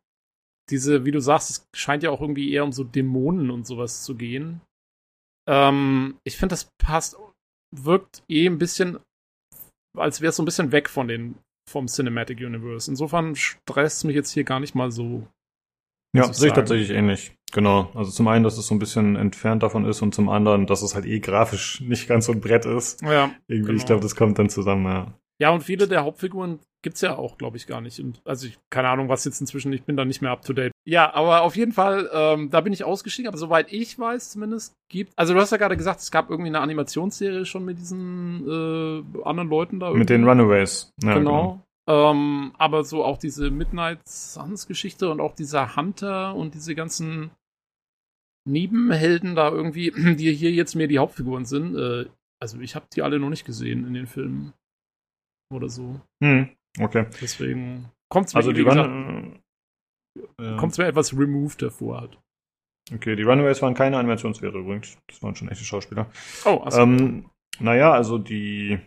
diese, 0.70 1.04
wie 1.04 1.12
du 1.12 1.20
sagst, 1.20 1.50
es 1.50 1.68
scheint 1.78 2.02
ja 2.02 2.10
auch 2.10 2.20
irgendwie 2.20 2.52
eher 2.52 2.64
um 2.64 2.72
so 2.72 2.82
Dämonen 2.82 3.50
und 3.50 3.68
sowas 3.68 4.02
zu 4.02 4.16
gehen. 4.16 4.60
Ähm, 5.48 6.18
ich 6.24 6.36
finde, 6.36 6.54
das 6.54 6.68
passt, 6.78 7.16
wirkt 7.72 8.24
eh 8.28 8.46
ein 8.46 8.58
bisschen, 8.58 8.98
als 9.96 10.20
wäre 10.20 10.30
es 10.30 10.36
so 10.36 10.42
ein 10.42 10.46
bisschen 10.46 10.72
weg 10.72 10.88
von 10.88 11.06
den, 11.06 11.38
vom 11.68 11.86
Cinematic 11.86 12.40
Universe. 12.40 12.90
Insofern 12.90 13.36
stresst 13.36 13.98
es 13.98 14.04
mich 14.04 14.16
jetzt 14.16 14.32
hier 14.32 14.44
gar 14.44 14.58
nicht 14.58 14.74
mal 14.74 14.90
so. 14.90 15.28
Ja, 16.12 16.32
sehe 16.32 16.48
ich 16.48 16.54
tatsächlich 16.54 16.90
ähnlich. 16.90 17.32
Genau. 17.52 17.90
Also 17.94 18.10
zum 18.10 18.28
einen, 18.28 18.44
dass 18.44 18.58
es 18.58 18.66
so 18.66 18.74
ein 18.74 18.78
bisschen 18.78 19.16
entfernt 19.16 19.62
davon 19.62 19.84
ist 19.84 20.02
und 20.02 20.14
zum 20.14 20.28
anderen, 20.28 20.66
dass 20.66 20.82
es 20.82 20.94
halt 20.94 21.06
eh 21.06 21.20
grafisch 21.20 21.80
nicht 21.80 22.08
ganz 22.08 22.26
so 22.26 22.32
ein 22.32 22.40
Brett 22.40 22.64
ist. 22.66 23.02
Ja, 23.02 23.30
Irgendwie, 23.48 23.72
ich 23.72 23.78
Genau. 23.78 23.86
glaube, 23.86 24.02
das 24.02 24.16
kommt 24.16 24.38
dann 24.38 24.48
zusammen, 24.50 24.84
ja. 24.86 25.06
Ja, 25.38 25.50
und 25.50 25.62
viele 25.62 25.88
der 25.88 26.04
Hauptfiguren 26.04 26.58
gibt's 26.82 27.00
ja 27.00 27.16
auch, 27.16 27.38
glaube 27.38 27.56
ich, 27.56 27.66
gar 27.66 27.80
nicht. 27.80 28.02
Also 28.26 28.46
ich, 28.46 28.58
keine 28.70 28.88
Ahnung, 28.90 29.08
was 29.08 29.24
jetzt 29.24 29.40
inzwischen, 29.40 29.72
ich 29.72 29.84
bin 29.84 29.96
da 29.96 30.04
nicht 30.04 30.20
mehr 30.20 30.30
up 30.32 30.44
to 30.44 30.52
date. 30.52 30.72
Ja, 30.86 31.14
aber 31.14 31.42
auf 31.42 31.56
jeden 31.56 31.72
Fall, 31.72 32.10
ähm, 32.12 32.50
da 32.50 32.60
bin 32.60 32.72
ich 32.74 32.84
ausgestiegen, 32.84 33.28
aber 33.28 33.38
soweit 33.38 33.72
ich 33.72 33.98
weiß 33.98 34.30
zumindest, 34.30 34.74
gibt. 34.90 35.12
Also 35.16 35.32
du 35.32 35.40
hast 35.40 35.50
ja 35.50 35.56
gerade 35.56 35.76
gesagt, 35.78 36.00
es 36.00 36.10
gab 36.10 36.28
irgendwie 36.30 36.48
eine 36.50 36.60
Animationsserie 36.60 37.46
schon 37.46 37.64
mit 37.64 37.78
diesen 37.78 38.46
äh, 38.46 39.22
anderen 39.24 39.48
Leuten 39.48 39.80
da. 39.80 39.90
Mit 39.92 40.10
den 40.10 40.22
irgendwie. 40.24 40.42
Runaways. 40.42 40.90
Ja, 41.02 41.14
genau. 41.14 41.60
Ähm, 41.88 42.52
aber 42.58 42.84
so 42.84 43.02
auch 43.04 43.16
diese 43.18 43.50
Midnight 43.50 44.06
Suns 44.06 44.66
Geschichte 44.66 45.10
und 45.10 45.20
auch 45.20 45.34
dieser 45.34 45.74
Hunter 45.76 46.34
und 46.34 46.54
diese 46.54 46.74
ganzen 46.74 47.30
Nebenhelden 48.48 49.34
da 49.34 49.50
irgendwie, 49.50 49.90
die 50.16 50.32
hier 50.32 50.50
jetzt 50.52 50.74
mehr 50.74 50.86
die 50.86 50.98
Hauptfiguren 50.98 51.44
sind. 51.44 51.76
Äh, 51.76 52.06
also 52.42 52.60
ich 52.60 52.74
habe 52.74 52.86
die 52.94 53.02
alle 53.02 53.18
noch 53.18 53.30
nicht 53.30 53.44
gesehen 53.44 53.86
in 53.86 53.94
den 53.94 54.06
Filmen 54.06 54.52
oder 55.52 55.68
so. 55.68 56.00
Hm, 56.22 56.48
okay. 56.78 57.06
Deswegen 57.20 57.90
kommt's 58.08 58.34
mir, 58.34 58.38
Also 58.38 58.52
die 58.52 58.62
Run 58.62 59.40
äh, 60.38 60.56
kommt's 60.56 60.78
mir 60.78 60.86
etwas 60.86 61.16
removed 61.16 61.62
davor 61.62 62.00
halt. 62.00 62.18
Okay, 62.92 63.14
die 63.14 63.22
Runaways 63.22 63.62
waren 63.62 63.74
keine 63.74 63.98
Animationsserie 63.98 64.58
übrigens. 64.58 64.98
Das 65.06 65.22
waren 65.22 65.36
schon 65.36 65.48
echte 65.48 65.64
Schauspieler. 65.64 66.10
Oh, 66.44 66.56
also, 66.64 66.80
Ähm, 66.80 67.30
naja, 67.60 67.92
also 67.92 68.18
die. 68.18 68.78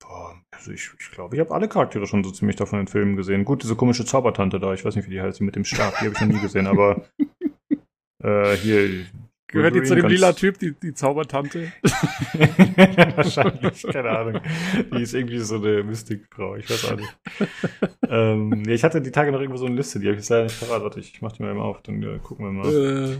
Boah, 0.00 0.40
also 0.50 0.70
ich, 0.72 0.90
ich 0.98 1.10
glaube, 1.10 1.36
ich 1.36 1.40
habe 1.40 1.54
alle 1.54 1.68
Charaktere 1.68 2.06
schon 2.06 2.24
so 2.24 2.30
ziemlich 2.30 2.56
davon 2.56 2.80
in 2.80 2.86
Filmen 2.86 3.16
gesehen. 3.16 3.44
Gut, 3.44 3.62
diese 3.62 3.76
komische 3.76 4.04
Zaubertante 4.04 4.58
da, 4.58 4.72
ich 4.72 4.84
weiß 4.84 4.96
nicht, 4.96 5.06
wie 5.06 5.10
die 5.10 5.20
heißt, 5.20 5.40
die 5.40 5.44
mit 5.44 5.56
dem 5.56 5.64
Stab, 5.64 5.98
die 5.98 6.06
habe 6.06 6.14
ich 6.14 6.20
noch 6.20 6.28
nie 6.28 6.40
gesehen, 6.40 6.66
aber 6.66 7.04
äh, 8.24 8.56
hier. 8.56 9.06
Gehört 9.48 9.74
die 9.76 9.82
zu 9.84 9.94
dem 9.94 10.06
lila 10.08 10.32
Typ, 10.32 10.58
die, 10.58 10.72
die 10.72 10.94
Zaubertante? 10.94 11.72
Wahrscheinlich, 13.16 13.82
keine 13.84 14.10
Ahnung. 14.10 14.40
Die 14.92 15.02
ist 15.02 15.14
irgendwie 15.14 15.38
so 15.38 15.56
eine 15.56 15.84
Mystikfrau, 15.84 16.56
ich 16.56 16.68
weiß 16.68 16.86
auch 16.86 16.96
nicht. 16.96 17.16
ähm, 18.08 18.62
ich 18.68 18.82
hatte 18.82 19.00
die 19.00 19.12
Tage 19.12 19.30
noch 19.30 19.38
irgendwo 19.40 19.58
so 19.58 19.66
eine 19.66 19.76
Liste, 19.76 20.00
die 20.00 20.06
habe 20.06 20.14
ich 20.14 20.20
jetzt 20.22 20.30
leider 20.30 20.44
nicht 20.44 20.58
parat. 20.60 20.82
Warte, 20.82 20.98
ich 20.98 21.22
mach 21.22 21.30
die 21.32 21.42
mal 21.44 21.50
eben 21.52 21.60
auf, 21.60 21.82
dann 21.82 22.02
äh, 22.02 22.18
gucken 22.20 22.46
wir 22.46 22.52
mal. 22.52 23.12
Äh, 23.12 23.16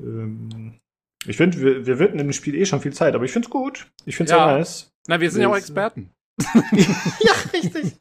Ähm, 0.00 0.80
ich 1.26 1.36
finde, 1.36 1.60
wir, 1.60 1.86
wir 1.86 1.98
widmen 1.98 2.18
dem 2.18 2.32
Spiel 2.32 2.54
eh 2.56 2.64
schon 2.64 2.80
viel 2.80 2.92
Zeit, 2.94 3.14
aber 3.14 3.24
ich 3.24 3.30
finde 3.32 3.46
es 3.46 3.50
gut. 3.50 3.86
Ich 4.06 4.16
finde 4.16 4.32
es 4.32 4.36
Ja. 4.38 4.56
nice. 4.56 4.90
na, 5.06 5.20
wir 5.20 5.30
sind 5.30 5.42
ja 5.42 5.48
auch 5.48 5.56
Experten. 5.56 6.10
ja, 6.72 7.32
richtig. 7.52 7.94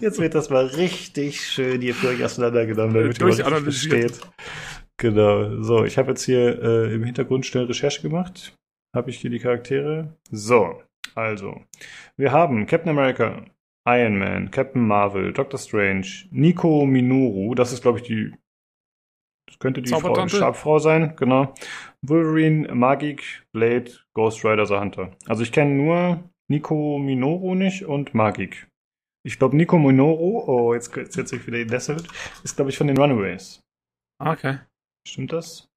Jetzt 0.00 0.18
wird 0.18 0.34
das 0.34 0.50
mal 0.50 0.66
richtig 0.66 1.40
schön 1.48 1.80
hier 1.80 1.94
für 1.94 2.08
euch 2.08 2.22
auseinandergenommen, 2.22 2.94
damit 2.94 3.18
ihr 3.18 3.24
mal 3.24 3.28
richtig 3.30 3.44
Durchanalysiert. 3.46 4.16
versteht. 4.16 4.32
Genau. 4.98 5.62
So, 5.62 5.84
ich 5.84 5.98
habe 5.98 6.10
jetzt 6.10 6.24
hier 6.24 6.62
äh, 6.62 6.94
im 6.94 7.04
Hintergrund 7.04 7.44
schnell 7.44 7.64
Recherche 7.64 8.02
gemacht. 8.02 8.56
Habe 8.94 9.10
ich 9.10 9.18
hier 9.18 9.30
die 9.30 9.38
Charaktere? 9.38 10.16
So, 10.30 10.82
also. 11.14 11.60
Wir 12.16 12.32
haben 12.32 12.66
Captain 12.66 12.90
America, 12.90 13.44
Iron 13.86 14.18
Man, 14.18 14.50
Captain 14.50 14.86
Marvel, 14.86 15.32
Doctor 15.32 15.58
Strange, 15.58 16.06
Nico 16.30 16.86
Minoru, 16.86 17.54
das 17.54 17.72
ist, 17.72 17.82
glaube 17.82 17.98
ich, 17.98 18.04
die. 18.04 18.34
Das 19.48 19.58
könnte 19.58 19.80
die 19.80 19.90
Frau? 19.90 20.26
Stabfrau 20.26 20.78
sein, 20.78 21.14
genau. 21.16 21.54
Wolverine, 22.02 22.74
Magik, 22.74 23.46
Blade, 23.52 23.92
Ghost 24.14 24.44
Rider, 24.44 24.66
The 24.66 24.78
Hunter. 24.78 25.12
Also 25.26 25.42
ich 25.42 25.52
kenne 25.52 25.74
nur 25.74 26.24
Nico 26.48 26.98
Minoru 26.98 27.54
nicht 27.54 27.84
und 27.84 28.12
Magik. 28.14 28.66
Ich 29.24 29.38
glaube, 29.38 29.56
Nico 29.56 29.78
Minoru, 29.78 30.42
oh, 30.46 30.74
jetzt, 30.74 30.94
jetzt 30.96 31.16
wird 31.16 31.28
sich 31.28 31.46
wieder 31.46 31.58
gedesselt, 31.58 32.08
ist, 32.44 32.56
glaube 32.56 32.70
ich, 32.70 32.78
von 32.78 32.86
den 32.86 32.96
Runaways. 32.96 33.60
Okay. 34.18 34.58
Stimmt 35.06 35.32
das? 35.32 35.68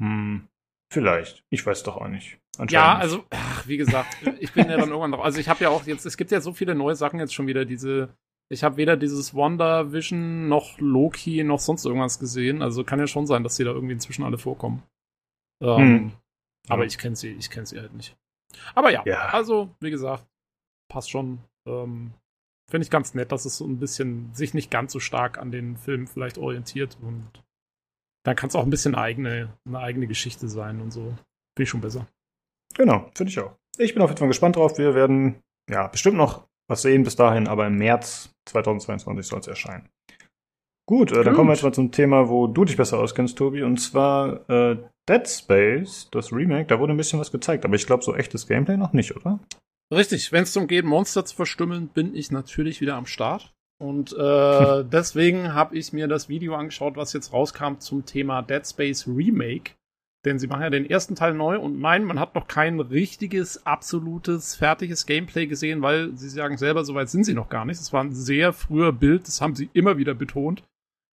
Hm, 0.00 0.48
vielleicht. 0.92 1.44
Ich 1.50 1.64
weiß 1.64 1.82
doch 1.82 1.96
auch 1.96 2.08
nicht. 2.08 2.38
Ja, 2.70 2.96
also, 2.96 3.24
ach, 3.30 3.66
wie 3.68 3.76
gesagt, 3.76 4.16
ich 4.40 4.52
bin 4.52 4.68
ja 4.68 4.76
dann 4.76 4.88
irgendwann 4.88 5.10
noch. 5.10 5.22
Also 5.22 5.38
ich 5.38 5.48
habe 5.48 5.62
ja 5.62 5.70
auch 5.70 5.86
jetzt, 5.86 6.04
es 6.06 6.16
gibt 6.16 6.30
ja 6.32 6.40
so 6.40 6.52
viele 6.52 6.74
neue 6.74 6.96
Sachen 6.96 7.20
jetzt 7.20 7.34
schon 7.34 7.46
wieder, 7.46 7.64
diese. 7.64 8.08
Ich 8.50 8.64
habe 8.64 8.78
weder 8.78 8.96
dieses 8.96 9.34
Wonder 9.34 9.92
Vision 9.92 10.48
noch 10.48 10.78
Loki 10.78 11.44
noch 11.44 11.60
sonst 11.60 11.84
irgendwas 11.84 12.18
gesehen. 12.18 12.62
Also 12.62 12.82
kann 12.82 12.98
ja 12.98 13.06
schon 13.06 13.26
sein, 13.26 13.44
dass 13.44 13.56
die 13.56 13.64
da 13.64 13.70
irgendwie 13.72 13.92
inzwischen 13.92 14.24
alle 14.24 14.38
vorkommen. 14.38 14.82
Ähm, 15.62 15.76
Hm. 15.78 16.12
Aber 16.68 16.82
Ja. 16.82 16.86
ich 16.86 16.98
kenne 16.98 17.14
sie, 17.14 17.28
ich 17.32 17.50
kenne 17.50 17.66
sie 17.66 17.78
halt 17.78 17.92
nicht. 17.94 18.16
Aber 18.74 18.90
ja, 18.90 19.02
Ja. 19.04 19.26
also 19.28 19.74
wie 19.80 19.90
gesagt, 19.90 20.26
passt 20.90 21.10
schon. 21.10 21.38
Ähm, 21.66 22.12
Finde 22.70 22.84
ich 22.84 22.90
ganz 22.90 23.14
nett, 23.14 23.32
dass 23.32 23.44
es 23.44 23.56
so 23.58 23.66
ein 23.66 23.78
bisschen 23.78 24.34
sich 24.34 24.52
nicht 24.54 24.70
ganz 24.70 24.92
so 24.92 25.00
stark 25.00 25.38
an 25.38 25.50
den 25.50 25.76
Film 25.76 26.06
vielleicht 26.06 26.36
orientiert 26.38 26.98
und 27.02 27.30
dann 28.24 28.36
kann 28.36 28.48
es 28.48 28.54
auch 28.56 28.64
ein 28.64 28.70
bisschen 28.70 28.94
eigene, 28.94 29.52
eine 29.66 29.78
eigene 29.78 30.06
Geschichte 30.06 30.48
sein 30.48 30.80
und 30.80 30.92
so. 30.92 31.02
Finde 31.02 31.62
ich 31.62 31.68
schon 31.68 31.80
besser. 31.80 32.06
Genau, 32.74 33.10
finde 33.14 33.30
ich 33.30 33.38
auch. 33.40 33.56
Ich 33.78 33.94
bin 33.94 34.02
auf 34.02 34.10
jeden 34.10 34.18
Fall 34.18 34.28
gespannt 34.28 34.56
drauf. 34.56 34.78
Wir 34.78 34.94
werden 34.94 35.42
ja 35.70 35.86
bestimmt 35.86 36.16
noch 36.16 36.46
was 36.68 36.82
sehen 36.82 37.02
bis 37.02 37.16
dahin, 37.16 37.48
aber 37.48 37.66
im 37.66 37.76
März 37.76 38.30
2022 38.46 39.26
soll 39.26 39.40
es 39.40 39.46
erscheinen. 39.46 39.88
Gut, 40.86 41.12
äh, 41.12 41.22
dann 41.22 41.34
kommen 41.34 41.48
wir 41.48 41.54
jetzt 41.54 41.62
mal 41.62 41.72
zum 41.72 41.92
Thema, 41.92 42.28
wo 42.28 42.46
du 42.46 42.64
dich 42.64 42.76
besser 42.76 42.98
auskennst, 42.98 43.36
Tobi, 43.36 43.62
und 43.62 43.78
zwar 43.78 44.48
äh, 44.48 44.76
Dead 45.08 45.28
Space, 45.28 46.08
das 46.12 46.32
Remake. 46.32 46.66
Da 46.66 46.78
wurde 46.78 46.94
ein 46.94 46.96
bisschen 46.96 47.20
was 47.20 47.30
gezeigt, 47.30 47.64
aber 47.64 47.74
ich 47.74 47.86
glaube, 47.86 48.02
so 48.02 48.14
echtes 48.14 48.46
Gameplay 48.46 48.76
noch 48.76 48.92
nicht, 48.92 49.14
oder? 49.14 49.38
Richtig, 49.92 50.32
wenn 50.32 50.44
es 50.44 50.52
darum 50.52 50.66
geht, 50.66 50.84
Monster 50.84 51.24
zu 51.24 51.36
verstümmeln, 51.36 51.88
bin 51.88 52.14
ich 52.14 52.30
natürlich 52.30 52.80
wieder 52.80 52.96
am 52.96 53.06
Start. 53.06 53.54
Und 53.78 54.12
äh, 54.12 54.84
deswegen 54.92 55.54
habe 55.54 55.76
ich 55.76 55.92
mir 55.92 56.08
das 56.08 56.28
Video 56.28 56.54
angeschaut, 56.54 56.96
was 56.96 57.12
jetzt 57.12 57.32
rauskam 57.32 57.78
zum 57.78 58.04
Thema 58.04 58.42
Dead 58.42 58.66
Space 58.66 59.06
Remake. 59.06 59.72
Denn 60.24 60.38
sie 60.38 60.48
machen 60.48 60.62
ja 60.62 60.70
den 60.70 60.88
ersten 60.88 61.14
Teil 61.14 61.32
neu 61.34 61.60
und 61.60 61.78
nein, 61.78 62.02
man 62.04 62.18
hat 62.18 62.34
noch 62.34 62.48
kein 62.48 62.80
richtiges, 62.80 63.64
absolutes, 63.64 64.56
fertiges 64.56 65.06
Gameplay 65.06 65.46
gesehen, 65.46 65.80
weil 65.80 66.16
sie 66.16 66.28
sagen 66.28 66.58
selber, 66.58 66.84
soweit 66.84 67.08
sind 67.08 67.24
sie 67.24 67.34
noch 67.34 67.48
gar 67.48 67.64
nicht. 67.64 67.80
Das 67.80 67.92
war 67.92 68.02
ein 68.02 68.12
sehr 68.12 68.52
früher 68.52 68.92
Bild, 68.92 69.28
das 69.28 69.40
haben 69.40 69.54
sie 69.54 69.70
immer 69.74 69.96
wieder 69.96 70.14
betont. 70.14 70.64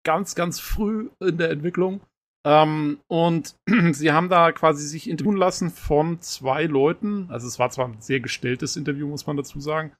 Ganz, 0.03 0.35
ganz 0.35 0.59
früh 0.59 1.09
in 1.19 1.37
der 1.37 1.49
Entwicklung. 1.49 2.01
Ähm, 2.45 2.99
und 3.07 3.55
sie 3.91 4.11
haben 4.11 4.29
da 4.29 4.51
quasi 4.51 4.85
sich 4.85 5.09
interviewen 5.09 5.37
lassen 5.37 5.71
von 5.71 6.21
zwei 6.21 6.65
Leuten. 6.65 7.27
Also 7.29 7.47
es 7.47 7.57
war 7.57 7.71
zwar 7.71 7.87
ein 7.87 8.01
sehr 8.01 8.19
gestelltes 8.19 8.75
Interview, 8.75 9.07
muss 9.07 9.27
man 9.27 9.37
dazu 9.37 9.59
sagen. 9.59 9.93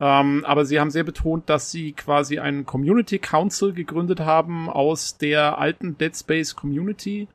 Ähm, 0.00 0.44
aber 0.44 0.66
sie 0.66 0.78
haben 0.78 0.90
sehr 0.90 1.04
betont, 1.04 1.48
dass 1.48 1.70
sie 1.70 1.92
quasi 1.92 2.38
einen 2.38 2.66
Community 2.66 3.18
Council 3.18 3.72
gegründet 3.72 4.20
haben 4.20 4.68
aus 4.68 5.16
der 5.16 5.58
alten 5.58 5.96
Dead 5.96 6.14
Space 6.14 6.54
Community 6.54 7.28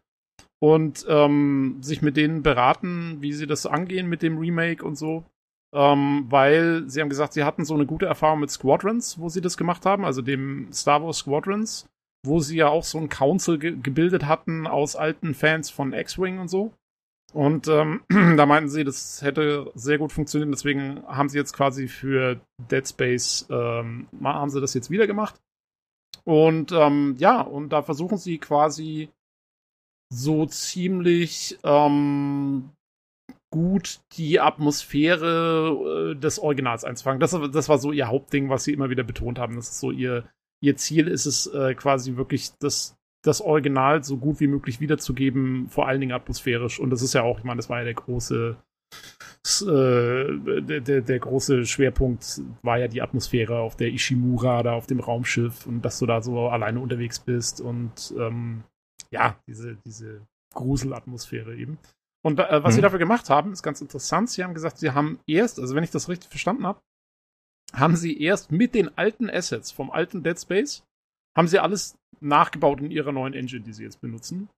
und 0.59 1.05
ähm, 1.09 1.77
sich 1.81 2.03
mit 2.03 2.17
denen 2.17 2.43
beraten, 2.43 3.17
wie 3.19 3.33
sie 3.33 3.47
das 3.47 3.65
angehen 3.65 4.07
mit 4.07 4.21
dem 4.21 4.37
Remake 4.37 4.85
und 4.85 4.95
so. 4.95 5.23
Ähm, 5.73 6.25
weil 6.29 6.83
sie 6.87 7.01
haben 7.01 7.09
gesagt, 7.09 7.33
sie 7.33 7.43
hatten 7.43 7.65
so 7.65 7.73
eine 7.73 7.85
gute 7.85 8.05
Erfahrung 8.05 8.41
mit 8.41 8.51
Squadrons, 8.51 9.17
wo 9.19 9.29
sie 9.29 9.41
das 9.41 9.57
gemacht 9.57 9.85
haben, 9.85 10.05
also 10.05 10.21
dem 10.21 10.71
Star 10.71 11.01
Wars 11.01 11.19
Squadrons, 11.19 11.87
wo 12.23 12.39
sie 12.39 12.57
ja 12.57 12.67
auch 12.67 12.83
so 12.83 12.99
ein 12.99 13.09
Council 13.09 13.57
ge 13.57 13.77
gebildet 13.81 14.25
hatten 14.25 14.67
aus 14.67 14.95
alten 14.95 15.33
Fans 15.33 15.69
von 15.69 15.93
X-Wing 15.93 16.39
und 16.39 16.49
so. 16.49 16.73
Und 17.33 17.67
ähm, 17.67 18.01
da 18.37 18.45
meinten 18.45 18.69
sie, 18.69 18.83
das 18.83 19.21
hätte 19.21 19.71
sehr 19.75 19.97
gut 19.97 20.11
funktioniert, 20.11 20.51
deswegen 20.51 21.03
haben 21.07 21.29
sie 21.29 21.37
jetzt 21.37 21.53
quasi 21.53 21.87
für 21.87 22.41
Dead 22.69 22.87
Space, 22.87 23.47
ähm, 23.49 24.07
haben 24.23 24.49
sie 24.49 24.61
das 24.61 24.73
jetzt 24.73 24.89
wieder 24.89 25.07
gemacht. 25.07 25.35
Und 26.23 26.71
ähm, 26.71 27.15
ja, 27.17 27.41
und 27.41 27.69
da 27.69 27.81
versuchen 27.81 28.17
sie 28.17 28.37
quasi 28.37 29.09
so 30.13 30.45
ziemlich 30.45 31.57
ähm, 31.63 32.69
gut 33.49 34.01
die 34.13 34.39
Atmosphäre 34.39 36.13
äh, 36.13 36.19
des 36.19 36.37
Originals 36.39 36.83
einzufangen. 36.83 37.19
Das, 37.19 37.37
das 37.51 37.69
war 37.69 37.79
so 37.79 37.91
ihr 37.91 38.07
Hauptding, 38.07 38.49
was 38.49 38.65
sie 38.65 38.73
immer 38.73 38.89
wieder 38.89 39.03
betont 39.03 39.39
haben. 39.39 39.55
Das 39.55 39.69
ist 39.69 39.79
so 39.79 39.91
ihr, 39.91 40.29
ihr 40.61 40.75
Ziel 40.75 41.07
ist 41.07 41.25
es 41.25 41.47
äh, 41.47 41.75
quasi 41.75 42.17
wirklich 42.17 42.51
das, 42.59 42.97
das 43.23 43.41
Original 43.41 44.03
so 44.03 44.17
gut 44.17 44.39
wie 44.39 44.47
möglich 44.47 44.79
wiederzugeben, 44.79 45.67
vor 45.69 45.87
allen 45.87 45.99
Dingen 45.99 46.13
atmosphärisch. 46.13 46.79
Und 46.79 46.89
das 46.89 47.01
ist 47.01 47.13
ja 47.13 47.23
auch, 47.23 47.37
ich 47.37 47.43
meine, 47.43 47.57
das 47.57 47.69
war 47.69 47.79
ja 47.79 47.85
der 47.85 47.93
große, 47.93 48.55
äh, 49.61 50.61
der, 50.61 50.81
der, 50.81 51.01
der 51.01 51.19
große 51.19 51.65
Schwerpunkt 51.65 52.41
war 52.63 52.77
ja 52.79 52.87
die 52.87 53.01
Atmosphäre 53.01 53.59
auf 53.59 53.75
der 53.75 53.89
Ishimura, 53.89 54.63
da 54.63 54.73
auf 54.73 54.87
dem 54.87 54.99
Raumschiff 54.99 55.65
und 55.67 55.83
dass 55.83 55.99
du 55.99 56.05
da 56.05 56.21
so 56.21 56.49
alleine 56.49 56.79
unterwegs 56.79 57.19
bist 57.19 57.61
und 57.61 58.13
ähm, 58.17 58.63
ja, 59.11 59.37
diese, 59.47 59.77
diese 59.85 60.21
Gruselatmosphäre 60.53 61.55
eben. 61.55 61.77
Und 62.23 62.39
äh, 62.39 62.63
was 62.63 62.73
Mhm. 62.73 62.75
sie 62.75 62.81
dafür 62.81 62.99
gemacht 62.99 63.29
haben, 63.29 63.51
ist 63.51 63.63
ganz 63.63 63.81
interessant. 63.81 64.29
Sie 64.29 64.43
haben 64.43 64.53
gesagt, 64.53 64.77
sie 64.77 64.91
haben 64.91 65.19
erst, 65.27 65.59
also 65.59 65.75
wenn 65.75 65.83
ich 65.83 65.91
das 65.91 66.09
richtig 66.09 66.29
verstanden 66.29 66.65
habe, 66.65 66.79
haben 67.73 67.95
sie 67.95 68.21
erst 68.21 68.51
mit 68.51 68.75
den 68.75 68.95
alten 68.97 69.29
Assets 69.29 69.71
vom 69.71 69.91
alten 69.91 70.23
Dead 70.23 70.39
Space, 70.39 70.83
haben 71.35 71.47
sie 71.47 71.59
alles 71.59 71.97
nachgebaut 72.19 72.79
in 72.79 72.91
ihrer 72.91 73.11
neuen 73.11 73.33
Engine, 73.33 73.63
die 73.63 73.73
sie 73.73 73.83
jetzt 73.83 74.01
benutzen. 74.01 74.49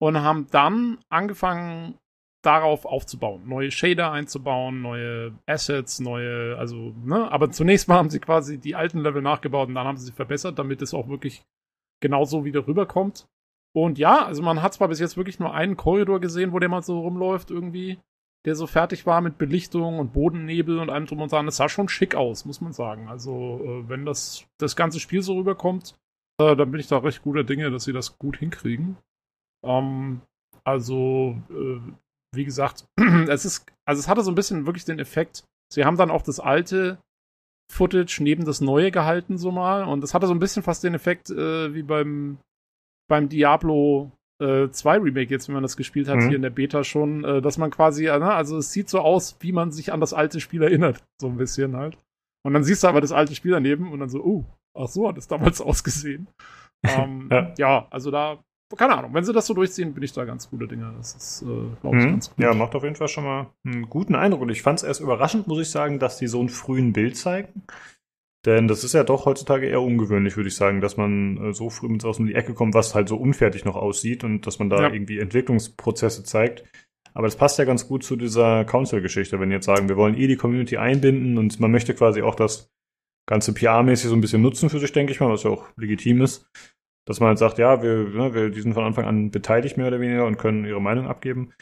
Und 0.00 0.18
haben 0.18 0.46
dann 0.50 0.98
angefangen, 1.10 1.98
darauf 2.42 2.86
aufzubauen, 2.86 3.46
neue 3.46 3.70
Shader 3.70 4.12
einzubauen, 4.12 4.80
neue 4.80 5.34
Assets, 5.46 6.00
neue, 6.00 6.56
also, 6.56 6.94
ne, 7.04 7.30
aber 7.30 7.50
zunächst 7.50 7.88
mal 7.88 7.96
haben 7.96 8.10
sie 8.10 8.20
quasi 8.20 8.58
die 8.58 8.74
alten 8.74 9.00
Level 9.00 9.22
nachgebaut 9.22 9.68
und 9.68 9.74
dann 9.74 9.86
haben 9.86 9.98
sie 9.98 10.06
sie 10.06 10.12
verbessert, 10.12 10.58
damit 10.58 10.80
es 10.80 10.94
auch 10.94 11.08
wirklich 11.08 11.42
genauso 12.00 12.44
wieder 12.44 12.66
rüberkommt. 12.66 13.26
Und 13.72 13.98
ja, 13.98 14.24
also 14.24 14.42
man 14.42 14.62
hat 14.62 14.74
zwar 14.74 14.88
bis 14.88 15.00
jetzt 15.00 15.16
wirklich 15.16 15.38
nur 15.38 15.54
einen 15.54 15.76
Korridor 15.76 16.18
gesehen, 16.18 16.52
wo 16.52 16.58
der 16.58 16.68
mal 16.68 16.82
so 16.82 17.00
rumläuft 17.00 17.50
irgendwie, 17.50 17.98
der 18.46 18.54
so 18.54 18.66
fertig 18.66 19.06
war 19.06 19.20
mit 19.20 19.38
Belichtung 19.38 19.98
und 19.98 20.12
Bodennebel 20.12 20.78
und 20.78 20.90
allem 20.90 21.06
drum 21.06 21.20
und 21.20 21.32
dran. 21.32 21.46
Das 21.46 21.56
sah 21.56 21.68
schon 21.68 21.88
schick 21.88 22.14
aus, 22.14 22.44
muss 22.44 22.60
man 22.60 22.72
sagen. 22.72 23.08
Also 23.08 23.60
äh, 23.62 23.88
wenn 23.88 24.06
das, 24.06 24.46
das 24.58 24.76
ganze 24.76 25.00
Spiel 25.00 25.22
so 25.22 25.36
rüberkommt, 25.36 25.94
äh, 26.40 26.56
dann 26.56 26.70
bin 26.70 26.80
ich 26.80 26.88
da 26.88 26.98
recht 26.98 27.22
guter 27.22 27.44
Dinge, 27.44 27.70
dass 27.70 27.84
sie 27.84 27.92
das 27.92 28.18
gut 28.18 28.38
hinkriegen. 28.38 28.96
Ähm, 29.64 30.22
also, 30.64 31.36
äh, 31.50 31.80
wie 32.34 32.44
gesagt, 32.44 32.86
es 33.28 33.44
ist, 33.44 33.66
also 33.84 34.00
es 34.00 34.08
hatte 34.08 34.22
so 34.22 34.30
ein 34.30 34.36
bisschen 34.36 34.66
wirklich 34.66 34.84
den 34.84 34.98
Effekt, 34.98 35.44
sie 35.72 35.84
haben 35.84 35.96
dann 35.96 36.10
auch 36.10 36.22
das 36.22 36.40
alte 36.40 36.98
Footage 37.70 38.20
neben 38.22 38.44
das 38.44 38.60
neue 38.60 38.90
gehalten, 38.90 39.38
so 39.38 39.52
mal. 39.52 39.84
Und 39.84 40.02
es 40.02 40.14
hatte 40.14 40.26
so 40.26 40.34
ein 40.34 40.40
bisschen 40.40 40.62
fast 40.62 40.82
den 40.82 40.94
Effekt, 40.94 41.30
äh, 41.30 41.74
wie 41.74 41.82
beim, 41.82 42.38
beim 43.08 43.28
Diablo 43.28 44.12
äh, 44.40 44.70
2 44.70 44.98
Remake 44.98 45.30
jetzt, 45.30 45.48
wenn 45.48 45.54
man 45.54 45.62
das 45.62 45.76
gespielt 45.76 46.08
hat, 46.08 46.16
Mhm. 46.16 46.28
hier 46.28 46.36
in 46.36 46.42
der 46.42 46.50
Beta 46.50 46.82
schon, 46.84 47.24
äh, 47.24 47.42
dass 47.42 47.58
man 47.58 47.70
quasi, 47.70 48.06
äh, 48.06 48.18
ne, 48.18 48.32
also 48.32 48.56
es 48.58 48.72
sieht 48.72 48.88
so 48.88 49.00
aus, 49.00 49.36
wie 49.40 49.52
man 49.52 49.70
sich 49.72 49.92
an 49.92 50.00
das 50.00 50.12
alte 50.14 50.40
Spiel 50.40 50.62
erinnert, 50.62 51.02
so 51.20 51.28
ein 51.28 51.36
bisschen 51.36 51.76
halt. 51.76 51.98
Und 52.42 52.54
dann 52.54 52.64
siehst 52.64 52.82
du 52.84 52.88
aber 52.88 53.00
das 53.00 53.12
alte 53.12 53.34
Spiel 53.34 53.52
daneben 53.52 53.92
und 53.92 54.00
dann 54.00 54.08
so, 54.08 54.24
oh, 54.24 54.44
ach 54.74 54.88
so 54.88 55.08
hat 55.08 55.18
es 55.18 55.28
damals 55.28 55.60
ausgesehen. 55.60 56.28
ähm, 56.84 57.28
Ja. 57.30 57.52
ja. 57.58 57.86
also 57.90 58.10
da 58.10 58.38
keine 58.76 58.96
Ahnung, 58.96 59.12
wenn 59.14 59.24
sie 59.24 59.32
das 59.32 59.48
so 59.48 59.54
durchziehen, 59.54 59.92
bin 59.94 60.04
ich 60.04 60.12
da 60.12 60.24
ganz 60.24 60.48
gute 60.48 60.68
Dinge. 60.68 60.94
Das 60.96 61.14
ist, 61.16 61.42
äh, 61.42 61.46
glaube 61.80 61.98
ich, 61.98 62.04
Mhm. 62.04 62.10
ganz 62.12 62.28
gut. 62.30 62.38
Ja, 62.38 62.54
macht 62.54 62.76
auf 62.76 62.84
jeden 62.84 62.94
Fall 62.94 63.08
schon 63.08 63.24
mal 63.24 63.48
einen 63.66 63.88
guten 63.90 64.14
Eindruck. 64.14 64.42
Und 64.42 64.48
ich 64.50 64.62
fand 64.62 64.78
es 64.78 64.84
erst 64.84 65.00
überraschend, 65.00 65.48
muss 65.48 65.58
ich 65.60 65.70
sagen, 65.70 65.98
dass 65.98 66.18
die 66.18 66.28
so 66.28 66.38
einen 66.38 66.50
frühen 66.50 66.92
Bild 66.92 67.16
zeigen. 67.16 67.64
Denn 68.46 68.68
das 68.68 68.84
ist 68.84 68.94
ja 68.94 69.04
doch 69.04 69.26
heutzutage 69.26 69.66
eher 69.66 69.82
ungewöhnlich, 69.82 70.36
würde 70.36 70.48
ich 70.48 70.56
sagen, 70.56 70.80
dass 70.80 70.96
man 70.96 71.36
äh, 71.36 71.52
so 71.52 71.68
früh 71.68 71.88
mit 71.88 72.04
aus 72.04 72.18
um 72.18 72.26
die 72.26 72.34
Ecke 72.34 72.54
kommt, 72.54 72.74
was 72.74 72.94
halt 72.94 73.08
so 73.08 73.16
unfertig 73.16 73.64
noch 73.64 73.76
aussieht 73.76 74.24
und 74.24 74.46
dass 74.46 74.58
man 74.58 74.70
da 74.70 74.82
Ja. 74.82 74.92
irgendwie 74.92 75.18
Entwicklungsprozesse 75.18 76.24
zeigt. 76.24 76.64
Aber 77.12 77.26
das 77.26 77.36
passt 77.36 77.58
ja 77.58 77.64
ganz 77.64 77.86
gut 77.86 78.02
zu 78.02 78.16
dieser 78.16 78.64
Council-Geschichte, 78.64 79.40
wenn 79.40 79.50
jetzt 79.50 79.66
sagen, 79.66 79.88
wir 79.88 79.96
wollen 79.96 80.16
eh 80.16 80.26
die 80.26 80.36
Community 80.36 80.76
einbinden 80.78 81.36
und 81.38 81.60
man 81.60 81.70
möchte 81.70 81.92
quasi 81.94 82.22
auch 82.22 82.34
das 82.34 82.70
ganze 83.28 83.52
PR-mäßig 83.52 84.08
so 84.08 84.14
ein 84.14 84.20
bisschen 84.20 84.42
nutzen 84.42 84.70
für 84.70 84.78
sich, 84.78 84.92
denke 84.92 85.12
ich 85.12 85.20
mal, 85.20 85.28
was 85.30 85.42
ja 85.42 85.50
auch 85.50 85.66
legitim 85.76 86.22
ist. 86.22 86.48
Dass 87.06 87.20
man 87.20 87.28
halt 87.28 87.38
sagt, 87.38 87.58
ja, 87.58 87.82
wir, 87.82 88.08
ne, 88.08 88.34
wir 88.34 88.50
die 88.50 88.60
sind 88.60 88.74
von 88.74 88.84
Anfang 88.84 89.04
an 89.04 89.30
beteiligt 89.30 89.76
mehr 89.76 89.88
oder 89.88 90.00
weniger 90.00 90.26
und 90.26 90.38
können 90.38 90.64
ihre 90.64 90.80
Meinung 90.80 91.08
abgeben. 91.08 91.52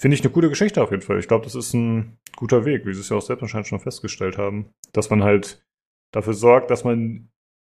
Finde 0.00 0.16
ich 0.16 0.22
eine 0.22 0.32
gute 0.32 0.48
Geschichte 0.48 0.82
auf 0.82 0.90
jeden 0.90 1.02
Fall. 1.02 1.18
Ich 1.18 1.28
glaube, 1.28 1.44
das 1.44 1.54
ist 1.54 1.74
ein 1.74 2.18
guter 2.36 2.64
Weg, 2.64 2.86
wie 2.86 2.94
sie 2.94 3.00
es 3.00 3.10
ja 3.10 3.16
auch 3.16 3.22
selbst 3.22 3.42
wahrscheinlich 3.42 3.68
schon 3.68 3.80
festgestellt 3.80 4.38
haben. 4.38 4.70
Dass 4.92 5.10
man 5.10 5.22
halt 5.22 5.64
dafür 6.14 6.34
sorgt, 6.34 6.70
dass 6.70 6.84
man 6.84 7.30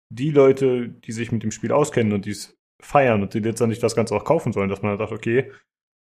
die 0.09 0.31
Leute, 0.31 0.89
die 0.89 1.11
sich 1.11 1.31
mit 1.31 1.43
dem 1.43 1.51
Spiel 1.51 1.71
auskennen 1.71 2.13
und 2.13 2.25
die 2.25 2.31
es 2.31 2.57
feiern 2.81 3.21
und 3.21 3.33
die 3.33 3.39
letztendlich 3.39 3.79
das 3.79 3.95
Ganze 3.95 4.15
auch 4.15 4.25
kaufen 4.25 4.51
sollen, 4.51 4.69
dass 4.69 4.81
man 4.81 4.91
halt 4.91 4.99
sagt, 4.99 5.11
okay, 5.11 5.51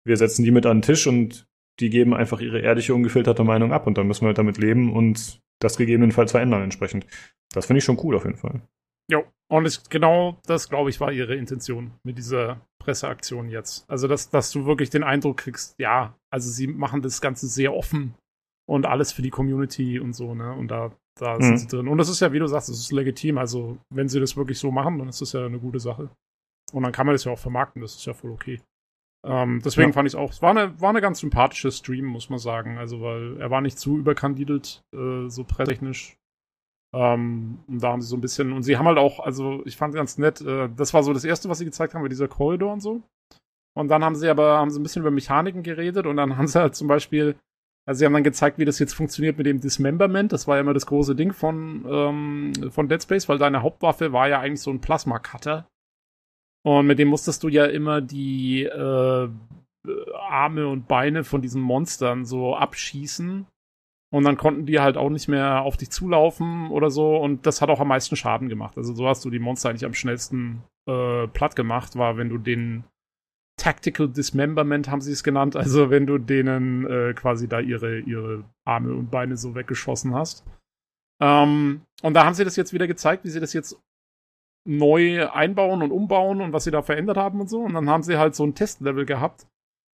wir 0.04 0.16
setzen 0.16 0.44
die 0.44 0.50
mit 0.50 0.66
an 0.66 0.78
den 0.78 0.82
Tisch 0.82 1.06
und 1.06 1.46
die 1.80 1.90
geben 1.90 2.14
einfach 2.14 2.40
ihre 2.40 2.60
ehrliche, 2.60 2.94
ungefilterte 2.94 3.44
Meinung 3.44 3.72
ab 3.72 3.86
und 3.86 3.98
dann 3.98 4.06
müssen 4.06 4.22
wir 4.22 4.28
halt 4.28 4.38
damit 4.38 4.58
leben 4.58 4.92
und 4.92 5.40
das 5.60 5.76
gegebenenfalls 5.76 6.32
verändern 6.32 6.62
entsprechend. 6.62 7.06
Das 7.52 7.66
finde 7.66 7.78
ich 7.78 7.84
schon 7.84 7.98
cool 8.02 8.16
auf 8.16 8.24
jeden 8.24 8.36
Fall. 8.36 8.62
Jo, 9.10 9.24
und 9.48 9.66
ich, 9.66 9.88
genau 9.88 10.40
das, 10.46 10.68
glaube 10.68 10.90
ich, 10.90 11.00
war 11.00 11.12
ihre 11.12 11.36
Intention 11.36 11.92
mit 12.02 12.18
dieser 12.18 12.60
Presseaktion 12.78 13.48
jetzt. 13.48 13.88
Also, 13.88 14.08
dass, 14.08 14.30
dass 14.30 14.50
du 14.50 14.66
wirklich 14.66 14.90
den 14.90 15.04
Eindruck 15.04 15.38
kriegst, 15.38 15.76
ja, 15.78 16.16
also 16.30 16.50
sie 16.50 16.66
machen 16.66 17.02
das 17.02 17.20
Ganze 17.20 17.46
sehr 17.46 17.72
offen 17.72 18.14
und 18.68 18.86
alles 18.86 19.12
für 19.12 19.22
die 19.22 19.30
Community 19.30 20.00
und 20.00 20.14
so, 20.14 20.34
ne? 20.34 20.52
Und 20.52 20.68
da, 20.68 20.92
da 21.18 21.36
Mhm. 21.36 21.42
sind 21.42 21.58
sie 21.58 21.66
drin. 21.68 21.88
Und 21.88 21.98
das 21.98 22.08
ist 22.08 22.20
ja, 22.20 22.32
wie 22.32 22.38
du 22.38 22.46
sagst, 22.46 22.68
das 22.68 22.78
ist 22.78 22.92
legitim. 22.92 23.38
Also, 23.38 23.78
wenn 23.90 24.08
sie 24.08 24.20
das 24.20 24.36
wirklich 24.36 24.58
so 24.58 24.70
machen, 24.70 24.98
dann 24.98 25.08
ist 25.08 25.20
das 25.20 25.32
ja 25.32 25.44
eine 25.46 25.58
gute 25.58 25.80
Sache. 25.80 26.08
Und 26.72 26.82
dann 26.82 26.92
kann 26.92 27.06
man 27.06 27.14
das 27.14 27.24
ja 27.24 27.32
auch 27.32 27.38
vermarkten, 27.38 27.80
das 27.82 27.94
ist 27.94 28.04
ja 28.06 28.12
voll 28.14 28.30
okay. 28.32 28.60
Ähm, 29.24 29.60
deswegen 29.64 29.88
Ja. 29.88 29.92
fand 29.94 30.06
ich 30.06 30.12
es 30.14 30.18
auch, 30.18 30.30
es 30.30 30.42
war 30.42 30.50
eine, 30.50 30.80
war 30.80 30.90
eine 30.90 31.00
ganz 31.00 31.20
sympathische 31.20 31.72
Stream, 31.72 32.04
muss 32.06 32.28
man 32.30 32.38
sagen. 32.38 32.78
Also, 32.78 33.00
weil 33.00 33.40
er 33.40 33.50
war 33.50 33.60
nicht 33.60 33.78
zu 33.78 33.98
überkandidelt, 33.98 34.82
äh, 34.94 35.28
so 35.28 35.42
pressetechnisch. 35.44 36.16
Ähm, 36.94 37.58
und 37.66 37.82
da 37.82 37.92
haben 37.92 38.00
sie 38.02 38.08
so 38.08 38.16
ein 38.16 38.20
bisschen, 38.20 38.52
und 38.52 38.62
sie 38.62 38.76
haben 38.76 38.86
halt 38.86 38.98
auch, 38.98 39.20
also 39.20 39.62
ich 39.66 39.76
fand 39.76 39.94
ganz 39.94 40.18
nett, 40.18 40.40
äh, 40.40 40.68
das 40.74 40.94
war 40.94 41.02
so 41.02 41.12
das 41.12 41.24
erste, 41.24 41.48
was 41.48 41.58
sie 41.58 41.64
gezeigt 41.64 41.94
haben, 41.94 42.02
mit 42.02 42.12
dieser 42.12 42.28
Korridor 42.28 42.72
und 42.72 42.80
so. 42.80 43.02
Und 43.76 43.88
dann 43.88 44.04
haben 44.04 44.14
sie 44.16 44.28
aber, 44.28 44.58
haben 44.58 44.70
sie 44.70 44.80
ein 44.80 44.82
bisschen 44.82 45.02
über 45.02 45.10
Mechaniken 45.10 45.62
geredet 45.62 46.06
und 46.06 46.16
dann 46.16 46.30
haben 46.38 46.46
sie 46.46 46.60
halt 46.60 46.74
zum 46.74 46.88
Beispiel, 46.88 47.36
also 47.86 48.00
sie 48.00 48.04
haben 48.04 48.14
dann 48.14 48.24
gezeigt, 48.24 48.58
wie 48.58 48.64
das 48.64 48.80
jetzt 48.80 48.94
funktioniert 48.94 49.38
mit 49.38 49.46
dem 49.46 49.60
Dismemberment. 49.60 50.32
Das 50.32 50.48
war 50.48 50.56
ja 50.56 50.60
immer 50.60 50.74
das 50.74 50.86
große 50.86 51.14
Ding 51.14 51.32
von, 51.32 51.86
ähm, 51.88 52.72
von 52.72 52.88
Dead 52.88 53.00
Space, 53.00 53.28
weil 53.28 53.38
deine 53.38 53.62
Hauptwaffe 53.62 54.12
war 54.12 54.28
ja 54.28 54.40
eigentlich 54.40 54.60
so 54.60 54.72
ein 54.72 54.80
Plasma-Cutter. 54.80 55.68
Und 56.64 56.86
mit 56.88 56.98
dem 56.98 57.06
musstest 57.08 57.44
du 57.44 57.48
ja 57.48 57.64
immer 57.66 58.00
die 58.00 58.64
äh, 58.64 59.28
Arme 60.28 60.66
und 60.66 60.88
Beine 60.88 61.22
von 61.22 61.42
diesen 61.42 61.62
Monstern 61.62 62.24
so 62.24 62.56
abschießen. 62.56 63.46
Und 64.12 64.24
dann 64.24 64.36
konnten 64.36 64.66
die 64.66 64.80
halt 64.80 64.96
auch 64.96 65.10
nicht 65.10 65.28
mehr 65.28 65.62
auf 65.62 65.76
dich 65.76 65.90
zulaufen 65.90 66.70
oder 66.72 66.90
so. 66.90 67.16
Und 67.16 67.46
das 67.46 67.62
hat 67.62 67.70
auch 67.70 67.78
am 67.78 67.88
meisten 67.88 68.16
Schaden 68.16 68.48
gemacht. 68.48 68.76
Also 68.76 68.94
so 68.94 69.06
hast 69.06 69.24
du 69.24 69.30
die 69.30 69.38
Monster 69.38 69.68
eigentlich 69.70 69.84
am 69.84 69.94
schnellsten 69.94 70.64
äh, 70.88 71.28
platt 71.28 71.54
gemacht, 71.54 71.96
war, 71.96 72.16
wenn 72.16 72.30
du 72.30 72.38
den 72.38 72.82
Tactical 73.56 74.08
Dismemberment 74.08 74.90
haben 74.90 75.00
sie 75.00 75.12
es 75.12 75.24
genannt. 75.24 75.56
Also 75.56 75.90
wenn 75.90 76.06
du 76.06 76.18
denen 76.18 76.86
äh, 76.86 77.14
quasi 77.14 77.48
da 77.48 77.60
ihre, 77.60 78.00
ihre 78.00 78.44
Arme 78.64 78.94
und 78.94 79.10
Beine 79.10 79.36
so 79.36 79.54
weggeschossen 79.54 80.14
hast. 80.14 80.44
Ähm, 81.20 81.80
und 82.02 82.14
da 82.14 82.24
haben 82.24 82.34
sie 82.34 82.44
das 82.44 82.56
jetzt 82.56 82.72
wieder 82.72 82.86
gezeigt, 82.86 83.24
wie 83.24 83.30
sie 83.30 83.40
das 83.40 83.52
jetzt 83.52 83.80
neu 84.66 85.28
einbauen 85.28 85.82
und 85.82 85.92
umbauen 85.92 86.40
und 86.40 86.52
was 86.52 86.64
sie 86.64 86.70
da 86.70 86.82
verändert 86.82 87.16
haben 87.16 87.40
und 87.40 87.48
so. 87.48 87.60
Und 87.60 87.74
dann 87.74 87.88
haben 87.88 88.02
sie 88.02 88.18
halt 88.18 88.34
so 88.34 88.44
ein 88.44 88.54
Testlevel 88.54 89.06
gehabt. 89.06 89.46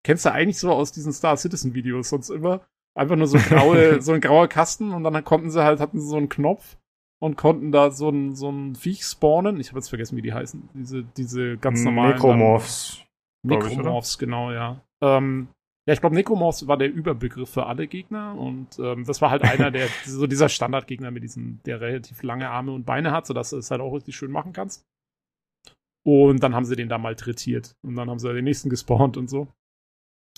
Kennst 0.04 0.26
du 0.26 0.32
eigentlich 0.32 0.58
so 0.58 0.72
aus 0.72 0.92
diesen 0.92 1.14
Star 1.14 1.38
Citizen 1.38 1.74
Videos 1.74 2.10
sonst 2.10 2.30
immer? 2.30 2.62
Einfach 2.96 3.16
nur 3.16 3.28
so 3.28 3.38
graue, 3.38 4.02
so 4.02 4.14
ein 4.14 4.22
grauer 4.22 4.48
Kasten 4.48 4.92
und 4.92 5.04
dann 5.04 5.24
konnten 5.24 5.52
sie 5.52 5.64
halt, 5.64 5.80
hatten 5.80 6.00
sie 6.00 6.08
so 6.08 6.18
einen 6.18 6.30
Knopf 6.30 6.78
und 7.20 7.38
konnten 7.38 7.72
da 7.72 7.92
so 7.92 8.10
ein, 8.10 8.36
so 8.36 8.50
ein 8.50 8.76
Viech 8.76 9.06
spawnen. 9.06 9.60
Ich 9.60 9.70
habe 9.70 9.80
jetzt 9.80 9.90
vergessen, 9.90 10.18
wie 10.18 10.24
die 10.24 10.34
heißen. 10.34 10.70
Diese, 10.74 11.04
diese 11.04 11.58
ganz 11.58 11.84
normalen. 11.84 12.14
Necromorphs. 12.14 13.06
Necromorphs, 13.44 14.18
genau, 14.18 14.52
ja. 14.52 14.82
Ähm, 15.02 15.48
ja, 15.88 15.94
ich 15.94 16.00
glaube, 16.00 16.16
Necromorphs 16.16 16.68
war 16.68 16.78
der 16.78 16.92
Überbegriff 16.92 17.50
für 17.50 17.66
alle 17.66 17.88
Gegner 17.88 18.38
und 18.38 18.78
ähm, 18.80 19.04
das 19.06 19.22
war 19.22 19.32
halt 19.32 19.44
einer 19.44 19.72
der, 19.72 19.88
so 20.06 20.28
dieser 20.28 20.50
Standardgegner 20.50 21.12
mit 21.12 21.24
diesem, 21.24 21.60
der 21.66 21.82
relativ 21.82 22.22
lange 22.24 22.50
Arme 22.50 22.72
und 22.72 22.86
Beine 22.86 23.12
hat, 23.12 23.26
sodass 23.26 23.50
du 23.50 23.58
es 23.58 23.72
halt 23.72 23.82
auch 23.82 23.94
richtig 23.94 24.16
schön 24.16 24.32
machen 24.32 24.54
kannst. 24.54 24.86
Und 26.04 26.42
dann 26.42 26.56
haben 26.56 26.66
sie 26.66 26.76
den 26.76 26.90
da 26.90 26.98
malträtiert 26.98 27.76
und 27.84 27.96
dann 27.96 28.10
haben 28.10 28.20
sie 28.20 28.34
den 28.34 28.44
nächsten 28.44 28.70
gespawnt 28.70 29.18
und 29.18 29.30
so. 29.30 29.48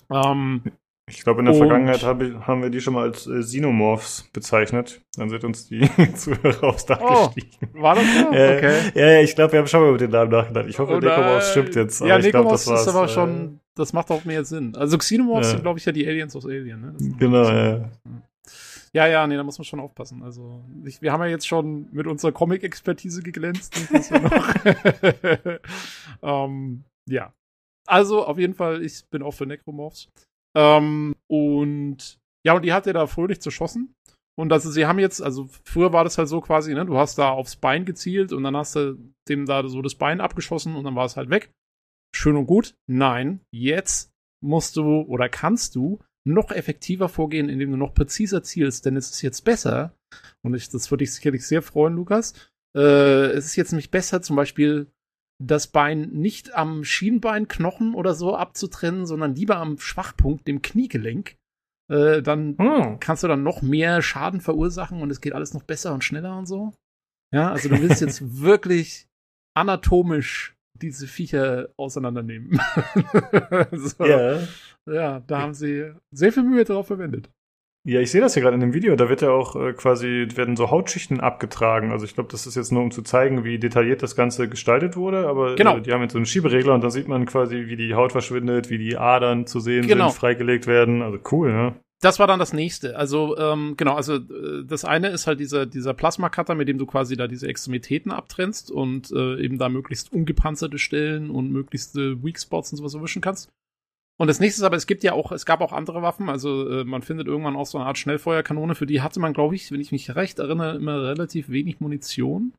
Ähm, 0.09 0.63
Ich 1.09 1.21
glaube, 1.23 1.39
in 1.41 1.45
der 1.45 1.53
Und- 1.53 1.59
Vergangenheit 1.59 2.01
hab 2.03 2.21
ich, 2.21 2.34
haben 2.47 2.61
wir 2.61 2.69
die 2.69 2.80
schon 2.80 2.93
mal 2.93 3.03
als 3.03 3.27
äh, 3.27 3.39
Xenomorphs 3.41 4.30
bezeichnet. 4.31 5.01
Dann 5.17 5.30
sind 5.30 5.43
uns 5.43 5.67
die 5.67 5.81
Zuhörer 6.15 6.63
aufs 6.63 6.85
Dach 6.85 6.99
Oh, 7.01 7.30
gestiegen. 7.30 7.69
war 7.73 7.95
das 7.95 8.05
so? 8.05 8.31
Äh, 8.31 8.57
Okay. 8.57 8.91
Ja, 8.95 9.07
ja, 9.11 9.21
ich 9.21 9.35
glaube, 9.35 9.51
wir 9.51 9.59
haben 9.59 9.67
schon 9.67 9.81
mal 9.81 9.89
über 9.89 9.97
den 9.97 10.11
Namen 10.11 10.31
nachgedacht. 10.31 10.65
Ich 10.69 10.80
hoffe, 10.80 10.93
Necromorphs 10.93 11.51
stimmt 11.51 11.75
jetzt. 11.75 11.99
Ja, 12.01 12.17
Necromorphs 12.17 12.67
ist 12.67 12.88
aber 12.88 13.03
äh, 13.03 13.09
schon, 13.09 13.59
das 13.75 13.91
macht 13.91 14.11
auch 14.11 14.23
mehr 14.23 14.45
Sinn. 14.45 14.75
Also 14.75 14.97
Xenomorphs 14.97 15.49
sind, 15.49 15.61
glaube 15.61 15.77
ich, 15.80 15.85
ja 15.85 15.91
die 15.91 16.07
Aliens 16.07 16.35
aus 16.38 16.45
Alien, 16.45 16.80
ne? 16.81 16.93
Genau, 17.19 17.43
ja. 17.49 17.89
Ja, 18.95 19.07
ja, 19.07 19.25
nee, 19.27 19.35
da 19.35 19.43
muss 19.43 19.57
man 19.57 19.65
schon 19.65 19.80
aufpassen. 19.80 20.21
Also, 20.23 20.63
ich, 20.85 21.01
wir 21.01 21.11
haben 21.11 21.21
ja 21.21 21.27
jetzt 21.30 21.47
schon 21.47 21.88
mit 21.91 22.05
unserer 22.07 22.31
Comic-Expertise 22.31 23.21
geglänzt. 23.23 23.75
Ähm, 26.21 26.84
ja. 27.09 27.34
Also, 27.85 28.25
auf 28.25 28.38
jeden 28.38 28.53
Fall, 28.53 28.81
ich 28.84 29.03
bin 29.09 29.23
auch 29.23 29.34
für 29.34 29.45
Necromorphs. 29.45 30.07
Ähm, 30.55 31.15
und 31.27 32.19
ja, 32.45 32.53
und 32.53 32.63
die 32.63 32.73
hat 32.73 32.88
er 32.88 32.93
da 32.93 33.07
fröhlich 33.07 33.41
zerschossen. 33.41 33.95
Und 34.35 34.51
also, 34.51 34.71
sie 34.71 34.85
haben 34.85 34.99
jetzt, 34.99 35.21
also 35.21 35.47
früher 35.63 35.93
war 35.93 36.03
das 36.03 36.17
halt 36.17 36.27
so 36.27 36.41
quasi, 36.41 36.73
ne, 36.73 36.85
du 36.85 36.97
hast 36.97 37.17
da 37.17 37.30
aufs 37.30 37.55
Bein 37.55 37.85
gezielt 37.85 38.34
und 38.34 38.43
dann 38.43 38.57
hast 38.57 38.75
du 38.75 38.97
dem 39.30 39.45
da 39.45 39.67
so 39.67 39.81
das 39.81 39.95
Bein 39.95 40.21
abgeschossen 40.21 40.75
und 40.75 40.84
dann 40.84 40.95
war 40.95 41.05
es 41.05 41.17
halt 41.17 41.30
weg. 41.30 41.51
Schön 42.15 42.35
und 42.35 42.47
gut. 42.47 42.75
Nein, 42.88 43.41
jetzt 43.51 44.11
musst 44.43 44.75
du 44.75 45.01
oder 45.01 45.30
kannst 45.30 45.75
du 45.75 45.99
noch 46.25 46.51
effektiver 46.51 47.09
vorgehen, 47.09 47.49
indem 47.49 47.71
du 47.71 47.77
noch 47.77 47.93
präziser 47.93 48.43
zielst, 48.43 48.85
denn 48.85 48.95
es 48.95 49.11
ist 49.11 49.21
jetzt 49.21 49.41
besser, 49.41 49.95
und 50.41 50.53
ich, 50.53 50.69
das 50.69 50.89
würde 50.89 51.03
ich 51.03 51.13
sicherlich 51.13 51.45
sehr 51.45 51.61
freuen, 51.61 51.95
Lukas, 51.95 52.34
äh, 52.75 53.31
es 53.31 53.45
ist 53.45 53.55
jetzt 53.55 53.71
nämlich 53.71 53.91
besser, 53.91 54.21
zum 54.21 54.35
Beispiel 54.35 54.88
das 55.45 55.68
Bein 55.68 56.10
nicht 56.10 56.53
am 56.56 56.84
Schienbeinknochen 56.84 57.94
oder 57.95 58.14
so 58.14 58.36
abzutrennen, 58.36 59.06
sondern 59.06 59.36
lieber 59.36 59.57
am 59.57 59.78
Schwachpunkt, 59.80 60.48
dem 60.48 60.61
Kniegelenk. 60.61 61.36
Äh, 61.91 62.22
dann 62.22 62.57
Hm. 62.57 62.99
kannst 62.99 63.24
du 63.24 63.28
dann 63.28 63.44
noch 63.44 63.61
mehr 63.61 64.02
Schaden 64.02 64.41
verursachen 64.41 65.02
und 65.02 65.10
es 65.10 65.22
geht 65.22 65.34
alles 65.34 65.53
noch 65.53 65.64
besser 65.64 65.94
und 65.94 66.03
schneller 66.03 66.38
und 66.38 66.45
so. 66.45 66.74
Ja, 67.34 67.52
also 67.52 67.68
du 67.70 67.80
willst 67.82 68.02
jetzt 68.02 68.22
wirklich 68.41 69.07
anatomisch 69.56 70.56
diese 70.82 71.07
Viecher 71.07 71.70
auseinandernehmen. 71.78 72.60
so. 73.72 74.06
Ja. 74.06 74.40
Ja, 74.86 75.20
da 75.22 75.41
haben 75.41 75.53
sie 75.53 75.94
sehr 76.11 76.34
viel 76.34 76.44
Mühe 76.44 76.64
drauf 76.65 76.88
verwendet. 76.88 77.30
Ja, 77.85 77.99
ich 77.99 78.11
sehe 78.11 78.22
das 78.22 78.34
hier 78.34 78.41
gerade 78.41 78.55
in 78.55 78.61
dem 78.61 78.73
Video. 78.73 78.95
Da 78.95 79.10
wird 79.10 79.22
ja 79.22 79.30
auch 79.31 79.57
äh, 79.57 79.73
quasi, 79.73 80.26
werden 80.35 80.55
so 80.55 80.72
Hautschichten 80.72 81.19
abgetragen. 81.19 81.91
Also 81.91 82.05
ich 82.05 82.14
glaube, 82.14 82.30
das 82.31 82.47
ist 82.47 82.55
jetzt 82.55 82.72
nur, 82.72 82.81
um 82.81 82.91
zu 82.91 83.01
zeigen, 83.01 83.43
wie 83.43 83.60
detailliert 83.60 84.01
das 84.01 84.15
Ganze 84.15 84.47
gestaltet 84.47 84.95
wurde. 84.95 85.27
Aber 85.27 85.55
Genau. 85.55 85.77
äh, 85.77 85.81
die 85.81 85.91
haben 85.91 86.01
jetzt 86.01 86.14
so 86.14 86.18
einen 86.18 86.26
Schieberegler 86.26 86.73
und 86.76 86.81
da 86.81 86.89
sieht 86.89 87.10
man 87.10 87.26
quasi, 87.26 87.65
wie 87.68 87.76
die 87.76 87.93
Haut 87.93 88.14
verschwindet, 88.14 88.69
wie 88.69 88.77
die 88.77 88.95
Adern 88.95 89.47
zu 89.47 89.60
sehen 89.60 89.85
Genau. 89.85 90.07
sind, 90.10 90.18
freigelegt 90.18 90.65
werden. 90.65 91.01
Also 91.01 91.19
cool, 91.34 91.51
ne? 91.51 91.76
Das 91.99 92.19
war 92.19 92.27
dann 92.27 92.39
das 92.39 92.53
nächste. 92.53 92.95
Also, 92.97 93.38
ähm, 93.38 93.76
genau, 93.76 93.95
also 93.95 94.15
äh, 94.15 94.64
das 94.65 94.85
eine 94.85 95.10
ist 95.10 95.27
halt 95.27 95.41
dieser, 95.41 95.65
dieser 95.65 95.93
Plasma-Cutter, 95.93 96.55
mit 96.55 96.69
dem 96.69 96.77
du 96.77 96.85
quasi 96.85 97.18
da 97.18 97.27
diese 97.27 97.47
Extremitäten 97.47 98.11
abtrennst 98.11 98.72
und 98.72 99.11
äh, 99.11 99.41
eben 99.41 99.57
da 99.57 99.68
möglichst 99.68 100.11
ungepanzerte 100.14 100.77
Stellen 100.77 101.30
und 101.30 101.51
möglichst 101.51 101.97
äh, 101.97 102.22
Weak 102.23 102.39
Spots 102.39 102.72
und 102.72 102.77
sowas 102.77 102.93
erwischen 102.93 103.22
kannst. 103.22 103.49
Und 104.19 104.27
das 104.27 104.40
nächste 104.40 104.61
ist 104.61 104.65
aber, 104.65 104.76
es 104.76 104.88
gibt 104.88 105.03
ja 105.03 105.14
auch, 105.14 105.31
es 105.31 105.45
gab 105.45 105.61
auch 105.61 105.73
andere 105.73 106.02
Waffen, 106.02 106.30
also 106.30 106.69
äh, 106.69 106.84
man 106.84 107.02
findet 107.02 107.27
irgendwann 107.27 107.56
auch 107.56 107.65
so 107.65 107.77
eine 107.77 107.88
Art 107.88 107.98
Schnellfeuerkanone, 107.98 108.76
für 108.76 108.85
die 108.85 109.02
hatte 109.02 109.19
man, 109.19 109.34
glaube 109.34 109.56
ich, 109.56 109.72
wenn 109.72 109.81
ich 109.81 109.91
mich 109.91 110.15
recht 110.15 110.40
erinnere, 110.40 110.76
immer 110.76 111.02
relativ 111.02 111.49
wenig 111.49 111.80
Munition. 111.80 112.53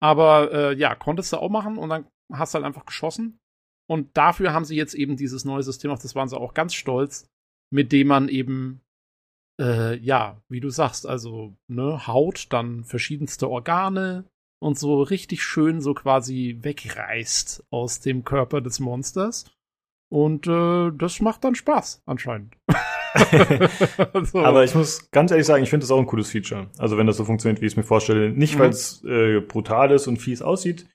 Aber 0.00 0.52
äh, 0.52 0.76
ja, 0.76 0.94
konntest 0.94 1.32
du 1.32 1.38
auch 1.38 1.48
machen 1.48 1.78
und 1.78 1.88
dann 1.88 2.06
hast 2.30 2.52
du 2.52 2.56
halt 2.56 2.66
einfach 2.66 2.84
geschossen. 2.84 3.38
Und 3.86 4.16
dafür 4.16 4.52
haben 4.52 4.64
sie 4.64 4.76
jetzt 4.76 4.94
eben 4.94 5.16
dieses 5.16 5.44
neue 5.44 5.62
System, 5.62 5.90
auf 5.90 6.00
das 6.00 6.14
waren 6.14 6.28
sie 6.28 6.38
auch 6.38 6.54
ganz 6.54 6.74
stolz, 6.74 7.26
mit 7.70 7.92
dem 7.92 8.08
man 8.08 8.28
eben, 8.28 8.82
äh, 9.60 9.96
ja, 9.96 10.42
wie 10.48 10.60
du 10.60 10.70
sagst, 10.70 11.06
also 11.06 11.56
ne, 11.68 12.06
Haut, 12.06 12.52
dann 12.52 12.84
verschiedenste 12.84 13.48
Organe 13.48 14.24
und 14.62 14.78
so 14.78 15.02
richtig 15.02 15.42
schön 15.42 15.80
so 15.80 15.94
quasi 15.94 16.58
wegreißt 16.60 17.64
aus 17.70 18.00
dem 18.00 18.24
Körper 18.24 18.60
des 18.60 18.80
Monsters. 18.80 19.44
Und 20.08 20.46
äh, 20.46 20.90
das 20.96 21.20
macht 21.20 21.44
dann 21.44 21.54
Spaß, 21.54 22.02
anscheinend. 22.06 22.56
so. 24.24 24.40
Aber 24.40 24.64
ich 24.64 24.74
muss 24.74 25.10
ganz 25.10 25.30
ehrlich 25.30 25.46
sagen, 25.46 25.62
ich 25.62 25.70
finde 25.70 25.84
das 25.84 25.90
auch 25.90 25.98
ein 25.98 26.06
cooles 26.06 26.30
Feature. 26.30 26.68
Also 26.78 26.98
wenn 26.98 27.06
das 27.06 27.16
so 27.16 27.24
funktioniert, 27.24 27.60
wie 27.60 27.66
ich 27.66 27.72
es 27.72 27.76
mir 27.76 27.84
vorstelle. 27.84 28.30
Nicht, 28.30 28.56
mhm. 28.56 28.58
weil 28.60 28.70
es 28.70 29.02
äh, 29.04 29.40
brutal 29.40 29.90
ist 29.90 30.06
und 30.06 30.18
fies 30.18 30.42
aussieht, 30.42 30.86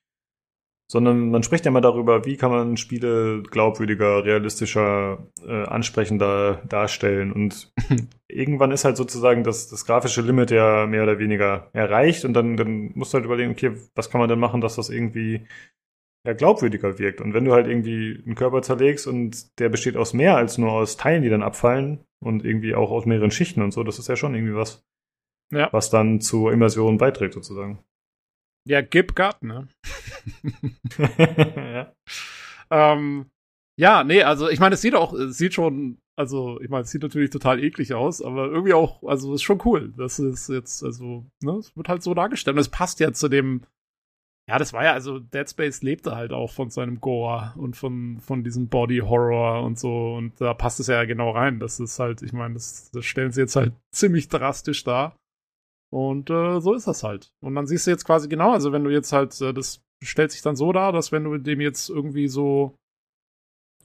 sondern 0.92 1.30
man 1.30 1.44
spricht 1.44 1.66
ja 1.66 1.70
immer 1.70 1.82
darüber, 1.82 2.26
wie 2.26 2.36
kann 2.36 2.50
man 2.50 2.76
Spiele 2.76 3.44
glaubwürdiger, 3.44 4.26
realistischer, 4.26 5.28
äh, 5.48 5.66
ansprechender 5.66 6.64
darstellen. 6.68 7.32
Und 7.32 7.72
irgendwann 8.28 8.72
ist 8.72 8.86
halt 8.86 8.98
sozusagen 8.98 9.44
das, 9.44 9.68
das 9.68 9.86
grafische 9.86 10.22
Limit 10.22 10.50
ja 10.50 10.88
mehr 10.88 11.04
oder 11.04 11.20
weniger 11.20 11.70
erreicht 11.74 12.26
und 12.26 12.34
dann, 12.34 12.58
dann 12.58 12.92
musst 12.96 13.14
du 13.14 13.18
halt 13.18 13.26
überlegen, 13.26 13.52
okay, 13.52 13.74
was 13.94 14.10
kann 14.10 14.20
man 14.20 14.30
denn 14.30 14.40
machen, 14.40 14.62
dass 14.62 14.78
das 14.78 14.90
irgendwie 14.90 15.46
ja, 16.26 16.34
glaubwürdiger 16.34 17.00
wirkt. 17.00 17.22
Und 17.22 17.34
wenn 17.34 17.46
du 17.46 17.54
halt 17.54 17.68
irgendwie 17.68 18.22
einen 18.26 18.36
Körper 18.36 18.62
zerlegst 18.62 19.08
und 19.08 19.60
der 19.60 19.70
besteht 19.70 19.96
aus 19.96 20.14
mehr 20.14 20.36
als 20.36 20.58
nur 20.58 20.72
aus 20.72 20.98
Teilen, 20.98 21.24
die 21.24 21.30
dann 21.30 21.44
abfallen 21.44 22.04
und 22.24 22.44
irgendwie 22.44 22.76
auch 22.76 22.92
aus 22.92 23.06
mehreren 23.06 23.32
Schichten 23.32 23.62
und 23.62 23.72
so, 23.72 23.84
das 23.84 24.00
ist 24.00 24.10
ja 24.10 24.16
schon 24.16 24.36
irgendwie 24.36 24.56
was, 24.56 24.84
ja. 25.52 25.70
was 25.72 25.90
dann 25.90 26.20
zur 26.20 26.52
Immersion 26.52 26.98
beiträgt 26.98 27.34
sozusagen. 27.34 27.80
Ja, 28.68 28.82
Gib 28.82 29.16
Gab, 29.16 29.42
ne? 29.42 29.68
ja. 31.56 31.94
Ähm, 32.70 33.32
ja, 33.80 34.04
nee, 34.04 34.24
also 34.24 34.50
ich 34.50 34.60
meine, 34.60 34.76
es 34.76 34.82
sieht 34.82 34.94
auch, 34.94 35.14
es 35.14 35.38
sieht 35.38 35.54
schon, 35.54 36.00
also 36.18 36.60
ich 36.60 36.70
meine, 36.70 36.84
es 36.84 36.92
sieht 36.92 37.02
natürlich 37.02 37.30
total 37.30 37.64
eklig 37.64 37.94
aus, 37.94 38.22
aber 38.22 38.48
irgendwie 38.48 38.74
auch, 38.74 39.04
also 39.04 39.34
ist 39.34 39.44
schon 39.44 39.62
cool. 39.64 39.94
Das 39.96 40.20
ist 40.20 40.50
jetzt, 40.50 40.84
also, 40.84 41.26
ne, 41.42 41.54
es 41.54 41.76
wird 41.78 41.88
halt 41.88 42.04
so 42.04 42.14
dargestellt. 42.14 42.56
Und 42.56 42.62
es 42.62 42.68
passt 42.68 43.00
ja 43.00 43.14
zu 43.14 43.30
dem, 43.30 43.62
ja, 44.50 44.58
das 44.58 44.74
war 44.74 44.84
ja, 44.84 44.94
also 44.94 45.20
Dead 45.20 45.48
Space 45.48 45.84
lebte 45.84 46.16
halt 46.16 46.34
auch 46.34 46.50
von 46.50 46.72
seinem 46.72 47.00
Gore 47.00 47.54
und 47.56 47.78
von, 47.78 48.20
von 48.20 48.44
diesem 48.44 48.68
Body 48.68 48.98
Horror 48.98 49.64
und 49.64 49.78
so. 49.78 50.16
Und 50.16 50.42
da 50.42 50.56
passt 50.56 50.80
es 50.80 50.88
ja 50.88 51.06
genau 51.06 51.30
rein. 51.30 51.60
Das 51.60 51.80
ist 51.80 52.00
halt, 52.00 52.24
ich 52.24 52.34
meine, 52.34 52.56
das, 52.56 52.90
das 52.90 53.06
stellen 53.06 53.32
sie 53.32 53.42
jetzt 53.42 53.56
halt 53.56 53.74
ziemlich 53.94 54.28
drastisch 54.28 54.84
dar. 54.84 55.16
Und 55.92 56.32
äh, 56.32 56.60
so 56.62 56.74
ist 56.74 56.88
das 56.88 57.04
halt. 57.04 57.32
Und 57.42 57.54
dann 57.54 57.68
siehst 57.68 57.86
du 57.86 57.92
jetzt 57.92 58.06
quasi 58.06 58.28
genau, 58.28 58.52
also 58.52 58.72
wenn 58.72 58.84
du 58.84 58.90
jetzt 58.90 59.14
halt, 59.14 59.40
äh, 59.40 59.54
das 59.54 59.84
stellt 60.04 60.32
sich 60.32 60.42
dann 60.42 60.56
so 60.56 60.74
dar, 60.74 60.94
dass 60.94 61.12
wenn 61.12 61.26
du 61.26 61.38
dem 61.38 61.62
jetzt 61.62 61.88
irgendwie 61.88 62.28
so, 62.28 62.76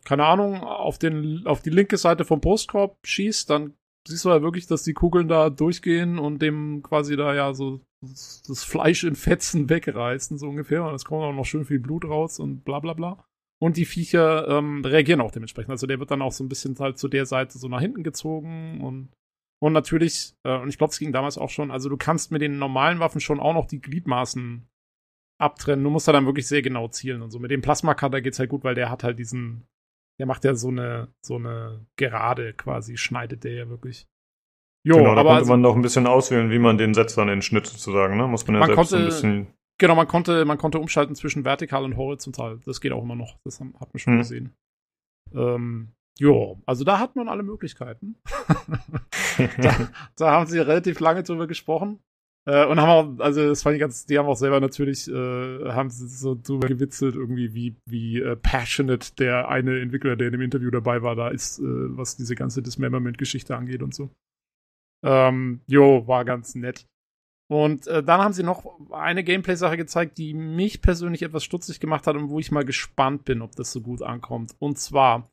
keine 0.04 0.24
Ahnung, 0.24 0.62
auf, 0.62 0.98
den, 0.98 1.46
auf 1.46 1.60
die 1.60 1.70
linke 1.70 1.98
Seite 1.98 2.24
vom 2.24 2.40
Brustkorb 2.40 2.96
schießt, 3.04 3.50
dann 3.50 3.74
siehst 4.08 4.24
du 4.24 4.30
ja 4.30 4.40
wirklich, 4.40 4.66
dass 4.66 4.82
die 4.82 4.94
Kugeln 4.94 5.28
da 5.28 5.50
durchgehen 5.50 6.18
und 6.18 6.40
dem 6.40 6.82
quasi 6.82 7.16
da 7.16 7.34
ja 7.34 7.52
so 7.52 7.82
das 8.04 8.64
Fleisch 8.64 9.04
in 9.04 9.14
Fetzen 9.14 9.68
wegreißen, 9.68 10.38
so 10.38 10.48
ungefähr. 10.48 10.84
Und 10.84 10.94
es 10.94 11.04
kommt 11.04 11.22
auch 11.22 11.32
noch 11.32 11.44
schön 11.44 11.64
viel 11.64 11.80
Blut 11.80 12.04
raus 12.04 12.38
und 12.38 12.64
bla 12.64 12.80
bla 12.80 12.94
bla. 12.94 13.24
Und 13.60 13.76
die 13.76 13.84
Viecher 13.84 14.48
ähm, 14.48 14.84
reagieren 14.84 15.20
auch 15.20 15.30
dementsprechend. 15.30 15.70
Also 15.70 15.86
der 15.86 16.00
wird 16.00 16.10
dann 16.10 16.22
auch 16.22 16.32
so 16.32 16.44
ein 16.44 16.48
bisschen 16.48 16.76
halt 16.78 16.98
zu 16.98 17.08
der 17.08 17.26
Seite 17.26 17.58
so 17.58 17.68
nach 17.68 17.80
hinten 17.80 18.02
gezogen 18.02 18.80
und 18.80 19.10
und 19.64 19.72
natürlich, 19.72 20.34
äh, 20.42 20.58
und 20.58 20.68
ich 20.68 20.76
glaube, 20.76 20.90
es 20.90 20.98
ging 20.98 21.12
damals 21.12 21.38
auch 21.38 21.48
schon, 21.48 21.70
also 21.70 21.88
du 21.88 21.96
kannst 21.96 22.30
mit 22.30 22.42
den 22.42 22.58
normalen 22.58 22.98
Waffen 22.98 23.22
schon 23.22 23.40
auch 23.40 23.54
noch 23.54 23.64
die 23.64 23.80
Gliedmaßen 23.80 24.68
abtrennen. 25.38 25.82
Du 25.82 25.90
musst 25.90 26.06
da 26.06 26.12
dann 26.12 26.26
wirklich 26.26 26.46
sehr 26.46 26.60
genau 26.60 26.88
zielen 26.88 27.22
und 27.22 27.30
so. 27.30 27.38
Mit 27.38 27.50
dem 27.50 27.62
Plasma-Cutter 27.62 28.20
geht's 28.20 28.38
halt 28.38 28.50
gut, 28.50 28.62
weil 28.62 28.74
der 28.74 28.90
hat 28.90 29.04
halt 29.04 29.18
diesen, 29.18 29.66
der 30.18 30.26
macht 30.26 30.44
ja 30.44 30.54
so 30.54 30.68
eine, 30.68 31.14
so 31.24 31.36
eine 31.36 31.86
Gerade 31.96 32.52
quasi, 32.52 32.98
schneidet 32.98 33.44
der 33.44 33.54
ja 33.54 33.68
wirklich. 33.70 34.06
Jo, 34.86 34.96
genau, 34.96 35.14
da 35.14 35.20
aber 35.20 35.30
konnte 35.30 35.38
also, 35.40 35.52
man 35.52 35.60
noch 35.62 35.76
ein 35.76 35.82
bisschen 35.82 36.06
auswählen, 36.06 36.50
wie 36.50 36.58
man 36.58 36.76
den 36.76 36.94
setzt 36.94 37.16
dann 37.16 37.28
in 37.28 37.42
Schnitt 37.42 37.66
sozusagen, 37.66 38.16
ne? 38.16 38.26
Muss 38.26 38.46
man 38.46 38.56
ja 38.56 38.60
man 38.60 38.68
selbst 38.68 38.90
konnte, 38.90 38.96
ein 38.96 39.04
bisschen. 39.06 39.46
Genau, 39.78 39.94
man 39.94 40.06
konnte, 40.06 40.44
man 40.44 40.58
konnte 40.58 40.78
umschalten 40.78 41.16
zwischen 41.16 41.44
vertikal 41.44 41.84
und 41.84 41.96
horizontal. 41.96 42.60
Das 42.64 42.80
geht 42.80 42.92
auch 42.92 43.02
immer 43.02 43.16
noch. 43.16 43.38
Das 43.44 43.60
hat 43.60 43.72
man 43.72 43.98
schon 43.98 44.12
hm. 44.14 44.18
gesehen. 44.18 44.54
Ähm, 45.34 45.94
Jo, 46.20 46.62
also 46.64 46.84
da 46.84 47.00
hat 47.00 47.16
man 47.16 47.28
alle 47.28 47.42
Möglichkeiten. 47.42 48.16
da, 49.58 49.88
da, 50.16 50.30
haben 50.30 50.46
sie 50.46 50.60
relativ 50.60 51.00
lange 51.00 51.24
drüber 51.24 51.48
gesprochen. 51.48 51.98
Äh, 52.46 52.66
und 52.66 52.80
haben 52.80 53.18
auch, 53.18 53.24
also 53.24 53.48
das 53.48 53.62
fand 53.62 53.74
ich 53.74 53.80
ganz, 53.80 54.06
die 54.06 54.18
haben 54.18 54.26
auch 54.26 54.36
selber 54.36 54.60
natürlich, 54.60 55.08
äh, 55.08 55.72
haben 55.72 55.90
sie 55.90 56.06
so 56.06 56.38
drüber 56.40 56.68
gewitzelt, 56.68 57.16
irgendwie, 57.16 57.54
wie, 57.54 57.76
wie 57.86 58.20
äh, 58.20 58.36
passionate 58.36 59.14
der 59.18 59.48
eine 59.48 59.80
Entwickler, 59.80 60.14
der 60.14 60.28
in 60.28 60.32
dem 60.32 60.42
Interview 60.42 60.70
dabei 60.70 61.02
war, 61.02 61.16
da 61.16 61.28
ist, 61.28 61.58
äh, 61.58 61.62
was 61.64 62.16
diese 62.16 62.36
ganze 62.36 62.62
Dismemberment-Geschichte 62.62 63.56
angeht 63.56 63.82
und 63.82 63.94
so. 63.94 64.10
Ähm, 65.04 65.60
jo, 65.66 66.06
war 66.06 66.24
ganz 66.24 66.54
nett. 66.54 66.86
Und 67.50 67.86
äh, 67.86 68.02
dann 68.02 68.20
haben 68.20 68.32
sie 68.32 68.42
noch 68.42 68.64
eine 68.90 69.22
Gameplay-Sache 69.22 69.76
gezeigt, 69.76 70.16
die 70.16 70.32
mich 70.32 70.80
persönlich 70.80 71.22
etwas 71.22 71.44
stutzig 71.44 71.78
gemacht 71.78 72.06
hat 72.06 72.16
und 72.16 72.30
wo 72.30 72.38
ich 72.38 72.50
mal 72.50 72.64
gespannt 72.64 73.24
bin, 73.24 73.42
ob 73.42 73.54
das 73.54 73.70
so 73.70 73.82
gut 73.82 74.02
ankommt. 74.02 74.54
Und 74.58 74.78
zwar, 74.78 75.28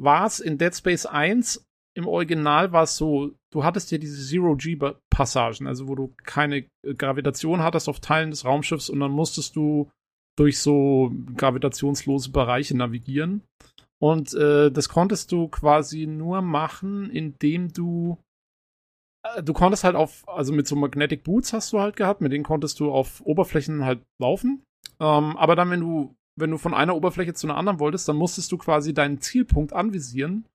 war 0.00 0.26
es 0.26 0.40
in 0.40 0.58
Dead 0.58 0.74
Space 0.74 1.06
1 1.06 1.64
im 1.94 2.08
Original 2.08 2.72
war 2.72 2.84
es 2.84 2.96
so, 2.96 3.32
du 3.52 3.64
hattest 3.64 3.90
ja 3.90 3.98
diese 3.98 4.26
Zero-G-Passagen, 4.26 5.66
also 5.66 5.88
wo 5.88 5.94
du 5.94 6.14
keine 6.24 6.66
äh, 6.86 6.94
Gravitation 6.96 7.62
hattest 7.62 7.88
auf 7.88 8.00
Teilen 8.00 8.30
des 8.30 8.44
Raumschiffs 8.44 8.88
und 8.88 9.00
dann 9.00 9.12
musstest 9.12 9.56
du 9.56 9.90
durch 10.36 10.58
so 10.58 11.12
gravitationslose 11.36 12.30
Bereiche 12.30 12.76
navigieren. 12.76 13.42
Und 14.00 14.32
äh, 14.34 14.70
das 14.70 14.88
konntest 14.88 15.30
du 15.32 15.48
quasi 15.48 16.06
nur 16.06 16.40
machen, 16.40 17.10
indem 17.10 17.72
du 17.72 18.18
du 19.42 19.52
konntest 19.52 19.84
halt 19.84 19.96
auf, 19.96 20.28
also 20.28 20.52
mit 20.52 20.66
so 20.66 20.76
Magnetic 20.76 21.24
Boots 21.24 21.52
hast 21.52 21.72
du 21.72 21.80
halt 21.80 21.96
gehabt, 21.96 22.20
mit 22.20 22.32
denen 22.32 22.44
konntest 22.44 22.80
du 22.80 22.90
auf 22.90 23.20
Oberflächen 23.24 23.84
halt 23.84 24.02
laufen. 24.20 24.64
Ähm, 25.00 25.36
aber 25.36 25.56
dann, 25.56 25.70
wenn 25.70 25.80
du 25.80 26.14
wenn 26.36 26.50
du 26.50 26.58
von 26.58 26.74
einer 26.74 26.96
Oberfläche 26.96 27.34
zu 27.34 27.46
einer 27.46 27.56
anderen 27.56 27.78
wolltest, 27.78 28.08
dann 28.08 28.16
musstest 28.16 28.50
du 28.52 28.58
quasi 28.58 28.94
deinen 28.94 29.20
Zielpunkt 29.20 29.72
anvisieren 29.72 30.46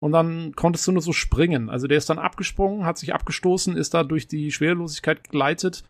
und 0.00 0.12
dann 0.12 0.54
konntest 0.54 0.86
du 0.86 0.92
nur 0.92 1.02
so 1.02 1.12
springen. 1.12 1.70
Also 1.70 1.86
der 1.86 1.98
ist 1.98 2.10
dann 2.10 2.18
abgesprungen, 2.18 2.84
hat 2.84 2.98
sich 2.98 3.14
abgestoßen, 3.14 3.76
ist 3.76 3.94
da 3.94 4.04
durch 4.04 4.28
die 4.28 4.52
Schwerelosigkeit 4.52 5.24
gegleitet 5.24 5.84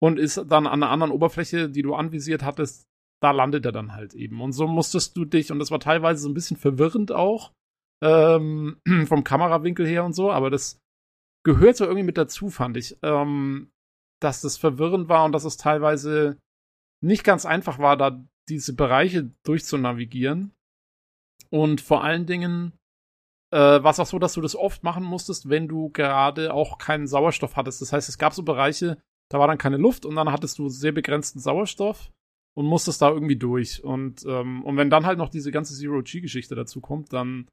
und 0.00 0.18
ist 0.18 0.36
dann 0.48 0.66
an 0.66 0.82
einer 0.82 0.90
anderen 0.90 1.12
Oberfläche, 1.12 1.70
die 1.70 1.82
du 1.82 1.94
anvisiert 1.94 2.42
hattest, 2.42 2.86
da 3.20 3.30
landet 3.30 3.64
er 3.64 3.72
dann 3.72 3.94
halt 3.94 4.14
eben. 4.14 4.40
Und 4.40 4.52
so 4.52 4.66
musstest 4.66 5.16
du 5.16 5.24
dich, 5.24 5.52
und 5.52 5.58
das 5.58 5.70
war 5.70 5.80
teilweise 5.80 6.20
so 6.20 6.28
ein 6.28 6.34
bisschen 6.34 6.56
verwirrend 6.56 7.12
auch, 7.12 7.52
ähm, 8.02 8.78
vom 9.06 9.24
Kamerawinkel 9.24 9.86
her 9.86 10.04
und 10.04 10.12
so, 10.12 10.30
aber 10.30 10.50
das 10.50 10.81
gehört 11.44 11.76
so 11.76 11.84
irgendwie 11.84 12.04
mit 12.04 12.18
dazu, 12.18 12.50
fand 12.50 12.76
ich, 12.76 12.96
ähm, 13.02 13.70
dass 14.20 14.40
das 14.40 14.56
verwirrend 14.56 15.08
war 15.08 15.24
und 15.24 15.32
dass 15.32 15.44
es 15.44 15.56
teilweise 15.56 16.38
nicht 17.02 17.24
ganz 17.24 17.44
einfach 17.46 17.78
war, 17.78 17.96
da 17.96 18.24
diese 18.48 18.74
Bereiche 18.74 19.32
durchzunavigieren. 19.44 20.52
Und 21.50 21.80
vor 21.80 22.04
allen 22.04 22.26
Dingen 22.26 22.72
äh, 23.52 23.58
war 23.58 23.90
es 23.90 24.00
auch 24.00 24.06
so, 24.06 24.18
dass 24.18 24.34
du 24.34 24.40
das 24.40 24.56
oft 24.56 24.82
machen 24.82 25.04
musstest, 25.04 25.48
wenn 25.48 25.68
du 25.68 25.90
gerade 25.90 26.54
auch 26.54 26.78
keinen 26.78 27.06
Sauerstoff 27.06 27.56
hattest. 27.56 27.82
Das 27.82 27.92
heißt, 27.92 28.08
es 28.08 28.18
gab 28.18 28.32
so 28.32 28.42
Bereiche, 28.42 29.02
da 29.30 29.38
war 29.38 29.48
dann 29.48 29.58
keine 29.58 29.76
Luft 29.76 30.06
und 30.06 30.14
dann 30.14 30.32
hattest 30.32 30.58
du 30.58 30.68
sehr 30.68 30.92
begrenzten 30.92 31.40
Sauerstoff 31.40 32.10
und 32.54 32.66
musstest 32.66 33.02
da 33.02 33.10
irgendwie 33.10 33.36
durch. 33.36 33.82
Und, 33.82 34.24
ähm, 34.26 34.64
und 34.64 34.76
wenn 34.76 34.90
dann 34.90 35.06
halt 35.06 35.18
noch 35.18 35.28
diese 35.28 35.50
ganze 35.50 35.74
Zero-G-Geschichte 35.74 36.54
dazu 36.54 36.80
kommt, 36.80 37.12
dann 37.12 37.48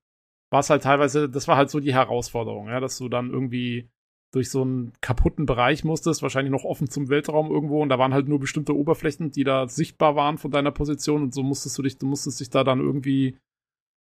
war 0.52 0.62
es 0.62 0.70
halt 0.70 0.84
teilweise, 0.84 1.30
das 1.30 1.48
war 1.48 1.58
halt 1.58 1.70
so 1.70 1.80
die 1.80 1.94
Herausforderung, 1.94 2.70
ja, 2.70 2.80
dass 2.80 2.98
du 2.98 3.10
dann 3.10 3.32
irgendwie 3.32 3.90
durch 4.32 4.50
so 4.50 4.62
einen 4.62 4.94
kaputten 5.02 5.46
Bereich 5.46 5.84
musstest, 5.84 6.22
wahrscheinlich 6.22 6.52
noch 6.52 6.64
offen 6.64 6.90
zum 6.90 7.10
Weltraum 7.10 7.52
irgendwo 7.52 7.82
und 7.82 7.90
da 7.90 7.98
waren 7.98 8.14
halt 8.14 8.28
nur 8.28 8.40
bestimmte 8.40 8.76
Oberflächen, 8.76 9.32
die 9.32 9.44
da 9.44 9.68
sichtbar 9.68 10.16
waren 10.16 10.38
von 10.38 10.52
deiner 10.52 10.72
Position 10.72 11.24
und 11.24 11.34
so 11.34 11.42
musstest 11.42 11.78
du 11.78 11.82
dich, 11.82 11.98
du 11.98 12.06
musstest 12.06 12.40
dich 12.40 12.50
da 12.50 12.64
dann 12.64 12.80
irgendwie 12.80 13.38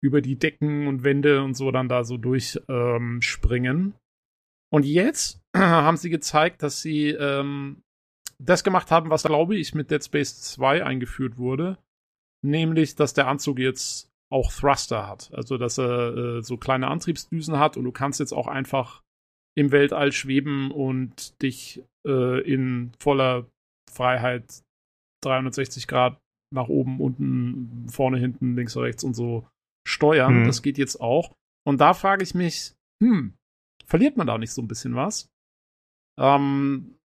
über 0.03 0.21
die 0.21 0.37
Decken 0.37 0.87
und 0.87 1.03
Wände 1.03 1.43
und 1.43 1.55
so 1.55 1.71
dann 1.71 1.89
da 1.89 2.03
so 2.03 2.17
durchspringen. 2.17 3.77
Ähm, 3.77 3.93
und 4.71 4.85
jetzt 4.85 5.41
haben 5.55 5.97
sie 5.97 6.09
gezeigt, 6.09 6.63
dass 6.63 6.81
sie 6.81 7.09
ähm, 7.09 7.83
das 8.39 8.63
gemacht 8.63 8.91
haben, 8.91 9.09
was 9.09 9.23
glaube 9.23 9.55
ich 9.55 9.75
mit 9.75 9.91
Dead 9.91 10.03
Space 10.03 10.41
2 10.41 10.83
eingeführt 10.83 11.37
wurde, 11.37 11.77
nämlich, 12.43 12.95
dass 12.95 13.13
der 13.13 13.27
Anzug 13.27 13.59
jetzt 13.59 14.10
auch 14.31 14.51
Thruster 14.51 15.07
hat, 15.07 15.29
also 15.33 15.57
dass 15.57 15.77
er 15.77 16.15
äh, 16.15 16.41
so 16.41 16.57
kleine 16.57 16.87
Antriebsdüsen 16.87 17.59
hat 17.59 17.77
und 17.77 17.83
du 17.83 17.91
kannst 17.91 18.19
jetzt 18.19 18.33
auch 18.33 18.47
einfach 18.47 19.03
im 19.55 19.71
Weltall 19.71 20.11
schweben 20.13 20.71
und 20.71 21.41
dich 21.41 21.83
äh, 22.07 22.41
in 22.41 22.91
voller 22.99 23.45
Freiheit 23.91 24.63
360 25.23 25.87
Grad 25.87 26.17
nach 26.53 26.69
oben, 26.69 26.99
unten, 26.99 27.87
vorne, 27.89 28.17
hinten, 28.17 28.55
links, 28.55 28.75
rechts 28.77 29.03
und 29.03 29.13
so 29.13 29.47
steuern. 29.87 30.41
Mhm. 30.41 30.45
Das 30.45 30.61
geht 30.61 30.77
jetzt 30.77 30.99
auch. 30.99 31.33
Und 31.65 31.79
da 31.79 31.93
frage 31.93 32.23
ich 32.23 32.33
mich, 32.33 32.73
hm, 33.03 33.33
verliert 33.85 34.17
man 34.17 34.27
da 34.27 34.37
nicht 34.37 34.51
so 34.51 34.61
ein 34.61 34.67
bisschen 34.67 34.95
was? 34.95 35.29
Ähm, 36.19 36.97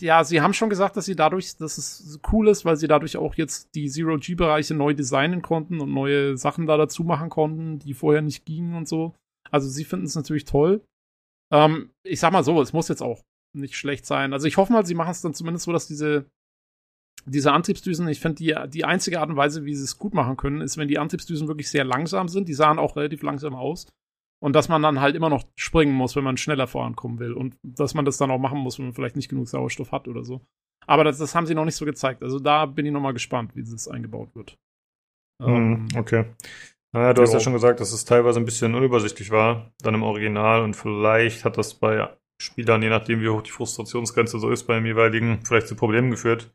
ja, 0.00 0.24
sie 0.24 0.40
haben 0.40 0.54
schon 0.54 0.70
gesagt, 0.70 0.96
dass 0.96 1.04
sie 1.04 1.16
dadurch, 1.16 1.56
dass 1.56 1.78
es 1.78 2.20
cool 2.32 2.48
ist, 2.48 2.64
weil 2.64 2.76
sie 2.76 2.88
dadurch 2.88 3.16
auch 3.16 3.34
jetzt 3.34 3.74
die 3.74 3.88
Zero-G-Bereiche 3.88 4.74
neu 4.74 4.94
designen 4.94 5.42
konnten 5.42 5.80
und 5.80 5.92
neue 5.92 6.36
Sachen 6.36 6.66
da 6.66 6.76
dazu 6.76 7.04
machen 7.04 7.30
konnten, 7.30 7.78
die 7.78 7.94
vorher 7.94 8.22
nicht 8.22 8.44
gingen 8.44 8.74
und 8.74 8.88
so. 8.88 9.14
Also 9.50 9.68
sie 9.68 9.84
finden 9.84 10.06
es 10.06 10.14
natürlich 10.14 10.44
toll. 10.44 10.82
Ähm, 11.52 11.90
ich 12.04 12.20
sag 12.20 12.32
mal 12.32 12.44
so, 12.44 12.60
es 12.60 12.72
muss 12.72 12.88
jetzt 12.88 13.02
auch 13.02 13.22
nicht 13.54 13.76
schlecht 13.76 14.06
sein. 14.06 14.32
Also 14.32 14.46
ich 14.46 14.56
hoffe 14.56 14.72
mal, 14.72 14.86
sie 14.86 14.94
machen 14.94 15.10
es 15.10 15.20
dann 15.20 15.34
zumindest 15.34 15.66
so, 15.66 15.72
dass 15.72 15.86
diese 15.86 16.26
diese 17.26 17.52
Antriebsdüsen, 17.52 18.08
ich 18.08 18.20
finde, 18.20 18.36
die, 18.36 18.56
die 18.68 18.84
einzige 18.84 19.20
Art 19.20 19.30
und 19.30 19.36
Weise, 19.36 19.64
wie 19.64 19.74
sie 19.74 19.84
es 19.84 19.98
gut 19.98 20.14
machen 20.14 20.36
können, 20.36 20.60
ist, 20.60 20.76
wenn 20.76 20.88
die 20.88 20.98
Antriebsdüsen 20.98 21.48
wirklich 21.48 21.70
sehr 21.70 21.84
langsam 21.84 22.28
sind. 22.28 22.48
Die 22.48 22.54
sahen 22.54 22.78
auch 22.78 22.96
relativ 22.96 23.22
langsam 23.22 23.54
aus. 23.54 23.86
Und 24.42 24.54
dass 24.54 24.68
man 24.68 24.82
dann 24.82 25.00
halt 25.00 25.14
immer 25.14 25.30
noch 25.30 25.44
springen 25.54 25.94
muss, 25.94 26.16
wenn 26.16 26.24
man 26.24 26.36
schneller 26.36 26.66
vorankommen 26.66 27.20
will. 27.20 27.32
Und 27.32 27.56
dass 27.62 27.94
man 27.94 28.04
das 28.04 28.16
dann 28.16 28.32
auch 28.32 28.38
machen 28.38 28.58
muss, 28.58 28.78
wenn 28.78 28.86
man 28.86 28.94
vielleicht 28.94 29.14
nicht 29.14 29.28
genug 29.28 29.48
Sauerstoff 29.48 29.92
hat 29.92 30.08
oder 30.08 30.24
so. 30.24 30.40
Aber 30.84 31.04
das, 31.04 31.18
das 31.18 31.36
haben 31.36 31.46
sie 31.46 31.54
noch 31.54 31.64
nicht 31.64 31.76
so 31.76 31.84
gezeigt. 31.84 32.24
Also 32.24 32.40
da 32.40 32.66
bin 32.66 32.84
ich 32.84 32.92
noch 32.92 33.00
mal 33.00 33.12
gespannt, 33.12 33.54
wie 33.54 33.62
das 33.62 33.86
eingebaut 33.86 34.34
wird. 34.34 34.58
Mhm, 35.40 35.86
okay. 35.96 36.24
Naja, 36.92 37.14
du 37.14 37.22
hast 37.22 37.32
ja 37.32 37.40
schon 37.40 37.52
gesagt, 37.52 37.78
dass 37.78 37.92
es 37.92 38.04
teilweise 38.04 38.40
ein 38.40 38.44
bisschen 38.44 38.74
unübersichtlich 38.74 39.30
war, 39.30 39.72
dann 39.78 39.94
im 39.94 40.02
Original. 40.02 40.62
Und 40.62 40.74
vielleicht 40.74 41.44
hat 41.44 41.56
das 41.56 41.74
bei 41.74 42.10
Spielern, 42.40 42.82
je 42.82 42.90
nachdem, 42.90 43.20
wie 43.20 43.28
hoch 43.28 43.42
die 43.42 43.52
Frustrationsgrenze 43.52 44.40
so 44.40 44.50
ist, 44.50 44.64
beim 44.64 44.84
jeweiligen, 44.84 45.44
vielleicht 45.44 45.68
zu 45.68 45.76
Problemen 45.76 46.10
geführt. 46.10 46.52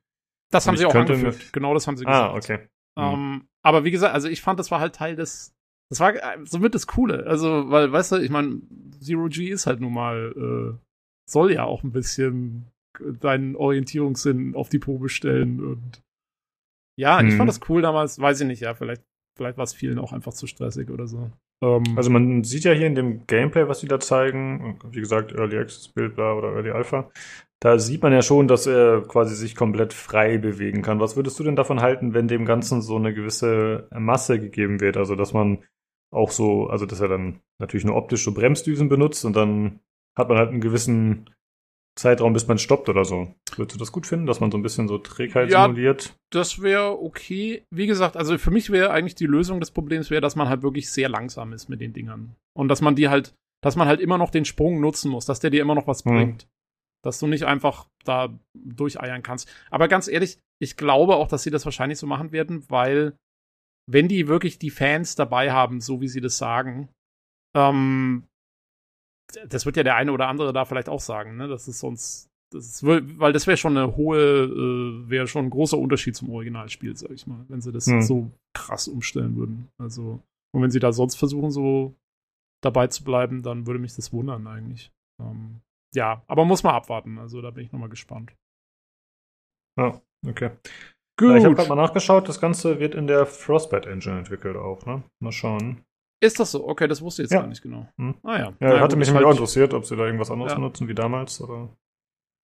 Das 0.51 0.65
Und 0.65 0.71
haben 0.71 0.77
sie 0.77 0.85
auch 0.85 0.93
angeführt. 0.93 1.53
Genau 1.53 1.73
das 1.73 1.87
haben 1.87 1.95
sie 1.95 2.03
gesagt. 2.03 2.33
Ah, 2.33 2.35
okay. 2.35 2.67
Ähm, 2.97 3.47
aber 3.63 3.83
wie 3.85 3.91
gesagt, 3.91 4.13
also 4.13 4.27
ich 4.27 4.41
fand, 4.41 4.59
das 4.59 4.71
war 4.71 4.79
halt 4.79 4.95
Teil 4.95 5.15
des. 5.15 5.55
Das 5.89 5.99
war 5.99 6.13
äh, 6.15 6.37
somit 6.45 6.75
das 6.75 6.87
Coole. 6.87 7.25
Also, 7.25 7.69
weil, 7.69 7.91
weißt 7.91 8.13
du, 8.13 8.15
ich 8.17 8.29
meine, 8.29 8.61
Zero 8.99 9.27
G 9.29 9.49
ist 9.49 9.67
halt 9.67 9.79
nun 9.79 9.93
mal, 9.93 10.33
äh, 10.35 10.77
soll 11.29 11.51
ja 11.51 11.63
auch 11.63 11.83
ein 11.83 11.91
bisschen 11.91 12.67
deinen 13.19 13.55
Orientierungssinn 13.55 14.55
auf 14.55 14.69
die 14.69 14.79
Probe 14.79 15.09
stellen 15.09 15.63
und 15.63 16.01
ja, 16.99 17.19
ich 17.21 17.33
Mhm. 17.33 17.37
fand 17.37 17.49
das 17.49 17.59
cool 17.69 17.81
damals, 17.83 18.19
weiß 18.19 18.41
ich 18.41 18.47
nicht, 18.47 18.61
ja, 18.61 18.73
vielleicht, 18.73 19.03
vielleicht 19.37 19.57
war 19.57 19.65
es 19.65 19.73
vielen 19.73 19.99
auch 19.99 20.13
einfach 20.13 20.33
zu 20.33 20.47
stressig 20.47 20.89
oder 20.89 21.05
so. 21.07 21.29
Ähm, 21.63 21.83
Also 21.95 22.09
man 22.09 22.43
sieht 22.43 22.63
ja 22.63 22.71
hier 22.73 22.87
in 22.87 22.95
dem 22.95 23.27
Gameplay, 23.27 23.67
was 23.67 23.81
sie 23.81 23.87
da 23.87 23.99
zeigen, 23.99 24.79
wie 24.91 24.99
gesagt, 24.99 25.31
Early 25.31 25.57
Access 25.59 25.89
Bild 25.89 26.15
bla 26.15 26.33
oder 26.33 26.53
Early 26.53 26.71
Alpha, 26.71 27.11
da 27.59 27.77
sieht 27.77 28.01
man 28.01 28.13
ja 28.13 28.23
schon, 28.23 28.47
dass 28.47 28.65
er 28.65 29.03
quasi 29.07 29.35
sich 29.35 29.55
komplett 29.55 29.93
frei 29.93 30.39
bewegen 30.39 30.81
kann. 30.81 30.99
Was 30.99 31.15
würdest 31.15 31.37
du 31.39 31.43
denn 31.43 31.55
davon 31.55 31.81
halten, 31.81 32.15
wenn 32.15 32.27
dem 32.27 32.45
Ganzen 32.45 32.81
so 32.81 32.95
eine 32.95 33.13
gewisse 33.13 33.87
Masse 33.91 34.39
gegeben 34.39 34.79
wird? 34.79 34.97
Also 34.97 35.15
dass 35.15 35.33
man 35.33 35.63
auch 36.11 36.31
so, 36.31 36.67
also 36.67 36.85
dass 36.85 36.99
er 37.01 37.07
dann 37.09 37.41
natürlich 37.59 37.85
nur 37.85 37.95
optisch 37.95 38.23
so 38.23 38.33
Bremsdüsen 38.33 38.89
benutzt 38.89 39.25
und 39.25 39.35
dann 39.35 39.79
hat 40.17 40.29
man 40.29 40.37
halt 40.37 40.49
einen 40.49 40.61
gewissen 40.61 41.29
Zeitraum, 41.97 42.33
bis 42.33 42.47
man 42.47 42.59
stoppt 42.59 42.89
oder 42.89 43.05
so. 43.05 43.33
Würdest 43.55 43.75
du 43.75 43.79
das 43.79 43.91
gut 43.91 44.05
finden, 44.05 44.27
dass 44.27 44.39
man 44.39 44.51
so 44.51 44.57
ein 44.57 44.61
bisschen 44.61 44.87
so 44.87 44.99
Trägheit 44.99 45.49
Ja. 45.49 45.63
simuliert? 45.63 46.15
das 46.31 46.61
wäre 46.61 47.01
okay. 47.01 47.63
Wie 47.73 47.87
gesagt, 47.87 48.15
also 48.17 48.37
für 48.37 48.51
mich 48.51 48.69
wäre 48.69 48.91
eigentlich 48.91 49.15
die 49.15 49.25
Lösung 49.25 49.59
des 49.59 49.71
Problems 49.71 50.09
wäre, 50.11 50.21
dass 50.21 50.35
man 50.35 50.47
halt 50.49 50.61
wirklich 50.61 50.91
sehr 50.91 51.09
langsam 51.09 51.53
ist 51.53 51.69
mit 51.69 51.81
den 51.81 51.93
Dingern. 51.93 52.35
Und 52.55 52.67
dass 52.67 52.81
man 52.81 52.95
die 52.95 53.09
halt, 53.09 53.33
dass 53.63 53.75
man 53.75 53.87
halt 53.87 53.99
immer 54.01 54.17
noch 54.19 54.29
den 54.29 54.45
Sprung 54.45 54.79
nutzen 54.79 55.09
muss, 55.09 55.25
dass 55.25 55.39
der 55.39 55.49
dir 55.49 55.61
immer 55.61 55.73
noch 55.75 55.87
was 55.87 56.05
Mhm. 56.05 56.09
bringt. 56.11 56.47
Dass 57.03 57.19
du 57.19 57.27
nicht 57.27 57.45
einfach 57.45 57.87
da 58.03 58.37
durcheiern 58.53 59.23
kannst. 59.23 59.49
Aber 59.71 59.87
ganz 59.87 60.07
ehrlich, 60.07 60.37
ich 60.61 60.77
glaube 60.77 61.15
auch, 61.15 61.27
dass 61.27 61.43
sie 61.43 61.51
das 61.51 61.65
wahrscheinlich 61.65 61.97
so 61.97 62.05
machen 62.07 62.31
werden, 62.31 62.63
weil 62.69 63.15
wenn 63.89 64.07
die 64.07 64.27
wirklich 64.27 64.59
die 64.59 64.69
Fans 64.69 65.15
dabei 65.15 65.51
haben, 65.51 65.81
so 65.81 66.01
wie 66.01 66.07
sie 66.07 66.21
das 66.21 66.37
sagen, 66.37 66.89
ähm, 67.55 68.27
das 69.47 69.65
wird 69.65 69.77
ja 69.77 69.83
der 69.83 69.95
eine 69.95 70.11
oder 70.11 70.27
andere 70.27 70.53
da 70.53 70.65
vielleicht 70.65 70.89
auch 70.89 70.99
sagen, 71.01 71.37
ne? 71.37 71.47
Das 71.47 71.67
ist 71.67 71.79
sonst, 71.79 72.29
das 72.53 72.65
ist, 72.65 72.83
weil 72.85 73.33
das 73.33 73.45
wäre 73.47 73.57
schon 73.57 73.77
eine 73.77 73.95
hohe, 73.97 74.19
äh, 74.19 75.09
wäre 75.09 75.27
schon 75.27 75.45
ein 75.45 75.49
großer 75.49 75.77
Unterschied 75.77 76.15
zum 76.15 76.29
Originalspiel, 76.29 76.95
sag 76.95 77.11
ich 77.11 77.27
mal, 77.27 77.45
wenn 77.49 77.61
sie 77.61 77.71
das 77.71 77.87
Hm. 77.87 78.01
so 78.01 78.31
krass 78.53 78.87
umstellen 78.87 79.35
würden. 79.35 79.69
Also, 79.77 80.21
und 80.53 80.61
wenn 80.61 80.71
sie 80.71 80.79
da 80.79 80.91
sonst 80.93 81.15
versuchen, 81.15 81.51
so 81.51 81.93
dabei 82.63 82.87
zu 82.87 83.03
bleiben, 83.03 83.43
dann 83.43 83.67
würde 83.67 83.79
mich 83.79 83.95
das 83.95 84.13
wundern 84.13 84.47
eigentlich. 84.47 84.91
Ähm, 85.21 85.61
ja, 85.93 86.23
aber 86.27 86.45
muss 86.45 86.63
man 86.63 86.75
abwarten. 86.75 87.17
Also 87.17 87.41
da 87.41 87.51
bin 87.51 87.65
ich 87.65 87.71
nochmal 87.71 87.89
gespannt. 87.89 88.33
Ja, 89.77 90.01
okay. 90.25 90.51
Gut. 91.19 91.29
Ja, 91.31 91.37
ich 91.37 91.45
habe 91.45 91.55
gerade 91.55 91.69
mal 91.69 91.75
nachgeschaut, 91.75 92.29
das 92.29 92.39
Ganze 92.39 92.79
wird 92.79 92.93
in 92.95 93.07
der 93.07 93.25
Frostbite 93.25 93.89
Engine 93.89 94.19
entwickelt 94.19 94.55
auch, 94.55 94.85
ne? 94.85 95.03
Mal 95.19 95.31
schauen. 95.31 95.83
Ist 96.23 96.39
das 96.39 96.51
so? 96.51 96.67
Okay, 96.67 96.87
das 96.87 97.01
wusste 97.01 97.21
ich 97.21 97.25
jetzt 97.25 97.33
Ja. 97.33 97.41
gar 97.41 97.47
nicht 97.47 97.61
genau. 97.61 97.87
Hm. 97.99 98.15
Ah 98.23 98.37
ja. 98.37 98.37
Ja, 98.37 98.53
Naja, 98.59 98.79
hatte 98.81 98.95
gut, 98.95 98.99
mich 98.99 99.07
nämlich 99.07 99.23
auch 99.23 99.29
halt, 99.29 99.37
interessiert, 99.37 99.73
ob 99.73 99.85
sie 99.85 99.95
da 99.95 100.05
irgendwas 100.05 100.31
anderes 100.31 100.51
Ja. 100.53 100.55
benutzen 100.57 100.87
wie 100.87 100.95
damals 100.95 101.41
oder. 101.41 101.69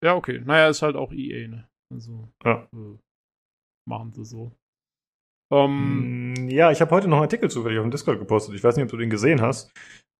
Ja, 0.04 0.16
okay. 0.16 0.42
Naja, 0.46 0.68
ist 0.70 0.82
halt 0.82 0.96
auch 0.96 1.12
EA, 1.12 1.48
ne? 1.48 1.68
Also, 1.94 2.28
Ja. 2.44 2.68
äh, 2.74 2.98
machen 3.88 4.12
sie 4.14 4.26
so. 4.26 4.52
Ähm, 5.52 6.34
Mm, 6.34 6.50
Ja, 6.50 6.72
ich 6.72 6.82
habe 6.82 6.92
heute 6.92 7.08
noch 7.08 7.18
einen 7.18 7.24
Artikel 7.26 7.50
zufällig 7.50 7.78
auf 7.80 7.84
dem 7.86 7.92
Discord 7.92 8.20
gepostet. 8.20 8.56
Ich 8.56 8.64
weiß 8.64 8.76
nicht, 8.76 8.86
ob 8.86 8.90
du 8.92 8.98
den 8.98 9.10
gesehen 9.10 9.42
hast. 9.42 9.72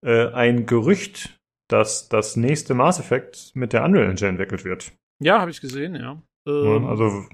Äh, 0.06 0.28
ein 0.34 0.66
Gerücht, 0.66 1.40
dass 1.70 2.10
das 2.10 2.36
nächste 2.36 2.74
Mass 2.76 3.00
Effect 3.00 3.56
mit 3.56 3.74
der 3.74 3.84
Unreal 3.84 4.10
Engine 4.10 4.30
entwickelt 4.30 4.64
wird. 4.66 4.92
ja, 5.22 5.40
habe 5.40 5.50
ich 5.52 5.62
gesehen, 5.62 5.96
ja. 5.96 6.22
Ja, 6.48 6.76
Ähm, 6.76 6.86
also, 6.86 7.26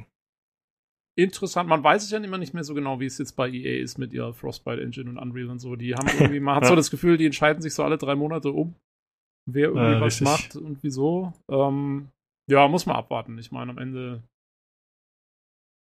interessant. 1.24 1.70
Man 1.70 1.84
weiß 1.84 2.04
es 2.04 2.12
ja 2.12 2.20
immer 2.20 2.38
nicht 2.38 2.54
mehr 2.54 2.64
so 2.64 2.74
genau, 2.74 3.00
wie 3.00 3.06
es 3.06 3.18
jetzt 3.18 3.34
bei 3.36 3.50
EA 3.50 3.82
ist 3.82 3.98
mit 3.98 4.14
ihrer 4.14 4.34
Frostbite 4.34 4.82
Engine 4.82 5.10
und 5.10 5.18
Unreal 5.18 5.50
und 5.50 5.60
so. 5.60 5.76
Die 5.76 5.94
haben 5.96 6.08
irgendwie, 6.20 6.40
man 6.40 6.56
hat 6.56 6.66
so 6.66 6.76
das 6.76 6.92
Gefühl, 6.92 7.18
die 7.18 7.26
entscheiden 7.26 7.62
sich 7.62 7.74
so 7.74 7.84
alle 7.84 7.98
drei 7.98 8.16
Monate 8.16 8.52
um, 8.52 8.76
wer 9.46 9.70
irgendwie 9.70 9.98
Äh, 9.98 10.02
was 10.02 10.22
richtig. 10.22 10.28
macht 10.28 10.56
und 10.56 10.84
wieso. 10.84 11.34
Ähm, 11.50 12.10
ja, 12.50 12.68
muss 12.68 12.86
man 12.86 12.96
abwarten. 12.96 13.38
Ich 13.38 13.52
meine, 13.52 13.72
am 13.72 13.78
Ende 13.78 14.24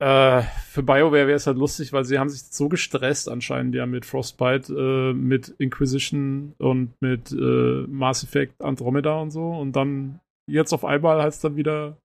äh, 0.01 0.43
für 0.69 0.83
BioWare 0.83 1.27
wäre 1.27 1.33
es 1.33 1.47
halt 1.47 1.57
lustig, 1.59 1.93
weil 1.93 2.05
sie 2.05 2.19
haben 2.19 2.29
sich 2.29 2.43
so 2.43 2.69
gestresst 2.69 3.29
anscheinend 3.29 3.75
ja 3.75 3.85
mit 3.87 4.07
Frostbite, 4.07 4.73
äh, 4.73 5.13
mit 5.13 5.49
Inquisition 5.59 6.55
und 6.59 6.93
mit 7.01 7.33
äh, 7.33 7.85
Mass 7.89 8.23
Effect 8.23 8.63
Andromeda 8.63 9.21
und 9.21 9.31
so 9.33 9.51
und 9.51 9.73
dann 9.75 10.21
jetzt 10.49 10.73
auf 10.73 10.85
einmal 10.85 11.21
heißt 11.23 11.43
dann 11.43 11.57
wieder 11.57 11.97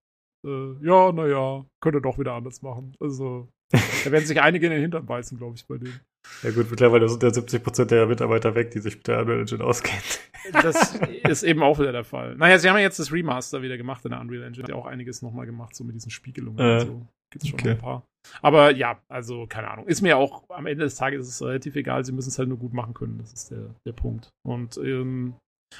äh, 0.46 0.86
ja, 0.86 1.12
naja, 1.12 1.66
könnte 1.82 2.02
doch 2.02 2.18
wieder 2.20 2.34
anders 2.34 2.62
machen. 2.62 2.96
Also, 3.00 3.48
da 3.72 4.12
werden 4.12 4.26
sich 4.26 4.42
einige 4.42 4.68
in 4.68 4.72
den 4.72 4.82
Hintern 4.82 5.06
beißen, 5.06 5.38
glaube 5.38 5.56
ich, 5.58 5.66
bei 5.68 5.78
denen. 5.78 6.00
ja 6.44 6.52
gut, 6.52 6.70
mittlerweile 6.70 7.10
sind 7.10 7.24
ja 7.24 7.30
70% 7.30 7.86
der 7.86 8.06
Mitarbeiter 8.08 8.54
weg, 8.56 8.72
die 8.72 8.80
sich 8.80 8.98
mit 8.98 9.08
der 9.08 9.22
Unreal 9.22 9.42
Engine 9.42 9.64
auskennen. 9.64 10.04
Das 10.52 10.96
ist 11.30 11.44
eben 11.44 11.64
auch 11.64 11.80
wieder 11.80 11.92
der 11.92 12.04
Fall. 12.04 12.36
Naja, 12.36 12.60
sie 12.60 12.70
haben 12.70 12.76
ja 12.76 12.84
jetzt 12.84 13.00
das 13.00 13.12
Remaster 13.12 13.62
wieder 13.62 13.78
gemacht 13.78 14.04
in 14.06 14.12
der 14.12 14.20
Unreal 14.20 14.44
Engine. 14.44 14.64
Hat 14.64 14.70
ja 14.70 14.76
auch 14.76 14.86
einiges 14.86 15.22
nochmal 15.22 15.46
gemacht, 15.46 15.76
so 15.76 15.84
mit 15.84 15.96
diesen 15.96 16.12
Spiegelungen 16.12 16.60
Äh, 16.60 16.74
und 16.82 16.88
so. 16.88 17.08
Gibt's 17.32 17.48
schon 17.48 17.60
okay. 17.60 17.72
ein 17.72 17.78
paar. 17.78 18.06
Aber 18.42 18.72
ja, 18.76 19.02
also, 19.08 19.48
keine 19.48 19.72
Ahnung. 19.72 19.88
Ist 19.88 20.02
mir 20.02 20.18
auch, 20.18 20.44
am 20.50 20.66
Ende 20.68 20.84
des 20.84 20.96
Tages 20.96 21.28
ist 21.28 21.36
es 21.36 21.42
relativ 21.42 21.76
egal. 21.76 22.06
Sie 22.06 22.12
müssen 22.12 22.30
es 22.30 22.38
halt 22.38 22.50
nur 22.50 22.58
gut 22.58 22.74
machen 22.74 22.94
können. 22.94 23.18
Das 23.18 23.34
ist 23.34 23.52
der, 23.52 23.74
der 23.88 23.94
Punkt. 23.94 24.30
Und, 24.46 24.78
ähm, 24.78 25.36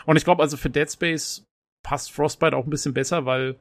und 0.06 0.16
ich 0.16 0.24
glaube, 0.24 0.42
also 0.42 0.58
für 0.58 0.70
Dead 0.70 0.90
Space 0.92 1.46
passt 1.86 2.12
Frostbite 2.12 2.56
auch 2.56 2.64
ein 2.64 2.70
bisschen 2.70 2.94
besser, 2.94 3.26
weil 3.26 3.60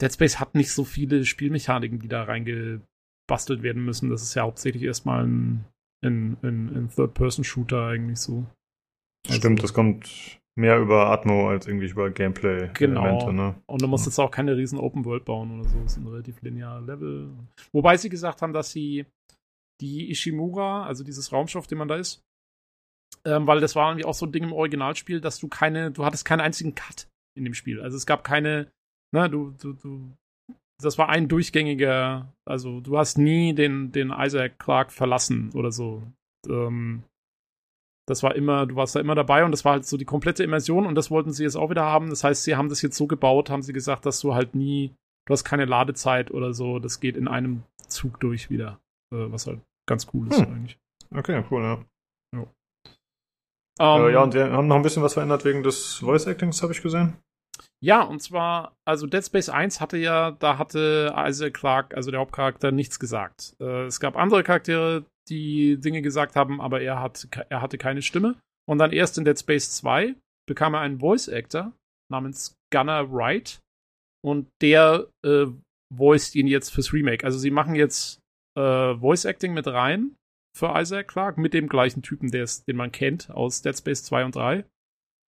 Dead 0.00 0.12
Space 0.12 0.40
hat 0.40 0.54
nicht 0.54 0.70
so 0.72 0.84
viele 0.84 1.24
Spielmechaniken, 1.24 1.98
die 1.98 2.08
da 2.08 2.24
reingebastelt 2.24 3.62
werden 3.62 3.84
müssen. 3.84 4.10
Das 4.10 4.22
ist 4.22 4.34
ja 4.34 4.42
hauptsächlich 4.42 4.82
erstmal 4.82 5.24
ein, 5.24 5.64
ein, 6.04 6.36
ein, 6.42 6.76
ein 6.76 6.88
Third-Person-Shooter 6.94 7.86
eigentlich 7.86 8.18
so. 8.18 8.46
Also- 9.26 9.38
Stimmt, 9.38 9.62
das 9.62 9.72
kommt 9.72 10.40
mehr 10.56 10.78
über 10.78 11.10
Atmo 11.10 11.48
als 11.48 11.66
irgendwie 11.66 11.88
über 11.88 12.10
Gameplay-Elemente, 12.10 12.76
Genau. 13.26 13.32
ne? 13.32 13.54
Und 13.66 13.82
du 13.82 13.88
musst 13.88 14.06
jetzt 14.06 14.18
auch 14.20 14.30
keine 14.30 14.56
riesen 14.56 14.78
Open 14.78 15.04
World 15.04 15.24
bauen 15.24 15.58
oder 15.58 15.68
so. 15.68 15.78
Es 15.84 15.94
sind 15.94 16.06
relativ 16.06 16.40
lineare 16.42 16.80
Level. 16.84 17.30
Wobei 17.72 17.96
sie 17.96 18.08
gesagt 18.08 18.40
haben, 18.42 18.52
dass 18.52 18.70
sie 18.70 19.06
die 19.80 20.10
Ishimura, 20.10 20.86
also 20.86 21.02
dieses 21.02 21.32
Raumschiff, 21.32 21.66
den 21.66 21.78
man 21.78 21.88
da 21.88 21.96
ist, 21.96 22.22
ähm, 23.24 23.46
weil 23.48 23.60
das 23.60 23.74
war 23.74 23.90
irgendwie 23.90 24.04
auch 24.04 24.14
so 24.14 24.26
ein 24.26 24.32
Ding 24.32 24.44
im 24.44 24.52
Originalspiel, 24.52 25.20
dass 25.20 25.38
du 25.38 25.48
keine, 25.48 25.90
du 25.90 26.04
hattest 26.04 26.24
keinen 26.24 26.40
einzigen 26.40 26.74
Cut 26.76 27.08
in 27.36 27.42
dem 27.44 27.54
Spiel. 27.54 27.80
Also 27.80 27.96
es 27.96 28.06
gab 28.06 28.22
keine, 28.22 28.70
ne, 29.14 29.30
du, 29.30 29.54
du, 29.60 29.72
du, 29.72 30.10
das 30.82 30.98
war 30.98 31.08
ein 31.08 31.28
durchgängiger, 31.28 32.32
also 32.44 32.80
du 32.80 32.98
hast 32.98 33.16
nie 33.16 33.54
den, 33.54 33.92
den 33.92 34.10
Isaac 34.10 34.58
Clarke 34.58 34.90
verlassen 34.90 35.50
oder 35.54 35.70
so. 35.72 36.02
Ähm, 36.48 37.04
das 38.06 38.22
war 38.22 38.34
immer, 38.34 38.66
du 38.66 38.76
warst 38.76 38.94
da 38.94 39.00
immer 39.00 39.14
dabei 39.14 39.44
und 39.44 39.52
das 39.52 39.64
war 39.64 39.72
halt 39.72 39.86
so 39.86 39.96
die 39.96 40.04
komplette 40.04 40.44
Immersion 40.44 40.84
und 40.84 40.94
das 40.94 41.10
wollten 41.10 41.32
sie 41.32 41.44
jetzt 41.44 41.56
auch 41.56 41.70
wieder 41.70 41.84
haben. 41.84 42.10
Das 42.10 42.22
heißt, 42.22 42.42
sie 42.42 42.56
haben 42.56 42.68
das 42.68 42.82
jetzt 42.82 42.96
so 42.98 43.06
gebaut, 43.06 43.48
haben 43.48 43.62
sie 43.62 43.72
gesagt, 43.72 44.04
dass 44.04 44.20
du 44.20 44.34
halt 44.34 44.54
nie, 44.54 44.92
du 45.26 45.32
hast 45.32 45.44
keine 45.44 45.64
Ladezeit 45.64 46.30
oder 46.30 46.52
so, 46.52 46.78
das 46.80 47.00
geht 47.00 47.16
in 47.16 47.28
einem 47.28 47.62
Zug 47.88 48.20
durch 48.20 48.50
wieder. 48.50 48.78
Äh, 49.12 49.30
was 49.32 49.46
halt 49.46 49.60
ganz 49.88 50.06
cool 50.12 50.28
ist 50.28 50.40
Hm. 50.40 50.52
eigentlich. 50.52 50.78
Okay, 51.14 51.44
cool, 51.50 51.62
ja. 51.62 51.84
Ähm, 52.34 52.46
Äh, 53.80 54.12
ja, 54.12 54.22
und 54.22 54.34
wir 54.34 54.52
haben 54.52 54.68
noch 54.68 54.76
ein 54.76 54.82
bisschen 54.82 55.02
was 55.02 55.14
verändert 55.14 55.44
wegen 55.44 55.62
des 55.62 55.96
Voice-Actings, 55.96 56.62
habe 56.62 56.72
ich 56.72 56.82
gesehen. 56.82 57.16
Ja, 57.84 58.00
und 58.00 58.20
zwar, 58.20 58.74
also 58.86 59.06
Dead 59.06 59.22
Space 59.22 59.50
1 59.50 59.78
hatte 59.78 59.98
ja, 59.98 60.30
da 60.30 60.56
hatte 60.56 61.14
Isaac 61.18 61.52
Clarke, 61.52 61.94
also 61.94 62.10
der 62.10 62.20
Hauptcharakter, 62.20 62.72
nichts 62.72 62.98
gesagt. 62.98 63.56
Äh, 63.60 63.84
es 63.84 64.00
gab 64.00 64.16
andere 64.16 64.42
Charaktere, 64.42 65.04
die 65.28 65.78
Dinge 65.78 66.00
gesagt 66.00 66.34
haben, 66.34 66.62
aber 66.62 66.80
er, 66.80 67.02
hat, 67.02 67.28
er 67.50 67.60
hatte 67.60 67.76
keine 67.76 68.00
Stimme. 68.00 68.36
Und 68.66 68.78
dann 68.78 68.90
erst 68.90 69.18
in 69.18 69.26
Dead 69.26 69.38
Space 69.38 69.76
2 69.76 70.14
bekam 70.48 70.72
er 70.72 70.80
einen 70.80 71.00
Voice 71.00 71.28
Actor 71.28 71.74
namens 72.10 72.54
Gunnar 72.72 73.12
Wright 73.12 73.60
und 74.24 74.48
der 74.62 75.10
äh, 75.22 75.44
voiced 75.94 76.34
ihn 76.36 76.46
jetzt 76.46 76.70
fürs 76.70 76.94
Remake. 76.94 77.22
Also 77.26 77.38
sie 77.38 77.50
machen 77.50 77.74
jetzt 77.74 78.18
äh, 78.58 78.94
Voice 78.94 79.26
Acting 79.26 79.52
mit 79.52 79.66
rein 79.66 80.16
für 80.56 80.72
Isaac 80.74 81.08
Clarke 81.08 81.38
mit 81.38 81.52
dem 81.52 81.68
gleichen 81.68 82.00
Typen, 82.00 82.30
den 82.30 82.76
man 82.76 82.92
kennt 82.92 83.30
aus 83.30 83.60
Dead 83.60 83.76
Space 83.76 84.04
2 84.04 84.24
und 84.24 84.36
3. 84.36 84.64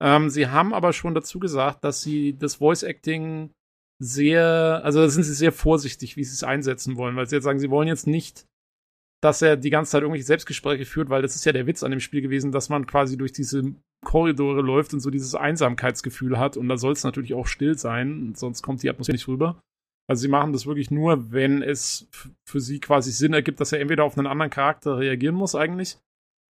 Ähm, 0.03 0.31
sie 0.31 0.49
haben 0.49 0.73
aber 0.73 0.93
schon 0.93 1.15
dazu 1.15 1.39
gesagt, 1.39 1.85
dass 1.85 2.03
sie 2.03 2.37
das 2.37 2.57
Voice 2.57 2.83
Acting 2.83 3.51
sehr, 4.03 4.81
also 4.83 5.01
da 5.01 5.09
sind 5.09 5.25
sie 5.25 5.35
sehr 5.35 5.53
vorsichtig, 5.53 6.17
wie 6.17 6.25
sie 6.25 6.33
es 6.33 6.43
einsetzen 6.43 6.97
wollen, 6.97 7.17
weil 7.17 7.27
sie 7.27 7.37
jetzt 7.37 7.45
sagen, 7.45 7.59
sie 7.59 7.71
wollen 7.71 7.89
jetzt 7.89 8.07
nicht, 8.07 8.47
dass 9.23 9.43
er 9.43 9.59
die 9.59 9.69
ganze 9.69 9.93
Zeit 9.93 10.03
irgendwelche 10.03 10.25
Selbstgespräche 10.25 10.87
führt, 10.87 11.11
weil 11.11 11.21
das 11.21 11.37
ist 11.37 11.45
ja 11.45 11.53
der 11.53 11.67
Witz 11.67 11.83
an 11.83 11.91
dem 11.91 12.01
Spiel 12.01 12.23
gewesen, 12.23 12.51
dass 12.51 12.71
man 12.71 12.87
quasi 12.87 13.19
durch 13.19 13.33
diese 13.33 13.75
Korridore 14.03 14.63
läuft 14.63 14.95
und 14.95 15.01
so 15.01 15.11
dieses 15.11 15.35
Einsamkeitsgefühl 15.35 16.39
hat 16.39 16.57
und 16.57 16.69
da 16.69 16.79
soll 16.79 16.93
es 16.93 17.05
natürlich 17.05 17.35
auch 17.35 17.47
still 17.47 17.77
sein, 17.77 18.33
sonst 18.35 18.63
kommt 18.63 18.83
die 18.83 18.89
Atmosphäre 18.89 19.17
nicht 19.17 19.29
rüber. 19.29 19.61
Also 20.09 20.23
sie 20.23 20.29
machen 20.29 20.55
das 20.55 20.67
wirklich 20.67 20.91
nur, 20.91 21.31
wenn 21.31 21.63
es 21.63 22.09
für 22.49 22.61
sie 22.61 22.81
quasi 22.81 23.13
Sinn 23.13 23.35
ergibt, 23.35 23.61
dass 23.61 23.73
er 23.73 23.81
entweder 23.81 24.05
auf 24.05 24.17
einen 24.17 24.27
anderen 24.27 24.51
Charakter 24.51 24.99
reagieren 24.99 25.35
muss 25.35 25.55
eigentlich, 25.55 25.99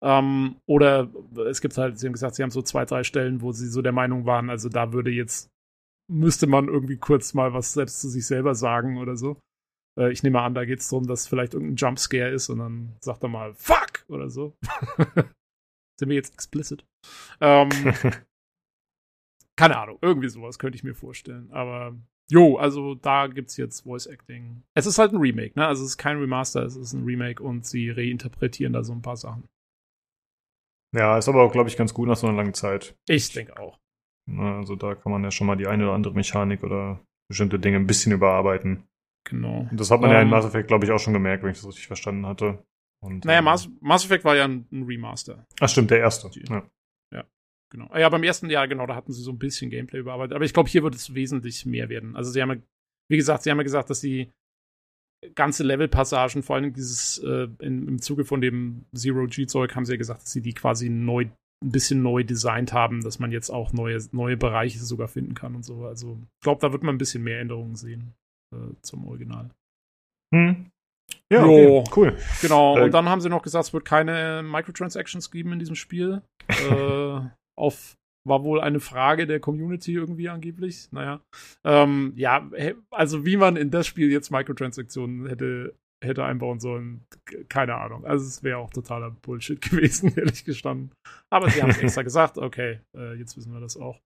ähm, 0.02 0.56
oder 0.66 1.10
es 1.48 1.60
gibt 1.60 1.76
halt, 1.78 1.98
sie 1.98 2.06
haben 2.06 2.12
gesagt, 2.12 2.34
sie 2.34 2.42
haben 2.42 2.50
so 2.50 2.62
zwei, 2.62 2.84
drei 2.84 3.04
Stellen, 3.04 3.40
wo 3.40 3.52
sie 3.52 3.68
so 3.68 3.82
der 3.82 3.92
Meinung 3.92 4.26
waren, 4.26 4.50
also 4.50 4.68
da 4.68 4.92
würde 4.92 5.10
jetzt, 5.10 5.50
müsste 6.08 6.46
man 6.46 6.68
irgendwie 6.68 6.98
kurz 6.98 7.34
mal 7.34 7.52
was 7.52 7.72
selbst 7.72 8.00
zu 8.00 8.08
sich 8.08 8.26
selber 8.26 8.54
sagen 8.54 8.98
oder 8.98 9.16
so. 9.16 9.38
Äh, 9.98 10.12
ich 10.12 10.22
nehme 10.22 10.40
an, 10.42 10.54
da 10.54 10.64
geht 10.64 10.80
es 10.80 10.88
darum, 10.88 11.06
dass 11.06 11.26
vielleicht 11.26 11.54
irgendein 11.54 11.76
Jumpscare 11.76 12.30
ist 12.30 12.48
und 12.48 12.58
dann 12.58 12.96
sagt 13.00 13.22
er 13.22 13.28
mal, 13.28 13.54
fuck! 13.54 13.86
oder 14.08 14.30
so. 14.30 14.56
Sind 15.98 16.08
wir 16.08 16.16
jetzt 16.16 16.34
explicit? 16.34 16.84
Ähm, 17.40 17.70
keine 19.56 19.78
Ahnung, 19.78 19.98
irgendwie 20.02 20.28
sowas 20.28 20.58
könnte 20.58 20.76
ich 20.76 20.84
mir 20.84 20.94
vorstellen. 20.94 21.50
Aber 21.50 21.96
jo, 22.30 22.56
also 22.56 22.94
da 22.94 23.26
gibt's 23.28 23.56
jetzt 23.56 23.82
Voice 23.82 24.06
Acting. 24.06 24.62
Es 24.74 24.86
ist 24.86 24.98
halt 24.98 25.12
ein 25.12 25.20
Remake, 25.20 25.58
ne? 25.58 25.66
Also 25.66 25.84
es 25.84 25.90
ist 25.90 25.98
kein 25.98 26.18
Remaster, 26.18 26.62
es 26.64 26.76
ist 26.76 26.92
ein 26.92 27.04
Remake 27.04 27.42
und 27.42 27.64
sie 27.64 27.90
reinterpretieren 27.90 28.72
da 28.72 28.84
so 28.84 28.92
ein 28.92 29.02
paar 29.02 29.16
Sachen. 29.16 29.44
Ja, 30.96 31.18
ist 31.18 31.28
aber 31.28 31.42
auch, 31.42 31.52
glaube 31.52 31.68
ich, 31.68 31.76
ganz 31.76 31.92
gut 31.92 32.08
nach 32.08 32.16
so 32.16 32.26
einer 32.26 32.36
langen 32.36 32.54
Zeit. 32.54 32.96
Ich 33.06 33.32
denke 33.32 33.58
auch. 33.58 33.78
Also 34.28 34.74
da 34.74 34.94
kann 34.94 35.12
man 35.12 35.22
ja 35.22 35.30
schon 35.30 35.46
mal 35.46 35.56
die 35.56 35.66
eine 35.66 35.84
oder 35.84 35.92
andere 35.92 36.14
Mechanik 36.14 36.64
oder 36.64 37.00
bestimmte 37.28 37.58
Dinge 37.58 37.76
ein 37.76 37.86
bisschen 37.86 38.12
überarbeiten. 38.12 38.84
Genau. 39.24 39.68
Und 39.70 39.78
das 39.78 39.90
hat 39.90 40.00
man 40.00 40.10
um, 40.10 40.14
ja 40.14 40.20
in 40.20 40.28
ähm, 40.28 40.30
Mass 40.30 40.44
Effect, 40.44 40.68
glaube 40.68 40.84
ich, 40.84 40.90
auch 40.90 40.98
schon 40.98 41.12
gemerkt, 41.12 41.42
wenn 41.42 41.50
ich 41.50 41.58
das 41.58 41.68
richtig 41.68 41.86
verstanden 41.86 42.26
hatte. 42.26 42.64
Und, 43.04 43.24
naja, 43.24 43.38
ähm, 43.38 43.44
Mass, 43.44 43.68
Mass 43.80 44.04
Effect 44.04 44.24
war 44.24 44.36
ja 44.36 44.44
ein, 44.44 44.66
ein 44.72 44.84
Remaster. 44.84 45.46
Ach 45.60 45.68
stimmt, 45.68 45.90
der 45.90 45.98
erste. 45.98 46.30
Ja. 46.48 46.68
ja. 47.12 47.24
Genau. 47.70 47.94
Ja, 47.96 48.08
beim 48.08 48.22
ersten 48.22 48.48
Jahr, 48.48 48.66
genau, 48.68 48.86
da 48.86 48.94
hatten 48.94 49.12
sie 49.12 49.22
so 49.22 49.32
ein 49.32 49.38
bisschen 49.38 49.70
Gameplay 49.70 50.00
überarbeitet. 50.00 50.34
Aber 50.34 50.44
ich 50.44 50.54
glaube, 50.54 50.68
hier 50.68 50.82
wird 50.82 50.94
es 50.94 51.14
wesentlich 51.14 51.66
mehr 51.66 51.88
werden. 51.88 52.16
Also 52.16 52.30
sie 52.30 52.40
haben 52.40 52.50
ja, 52.50 52.56
wie 53.08 53.16
gesagt, 53.16 53.42
sie 53.42 53.50
haben 53.50 53.58
ja 53.58 53.64
gesagt, 53.64 53.90
dass 53.90 54.00
die 54.00 54.32
ganze 55.34 55.64
Levelpassagen, 55.64 56.42
vor 56.42 56.56
allem 56.56 56.72
dieses 56.72 57.18
äh, 57.18 57.48
in, 57.60 57.88
im 57.88 58.02
Zuge 58.02 58.24
von 58.24 58.40
dem 58.40 58.84
Zero-G-Zeug, 58.94 59.74
haben 59.74 59.84
sie 59.84 59.92
ja 59.92 59.98
gesagt, 59.98 60.22
dass 60.22 60.32
sie 60.32 60.42
die 60.42 60.52
quasi 60.52 60.88
neu, 60.88 61.26
ein 61.64 61.70
bisschen 61.70 62.02
neu 62.02 62.22
designt 62.22 62.72
haben, 62.72 63.02
dass 63.02 63.18
man 63.18 63.32
jetzt 63.32 63.50
auch 63.50 63.72
neue, 63.72 63.98
neue 64.12 64.36
Bereiche 64.36 64.78
sogar 64.78 65.08
finden 65.08 65.34
kann 65.34 65.54
und 65.54 65.64
so. 65.64 65.84
Also 65.86 66.18
ich 66.22 66.44
glaube, 66.44 66.60
da 66.60 66.72
wird 66.72 66.82
man 66.82 66.94
ein 66.94 66.98
bisschen 66.98 67.24
mehr 67.24 67.40
Änderungen 67.40 67.76
sehen 67.76 68.14
äh, 68.54 68.74
zum 68.82 69.06
Original. 69.06 69.50
Hm. 70.34 70.70
Ja, 71.32 71.44
okay, 71.44 71.84
cool. 71.96 72.16
Genau, 72.40 72.76
äh, 72.76 72.82
und 72.82 72.94
dann 72.94 73.08
haben 73.08 73.20
sie 73.20 73.28
noch 73.28 73.42
gesagt, 73.42 73.66
es 73.66 73.72
wird 73.72 73.84
keine 73.84 74.42
Microtransactions 74.44 75.30
geben 75.30 75.52
in 75.52 75.58
diesem 75.58 75.76
Spiel. 75.76 76.22
äh, 76.48 77.20
auf 77.58 77.96
war 78.26 78.42
wohl 78.42 78.60
eine 78.60 78.80
Frage 78.80 79.26
der 79.26 79.40
Community 79.40 79.94
irgendwie 79.94 80.28
angeblich. 80.28 80.88
Naja. 80.92 81.20
Ähm, 81.64 82.12
ja, 82.16 82.48
also 82.90 83.24
wie 83.24 83.36
man 83.36 83.56
in 83.56 83.70
das 83.70 83.86
Spiel 83.86 84.10
jetzt 84.10 84.30
Microtransaktionen 84.30 85.26
hätte, 85.26 85.74
hätte 86.04 86.24
einbauen 86.24 86.60
sollen, 86.60 87.04
keine 87.48 87.76
Ahnung. 87.76 88.04
Also 88.04 88.26
es 88.26 88.42
wäre 88.42 88.58
auch 88.58 88.70
totaler 88.70 89.10
Bullshit 89.10 89.60
gewesen, 89.70 90.12
ehrlich 90.16 90.44
gestanden. 90.44 90.92
Aber 91.30 91.50
sie 91.50 91.62
haben 91.62 91.70
es 91.70 91.78
extra 91.78 92.02
gesagt, 92.02 92.38
okay, 92.38 92.80
äh, 92.96 93.14
jetzt 93.14 93.36
wissen 93.36 93.52
wir 93.52 93.60
das 93.60 93.76
auch. 93.76 94.00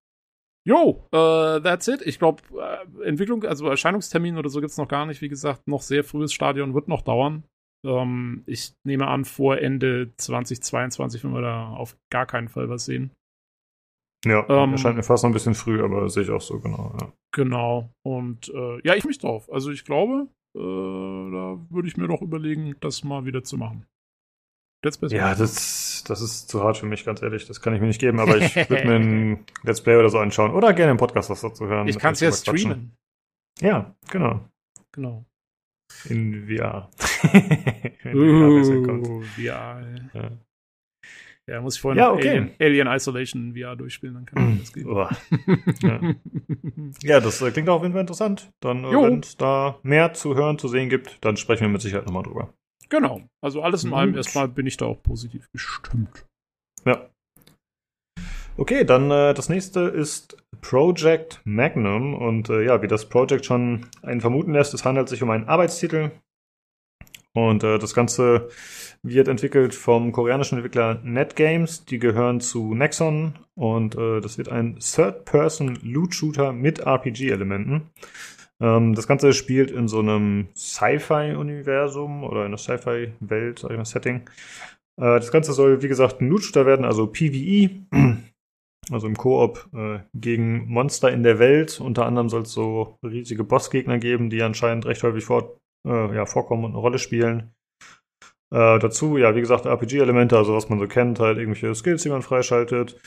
Jo, 0.69 1.07
äh, 1.13 1.61
that's 1.63 1.89
it. 1.89 2.03
Ich 2.03 2.19
glaube, 2.19 2.43
äh, 2.59 3.05
Entwicklung, 3.05 3.45
also 3.45 3.67
Erscheinungstermin 3.67 4.37
oder 4.37 4.51
so 4.51 4.61
gibt 4.61 4.73
es 4.73 4.77
noch 4.77 4.89
gar 4.89 5.07
nicht. 5.07 5.23
Wie 5.23 5.31
gesagt, 5.31 5.67
noch 5.67 5.81
sehr 5.81 6.05
frühes 6.05 6.35
Stadion 6.35 6.75
wird 6.75 6.87
noch 6.87 7.01
dauern. 7.01 7.45
Ähm, 7.87 8.43
ich 8.47 8.75
nehme 8.85 9.07
an, 9.07 9.25
vor 9.25 9.59
Ende 9.59 10.13
2022, 10.19 11.25
wenn 11.25 11.33
wir 11.33 11.41
da 11.41 11.71
auf 11.71 11.97
gar 12.11 12.27
keinen 12.27 12.49
Fall 12.49 12.69
was 12.69 12.85
sehen. 12.85 13.11
Ja, 14.25 14.47
ähm, 14.49 14.73
erscheint 14.73 14.97
mir 14.97 15.03
fast 15.03 15.25
noch 15.25 15.31
ein 15.31 15.35
bisschen 15.35 15.55
früh, 15.55 15.83
aber 15.83 16.09
sehe 16.11 16.25
ich 16.25 16.31
auch 16.31 16.43
so, 16.43 16.61
genau. 16.61 16.95
Ja. 17.01 17.13
Genau. 17.33 17.95
Und 18.03 18.51
äh, 18.51 18.87
ja, 18.87 18.95
ich 18.95 19.05
mich 19.05 19.19
drauf. 19.19 19.51
Also 19.51 19.71
ich 19.71 19.85
glaube, 19.85 20.29
äh, 20.55 20.59
da 20.59 21.59
würde 21.71 21.89
ich 21.89 21.97
mir 21.97 22.09
doch 22.09 22.21
überlegen, 22.21 22.75
das 22.81 23.03
mal 23.03 23.25
wieder 23.25 23.43
zu 23.45 23.57
machen. 23.57 23.87
Let's 24.83 24.97
Play 24.97 25.15
ja, 25.15 25.35
das, 25.35 26.05
das 26.07 26.23
ist 26.23 26.49
zu 26.49 26.63
hart 26.63 26.79
für 26.79 26.87
mich, 26.87 27.05
ganz 27.05 27.21
ehrlich. 27.21 27.47
Das 27.47 27.61
kann 27.61 27.75
ich 27.75 27.81
mir 27.81 27.87
nicht 27.87 28.01
geben, 28.01 28.19
aber 28.19 28.39
ich 28.39 28.57
würde 28.57 28.87
mir 28.87 28.95
ein 28.95 29.45
Let's 29.63 29.83
Play 29.83 29.97
oder 29.97 30.09
so 30.09 30.19
anschauen. 30.19 30.53
Oder 30.53 30.73
gerne 30.73 30.91
einen 30.91 30.99
Podcast 30.99 31.29
was 31.29 31.43
dazu 31.43 31.67
hören. 31.67 31.87
Ich 31.89 31.99
kann 31.99 32.15
es 32.15 32.21
ja 32.21 32.33
streamen. 32.33 32.97
Ja, 33.61 33.95
genau. 34.11 34.41
Genau. 34.93 35.27
In 36.07 36.47
VR. 36.47 36.89
uh, 38.15 39.23
VR. 39.23 39.83
Ja. 40.15 40.31
Ja, 41.51 41.61
muss 41.61 41.75
ich 41.75 41.81
vorhin 41.81 41.99
ja, 41.99 42.13
okay. 42.13 42.29
Alien, 42.29 42.51
Alien, 42.61 42.87
Isolation 42.87 43.55
VR 43.57 43.75
durchspielen, 43.75 44.15
dann 44.15 44.25
kann 44.25 44.61
das 44.61 44.73
gehen. 44.73 44.87
ja. 45.83 46.15
ja. 47.03 47.21
das 47.21 47.43
äh, 47.43 47.51
klingt 47.51 47.69
auf 47.69 47.83
jeden 47.83 47.93
Fall 47.93 48.03
interessant. 48.03 48.53
Dann, 48.61 48.85
äh, 48.85 48.93
wenn 48.93 49.19
es 49.19 49.37
da 49.37 49.81
mehr 49.83 50.13
zu 50.15 50.37
hören, 50.37 50.61
zu 50.61 50.69
sehen 50.69 50.89
gibt, 50.89 51.19
dann 51.25 51.37
sprechen 51.37 51.63
wir 51.63 51.69
mit 51.69 51.83
Sicherheit 51.83 52.07
nochmal 52.07 52.23
drüber. 52.23 52.55
Genau. 52.89 53.23
Also 53.43 53.63
alles 53.63 53.83
in 53.83 53.93
allem 53.93 54.15
erstmal 54.15 54.47
bin 54.47 54.67
ich 54.69 54.77
da 54.77 54.87
auch 54.87 55.03
positiv 55.03 55.51
gestimmt. 55.51 56.25
Ja. 56.85 57.11
Okay, 58.57 58.85
dann 58.85 59.11
äh, 59.11 59.35
das 59.35 59.49
nächste 59.49 59.81
ist 59.81 60.37
Project 60.61 61.41
Magnum. 61.45 62.15
Und 62.15 62.49
äh, 62.49 62.65
ja, 62.65 62.81
wie 62.81 62.89
das 62.89 63.09
Project 63.09 63.45
schon 63.45 63.87
einen 64.03 64.21
vermuten 64.21 64.53
lässt, 64.53 64.73
es 64.73 64.85
handelt 64.85 65.09
sich 65.09 65.21
um 65.21 65.31
einen 65.31 65.49
Arbeitstitel. 65.49 66.13
Und 67.33 67.63
äh, 67.63 67.79
das 67.79 67.95
Ganze 67.95 68.49
wird 69.03 69.29
entwickelt 69.29 69.75
vom 69.75 70.13
koreanischen 70.13 70.59
Entwickler 70.59 71.01
NetGames. 71.05 71.85
Die 71.85 71.99
gehören 71.99 72.41
zu 72.41 72.75
Nexon 72.75 73.39
und 73.55 73.97
äh, 73.97 74.21
das 74.21 74.37
wird 74.37 74.49
ein 74.49 74.79
Third-Person-Loot-Shooter 74.81 76.53
mit 76.53 76.81
RPG-Elementen. 76.81 77.91
Ähm, 78.61 78.95
das 78.95 79.07
Ganze 79.07 79.33
spielt 79.33 79.71
in 79.71 79.87
so 79.89 80.01
einem 80.01 80.49
Sci-Fi-Universum 80.55 82.25
oder 82.25 82.41
in 82.41 82.47
einer 82.47 82.59
Sci-Fi-Welt, 82.59 83.61
sag 83.61 83.71
ich 83.71 83.77
mal, 83.77 83.85
Setting. 83.85 84.29
Äh, 84.97 85.21
das 85.21 85.31
Ganze 85.31 85.53
soll, 85.53 85.83
wie 85.83 85.89
gesagt, 85.89 86.21
ein 86.21 86.29
Loot-Shooter 86.29 86.67
werden, 86.67 86.85
also 86.85 87.07
PvE. 87.07 87.71
Also 88.91 89.07
im 89.07 89.17
Koop 89.17 89.69
äh, 89.73 90.01
gegen 90.15 90.67
Monster 90.67 91.13
in 91.13 91.23
der 91.23 91.39
Welt. 91.39 91.81
Unter 91.81 92.07
anderem 92.07 92.29
soll 92.29 92.43
es 92.43 92.51
so 92.53 92.99
riesige 93.05 93.45
Bossgegner 93.45 93.99
geben, 93.99 94.31
die 94.31 94.43
anscheinend 94.43 94.85
recht 94.85 95.05
häufig 95.05 95.25
vor, 95.25 95.60
äh, 95.87 96.15
ja, 96.15 96.27
vorkommen 96.27 96.65
und 96.65 96.73
eine 96.73 96.81
Rolle 96.81 96.99
spielen. 96.99 97.55
Äh, 98.53 98.79
dazu, 98.81 99.17
ja, 99.17 99.35
wie 99.37 99.41
gesagt, 99.41 99.67
RPG-Elemente, 99.67 100.37
also 100.37 100.55
was 100.55 100.69
man 100.69 100.81
so 100.81 100.89
kennt, 100.89 101.21
halt 101.21 101.39
irgendwelche 101.39 101.75
Skills, 101.75 102.03
die 102.03 102.09
man 102.09 102.23
freischaltet. 102.23 103.01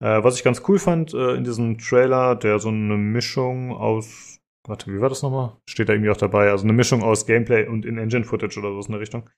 Äh, 0.00 0.22
was 0.22 0.36
ich 0.36 0.44
ganz 0.44 0.62
cool 0.68 0.78
fand 0.78 1.14
äh, 1.14 1.34
in 1.34 1.44
diesem 1.44 1.78
Trailer, 1.78 2.36
der 2.36 2.58
so 2.58 2.68
eine 2.68 2.96
Mischung 2.96 3.72
aus, 3.72 4.40
warte, 4.66 4.92
wie 4.92 5.00
war 5.00 5.08
das 5.08 5.22
nochmal? 5.22 5.56
Steht 5.68 5.88
da 5.88 5.94
irgendwie 5.94 6.10
auch 6.10 6.18
dabei, 6.18 6.50
also 6.50 6.64
eine 6.64 6.74
Mischung 6.74 7.02
aus 7.02 7.26
Gameplay 7.26 7.66
und 7.66 7.86
In-Engine-Footage 7.86 8.58
oder 8.58 8.72
so 8.74 8.86
in 8.86 8.92
der 8.92 9.00
Richtung. 9.00 9.30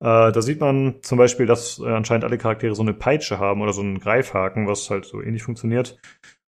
Äh, 0.00 0.32
da 0.32 0.42
sieht 0.42 0.60
man 0.60 0.96
zum 1.02 1.16
Beispiel, 1.16 1.46
dass 1.46 1.78
äh, 1.78 1.86
anscheinend 1.86 2.24
alle 2.24 2.36
Charaktere 2.36 2.74
so 2.74 2.82
eine 2.82 2.92
Peitsche 2.92 3.38
haben 3.38 3.62
oder 3.62 3.72
so 3.72 3.80
einen 3.80 3.98
Greifhaken, 3.98 4.66
was 4.66 4.90
halt 4.90 5.06
so 5.06 5.22
ähnlich 5.22 5.42
funktioniert. 5.42 5.98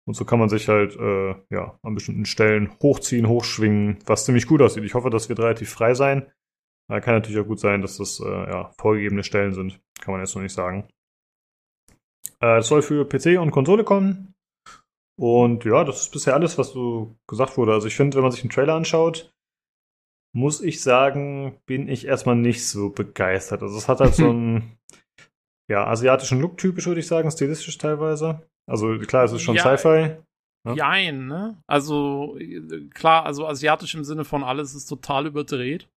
Und 0.07 0.13
so 0.13 0.23
kann 0.23 0.39
man 0.39 0.47
sich 0.47 0.69
halt 0.69 0.95
äh, 0.95 1.35
ja 1.49 1.77
an 1.83 1.93
bestimmten 1.93 2.25
Stellen 2.25 2.71
hochziehen, 2.81 3.27
hochschwingen, 3.27 3.99
was 4.05 4.23
ziemlich 4.23 4.47
gut 4.47 4.61
aussieht. 4.61 4.85
Ich 4.85 4.93
hoffe, 4.93 5.09
das 5.09 5.27
wird 5.27 5.39
relativ 5.39 5.69
frei 5.69 5.93
sein. 5.93 6.31
Äh, 6.89 7.01
kann 7.01 7.13
natürlich 7.13 7.39
auch 7.39 7.47
gut 7.47 7.59
sein, 7.59 7.81
dass 7.81 7.97
das 7.97 8.21
äh, 8.21 8.25
ja, 8.25 8.71
vorgegebene 8.79 9.23
Stellen 9.23 9.53
sind. 9.53 9.81
Kann 9.99 10.13
man 10.13 10.21
jetzt 10.21 10.33
noch 10.33 10.41
nicht 10.41 10.53
sagen. 10.53 10.87
Äh, 12.39 12.57
das 12.57 12.67
soll 12.67 12.81
für 12.81 13.05
PC 13.05 13.37
und 13.37 13.51
Konsole 13.51 13.83
kommen. 13.83 14.33
Und 15.19 15.65
ja, 15.65 15.83
das 15.83 15.99
ist 16.01 16.11
bisher 16.13 16.35
alles, 16.35 16.57
was 16.57 16.69
so 16.69 17.17
gesagt 17.27 17.57
wurde. 17.57 17.73
Also 17.73 17.87
ich 17.87 17.95
finde, 17.95 18.15
wenn 18.15 18.23
man 18.23 18.31
sich 18.31 18.43
einen 18.43 18.51
Trailer 18.51 18.75
anschaut, 18.75 19.33
muss 20.33 20.61
ich 20.61 20.81
sagen, 20.81 21.59
bin 21.65 21.89
ich 21.89 22.05
erstmal 22.05 22.35
nicht 22.35 22.65
so 22.65 22.91
begeistert. 22.91 23.61
Also 23.61 23.77
es 23.77 23.89
hat 23.89 23.99
halt 23.99 24.15
so 24.15 24.29
einen 24.29 24.77
ja, 25.69 25.85
asiatischen 25.85 26.39
Look 26.39 26.57
typisch, 26.57 26.85
würde 26.85 27.01
ich 27.01 27.07
sagen, 27.07 27.29
stilistisch 27.29 27.77
teilweise. 27.77 28.47
Also 28.69 28.97
klar, 28.99 29.23
es 29.23 29.31
ist 29.31 29.41
schon 29.41 29.55
ja, 29.55 29.77
Sci-Fi. 29.77 30.17
Ja? 30.65 30.73
Jein, 30.73 31.27
ne? 31.27 31.57
Also 31.67 32.37
klar, 32.93 33.25
also 33.25 33.47
asiatisch 33.47 33.95
im 33.95 34.03
Sinne 34.03 34.25
von 34.25 34.43
alles 34.43 34.75
ist 34.75 34.87
total 34.87 35.27
überdreht. 35.27 35.87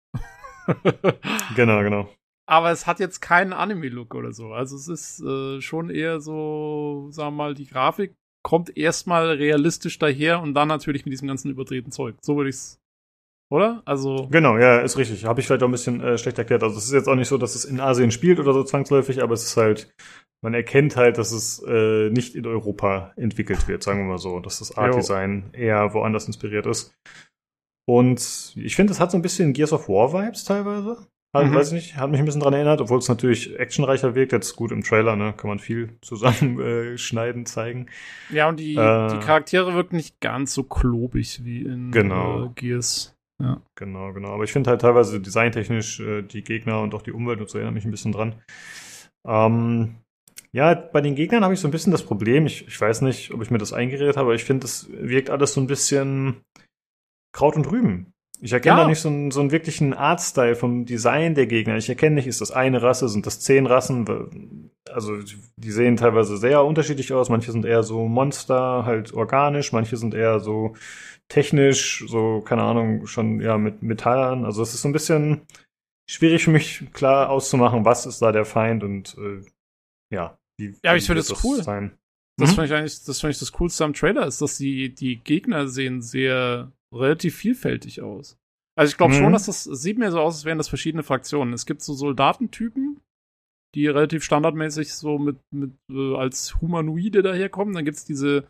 genau, 1.57 1.83
genau. 1.83 2.09
Aber 2.47 2.71
es 2.71 2.87
hat 2.87 3.01
jetzt 3.01 3.21
keinen 3.21 3.53
Anime-Look 3.53 4.15
oder 4.15 4.33
so. 4.33 4.53
Also 4.53 4.77
es 4.77 4.89
ist 4.89 5.21
äh, 5.21 5.61
schon 5.61 5.91
eher 5.91 6.21
so, 6.21 7.09
sagen 7.11 7.37
wir 7.37 7.45
mal, 7.45 7.55
die 7.55 7.67
Grafik 7.67 8.15
kommt 8.43 8.77
erstmal 8.77 9.31
realistisch 9.31 9.99
daher 9.99 10.41
und 10.41 10.55
dann 10.55 10.69
natürlich 10.69 11.05
mit 11.05 11.13
diesem 11.13 11.29
ganzen 11.29 11.51
überdrehten 11.51 11.93
Zeug. 11.93 12.17
So 12.23 12.37
würde 12.37 12.51
ich 12.51 12.57
es 12.57 12.80
oder? 13.51 13.83
Also 13.85 14.29
Genau, 14.31 14.57
ja, 14.57 14.79
ist 14.79 14.97
richtig. 14.97 15.25
Habe 15.27 15.41
ich 15.41 15.47
vielleicht 15.47 15.63
auch 15.63 15.69
ein 15.69 15.73
bisschen 15.73 16.01
äh, 16.01 16.17
schlecht 16.17 16.39
erklärt. 16.39 16.63
Also 16.63 16.79
es 16.79 16.85
ist 16.87 16.93
jetzt 16.93 17.09
auch 17.09 17.17
nicht 17.17 17.29
so, 17.29 17.37
dass 17.37 17.55
es 17.55 17.65
in 17.65 17.81
Asien 17.81 18.11
spielt 18.11 18.39
oder 18.41 18.53
so 18.55 18.63
zwangsläufig, 18.65 19.23
aber 19.23 19.35
es 19.35 19.45
ist 19.45 19.57
halt, 19.57 19.93
man 20.43 20.55
erkennt 20.55 20.97
halt, 20.97 21.19
dass 21.19 21.33
es 21.33 21.63
äh, 21.67 22.09
nicht 22.11 22.35
in 22.35 22.47
Europa 22.47 23.13
entwickelt 23.17 23.69
wird, 23.69 23.83
sagen 23.83 23.99
wir 24.01 24.07
mal 24.07 24.19
so, 24.19 24.41
dass 24.41 24.61
das 24.61 24.77
Art-Design 24.79 25.51
eher 25.53 25.93
woanders 25.93 26.27
inspiriert 26.27 26.67
ist. 26.67 26.95
Und 27.89 28.53
ich 28.57 28.77
finde, 28.77 28.93
es 28.93 29.01
hat 29.01 29.11
so 29.11 29.19
ein 29.19 29.23
bisschen 29.23 29.53
Gears 29.53 29.73
of 29.73 29.89
War 29.89 30.13
Vibes 30.13 30.45
teilweise. 30.45 31.07
Halt, 31.35 31.49
Mhm. 31.51 31.55
Weiß 31.55 31.69
ich 31.69 31.75
nicht, 31.75 31.97
hat 31.97 32.11
mich 32.11 32.19
ein 32.19 32.25
bisschen 32.27 32.41
dran 32.41 32.55
erinnert, 32.55 32.81
obwohl 32.81 32.99
es 32.99 33.09
natürlich 33.09 33.57
actionreicher 33.59 34.17
wirkt. 34.17 34.33
Jetzt 34.33 34.57
gut 34.57 34.73
im 34.73 34.83
Trailer, 34.83 35.15
ne, 35.15 35.33
kann 35.37 35.49
man 35.49 35.61
viel 35.61 35.97
zusammenschneiden, 36.03 37.43
äh, 37.43 37.45
zeigen. 37.45 37.87
ja, 38.31 38.49
und 38.49 38.59
die, 38.59 38.75
Äh. 38.75 39.09
die 39.13 39.19
Charaktere 39.19 39.75
wirken 39.75 39.95
nicht 39.97 40.21
ganz 40.21 40.53
so 40.55 40.65
klobig 40.65 41.45
wie 41.45 41.63
in 41.63 41.93
Genau. 41.93 42.47
äh, 42.47 42.49
Gears. 42.57 43.17
Genau, 43.75 44.13
genau. 44.13 44.29
Aber 44.35 44.45
ich 44.45 44.53
finde 44.53 44.71
halt 44.71 44.81
teilweise 44.83 45.21
designtechnisch 45.21 46.01
äh, 46.01 46.23
die 46.23 46.43
Gegner 46.43 46.81
und 46.81 46.95
auch 46.95 47.03
die 47.03 47.13
Umwelt 47.13 47.41
und 47.41 47.49
so 47.49 47.59
erinnert 47.59 47.75
mich 47.75 47.85
ein 47.85 47.91
bisschen 47.91 48.13
dran. 48.13 48.35
Ähm, 49.27 49.97
ja, 50.53 50.75
bei 50.75 51.01
den 51.01 51.15
Gegnern 51.15 51.45
habe 51.45 51.55
ich 51.55 51.61
so 51.61 51.69
ein 51.69 51.71
bisschen 51.71 51.93
das 51.93 52.03
Problem. 52.05 52.47
Ich, 52.47 52.67
ich 52.67 52.81
weiß 52.81 53.03
nicht, 53.03 53.33
ob 53.33 53.43
ich 53.43 53.51
mir 53.51 53.59
das 53.59 53.73
eingeredet 53.73 54.17
habe, 54.17 54.27
aber 54.27 54.35
ich 54.35 54.45
finde, 54.45 54.65
es 54.67 54.89
wirkt 54.91 55.31
alles 55.31 55.55
so 55.55 55.61
ein 55.61 55.67
bisschen 55.67 56.43
Kraut 57.33 57.57
und 57.57 57.71
Rüben. 57.71 58.13
Ich 58.43 58.53
erkenne 58.53 58.77
Ja. 58.79 58.83
da 58.85 58.89
nicht 58.89 59.01
so 59.01 59.09
einen, 59.11 59.31
so 59.31 59.41
einen 59.41 59.51
wirklichen 59.53 59.93
Artstyle 59.93 60.57
vom 60.57 60.87
Design 60.87 61.35
der 61.35 61.47
Gegner. 61.47 61.77
Ich 61.77 61.89
erkenne 61.91 62.17
nicht, 62.17 62.27
ist 62.27 62.41
das 62.41 62.51
eine 62.51 62.83
Rasse, 62.83 63.09
sind 63.09 63.27
das 63.27 63.41
zehn 63.41 63.67
Rassen? 63.67 64.71
Also, 64.91 65.19
die 65.57 65.71
sehen 65.71 65.97
teilweise 65.99 66.39
sehr 66.39 66.65
unterschiedlich 66.65 67.13
aus. 67.13 67.29
Manche 67.29 67.53
sind 67.53 67.67
eher 67.67 67.83
so 67.83 68.09
Monster, 68.09 68.87
halt 68.87 69.13
organisch. 69.13 69.73
Manche 69.73 69.99
sind 69.99 70.15
eher 70.15 70.41
so 70.41 70.75
technisch, 71.31 72.05
so, 72.07 72.43
keine 72.43 72.63
Ahnung, 72.63 73.07
schon 73.07 73.41
ja 73.41 73.57
mit 73.57 73.83
Metallen. 73.83 74.45
Also, 74.45 74.63
es 74.63 74.75
ist 74.75 74.83
so 74.83 74.89
ein 74.89 74.93
bisschen 74.93 75.41
schwierig 76.09 76.45
für 76.45 76.51
mich 76.51 76.85
klar 76.93 77.31
auszumachen, 77.31 77.85
was 77.87 78.05
ist 78.05 78.21
da 78.21 78.33
der 78.33 78.45
Feind 78.45 78.85
und 78.85 79.17
äh, 79.17 79.41
ja, 80.13 80.37
wie. 80.59 80.75
Ja, 80.85 80.91
aber 80.91 80.97
ich 80.99 81.07
finde 81.07 81.23
das 81.23 81.43
cool. 81.45 81.63
Sein. 81.63 81.97
Das 82.39 82.51
Mhm. 82.51 82.55
finde 82.55 82.67
ich 82.67 82.73
eigentlich, 82.75 83.05
das 83.05 83.21
finde 83.21 83.33
ich 83.33 83.39
das 83.39 83.53
Coolste 83.53 83.85
am 83.85 83.93
Trailer, 83.95 84.27
ist, 84.27 84.41
dass 84.43 84.59
die, 84.59 84.95
die 84.95 85.17
Gegner 85.17 85.69
sehen 85.69 86.01
sehr 86.03 86.73
relativ 86.93 87.37
vielfältig 87.37 88.03
aus. 88.03 88.37
Also 88.77 88.91
ich 88.91 88.97
glaube 88.97 89.13
Mhm. 89.15 89.19
schon, 89.19 89.33
dass 89.33 89.47
das 89.47 89.67
es 89.67 89.83
sieht 89.83 89.99
mir 89.99 90.11
so 90.11 90.21
aus, 90.21 90.37
als 90.37 90.45
wären 90.45 90.59
das 90.59 90.69
verschiedene 90.69 91.03
Fraktionen. 91.03 91.53
Es 91.53 91.67
gibt 91.67 91.83
so 91.83 91.93
Soldatentypen, 91.95 92.99
die 93.75 93.87
relativ 93.89 94.25
standardmäßig 94.25 94.95
so 94.95 95.19
mit, 95.19 95.37
mit 95.53 95.73
äh, 95.93 96.17
als 96.17 96.61
Humanoide 96.61 97.23
daherkommen. 97.23 97.75
Dann 97.75 97.85
gibt's 97.85 98.05
diese 98.05 98.49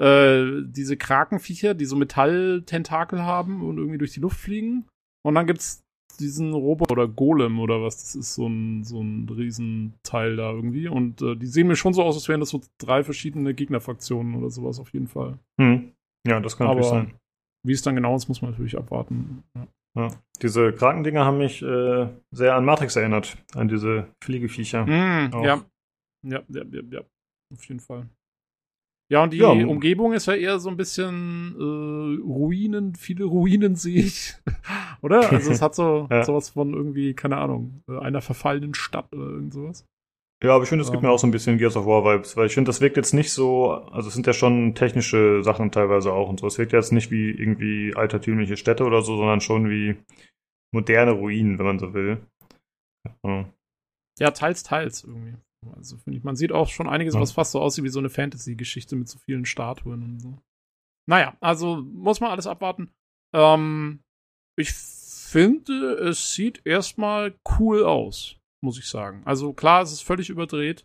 äh, 0.00 0.62
diese 0.64 0.96
Krakenviecher, 0.96 1.74
die 1.74 1.84
so 1.84 1.96
Metalltentakel 1.96 3.22
haben 3.22 3.62
und 3.62 3.78
irgendwie 3.78 3.98
durch 3.98 4.12
die 4.12 4.20
Luft 4.20 4.38
fliegen. 4.38 4.86
Und 5.24 5.34
dann 5.34 5.46
gibt's 5.46 5.82
diesen 6.20 6.52
Roboter 6.52 6.92
oder 6.92 7.08
Golem 7.08 7.58
oder 7.58 7.82
was, 7.82 7.96
das 8.02 8.14
ist 8.14 8.34
so 8.34 8.46
ein, 8.46 8.84
so 8.84 9.00
ein 9.02 9.28
Riesenteil 9.28 10.36
da 10.36 10.50
irgendwie. 10.52 10.88
Und 10.88 11.22
äh, 11.22 11.36
die 11.36 11.46
sehen 11.46 11.68
mir 11.68 11.76
schon 11.76 11.94
so 11.94 12.02
aus, 12.02 12.16
als 12.16 12.28
wären 12.28 12.40
das 12.40 12.50
so 12.50 12.60
drei 12.78 13.02
verschiedene 13.02 13.54
Gegnerfraktionen 13.54 14.34
oder 14.34 14.50
sowas 14.50 14.78
auf 14.78 14.92
jeden 14.92 15.08
Fall. 15.08 15.38
Hm. 15.60 15.92
Ja, 16.26 16.38
das 16.40 16.56
kann 16.56 16.66
natürlich 16.66 16.90
Aber- 16.90 17.00
sein. 17.02 17.14
Wie 17.64 17.72
es 17.72 17.82
dann 17.82 17.94
genau 17.94 18.16
ist, 18.16 18.26
muss 18.26 18.42
man 18.42 18.50
natürlich 18.50 18.76
abwarten. 18.76 19.44
Ja. 19.54 19.66
Ja. 19.94 20.08
Diese 20.42 20.72
Krakendinger 20.72 21.24
haben 21.24 21.38
mich 21.38 21.62
äh, 21.62 22.08
sehr 22.34 22.56
an 22.56 22.64
Matrix 22.64 22.96
erinnert, 22.96 23.36
an 23.54 23.68
diese 23.68 24.08
Fliegeviecher. 24.24 24.84
Mm, 24.84 25.30
ja. 25.32 25.44
ja. 25.44 25.64
Ja, 26.24 26.42
ja, 26.48 26.62
ja, 26.90 27.00
auf 27.52 27.64
jeden 27.68 27.78
Fall. 27.80 28.08
Ja, 29.12 29.22
und 29.24 29.32
die 29.34 29.38
Ja. 29.38 29.50
Umgebung 29.50 30.14
ist 30.14 30.24
ja 30.26 30.32
eher 30.34 30.58
so 30.58 30.70
ein 30.70 30.78
bisschen 30.78 31.54
äh, 31.58 32.22
Ruinen, 32.22 32.94
viele 32.94 33.24
Ruinen 33.24 33.76
sehe 33.76 34.00
ich. 34.04 34.34
oder? 35.02 35.30
Also 35.30 35.50
es 35.50 35.60
hat 35.60 35.74
so 35.74 36.08
Ja. 36.10 36.24
sowas 36.24 36.48
von 36.50 36.72
irgendwie, 36.72 37.12
keine 37.12 37.36
Ahnung, 37.36 37.82
äh, 37.90 37.98
einer 37.98 38.22
verfallenen 38.22 38.72
Stadt 38.74 39.12
oder 39.12 39.24
irgend 39.26 39.52
sowas. 39.52 39.86
Ja, 40.42 40.54
aber 40.54 40.64
ich 40.64 40.70
finde, 40.70 40.82
es 40.82 40.90
gibt 40.90 41.02
Ähm. 41.02 41.08
mir 41.10 41.12
auch 41.14 41.18
so 41.18 41.26
ein 41.26 41.30
bisschen 41.30 41.58
Gears 41.58 41.76
of 41.76 41.84
War 41.84 42.04
Vibes, 42.04 42.36
weil 42.38 42.46
ich 42.46 42.54
finde, 42.54 42.70
das 42.70 42.80
wirkt 42.80 42.96
jetzt 42.96 43.12
nicht 43.12 43.32
so, 43.32 43.70
also 43.72 44.08
es 44.08 44.14
sind 44.14 44.26
ja 44.26 44.32
schon 44.32 44.74
technische 44.74 45.42
Sachen 45.44 45.70
teilweise 45.70 46.12
auch 46.12 46.28
und 46.30 46.40
so. 46.40 46.46
Es 46.46 46.56
wirkt 46.58 46.72
jetzt 46.72 46.90
nicht 46.92 47.10
wie 47.10 47.30
irgendwie 47.30 47.94
altertümliche 47.94 48.56
Städte 48.56 48.84
oder 48.84 49.02
so, 49.02 49.16
sondern 49.18 49.40
schon 49.42 49.68
wie 49.68 49.96
moderne 50.74 51.12
Ruinen, 51.12 51.58
wenn 51.58 51.66
man 51.66 51.78
so 51.78 51.92
will. 51.92 52.26
Ja. 53.24 53.44
Ja, 54.18 54.30
teils, 54.30 54.62
teils 54.62 55.04
irgendwie. 55.04 55.34
Also 55.76 55.96
finde 55.98 56.18
ich, 56.18 56.24
man 56.24 56.36
sieht 56.36 56.52
auch 56.52 56.68
schon 56.68 56.88
einiges, 56.88 57.14
Ja. 57.14 57.20
was 57.20 57.32
fast 57.32 57.52
so 57.52 57.60
aussieht 57.60 57.84
wie 57.84 57.88
so 57.88 57.98
eine 57.98 58.10
Fantasy-Geschichte 58.10 58.96
mit 58.96 59.08
so 59.08 59.18
vielen 59.18 59.44
Statuen 59.44 60.02
und 60.02 60.20
so. 60.20 60.38
Naja, 61.08 61.36
also 61.40 61.76
muss 61.82 62.20
man 62.20 62.30
alles 62.30 62.46
abwarten. 62.46 62.90
Ähm, 63.34 64.00
ich 64.56 64.72
finde, 64.72 65.94
es 65.94 66.34
sieht 66.34 66.62
erstmal 66.66 67.34
cool 67.58 67.84
aus, 67.84 68.36
muss 68.62 68.78
ich 68.78 68.88
sagen. 68.88 69.22
Also 69.24 69.52
klar, 69.52 69.82
es 69.82 69.92
ist 69.92 70.02
völlig 70.02 70.30
überdreht, 70.30 70.84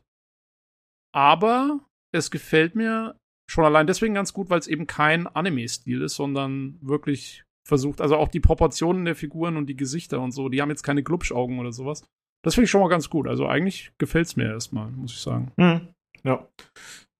aber 1.13 1.79
es 2.13 2.31
gefällt 2.31 2.75
mir 2.75 3.19
schon 3.49 3.65
allein 3.65 3.87
deswegen 3.87 4.13
ganz 4.13 4.33
gut, 4.33 4.49
weil 4.49 4.59
es 4.59 4.67
eben 4.67 4.87
kein 4.87 5.27
Anime-Stil 5.27 6.01
ist, 6.01 6.15
sondern 6.15 6.77
wirklich 6.81 7.43
versucht, 7.67 8.01
also 8.01 8.15
auch 8.15 8.29
die 8.29 8.39
Proportionen 8.39 9.05
der 9.05 9.15
Figuren 9.15 9.57
und 9.57 9.67
die 9.67 9.75
Gesichter 9.75 10.21
und 10.21 10.31
so, 10.31 10.49
die 10.49 10.61
haben 10.61 10.69
jetzt 10.69 10.83
keine 10.83 11.03
Glubschaugen 11.03 11.59
oder 11.59 11.71
sowas. 11.71 12.03
Das 12.47 12.55
finde 12.55 12.63
ich 12.63 12.71
schon 12.71 12.79
mal 12.79 12.87
ganz 12.87 13.09
gut. 13.09 13.27
Also 13.27 13.45
eigentlich 13.45 13.91
gefällt 13.97 14.27
es 14.27 14.37
mir 14.37 14.45
erstmal, 14.45 14.89
muss 14.91 15.11
ich 15.11 15.19
sagen. 15.19 15.51
Hm. 15.59 15.89
Ja. 16.23 16.47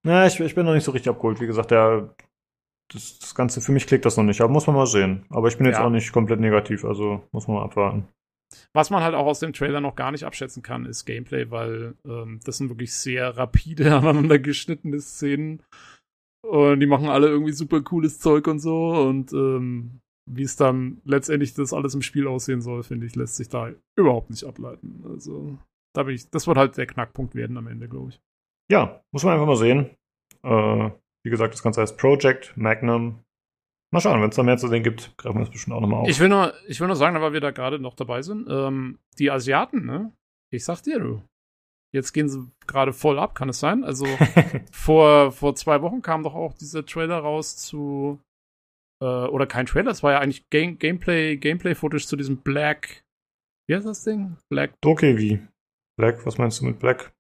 Na, 0.03 0.25
ich, 0.25 0.39
ich 0.39 0.55
bin 0.55 0.65
noch 0.65 0.73
nicht 0.73 0.85
so 0.85 0.91
richtig 0.91 1.09
abgeholt. 1.09 1.41
Wie 1.41 1.47
gesagt, 1.47 1.71
der, 1.71 2.15
das, 2.93 3.19
das 3.19 3.35
Ganze, 3.35 3.59
für 3.59 3.73
mich 3.73 3.87
klickt 3.87 4.05
das 4.05 4.15
noch 4.15 4.23
nicht, 4.23 4.39
aber 4.39 4.53
muss 4.53 4.67
man 4.67 4.77
mal 4.77 4.87
sehen. 4.87 5.25
Aber 5.29 5.49
ich 5.49 5.57
bin 5.57 5.65
jetzt 5.65 5.79
Ja. 5.79 5.85
auch 5.85 5.89
nicht 5.89 6.13
komplett 6.13 6.39
negativ, 6.39 6.85
also 6.85 7.27
muss 7.33 7.45
man 7.45 7.57
mal 7.57 7.65
abwarten. 7.65 8.07
Was 8.73 8.89
man 8.89 9.03
halt 9.03 9.15
auch 9.15 9.25
aus 9.25 9.39
dem 9.39 9.51
Trailer 9.51 9.81
noch 9.81 9.97
gar 9.97 10.11
nicht 10.13 10.23
abschätzen 10.23 10.63
kann, 10.63 10.85
ist 10.85 11.03
Gameplay, 11.03 11.51
weil 11.51 11.95
ähm, 12.05 12.39
das 12.45 12.57
sind 12.57 12.69
wirklich 12.69 12.93
sehr 12.93 13.35
rapide 13.35 13.93
aneinander 13.97 14.39
geschnittene 14.39 15.01
Szenen. 15.01 15.61
Und 16.41 16.79
die 16.79 16.87
machen 16.87 17.09
alle 17.09 17.27
irgendwie 17.27 17.51
super 17.51 17.81
cooles 17.81 18.19
Zeug 18.19 18.47
und 18.47 18.59
so. 18.59 18.91
Und 18.91 19.33
ähm, 19.33 19.99
wie 20.27 20.43
es 20.43 20.55
dann 20.55 21.01
letztendlich 21.05 21.53
das 21.53 21.73
alles 21.73 21.95
im 21.95 22.01
Spiel 22.01 22.27
aussehen 22.27 22.61
soll, 22.61 22.83
finde 22.83 23.05
ich, 23.05 23.15
lässt 23.15 23.37
sich 23.37 23.49
da 23.49 23.71
überhaupt 23.95 24.29
nicht 24.29 24.43
ableiten. 24.43 25.03
Also, 25.07 25.57
da 25.93 26.03
bin 26.03 26.15
ich, 26.15 26.29
das 26.29 26.47
wird 26.47 26.57
halt 26.57 26.77
der 26.77 26.85
Knackpunkt 26.85 27.33
werden 27.33 27.57
am 27.57 27.67
Ende, 27.67 27.87
glaube 27.87 28.09
ich. 28.09 28.21
Ja, 28.69 29.01
muss 29.11 29.23
man 29.23 29.33
einfach 29.33 29.47
mal 29.47 29.55
sehen. 29.55 29.89
Äh, 30.43 30.91
wie 31.23 31.29
gesagt, 31.29 31.53
das 31.53 31.63
Ganze 31.63 31.81
heißt 31.81 31.97
Project 31.97 32.55
Magnum. 32.57 33.23
Mal 33.91 34.01
schauen, 34.01 34.21
wenn 34.21 34.29
es 34.29 34.35
da 34.35 34.43
mehr 34.43 34.57
zu 34.57 34.67
sehen 34.67 34.83
gibt, 34.83 35.17
greifen 35.17 35.37
wir 35.37 35.45
das 35.45 35.49
bestimmt 35.49 35.75
auch 35.75 35.81
nochmal 35.81 36.01
auf. 36.01 36.09
Ich 36.09 36.19
will 36.19 36.27
nur, 36.27 36.53
ich 36.67 36.79
will 36.81 36.87
nur 36.87 36.97
sagen, 36.97 37.19
weil 37.21 37.31
wir 37.31 37.39
da 37.39 37.51
gerade 37.51 37.79
noch 37.79 37.95
dabei 37.95 38.21
sind, 38.21 38.47
ähm, 38.49 38.99
die 39.17 39.31
Asiaten, 39.31 39.85
ne? 39.85 40.11
Ich 40.51 40.65
sag 40.65 40.81
dir, 40.81 40.99
du. 40.99 41.23
Jetzt 41.93 42.11
gehen 42.11 42.27
sie 42.27 42.51
gerade 42.67 42.91
voll 42.91 43.17
ab, 43.17 43.33
kann 43.33 43.47
es 43.47 43.61
sein? 43.61 43.85
Also, 43.85 44.05
vor, 44.71 45.31
vor 45.31 45.55
zwei 45.55 45.81
Wochen 45.81 46.01
kam 46.01 46.23
doch 46.23 46.35
auch 46.35 46.53
dieser 46.53 46.85
Trailer 46.85 47.19
raus 47.19 47.55
zu, 47.55 48.19
äh, 49.01 49.05
oder 49.05 49.45
kein 49.47 49.65
Trailer, 49.65 49.91
es 49.91 50.03
war 50.03 50.13
ja 50.13 50.19
eigentlich 50.19 50.49
Game, 50.49 50.77
Gameplay, 50.79 51.37
Gameplay-Footage 51.37 52.07
zu 52.07 52.15
diesem 52.15 52.37
Black, 52.37 53.03
wie 53.67 53.75
heißt 53.75 53.85
das 53.85 54.03
Ding? 54.03 54.37
Black, 54.49 54.73
Dokevi. 54.81 55.39
Black, 55.99 56.25
was 56.25 56.37
meinst 56.37 56.61
du 56.61 56.65
mit 56.65 56.79
Black? 56.79 57.13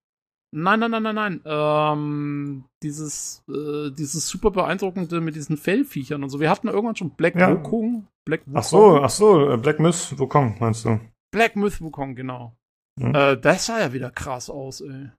nein, 0.51 0.79
nein, 0.79 0.91
nein, 0.91 1.03
nein, 1.03 1.15
nein, 1.15 1.41
ähm, 1.45 2.63
dieses, 2.81 3.43
äh, 3.49 3.91
dieses 3.91 4.27
super 4.27 4.51
beeindruckende 4.51 5.21
mit 5.21 5.35
diesen 5.35 5.57
Fellviechern 5.57 6.23
und 6.23 6.29
so. 6.29 6.39
Wir 6.39 6.49
hatten 6.49 6.67
irgendwann 6.67 6.95
schon 6.95 7.11
Black 7.11 7.35
Ja. 7.35 7.51
Wukong, 7.51 8.07
Black 8.25 8.41
Ach 8.53 8.63
so, 8.63 9.01
ach 9.01 9.09
so, 9.09 9.51
äh, 9.51 9.57
Black 9.57 9.79
Myth 9.79 10.17
Wukong, 10.17 10.57
meinst 10.59 10.85
du? 10.85 10.99
Black 11.31 11.55
Myth 11.55 11.81
Wukong, 11.81 12.15
genau. 12.15 12.55
Hm. 12.99 13.13
Äh, 13.13 13.37
das 13.37 13.65
sah 13.65 13.79
ja 13.79 13.93
wieder 13.93 14.09
krass 14.09 14.49
aus, 14.49 14.81
ey. 14.81 15.11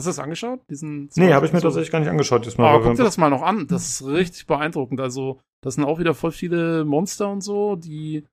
Hast 0.00 0.06
du 0.06 0.10
das 0.10 0.24
angeschaut? 0.24 0.60
Diesen 0.70 1.10
Nee, 1.16 1.32
habe 1.32 1.46
ich 1.46 1.52
mir 1.52 1.60
tatsächlich 1.60 1.90
gar 1.90 2.00
nicht 2.00 2.08
angeschaut 2.08 2.46
diesmal. 2.46 2.68
Aber 2.68 2.84
weil 2.84 2.90
guck 2.90 2.96
dir 2.96 3.04
das 3.04 3.18
mal 3.18 3.30
noch 3.30 3.42
an. 3.42 3.66
Das 3.66 4.00
ist 4.00 4.06
richtig 4.06 4.46
beeindruckend. 4.46 5.00
Also, 5.00 5.40
das 5.62 5.74
sind 5.74 5.84
auch 5.84 5.98
wieder 5.98 6.14
voll 6.14 6.32
viele 6.32 6.84
Monster 6.84 7.30
und 7.30 7.42
so, 7.42 7.76
die 7.76 8.24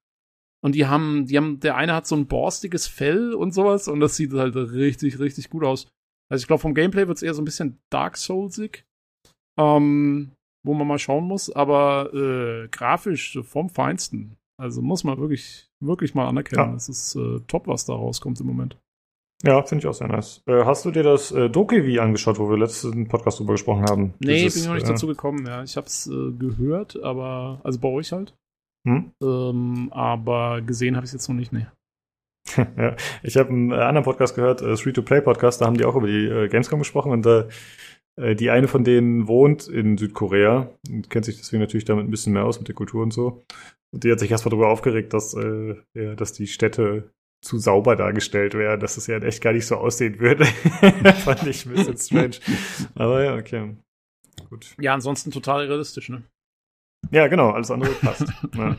und 0.63 0.75
die 0.75 0.87
haben, 0.87 1.25
die 1.27 1.37
haben, 1.37 1.59
der 1.59 1.75
eine 1.75 1.93
hat 1.93 2.07
so 2.07 2.15
ein 2.15 2.27
borstiges 2.27 2.87
Fell 2.87 3.33
und 3.33 3.53
sowas 3.53 3.87
und 3.87 3.99
das 3.99 4.15
sieht 4.15 4.33
halt 4.33 4.55
richtig, 4.55 5.19
richtig 5.19 5.49
gut 5.49 5.63
aus. 5.63 5.87
Also 6.29 6.41
ich 6.43 6.47
glaube, 6.47 6.61
vom 6.61 6.73
Gameplay 6.73 7.07
wird 7.07 7.17
es 7.17 7.23
eher 7.23 7.33
so 7.33 7.41
ein 7.41 7.45
bisschen 7.45 7.77
Dark 7.89 8.17
Soulsig, 8.17 8.85
ähm, 9.59 10.31
wo 10.65 10.73
man 10.73 10.87
mal 10.87 10.99
schauen 10.99 11.25
muss, 11.25 11.49
aber 11.49 12.13
äh, 12.13 12.67
grafisch 12.69 13.39
vom 13.43 13.69
Feinsten. 13.69 14.35
Also 14.59 14.81
muss 14.81 15.03
man 15.03 15.19
wirklich, 15.19 15.69
wirklich 15.79 16.15
mal 16.15 16.27
anerkennen. 16.27 16.71
Ja. 16.71 16.75
Es 16.75 16.89
ist 16.89 17.15
äh, 17.15 17.39
top, 17.47 17.67
was 17.67 17.85
da 17.85 17.93
rauskommt 17.93 18.39
im 18.39 18.47
Moment. 18.47 18.77
Ja, 19.43 19.61
finde 19.63 19.83
ich 19.83 19.87
auch 19.87 19.93
sehr 19.93 20.07
nice. 20.07 20.41
Äh, 20.47 20.65
hast 20.65 20.83
du 20.85 20.91
dir 20.91 21.03
das 21.03 21.31
äh, 21.31 21.49
Dokevi 21.49 21.99
angeschaut, 21.99 22.39
wo 22.39 22.49
wir 22.49 22.57
letzten 22.57 23.07
Podcast 23.07 23.39
drüber 23.39 23.53
gesprochen 23.53 23.83
haben? 23.83 24.13
Nee, 24.19 24.43
Dieses, 24.43 24.55
bin 24.55 24.63
ich 24.63 24.67
noch 24.67 24.75
nicht 24.75 24.87
äh, 24.87 24.91
dazu 24.91 25.07
gekommen, 25.07 25.45
ja. 25.45 25.63
Ich 25.63 25.77
hab's 25.77 26.07
äh, 26.07 26.31
gehört, 26.31 27.01
aber, 27.03 27.61
also 27.63 27.79
bei 27.79 27.89
euch 27.89 28.11
halt. 28.11 28.33
Hm? 28.87 29.11
Ähm, 29.21 29.89
aber 29.91 30.61
gesehen 30.61 30.95
habe 30.95 31.05
ich 31.05 31.13
jetzt 31.13 31.27
noch 31.27 31.35
nicht, 31.35 31.53
nee. 31.53 31.67
ja, 32.77 32.95
ich 33.21 33.37
habe 33.37 33.49
einen 33.49 33.73
anderen 33.73 34.05
Podcast 34.05 34.35
gehört, 34.35 34.61
äh, 34.61 34.75
Free-to-Play-Podcast, 34.75 35.61
da 35.61 35.65
haben 35.65 35.77
die 35.77 35.85
auch 35.85 35.95
über 35.95 36.07
die 36.07 36.25
äh, 36.25 36.47
Gamescom 36.47 36.79
gesprochen 36.79 37.11
und 37.11 37.25
äh, 37.25 37.47
äh, 38.19 38.35
die 38.35 38.49
eine 38.49 38.67
von 38.67 38.83
denen 38.83 39.27
wohnt 39.27 39.67
in 39.67 39.97
Südkorea 39.97 40.69
und 40.89 41.09
kennt 41.09 41.25
sich 41.25 41.37
deswegen 41.37 41.61
natürlich 41.61 41.85
damit 41.85 42.05
ein 42.05 42.11
bisschen 42.11 42.33
mehr 42.33 42.45
aus 42.45 42.59
mit 42.59 42.67
der 42.67 42.75
Kultur 42.75 43.03
und 43.03 43.13
so. 43.13 43.43
Und 43.93 44.03
die 44.03 44.11
hat 44.11 44.19
sich 44.19 44.31
erstmal 44.31 44.51
darüber 44.51 44.69
aufgeregt, 44.69 45.13
dass, 45.13 45.33
äh, 45.33 45.75
ja, 45.93 46.15
dass 46.15 46.33
die 46.33 46.47
Städte 46.47 47.11
zu 47.41 47.59
sauber 47.59 47.95
dargestellt 47.95 48.53
werden, 48.53 48.79
dass 48.79 48.97
es 48.97 49.07
ja 49.07 49.17
echt 49.17 49.41
gar 49.41 49.53
nicht 49.53 49.67
so 49.67 49.75
aussehen 49.75 50.19
würde. 50.19 50.45
Fand 51.23 51.45
ich 51.47 51.65
ein 51.65 51.73
bisschen 51.73 51.97
strange. 51.97 52.37
Aber 52.95 53.23
ja, 53.23 53.35
okay. 53.35 53.75
Gut. 54.49 54.75
Ja, 54.79 54.93
ansonsten 54.93 55.31
total 55.31 55.65
realistisch, 55.65 56.09
ne? 56.09 56.23
Ja, 57.11 57.27
genau, 57.27 57.51
alles 57.51 57.71
andere 57.71 57.91
passt. 57.91 58.25
ja. 58.55 58.75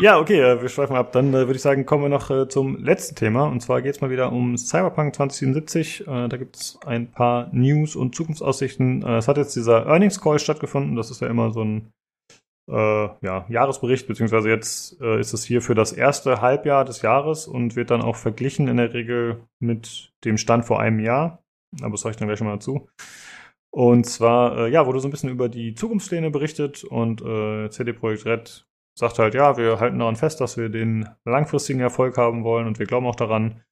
ja, 0.00 0.18
okay, 0.18 0.40
äh, 0.40 0.60
wir 0.60 0.68
schweifen 0.68 0.96
ab. 0.96 1.12
Dann 1.12 1.30
äh, 1.30 1.46
würde 1.46 1.54
ich 1.54 1.62
sagen, 1.62 1.86
kommen 1.86 2.04
wir 2.04 2.08
noch 2.08 2.30
äh, 2.30 2.48
zum 2.48 2.76
letzten 2.76 3.16
Thema. 3.16 3.44
Und 3.44 3.60
zwar 3.60 3.82
geht 3.82 3.94
es 3.94 4.00
mal 4.00 4.10
wieder 4.10 4.32
um 4.32 4.56
Cyberpunk 4.56 5.14
2077. 5.14 6.06
Äh, 6.06 6.28
da 6.28 6.36
gibt 6.36 6.56
es 6.56 6.78
ein 6.84 7.10
paar 7.10 7.48
News 7.52 7.96
und 7.96 8.14
Zukunftsaussichten. 8.14 9.02
Äh, 9.02 9.18
es 9.18 9.28
hat 9.28 9.38
jetzt 9.38 9.56
dieser 9.56 9.86
Earnings 9.86 10.20
Call 10.20 10.38
stattgefunden. 10.38 10.94
Das 10.94 11.10
ist 11.10 11.20
ja 11.20 11.28
immer 11.28 11.52
so 11.52 11.64
ein 11.64 11.90
äh, 12.68 13.08
ja, 13.22 13.46
Jahresbericht, 13.48 14.06
beziehungsweise 14.06 14.48
jetzt 14.50 15.00
äh, 15.00 15.18
ist 15.18 15.32
es 15.32 15.44
hier 15.44 15.62
für 15.62 15.74
das 15.74 15.92
erste 15.92 16.40
Halbjahr 16.40 16.84
des 16.84 17.02
Jahres 17.02 17.46
und 17.46 17.76
wird 17.76 17.90
dann 17.90 18.02
auch 18.02 18.16
verglichen 18.16 18.68
in 18.68 18.76
der 18.76 18.92
Regel 18.92 19.40
mit 19.58 20.12
dem 20.24 20.36
Stand 20.36 20.64
vor 20.64 20.80
einem 20.80 21.00
Jahr. 21.00 21.42
Aber 21.80 21.92
das 21.92 22.02
sage 22.02 22.12
ich 22.12 22.16
dann 22.16 22.28
gleich 22.28 22.38
schon 22.38 22.46
mal 22.46 22.54
dazu. 22.54 22.88
Und 23.70 24.04
zwar, 24.04 24.58
äh, 24.58 24.70
ja, 24.70 24.86
wurde 24.86 25.00
so 25.00 25.08
ein 25.08 25.10
bisschen 25.10 25.30
über 25.30 25.48
die 25.48 25.74
Zukunftspläne 25.74 26.30
berichtet 26.30 26.84
und 26.84 27.22
äh, 27.22 27.70
CD 27.70 27.92
Projekt 27.92 28.26
Red 28.26 28.66
sagt 28.98 29.18
halt, 29.18 29.34
ja, 29.34 29.56
wir 29.56 29.78
halten 29.80 29.98
daran 29.98 30.16
fest, 30.16 30.40
dass 30.40 30.56
wir 30.56 30.68
den 30.68 31.08
langfristigen 31.24 31.80
Erfolg 31.80 32.16
haben 32.16 32.44
wollen 32.44 32.66
und 32.66 32.78
wir 32.78 32.86
glauben 32.86 33.06
auch 33.06 33.14
daran. 33.14 33.62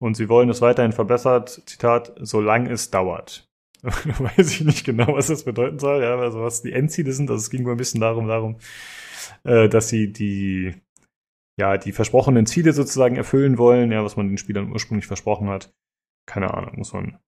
Und 0.00 0.16
sie 0.16 0.28
wollen 0.28 0.50
es 0.50 0.60
weiterhin 0.60 0.92
verbessert, 0.92 1.48
Zitat, 1.66 2.12
solange 2.20 2.70
es 2.70 2.90
dauert. 2.90 3.48
Weiß 4.18 4.50
ich 4.50 4.62
nicht 4.62 4.84
genau, 4.84 5.14
was 5.14 5.26
das 5.26 5.44
bedeuten 5.44 5.78
soll, 5.78 6.02
ja, 6.02 6.16
also 6.16 6.40
was 6.40 6.62
die 6.62 6.72
Endziele 6.72 7.12
sind. 7.12 7.30
Also 7.30 7.40
es 7.40 7.50
ging 7.50 7.64
wohl 7.64 7.72
ein 7.72 7.78
bisschen 7.78 8.00
darum, 8.00 8.26
darum, 8.26 8.56
äh, 9.44 9.68
dass 9.68 9.88
sie 9.88 10.10
die, 10.10 10.74
ja, 11.58 11.76
die 11.76 11.92
versprochenen 11.92 12.46
Ziele 12.46 12.72
sozusagen 12.72 13.16
erfüllen 13.16 13.58
wollen, 13.58 13.92
ja, 13.92 14.02
was 14.02 14.16
man 14.16 14.28
den 14.28 14.38
Spielern 14.38 14.72
ursprünglich 14.72 15.06
versprochen 15.06 15.50
hat. 15.50 15.74
Keine 16.26 16.54
Ahnung, 16.54 16.78
muss 16.78 16.94
man 16.94 17.18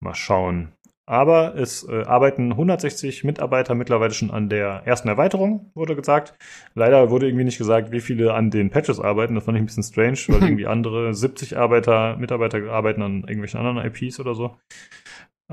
mal 0.00 0.14
schauen. 0.14 0.72
Aber 1.06 1.54
es 1.56 1.86
äh, 1.86 2.04
arbeiten 2.04 2.52
160 2.52 3.24
Mitarbeiter 3.24 3.74
mittlerweile 3.74 4.14
schon 4.14 4.30
an 4.30 4.48
der 4.48 4.82
ersten 4.86 5.08
Erweiterung, 5.08 5.70
wurde 5.74 5.96
gesagt. 5.96 6.34
Leider 6.74 7.10
wurde 7.10 7.26
irgendwie 7.26 7.44
nicht 7.44 7.58
gesagt, 7.58 7.90
wie 7.92 8.00
viele 8.00 8.32
an 8.32 8.50
den 8.50 8.70
Patches 8.70 9.00
arbeiten. 9.00 9.34
Das 9.34 9.44
fand 9.44 9.58
ich 9.58 9.62
ein 9.62 9.66
bisschen 9.66 9.82
strange, 9.82 10.18
weil 10.28 10.42
irgendwie 10.48 10.66
andere 10.66 11.12
70 11.12 11.58
Arbeiter, 11.58 12.16
Mitarbeiter 12.16 12.70
arbeiten 12.70 13.02
an 13.02 13.20
irgendwelchen 13.22 13.60
anderen 13.60 13.84
IPs 13.84 14.18
oder 14.18 14.34
so. 14.34 14.56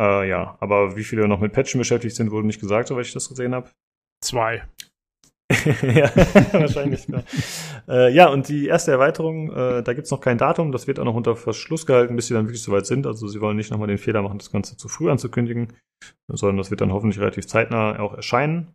Äh, 0.02 0.28
ja, 0.28 0.58
aber 0.60 0.96
wie 0.96 1.04
viele 1.04 1.28
noch 1.28 1.40
mit 1.40 1.54
Patchen 1.54 1.78
beschäftigt 1.78 2.16
sind, 2.16 2.32
wurde 2.32 2.48
nicht 2.48 2.60
gesagt, 2.60 2.88
soweit 2.88 3.06
ich 3.06 3.14
das 3.14 3.30
gesehen 3.30 3.54
habe. 3.54 3.70
Zwei. 4.24 4.64
ja, 5.82 6.10
wahrscheinlich. 6.54 7.08
ja. 7.08 7.24
Äh, 7.88 8.12
ja, 8.14 8.30
und 8.30 8.48
die 8.48 8.66
erste 8.68 8.92
Erweiterung, 8.92 9.52
äh, 9.52 9.84
da 9.84 9.94
gibt's 9.94 10.10
noch 10.10 10.22
kein 10.22 10.40
Datum. 10.40 10.72
Das 10.72 10.88
wird 10.88 11.00
auch 11.00 11.06
noch 11.06 11.14
unter 11.14 11.36
Verschluss 11.36 11.86
gehalten, 11.86 12.16
bis 12.16 12.28
sie 12.28 12.34
dann 12.34 12.48
wirklich 12.48 12.64
soweit 12.64 12.88
sind. 12.88 13.06
Also 13.06 13.28
sie 13.28 13.42
wollen 13.42 13.58
nicht 13.58 13.70
nochmal 13.70 13.90
den 13.90 14.00
Fehler 14.00 14.24
machen, 14.24 14.40
das 14.40 14.52
Ganze 14.52 14.76
zu 14.76 14.88
früh 14.88 15.12
anzukündigen, 15.12 15.74
sondern 16.28 16.58
das 16.58 16.72
wird 16.72 16.82
dann 16.82 16.94
hoffentlich 16.94 17.20
relativ 17.20 17.46
zeitnah 17.46 18.00
auch 18.00 18.16
erscheinen. 18.16 18.74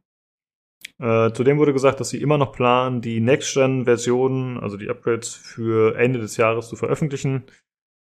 Äh, 0.98 1.32
zudem 1.32 1.58
wurde 1.58 1.72
gesagt, 1.72 1.98
dass 1.98 2.10
sie 2.10 2.20
immer 2.20 2.38
noch 2.38 2.52
planen, 2.52 3.00
die 3.00 3.20
Next-Gen-Version, 3.20 4.58
also 4.60 4.76
die 4.76 4.88
Upgrades 4.88 5.34
für 5.34 5.96
Ende 5.96 6.20
des 6.20 6.36
Jahres 6.36 6.68
zu 6.68 6.76
veröffentlichen. 6.76 7.44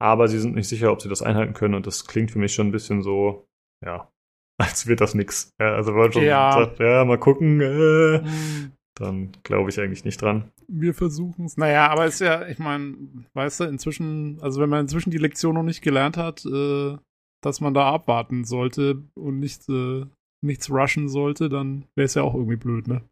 Aber 0.00 0.28
sie 0.28 0.38
sind 0.38 0.54
nicht 0.54 0.68
sicher, 0.68 0.90
ob 0.92 1.02
sie 1.02 1.08
das 1.08 1.22
einhalten 1.22 1.52
können. 1.54 1.74
Und 1.74 1.86
das 1.86 2.06
klingt 2.06 2.30
für 2.30 2.38
mich 2.38 2.54
schon 2.54 2.68
ein 2.68 2.72
bisschen 2.72 3.02
so, 3.02 3.46
ja, 3.84 4.10
als 4.58 4.86
wird 4.86 5.00
das 5.00 5.14
nix. 5.14 5.52
Ja, 5.60 5.74
also 5.74 5.92
wenn 5.92 6.00
man 6.00 6.12
schon 6.12 6.24
Ja. 6.24 6.52
sagt, 6.52 6.78
ja, 6.80 7.04
mal 7.04 7.18
gucken, 7.18 7.60
äh, 7.60 8.20
Hm, 8.22 8.72
dann 8.96 9.32
glaube 9.44 9.70
ich 9.70 9.80
eigentlich 9.80 10.04
nicht 10.04 10.20
dran. 10.20 10.50
Wir 10.68 10.92
versuchen 10.94 11.46
es. 11.46 11.56
Naja, 11.56 11.88
aber 11.88 12.06
ist 12.06 12.20
ja, 12.20 12.46
ich 12.48 12.58
meine, 12.58 12.94
weißt 13.34 13.60
du, 13.60 13.64
inzwischen, 13.64 14.38
also 14.42 14.60
wenn 14.60 14.68
man 14.68 14.80
inzwischen 14.82 15.10
die 15.10 15.18
Lektion 15.18 15.54
noch 15.54 15.62
nicht 15.62 15.80
gelernt 15.82 16.16
hat, 16.16 16.44
äh, 16.44 16.96
dass 17.42 17.60
man 17.60 17.72
da 17.74 17.90
abwarten 17.90 18.44
sollte 18.44 19.02
und 19.14 19.38
nicht, 19.40 19.68
äh, 19.68 20.04
nichts 20.42 20.70
rushen 20.70 21.08
sollte, 21.08 21.48
dann 21.48 21.86
wäre 21.94 22.04
es 22.06 22.14
ja 22.14 22.22
auch 22.22 22.34
irgendwie 22.34 22.56
blöd, 22.56 22.88
ne? 22.88 23.02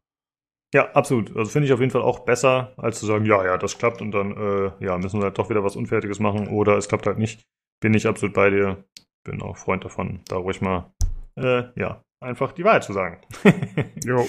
Ja, 0.74 0.90
absolut. 0.93 1.35
Also 1.35 1.51
finde 1.51 1.66
ich 1.66 1.73
auf 1.73 1.81
jeden 1.81 1.90
Fall 1.93 2.03
auch 2.03 2.20
besser, 2.20 2.74
als 2.77 2.99
zu 2.99 3.07
sagen, 3.07 3.24
ja, 3.24 3.45
ja, 3.45 3.57
das 3.57 3.78
klappt 3.78 4.03
und 4.03 4.11
dann, 4.12 4.36
äh, 4.36 4.85
ja, 4.85 4.99
müssen 4.99 5.20
wir 5.20 5.24
halt 5.24 5.39
doch 5.39 5.49
wieder 5.49 5.65
was 5.65 5.77
Unfertiges 5.77 6.19
machen 6.19 6.49
oder 6.49 6.77
es 6.77 6.89
klappt 6.89 7.07
halt 7.07 7.19
nicht. 7.19 7.43
Bin 7.81 7.95
ich 7.95 8.07
absolut 8.07 8.35
bei 8.35 8.51
dir. 8.51 8.85
Bin 9.24 9.40
auch 9.40 9.57
Freund 9.57 9.85
davon, 9.85 10.20
da 10.28 10.36
ruhig 10.36 10.61
mal, 10.61 10.93
äh, 11.36 11.65
ja, 11.77 12.03
einfach 12.20 12.53
die 12.53 12.65
Wahrheit 12.65 12.85
zu 12.85 12.93
sagen. 12.93 13.20
Jo. 14.05 14.28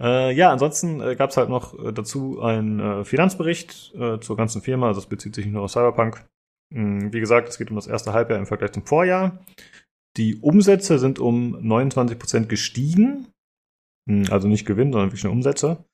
Äh, 0.00 0.32
ja, 0.32 0.52
ansonsten 0.52 1.00
äh, 1.00 1.16
gab 1.16 1.30
es 1.30 1.36
halt 1.36 1.48
noch 1.48 1.78
äh, 1.78 1.92
dazu 1.92 2.40
einen 2.42 2.80
äh, 2.80 3.04
Finanzbericht 3.04 3.94
äh, 3.94 4.20
zur 4.20 4.36
ganzen 4.36 4.60
Firma, 4.60 4.88
also 4.88 5.00
es 5.00 5.06
bezieht 5.06 5.34
sich 5.34 5.46
nicht 5.46 5.54
nur 5.54 5.62
auf 5.62 5.70
Cyberpunk. 5.70 6.22
Mm, 6.74 7.12
wie 7.12 7.20
gesagt, 7.20 7.48
es 7.48 7.56
geht 7.56 7.70
um 7.70 7.76
das 7.76 7.86
erste 7.86 8.12
Halbjahr 8.12 8.38
im 8.38 8.46
Vergleich 8.46 8.72
zum 8.72 8.84
Vorjahr. 8.84 9.38
Die 10.18 10.36
Umsätze 10.36 10.98
sind 10.98 11.18
um 11.18 11.56
29% 11.56 12.46
gestiegen. 12.46 13.28
Mm, 14.06 14.24
Also 14.30 14.48
nicht 14.48 14.66
Gewinn, 14.66 14.92
sondern 14.92 15.08
wirklich 15.10 15.24
nur 15.24 15.32
Umsätze. 15.32 15.84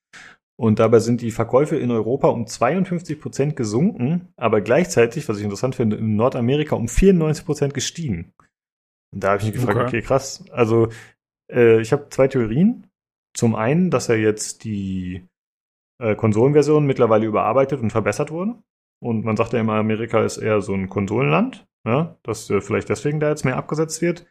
Und 0.56 0.78
dabei 0.78 0.98
sind 1.00 1.22
die 1.22 1.30
Verkäufe 1.30 1.76
in 1.76 1.90
Europa 1.90 2.28
um 2.28 2.44
52% 2.46 3.54
gesunken, 3.54 4.28
aber 4.36 4.60
gleichzeitig, 4.60 5.28
was 5.28 5.38
ich 5.38 5.44
interessant 5.44 5.74
finde, 5.74 5.96
in 5.96 6.14
Nordamerika 6.16 6.76
um 6.76 6.86
94% 6.86 7.72
gestiegen. 7.72 8.32
Und 9.12 9.24
da 9.24 9.30
habe 9.32 9.38
ich 9.40 9.44
mich 9.48 9.54
gefragt, 9.54 9.76
Okay. 9.78 9.86
okay, 9.88 10.02
krass. 10.02 10.44
Also 10.52 10.88
äh, 11.50 11.80
ich 11.80 11.92
habe 11.92 12.08
zwei 12.10 12.28
Theorien. 12.28 12.86
Zum 13.34 13.54
einen, 13.54 13.90
dass 13.90 14.08
ja 14.08 14.14
jetzt 14.14 14.64
die 14.64 15.26
äh, 16.00 16.14
Konsolenversionen 16.14 16.86
mittlerweile 16.86 17.26
überarbeitet 17.26 17.80
und 17.80 17.90
verbessert 17.90 18.30
wurden. 18.30 18.62
Und 19.02 19.24
man 19.24 19.36
sagt 19.36 19.52
ja 19.54 19.60
immer, 19.60 19.74
Amerika 19.74 20.22
ist 20.22 20.36
eher 20.36 20.60
so 20.60 20.74
ein 20.74 20.88
Konsolenland, 20.88 21.66
ja, 21.86 22.16
dass 22.22 22.48
äh, 22.50 22.60
vielleicht 22.60 22.88
deswegen 22.88 23.20
da 23.20 23.30
jetzt 23.30 23.44
mehr 23.44 23.56
abgesetzt 23.56 24.00
wird. 24.02 24.26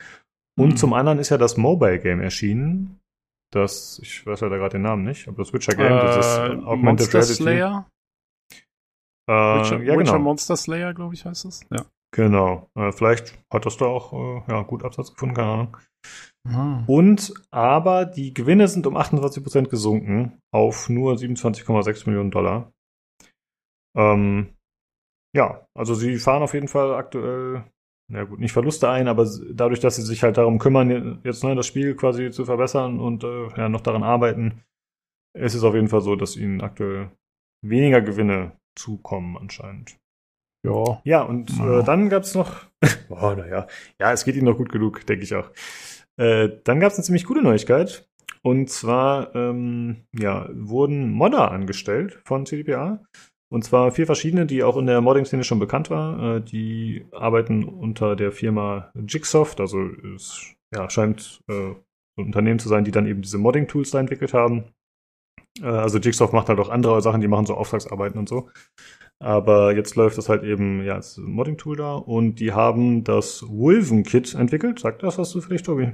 Und 0.58 0.72
Hm. 0.72 0.78
zum 0.78 0.94
anderen 0.94 1.20
ist 1.20 1.30
ja 1.30 1.38
das 1.38 1.58
Mobile 1.58 1.99
Game 1.99 2.22
erschienen. 2.22 2.99
Das, 3.53 3.99
ich 4.02 4.26
weiß 4.26 4.41
leider 4.41 4.57
gerade 4.57 4.73
den 4.73 4.84
Namen 4.84 5.03
nicht, 5.03 5.28
aber 5.28 5.38
das 5.38 5.53
Witcher 5.53 5.76
Game, 5.76 5.99
dieses 6.07 6.38
äh, 6.38 6.48
Äh, 6.48 6.64
Augmented 6.64 7.14
Monster 7.14 7.19
Reality. 7.19 7.34
Slayer? 7.34 7.90
Äh, 9.30 9.34
Witcher, 9.34 9.84
ja, 9.84 9.98
Witcher 9.98 10.14
genau. 10.14 10.19
Monster 10.19 10.56
Slayer, 10.56 10.94
glaube 10.94 11.14
ich, 11.14 11.26
heißt 11.26 11.45
das. 11.45 11.61
Ja. 11.69 11.86
Genau. 12.14 12.69
Äh, 12.76 12.91
vielleicht 12.91 13.38
hat 13.52 13.65
das 13.65 13.78
da 13.78 13.86
auch 13.86 14.14
äh, 14.14 14.52
ja, 14.52 14.61
gut 14.64 14.84
Absatz 14.84 15.14
gefunden, 15.14 15.36
keine 15.36 15.52
Ahnung. 15.52 15.78
Ah. 16.49 16.84
Und 16.88 17.34
aber 17.52 18.06
die 18.06 18.34
Gewinne 18.34 18.68
sind 18.68 18.88
um 18.88 18.98
28% 18.98 19.68
gesunken 19.69 20.40
auf 20.53 20.90
nur 20.90 21.14
27,6 21.14 22.07
Millionen 22.10 22.32
Dollar. 22.32 22.72
Ähm, 23.95 24.56
ja, 25.36 25.65
also 25.78 25.94
sie 25.94 26.18
fahren 26.18 26.44
auf 26.44 26.53
jeden 26.53 26.68
Fall 26.68 26.94
aktuell, 26.95 27.64
na 28.11 28.25
gut, 28.25 28.39
nicht 28.39 28.51
Verluste 28.51 28.89
ein, 28.89 29.07
aber 29.07 29.27
dadurch, 29.53 29.79
dass 29.79 29.95
sie 29.95 30.01
sich 30.01 30.21
halt 30.23 30.38
darum 30.38 30.59
kümmern, 30.59 31.21
jetzt 31.23 31.43
ne, 31.43 31.55
das 31.55 31.65
Spiel 31.65 31.95
quasi 31.95 32.29
zu 32.31 32.45
verbessern 32.45 32.99
und 32.99 33.23
äh, 33.23 33.47
ja, 33.57 33.69
noch 33.69 33.81
daran 33.81 34.03
arbeiten, 34.03 34.61
ist 35.38 35.55
es 35.55 35.63
auf 35.63 35.73
jeden 35.75 35.88
Fall 35.88 36.01
so, 36.01 36.15
dass 36.15 36.35
ihnen 36.35 36.61
aktuell 36.61 37.11
weniger 37.65 38.01
Gewinne 38.01 38.51
zukommen 38.77 39.38
anscheinend. 39.38 39.97
Ja. 40.67 41.01
Ja, 41.05 41.21
und 41.23 41.57
Ja. 41.57 41.79
äh, 41.79 41.83
dann 41.83 42.09
gab's 42.09 42.35
noch, 42.35 42.65
oh, 43.09 43.33
naja, 43.35 43.67
ja, 43.99 44.11
es 44.11 44.25
geht 44.25 44.35
ihnen 44.35 44.45
noch 44.45 44.57
gut 44.57 44.71
genug, 44.71 45.05
denke 45.05 45.23
ich 45.23 45.33
auch. 45.33 45.49
Äh, 46.19 46.49
dann 46.63 46.79
gab's 46.79 46.95
eine 46.95 47.03
ziemlich 47.03 47.25
gute 47.25 47.41
Neuigkeit. 47.41 48.07
Und 48.43 48.69
zwar, 48.71 49.35
ähm, 49.35 50.07
ja, 50.17 50.49
wurden 50.51 51.11
Modder 51.11 51.51
angestellt 51.51 52.19
von 52.25 52.45
CDPA. 52.47 53.03
Und 53.52 53.64
zwar 53.65 53.91
vier 53.91 54.06
verschiedene, 54.06 54.45
die 54.45 54.64
auch 54.64 54.78
in 54.78 54.86
der 54.86 55.02
Modding-Szene 55.02 55.44
schon 55.44 55.60
bekannt 55.60 55.90
war. 55.90 56.38
Äh, 56.38 56.41
die 56.41 57.06
arbeiten 57.11 57.65
unter 57.65 58.15
der 58.15 58.32
Firma 58.32 58.91
Jigsoft, 58.95 59.60
also 59.60 59.90
es 60.15 60.56
ja, 60.73 60.90
scheint 60.90 61.44
äh, 61.49 61.72
ein 62.18 62.26
Unternehmen 62.26 62.60
zu 62.60 62.69
sein, 62.69 62.86
die 62.86 62.91
dann 62.91 63.07
eben 63.07 63.22
diese 63.22 63.38
Modding-Tools 63.38 63.91
da 63.91 63.99
entwickelt 63.99 64.34
haben. 64.34 64.72
Äh, 65.61 65.65
also 65.65 65.99
Jigsoft 65.99 66.32
macht 66.32 66.48
halt 66.48 66.60
auch 66.60 66.69
andere 66.69 67.02
Sachen, 67.02 67.19
die 67.19 67.28
machen 67.28 67.45
so 67.45 67.56
Auftragsarbeiten 67.56 68.18
und 68.18 68.30
so. 68.30 68.49
Aber 69.19 69.76
jetzt 69.76 69.98
läuft 69.98 70.18
das 70.18 70.30
halt 70.30 70.44
eben, 70.44 70.84
ja, 70.86 70.95
als 70.95 71.18
Modding-Tool 71.18 71.76
da 71.76 71.95
und 71.95 72.36
die 72.36 72.53
haben 72.53 73.03
das 73.03 73.44
Wolven-Kit 73.48 74.34
entwickelt. 74.34 74.80
Sagt 74.80 75.03
das 75.03 75.18
was 75.18 75.30
zufällig, 75.30 75.64
Tobi? 75.64 75.91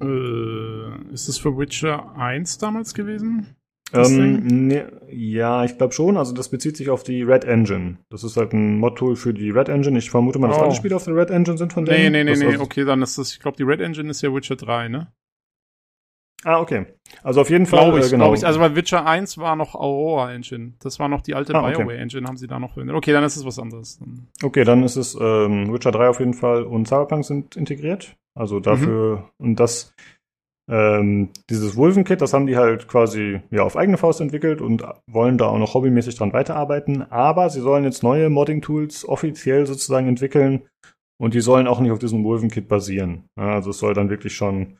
Äh, 0.00 1.12
ist 1.12 1.28
es 1.28 1.38
für 1.38 1.56
Witcher 1.56 2.16
1 2.16 2.58
damals 2.58 2.94
gewesen? 2.94 3.54
Ähm, 3.94 4.46
nee, 4.68 4.82
ja, 5.10 5.64
ich 5.64 5.76
glaube 5.76 5.92
schon. 5.92 6.16
Also 6.16 6.32
das 6.34 6.48
bezieht 6.48 6.76
sich 6.76 6.88
auf 6.90 7.02
die 7.02 7.22
Red 7.22 7.44
Engine. 7.44 7.98
Das 8.10 8.24
ist 8.24 8.36
halt 8.36 8.52
ein 8.52 8.78
Mod-Tool 8.78 9.16
für 9.16 9.34
die 9.34 9.50
Red 9.50 9.68
Engine. 9.68 9.98
Ich 9.98 10.10
vermute 10.10 10.38
mal, 10.38 10.48
dass 10.48 10.58
Oh. 10.58 10.62
alle 10.62 10.74
Spiele 10.74 10.96
auf 10.96 11.04
der 11.04 11.14
Red 11.16 11.30
Engine 11.30 11.58
sind 11.58 11.72
von 11.72 11.84
Nee, 11.84 11.90
denen. 11.90 12.12
nee, 12.12 12.24
nee, 12.24 12.30
Das 12.30 12.38
nee. 12.40 12.46
also- 12.46 12.62
Okay, 12.62 12.84
dann 12.84 13.02
ist 13.02 13.18
das, 13.18 13.32
ich 13.32 13.40
glaube, 13.40 13.56
die 13.56 13.62
Red 13.64 13.80
Engine 13.80 14.10
ist 14.10 14.22
ja 14.22 14.32
Witcher 14.34 14.56
3, 14.56 14.88
ne? 14.88 15.12
Ah, 16.44 16.58
okay. 16.58 16.86
Also 17.22 17.40
auf 17.42 17.50
jeden 17.50 17.66
Fall, 17.66 17.84
Glaube 17.84 18.00
ich, 18.00 18.06
äh, 18.06 18.10
genau. 18.10 18.24
glaube 18.24 18.36
ich. 18.36 18.44
Also 18.44 18.58
bei 18.58 18.74
Witcher 18.74 19.06
1 19.06 19.38
war 19.38 19.54
noch 19.54 19.76
Aurora 19.76 20.32
Engine. 20.34 20.72
Das 20.80 20.98
war 20.98 21.06
noch 21.08 21.20
die 21.20 21.34
alte 21.36 21.54
Ah, 21.54 21.62
okay. 21.68 21.76
BioWare 21.76 21.98
Engine, 21.98 22.26
haben 22.26 22.36
sie 22.36 22.48
da 22.48 22.58
noch 22.58 22.72
verwendet. 22.72 22.96
Okay, 22.96 23.12
dann 23.12 23.22
ist 23.22 23.36
es 23.36 23.44
was 23.46 23.60
anderes. 23.60 24.00
Okay, 24.42 24.64
dann 24.64 24.82
ist 24.82 24.96
es 24.96 25.14
ähm, 25.20 25.72
Witcher 25.72 25.92
3 25.92 26.08
auf 26.08 26.18
jeden 26.18 26.34
Fall 26.34 26.64
und 26.64 26.88
Cyberpunk 26.88 27.24
sind 27.24 27.54
integriert. 27.56 28.16
Also 28.34 28.58
dafür, 28.58 29.18
Mhm. 29.38 29.46
und 29.50 29.60
das 29.60 29.94
Ähm, 30.70 31.30
dieses 31.50 31.76
Wolfen-Kit, 31.76 32.20
das 32.20 32.32
haben 32.32 32.46
die 32.46 32.56
halt 32.56 32.86
quasi 32.88 33.40
ja, 33.50 33.62
auf 33.62 33.76
eigene 33.76 33.98
Faust 33.98 34.20
entwickelt 34.20 34.60
und 34.60 34.84
wollen 35.06 35.38
da 35.38 35.46
auch 35.46 35.58
noch 35.58 35.74
hobbymäßig 35.74 36.16
dran 36.16 36.32
weiterarbeiten. 36.32 37.02
Aber 37.10 37.50
sie 37.50 37.60
sollen 37.60 37.84
jetzt 37.84 38.02
neue 38.02 38.30
Modding-Tools 38.30 39.08
offiziell 39.08 39.66
sozusagen 39.66 40.08
entwickeln 40.08 40.62
und 41.20 41.34
die 41.34 41.40
sollen 41.40 41.66
auch 41.66 41.80
nicht 41.80 41.92
auf 41.92 41.98
diesem 41.98 42.24
Wolfen-Kit 42.24 42.68
basieren. 42.68 43.24
Ja, 43.36 43.54
also 43.54 43.70
es 43.70 43.78
soll 43.78 43.94
dann 43.94 44.10
wirklich 44.10 44.34
schon 44.34 44.78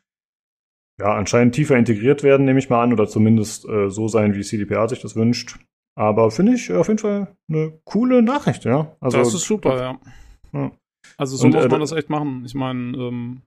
ja, 1.00 1.14
anscheinend 1.14 1.54
tiefer 1.54 1.76
integriert 1.76 2.22
werden, 2.22 2.46
nehme 2.46 2.58
ich 2.58 2.70
mal 2.70 2.82
an, 2.82 2.92
oder 2.92 3.08
zumindest 3.08 3.68
äh, 3.68 3.90
so 3.90 4.08
sein, 4.08 4.34
wie 4.34 4.42
CDPR 4.42 4.88
sich 4.88 5.00
das 5.00 5.16
wünscht. 5.16 5.58
Aber 5.94 6.30
finde 6.30 6.54
ich 6.54 6.72
auf 6.72 6.88
jeden 6.88 6.98
Fall 6.98 7.36
eine 7.48 7.78
coole 7.84 8.22
Nachricht, 8.22 8.64
ja. 8.64 8.96
Also, 9.00 9.18
das 9.18 9.34
ist 9.34 9.44
super, 9.44 9.76
ja. 9.80 10.00
ja. 10.52 10.72
Also 11.18 11.36
so 11.36 11.46
und, 11.46 11.54
muss 11.54 11.64
äh, 11.64 11.68
man 11.68 11.80
das 11.80 11.92
echt 11.92 12.08
machen. 12.08 12.44
Ich 12.46 12.54
meine, 12.54 12.96
ähm, 12.96 13.42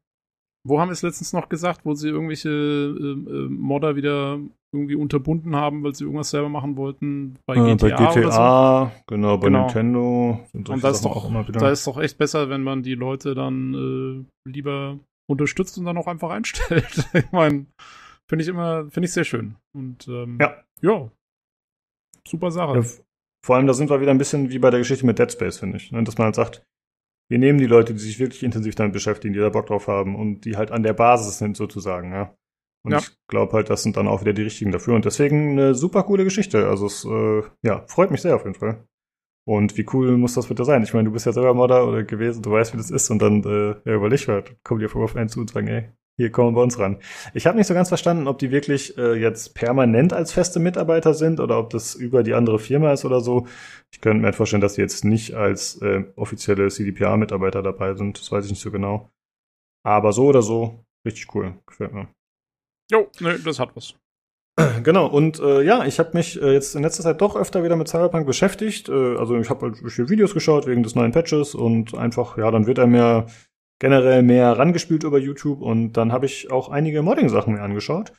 wo 0.66 0.80
haben 0.80 0.90
wir 0.90 0.94
es 0.94 1.04
letztens 1.04 1.32
noch 1.32 1.48
gesagt, 1.48 1.82
wo 1.86 1.94
sie 1.94 2.10
irgendwelche 2.10 2.50
äh, 2.50 2.52
äh, 2.52 3.50
Modder 3.50 3.96
wieder 3.96 4.40
irgendwie 4.74 4.96
unterbunden 4.96 5.56
haben, 5.56 5.84
weil 5.84 5.94
sie 5.94 6.04
irgendwas 6.04 6.32
selber 6.32 6.50
machen 6.50 6.76
wollten? 6.76 7.38
Bei 7.46 7.56
äh, 7.56 7.76
GTA, 7.76 7.88
bei 7.88 8.14
GTA 8.14 8.86
so? 8.86 9.02
genau, 9.08 9.38
bei 9.38 9.48
genau. 9.48 9.66
Nintendo. 9.66 10.40
Und 10.54 10.84
das 10.84 10.98
ist 10.98 11.06
doch, 11.06 11.32
da 11.52 11.70
ist 11.70 11.86
doch 11.86 12.00
echt 12.02 12.18
besser, 12.18 12.50
wenn 12.50 12.64
man 12.64 12.82
die 12.82 12.96
Leute 12.96 13.36
dann 13.36 14.26
äh, 14.46 14.50
lieber 14.50 15.00
unterstützt 15.28 15.78
und 15.78 15.86
dann 15.86 15.98
auch 15.98 16.08
einfach 16.08 16.32
einstellt. 16.32 17.10
ich 17.14 17.32
meine, 17.32 17.68
finde 18.28 18.44
ich 18.44 18.50
immer, 18.50 18.90
finde 18.90 19.06
ich 19.06 19.14
sehr 19.14 19.24
schön. 19.24 19.56
Und 19.74 20.08
ähm, 20.08 20.40
ja. 20.42 20.56
ja, 20.82 21.10
super 22.28 22.50
Sache. 22.50 22.80
Ja, 22.80 22.86
vor 23.46 23.56
allem, 23.56 23.68
da 23.68 23.74
sind 23.74 23.92
wir 23.92 24.02
wieder 24.02 24.12
ein 24.12 24.18
bisschen 24.18 24.50
wie 24.50 24.58
bei 24.58 24.72
der 24.72 24.80
Geschichte 24.80 25.06
mit 25.06 25.20
Dead 25.20 25.32
Space, 25.32 25.60
finde 25.60 25.78
ich. 25.78 25.92
Ne? 25.92 26.04
Dass 26.04 26.18
man 26.18 26.26
halt 26.26 26.36
sagt, 26.36 26.64
wir 27.28 27.40
nehmen 27.40 27.60
die 27.60 27.66
Leute, 27.66 27.94
die 27.94 28.00
sich 28.00 28.20
wirklich 28.20 28.44
intensiv 28.44 28.76
damit 28.76 28.94
beschäftigen, 28.94 29.34
die 29.34 29.40
da 29.40 29.50
Bock 29.50 29.68
drauf 29.68 29.88
haben 29.88 30.16
und 30.16 30.46
die 30.46 30.58
halt 30.58 30.72
an 30.72 30.84
der 30.84 30.94
Basis 30.94 31.38
sind 31.38 31.58
sozusagen, 31.58 32.12
ja. 32.12 32.36
Und 32.84 32.92
ja. 32.92 33.00
ich 33.00 33.18
glaube 33.28 33.54
halt, 33.54 33.72
das 33.72 33.82
sind 33.82 33.98
dann 33.98 34.08
auch 34.08 34.22
wieder 34.22 34.34
die 34.34 34.44
richtigen 34.44 34.72
dafür. 34.72 34.94
Und 34.94 35.06
deswegen 35.06 35.52
eine 35.54 35.74
super 35.74 36.04
coole 36.04 36.24
Geschichte. 36.24 36.68
Also 36.68 36.86
es 36.86 37.04
äh, 37.04 37.42
ja, 37.64 37.84
freut 37.88 38.12
mich 38.12 38.22
sehr 38.22 38.36
auf 38.36 38.44
jeden 38.44 38.54
Fall. 38.54 38.86
Und 39.48 39.76
wie 39.76 39.88
cool 39.92 40.18
muss 40.18 40.36
das 40.36 40.48
bitte 40.48 40.66
sein? 40.66 40.84
Ich 40.84 40.94
meine, 40.94 41.06
du 41.06 41.12
bist 41.12 41.26
ja 41.26 41.32
selber 41.32 41.56
Modder 41.56 41.88
oder 41.88 42.04
gewesen, 42.04 42.44
du 42.44 42.52
weißt, 42.52 42.74
wie 42.74 42.78
das 42.78 42.92
ist 42.92 43.10
und 43.10 43.22
dann 43.22 43.44
äh, 43.44 43.76
ja, 43.86 43.96
überleg 43.96 44.28
halt, 44.28 44.64
kommen 44.64 44.80
die 44.80 44.86
auf 44.88 45.16
einen 45.16 45.30
zu 45.30 45.40
und 45.40 45.50
sagen, 45.50 45.68
ey, 45.68 45.90
hier 46.18 46.32
kommen 46.32 46.56
wir 46.56 46.64
uns 46.64 46.80
ran. 46.80 46.98
Ich 47.34 47.46
habe 47.46 47.58
nicht 47.58 47.68
so 47.68 47.74
ganz 47.74 47.90
verstanden, 47.90 48.28
ob 48.28 48.40
die 48.40 48.52
wirklich 48.52 48.98
äh, 48.98 49.16
jetzt 49.16 49.54
permanent 49.54 50.14
als 50.14 50.32
feste 50.32 50.60
Mitarbeiter 50.60 51.14
sind 51.14 51.40
oder 51.40 51.60
ob 51.60 51.70
das 51.72 51.96
über 51.96 52.24
die 52.24 52.34
andere 52.34 52.60
Firma 52.60 52.94
ist 52.94 53.04
oder 53.04 53.20
so. 53.20 53.48
Ich 53.92 54.00
könnte 54.00 54.20
mir 54.20 54.28
halt 54.28 54.36
vorstellen, 54.36 54.62
dass 54.62 54.76
die 54.76 54.82
jetzt 54.82 55.04
nicht 55.04 55.34
als 55.34 55.82
äh, 55.82 56.06
offizielle 56.16 56.70
CDPR-Mitarbeiter 56.70 57.62
dabei 57.62 57.96
sind. 57.96 58.18
Das 58.20 58.32
weiß 58.32 58.46
ich 58.46 58.52
nicht 58.52 58.62
so 58.62 58.72
genau. 58.72 59.10
Aber 59.84 60.14
so 60.14 60.28
oder 60.28 60.42
so, 60.42 60.86
richtig 61.06 61.34
cool. 61.36 61.56
Gefällt 61.66 61.94
mir. 61.94 62.08
Jo, 62.90 63.10
ne, 63.20 63.38
das 63.40 63.60
hat 63.60 63.76
was. 63.76 63.96
Genau, 64.84 65.08
und 65.08 65.40
äh, 65.40 65.64
ja, 65.64 65.86
ich 65.86 66.00
habe 66.00 66.12
mich 66.14 66.42
äh, 66.42 66.54
jetzt 66.54 66.76
in 66.76 66.84
letzter 66.84 67.04
Zeit 67.04 67.20
doch 67.20 67.36
öfter 67.36 67.64
wieder 67.64 67.76
mit 67.76 67.90
Cyberpunk 67.90 68.26
beschäftigt. 68.26 68.88
Äh, 68.88 69.18
also 69.18 69.38
ich 69.38 69.50
habe 69.50 69.66
halt 69.66 69.92
viele 69.92 70.08
Videos 70.08 70.34
geschaut 70.34 70.66
wegen 70.66 70.82
des 70.82 70.96
neuen 70.96 71.12
Patches 71.12 71.56
und 71.56 71.94
einfach, 71.94 72.38
ja, 72.38 72.50
dann 72.52 72.66
wird 72.66 72.78
er 72.78 72.88
mir 72.88 73.26
generell 73.80 74.24
mehr 74.24 74.58
rangespielt 74.58 75.04
über 75.04 75.20
YouTube 75.20 75.62
und 75.62 75.94
dann 75.94 76.12
habe 76.12 76.26
ich 76.26 76.52
auch 76.52 76.70
einige 76.70 77.02
Modding-Sachen 77.02 77.54
mir 77.54 77.62
angeschaut. 77.62 78.14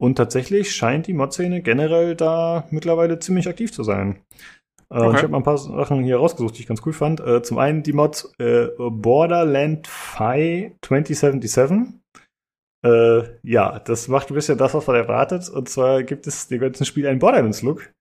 Und 0.00 0.16
tatsächlich 0.16 0.74
scheint 0.74 1.06
die 1.06 1.14
Mod-Szene 1.14 1.62
generell 1.62 2.16
da 2.16 2.66
mittlerweile 2.70 3.18
ziemlich 3.20 3.48
aktiv 3.48 3.72
zu 3.72 3.84
sein. 3.84 4.24
Äh, 4.90 4.98
okay. 4.98 5.16
Ich 5.16 5.22
habe 5.22 5.28
mal 5.28 5.38
ein 5.38 5.44
paar 5.44 5.58
Sachen 5.58 6.02
hier 6.02 6.16
rausgesucht, 6.16 6.56
die 6.56 6.62
ich 6.62 6.66
ganz 6.66 6.82
cool 6.84 6.92
fand. 6.92 7.20
Äh, 7.20 7.42
zum 7.42 7.58
einen 7.58 7.82
die 7.82 7.92
Mod 7.92 8.28
äh, 8.38 8.68
Borderland 8.76 9.86
Fi 9.86 10.72
2077. 10.82 11.94
Äh, 12.84 13.22
ja, 13.42 13.78
das 13.78 14.08
macht 14.08 14.30
ein 14.30 14.34
bisschen 14.34 14.58
das, 14.58 14.74
was 14.74 14.86
man 14.86 14.96
erwartet. 14.96 15.48
Und 15.48 15.68
zwar 15.68 16.02
gibt 16.02 16.26
es 16.26 16.48
dem 16.48 16.60
ganzen 16.60 16.84
Spiel 16.84 17.06
einen 17.06 17.18
Borderlands-Look. 17.18 17.92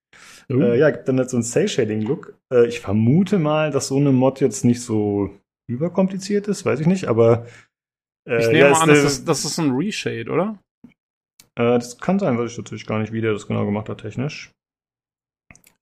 Uh. 0.51 0.61
Äh, 0.61 0.79
ja, 0.79 0.89
gibt 0.89 1.07
dann 1.07 1.17
halt 1.17 1.29
so 1.29 1.37
einen 1.37 1.43
Cell-Shading-Look. 1.43 2.37
Äh, 2.51 2.67
ich 2.67 2.81
vermute 2.81 3.39
mal, 3.39 3.71
dass 3.71 3.87
so 3.87 3.97
eine 3.97 4.11
Mod 4.11 4.41
jetzt 4.41 4.65
nicht 4.65 4.81
so 4.81 5.29
überkompliziert 5.69 6.47
ist, 6.47 6.65
weiß 6.65 6.79
ich 6.79 6.87
nicht, 6.87 7.05
aber. 7.05 7.45
Äh, 8.27 8.41
ich 8.41 8.47
nehme 8.47 8.59
ja, 8.59 8.69
mal 8.71 8.81
an, 8.81 8.89
das 8.89 9.03
ist, 9.03 9.27
das 9.27 9.45
ist 9.45 9.59
ein 9.59 9.71
Reshade, 9.71 10.29
oder? 10.29 10.59
Äh, 11.55 11.77
das 11.77 11.97
kann 11.97 12.19
sein, 12.19 12.37
weiß 12.37 12.51
ich 12.51 12.57
natürlich 12.57 12.85
gar 12.85 12.99
nicht, 12.99 13.13
wie 13.13 13.21
der 13.21 13.33
das 13.33 13.47
genau 13.47 13.65
gemacht 13.65 13.89
hat, 13.89 14.01
technisch. 14.01 14.51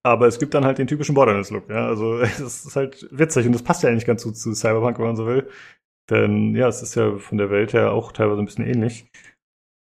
Aber 0.04 0.28
es 0.28 0.40
gibt 0.40 0.54
dann 0.54 0.66
halt 0.66 0.80
den 0.80 0.88
typischen 0.88 1.16
Borderlands-Look, 1.16 1.70
ja. 1.70 1.88
Also, 1.88 2.20
es 2.22 2.66
ist 2.66 2.76
halt 2.76 3.08
witzig 3.12 3.46
und 3.46 3.54
das 3.54 3.64
passt 3.64 3.84
ja 3.84 3.90
eigentlich 3.90 4.06
ganz 4.06 4.24
gut 4.24 4.38
zu 4.38 4.54
Cyberpunk, 4.54 4.98
wenn 5.00 5.06
man 5.06 5.16
so 5.16 5.28
will. 5.28 5.50
Denn 6.10 6.56
ja, 6.56 6.68
es 6.68 6.82
ist 6.82 6.96
ja 6.96 7.18
von 7.18 7.38
der 7.38 7.50
Welt 7.50 7.74
her 7.74 7.92
auch 7.92 8.12
teilweise 8.12 8.42
ein 8.42 8.46
bisschen 8.46 8.68
ähnlich. 8.68 9.06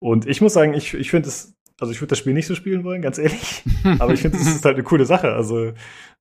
Und 0.02 0.26
ich 0.26 0.40
muss 0.40 0.54
sagen, 0.54 0.74
ich, 0.74 0.94
ich 0.94 1.10
finde 1.10 1.28
es, 1.28 1.54
also 1.80 1.92
ich 1.92 2.00
würde 2.00 2.10
das 2.10 2.18
Spiel 2.18 2.34
nicht 2.34 2.46
so 2.46 2.54
spielen 2.54 2.84
wollen, 2.84 3.02
ganz 3.02 3.18
ehrlich. 3.18 3.64
Aber 3.98 4.12
ich 4.12 4.20
finde, 4.20 4.36
es 4.36 4.46
ist 4.46 4.64
halt 4.64 4.76
eine 4.76 4.84
coole 4.84 5.06
Sache. 5.06 5.32
Also 5.32 5.72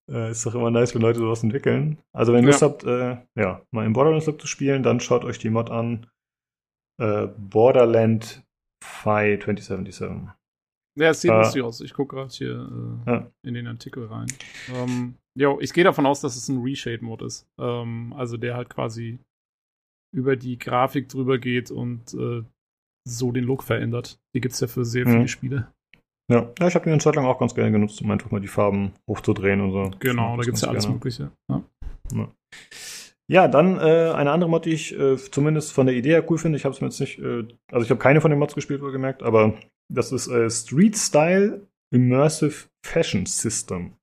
äh, 0.10 0.32
ist 0.32 0.46
doch 0.46 0.56
immer 0.56 0.72
nice, 0.72 0.94
wenn 0.96 1.02
Leute 1.02 1.20
sowas 1.20 1.44
entwickeln. 1.44 1.98
Also 2.14 2.34
wenn 2.34 2.44
ihr 2.44 2.48
Lust 2.48 2.62
habt, 2.62 2.84
äh, 2.84 3.18
ja, 3.36 3.62
mal 3.72 3.86
im 3.86 3.94
Borderlands 3.94 4.26
Look 4.26 4.42
zu 4.42 4.48
spielen, 4.48 4.84
dann 4.84 5.00
schaut 5.00 5.24
euch 5.24 5.40
die 5.40 5.50
Mod 5.50 5.70
an. 5.70 6.08
Äh, 7.00 7.28
Borderland 7.38 8.44
Fi 8.84 9.38
2077. 9.42 10.30
Ja, 10.96 11.12
es 11.12 11.22
sieht 11.22 11.32
äh, 11.32 11.38
lustig 11.38 11.64
aus. 11.64 11.82
Ich 11.82 11.94
gucke 11.94 12.16
gerade 12.16 12.32
hier 12.32 13.02
äh, 13.06 13.12
ja. 13.12 13.32
in 13.44 13.54
den 13.54 13.68
Artikel 13.68 14.06
rein. 14.06 14.28
Ähm, 14.74 15.16
jo, 15.36 15.60
ich 15.62 15.74
gehe 15.74 15.84
davon 15.84 16.06
aus, 16.06 16.22
dass 16.22 16.36
es 16.36 16.50
ein 16.50 16.62
Reshade-Mod 16.62 17.22
ist. 17.22 17.48
Ähm, 17.58 18.14
also 18.18 18.38
der 18.38 18.56
halt 18.56 18.70
quasi 18.70 19.20
über 20.14 20.36
die 20.36 20.58
Grafik 20.58 21.08
drüber 21.08 21.38
geht 21.38 21.72
und 21.72 22.14
äh, 22.16 22.44
so 23.08 23.32
den 23.32 23.44
Look 23.44 23.64
verändert. 23.64 24.20
Die 24.36 24.42
gibt 24.42 24.54
es 24.54 24.60
ja 24.60 24.68
für 24.68 24.86
sehr 24.86 25.08
mhm. 25.08 25.12
viele 25.12 25.28
Spiele. 25.28 25.74
Ja, 26.30 26.48
ja 26.60 26.68
ich 26.68 26.76
habe 26.76 26.86
die 26.86 26.92
eine 26.92 27.02
Zeit 27.02 27.16
lang 27.16 27.26
auch 27.26 27.40
ganz 27.40 27.56
gerne 27.56 27.72
genutzt, 27.72 28.02
um 28.02 28.12
einfach 28.12 28.32
mal 28.32 28.40
die 28.40 28.48
Farben 28.48 28.94
hochzudrehen 29.08 29.62
und 29.62 29.72
so. 29.72 29.92
Genau, 30.00 30.38
da 30.38 30.44
gibt 30.44 30.56
es 30.56 30.62
ja 30.62 30.70
alles 30.70 30.84
gerne. 30.84 30.96
Mögliche. 30.96 31.32
Ja, 31.50 31.64
ja. 32.14 32.28
ja 33.28 33.48
dann 33.48 33.78
äh, 33.78 34.12
eine 34.14 34.32
andere 34.32 34.50
Mod, 34.50 34.66
die 34.66 34.74
ich 34.74 34.98
äh, 34.98 35.18
zumindest 35.18 35.74
von 35.74 35.88
der 35.88 35.96
Idee 35.96 36.12
her 36.12 36.30
cool 36.30 36.38
finde. 36.38 36.58
Ich 36.58 36.66
habe 36.66 36.74
es 36.74 36.82
mir 36.82 36.88
jetzt 36.88 37.00
nicht, 37.00 37.20
äh, 37.20 37.46
also 37.72 37.84
ich 37.84 37.90
habe 37.90 38.00
keine 38.00 38.22
von 38.22 38.30
den 38.30 38.40
Mods 38.40 38.56
gespielt, 38.56 38.82
wohl 38.82 38.92
gemerkt, 38.92 39.24
aber 39.24 39.56
das 39.92 40.12
ist 40.12 40.28
äh, 40.28 40.50
Street 40.50 40.96
Style 40.96 41.68
Immersive 41.92 42.68
Fashion 42.86 43.26
System. 43.26 43.96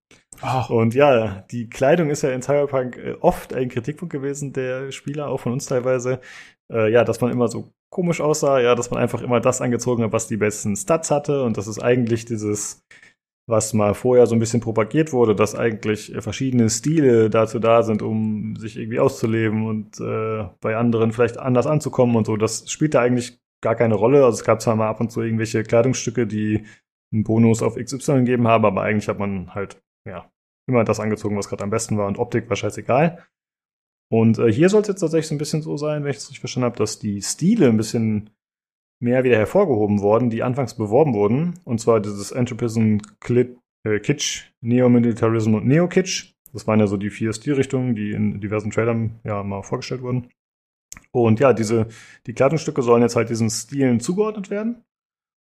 Ach. 0.42 0.68
Und 0.70 0.94
ja, 0.94 1.44
die 1.50 1.68
Kleidung 1.68 2.10
ist 2.10 2.22
ja 2.22 2.30
in 2.30 2.42
Cyberpunk 2.42 2.96
äh, 2.98 3.14
oft 3.20 3.54
ein 3.54 3.68
Kritikpunkt 3.68 4.12
gewesen 4.12 4.52
der 4.52 4.90
Spieler, 4.92 5.28
auch 5.28 5.40
von 5.40 5.52
uns 5.52 5.66
teilweise. 5.66 6.20
Äh, 6.70 6.90
ja, 6.92 7.04
dass 7.04 7.20
man 7.20 7.30
immer 7.30 7.48
so 7.48 7.72
komisch 7.96 8.20
aussah, 8.20 8.60
ja, 8.60 8.74
dass 8.74 8.90
man 8.90 9.00
einfach 9.00 9.22
immer 9.22 9.40
das 9.40 9.62
angezogen 9.62 10.02
hat, 10.02 10.12
was 10.12 10.28
die 10.28 10.36
besten 10.36 10.76
Stats 10.76 11.10
hatte 11.10 11.42
und 11.44 11.56
das 11.56 11.66
ist 11.66 11.78
eigentlich 11.82 12.26
dieses, 12.26 12.84
was 13.48 13.72
mal 13.72 13.94
vorher 13.94 14.26
so 14.26 14.36
ein 14.36 14.38
bisschen 14.38 14.60
propagiert 14.60 15.14
wurde, 15.14 15.34
dass 15.34 15.54
eigentlich 15.54 16.12
verschiedene 16.18 16.68
Stile 16.68 17.30
dazu 17.30 17.58
da 17.58 17.82
sind, 17.82 18.02
um 18.02 18.54
sich 18.56 18.76
irgendwie 18.76 19.00
auszuleben 19.00 19.66
und 19.66 19.98
äh, 19.98 20.46
bei 20.60 20.76
anderen 20.76 21.12
vielleicht 21.12 21.38
anders 21.38 21.66
anzukommen 21.66 22.16
und 22.16 22.26
so. 22.26 22.36
Das 22.36 22.70
spielt 22.70 22.92
da 22.92 23.00
eigentlich 23.00 23.40
gar 23.62 23.76
keine 23.76 23.94
Rolle. 23.94 24.26
Also 24.26 24.40
es 24.40 24.44
gab 24.44 24.60
zwar 24.60 24.76
mal 24.76 24.88
ab 24.88 25.00
und 25.00 25.10
zu 25.10 25.22
irgendwelche 25.22 25.62
Kleidungsstücke, 25.62 26.26
die 26.26 26.66
einen 27.14 27.24
Bonus 27.24 27.62
auf 27.62 27.76
XY 27.76 28.16
gegeben 28.16 28.46
haben, 28.46 28.66
aber 28.66 28.82
eigentlich 28.82 29.08
hat 29.08 29.18
man 29.18 29.54
halt, 29.54 29.82
ja, 30.06 30.30
immer 30.68 30.84
das 30.84 31.00
angezogen, 31.00 31.38
was 31.38 31.48
gerade 31.48 31.64
am 31.64 31.70
besten 31.70 31.96
war 31.96 32.08
und 32.08 32.18
Optik 32.18 32.50
war 32.50 32.56
scheißegal. 32.56 33.24
Und 34.08 34.38
äh, 34.38 34.52
hier 34.52 34.68
soll 34.68 34.82
es 34.82 34.88
jetzt 34.88 35.00
tatsächlich 35.00 35.28
so 35.28 35.34
ein 35.34 35.38
bisschen 35.38 35.62
so 35.62 35.76
sein, 35.76 36.04
wenn 36.04 36.10
ich 36.10 36.18
es 36.18 36.24
richtig 36.24 36.40
verstanden 36.40 36.66
habe, 36.66 36.78
dass 36.78 36.98
die 36.98 37.22
Stile 37.22 37.68
ein 37.68 37.76
bisschen 37.76 38.30
mehr 39.00 39.24
wieder 39.24 39.36
hervorgehoben 39.36 40.00
worden, 40.00 40.30
die 40.30 40.42
anfangs 40.42 40.74
beworben 40.74 41.14
wurden. 41.14 41.58
Und 41.64 41.80
zwar 41.80 42.00
dieses 42.00 42.32
Entropism, 42.32 42.98
Clit, 43.20 43.58
äh, 43.84 43.98
Kitsch, 43.98 44.52
Neo-Militarism 44.60 45.54
und 45.54 45.66
Neo-Kitsch. 45.66 46.34
Das 46.52 46.66
waren 46.66 46.80
ja 46.80 46.86
so 46.86 46.96
die 46.96 47.10
vier 47.10 47.32
Stilrichtungen, 47.32 47.94
die 47.94 48.12
in 48.12 48.40
diversen 48.40 48.70
Trailern 48.70 49.20
ja 49.24 49.42
mal 49.42 49.62
vorgestellt 49.62 50.02
wurden. 50.02 50.30
Und 51.10 51.40
ja, 51.40 51.52
diese, 51.52 51.88
die 52.26 52.32
Kleidungsstücke 52.32 52.82
sollen 52.82 53.02
jetzt 53.02 53.16
halt 53.16 53.28
diesen 53.28 53.50
Stilen 53.50 54.00
zugeordnet 54.00 54.50
werden. 54.50 54.84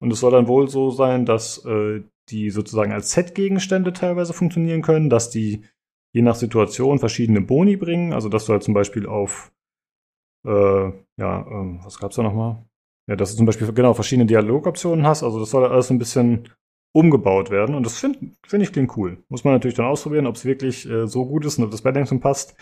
Und 0.02 0.12
es 0.12 0.20
soll 0.20 0.32
dann 0.32 0.48
wohl 0.48 0.70
so 0.70 0.92
sein, 0.92 1.26
dass 1.26 1.66
äh, 1.66 2.04
die 2.30 2.50
sozusagen 2.52 2.92
als 2.92 3.12
Set-Gegenstände 3.12 3.94
teilweise 3.94 4.34
funktionieren 4.34 4.82
können, 4.82 5.10
dass 5.10 5.30
die 5.30 5.64
je 6.14 6.22
nach 6.22 6.36
Situation 6.36 7.00
verschiedene 7.00 7.42
Boni 7.42 7.78
bringen. 7.78 8.14
Also 8.14 8.30
dass 8.30 8.46
du 8.46 8.54
halt 8.54 8.64
zum 8.64 8.74
Beispiel 8.74 9.06
auf, 9.06 9.52
äh, 10.46 10.92
ja, 11.18 11.42
äh, 11.42 11.80
was 11.84 12.00
gab's 12.00 12.16
da 12.16 12.24
nochmal? 12.24 12.64
Ja, 13.08 13.16
dass 13.16 13.32
du 13.32 13.38
zum 13.38 13.46
Beispiel 13.46 13.72
genau 13.74 13.94
verschiedene 13.94 14.28
Dialogoptionen 14.28 15.06
hast. 15.06 15.24
Also 15.24 15.40
das 15.40 15.50
soll 15.50 15.66
alles 15.66 15.90
ein 15.90 16.00
bisschen 16.00 16.50
umgebaut 16.94 17.50
werden. 17.50 17.76
Und 17.76 17.86
das 17.86 18.00
finde 18.00 18.36
find 18.46 18.64
ich 18.64 18.72
klingt 18.72 18.96
cool. 18.98 19.24
Muss 19.30 19.44
man 19.44 19.54
natürlich 19.54 19.76
dann 19.76 19.86
ausprobieren, 19.86 20.28
ob 20.28 20.36
es 20.36 20.46
wirklich 20.46 20.90
äh, 20.90 21.08
so 21.08 21.26
gut 21.26 21.46
ist 21.46 21.58
und 21.58 21.66
ob 21.66 21.72
das 21.72 21.82
Balancing 21.82 22.20
passt. 22.20 22.56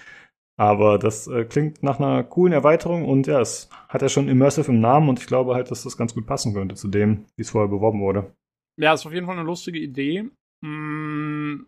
Aber 0.59 0.97
das 0.97 1.27
äh, 1.27 1.45
klingt 1.45 1.83
nach 1.83 1.99
einer 1.99 2.23
coolen 2.23 2.51
Erweiterung 2.51 3.05
und 3.05 3.27
ja, 3.27 3.39
es 3.39 3.69
hat 3.89 4.01
ja 4.01 4.09
schon 4.09 4.27
Immersive 4.27 4.71
im 4.71 4.79
Namen 4.79 5.07
und 5.07 5.19
ich 5.19 5.27
glaube 5.27 5.53
halt, 5.53 5.69
dass 5.69 5.83
das 5.83 5.97
ganz 5.97 6.15
gut 6.15 6.25
passen 6.25 6.53
könnte 6.53 6.75
zu 6.75 6.87
dem, 6.87 7.25
wie 7.35 7.43
es 7.43 7.51
vorher 7.51 7.69
beworben 7.69 8.01
wurde. 8.01 8.35
Ja, 8.75 8.93
ist 8.93 9.05
auf 9.05 9.13
jeden 9.13 9.27
Fall 9.27 9.37
eine 9.37 9.45
lustige 9.45 9.79
Idee. 9.79 10.29
Mm, 10.61 11.67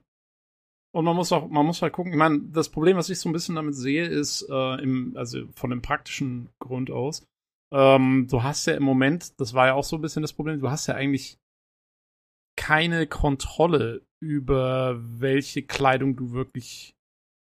und 0.91 1.05
man 1.05 1.15
muss 1.15 1.31
auch, 1.31 1.47
man 1.47 1.65
muss 1.65 1.81
halt 1.81 1.93
gucken, 1.93 2.11
ich 2.11 2.17
meine, 2.17 2.39
das 2.51 2.69
Problem, 2.69 2.97
was 2.97 3.09
ich 3.09 3.19
so 3.19 3.29
ein 3.29 3.33
bisschen 3.33 3.55
damit 3.55 3.75
sehe, 3.75 4.05
ist, 4.05 4.47
äh, 4.49 4.81
im, 4.81 5.15
also 5.15 5.47
von 5.55 5.69
dem 5.69 5.81
praktischen 5.81 6.49
Grund 6.59 6.89
aus, 6.89 7.25
ähm, 7.71 8.27
du 8.29 8.43
hast 8.43 8.65
ja 8.65 8.73
im 8.73 8.83
Moment, 8.83 9.39
das 9.39 9.53
war 9.53 9.67
ja 9.67 9.73
auch 9.75 9.83
so 9.83 9.97
ein 9.97 10.01
bisschen 10.01 10.21
das 10.21 10.33
Problem, 10.33 10.59
du 10.59 10.69
hast 10.69 10.87
ja 10.87 10.95
eigentlich 10.95 11.37
keine 12.57 13.07
Kontrolle 13.07 14.01
über 14.21 14.99
welche 14.99 15.63
Kleidung 15.63 16.15
du 16.15 16.31
wirklich 16.31 16.93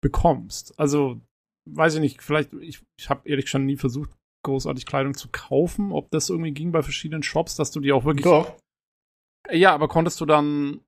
bekommst. 0.02 0.78
Also, 0.80 1.22
weiß 1.70 1.96
ich 1.96 2.00
nicht, 2.00 2.22
vielleicht, 2.22 2.54
ich, 2.54 2.82
ich 3.00 3.10
habe 3.10 3.28
ehrlich 3.30 3.50
schon 3.50 3.66
nie 3.66 3.78
versucht, 3.78 4.10
großartig 4.44 4.86
Kleidung 4.86 5.14
zu 5.14 5.30
kaufen, 5.32 5.92
ob 5.92 6.10
das 6.12 6.30
irgendwie 6.30 6.52
ging 6.52 6.72
bei 6.72 6.82
verschiedenen 6.82 7.24
Shops, 7.24 7.56
dass 7.56 7.72
du 7.72 7.80
die 7.80 7.92
auch 7.92 8.06
wirklich. 8.06 8.26
Doch. 8.26 8.58
Ja, 9.52 9.74
aber 9.74 9.88
konntest 9.88 10.20
du 10.22 10.26
dann, 10.26 10.82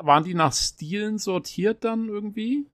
waren 0.00 0.24
die 0.24 0.34
nach 0.34 0.52
Stilen 0.52 1.18
sortiert 1.18 1.84
dann 1.84 2.08
irgendwie? 2.08 2.66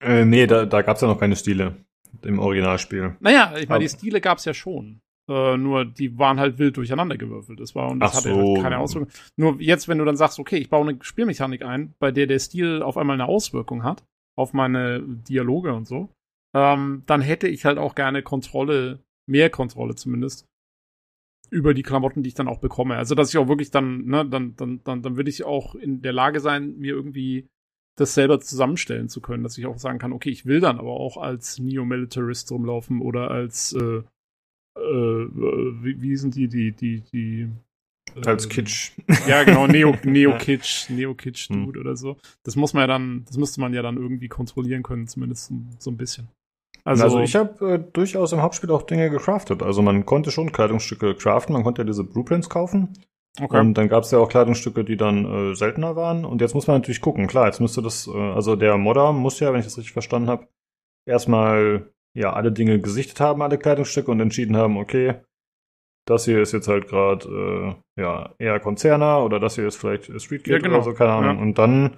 Äh, 0.00 0.24
nee, 0.24 0.46
da, 0.46 0.66
da 0.66 0.82
gab 0.82 0.96
es 0.96 1.02
ja 1.02 1.08
noch 1.08 1.20
keine 1.20 1.36
Stile 1.36 1.76
im 2.22 2.38
Originalspiel. 2.38 3.16
Naja, 3.20 3.54
ich 3.58 3.68
meine, 3.68 3.84
die 3.84 3.90
Stile 3.90 4.20
gab's 4.20 4.44
ja 4.44 4.54
schon. 4.54 5.00
Äh, 5.28 5.56
nur 5.56 5.84
die 5.84 6.18
waren 6.18 6.38
halt 6.38 6.58
wild 6.58 6.76
durcheinander 6.76 7.16
gewürfelt. 7.16 7.58
Das 7.58 7.74
war 7.74 7.90
und 7.90 8.00
das 8.00 8.12
Ach 8.12 8.16
hatte 8.18 8.34
so. 8.34 8.54
halt 8.54 8.62
keine 8.62 8.78
Auswirkung. 8.78 9.10
Nur 9.36 9.60
jetzt, 9.60 9.88
wenn 9.88 9.98
du 9.98 10.04
dann 10.04 10.16
sagst, 10.16 10.38
okay, 10.38 10.56
ich 10.56 10.70
baue 10.70 10.88
eine 10.88 10.98
Spielmechanik 11.02 11.62
ein, 11.62 11.94
bei 11.98 12.12
der 12.12 12.26
der 12.26 12.38
Stil 12.38 12.82
auf 12.82 12.96
einmal 12.96 13.14
eine 13.14 13.26
Auswirkung 13.26 13.82
hat 13.82 14.04
auf 14.36 14.52
meine 14.52 15.02
Dialoge 15.02 15.72
und 15.72 15.86
so, 15.86 16.10
ähm, 16.54 17.02
dann 17.06 17.22
hätte 17.22 17.48
ich 17.48 17.64
halt 17.64 17.78
auch 17.78 17.94
gerne 17.94 18.22
Kontrolle, 18.22 19.00
mehr 19.26 19.50
Kontrolle 19.50 19.94
zumindest 19.94 20.46
über 21.50 21.74
die 21.74 21.82
Klamotten, 21.82 22.22
die 22.22 22.28
ich 22.28 22.34
dann 22.34 22.48
auch 22.48 22.58
bekomme. 22.58 22.96
Also 22.96 23.14
dass 23.14 23.30
ich 23.30 23.38
auch 23.38 23.48
wirklich 23.48 23.70
dann, 23.70 24.04
ne, 24.04 24.26
dann, 24.26 24.56
dann, 24.56 24.80
dann, 24.84 25.02
dann 25.02 25.16
würde 25.16 25.30
ich 25.30 25.44
auch 25.44 25.74
in 25.74 26.02
der 26.02 26.12
Lage 26.12 26.40
sein, 26.40 26.76
mir 26.78 26.94
irgendwie 26.94 27.48
das 27.96 28.14
selber 28.14 28.40
zusammenstellen 28.40 29.08
zu 29.08 29.20
können, 29.20 29.42
dass 29.42 29.56
ich 29.56 29.66
auch 29.66 29.78
sagen 29.78 29.98
kann, 29.98 30.12
okay, 30.12 30.30
ich 30.30 30.44
will 30.44 30.60
dann 30.60 30.78
aber 30.78 30.92
auch 30.92 31.16
als 31.16 31.58
Neo-Militarist 31.58 32.50
rumlaufen 32.50 33.00
oder 33.00 33.30
als 33.30 33.72
äh, 33.72 34.02
äh, 34.76 34.80
äh, 34.80 35.82
wie, 35.82 36.02
wie 36.02 36.16
sind 36.16 36.34
die, 36.34 36.48
die, 36.48 36.72
die, 36.72 37.00
die 37.00 37.48
äh, 38.14 38.26
Als 38.26 38.48
Kitsch. 38.48 38.92
Ja, 39.26 39.44
genau, 39.44 39.66
Neo, 39.66 39.96
Neo-Kitsch, 40.04 40.90
Neo-Kitsch 40.90 41.48
Hm. 41.48 41.64
Dude 41.64 41.80
oder 41.80 41.96
so. 41.96 42.18
Das 42.42 42.56
muss 42.56 42.74
man 42.74 42.82
ja 42.82 42.86
dann, 42.86 43.24
das 43.24 43.38
müsste 43.38 43.60
man 43.60 43.72
ja 43.72 43.82
dann 43.82 43.96
irgendwie 43.96 44.28
kontrollieren 44.28 44.82
können, 44.82 45.06
zumindest 45.08 45.52
so 45.78 45.90
ein 45.90 45.96
bisschen. 45.96 46.28
Also, 46.86 47.02
Also, 47.04 47.20
ich 47.20 47.34
habe 47.34 47.74
äh, 47.74 47.78
durchaus 47.92 48.32
im 48.32 48.42
Hauptspiel 48.42 48.70
auch 48.70 48.82
Dinge 48.82 49.10
gecraftet. 49.10 49.62
Also 49.62 49.82
man 49.82 50.06
konnte 50.06 50.30
schon 50.30 50.52
Kleidungsstücke 50.52 51.14
craften, 51.16 51.52
man 51.52 51.64
konnte 51.64 51.82
ja 51.82 51.86
diese 51.86 52.04
Blueprints 52.04 52.48
kaufen. 52.48 52.94
okay. 53.40 53.58
Und 53.58 53.74
dann 53.74 53.88
gab 53.88 54.04
es 54.04 54.12
ja 54.12 54.18
auch 54.18 54.28
Kleidungsstücke, 54.28 54.84
die 54.84 54.96
dann 54.96 55.50
äh, 55.50 55.54
seltener 55.54 55.96
waren. 55.96 56.24
Und 56.24 56.40
jetzt 56.40 56.54
muss 56.54 56.68
man 56.68 56.76
natürlich 56.76 57.00
gucken. 57.00 57.26
Klar, 57.26 57.46
jetzt 57.46 57.60
müsste 57.60 57.82
das, 57.82 58.06
äh, 58.06 58.12
also 58.16 58.54
der 58.54 58.78
Modder 58.78 59.12
muss 59.12 59.40
ja, 59.40 59.52
wenn 59.52 59.58
ich 59.60 59.66
das 59.66 59.76
richtig 59.78 59.92
verstanden 59.92 60.28
habe, 60.28 60.46
erstmal 61.08 61.90
ja 62.14 62.32
alle 62.32 62.52
Dinge 62.52 62.80
gesichtet 62.80 63.18
haben, 63.20 63.42
alle 63.42 63.58
Kleidungsstücke 63.58 64.10
und 64.10 64.20
entschieden 64.20 64.56
haben, 64.56 64.78
okay, 64.78 65.16
das 66.06 66.24
hier 66.24 66.40
ist 66.40 66.52
jetzt 66.52 66.68
halt 66.68 66.86
gerade 66.86 67.76
äh, 67.96 68.00
ja 68.00 68.32
eher 68.38 68.60
Konzerner 68.60 69.24
oder 69.24 69.40
das 69.40 69.56
hier 69.56 69.66
ist 69.66 69.76
vielleicht 69.76 70.04
Street 70.20 70.46
Ja, 70.46 70.58
genau. 70.58 70.76
oder 70.76 70.84
so, 70.84 70.94
keine 70.94 71.12
Ahnung. 71.12 71.36
Ja. 71.36 71.42
Und 71.42 71.58
dann 71.58 71.96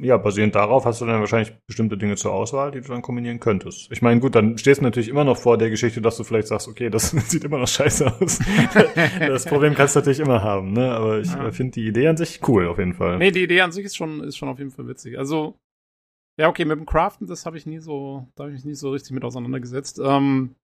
ja, 0.00 0.16
basierend 0.16 0.54
darauf 0.54 0.84
hast 0.84 1.00
du 1.00 1.06
dann 1.06 1.20
wahrscheinlich 1.20 1.52
bestimmte 1.66 1.98
Dinge 1.98 2.16
zur 2.16 2.32
Auswahl, 2.32 2.70
die 2.70 2.80
du 2.80 2.88
dann 2.88 3.02
kombinieren 3.02 3.40
könntest. 3.40 3.90
Ich 3.92 4.00
meine, 4.00 4.20
gut, 4.20 4.34
dann 4.34 4.56
stehst 4.56 4.80
du 4.80 4.84
natürlich 4.84 5.08
immer 5.08 5.24
noch 5.24 5.36
vor 5.36 5.58
der 5.58 5.68
Geschichte, 5.70 6.00
dass 6.00 6.16
du 6.16 6.24
vielleicht 6.24 6.48
sagst, 6.48 6.66
okay, 6.68 6.88
das 6.90 7.10
sieht 7.30 7.44
immer 7.44 7.58
noch 7.58 7.68
scheiße 7.68 8.06
aus. 8.20 8.38
das 9.18 9.44
Problem 9.44 9.74
kannst 9.74 9.94
du 9.94 10.00
natürlich 10.00 10.20
immer 10.20 10.42
haben, 10.42 10.72
ne? 10.72 10.92
Aber 10.92 11.20
ich 11.20 11.32
Ja. 11.32 11.46
äh, 11.48 11.52
finde 11.52 11.72
die 11.72 11.86
Idee 11.86 12.08
an 12.08 12.16
sich 12.16 12.40
cool, 12.48 12.66
auf 12.68 12.78
jeden 12.78 12.94
Fall. 12.94 13.18
Nee, 13.18 13.30
die 13.30 13.42
Idee 13.44 13.60
an 13.60 13.72
sich 13.72 13.84
ist 13.84 13.96
schon, 13.96 14.20
ist 14.24 14.36
schon 14.36 14.48
auf 14.48 14.58
jeden 14.58 14.70
Fall 14.70 14.88
witzig. 14.88 15.18
Also, 15.18 15.56
ja, 16.40 16.48
okay, 16.48 16.64
mit 16.64 16.78
dem 16.78 16.86
Craften, 16.86 17.26
das 17.26 17.44
habe 17.44 17.58
ich 17.58 17.66
nie 17.66 17.78
so, 17.80 18.26
da 18.34 18.44
habe 18.44 18.52
ich 18.52 18.58
mich 18.60 18.64
nie 18.64 18.74
so 18.74 18.90
richtig 18.90 19.12
mit 19.12 19.24
auseinandergesetzt. 19.24 20.00
Ähm, 20.02 20.54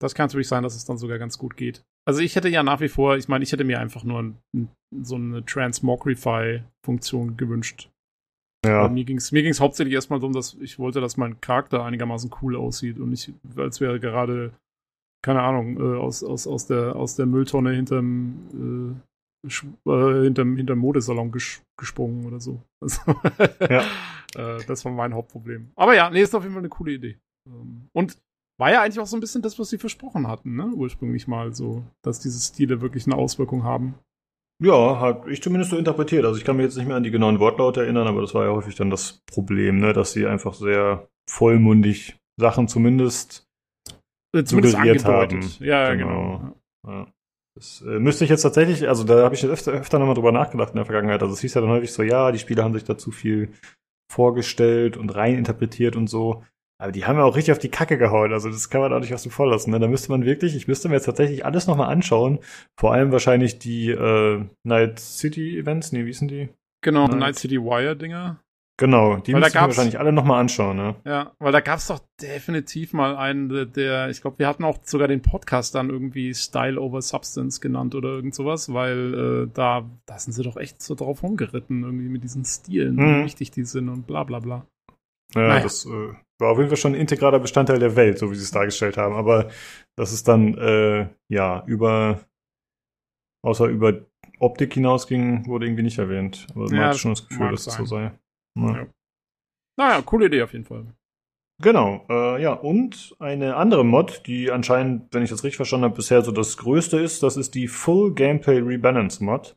das 0.00 0.14
kann 0.16 0.26
natürlich 0.26 0.48
sein, 0.48 0.64
dass 0.64 0.74
es 0.74 0.84
dann 0.84 0.98
sogar 0.98 1.18
ganz 1.18 1.38
gut 1.38 1.56
geht. 1.56 1.84
Also 2.06 2.20
ich 2.20 2.34
hätte 2.36 2.48
ja 2.48 2.62
nach 2.64 2.80
wie 2.80 2.88
vor, 2.88 3.16
ich 3.16 3.28
meine, 3.28 3.44
ich 3.44 3.52
hätte 3.52 3.64
mir 3.64 3.78
einfach 3.78 4.02
nur 4.04 4.18
ein, 4.20 4.38
ein, 4.54 4.68
so 5.02 5.14
eine 5.14 5.44
Transmogrify-Funktion 5.46 7.36
gewünscht. 7.36 7.88
Ja. 8.64 8.88
Mir 8.88 9.04
ging 9.04 9.18
es 9.18 9.32
mir 9.32 9.42
ging's 9.42 9.60
hauptsächlich 9.60 9.94
erstmal 9.94 10.18
darum, 10.20 10.32
dass 10.32 10.54
ich 10.60 10.78
wollte, 10.78 11.00
dass 11.00 11.16
mein 11.16 11.40
Charakter 11.40 11.84
einigermaßen 11.84 12.30
cool 12.42 12.56
aussieht 12.56 12.98
und 12.98 13.10
nicht, 13.10 13.32
als 13.56 13.80
wäre 13.80 14.00
gerade, 14.00 14.52
keine 15.22 15.42
Ahnung, 15.42 15.78
äh, 15.78 15.96
aus, 15.98 16.22
aus, 16.24 16.46
aus, 16.46 16.66
der, 16.66 16.96
aus 16.96 17.16
der 17.16 17.26
Mülltonne 17.26 17.72
hinterm, 17.72 18.96
äh, 19.46 19.50
äh, 19.90 20.22
hinterm, 20.24 20.56
hinterm 20.56 20.78
Modesalon 20.78 21.30
ges 21.32 21.62
gesprungen 21.78 22.24
oder 22.26 22.40
so. 22.40 22.60
Also, 22.80 23.00
Ja. 23.70 23.82
äh, 24.36 24.64
das 24.66 24.84
war 24.84 24.92
mein 24.92 25.14
Hauptproblem. 25.14 25.70
Aber 25.76 25.94
ja, 25.94 26.10
nee, 26.10 26.20
ist 26.22 26.34
auf 26.34 26.42
jeden 26.42 26.54
Fall 26.54 26.60
eine 26.62 26.68
coole 26.68 26.92
Idee. 26.92 27.18
Ähm, 27.48 27.88
und 27.92 28.18
war 28.58 28.70
ja 28.70 28.82
eigentlich 28.82 29.00
auch 29.00 29.06
so 29.06 29.16
ein 29.16 29.20
bisschen 29.20 29.42
das, 29.42 29.58
was 29.58 29.70
sie 29.70 29.78
versprochen 29.78 30.28
hatten, 30.28 30.54
ne? 30.54 30.66
Ursprünglich 30.66 31.26
mal 31.26 31.52
so, 31.54 31.82
dass 32.02 32.20
diese 32.20 32.40
Stile 32.40 32.80
wirklich 32.80 33.06
eine 33.06 33.16
Auswirkung 33.16 33.64
haben. 33.64 33.94
Ja, 34.62 35.00
hat 35.00 35.26
ich 35.28 35.42
zumindest 35.42 35.70
so 35.72 35.76
interpretiert. 35.76 36.24
Also 36.24 36.38
ich 36.38 36.44
kann 36.44 36.56
mich 36.56 36.64
jetzt 36.64 36.76
nicht 36.76 36.86
mehr 36.86 36.96
an 36.96 37.02
die 37.02 37.10
genauen 37.10 37.40
Wortlaute 37.40 37.82
erinnern, 37.82 38.06
aber 38.06 38.20
das 38.20 38.34
war 38.34 38.44
ja 38.44 38.52
häufig 38.52 38.74
dann 38.76 38.90
das 38.90 39.20
Problem, 39.26 39.78
ne, 39.78 39.92
dass 39.92 40.12
sie 40.12 40.26
einfach 40.26 40.54
sehr 40.54 41.08
vollmundig 41.28 42.16
Sachen 42.40 42.68
zumindest 42.68 43.46
Äh, 44.34 44.44
zumindest 44.44 44.76
Suggeriert 44.76 45.04
haben. 45.04 45.40
Ja, 45.60 45.88
ja, 45.88 45.94
Genau. 45.94 46.38
genau. 46.38 46.56
Ja. 46.86 47.06
Das 47.56 47.82
äh, 47.86 48.00
müsste 48.00 48.24
ich 48.24 48.30
jetzt 48.30 48.42
tatsächlich, 48.42 48.88
also 48.88 49.04
da 49.04 49.22
habe 49.24 49.34
ich 49.34 49.42
jetzt 49.42 49.50
öfter, 49.52 49.72
öfter 49.72 49.98
nochmal 50.00 50.16
drüber 50.16 50.32
nachgedacht 50.32 50.70
in 50.70 50.76
der 50.76 50.86
Vergangenheit. 50.86 51.22
Also 51.22 51.34
es 51.34 51.40
hieß 51.40 51.54
ja 51.54 51.60
dann 51.60 51.70
häufig 51.70 51.92
so, 51.92 52.02
ja, 52.02 52.32
die 52.32 52.40
Spieler 52.40 52.64
haben 52.64 52.74
sich 52.74 52.82
da 52.84 52.98
zu 52.98 53.12
viel 53.12 53.52
vorgestellt 54.12 54.96
und 54.96 55.10
rein 55.14 55.36
interpretiert 55.38 55.94
und 55.96 56.08
so. 56.08 56.42
Aber 56.84 56.92
die 56.92 57.06
haben 57.06 57.16
ja 57.16 57.24
auch 57.24 57.34
richtig 57.34 57.52
auf 57.52 57.58
die 57.58 57.70
Kacke 57.70 57.96
gehauen. 57.96 58.30
Also 58.34 58.50
das 58.50 58.68
kann 58.68 58.82
man 58.82 58.92
auch 58.92 59.00
nicht 59.00 59.14
aus 59.14 59.22
dem 59.22 59.32
Vor 59.32 59.46
lassen. 59.48 59.70
Ne? 59.70 59.80
Da 59.80 59.88
müsste 59.88 60.10
man 60.10 60.26
wirklich, 60.26 60.54
ich 60.54 60.68
müsste 60.68 60.90
mir 60.90 60.96
jetzt 60.96 61.06
tatsächlich 61.06 61.42
alles 61.46 61.66
nochmal 61.66 61.88
anschauen. 61.90 62.40
Vor 62.78 62.92
allem 62.92 63.10
wahrscheinlich 63.10 63.58
die 63.58 63.88
äh, 63.88 64.44
Night 64.64 64.98
City 65.00 65.58
Events. 65.58 65.92
Nee, 65.92 66.02
wie 66.02 66.08
hießen 66.08 66.28
die? 66.28 66.50
Genau, 66.82 67.06
Nice. 67.06 67.16
Night 67.16 67.36
City 67.38 67.58
Wire 67.58 67.96
Dinger. 67.96 68.38
Genau, 68.76 69.16
die 69.16 69.32
Weil 69.32 69.46
ich 69.46 69.54
mir 69.54 69.60
wahrscheinlich 69.62 69.98
alle 69.98 70.12
nochmal 70.12 70.40
anschauen. 70.40 70.76
Ne? 70.76 70.94
Ja, 71.06 71.32
weil 71.38 71.52
da 71.52 71.60
gab's 71.60 71.86
doch 71.86 72.00
definitiv 72.20 72.92
mal 72.92 73.16
einen, 73.16 73.48
der, 73.48 73.64
der 73.64 74.10
ich 74.10 74.20
glaube, 74.20 74.38
wir 74.40 74.46
hatten 74.46 74.64
auch 74.64 74.76
sogar 74.82 75.08
den 75.08 75.22
Podcast 75.22 75.74
dann 75.74 75.88
irgendwie 75.88 76.34
Style 76.34 76.78
over 76.78 77.00
Substance 77.00 77.60
genannt 77.62 77.94
oder 77.94 78.10
irgend 78.10 78.34
sowas, 78.34 78.74
weil 78.74 79.44
äh, 79.46 79.50
da, 79.54 79.88
da 80.04 80.18
sind 80.18 80.34
sie 80.34 80.42
doch 80.42 80.58
echt 80.58 80.82
so 80.82 80.94
drauf 80.94 81.22
rumgeritten, 81.22 81.82
irgendwie 81.82 82.08
mit 82.10 82.24
diesen 82.24 82.44
Stilen, 82.44 82.96
Mhm. 82.96 83.20
wie 83.20 83.24
wichtig 83.24 83.52
die 83.52 83.64
sind 83.64 83.88
und 83.88 84.06
bla 84.06 84.24
bla 84.24 84.40
bla. 84.40 84.66
Ja, 85.34 85.48
Naja. 85.48 85.62
das 85.62 85.84
äh, 85.86 86.12
war 86.38 86.50
auf 86.50 86.58
jeden 86.58 86.68
Fall 86.68 86.76
schon 86.76 86.92
ein 86.92 87.00
integraler 87.00 87.38
Bestandteil 87.38 87.78
der 87.78 87.96
Welt, 87.96 88.18
so 88.18 88.30
wie 88.30 88.34
sie 88.34 88.42
es 88.42 88.50
dargestellt 88.50 88.96
haben. 88.96 89.14
Aber 89.14 89.50
das 89.96 90.12
ist 90.12 90.26
dann, 90.28 90.54
äh, 90.58 91.08
ja, 91.28 91.64
über, 91.66 92.20
außer 93.44 93.66
über 93.66 94.04
Optik 94.40 94.74
hinausging, 94.74 95.46
wurde 95.46 95.66
irgendwie 95.66 95.82
nicht 95.82 95.98
erwähnt. 95.98 96.46
Aber 96.50 96.64
man 96.64 96.74
Ja, 96.74 96.88
hat 96.88 96.98
schon 96.98 97.12
das 97.12 97.26
Gefühl, 97.28 97.50
dass 97.50 97.66
es 97.66 97.74
so 97.74 97.84
sei. 97.84 98.12
Ja. 98.56 98.76
Ja. 98.76 98.86
Naja, 99.76 100.02
coole 100.02 100.26
Idee 100.26 100.42
auf 100.42 100.52
jeden 100.52 100.64
Fall. 100.64 100.86
Genau, 101.62 102.04
äh, 102.08 102.42
ja, 102.42 102.52
und 102.52 103.14
eine 103.20 103.54
andere 103.56 103.84
Mod, 103.84 104.26
die 104.26 104.50
anscheinend, 104.50 105.14
wenn 105.14 105.22
ich 105.22 105.30
das 105.30 105.44
richtig 105.44 105.56
verstanden 105.56 105.84
habe, 105.84 105.94
bisher 105.94 106.22
so 106.22 106.32
das 106.32 106.56
größte 106.56 106.98
ist, 106.98 107.22
das 107.22 107.36
ist 107.36 107.54
die 107.54 107.68
Full 107.68 108.14
Gameplay 108.14 108.58
Rebalance 108.58 109.22
Mod. 109.22 109.56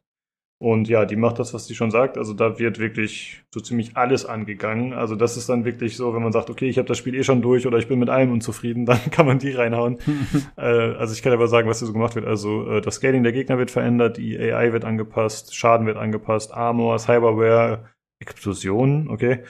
Und 0.59 0.89
ja, 0.89 1.05
die 1.05 1.15
macht 1.15 1.37
das, 1.37 1.53
was 1.53 1.67
die 1.67 1.75
schon 1.75 1.91
sagt. 1.91 2.17
Also 2.17 2.33
da 2.33 2.57
wird 2.57 2.79
wirklich 2.79 3.43
so 3.53 3.59
ziemlich 3.59 3.95
alles 3.95 4.25
angegangen. 4.25 4.93
Also 4.93 5.15
das 5.15 5.37
ist 5.37 5.49
dann 5.49 5.65
wirklich 5.65 5.95
so, 5.95 6.15
wenn 6.15 6.23
man 6.23 6.31
sagt, 6.31 6.49
okay, 6.49 6.67
ich 6.67 6.79
habe 6.79 6.87
das 6.87 6.97
Spiel 6.97 7.13
eh 7.13 7.23
schon 7.23 7.43
durch 7.43 7.67
oder 7.67 7.77
ich 7.77 7.87
bin 7.87 7.99
mit 7.99 8.09
allem 8.09 8.31
unzufrieden, 8.31 8.85
dann 8.87 8.99
kann 9.11 9.27
man 9.27 9.37
die 9.37 9.51
reinhauen. 9.51 9.99
äh, 10.57 10.61
also 10.61 11.13
ich 11.13 11.21
kann 11.21 11.31
aber 11.31 11.47
sagen, 11.47 11.69
was 11.69 11.79
hier 11.79 11.87
so 11.87 11.93
gemacht 11.93 12.15
wird. 12.15 12.25
Also 12.25 12.71
äh, 12.71 12.81
das 12.81 12.95
Scaling 12.95 13.21
der 13.21 13.33
Gegner 13.33 13.59
wird 13.59 13.69
verändert, 13.69 14.17
die 14.17 14.37
AI 14.37 14.73
wird 14.73 14.83
angepasst, 14.83 15.55
Schaden 15.55 15.85
wird 15.85 15.97
angepasst, 15.97 16.51
Armor, 16.53 16.97
Cyberware, 16.97 17.85
Explosionen, 18.19 19.09
okay. 19.09 19.43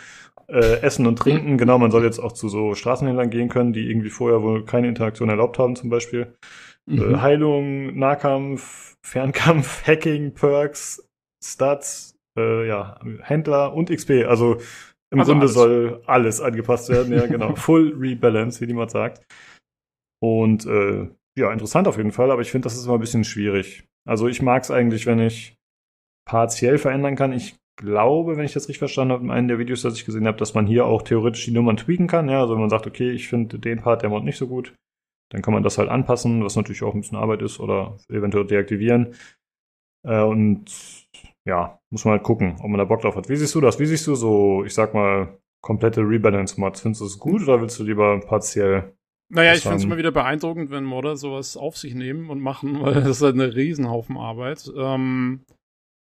Äh, 0.50 0.82
Essen 0.82 1.08
und 1.08 1.20
Trinken, 1.20 1.58
genau, 1.58 1.78
man 1.78 1.92
soll 1.92 2.04
jetzt 2.04 2.20
auch 2.20 2.32
zu 2.32 2.50
so 2.50 2.74
Straßenhändlern 2.74 3.30
gehen 3.30 3.50
können, 3.50 3.74
die 3.74 3.90
irgendwie 3.90 4.10
vorher 4.10 4.42
wohl 4.42 4.66
keine 4.66 4.88
Interaktion 4.88 5.30
erlaubt 5.30 5.58
haben, 5.60 5.76
zum 5.76 5.90
Beispiel. 5.90 6.36
Mhm. 6.90 7.16
Äh, 7.16 7.18
Heilung, 7.18 7.98
Nahkampf, 7.98 8.96
Fernkampf, 9.06 9.84
Hacking, 9.88 10.34
Perks, 10.34 11.06
Stats, 11.44 12.16
äh, 12.38 12.68
ja, 12.68 13.00
Händler 13.22 13.74
und 13.74 13.90
XP. 13.90 14.26
Also 14.28 14.58
im 15.12 15.20
Also 15.20 15.32
Grunde 15.32 15.46
alles. 15.46 15.54
soll 15.54 16.02
alles 16.06 16.42
angepasst 16.42 16.90
werden, 16.90 17.14
ja, 17.14 17.28
genau. 17.28 17.56
Full 17.56 17.94
Rebalance, 17.98 18.62
wie 18.62 18.68
die 18.68 18.74
mal 18.74 18.90
sagt. 18.90 19.24
Und 20.22 20.66
äh, 20.66 21.08
ja, 21.38 21.52
interessant 21.52 21.88
auf 21.88 21.98
jeden 21.98 22.12
Fall, 22.12 22.32
aber 22.32 22.42
ich 22.42 22.52
finde, 22.52 22.64
das 22.66 22.76
ist 22.76 22.86
immer 22.86 22.96
ein 22.96 23.00
bisschen 23.02 23.24
schwierig. 23.24 23.86
Also 24.08 24.28
ich 24.28 24.42
mag 24.42 24.64
es 24.64 24.72
eigentlich, 24.72 25.06
wenn 25.06 25.20
ich 25.20 25.56
partiell 26.28 26.78
verändern 26.78 27.16
kann. 27.16 27.32
Ich 27.34 27.56
glaube, 27.80 28.38
wenn 28.38 28.46
ich 28.46 28.54
das 28.54 28.64
richtig 28.64 28.80
verstanden 28.80 29.14
habe, 29.14 29.24
in 29.24 29.32
einem 29.32 29.48
der 29.48 29.60
Videos, 29.60 29.84
das 29.84 29.94
ich 29.96 30.06
gesehen 30.06 30.26
habe, 30.28 30.38
dass 30.38 30.56
man 30.56 30.66
hier 30.66 30.86
auch 30.86 31.04
theoretisch 31.04 31.46
die 31.46 31.52
Nummern 31.52 31.78
tweaken 31.78 32.08
kann. 32.08 32.28
Ja, 32.28 32.42
also 32.42 32.54
wenn 32.54 32.62
man 32.62 32.70
sagt, 32.70 32.88
okay, 32.88 33.12
ich 33.12 33.28
finde 33.28 33.60
den 33.60 33.82
Part 33.82 34.02
der 34.02 34.10
Mod 34.10 34.24
nicht 34.24 34.38
so 34.38 34.48
gut, 34.48 34.74
dann 35.30 35.42
kann 35.42 35.54
man 35.54 35.64
das 35.64 35.78
halt 35.78 35.90
anpassen, 35.90 36.44
was 36.44 36.56
natürlich 36.56 36.84
auch 36.84 36.94
ein 36.94 37.02
bisschen 37.02 37.18
Arbeit 37.18 37.42
ist 37.42 37.60
oder 37.60 37.98
eventuell 38.10 38.46
deaktivieren. 38.46 39.16
Äh, 40.04 40.22
und 40.22 40.66
ja, 41.46 41.80
muss 41.90 42.06
man 42.06 42.14
halt 42.14 42.24
gucken, 42.24 42.56
ob 42.60 42.70
man 42.70 42.78
da 42.78 42.86
Bock 42.86 43.02
drauf 43.02 43.16
hat. 43.16 43.30
Wie 43.30 43.36
siehst 43.36 43.56
du 43.56 43.62
das? 43.62 43.80
Wie 43.80 43.86
siehst 43.86 44.08
du 44.08 44.16
so, 44.16 44.64
ich 44.66 44.74
sag 44.74 44.94
mal, 44.94 45.38
komplette 45.62 46.02
Rebalance-Mods? 46.02 46.82
Findest 46.82 47.02
du 47.02 47.06
es 47.06 47.20
gut 47.20 47.44
oder 47.44 47.62
willst 47.62 47.80
du 47.80 47.84
lieber 47.84 48.20
partiell 48.20 48.94
Naja, 49.30 49.54
ich 49.54 49.62
finde 49.62 49.78
es 49.78 49.84
immer 49.84 49.98
wieder 49.98 50.12
beeindruckend, 50.12 50.72
wenn 50.72 50.84
Modder 50.84 51.18
sowas 51.18 51.58
auf 51.58 51.78
sich 51.78 51.94
nehmen 51.96 52.30
und 52.30 52.42
machen, 52.42 52.82
weil 52.82 52.96
das 52.96 53.08
ist 53.08 53.22
halt 53.22 53.36
eine 53.36 53.56
Riesenhaufen 53.56 54.18
Arbeit. 54.18 54.72
Ähm, 54.78 55.46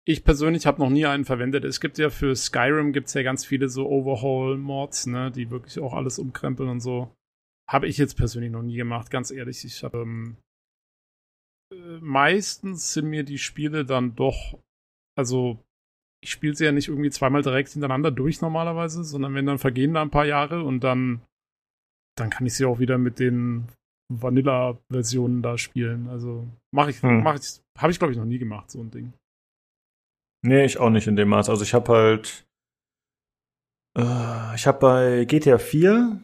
ich 0.05 0.25
persönlich 0.25 0.65
habe 0.65 0.81
noch 0.81 0.89
nie 0.89 1.05
einen 1.05 1.23
verwendet. 1.23 1.63
Es 1.63 1.79
gibt 1.79 1.97
ja 1.97 2.09
für 2.09 2.35
Skyrim 2.35 2.91
gibt's 2.91 3.13
ja 3.13 3.23
ganz 3.23 3.45
viele 3.45 3.69
so 3.69 3.87
Overhaul-Mods, 3.87 5.07
ne, 5.07 5.31
die 5.31 5.49
wirklich 5.49 5.79
auch 5.79 5.93
alles 5.93 6.19
umkrempeln 6.19 6.69
und 6.69 6.79
so. 6.81 7.09
Habe 7.73 7.87
ich 7.87 7.97
jetzt 7.97 8.15
persönlich 8.15 8.51
noch 8.51 8.61
nie 8.61 8.75
gemacht, 8.75 9.09
ganz 9.09 9.31
ehrlich. 9.31 9.65
Ich 9.65 9.83
habe 9.83 9.97
ähm, 9.97 10.37
äh, 11.73 11.99
meistens 12.01 12.93
sind 12.93 13.09
mir 13.09 13.23
die 13.23 13.39
Spiele 13.39 13.83
dann 13.83 14.15
doch, 14.15 14.59
also 15.17 15.57
ich 16.23 16.31
spiele 16.31 16.55
sie 16.55 16.65
ja 16.65 16.71
nicht 16.71 16.87
irgendwie 16.87 17.09
zweimal 17.09 17.41
direkt 17.41 17.69
hintereinander 17.69 18.11
durch 18.11 18.41
normalerweise, 18.41 19.03
sondern 19.03 19.33
wenn 19.33 19.45
dann 19.47 19.57
vergehen 19.57 19.95
da 19.95 20.01
ein 20.01 20.11
paar 20.11 20.25
Jahre 20.25 20.63
und 20.63 20.81
dann 20.81 21.21
dann 22.15 22.29
kann 22.29 22.45
ich 22.45 22.53
sie 22.53 22.65
auch 22.65 22.77
wieder 22.77 22.99
mit 22.99 23.17
den 23.17 23.67
Vanilla-Versionen 24.13 25.41
da 25.41 25.57
spielen. 25.57 26.07
Also 26.07 26.47
mache 26.71 26.91
ich, 26.91 27.01
Hm. 27.01 27.23
mach 27.23 27.35
ich, 27.39 27.59
habe 27.75 27.91
ich 27.91 27.97
glaube 27.97 28.11
ich 28.13 28.19
noch 28.19 28.25
nie 28.25 28.37
gemacht, 28.37 28.69
so 28.69 28.79
ein 28.81 28.91
Ding. 28.91 29.13
Nee, 30.45 30.65
ich 30.65 30.77
auch 30.77 30.91
nicht 30.91 31.07
in 31.07 31.15
dem 31.15 31.29
Maß. 31.29 31.49
Also 31.49 31.63
ich 31.63 31.73
habe 31.73 31.91
halt, 31.91 32.45
äh, 33.97 34.55
ich 34.55 34.67
habe 34.67 34.79
bei 34.79 35.25
GTA 35.25 35.57
4 35.57 36.21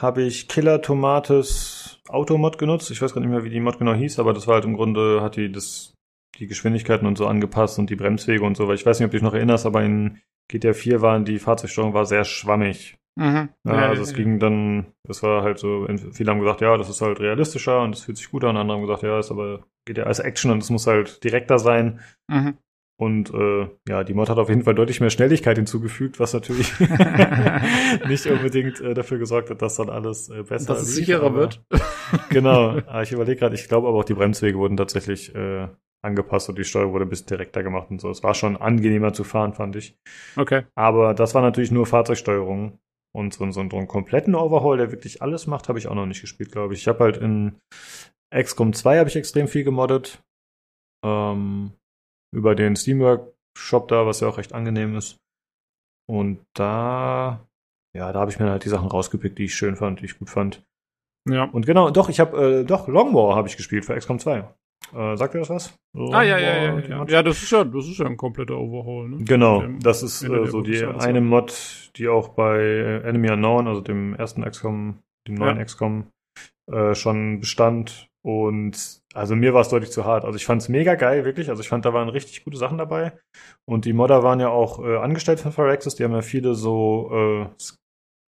habe 0.00 0.22
ich 0.22 0.48
Killer 0.48 0.82
Tomates 0.82 2.00
Automod 2.08 2.58
genutzt. 2.58 2.90
Ich 2.90 3.02
weiß 3.02 3.14
gar 3.14 3.20
nicht 3.20 3.30
mehr, 3.30 3.44
wie 3.44 3.50
die 3.50 3.60
Mod 3.60 3.78
genau 3.78 3.94
hieß, 3.94 4.18
aber 4.18 4.32
das 4.32 4.46
war 4.46 4.54
halt 4.54 4.64
im 4.64 4.74
Grunde, 4.74 5.20
hat 5.22 5.36
die 5.36 5.52
das, 5.52 5.94
die 6.38 6.46
Geschwindigkeiten 6.46 7.06
und 7.06 7.18
so 7.18 7.26
angepasst 7.26 7.78
und 7.78 7.90
die 7.90 7.96
Bremswege 7.96 8.44
und 8.44 8.56
so, 8.56 8.66
weil 8.68 8.76
ich 8.76 8.86
weiß 8.86 8.98
nicht, 8.98 9.06
ob 9.06 9.10
du 9.10 9.18
dich 9.18 9.24
noch 9.24 9.34
erinnerst, 9.34 9.66
aber 9.66 9.82
in 9.82 10.20
GTA 10.48 10.72
4 10.72 11.02
waren 11.02 11.24
die 11.24 11.38
Fahrzeugsteuerung 11.38 11.94
war 11.94 12.06
sehr 12.06 12.24
schwammig. 12.24 12.96
Mhm. 13.16 13.50
Ja, 13.64 13.88
also 13.88 14.02
es 14.02 14.14
ging 14.14 14.38
dann, 14.38 14.86
es 15.08 15.22
war 15.22 15.42
halt 15.42 15.58
so, 15.58 15.86
viele 16.12 16.30
haben 16.30 16.40
gesagt, 16.40 16.60
ja, 16.60 16.76
das 16.76 16.88
ist 16.88 17.02
halt 17.02 17.20
realistischer 17.20 17.82
und 17.82 17.94
es 17.94 18.02
fühlt 18.02 18.16
sich 18.16 18.30
gut 18.30 18.44
an, 18.44 18.56
andere 18.56 18.78
haben 18.78 18.86
gesagt, 18.86 19.02
ja, 19.02 19.18
ist 19.18 19.30
aber 19.30 19.64
GTA 19.84 20.04
als 20.04 20.20
Action 20.20 20.50
und 20.50 20.62
es 20.62 20.70
muss 20.70 20.86
halt 20.86 21.22
direkter 21.22 21.58
sein. 21.58 22.00
Mhm. 22.28 22.56
Und 23.00 23.32
äh, 23.32 23.66
ja, 23.88 24.04
die 24.04 24.12
Mod 24.12 24.28
hat 24.28 24.36
auf 24.36 24.50
jeden 24.50 24.62
Fall 24.62 24.74
deutlich 24.74 25.00
mehr 25.00 25.08
Schnelligkeit 25.08 25.56
hinzugefügt, 25.56 26.20
was 26.20 26.34
natürlich 26.34 26.70
nicht 28.08 28.26
unbedingt 28.26 28.78
äh, 28.82 28.92
dafür 28.92 29.16
gesorgt 29.16 29.48
hat, 29.48 29.62
dass 29.62 29.76
dann 29.76 29.88
alles 29.88 30.28
äh, 30.28 30.42
besser 30.42 30.74
Dass 30.74 30.82
es 30.82 30.96
sicherer 30.96 31.24
aber- 31.26 31.36
wird. 31.36 31.64
Genau. 32.28 32.78
Aber 32.86 33.02
ich 33.02 33.12
überlege 33.12 33.38
gerade, 33.38 33.54
ich 33.54 33.68
glaube 33.68 33.88
aber 33.88 33.98
auch 34.00 34.04
die 34.04 34.12
Bremswege 34.12 34.58
wurden 34.58 34.76
tatsächlich 34.76 35.34
äh, 35.34 35.68
angepasst 36.04 36.50
und 36.50 36.58
die 36.58 36.64
Steuerung 36.64 36.92
wurde 36.92 37.06
ein 37.06 37.08
bisschen 37.08 37.28
direkter 37.28 37.62
gemacht 37.62 37.90
und 37.90 38.02
so. 38.02 38.10
Es 38.10 38.22
war 38.22 38.34
schon 38.34 38.58
angenehmer 38.58 39.14
zu 39.14 39.24
fahren, 39.24 39.54
fand 39.54 39.76
ich. 39.76 39.96
Okay. 40.36 40.64
Aber 40.74 41.14
das 41.14 41.34
war 41.34 41.40
natürlich 41.40 41.70
nur 41.70 41.86
Fahrzeugsteuerung. 41.86 42.78
Und 43.16 43.32
so, 43.32 43.50
so, 43.50 43.66
so 43.70 43.76
einen 43.78 43.88
kompletten 43.88 44.34
Overhaul, 44.34 44.76
der 44.76 44.92
wirklich 44.92 45.22
alles 45.22 45.46
macht, 45.46 45.68
habe 45.70 45.78
ich 45.78 45.88
auch 45.88 45.94
noch 45.94 46.06
nicht 46.06 46.20
gespielt, 46.20 46.52
glaube 46.52 46.74
ich. 46.74 46.80
Ich 46.80 46.88
habe 46.88 47.02
halt 47.04 47.16
in 47.16 47.56
XCOM 48.34 48.74
2 48.74 48.98
habe 48.98 49.08
ich 49.08 49.16
extrem 49.16 49.48
viel 49.48 49.64
gemoddet. 49.64 50.22
Ähm, 51.04 51.72
über 52.34 52.54
den 52.54 52.76
Steamwork 52.76 53.32
Shop 53.56 53.88
da, 53.88 54.06
was 54.06 54.20
ja 54.20 54.28
auch 54.28 54.38
recht 54.38 54.52
angenehm 54.52 54.96
ist. 54.96 55.16
Und 56.08 56.40
da, 56.54 57.46
ja, 57.96 58.12
da 58.12 58.20
habe 58.20 58.30
ich 58.30 58.38
mir 58.38 58.50
halt 58.50 58.64
die 58.64 58.68
Sachen 58.68 58.88
rausgepickt, 58.88 59.38
die 59.38 59.44
ich 59.44 59.54
schön 59.54 59.76
fand, 59.76 60.00
die 60.00 60.06
ich 60.06 60.18
gut 60.18 60.30
fand. 60.30 60.62
Ja. 61.28 61.44
Und 61.44 61.66
genau, 61.66 61.90
doch, 61.90 62.08
ich 62.08 62.20
habe, 62.20 62.60
äh, 62.60 62.64
doch, 62.64 62.88
Long 62.88 63.14
War 63.14 63.36
habe 63.36 63.48
ich 63.48 63.56
gespielt 63.56 63.84
für 63.84 63.96
XCOM 63.96 64.18
2. 64.18 64.48
Äh, 64.94 65.16
sagt 65.16 65.34
ihr 65.34 65.40
das 65.40 65.50
was? 65.50 65.78
So 65.92 66.06
Ah, 66.12 66.22
ja, 66.22 66.38
ja, 66.38 66.56
ja, 66.56 66.78
ja. 66.80 66.98
Mod? 66.98 67.10
Ja, 67.10 67.22
das 67.22 67.42
ist 67.42 67.50
ja, 67.50 67.62
das 67.64 67.86
ist 67.86 67.98
ja 67.98 68.06
ein 68.06 68.16
kompletter 68.16 68.56
Overhaul, 68.56 69.08
ne? 69.08 69.24
Genau, 69.24 69.60
Dem 69.60 69.78
das 69.80 70.02
ist 70.02 70.22
äh, 70.22 70.46
so 70.46 70.62
die 70.62 70.84
eine 70.84 71.20
Mod, 71.20 71.92
die 71.96 72.08
auch 72.08 72.30
bei 72.30 72.58
äh, 72.58 73.02
Enemy 73.02 73.30
Unknown, 73.30 73.68
also 73.68 73.82
dem 73.82 74.14
ersten 74.14 74.42
XCOM, 74.42 74.98
dem 75.28 75.34
neuen 75.34 75.58
Ja. 75.58 75.64
XCOM, 75.64 76.06
äh, 76.72 76.94
schon 76.94 77.40
bestand. 77.40 78.08
Und 78.22 79.00
also 79.14 79.34
mir 79.34 79.54
war 79.54 79.62
es 79.62 79.68
deutlich 79.70 79.90
zu 79.92 80.04
hart. 80.04 80.24
Also 80.24 80.36
ich 80.36 80.44
fand 80.44 80.60
es 80.60 80.68
mega 80.68 80.94
geil, 80.94 81.24
wirklich. 81.24 81.48
Also 81.48 81.62
ich 81.62 81.68
fand, 81.68 81.84
da 81.84 81.94
waren 81.94 82.08
richtig 82.08 82.44
gute 82.44 82.58
Sachen 82.58 82.78
dabei. 82.78 83.12
Und 83.64 83.84
die 83.86 83.92
Modder 83.94 84.22
waren 84.22 84.40
ja 84.40 84.48
auch 84.50 84.84
äh, 84.84 84.96
angestellt 84.96 85.40
von 85.40 85.52
Firaxis. 85.52 85.94
Die 85.94 86.04
haben 86.04 86.12
ja 86.12 86.22
viele 86.22 86.54
so 86.54 87.10
äh, 87.12 87.46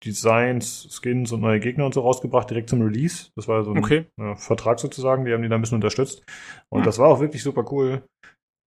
Designs, 0.05 0.87
Skins 0.91 1.31
und 1.31 1.41
neue 1.41 1.59
Gegner 1.59 1.85
und 1.85 1.93
so 1.93 2.01
rausgebracht, 2.01 2.49
direkt 2.49 2.69
zum 2.69 2.81
Release. 2.81 3.31
Das 3.35 3.47
war 3.47 3.63
so 3.63 3.71
ein 3.71 3.83
Okay. 3.83 4.05
ja, 4.19 4.35
Vertrag 4.35 4.79
sozusagen. 4.79 5.25
Die 5.25 5.33
haben 5.33 5.41
die 5.41 5.49
da 5.49 5.55
ein 5.55 5.61
bisschen 5.61 5.75
unterstützt. 5.75 6.23
Und 6.69 6.81
Hm. 6.81 6.85
das 6.85 6.99
war 6.99 7.09
auch 7.09 7.19
wirklich 7.19 7.41
super 7.43 7.65
cool. 7.71 8.03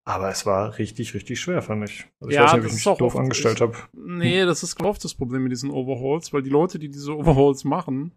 Aber 0.05 0.29
es 0.31 0.45
war 0.47 0.79
richtig, 0.79 1.15
richtig 1.15 1.41
schwer, 1.41 1.63
fand 1.63 1.89
ich. 1.89 2.09
Also 2.21 2.31
ich 2.31 2.37
Ja, 2.37 2.45
weiß 2.45 2.53
nicht, 2.55 2.61
ob 2.63 2.67
ich 2.67 2.87
mich 2.87 2.99
doof 2.99 3.17
angestellt 3.17 3.61
habe. 3.61 3.77
Nee, 3.93 4.45
das 4.45 4.65
ist 4.65 4.81
oft 4.81 5.05
das 5.05 5.15
Problem 5.15 5.45
mit 5.45 5.53
diesen 5.53 5.71
Overhauls, 5.71 6.33
weil 6.33 6.43
die 6.43 6.51
Leute, 6.51 6.81
die 6.81 6.89
diese 6.89 7.17
Overhauls 7.17 7.63
machen, 7.65 8.13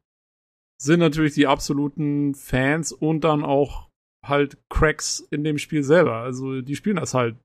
sind 0.81 0.99
natürlich 0.99 1.33
die 1.33 1.47
absoluten 1.47 2.35
Fans 2.35 2.91
und 2.91 3.23
dann 3.23 3.43
auch 3.43 3.89
halt 4.23 4.57
Cracks 4.69 5.25
in 5.31 5.43
dem 5.43 5.57
Spiel 5.57 5.83
selber. 5.83 6.15
Also 6.15 6.61
die 6.61 6.75
spielen 6.75 6.97
das 6.97 7.13
halt. 7.13 7.37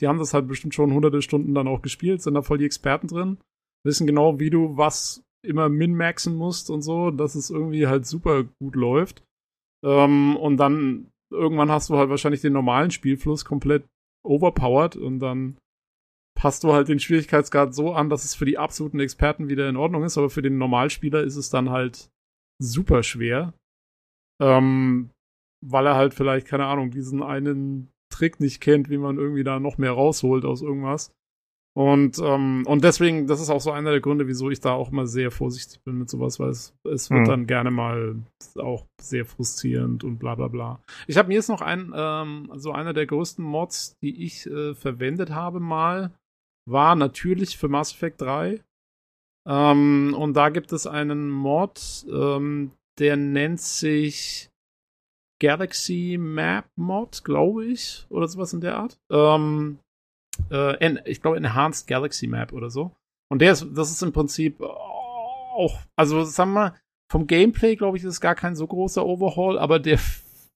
Die 0.00 0.08
haben 0.08 0.18
das 0.18 0.32
halt 0.32 0.48
bestimmt 0.48 0.74
schon 0.74 0.92
hunderte 0.92 1.22
Stunden 1.22 1.54
dann 1.54 1.68
auch 1.68 1.82
gespielt, 1.82 2.22
sind 2.22 2.34
da 2.34 2.42
voll 2.42 2.58
die 2.58 2.64
Experten 2.64 3.08
drin, 3.08 3.38
wissen 3.84 4.06
genau, 4.06 4.40
wie 4.40 4.50
du 4.50 4.76
was 4.76 5.22
immer 5.44 5.68
min-maxen 5.68 6.34
musst 6.34 6.70
und 6.70 6.82
so, 6.82 7.10
dass 7.10 7.34
es 7.34 7.50
irgendwie 7.50 7.86
halt 7.86 8.06
super 8.06 8.44
gut 8.44 8.74
läuft. 8.74 9.22
Ähm, 9.84 10.36
und 10.36 10.56
dann 10.56 11.10
irgendwann 11.30 11.70
hast 11.70 11.90
du 11.90 11.96
halt 11.96 12.08
wahrscheinlich 12.08 12.40
den 12.40 12.52
normalen 12.52 12.90
Spielfluss 12.90 13.44
komplett 13.44 13.84
overpowered 14.24 14.96
und 14.96 15.18
dann 15.18 15.58
passt 16.34 16.64
du 16.64 16.72
halt 16.72 16.88
den 16.88 17.00
Schwierigkeitsgrad 17.00 17.74
so 17.74 17.92
an, 17.92 18.08
dass 18.08 18.24
es 18.24 18.34
für 18.34 18.44
die 18.44 18.58
absoluten 18.58 19.00
Experten 19.00 19.48
wieder 19.48 19.68
in 19.68 19.76
Ordnung 19.76 20.04
ist, 20.04 20.16
aber 20.16 20.30
für 20.30 20.42
den 20.42 20.58
Normalspieler 20.58 21.22
ist 21.22 21.36
es 21.36 21.50
dann 21.50 21.70
halt 21.70 22.08
super 22.62 23.02
schwer. 23.02 23.52
Ähm, 24.40 25.10
weil 25.64 25.86
er 25.86 25.94
halt 25.94 26.14
vielleicht, 26.14 26.46
keine 26.46 26.66
Ahnung, 26.66 26.90
diesen 26.90 27.22
einen 27.22 27.88
Trick 28.12 28.40
nicht 28.40 28.60
kennt, 28.60 28.90
wie 28.90 28.98
man 28.98 29.18
irgendwie 29.18 29.44
da 29.44 29.60
noch 29.60 29.78
mehr 29.78 29.92
rausholt 29.92 30.44
aus 30.44 30.62
irgendwas. 30.62 31.12
Und, 31.74 32.18
ähm, 32.22 32.64
und 32.66 32.84
deswegen, 32.84 33.26
das 33.26 33.40
ist 33.40 33.48
auch 33.48 33.60
so 33.62 33.70
einer 33.70 33.92
der 33.92 34.00
Gründe, 34.00 34.26
wieso 34.26 34.50
ich 34.50 34.60
da 34.60 34.72
auch 34.72 34.90
mal 34.90 35.06
sehr 35.06 35.30
vorsichtig 35.30 35.80
bin 35.84 35.96
mit 35.98 36.10
sowas, 36.10 36.38
weil 36.38 36.50
es, 36.50 36.74
es 36.84 37.10
wird 37.10 37.20
Mhm. 37.22 37.24
dann 37.26 37.46
gerne 37.46 37.70
mal 37.70 38.16
auch 38.58 38.86
sehr 39.00 39.24
frustrierend 39.24 40.04
und 40.04 40.18
bla 40.18 40.34
bla 40.34 40.48
bla. 40.48 40.82
Ich 41.06 41.16
habe 41.16 41.28
mir 41.28 41.34
jetzt 41.34 41.48
noch 41.48 41.62
ein, 41.62 41.90
ähm, 41.96 42.48
also 42.50 42.72
einer 42.72 42.92
der 42.92 43.06
größten 43.06 43.42
Mods, 43.42 43.96
die 44.02 44.22
ich 44.22 44.46
äh, 44.46 44.74
verwendet 44.74 45.30
habe 45.30 45.60
mal, 45.60 46.12
war 46.68 46.94
natürlich 46.94 47.56
für 47.56 47.68
Mass 47.68 47.92
Effect 47.94 48.20
3. 48.20 48.60
Ähm, 49.48 50.14
und 50.16 50.34
da 50.34 50.48
gibt 50.50 50.72
es 50.72 50.86
einen 50.86 51.30
Mod, 51.30 52.06
ähm, 52.10 52.72
der 52.98 53.16
nennt 53.16 53.60
sich 53.60 54.50
Galaxy 55.40 56.16
Map 56.20 56.66
Mod, 56.76 57.24
glaube 57.24 57.64
ich, 57.64 58.06
oder 58.08 58.28
sowas 58.28 58.52
in 58.52 58.60
der 58.60 58.76
Art. 58.76 58.98
Ähm, 59.10 59.78
äh, 60.50 61.10
ich 61.10 61.20
glaube 61.20 61.36
Enhanced 61.36 61.88
Galaxy 61.88 62.26
Map 62.26 62.52
oder 62.52 62.70
so. 62.70 62.92
Und 63.28 63.40
der 63.40 63.52
ist, 63.52 63.66
das 63.74 63.90
ist 63.90 64.02
im 64.02 64.12
Prinzip 64.12 64.60
auch, 64.60 65.80
also 65.96 66.22
sagen 66.24 66.52
wir 66.52 66.60
mal, 66.60 66.80
vom 67.10 67.26
Gameplay, 67.26 67.76
glaube 67.76 67.96
ich, 67.96 68.04
ist 68.04 68.10
es 68.10 68.20
gar 68.20 68.34
kein 68.34 68.56
so 68.56 68.66
großer 68.66 69.04
Overhaul, 69.04 69.58
aber 69.58 69.78
der 69.78 69.98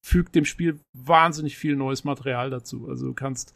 fügt 0.05 0.35
dem 0.35 0.45
Spiel 0.45 0.81
wahnsinnig 0.97 1.57
viel 1.57 1.77
neues 1.77 2.05
Material 2.05 2.49
dazu. 2.51 2.89
Also 2.89 3.07
du 3.07 3.15
kannst 3.15 3.55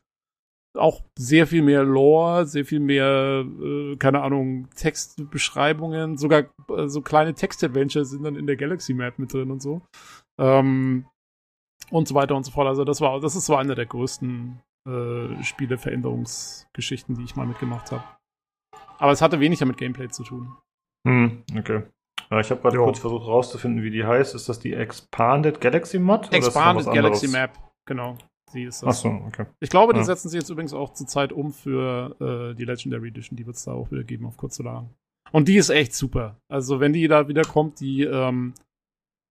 auch 0.77 1.03
sehr 1.19 1.47
viel 1.47 1.63
mehr 1.63 1.83
Lore, 1.83 2.47
sehr 2.47 2.65
viel 2.65 2.81
mehr, 2.81 3.45
äh, 3.61 3.97
keine 3.97 4.23
Ahnung, 4.23 4.69
Textbeschreibungen, 4.77 6.17
sogar 6.17 6.45
äh, 6.69 6.89
so 6.89 7.01
kleine 7.03 7.35
Text-Adventures 7.35 8.11
sind 8.11 8.23
dann 8.23 8.37
in 8.37 8.47
der 8.47 8.57
Galaxy 8.57 8.95
Map 8.95 9.19
mit 9.19 9.33
drin 9.33 9.51
und 9.51 9.61
so. 9.61 9.83
Ähm, 10.39 11.07
und 11.91 12.07
so 12.07 12.15
weiter 12.15 12.37
und 12.37 12.45
so 12.45 12.53
fort. 12.53 12.69
Also 12.69 12.85
das 12.85 13.01
war, 13.01 13.21
das 13.21 13.35
ist 13.35 13.47
so 13.47 13.57
eine 13.57 13.75
der 13.75 13.87
größten 13.87 14.61
äh, 14.89 15.43
Spieleveränderungsgeschichten, 15.43 17.17
die 17.17 17.25
ich 17.25 17.37
mal 17.37 17.47
mitgemacht 17.47 17.91
habe. 17.91 18.05
Aber 18.99 19.13
es 19.13 19.23
hatte 19.23 19.41
weniger 19.41 19.67
mit 19.67 19.77
Gameplay 19.77 20.09
zu 20.09 20.23
tun. 20.23 20.57
Hm, 21.07 21.43
okay. 21.59 21.83
Ja, 22.31 22.39
ich 22.39 22.51
habe 22.51 22.61
gerade 22.61 22.77
kurz 22.77 23.01
versucht 23.01 23.27
rauszufinden, 23.27 23.83
wie 23.83 23.91
die 23.91 24.05
heißt. 24.05 24.35
Ist 24.35 24.49
das 24.49 24.61
die 24.61 24.75
Expanded 24.75 25.61
Galaxy 25.61 25.99
Mod? 25.99 26.29
oder 26.29 26.39
ist 26.39 26.47
das 26.47 26.55
noch 26.55 26.63
Expanded 26.63 26.95
Galaxy 26.95 27.27
anderes? 27.27 27.33
Map, 27.33 27.59
genau. 27.87 28.19
Sie 28.53 28.65
ist 28.65 28.83
Ach 28.83 28.89
das. 28.89 29.01
so, 29.03 29.09
okay. 29.27 29.47
Ich 29.61 29.71
glaube, 29.71 29.93
die 29.93 30.01
Ja. 30.01 30.05
setzen 30.05 30.29
sie 30.29 30.37
jetzt 30.39 30.51
übrigens 30.51 30.73
auch 30.75 30.93
zur 30.95 31.07
Zeit 31.07 31.33
um 31.33 31.53
für 31.53 32.17
äh, 32.21 32.55
die 32.57 32.65
Legendary 32.65 33.09
Edition. 33.09 33.37
Die 33.37 33.47
wird 33.47 33.57
es 33.57 33.65
da 33.65 33.73
auch 33.73 33.91
wieder 33.91 34.03
geben 34.05 34.27
auf 34.27 34.37
kurz 34.37 34.59
oder 34.61 34.73
lang. 34.73 34.91
Und 35.33 35.47
die 35.49 35.57
ist 35.57 35.71
echt 35.71 35.95
super. 35.95 36.37
Also 36.49 36.81
wenn 36.81 36.93
die 36.93 37.07
da 37.07 37.29
wieder 37.29 37.43
kommt, 37.43 37.79
die, 37.81 38.03
ähm, 38.03 38.55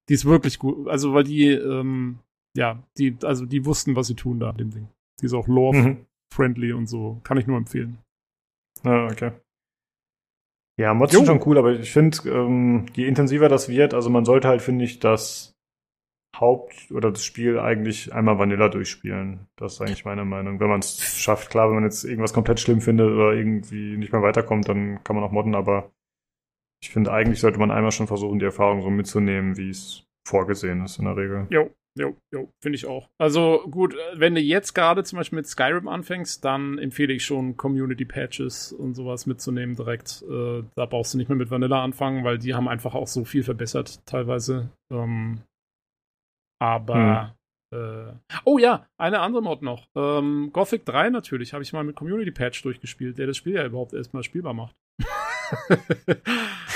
die 0.07 0.13
ist 0.13 0.25
wirklich 0.25 0.57
gut. 0.59 0.87
Also 0.87 1.13
weil 1.13 1.25
die, 1.25 1.47
ähm, 1.49 2.19
ja, 2.55 2.81
die, 2.97 3.17
also 3.23 3.45
die 3.45 3.65
wussten, 3.65 3.95
was 3.95 4.07
sie 4.07 4.15
tun 4.15 4.39
da 4.39 4.51
in 4.51 4.57
dem 4.57 4.71
Ding. 4.71 4.87
Die 5.21 5.25
ist 5.25 5.33
auch 5.33 5.47
lore-friendly 5.49 6.71
Mhm. 6.71 6.77
und 6.79 6.87
so. 6.87 7.19
Kann 7.23 7.37
ich 7.37 7.45
nur 7.47 7.57
empfehlen. 7.57 7.97
Ja, 8.83 9.05
okay. 9.07 9.31
Ja, 10.79 10.93
Mods 10.93 11.11
Jo. 11.11 11.19
sind 11.19 11.25
schon 11.27 11.41
cool, 11.45 11.57
aber 11.57 11.73
ich 11.77 11.91
finde, 11.91 12.17
ähm, 12.29 12.85
je 12.95 13.05
intensiver 13.05 13.49
das 13.49 13.67
wird, 13.67 13.93
also 13.93 14.09
man 14.09 14.23
sollte 14.23 14.47
halt, 14.47 14.61
finde 14.61 14.85
ich, 14.85 14.99
das 14.99 15.53
Haupt- 16.40 16.91
oder 16.91 17.11
das 17.11 17.24
Spiel 17.24 17.60
eigentlich 17.60 18.14
einmal 18.14 18.40
Vanilla 18.40 18.70
durchspielen. 18.70 19.48
Das 19.56 19.74
ist 19.74 19.82
eigentlich 19.82 20.06
meine 20.06 20.26
Meinung. 20.26 20.60
Wenn 20.60 20.70
man 20.70 20.80
es 20.80 21.02
schafft, 21.20 21.49
klar, 21.49 21.68
wenn 21.68 21.76
man 21.76 21.84
jetzt 21.84 22.03
irgendwas 22.03 22.34
komplett 22.34 22.60
schlimm 22.60 22.82
findet 22.82 23.11
oder 23.11 23.34
irgendwie 23.34 23.98
nicht 23.98 24.11
mehr 24.11 24.22
weiterkommt, 24.22 24.68
dann 24.68 25.03
kann 25.03 25.16
man 25.16 25.26
auch 25.26 25.32
modden, 25.32 25.56
aber 25.56 25.91
ich 26.82 26.91
finde, 26.91 27.11
eigentlich 27.11 27.41
sollte 27.41 27.60
man 27.60 27.72
einmal 27.72 27.91
schon 27.91 28.07
versuchen, 28.07 28.40
die 28.40 28.45
Erfahrung 28.45 28.82
so 28.82 28.90
mitzunehmen, 28.90 29.57
wie 29.57 29.70
es 29.70 30.06
vorgesehen 30.26 30.84
ist 30.84 30.98
in 30.98 31.06
der 31.06 31.18
Regel. 31.18 31.48
Jo, 31.49 31.70
jo, 31.98 32.16
jo, 32.32 32.49
finde 32.61 32.78
ich 32.78 32.86
auch. 32.86 33.10
Also 33.18 33.66
gut, 33.70 33.95
wenn 34.16 34.36
du 34.36 34.41
jetzt 34.41 34.74
gerade 34.74 35.03
zum 35.03 35.18
Beispiel 35.18 35.38
mit 35.38 35.48
Skyrim 35.48 35.88
anfängst, 35.88 36.45
dann 36.45 36.78
empfehle 36.78 37.14
ich 37.14 37.26
schon 37.26 37.57
Community 37.57 38.06
Patches 38.06 38.72
und 38.72 38.94
sowas 38.94 39.26
mitzunehmen 39.26 39.76
direkt. 39.76 40.24
Äh, 40.30 40.64
da 40.76 40.86
brauchst 40.86 41.14
du 41.14 41.18
nicht 41.18 41.28
mehr 41.28 41.38
mit 41.38 41.52
Vanilla 41.52 41.84
anfangen, 41.84 42.24
weil 42.24 42.38
die 42.38 42.53
haben 42.53 42.70
einfach 42.70 42.95
auch 42.95 43.07
so 43.07 43.26
viel 43.26 43.44
verbessert 43.44 44.06
teilweise. 44.06 44.70
Ähm, 44.91 45.41
aber 46.60 47.36
äh, 47.72 48.14
oh 48.45 48.57
ja, 48.57 48.88
eine 48.98 49.19
andere 49.19 49.41
Mod 49.44 49.61
noch. 49.61 49.88
Ähm, 49.95 50.49
Gothic 50.52 50.86
3 50.86 51.10
natürlich, 51.10 51.53
habe 51.53 51.64
ich 51.64 51.73
mal 51.73 51.84
mit 51.84 51.95
Community 51.95 52.31
Patch 52.31 52.61
durchgespielt, 52.64 53.18
der 53.18 53.27
das 53.27 53.38
Spiel 53.38 53.56
ja 53.56 53.65
überhaupt 53.65 53.94
erstmal 53.94 54.23
spielbar 54.23 54.53
macht. 54.53 54.76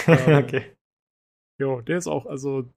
ähm, 0.07 0.43
okay. 0.43 0.75
Jo, 1.59 1.81
der 1.81 1.97
ist 1.97 2.07
auch, 2.07 2.25
also 2.25 2.69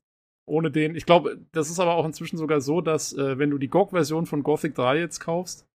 ohne 0.49 0.71
den, 0.71 0.95
ich 0.95 1.07
glaube, 1.07 1.45
das 1.53 1.71
ist 1.71 1.81
aber 1.81 1.95
auch 1.95 2.07
inzwischen 2.07 2.37
sogar 2.37 2.61
so, 2.61 2.81
dass 2.81 3.13
äh, 3.13 3.39
wenn 3.39 3.51
du 3.51 3.59
die 3.59 3.69
GOG-Version 3.69 4.27
von 4.27 4.43
Gothic 4.43 4.75
3 4.75 4.99
jetzt 4.99 5.21
kaufst, 5.21 5.67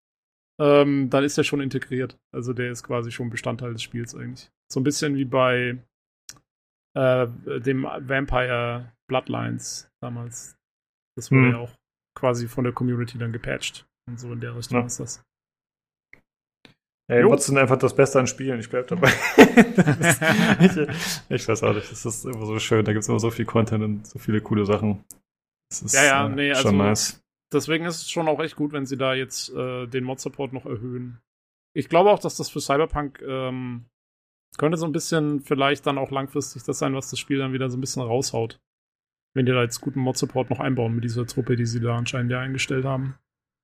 ähm, 0.61 1.11
dann 1.11 1.25
ist 1.25 1.39
der 1.39 1.45
schon 1.45 1.61
integriert. 1.61 2.19
Also 2.33 2.53
der 2.53 2.71
ist 2.71 2.85
quasi 2.85 3.11
schon 3.11 3.31
Bestandteil 3.31 3.73
des 3.73 3.83
Spiels 3.83 4.15
eigentlich. 4.15 4.51
So 4.71 4.81
ein 4.81 4.85
bisschen 4.85 5.17
wie 5.17 5.25
bei 5.25 5.79
äh, 6.95 7.27
dem 7.61 7.85
Vampire 7.85 8.93
Bloodlines 9.09 9.91
damals. 10.03 10.60
Das 11.17 11.31
wurde 11.31 11.47
Hm. 11.47 11.53
ja 11.53 11.59
auch 11.59 11.71
quasi 12.17 12.49
von 12.49 12.65
der 12.65 12.73
Community 12.73 13.19
dann 13.19 13.33
gepatcht. 13.33 13.87
Und 14.09 14.19
so 14.19 14.33
in 14.33 14.41
der 14.41 14.57
Richtung 14.57 14.79
Ja. 14.81 14.87
ist 14.87 15.01
das. 15.01 15.23
Ey, 17.09 17.39
sind 17.39 17.59
einfach 17.59 17.77
das 17.79 17.95
Beste 17.97 18.21
an 18.21 18.29
Spielen, 18.29 18.61
ich 18.61 18.71
bleib 18.71 18.87
dabei. 18.87 19.09
ist, 20.61 20.77
ich, 21.29 21.41
ich 21.43 21.49
weiß 21.49 21.65
auch 21.65 21.75
nicht, 21.75 21.91
das 21.91 22.05
ist 22.07 22.25
immer 22.25 22.47
so 22.47 22.57
schön, 22.61 22.85
da 22.85 22.93
gibt's 22.93 23.09
immer 23.09 23.19
so 23.19 23.31
viel 23.33 23.45
Content 23.47 23.83
und 23.83 24.07
so 24.07 24.21
viele 24.21 24.41
coole 24.41 24.65
Sachen. 24.65 25.05
Das 25.71 25.83
ist 25.83 25.95
Ja, 25.95 26.05
ja, 26.05 26.27
äh, 26.27 26.29
nee, 26.29 26.55
schon 26.55 26.67
also- 26.67 26.77
nice. 26.77 27.23
Deswegen 27.53 27.85
ist 27.85 27.97
es 28.03 28.11
schon 28.11 28.29
auch 28.29 28.39
echt 28.39 28.55
gut, 28.55 28.73
wenn 28.73 28.87
sie 28.87 28.97
da 28.97 29.13
jetzt 29.15 29.51
äh, 29.51 29.89
den 29.89 30.05
Mod-Support 30.05 30.53
noch 30.53 30.67
erhöhen. 30.67 31.19
Ich 31.75 31.89
glaube 31.89 32.11
auch, 32.11 32.21
dass 32.21 32.37
das 32.37 32.49
für 32.49 32.61
Cyberpunk 32.61 33.21
ähm, 33.27 33.87
könnte 34.57 34.79
so 34.79 34.87
ein 34.87 34.93
bisschen 34.93 35.41
vielleicht 35.41 35.85
dann 35.85 35.99
auch 35.99 36.13
langfristig 36.13 36.63
das 36.63 36.79
sein, 36.79 36.95
was 36.95 37.11
das 37.11 37.19
Spiel 37.19 37.39
dann 37.39 37.53
wieder 37.53 37.69
so 37.69 37.77
ein 37.77 37.81
bisschen 37.81 38.03
raushaut. 38.03 38.61
Wenn 39.35 39.47
die 39.47 39.53
da 39.53 39.63
jetzt 39.63 39.81
guten 39.81 40.01
Mod-Support 40.01 40.51
noch 40.51 40.61
einbauen 40.61 40.95
mit 40.95 41.05
dieser 41.05 41.27
Truppe, 41.27 41.57
die 41.57 41.67
sie 41.67 41.81
da 41.81 41.97
anscheinend 41.97 42.33
ja 42.33 42.41
eingestellt 42.41 42.85
haben. 42.85 43.15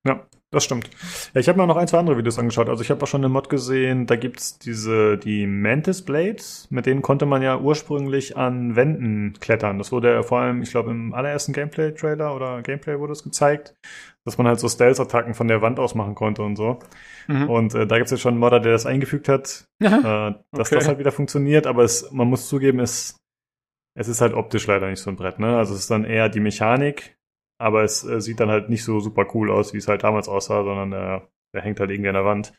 Ja, 0.06 0.24
das 0.52 0.62
stimmt. 0.62 0.88
Ja, 1.34 1.40
ich 1.40 1.48
habe 1.48 1.58
mir 1.58 1.66
noch 1.66 1.76
ein, 1.76 1.88
zwei 1.88 1.98
andere 1.98 2.16
Videos 2.16 2.38
angeschaut. 2.38 2.68
Also 2.68 2.80
ich 2.80 2.90
habe 2.92 3.02
auch 3.02 3.08
schon 3.08 3.22
eine 3.22 3.28
Mod 3.28 3.48
gesehen, 3.48 4.06
da 4.06 4.14
gibt's 4.14 4.56
diese, 4.60 5.18
die 5.18 5.48
Mantis 5.48 6.02
Blades, 6.02 6.68
mit 6.70 6.86
denen 6.86 7.02
konnte 7.02 7.26
man 7.26 7.42
ja 7.42 7.58
ursprünglich 7.58 8.36
an 8.36 8.76
Wänden 8.76 9.32
klettern. 9.40 9.78
Das 9.78 9.90
wurde 9.90 10.12
ja 10.12 10.22
vor 10.22 10.38
allem, 10.38 10.62
ich 10.62 10.70
glaube, 10.70 10.92
im 10.92 11.12
allerersten 11.12 11.52
Gameplay-Trailer 11.52 12.36
oder 12.36 12.62
Gameplay 12.62 13.00
wurde 13.00 13.14
es 13.14 13.24
gezeigt, 13.24 13.74
dass 14.24 14.38
man 14.38 14.46
halt 14.46 14.60
so 14.60 14.68
Stealth-Attacken 14.68 15.34
von 15.34 15.48
der 15.48 15.60
Wand 15.62 15.80
aus 15.80 15.96
machen 15.96 16.14
konnte 16.14 16.42
und 16.42 16.54
so. 16.54 16.78
Mhm. 17.26 17.50
Und 17.50 17.74
äh, 17.74 17.88
da 17.88 17.96
gibt's 17.96 18.12
jetzt 18.12 18.20
schon 18.20 18.34
einen 18.34 18.40
Modder, 18.40 18.60
der 18.60 18.70
das 18.70 18.86
eingefügt 18.86 19.28
hat, 19.28 19.64
äh, 19.80 19.88
dass 19.90 20.36
Okay. 20.52 20.76
das 20.76 20.86
halt 20.86 21.00
wieder 21.00 21.10
funktioniert, 21.10 21.66
aber 21.66 21.82
es, 21.82 22.12
man 22.12 22.28
muss 22.28 22.48
zugeben, 22.48 22.78
es, 22.78 23.18
es 23.96 24.08
ist 24.08 24.20
halt 24.20 24.34
optisch 24.34 24.66
leider 24.66 24.88
nicht 24.88 25.00
so 25.00 25.10
ein 25.10 25.16
Brett, 25.16 25.38
ne? 25.38 25.56
Also 25.56 25.74
es 25.74 25.80
ist 25.80 25.90
dann 25.90 26.04
eher 26.04 26.28
die 26.28 26.40
Mechanik, 26.40 27.16
aber 27.58 27.82
es 27.82 28.04
äh, 28.04 28.20
sieht 28.20 28.40
dann 28.40 28.50
halt 28.50 28.68
nicht 28.68 28.84
so 28.84 29.00
super 29.00 29.26
cool 29.34 29.50
aus, 29.50 29.72
wie 29.72 29.78
es 29.78 29.88
halt 29.88 30.04
damals 30.04 30.28
aussah, 30.28 30.62
sondern 30.62 30.92
äh, 30.92 31.20
der 31.54 31.62
hängt 31.62 31.80
halt 31.80 31.90
irgendwie 31.90 32.08
an 32.10 32.14
der 32.14 32.24
Wand. 32.24 32.52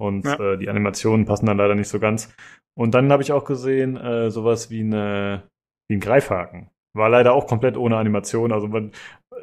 Und 0.00 0.24
Ja. 0.24 0.52
äh, 0.52 0.58
die 0.58 0.68
Animationen 0.68 1.26
passen 1.26 1.46
dann 1.46 1.56
leider 1.56 1.74
nicht 1.74 1.88
so 1.88 1.98
ganz. 1.98 2.34
Und 2.78 2.94
dann 2.94 3.10
habe 3.10 3.22
ich 3.22 3.32
auch 3.32 3.44
gesehen, 3.44 3.96
äh, 3.96 4.30
sowas 4.30 4.70
wie, 4.70 4.80
eine, 4.80 5.44
wie 5.88 5.96
ein 5.96 6.00
Greifhaken. 6.00 6.70
War 6.94 7.08
leider 7.08 7.32
auch 7.32 7.46
komplett 7.46 7.78
ohne 7.78 7.96
Animation. 7.96 8.52
Also 8.52 8.68
man, 8.68 8.92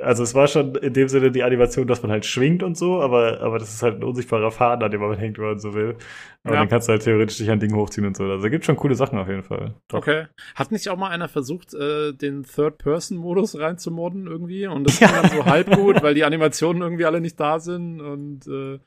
also 0.02 0.24
es 0.24 0.34
war 0.36 0.48
schon 0.48 0.76
in 0.76 0.94
dem 0.94 1.07
Sinne 1.10 1.32
die 1.32 1.44
Animation, 1.44 1.88
dass 1.88 2.02
man 2.02 2.11
halt 2.11 2.26
schwingt 2.26 2.64
und 2.64 2.78
so, 2.78 3.02
aber, 3.02 3.41
aber 3.41 3.60
das 3.60 3.74
ist 3.74 3.84
halt 3.84 3.95
ein 3.98 4.03
unsichtbarer 4.03 4.52
Faden, 4.52 4.84
an 4.84 4.91
dem 4.91 5.02
man 5.02 5.18
hängt, 5.18 5.38
wenn 5.38 5.45
man 5.45 5.60
so 5.60 5.74
will. 5.74 5.95
Aber 6.44 6.53
Ja. 6.56 6.60
dann 6.61 6.70
kannst 6.70 6.88
du 6.88 6.91
halt 6.94 7.03
theoretisch 7.03 7.38
dich 7.38 7.49
an 7.49 7.60
Ding 7.60 7.76
hochziehen 7.76 8.07
und 8.07 8.16
so. 8.16 8.24
Also 8.24 8.45
es 8.45 8.52
gibt 8.52 8.66
schon 8.66 8.76
coole 8.78 8.95
Sachen 8.95 9.18
auf 9.20 9.28
jeden 9.28 9.44
Fall. 9.44 9.76
Doch. 9.90 9.99
Okay. 9.99 10.28
Hat 10.56 10.72
nicht 10.72 10.88
auch 10.90 10.98
mal 10.98 11.10
einer 11.10 11.28
versucht, 11.28 11.74
äh, 11.74 12.14
den 12.14 12.44
Third-Person-Modus 12.44 13.60
reinzumodden 13.60 14.28
irgendwie? 14.28 14.68
Und 14.68 14.86
das 14.86 14.99
ging 14.99 15.10
dann 15.10 15.30
so 15.32 15.45
halb 15.45 15.70
gut, 15.76 16.02
weil 16.02 16.14
die 16.14 16.24
Animationen 16.24 16.82
irgendwie 16.82 17.06
alle 17.06 17.20
nicht 17.22 17.40
da 17.40 17.60
sind 17.60 17.99
und 18.02 18.48
äh, 18.48 18.80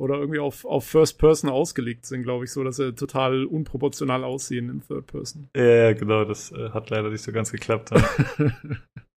oder 0.00 0.14
irgendwie 0.16 0.38
auf, 0.38 0.64
auf 0.64 0.86
First 0.86 1.18
Person 1.18 1.50
ausgelegt 1.50 2.06
sind, 2.06 2.22
glaube 2.22 2.44
ich, 2.44 2.52
so, 2.52 2.62
dass 2.62 2.76
sie 2.76 2.94
total 2.94 3.44
unproportional 3.46 4.22
aussehen 4.22 4.68
in 4.70 4.80
Third 4.80 5.06
Person. 5.08 5.48
Ja, 5.56 5.64
ja, 5.64 5.92
genau, 5.92 6.24
das 6.24 6.52
äh, 6.52 6.70
hat 6.70 6.90
leider 6.90 7.10
nicht 7.10 7.22
so 7.22 7.32
ganz 7.32 7.50
geklappt. 7.50 7.90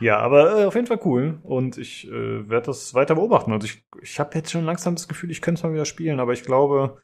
Ja, 0.00 0.18
aber 0.18 0.60
äh, 0.60 0.64
auf 0.64 0.74
jeden 0.74 0.86
Fall 0.86 1.00
cool. 1.04 1.38
Und 1.42 1.78
ich 1.78 2.06
äh, 2.08 2.48
werde 2.48 2.66
das 2.66 2.94
weiter 2.94 3.14
beobachten. 3.14 3.52
Also 3.52 3.66
ich, 3.66 3.84
ich 4.02 4.18
habe 4.20 4.36
jetzt 4.36 4.50
schon 4.50 4.64
langsam 4.64 4.94
das 4.94 5.08
Gefühl, 5.08 5.30
ich 5.30 5.40
könnte 5.42 5.58
es 5.60 5.62
mal 5.64 5.72
wieder 5.72 5.84
spielen, 5.84 6.20
aber 6.20 6.32
ich 6.32 6.42
glaube, 6.42 7.02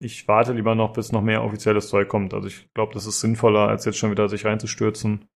ich 0.00 0.28
warte 0.28 0.52
lieber 0.52 0.74
noch, 0.74 0.92
bis 0.92 1.12
noch 1.12 1.22
mehr 1.22 1.42
offizielles 1.42 1.88
Zeug 1.88 2.08
kommt. 2.08 2.34
Also 2.34 2.48
ich 2.48 2.68
glaube, 2.74 2.94
das 2.94 3.06
ist 3.06 3.20
sinnvoller, 3.20 3.68
als 3.68 3.84
jetzt 3.84 3.98
schon 3.98 4.10
wieder 4.10 4.28
sich 4.28 4.44
reinzustürzen. 4.44 5.26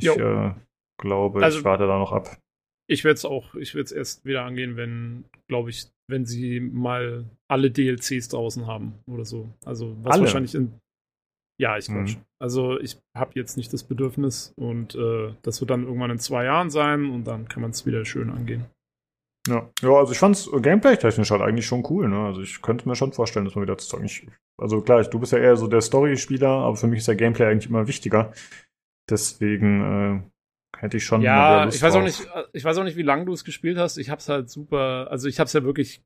Ich 0.00 0.08
äh, 0.08 0.54
glaube, 0.98 1.42
Also- 1.42 1.58
ich 1.58 1.64
warte 1.64 1.86
da 1.86 1.98
noch 1.98 2.12
ab. 2.12 2.36
Ich 2.86 3.04
werde 3.04 3.14
es 3.14 3.24
auch, 3.24 3.54
ich 3.54 3.74
werde 3.76 3.84
es 3.84 3.92
erst 3.92 4.24
wieder 4.24 4.42
angehen, 4.44 4.76
wenn, 4.76 5.24
glaube 5.46 5.70
ich, 5.70 5.86
wenn 6.08 6.26
sie 6.26 6.58
mal 6.58 7.30
alle 7.46 7.70
DLCs 7.70 8.26
draußen 8.30 8.66
haben 8.66 8.94
oder 9.06 9.24
so. 9.24 9.48
Also 9.64 9.96
was 10.02 10.14
Alle? 10.14 10.22
wahrscheinlich 10.22 10.56
in. 10.56 10.72
Ja, 11.60 11.76
ich 11.76 11.86
glaube 11.86 12.00
Mhm. 12.00 12.08
schon. 12.08 12.24
Also 12.40 12.80
ich 12.80 12.98
habe 13.14 13.32
jetzt 13.34 13.58
nicht 13.58 13.70
das 13.72 13.84
Bedürfnis 13.84 14.54
und 14.56 14.94
äh, 14.94 15.34
das 15.42 15.60
wird 15.60 15.70
dann 15.70 15.84
irgendwann 15.84 16.10
in 16.10 16.18
zwei 16.18 16.44
Jahren 16.46 16.70
sein 16.70 17.10
und 17.10 17.24
dann 17.24 17.48
kann 17.48 17.60
man 17.60 17.72
es 17.72 17.84
wieder 17.84 18.06
schön 18.06 18.30
angehen. 18.30 18.64
Ja, 19.46 19.68
ja 19.82 19.90
also 19.90 20.12
ich 20.12 20.18
fand's 20.18 20.50
gameplay-technisch 20.50 21.30
halt 21.30 21.42
eigentlich 21.42 21.66
schon 21.66 21.84
cool. 21.90 22.08
Ne? 22.08 22.18
Also 22.18 22.40
ich 22.40 22.62
könnte 22.62 22.88
mir 22.88 22.96
schon 22.96 23.12
vorstellen, 23.12 23.44
das 23.44 23.54
mal 23.54 23.62
wieder 23.62 23.76
zu 23.76 23.88
zocken. 23.88 24.06
Ich, 24.06 24.26
also 24.58 24.80
klar, 24.80 25.02
du 25.02 25.18
bist 25.18 25.32
ja 25.32 25.38
eher 25.38 25.56
so 25.56 25.66
der 25.66 25.82
Story-Spieler, 25.82 26.48
aber 26.48 26.76
für 26.76 26.86
mich 26.86 27.00
ist 27.00 27.08
der 27.08 27.16
Gameplay 27.16 27.46
eigentlich 27.46 27.68
immer 27.68 27.86
wichtiger. 27.86 28.32
Deswegen 29.10 29.82
äh, 29.82 30.78
hätte 30.78 30.96
ich 30.96 31.04
schon 31.04 31.20
Ja, 31.20 31.68
ich 31.68 31.82
weiß 31.82 31.94
auch 31.94 32.02
nicht, 32.02 32.24
äh, 32.34 32.44
ich 32.54 32.64
weiß 32.64 32.78
auch 32.78 32.84
nicht, 32.84 32.96
wie 32.96 33.02
lange 33.02 33.26
du 33.26 33.34
es 33.34 33.44
gespielt 33.44 33.76
hast. 33.76 33.98
Ich 33.98 34.08
hab's 34.08 34.30
halt 34.30 34.48
super, 34.48 35.08
also 35.10 35.28
ich 35.28 35.38
hab's 35.38 35.52
ja 35.52 35.62
wirklich 35.62 36.02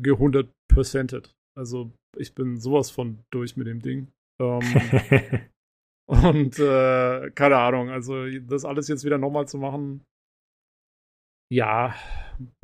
gehundertpercentet. 0.00 1.34
Also 1.54 1.92
ich 2.16 2.34
bin 2.34 2.58
sowas 2.58 2.90
von 2.90 3.18
durch 3.30 3.56
mit 3.56 3.66
dem 3.66 3.80
Ding. 3.80 4.12
Ähm, 4.40 4.60
und 6.08 6.58
äh, 6.58 7.30
keine 7.30 7.58
Ahnung, 7.58 7.90
also 7.90 8.26
das 8.40 8.64
alles 8.64 8.88
jetzt 8.88 9.04
wieder 9.04 9.18
nochmal 9.18 9.48
zu 9.48 9.58
machen, 9.58 10.04
ja, 11.48 11.94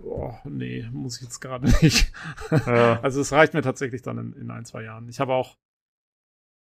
boah, 0.00 0.40
nee, 0.44 0.88
muss 0.92 1.16
ich 1.16 1.22
jetzt 1.22 1.40
gerade 1.40 1.66
nicht. 1.82 2.12
Ja. 2.50 3.00
Also 3.00 3.20
es 3.20 3.32
reicht 3.32 3.54
mir 3.54 3.62
tatsächlich 3.62 4.02
dann 4.02 4.18
in, 4.18 4.32
in 4.34 4.50
ein, 4.50 4.64
zwei 4.64 4.82
Jahren. 4.82 5.08
Ich 5.08 5.20
habe 5.20 5.34
auch, 5.34 5.56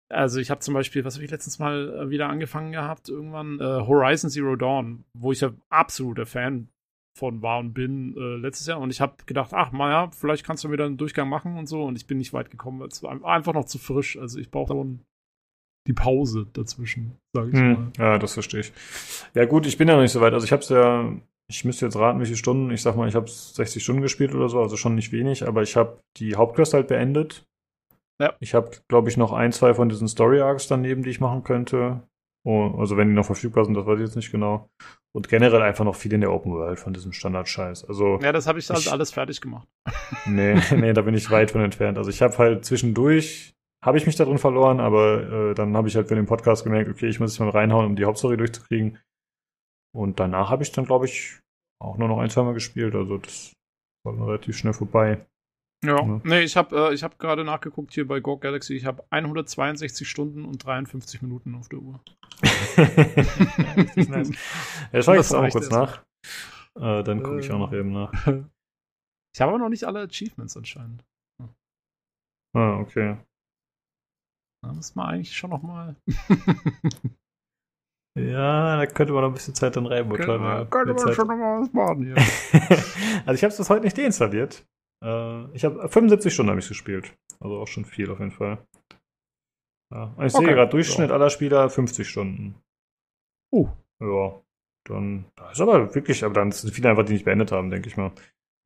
also 0.08 0.38
ich 0.38 0.50
habe 0.50 0.60
zum 0.60 0.74
Beispiel, 0.74 1.04
was 1.04 1.14
habe 1.14 1.24
ich 1.24 1.30
letztens 1.30 1.58
mal 1.58 1.88
äh, 1.88 2.10
wieder 2.10 2.28
angefangen 2.28 2.72
gehabt, 2.72 3.08
irgendwann, 3.08 3.58
äh, 3.60 3.86
Horizon 3.86 4.30
Zero 4.30 4.54
Dawn, 4.54 5.04
wo 5.14 5.32
ich 5.32 5.40
ja 5.40 5.52
absoluter 5.68 6.26
Fan 6.26 6.68
von 7.16 7.42
war 7.42 7.58
und 7.58 7.72
bin 7.72 8.14
äh, 8.16 8.36
letztes 8.36 8.66
Jahr 8.66 8.78
und 8.78 8.90
ich 8.90 9.00
habe 9.00 9.14
gedacht, 9.24 9.52
ach, 9.54 9.72
naja, 9.72 10.10
vielleicht 10.12 10.44
kannst 10.44 10.64
du 10.64 10.70
wieder 10.70 10.84
einen 10.84 10.98
Durchgang 10.98 11.28
machen 11.28 11.56
und 11.56 11.66
so 11.66 11.84
und 11.84 11.96
ich 11.96 12.06
bin 12.06 12.18
nicht 12.18 12.32
weit 12.32 12.50
gekommen, 12.50 12.80
weil 12.80 12.88
es 12.88 13.02
war 13.02 13.24
einfach 13.24 13.54
noch 13.54 13.64
zu 13.64 13.78
frisch. 13.78 14.18
Also 14.18 14.38
ich 14.38 14.50
brauche 14.50 14.72
schon 14.72 15.00
die 15.86 15.94
Pause 15.94 16.46
dazwischen, 16.52 17.16
sage 17.32 17.48
ich 17.48 17.54
mal. 17.54 17.76
Hm, 17.76 17.92
ja, 17.98 18.18
das 18.18 18.34
verstehe 18.34 18.60
ich. 18.60 18.72
Ja 19.34 19.44
gut, 19.46 19.66
ich 19.66 19.78
bin 19.78 19.88
ja 19.88 19.94
noch 19.94 20.02
nicht 20.02 20.12
so 20.12 20.20
weit. 20.20 20.34
Also 20.34 20.44
ich 20.44 20.52
habe 20.52 20.62
es 20.62 20.68
ja, 20.68 21.10
ich 21.48 21.64
müsste 21.64 21.86
jetzt 21.86 21.96
raten, 21.96 22.20
wie 22.20 22.26
viele 22.26 22.36
Stunden. 22.36 22.70
Ich 22.70 22.82
sag 22.82 22.96
mal, 22.96 23.08
ich 23.08 23.14
habe 23.14 23.30
60 23.30 23.82
Stunden 23.82 24.02
gespielt 24.02 24.34
oder 24.34 24.48
so, 24.48 24.60
also 24.60 24.76
schon 24.76 24.94
nicht 24.94 25.12
wenig. 25.12 25.46
Aber 25.46 25.62
ich 25.62 25.76
habe 25.76 26.00
die 26.18 26.36
Hauptquest 26.36 26.74
halt 26.74 26.88
beendet. 26.88 27.46
Ja. 28.20 28.34
Ich 28.40 28.54
habe, 28.54 28.70
glaube 28.88 29.08
ich, 29.08 29.16
noch 29.16 29.32
ein, 29.32 29.52
zwei 29.52 29.74
von 29.74 29.88
diesen 29.88 30.08
Story 30.08 30.40
Arcs 30.40 30.68
daneben, 30.68 31.02
die 31.02 31.10
ich 31.10 31.20
machen 31.20 31.44
könnte. 31.44 32.02
Also 32.46 32.96
wenn 32.96 33.08
die 33.08 33.14
noch 33.14 33.26
verfügbar 33.26 33.64
sind, 33.64 33.74
das 33.74 33.86
weiß 33.86 33.98
ich 33.98 34.06
jetzt 34.06 34.16
nicht 34.16 34.30
genau. 34.30 34.68
Und 35.14 35.28
generell 35.28 35.62
einfach 35.62 35.84
noch 35.84 35.96
viel 35.96 36.12
in 36.12 36.20
der 36.20 36.32
Open 36.32 36.52
World 36.52 36.78
von 36.78 36.92
diesem 36.92 37.12
Standard-Scheiß. 37.12 37.84
Also 37.86 38.18
Ja, 38.22 38.30
das 38.32 38.46
habe 38.46 38.58
ich 38.58 38.68
halt 38.70 38.80
Ich- 38.80 38.92
alles 38.92 39.10
fertig 39.12 39.40
gemacht. 39.40 39.66
nee, 40.26 40.54
nee, 40.76 40.92
da 40.92 41.02
bin 41.02 41.14
ich 41.14 41.30
weit 41.30 41.50
von 41.50 41.62
entfernt. 41.62 41.98
Also 41.98 42.10
ich 42.10 42.22
habe 42.22 42.36
halt 42.38 42.64
zwischendurch 42.64 43.52
habe 43.84 43.98
ich 43.98 44.06
mich 44.06 44.16
da 44.16 44.24
drin 44.24 44.38
verloren, 44.38 44.80
aber 44.80 45.50
äh, 45.50 45.54
dann 45.54 45.76
habe 45.76 45.88
ich 45.88 45.96
halt 45.96 46.08
für 46.08 46.14
den 46.16 46.26
Podcast 46.26 46.64
gemerkt, 46.64 46.90
okay, 46.90 47.06
ich 47.06 47.20
muss 47.20 47.32
jetzt 47.32 47.40
mal 47.40 47.50
reinhauen, 47.50 47.86
um 47.86 47.96
die 47.96 48.04
Hauptstory 48.04 48.36
durchzukriegen. 48.36 48.98
Und 49.94 50.18
danach 50.20 50.50
habe 50.50 50.62
ich 50.62 50.72
dann, 50.72 50.84
glaube 50.86 51.06
ich, 51.06 51.40
auch 51.82 51.96
nur 51.98 52.08
noch 52.08 52.18
ein, 52.18 52.30
zweimal 52.30 52.54
gespielt. 52.54 52.94
Also 52.94 53.18
das 53.18 53.52
war 54.04 54.12
dann 54.14 54.22
relativ 54.24 54.56
schnell 54.56 54.72
vorbei. 54.72 55.24
Ja, 55.84 55.96
Ja. 55.96 56.20
nee, 56.24 56.40
ich 56.40 56.56
habe 56.56 56.88
äh, 56.90 56.94
ich 56.94 57.02
hab 57.04 57.18
gerade 57.18 57.44
nachgeguckt 57.44 57.92
hier 57.94 58.06
bei 58.08 58.20
GOG 58.20 58.40
Galaxy. 58.40 58.74
Ich 58.74 58.84
habe 58.86 59.04
162 59.10 60.08
Stunden 60.08 60.44
und 60.44 60.64
53 60.64 61.22
Minuten 61.22 61.54
auf 61.54 61.68
der 61.68 61.78
Uhr. 61.80 62.00
nice. 63.96 64.30
Ja, 64.92 65.02
schau 65.02 65.14
ich 65.14 65.34
auch 65.34 65.50
kurz 65.50 65.70
nach. 65.70 66.02
Äh, 66.78 67.02
dann 67.04 67.22
gucke 67.22 67.40
ich 67.40 67.48
Äh. 67.48 67.52
auch 67.52 67.58
noch 67.58 67.72
eben 67.72 67.92
nach. 67.92 68.12
Ich 69.34 69.40
habe 69.42 69.50
aber 69.52 69.58
noch 69.58 69.68
nicht 69.68 69.84
alle 69.84 70.00
Achievements 70.00 70.56
anscheinend. 70.56 71.04
Ah, 72.54 72.78
okay. 72.78 73.18
Da 74.64 74.72
muss 74.72 74.94
man 74.94 75.08
eigentlich 75.10 75.36
schon 75.36 75.50
noch 75.50 75.62
mal. 75.62 75.94
Ja, 78.18 78.78
da 78.78 78.86
könnte 78.86 79.12
man 79.12 79.20
noch 79.24 79.28
ein 79.28 79.34
bisschen 79.34 79.54
Zeit 79.54 79.76
dran 79.76 79.84
reinbuttern. 79.84 80.40
ja. 80.42 80.64
könnte 80.64 80.94
man 80.94 80.98
Zeit. 81.04 81.14
schon 81.16 81.28
noch 81.28 81.36
mal 81.36 81.60
was 81.60 81.70
machen 81.74 82.02
hier. 82.04 82.14
also 83.26 83.34
ich 83.34 83.42
habe 83.44 83.48
es 83.52 83.58
bis 83.58 83.68
heute 83.68 83.84
nicht 83.84 83.98
deinstalliert. 83.98 84.66
Äh, 85.06 85.54
ich 85.54 85.64
habe 85.64 85.88
75 85.88 86.32
Stunden 86.34 86.50
habe 86.50 86.60
ich 86.60 86.68
gespielt. 86.68 87.14
Also 87.40 87.58
auch 87.58 87.68
schon 87.68 87.84
viel 87.84 88.10
auf 88.10 88.18
jeden 88.18 88.32
Fall. 88.32 88.58
Ja. 89.92 90.12
Ich 90.18 90.34
Okay. 90.34 90.44
sehe 90.46 90.54
gerade 90.54 90.70
Durchschnitt 90.70 91.10
aller 91.10 91.30
Spieler 91.30 91.70
50 91.70 92.08
Stunden. 92.08 92.56
Uh. 93.52 93.68
Ja, 94.02 94.40
dann 94.88 95.26
das 95.36 95.52
ist 95.52 95.60
aber 95.60 95.94
wirklich, 95.94 96.24
aber 96.24 96.34
dann 96.34 96.50
sind 96.52 96.72
viele 96.74 96.90
einfach, 96.90 97.04
die 97.04 97.12
nicht 97.12 97.24
beendet 97.24 97.52
haben, 97.52 97.70
denke 97.70 97.88
ich 97.88 97.96
mal. 97.96 98.12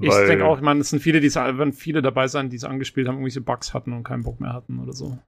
Ich 0.03 0.09
denke 0.15 0.47
auch, 0.47 0.57
ich 0.57 0.63
meine, 0.63 0.81
es 0.81 0.89
sind 0.89 1.01
viele, 1.01 1.21
die 1.21 1.27
es- 1.27 1.37
werden 1.37 1.75
viele 1.75 2.01
dabei 2.01 2.27
sein, 2.27 2.49
die 2.49 2.57
es 2.57 2.65
angespielt 2.65 3.07
haben, 3.07 3.17
irgendwelche 3.17 3.43
Bugs 3.43 3.75
hatten 3.75 3.93
und 3.93 4.03
keinen 4.03 4.23
Bock 4.23 4.41
mehr 4.41 4.55
hatten 4.55 4.81
oder 4.81 4.95
so. 4.95 5.19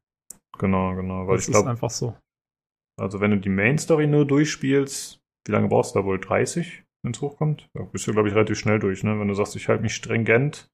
Genau, 0.59 0.94
genau. 0.94 1.26
Weil 1.26 1.36
das 1.36 1.44
ich 1.44 1.48
ist 1.48 1.55
glaube, 1.55 1.68
einfach 1.70 1.90
so. 1.90 2.16
also 2.98 3.20
wenn 3.20 3.32
du 3.32 3.36
die 3.39 3.51
Main 3.51 3.76
Story 3.76 4.06
nur 4.06 4.26
durchspielst, 4.26 5.20
wie 5.47 5.52
lange 5.52 5.68
brauchst 5.68 5.94
du 5.94 5.98
da 5.98 6.05
wohl? 6.06 6.18
30, 6.18 6.84
wenn 7.02 7.12
es 7.12 7.20
hochkommt? 7.20 7.68
Da 7.74 7.82
bist 7.82 8.06
du, 8.06 8.12
glaube 8.12 8.28
ich, 8.28 8.34
relativ 8.34 8.59
schnell 8.59 8.78
durch, 8.78 9.02
ne? 9.05 9.18
Wenn 9.20 9.28
du 9.28 9.34
sagst, 9.34 9.56
ich 9.56 9.68
halte 9.68 9.82
mich 9.82 9.94
stringent 9.94 10.70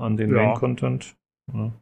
an 0.00 0.16
den 0.16 0.30
Ja. 0.30 0.46
Main-Content. 0.46 1.16
Ja. 1.52 1.72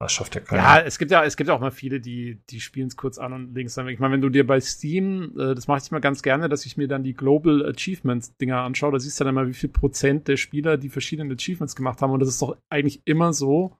Das 0.00 0.12
schafft 0.12 0.34
ja 0.34 0.40
keiner. 0.40 0.62
Ja, 0.62 0.80
es 0.80 0.98
gibt 0.98 1.12
ja, 1.12 1.22
es 1.24 1.36
gibt 1.36 1.46
ja 1.46 1.54
auch 1.54 1.60
mal 1.60 1.70
viele, 1.70 2.00
die, 2.00 2.42
die 2.50 2.60
spielen 2.60 2.88
es 2.88 2.96
kurz 2.96 3.18
an 3.18 3.32
und 3.32 3.54
legen 3.54 3.68
es 3.68 3.74
dann 3.74 3.86
weg. 3.86 3.94
Ich 3.94 4.00
meine, 4.00 4.14
wenn 4.14 4.20
du 4.20 4.30
dir 4.30 4.44
bei 4.44 4.60
Steam, 4.60 5.32
äh, 5.38 5.54
das 5.54 5.68
mache 5.68 5.80
ich 5.80 5.92
mal 5.92 6.00
ganz 6.00 6.22
gerne, 6.22 6.48
dass 6.48 6.66
ich 6.66 6.76
mir 6.76 6.88
dann 6.88 7.04
die 7.04 7.14
Global 7.14 7.64
Achievements 7.64 8.36
Dinger 8.36 8.62
anschaue, 8.62 8.90
da 8.90 8.98
siehst 8.98 9.20
du 9.20 9.24
dann 9.24 9.36
mal, 9.36 9.46
wie 9.46 9.54
viel 9.54 9.68
Prozent 9.68 10.26
der 10.26 10.36
Spieler 10.36 10.76
die 10.76 10.88
verschiedenen 10.88 11.30
Achievements 11.30 11.76
gemacht 11.76 12.02
haben. 12.02 12.10
Und 12.10 12.18
das 12.18 12.30
ist 12.30 12.42
doch 12.42 12.56
eigentlich 12.68 13.02
immer 13.04 13.32
so, 13.32 13.76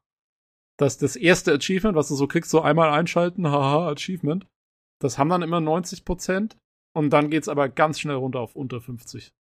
dass 0.79 0.97
das 0.97 1.17
erste 1.17 1.53
Achievement, 1.55 1.97
was 1.97 2.07
du 2.07 2.15
so 2.15 2.29
kriegst, 2.29 2.51
so 2.53 2.63
einmal 2.63 2.91
einschalten, 2.91 3.49
haha, 3.49 3.91
Achievement, 3.91 4.47
das 5.01 5.19
haben 5.19 5.29
dann 5.29 5.43
immer 5.43 5.61
90 5.61 6.05
Prozent. 6.05 6.57
Und 6.95 7.11
dann 7.11 7.31
geht's 7.31 7.49
aber 7.49 7.69
ganz 7.69 7.99
schnell 7.99 8.17
runter 8.17 8.39
auf 8.39 8.55
unter 8.55 8.81
50. 8.81 9.33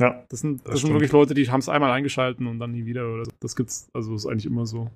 Ja, 0.00 0.24
Das 0.28 0.40
sind, 0.40 0.64
das 0.64 0.72
Das 0.74 0.80
sind 0.82 0.92
wirklich 0.92 1.12
Leute, 1.12 1.34
die 1.34 1.50
haben 1.50 1.60
es 1.60 1.68
einmal 1.68 1.90
eingeschalten 1.90 2.46
und 2.46 2.58
dann 2.60 2.72
nie 2.72 2.86
wieder. 2.86 3.12
Oder 3.12 3.24
so. 3.24 3.32
Das 3.40 3.56
gibt's, 3.56 3.88
also 3.92 4.14
ist 4.14 4.26
eigentlich 4.26 4.46
immer 4.46 4.64
so. 4.66 4.90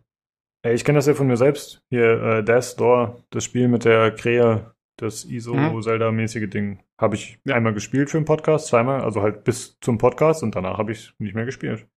Ich 0.64 0.84
kenne 0.84 0.98
das 0.98 1.06
ja 1.06 1.14
von 1.14 1.26
mir 1.26 1.36
selbst. 1.36 1.82
Hier, 1.90 2.22
äh, 2.22 2.44
Death 2.44 2.78
Door, 2.78 3.20
das 3.30 3.42
Spiel 3.44 3.66
mit 3.66 3.84
der 3.84 4.12
Krähe, 4.12 4.72
das. 4.96 5.24
ISO-Zelda-mäßige 5.24 6.48
Ding, 6.48 6.78
habe 7.00 7.16
ich 7.16 7.40
einmal 7.50 7.74
gespielt 7.74 8.10
für 8.10 8.18
den 8.18 8.24
Podcast, 8.26 8.68
zweimal, 8.68 9.00
also 9.00 9.22
halt 9.22 9.42
bis 9.42 9.76
zum 9.80 9.98
Podcast 9.98 10.44
und 10.44 10.54
danach 10.54 10.78
habe 10.78 10.92
ich 10.92 11.12
nicht 11.18 11.34
mehr 11.34 11.46
gespielt. 11.46 11.88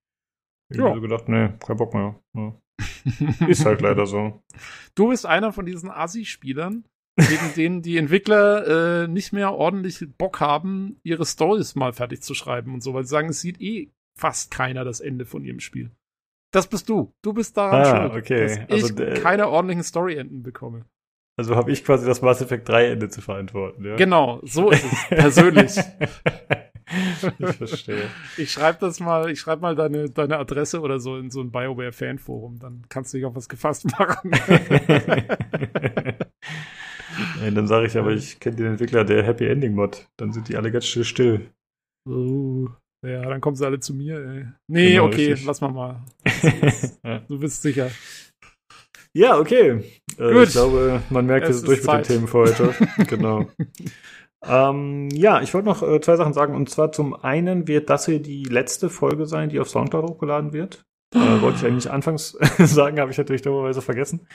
Ich 0.68 0.78
Ja. 0.78 0.86
habe 0.86 0.96
so 0.96 1.00
gedacht, 1.00 1.28
nee, 1.28 1.50
kein 1.64 1.76
Bock 1.76 1.94
mehr. 1.94 2.18
Ja. 2.34 2.54
Ist 3.46 3.64
halt 3.64 3.80
leider 3.82 4.04
so. 4.06 4.42
Du 4.96 5.08
bist 5.10 5.26
einer 5.26 5.52
von 5.52 5.64
diesen 5.64 5.90
Assi-Spielern, 5.90 6.84
gegen 7.16 7.54
denen 7.56 7.82
die 7.82 7.96
Entwickler 7.96 9.04
äh, 9.04 9.08
nicht 9.08 9.32
mehr 9.32 9.52
ordentlich 9.54 10.04
Bock 10.18 10.40
haben, 10.40 10.98
ihre 11.02 11.24
Stories 11.26 11.74
mal 11.74 11.92
fertig 11.92 12.22
zu 12.22 12.34
schreiben 12.34 12.74
und 12.74 12.82
so, 12.82 12.94
weil 12.94 13.04
sie 13.04 13.10
sagen, 13.10 13.28
es 13.30 13.40
sieht 13.40 13.60
eh 13.60 13.90
fast 14.18 14.50
keiner 14.50 14.84
das 14.84 15.00
Ende 15.00 15.24
von 15.26 15.44
ihrem 15.44 15.60
Spiel. 15.60 15.90
Das 16.52 16.66
bist 16.68 16.88
du. 16.88 17.12
Du 17.22 17.32
bist 17.32 17.56
daran 17.56 17.82
Ah, 17.82 18.08
schuld, 18.08 18.22
okay. 18.22 18.42
dass 18.46 18.70
Also 18.70 18.86
ich 18.88 18.94
der- 18.94 19.20
keine 19.20 19.48
ordentlichen 19.48 19.82
Story-Enden 19.82 20.42
bekomme. 20.42 20.84
Also 21.38 21.54
habe 21.54 21.70
ich 21.70 21.84
quasi 21.84 22.06
das 22.06 22.22
Mass 22.22 22.40
Effect 22.40 22.66
3 22.68 22.92
Ende 22.92 23.08
zu 23.10 23.20
verantworten, 23.20 23.84
ja? 23.84 23.96
Genau, 23.96 24.40
so 24.44 24.70
ist 24.70 24.84
es. 24.90 25.08
Persönlich. 25.10 25.76
ich 27.38 27.46
verstehe. 27.56 28.08
Ich 28.38 28.52
schreibe 28.52 28.78
das 28.80 29.00
mal, 29.00 29.28
ich 29.30 29.40
schreibe 29.40 29.60
mal 29.60 29.74
deine, 29.74 30.08
deine 30.08 30.38
Adresse 30.38 30.80
oder 30.80 30.98
so 30.98 31.18
in 31.18 31.30
so 31.30 31.42
ein 31.42 31.50
BioWare-Fanforum, 31.50 32.58
dann 32.58 32.84
kannst 32.88 33.12
du 33.12 33.18
dich 33.18 33.26
auf 33.26 33.34
was 33.34 33.50
gefasst 33.50 33.84
machen. 33.98 34.30
Ey, 37.42 37.52
dann 37.52 37.66
sage 37.66 37.86
ich 37.86 37.96
aber, 37.96 38.12
ich 38.12 38.40
kenne 38.40 38.56
den 38.56 38.66
Entwickler 38.66 39.04
der 39.04 39.22
Happy 39.22 39.46
Ending 39.46 39.74
Mod. 39.74 40.06
Dann 40.16 40.32
sind 40.32 40.48
die 40.48 40.56
alle 40.56 40.70
ganz 40.70 40.86
still 40.86 41.04
still. 41.04 41.50
Oh, 42.08 42.68
ja, 43.06 43.22
dann 43.22 43.40
kommen 43.40 43.56
sie 43.56 43.66
alle 43.66 43.80
zu 43.80 43.94
mir, 43.94 44.18
ey. 44.18 44.46
Nee, 44.68 44.90
Genau, 44.92 45.06
okay, 45.06 45.28
richtig. 45.30 45.46
lass 45.46 45.60
mal 45.60 45.70
mal. 45.72 46.04
ja. 47.04 47.18
Du 47.28 47.38
bist 47.38 47.62
sicher. 47.62 47.90
Ja, 49.14 49.38
okay. 49.38 49.82
Äh, 50.18 50.32
Gut. 50.32 50.44
Ich 50.48 50.50
glaube, 50.52 51.02
man 51.10 51.26
merkt, 51.26 51.48
Es 51.48 51.58
sind 51.58 51.68
durch 51.68 51.78
ist 51.78 51.86
mit 51.86 51.94
den 51.94 52.04
Zeit. 52.04 52.06
Themen 52.06 52.28
für 52.28 52.38
heute. 52.38 52.74
genau. 53.06 53.46
ähm, 54.44 55.08
ja, 55.10 55.40
ich 55.40 55.54
wollte 55.54 55.68
noch 55.68 55.82
äh, 55.82 56.00
zwei 56.00 56.16
Sachen 56.16 56.32
sagen. 56.34 56.54
Und 56.54 56.68
zwar 56.68 56.92
zum 56.92 57.14
einen 57.14 57.66
wird 57.66 57.88
das 57.88 58.06
hier 58.06 58.20
die 58.20 58.44
letzte 58.44 58.90
Folge 58.90 59.26
sein, 59.26 59.48
die 59.48 59.58
auf 59.58 59.70
Soundcloud 59.70 60.04
hochgeladen 60.10 60.52
wird. 60.52 60.84
Äh, 61.14 61.40
wollte 61.40 61.58
ich 61.58 61.64
eigentlich 61.64 61.90
anfangs 61.90 62.32
sagen, 62.58 63.00
habe 63.00 63.10
ich 63.10 63.18
natürlich 63.18 63.42
dummerweise 63.42 63.80
vergessen. 63.80 64.26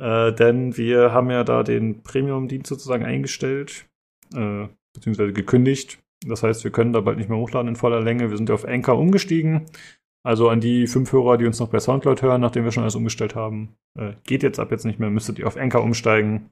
Äh, 0.00 0.32
denn 0.32 0.76
wir 0.76 1.12
haben 1.12 1.30
ja 1.30 1.44
da 1.44 1.62
den 1.62 2.02
Premium-Dienst 2.02 2.68
sozusagen 2.68 3.04
eingestellt, 3.04 3.86
äh, 4.34 4.68
beziehungsweise 4.94 5.32
gekündigt. 5.32 5.98
Das 6.26 6.42
heißt, 6.42 6.64
wir 6.64 6.70
können 6.70 6.92
da 6.92 7.00
bald 7.00 7.18
nicht 7.18 7.28
mehr 7.28 7.38
hochladen 7.38 7.68
in 7.68 7.76
voller 7.76 8.00
Länge. 8.00 8.30
Wir 8.30 8.36
sind 8.36 8.48
ja 8.48 8.54
auf 8.54 8.64
Anchor 8.64 8.98
umgestiegen. 8.98 9.66
Also 10.24 10.48
an 10.48 10.60
die 10.60 10.86
fünf 10.86 11.12
Hörer, 11.12 11.36
die 11.36 11.46
uns 11.46 11.60
noch 11.60 11.68
bei 11.68 11.78
Soundcloud 11.78 12.20
hören, 12.22 12.40
nachdem 12.40 12.64
wir 12.64 12.72
schon 12.72 12.82
alles 12.82 12.96
umgestellt 12.96 13.34
haben, 13.36 13.76
äh, 13.96 14.14
geht 14.24 14.42
jetzt 14.42 14.58
ab 14.58 14.70
jetzt 14.72 14.84
nicht 14.84 14.98
mehr, 14.98 15.10
müsstet 15.10 15.38
ihr 15.38 15.46
auf 15.46 15.56
Anchor 15.56 15.82
umsteigen. 15.82 16.50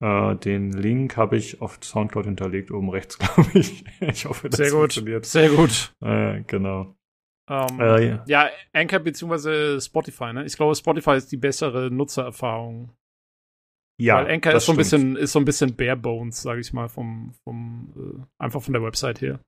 Äh, 0.00 0.36
den 0.36 0.72
Link 0.72 1.16
habe 1.16 1.36
ich 1.36 1.60
auf 1.60 1.78
Soundcloud 1.82 2.26
hinterlegt, 2.26 2.70
oben 2.70 2.90
rechts, 2.90 3.18
glaube 3.18 3.50
ich. 3.54 3.84
ich 4.00 4.26
hoffe, 4.26 4.48
das 4.50 4.58
Sehr 4.58 4.70
gut. 4.70 4.78
funktioniert. 4.78 5.26
Sehr 5.26 5.48
gut. 5.50 5.94
Äh, 6.00 6.42
genau. 6.46 6.95
Ähm, 7.48 7.80
Äh, 7.80 8.06
ja. 8.08 8.24
ja, 8.26 8.50
Anchor 8.72 8.98
beziehungsweise 9.00 9.80
Spotify, 9.80 10.32
ne? 10.32 10.44
Ich 10.44 10.56
glaube, 10.56 10.74
Spotify 10.74 11.16
ist 11.16 11.30
die 11.30 11.36
bessere 11.36 11.90
Nutzererfahrung. 11.90 12.90
ja, 14.00 14.16
Weil 14.16 14.32
Anchor 14.34 14.52
das 14.52 14.62
ist 14.62 14.66
so 14.66 14.72
ein 14.72 14.74
stimmt. 14.84 15.14
bisschen, 15.14 15.16
ist 15.16 15.32
so 15.32 15.38
ein 15.38 15.44
bisschen 15.44 15.76
bare 15.76 15.96
bones, 15.96 16.42
sage 16.42 16.60
ich 16.60 16.72
mal, 16.72 16.88
vom, 16.88 17.32
vom 17.44 17.92
äh, 17.96 18.42
einfach 18.44 18.60
von 18.62 18.72
der 18.74 18.82
Website 18.82 19.20
her. 19.20 19.40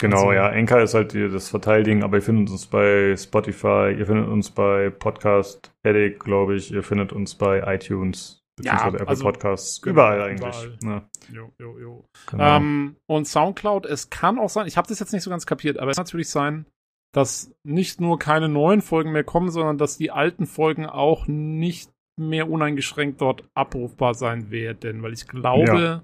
Genau, 0.00 0.16
Also- 0.16 0.32
ja. 0.32 0.48
Anchor 0.48 0.80
ist 0.80 0.94
halt 0.94 1.14
das 1.14 1.48
Verteilding, 1.48 2.02
aber 2.02 2.16
ihr 2.16 2.22
findet 2.22 2.50
uns 2.50 2.66
bei 2.66 3.14
Spotify, 3.16 3.94
ihr 3.96 4.06
findet 4.06 4.26
uns 4.28 4.50
bei 4.50 4.90
Podcast 4.90 5.70
Addict, 5.86 6.18
glaube 6.20 6.56
ich, 6.56 6.72
ihr 6.72 6.82
findet 6.82 7.12
uns 7.12 7.34
bei 7.36 7.62
iTunes, 7.72 8.40
beziehungsweise 8.56 8.96
Apple 8.96 9.08
also 9.08 9.22
Podcasts, 9.24 9.80
genau, 9.82 9.92
überall 9.92 10.22
eigentlich. 10.22 10.64
überall. 10.64 10.78
Ja, 10.82 11.08
Jo, 11.32 11.52
jo, 11.60 11.78
jo. 11.78 12.04
genau. 12.26 12.56
Ähm, 12.56 12.96
und 13.06 13.28
Soundcloud, 13.28 13.86
es 13.86 14.10
kann 14.10 14.38
auch 14.40 14.48
sein, 14.50 14.66
ich 14.66 14.76
habe 14.76 14.88
das 14.88 14.98
jetzt 14.98 15.12
nicht 15.12 15.22
so 15.22 15.30
ganz 15.30 15.46
kapiert, 15.46 15.78
aber 15.78 15.92
es 15.92 15.96
kann 15.96 16.04
natürlich 16.04 16.28
sein, 16.28 16.66
dass 17.14 17.54
nicht 17.64 18.00
nur 18.00 18.18
keine 18.18 18.48
neuen 18.48 18.82
Folgen 18.82 19.12
mehr 19.12 19.24
kommen, 19.24 19.50
sondern 19.50 19.78
dass 19.78 19.96
die 19.96 20.10
alten 20.10 20.46
Folgen 20.46 20.84
auch 20.86 21.26
nicht 21.28 21.90
mehr 22.20 22.50
uneingeschränkt 22.50 23.20
dort 23.20 23.48
abrufbar 23.54 24.14
sein 24.14 24.50
werden, 24.50 25.02
weil 25.02 25.12
ich 25.12 25.26
glaube, 25.26 25.78
Ja. 25.78 26.02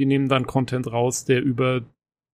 die 0.00 0.06
nehmen 0.06 0.28
dann 0.28 0.46
Content 0.46 0.90
raus, 0.90 1.24
der 1.24 1.42
über, 1.42 1.82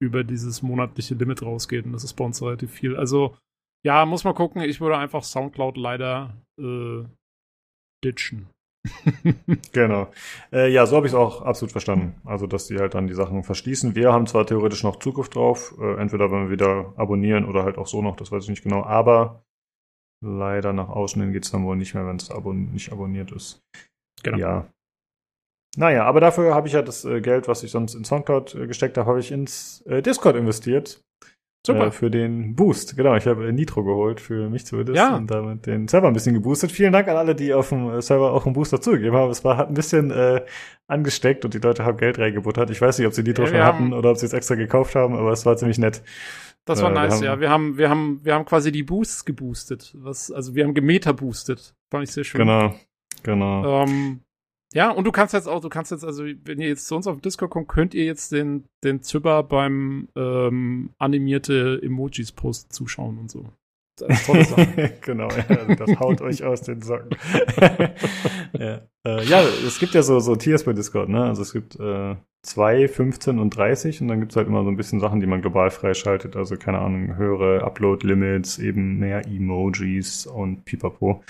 über 0.03 0.25
dieses 0.25 0.63
monatliche 0.63 1.15
Limit 1.15 1.43
rausgeht 1.43 1.85
und 1.87 1.93
das 1.93 2.05
ist 2.05 2.15
bei 2.15 2.25
uns 2.25 2.41
relativ 2.43 2.71
viel. 2.71 2.97
Also, 2.97 3.37
ja, 3.85 4.07
muss 4.07 4.25
man 4.25 4.35
gucken, 4.35 4.63
ich 4.63 4.81
würde 4.81 4.97
einfach 4.97 5.23
Soundcloud 5.25 5.77
leider 5.77 6.35
äh, 6.61 7.05
ditchen. 8.05 8.49
Genau. 9.73 10.09
Äh, 10.53 10.71
ja, 10.71 10.87
so 10.87 10.97
habe 10.97 11.07
ich 11.07 11.13
es 11.13 11.19
auch 11.19 11.43
absolut 11.43 11.73
verstanden. 11.73 12.15
Also, 12.25 12.47
dass 12.47 12.67
die 12.67 12.79
halt 12.79 12.95
dann 12.95 13.07
die 13.07 13.15
Sachen 13.15 13.43
verschließen. 13.43 13.95
Wir 13.95 14.13
haben 14.13 14.27
zwar 14.27 14.47
theoretisch 14.47 14.83
noch 14.83 14.99
Zugriff 14.99 15.29
drauf, 15.29 15.75
äh, 15.81 16.01
entweder 16.01 16.31
wenn 16.31 16.45
wir 16.45 16.51
wieder 16.51 16.93
abonnieren 16.97 17.45
oder 17.47 17.65
halt 17.65 17.79
auch 17.79 17.87
so 17.87 18.03
noch, 18.03 18.17
das 18.17 18.31
weiß 18.31 18.45
ich 18.45 18.51
nicht 18.51 18.63
genau, 18.63 18.85
aber 18.85 19.45
leider 20.23 20.73
nach 20.73 20.89
außen 20.89 21.21
hin 21.21 21.33
geht's 21.33 21.51
dann 21.51 21.65
wohl 21.65 21.77
nicht 21.77 21.95
mehr, 21.95 22.07
wenn 22.07 22.17
es 22.17 22.31
abon 22.31 22.73
nicht 22.73 22.93
abonniert 22.93 23.33
ist. 23.33 23.63
Genau. 24.23 24.39
Ja. 24.39 24.69
Naja, 25.77 26.05
aber 26.05 26.21
dafür 26.21 26.55
habe 26.55 26.69
ich 26.69 26.75
ja 26.75 26.83
das 26.83 27.05
äh, 27.05 27.21
Geld, 27.21 27.49
was 27.49 27.63
ich 27.63 27.71
sonst 27.71 27.95
in 27.95 28.05
Soundcloud 28.05 28.55
äh, 28.55 28.67
gesteckt 28.67 28.97
habe, 28.97 29.09
habe 29.09 29.21
ich 29.21 29.33
ins 29.33 29.83
äh, 29.87 30.03
Discord 30.03 30.37
investiert. 30.37 31.03
Super. 31.67 31.87
Äh, 31.87 31.91
für 31.93 32.11
den 32.11 32.55
Boost. 32.55 32.95
Genau, 32.97 33.15
ich 33.17 33.27
habe 33.27 33.51
Nitro 33.53 33.85
geholt 33.85 34.21
für 34.21 34.51
mich 34.51 34.67
zumindest 34.67 34.97
Ja. 34.99 35.17
und 35.17 35.31
damit 35.31 35.65
den 35.67 35.89
Server 35.89 36.09
ein 36.09 36.13
bisschen 36.13 36.35
geboostet. 36.35 36.71
Vielen 36.73 36.93
Dank 36.93 37.09
an 37.09 37.17
alle, 37.17 37.35
die 37.35 37.55
auf 37.55 37.71
dem 37.71 37.89
äh, 37.91 38.03
Server 38.03 38.33
auch 38.33 38.45
einen 38.45 38.53
Boost 38.55 38.73
dazugegeben 38.73 39.17
haben. 39.17 39.31
Es 39.31 39.45
war 39.45 39.57
hat 39.57 39.69
ein 39.69 39.75
bisschen 39.75 40.11
äh, 40.11 40.43
angesteckt 40.89 41.45
und 41.45 41.55
die 41.55 41.59
Leute 41.59 41.85
haben 41.85 41.97
Geld 41.97 42.19
reingebuttert. 42.19 42.69
Ich 42.71 42.81
weiß 42.81 42.99
nicht, 42.99 43.07
ob 43.07 43.15
sie 43.15 43.23
Nitro 43.23 43.43
Ja, 43.45 43.49
schon 43.49 43.57
wir 43.57 43.65
hatten 43.65 43.93
oder 43.95 44.11
ob 44.11 44.19
sie 44.19 44.27
es 44.27 44.33
extra 44.35 44.57
gekauft 44.57 44.95
haben, 44.95 45.15
aber 45.17 45.33
es 45.33 45.47
war 45.47 45.57
ziemlich 45.57 45.79
nett. 45.79 46.03
Das 46.67 46.83
war 46.83 46.91
Äh, 46.91 46.95
wir 46.95 47.01
nice, 47.01 47.15
haben- 47.17 47.25
ja. 47.25 47.41
Wir 47.41 47.51
haben, 47.51 47.79
wir 47.79 47.89
haben, 47.91 48.21
wir 48.25 48.35
haben 48.35 48.45
quasi 48.45 48.71
die 48.71 48.83
Boosts 48.83 49.25
geboostet. 49.25 49.95
Was, 49.99 50.31
also 50.31 50.55
wir 50.55 50.65
haben 50.65 50.75
gemeta 50.75 51.13
boostet. 51.13 51.75
Fand 51.91 52.05
ich 52.05 52.11
sehr 52.13 52.25
schön. 52.25 52.41
Genau, 52.41 52.75
genau. 53.23 53.83
Ähm, 53.85 54.21
ja, 54.75 54.91
und 54.91 55.05
du 55.05 55.13
kannst 55.13 55.35
jetzt 55.35 55.49
auch, 55.49 55.61
du 55.61 55.69
kannst 55.69 55.93
jetzt, 55.93 56.05
also 56.05 56.25
wenn 56.25 56.61
ihr 56.61 56.69
jetzt 56.69 56.89
zu 56.89 56.97
uns 56.97 57.07
auf 57.07 57.21
Discord 57.21 57.51
kommt, 57.51 57.69
könnt 57.69 57.95
ihr 57.95 58.05
jetzt 58.05 58.33
den, 58.33 58.65
den 58.83 59.03
Zyber 59.03 59.45
beim 59.45 60.09
ähm, 60.17 60.91
animierte 60.99 61.81
Emojis-Post 61.83 62.73
zuschauen 62.73 63.19
und 63.19 63.31
so. 63.31 63.47
Das 63.97 64.21
ist 64.21 64.29
eine 64.29 64.45
tolle 64.45 64.67
Sache. 64.67 64.93
genau, 65.01 65.29
ja, 65.29 65.45
also 65.47 65.75
das 65.75 66.01
haut 66.01 66.21
euch 66.21 66.43
aus 66.43 66.63
den 66.63 66.83
Socken. 66.83 67.11
ja. 68.59 68.81
Äh, 69.07 69.25
ja, 69.25 69.43
es 69.65 69.79
gibt 69.79 69.95
ja 69.95 70.03
so, 70.03 70.19
so 70.19 70.35
Tiers 70.35 70.65
bei 70.65 70.73
Discord, 70.73 71.09
ne? 71.09 71.23
Also 71.23 71.43
es 71.43 71.53
gibt 71.53 71.79
äh, 71.79 72.17
2, 72.43 72.89
15 72.89 73.39
und 73.39 73.57
30 73.57 74.01
und 74.01 74.09
dann 74.09 74.19
gibt's 74.19 74.35
halt 74.35 74.49
immer 74.49 74.65
so 74.65 74.71
ein 74.71 74.77
bisschen 74.77 74.99
Sachen, 74.99 75.21
die 75.21 75.29
man 75.29 75.41
global 75.41 75.71
freischaltet. 75.71 76.35
Also 76.35 76.57
keine 76.57 76.81
Ahnung, 76.81 77.17
höhere 77.17 77.63
Upload-Limits, 77.63 78.59
eben 78.59 78.99
mehr 78.99 79.25
Emojis 79.27 80.27
und 80.27 80.65
pipapo. 80.65 81.23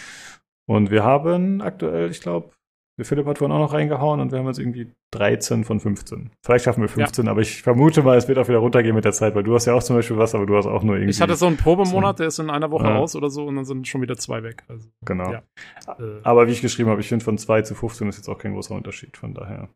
Und 0.67 0.91
wir 0.91 1.05
haben 1.05 1.61
aktuell, 1.61 2.11
ich 2.11 2.23
glaube, 2.23 2.51
der 2.97 3.05
Philipp 3.05 3.27
hat 3.27 3.39
vorhin 3.39 3.55
auch 3.55 3.61
noch 3.61 3.73
reingehauen 3.73 4.21
und 4.21 4.31
wir 4.31 4.39
haben 4.39 4.47
jetzt 4.47 4.59
irgendwie 4.59 4.93
13 5.13 5.65
von 5.65 5.81
15. 5.81 6.31
Vielleicht 6.45 6.65
schaffen 6.65 6.81
wir 6.81 6.89
15, 6.89 7.25
ja. 7.25 7.31
aber 7.31 7.41
ich 7.41 7.63
vermute 7.63 8.03
mal, 8.03 8.17
es 8.17 8.29
wird 8.29 8.39
auch 8.39 8.49
wieder 8.49 8.59
runtergehen 8.59 8.95
mit 8.95 9.05
der 9.05 9.13
Zeit, 9.13 9.35
weil 9.35 9.43
du 9.43 9.55
hast 9.55 9.67
ja 9.67 9.75
auch 9.75 9.83
zum 9.83 9.97
Beispiel 9.97 10.17
was, 10.17 10.35
aber 10.35 10.47
du 10.47 10.57
hast 10.57 10.67
auch 10.67 10.85
nur 10.85 10.95
irgendwie. 10.95 11.11
Ich 11.11 11.21
hatte 11.21 11.35
so 11.35 11.47
einen 11.47 11.57
Probemonat, 11.57 12.21
der 12.21 12.29
ist 12.29 12.39
in 12.39 12.51
einer 12.51 12.71
Woche 12.71 12.85
ja. 12.85 12.97
aus 12.97 13.17
oder 13.17 13.31
so 13.31 13.45
und 13.47 13.57
dann 13.57 13.65
sind 13.65 13.89
schon 13.89 14.01
wieder 14.01 14.17
zwei 14.17 14.45
weg. 14.45 14.63
Also, 14.69 14.89
genau. 15.05 15.33
Ja. 15.33 15.43
Aber 16.23 16.47
wie 16.47 16.53
ich 16.53 16.61
geschrieben 16.61 16.89
habe, 16.89 17.01
ich 17.01 17.09
finde 17.09 17.25
von 17.25 17.37
2 17.37 17.63
zu 17.63 17.75
15 17.75 18.09
ist 18.09 18.17
jetzt 18.19 18.29
auch 18.29 18.39
kein 18.39 18.53
großer 18.53 18.75
Unterschied, 18.75 19.17
von 19.17 19.35
daher. 19.35 19.69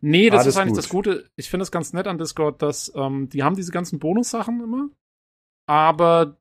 Nee, 0.00 0.30
das 0.30 0.42
Alles 0.42 0.54
ist 0.54 0.60
eigentlich 0.60 0.70
gut. 0.70 0.78
das 0.78 0.88
Gute. 0.88 1.30
Ich 1.36 1.50
finde 1.50 1.64
es 1.64 1.72
ganz 1.72 1.92
nett 1.92 2.06
an 2.06 2.18
Discord, 2.18 2.62
dass 2.62 2.90
ähm, 2.94 3.28
die 3.28 3.42
haben 3.42 3.56
diese 3.56 3.72
ganzen 3.72 3.98
Bonussachen 3.98 4.62
immer, 4.62 4.88
aber 5.68 6.36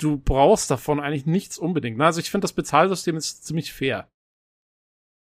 du 0.00 0.18
brauchst 0.18 0.70
davon 0.70 1.00
eigentlich 1.00 1.26
nichts 1.26 1.58
unbedingt. 1.58 1.98
Ne? 1.98 2.06
Also 2.06 2.20
ich 2.20 2.30
finde, 2.30 2.44
das 2.44 2.52
Bezahlsystem 2.52 3.16
ist 3.16 3.44
ziemlich 3.44 3.72
fair. 3.72 4.08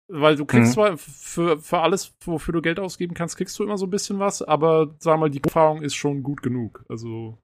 Weil 0.10 0.36
du 0.36 0.46
kriegst 0.46 0.72
mhm. 0.72 0.74
zwar 0.74 0.98
für, 0.98 1.58
für 1.60 1.80
alles, 1.80 2.14
wofür 2.26 2.54
du 2.54 2.62
Geld 2.62 2.80
ausgeben 2.80 3.14
kannst, 3.14 3.38
kriegst 3.38 3.58
du 3.58 3.64
immer 3.64 3.78
so 3.78 3.86
ein 3.86 3.92
bisschen 3.92 4.20
was, 4.20 4.42
aber 4.42 4.96
sag 5.00 5.20
mal, 5.20 5.30
die 5.30 5.44
Erfahrung 5.44 5.82
ist 5.82 5.96
schon 5.96 6.24
gut 6.24 6.42
genug. 6.42 6.86
Also 6.90 7.38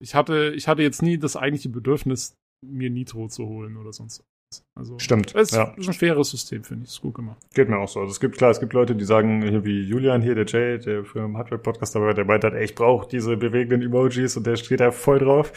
ich 0.00 0.14
hatte, 0.14 0.52
ich 0.54 0.68
hatte 0.68 0.82
jetzt 0.82 1.02
nie 1.02 1.18
das 1.18 1.36
eigentliche 1.36 1.70
Bedürfnis, 1.70 2.36
mir 2.64 2.90
Nitro 2.90 3.28
zu 3.28 3.46
holen 3.46 3.76
oder 3.76 3.92
sonst 3.92 4.20
was. 4.20 4.64
Also, 4.78 4.98
Stimmt. 4.98 5.34
Es 5.34 5.50
ja. 5.50 5.74
ist 5.76 5.88
ein 5.88 5.94
faires 5.94 6.30
System, 6.30 6.62
finde 6.62 6.84
ich. 6.84 6.90
Ist 6.90 7.00
gut 7.00 7.14
gemacht. 7.14 7.38
Geht 7.54 7.68
mir 7.68 7.78
auch 7.78 7.88
so. 7.88 8.00
Also 8.00 8.12
es 8.12 8.20
gibt, 8.20 8.36
klar, 8.36 8.50
es 8.50 8.60
gibt 8.60 8.72
Leute, 8.72 8.94
die 8.94 9.04
sagen, 9.04 9.42
hier 9.42 9.64
wie 9.64 9.82
Julian 9.82 10.22
hier, 10.22 10.34
der 10.34 10.46
Jay, 10.46 10.78
der 10.78 11.04
für 11.04 11.24
einen 11.24 11.36
Hardware-Podcast 11.36 11.94
dabei 11.94 12.06
war, 12.06 12.14
der 12.14 12.24
meint 12.24 12.44
hat, 12.44 12.54
ey, 12.54 12.64
ich 12.64 12.74
brauche 12.74 13.08
diese 13.08 13.36
bewegenden 13.36 13.82
Emojis 13.82 14.36
und 14.36 14.46
der 14.46 14.56
steht 14.56 14.80
da 14.80 14.90
voll 14.90 15.18
drauf. 15.18 15.52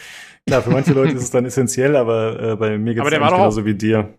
Klar, 0.47 0.61
für 0.61 0.71
manche 0.71 0.93
Leute 0.93 1.13
ist 1.13 1.23
es 1.23 1.31
dann 1.31 1.45
essentiell, 1.45 1.95
aber 1.95 2.39
äh, 2.41 2.55
bei 2.55 2.77
mir 2.77 2.95
geht 2.95 3.03
es 3.03 3.11
genauso 3.11 3.65
wie 3.65 3.75
dir. 3.75 4.17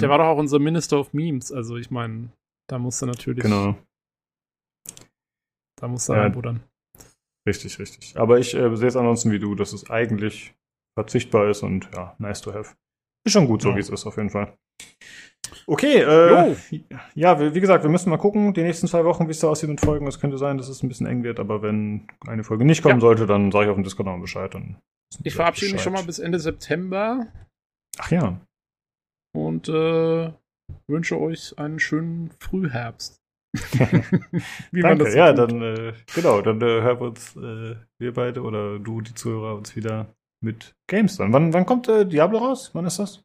Der 0.00 0.08
war 0.08 0.18
doch 0.18 0.26
auch 0.26 0.38
unser 0.38 0.58
Minister 0.58 0.98
of 0.98 1.12
Memes. 1.12 1.52
Also 1.52 1.76
ich 1.76 1.90
meine, 1.90 2.30
da 2.68 2.78
musste 2.78 3.06
natürlich. 3.06 3.42
Genau. 3.42 3.76
Da 5.80 5.88
musste 5.88 6.12
er 6.12 6.16
ja, 6.16 6.22
reinbuddern. 6.22 6.62
Richtig, 7.46 7.78
richtig. 7.78 8.16
Aber 8.16 8.38
ich 8.38 8.54
äh, 8.54 8.74
sehe 8.76 8.88
es 8.88 8.96
ansonsten 8.96 9.30
wie 9.30 9.38
du, 9.38 9.54
dass 9.54 9.72
es 9.72 9.90
eigentlich 9.90 10.54
verzichtbar 10.98 11.50
ist 11.50 11.62
und 11.62 11.88
ja, 11.94 12.14
nice 12.18 12.40
to 12.40 12.52
have. 12.52 12.74
Ist 13.26 13.32
schon 13.32 13.46
gut 13.46 13.62
so, 13.62 13.70
ja. 13.70 13.76
wie 13.76 13.80
es 13.80 13.90
ist, 13.90 14.06
auf 14.06 14.16
jeden 14.16 14.30
Fall. 14.30 14.56
Okay, 15.66 15.98
äh, 15.98 16.56
ja, 17.14 17.54
wie, 17.54 17.60
gesagt, 17.60 17.84
wir 17.84 17.90
müssen 17.90 18.10
mal 18.10 18.16
gucken, 18.16 18.54
die 18.54 18.62
nächsten 18.62 18.86
zwei 18.86 19.04
Wochen, 19.04 19.26
wie 19.26 19.30
es 19.30 19.40
da 19.40 19.48
aussieht 19.48 19.68
mit 19.68 19.80
Folgen. 19.80 20.06
Es 20.06 20.20
könnte 20.20 20.38
sein, 20.38 20.58
dass 20.58 20.68
es 20.68 20.82
ein 20.82 20.88
bisschen 20.88 21.06
eng 21.06 21.22
wird, 21.22 21.38
aber 21.38 21.62
wenn 21.62 22.06
eine 22.26 22.44
Folge 22.44 22.64
nicht 22.64 22.82
kommen 22.82 22.96
ja. 22.96 23.00
sollte, 23.00 23.26
dann 23.26 23.52
sage 23.52 23.66
ich 23.66 23.70
auf 23.70 23.76
dem 23.76 23.84
Discord 23.84 24.06
noch 24.06 24.20
Bescheid. 24.20 24.56
Ich 25.22 25.34
verabschiede 25.34 25.72
mich 25.72 25.82
schon 25.82 25.92
mal 25.92 26.04
bis 26.04 26.18
Ende 26.18 26.38
September. 26.38 27.26
Ach 27.98 28.10
ja 28.10 28.40
und 29.34 29.68
äh, 29.68 30.32
wünsche 30.86 31.20
euch 31.20 31.58
einen 31.58 31.78
schönen 31.78 32.30
Frühherbst. 32.38 33.20
Wie 34.72 34.82
man 34.82 34.98
Danke, 34.98 35.04
das 35.04 35.14
ja, 35.14 35.32
tut. 35.32 35.50
dann 35.50 35.62
äh, 35.62 35.92
genau, 36.14 36.40
dann 36.40 36.60
äh, 36.60 36.64
hören 36.64 37.00
wir 37.00 37.06
uns 37.06 37.36
äh, 37.36 37.76
wir 37.98 38.14
beide 38.14 38.42
oder 38.42 38.78
du, 38.78 39.00
die 39.00 39.14
Zuhörer, 39.14 39.56
uns 39.56 39.76
wieder 39.76 40.14
mit 40.42 40.74
Games 40.88 41.16
dann. 41.16 41.32
Wann, 41.32 41.52
wann 41.52 41.66
kommt 41.66 41.88
äh, 41.88 42.04
Diablo 42.06 42.38
raus? 42.38 42.70
Wann 42.72 42.86
ist 42.86 42.98
das? 42.98 43.23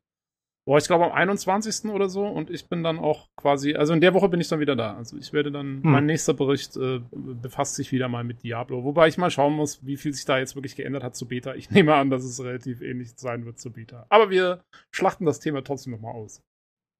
Boah, 0.69 0.77
ich 0.77 0.85
glaube 0.85 1.05
am 1.05 1.11
21. 1.11 1.89
oder 1.89 2.09
so 2.09 2.27
und 2.27 2.51
ich 2.51 2.69
bin 2.69 2.83
dann 2.83 2.99
auch 2.99 3.27
quasi, 3.35 3.73
also 3.73 3.91
in 3.91 4.01
der 4.01 4.13
Woche 4.13 4.29
bin 4.29 4.39
ich 4.39 4.49
dann 4.49 4.59
wieder 4.59 4.75
da. 4.75 4.95
Also 4.95 5.17
ich 5.17 5.33
werde 5.33 5.51
dann, 5.51 5.81
hm. 5.81 5.91
mein 5.91 6.05
nächster 6.05 6.35
Bericht 6.35 6.77
äh, 6.77 7.01
befasst 7.11 7.73
sich 7.73 7.91
wieder 7.91 8.07
mal 8.07 8.23
mit 8.23 8.43
Diablo. 8.43 8.83
Wobei 8.83 9.07
ich 9.07 9.17
mal 9.17 9.31
schauen 9.31 9.53
muss, 9.53 9.83
wie 9.83 9.97
viel 9.97 10.13
sich 10.13 10.25
da 10.25 10.37
jetzt 10.37 10.53
wirklich 10.55 10.75
geändert 10.75 11.01
hat 11.01 11.15
zu 11.15 11.27
Beta. 11.27 11.55
Ich 11.55 11.71
nehme 11.71 11.95
an, 11.95 12.11
dass 12.11 12.23
es 12.23 12.39
relativ 12.43 12.81
ähnlich 12.81 13.13
sein 13.15 13.47
wird 13.47 13.57
zu 13.57 13.71
Beta. 13.71 14.05
Aber 14.09 14.29
wir 14.29 14.63
schlachten 14.93 15.25
das 15.25 15.39
Thema 15.39 15.63
trotzdem 15.63 15.93
nochmal 15.93 16.13
aus. 16.13 16.43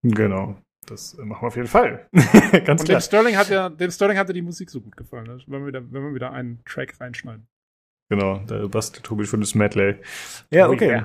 Genau. 0.02 0.56
Das 0.88 1.16
machen 1.18 1.44
wir 1.44 1.48
auf 1.50 1.56
jeden 1.56 1.68
Fall. 1.68 2.08
Ganz 2.66 2.82
und 2.82 2.88
klar. 2.88 2.98
Dem 2.98 3.02
Sterling 3.02 3.38
hat 3.38 3.50
ja, 3.50 3.70
dem 3.70 3.92
Sterling 3.92 4.18
hatte 4.18 4.34
die 4.34 4.42
Musik 4.42 4.72
so 4.72 4.82
gut 4.82 4.98
gefallen, 4.98 5.26
ne? 5.26 5.38
wenn, 5.46 5.62
wir 5.62 5.68
wieder, 5.68 5.92
wenn 5.92 6.06
wir 6.06 6.16
wieder 6.16 6.32
einen 6.32 6.64
Track 6.66 7.00
reinschneiden. 7.00 7.46
Genau, 8.10 8.40
der 8.40 8.68
bastelt 8.68 9.06
Tobi 9.06 9.26
für 9.26 9.38
das 9.38 9.54
Medley. 9.54 9.98
Ja, 10.52 10.70
okay. 10.70 11.04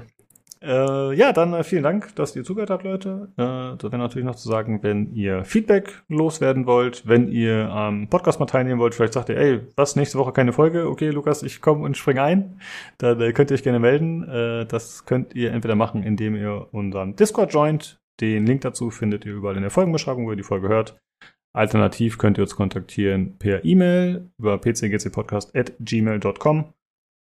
Äh, 0.64 1.14
ja, 1.14 1.32
dann 1.32 1.52
äh, 1.52 1.62
vielen 1.62 1.82
Dank, 1.82 2.16
dass 2.16 2.34
ihr 2.34 2.42
zugehört 2.42 2.70
habt, 2.70 2.84
Leute. 2.84 3.28
Äh, 3.36 3.36
da 3.36 3.82
wäre 3.82 3.98
natürlich 3.98 4.24
noch 4.24 4.36
zu 4.36 4.48
sagen, 4.48 4.82
wenn 4.82 5.14
ihr 5.14 5.44
Feedback 5.44 6.02
loswerden 6.08 6.64
wollt, 6.66 7.06
wenn 7.06 7.28
ihr 7.28 7.68
am 7.70 8.08
Podcast 8.08 8.40
mal 8.40 8.46
teilnehmen 8.46 8.80
wollt, 8.80 8.94
vielleicht 8.94 9.12
sagt 9.12 9.28
ihr, 9.28 9.36
ey, 9.36 9.60
was, 9.76 9.94
nächste 9.94 10.16
Woche 10.18 10.32
keine 10.32 10.54
Folge? 10.54 10.88
Okay, 10.88 11.10
Lukas, 11.10 11.42
ich 11.42 11.60
komme 11.60 11.84
und 11.84 11.98
springe 11.98 12.22
ein. 12.22 12.58
Dann 12.96 13.20
äh, 13.20 13.32
könnt 13.32 13.50
ihr 13.50 13.56
euch 13.56 13.62
gerne 13.62 13.78
melden. 13.78 14.26
Äh, 14.26 14.64
das 14.64 15.04
könnt 15.04 15.34
ihr 15.34 15.52
entweder 15.52 15.74
machen, 15.74 16.02
indem 16.02 16.34
ihr 16.34 16.68
unseren 16.72 17.14
Discord 17.14 17.52
joint. 17.52 18.00
Den 18.20 18.46
Link 18.46 18.60
dazu 18.62 18.90
findet 18.90 19.26
ihr 19.26 19.34
überall 19.34 19.56
in 19.56 19.62
der 19.62 19.70
Folgenbeschreibung, 19.70 20.26
wo 20.26 20.30
ihr 20.30 20.36
die 20.36 20.44
Folge 20.44 20.68
hört. 20.68 20.98
Alternativ 21.52 22.16
könnt 22.16 22.38
ihr 22.38 22.42
uns 22.42 22.56
kontaktieren 22.56 23.36
per 23.38 23.62
E-Mail 23.64 24.30
über 24.38 24.56
pcgcpodcast.gmail.com 24.58 26.72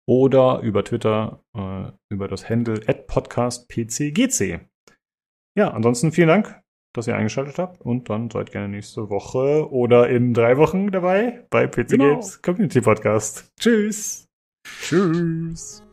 oder 0.08 0.60
über 0.62 0.84
Twitter 0.84 1.44
äh, 1.56 1.92
über 2.10 2.28
das 2.28 2.50
Handle 2.50 2.80
podcastpcgc. 3.08 4.60
Ja, 5.58 5.72
ansonsten 5.72 6.12
vielen 6.12 6.28
Dank, 6.30 6.62
dass 6.94 7.08
ihr 7.08 7.16
eingeschaltet 7.16 7.58
habt 7.60 7.82
und 7.82 8.10
dann 8.10 8.30
seid 8.30 8.52
gerne 8.52 8.70
nächste 8.70 9.10
Woche 9.10 9.70
oder 9.72 10.10
in 10.10 10.34
drei 10.34 10.58
Wochen 10.58 10.92
dabei 10.92 11.46
bei 11.50 11.68
PC 11.68 11.90
genau. 11.90 12.10
Games 12.12 12.42
Community 12.42 12.82
Podcast. 12.82 13.52
Tschüss. 13.60 14.28
Tschüss. 14.66 15.84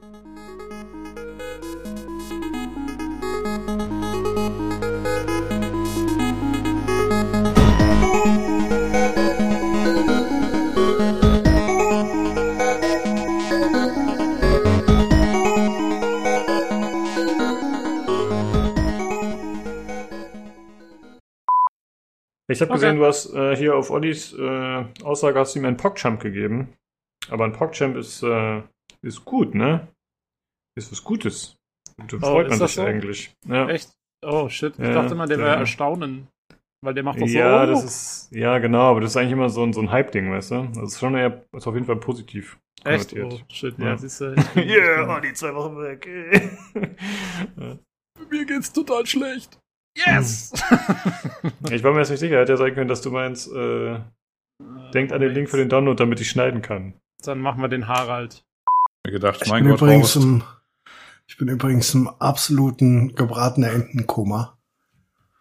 Ich 22.50 22.60
habe 22.60 22.70
okay. 22.70 22.80
gesehen, 22.80 22.96
du 22.96 23.04
hast 23.04 23.34
äh, 23.34 23.54
hier 23.56 23.76
auf 23.76 23.90
Ollis 23.90 24.32
äh, 24.32 24.84
Aussage 25.02 25.38
hast 25.38 25.54
du 25.54 25.58
ihm 25.58 25.66
einen 25.66 25.76
PogChamp 25.76 26.20
gegeben. 26.20 26.72
Aber 27.30 27.44
ein 27.44 27.52
PogChamp 27.52 27.96
ist, 27.96 28.22
äh, 28.22 28.62
ist 29.02 29.24
gut, 29.24 29.54
ne? 29.54 29.88
Ist 30.74 30.90
was 30.90 31.04
Gutes. 31.04 31.56
Und 31.98 32.12
da 32.12 32.16
oh, 32.18 32.20
freut 32.20 32.48
man 32.48 32.58
sich 32.58 32.72
so? 32.72 32.82
eigentlich. 32.82 33.34
Ja. 33.46 33.68
Echt? 33.68 33.90
Oh 34.24 34.48
shit. 34.48 34.72
Ich 34.78 34.84
ja, 34.84 34.94
dachte 34.94 35.14
mal, 35.14 35.28
der 35.28 35.38
wäre 35.38 35.56
erstaunen. 35.56 36.28
Weil 36.80 36.94
der 36.94 37.02
macht 37.02 37.20
doch 37.20 37.26
so. 37.26 37.36
Ja, 37.36 37.66
das 37.66 37.84
ist, 37.84 38.28
ja, 38.30 38.58
genau, 38.58 38.82
aber 38.82 39.00
das 39.00 39.10
ist 39.10 39.16
eigentlich 39.16 39.32
immer 39.32 39.50
so 39.50 39.64
ein, 39.64 39.72
so 39.72 39.80
ein 39.80 39.90
Hype-Ding, 39.90 40.30
weißt 40.30 40.52
du? 40.52 40.68
Das 40.74 40.92
ist 40.92 41.00
schon 41.00 41.16
eher, 41.16 41.44
ist 41.52 41.66
auf 41.66 41.74
jeden 41.74 41.86
Fall 41.86 41.96
positiv. 41.96 42.58
Echt? 42.84 43.12
Oh 43.14 43.36
shit, 43.50 43.76
ja, 43.78 43.86
ja 43.86 43.96
siehst 43.96 44.20
du. 44.20 44.36
yeah, 44.56 45.16
oh, 45.16 45.20
die 45.20 45.32
zwei 45.32 45.52
Wochen 45.54 45.76
weg. 45.78 46.06
ja. 47.56 47.78
Mir 48.30 48.44
geht's 48.46 48.72
total 48.72 49.04
schlecht. 49.06 49.58
Yes! 50.06 50.52
ich 51.70 51.82
war 51.82 51.92
mir 51.92 52.00
jetzt 52.00 52.10
nicht 52.10 52.20
sicher. 52.20 52.38
Hätte 52.38 52.52
ja 52.52 52.58
sein 52.58 52.74
können, 52.74 52.88
dass 52.88 53.00
du 53.00 53.10
meinst, 53.10 53.50
äh, 53.52 53.98
denkt 54.94 55.12
an 55.12 55.20
den 55.20 55.32
Link 55.32 55.50
für 55.50 55.56
den 55.56 55.68
Download, 55.68 55.96
damit 55.96 56.20
ich 56.20 56.30
schneiden 56.30 56.62
kann. 56.62 56.94
Dann 57.22 57.40
machen 57.40 57.60
wir 57.60 57.68
den 57.68 57.88
Harald. 57.88 58.44
Ich 59.04 59.12
gedacht, 59.12 59.40
ich 59.42 59.48
mein 59.48 59.64
bin 59.64 59.72
Gott, 59.72 59.82
übrigens 59.82 60.16
im, 60.16 60.42
Ich 61.26 61.36
bin 61.36 61.48
übrigens 61.48 61.94
im 61.94 62.08
absoluten 62.08 63.14
gebratener 63.14 63.70
Entenkoma. 63.70 64.58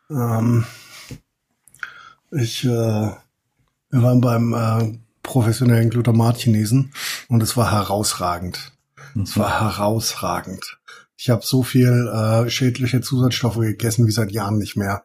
Ähm, 0.09 0.65
ich, 2.31 2.65
äh, 2.65 2.67
wir 2.69 3.17
waren 3.91 4.21
beim 4.21 4.53
äh, 4.53 4.97
professionellen 5.23 5.89
Glutamat-Chinesen 5.89 6.93
und 7.29 7.43
es 7.43 7.55
war 7.57 7.71
herausragend. 7.71 8.73
Es 9.21 9.37
war 9.37 9.49
mhm. 9.49 9.75
herausragend. 9.75 10.76
Ich 11.17 11.29
habe 11.31 11.43
so 11.43 11.63
viel 11.63 12.07
äh, 12.07 12.49
schädliche 12.49 13.01
Zusatzstoffe 13.01 13.57
gegessen 13.57 14.05
wie 14.05 14.11
seit 14.11 14.31
Jahren 14.31 14.57
nicht 14.57 14.75
mehr. 14.75 15.03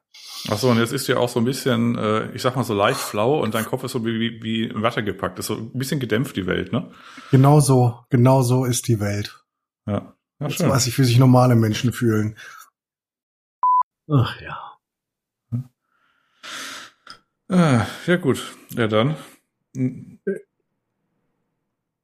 Ach 0.50 0.58
so, 0.58 0.68
und 0.70 0.78
jetzt 0.78 0.92
ist 0.92 1.06
ja 1.06 1.16
auch 1.16 1.28
so 1.28 1.40
ein 1.40 1.44
bisschen, 1.44 1.96
äh, 1.96 2.30
ich 2.32 2.42
sag 2.42 2.54
mal 2.54 2.64
so 2.64 2.74
leicht 2.74 3.00
flau 3.00 3.42
und 3.42 3.54
dein 3.54 3.64
Kopf 3.64 3.84
ist 3.84 3.92
so 3.92 4.04
wie, 4.04 4.20
wie, 4.20 4.42
wie 4.42 4.64
in 4.64 4.82
Watte 4.82 5.02
gepackt. 5.02 5.38
ist 5.38 5.46
so 5.46 5.54
ein 5.54 5.72
bisschen 5.72 6.00
gedämpft, 6.00 6.36
die 6.36 6.46
Welt, 6.46 6.72
ne? 6.72 6.90
Genau 7.30 7.60
so, 7.60 7.98
genau 8.10 8.42
so 8.42 8.64
ist 8.64 8.88
die 8.88 9.00
Welt. 9.00 9.42
Ja. 9.86 10.14
ja 10.40 10.50
schön. 10.50 10.68
was 10.68 10.84
sich 10.84 10.94
für 10.94 11.04
sich 11.04 11.18
normale 11.18 11.54
Menschen 11.54 11.92
fühlen. 11.92 12.36
Ach 14.10 14.40
ja. 14.40 14.72
Äh, 17.48 17.84
ja, 18.06 18.16
gut. 18.16 18.56
Ja, 18.70 18.88
dann. 18.88 19.16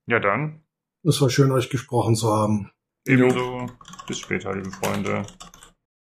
Ja, 0.06 0.20
dann. 0.20 0.62
Es 1.05 1.20
war 1.20 1.30
schön, 1.30 1.51
euch 1.52 1.70
gesprochen 1.70 2.14
zu 2.14 2.32
haben. 2.32 2.70
Ebenso. 3.07 3.66
Bis 4.07 4.19
später, 4.19 4.55
liebe 4.55 4.70
Freunde. 4.70 5.27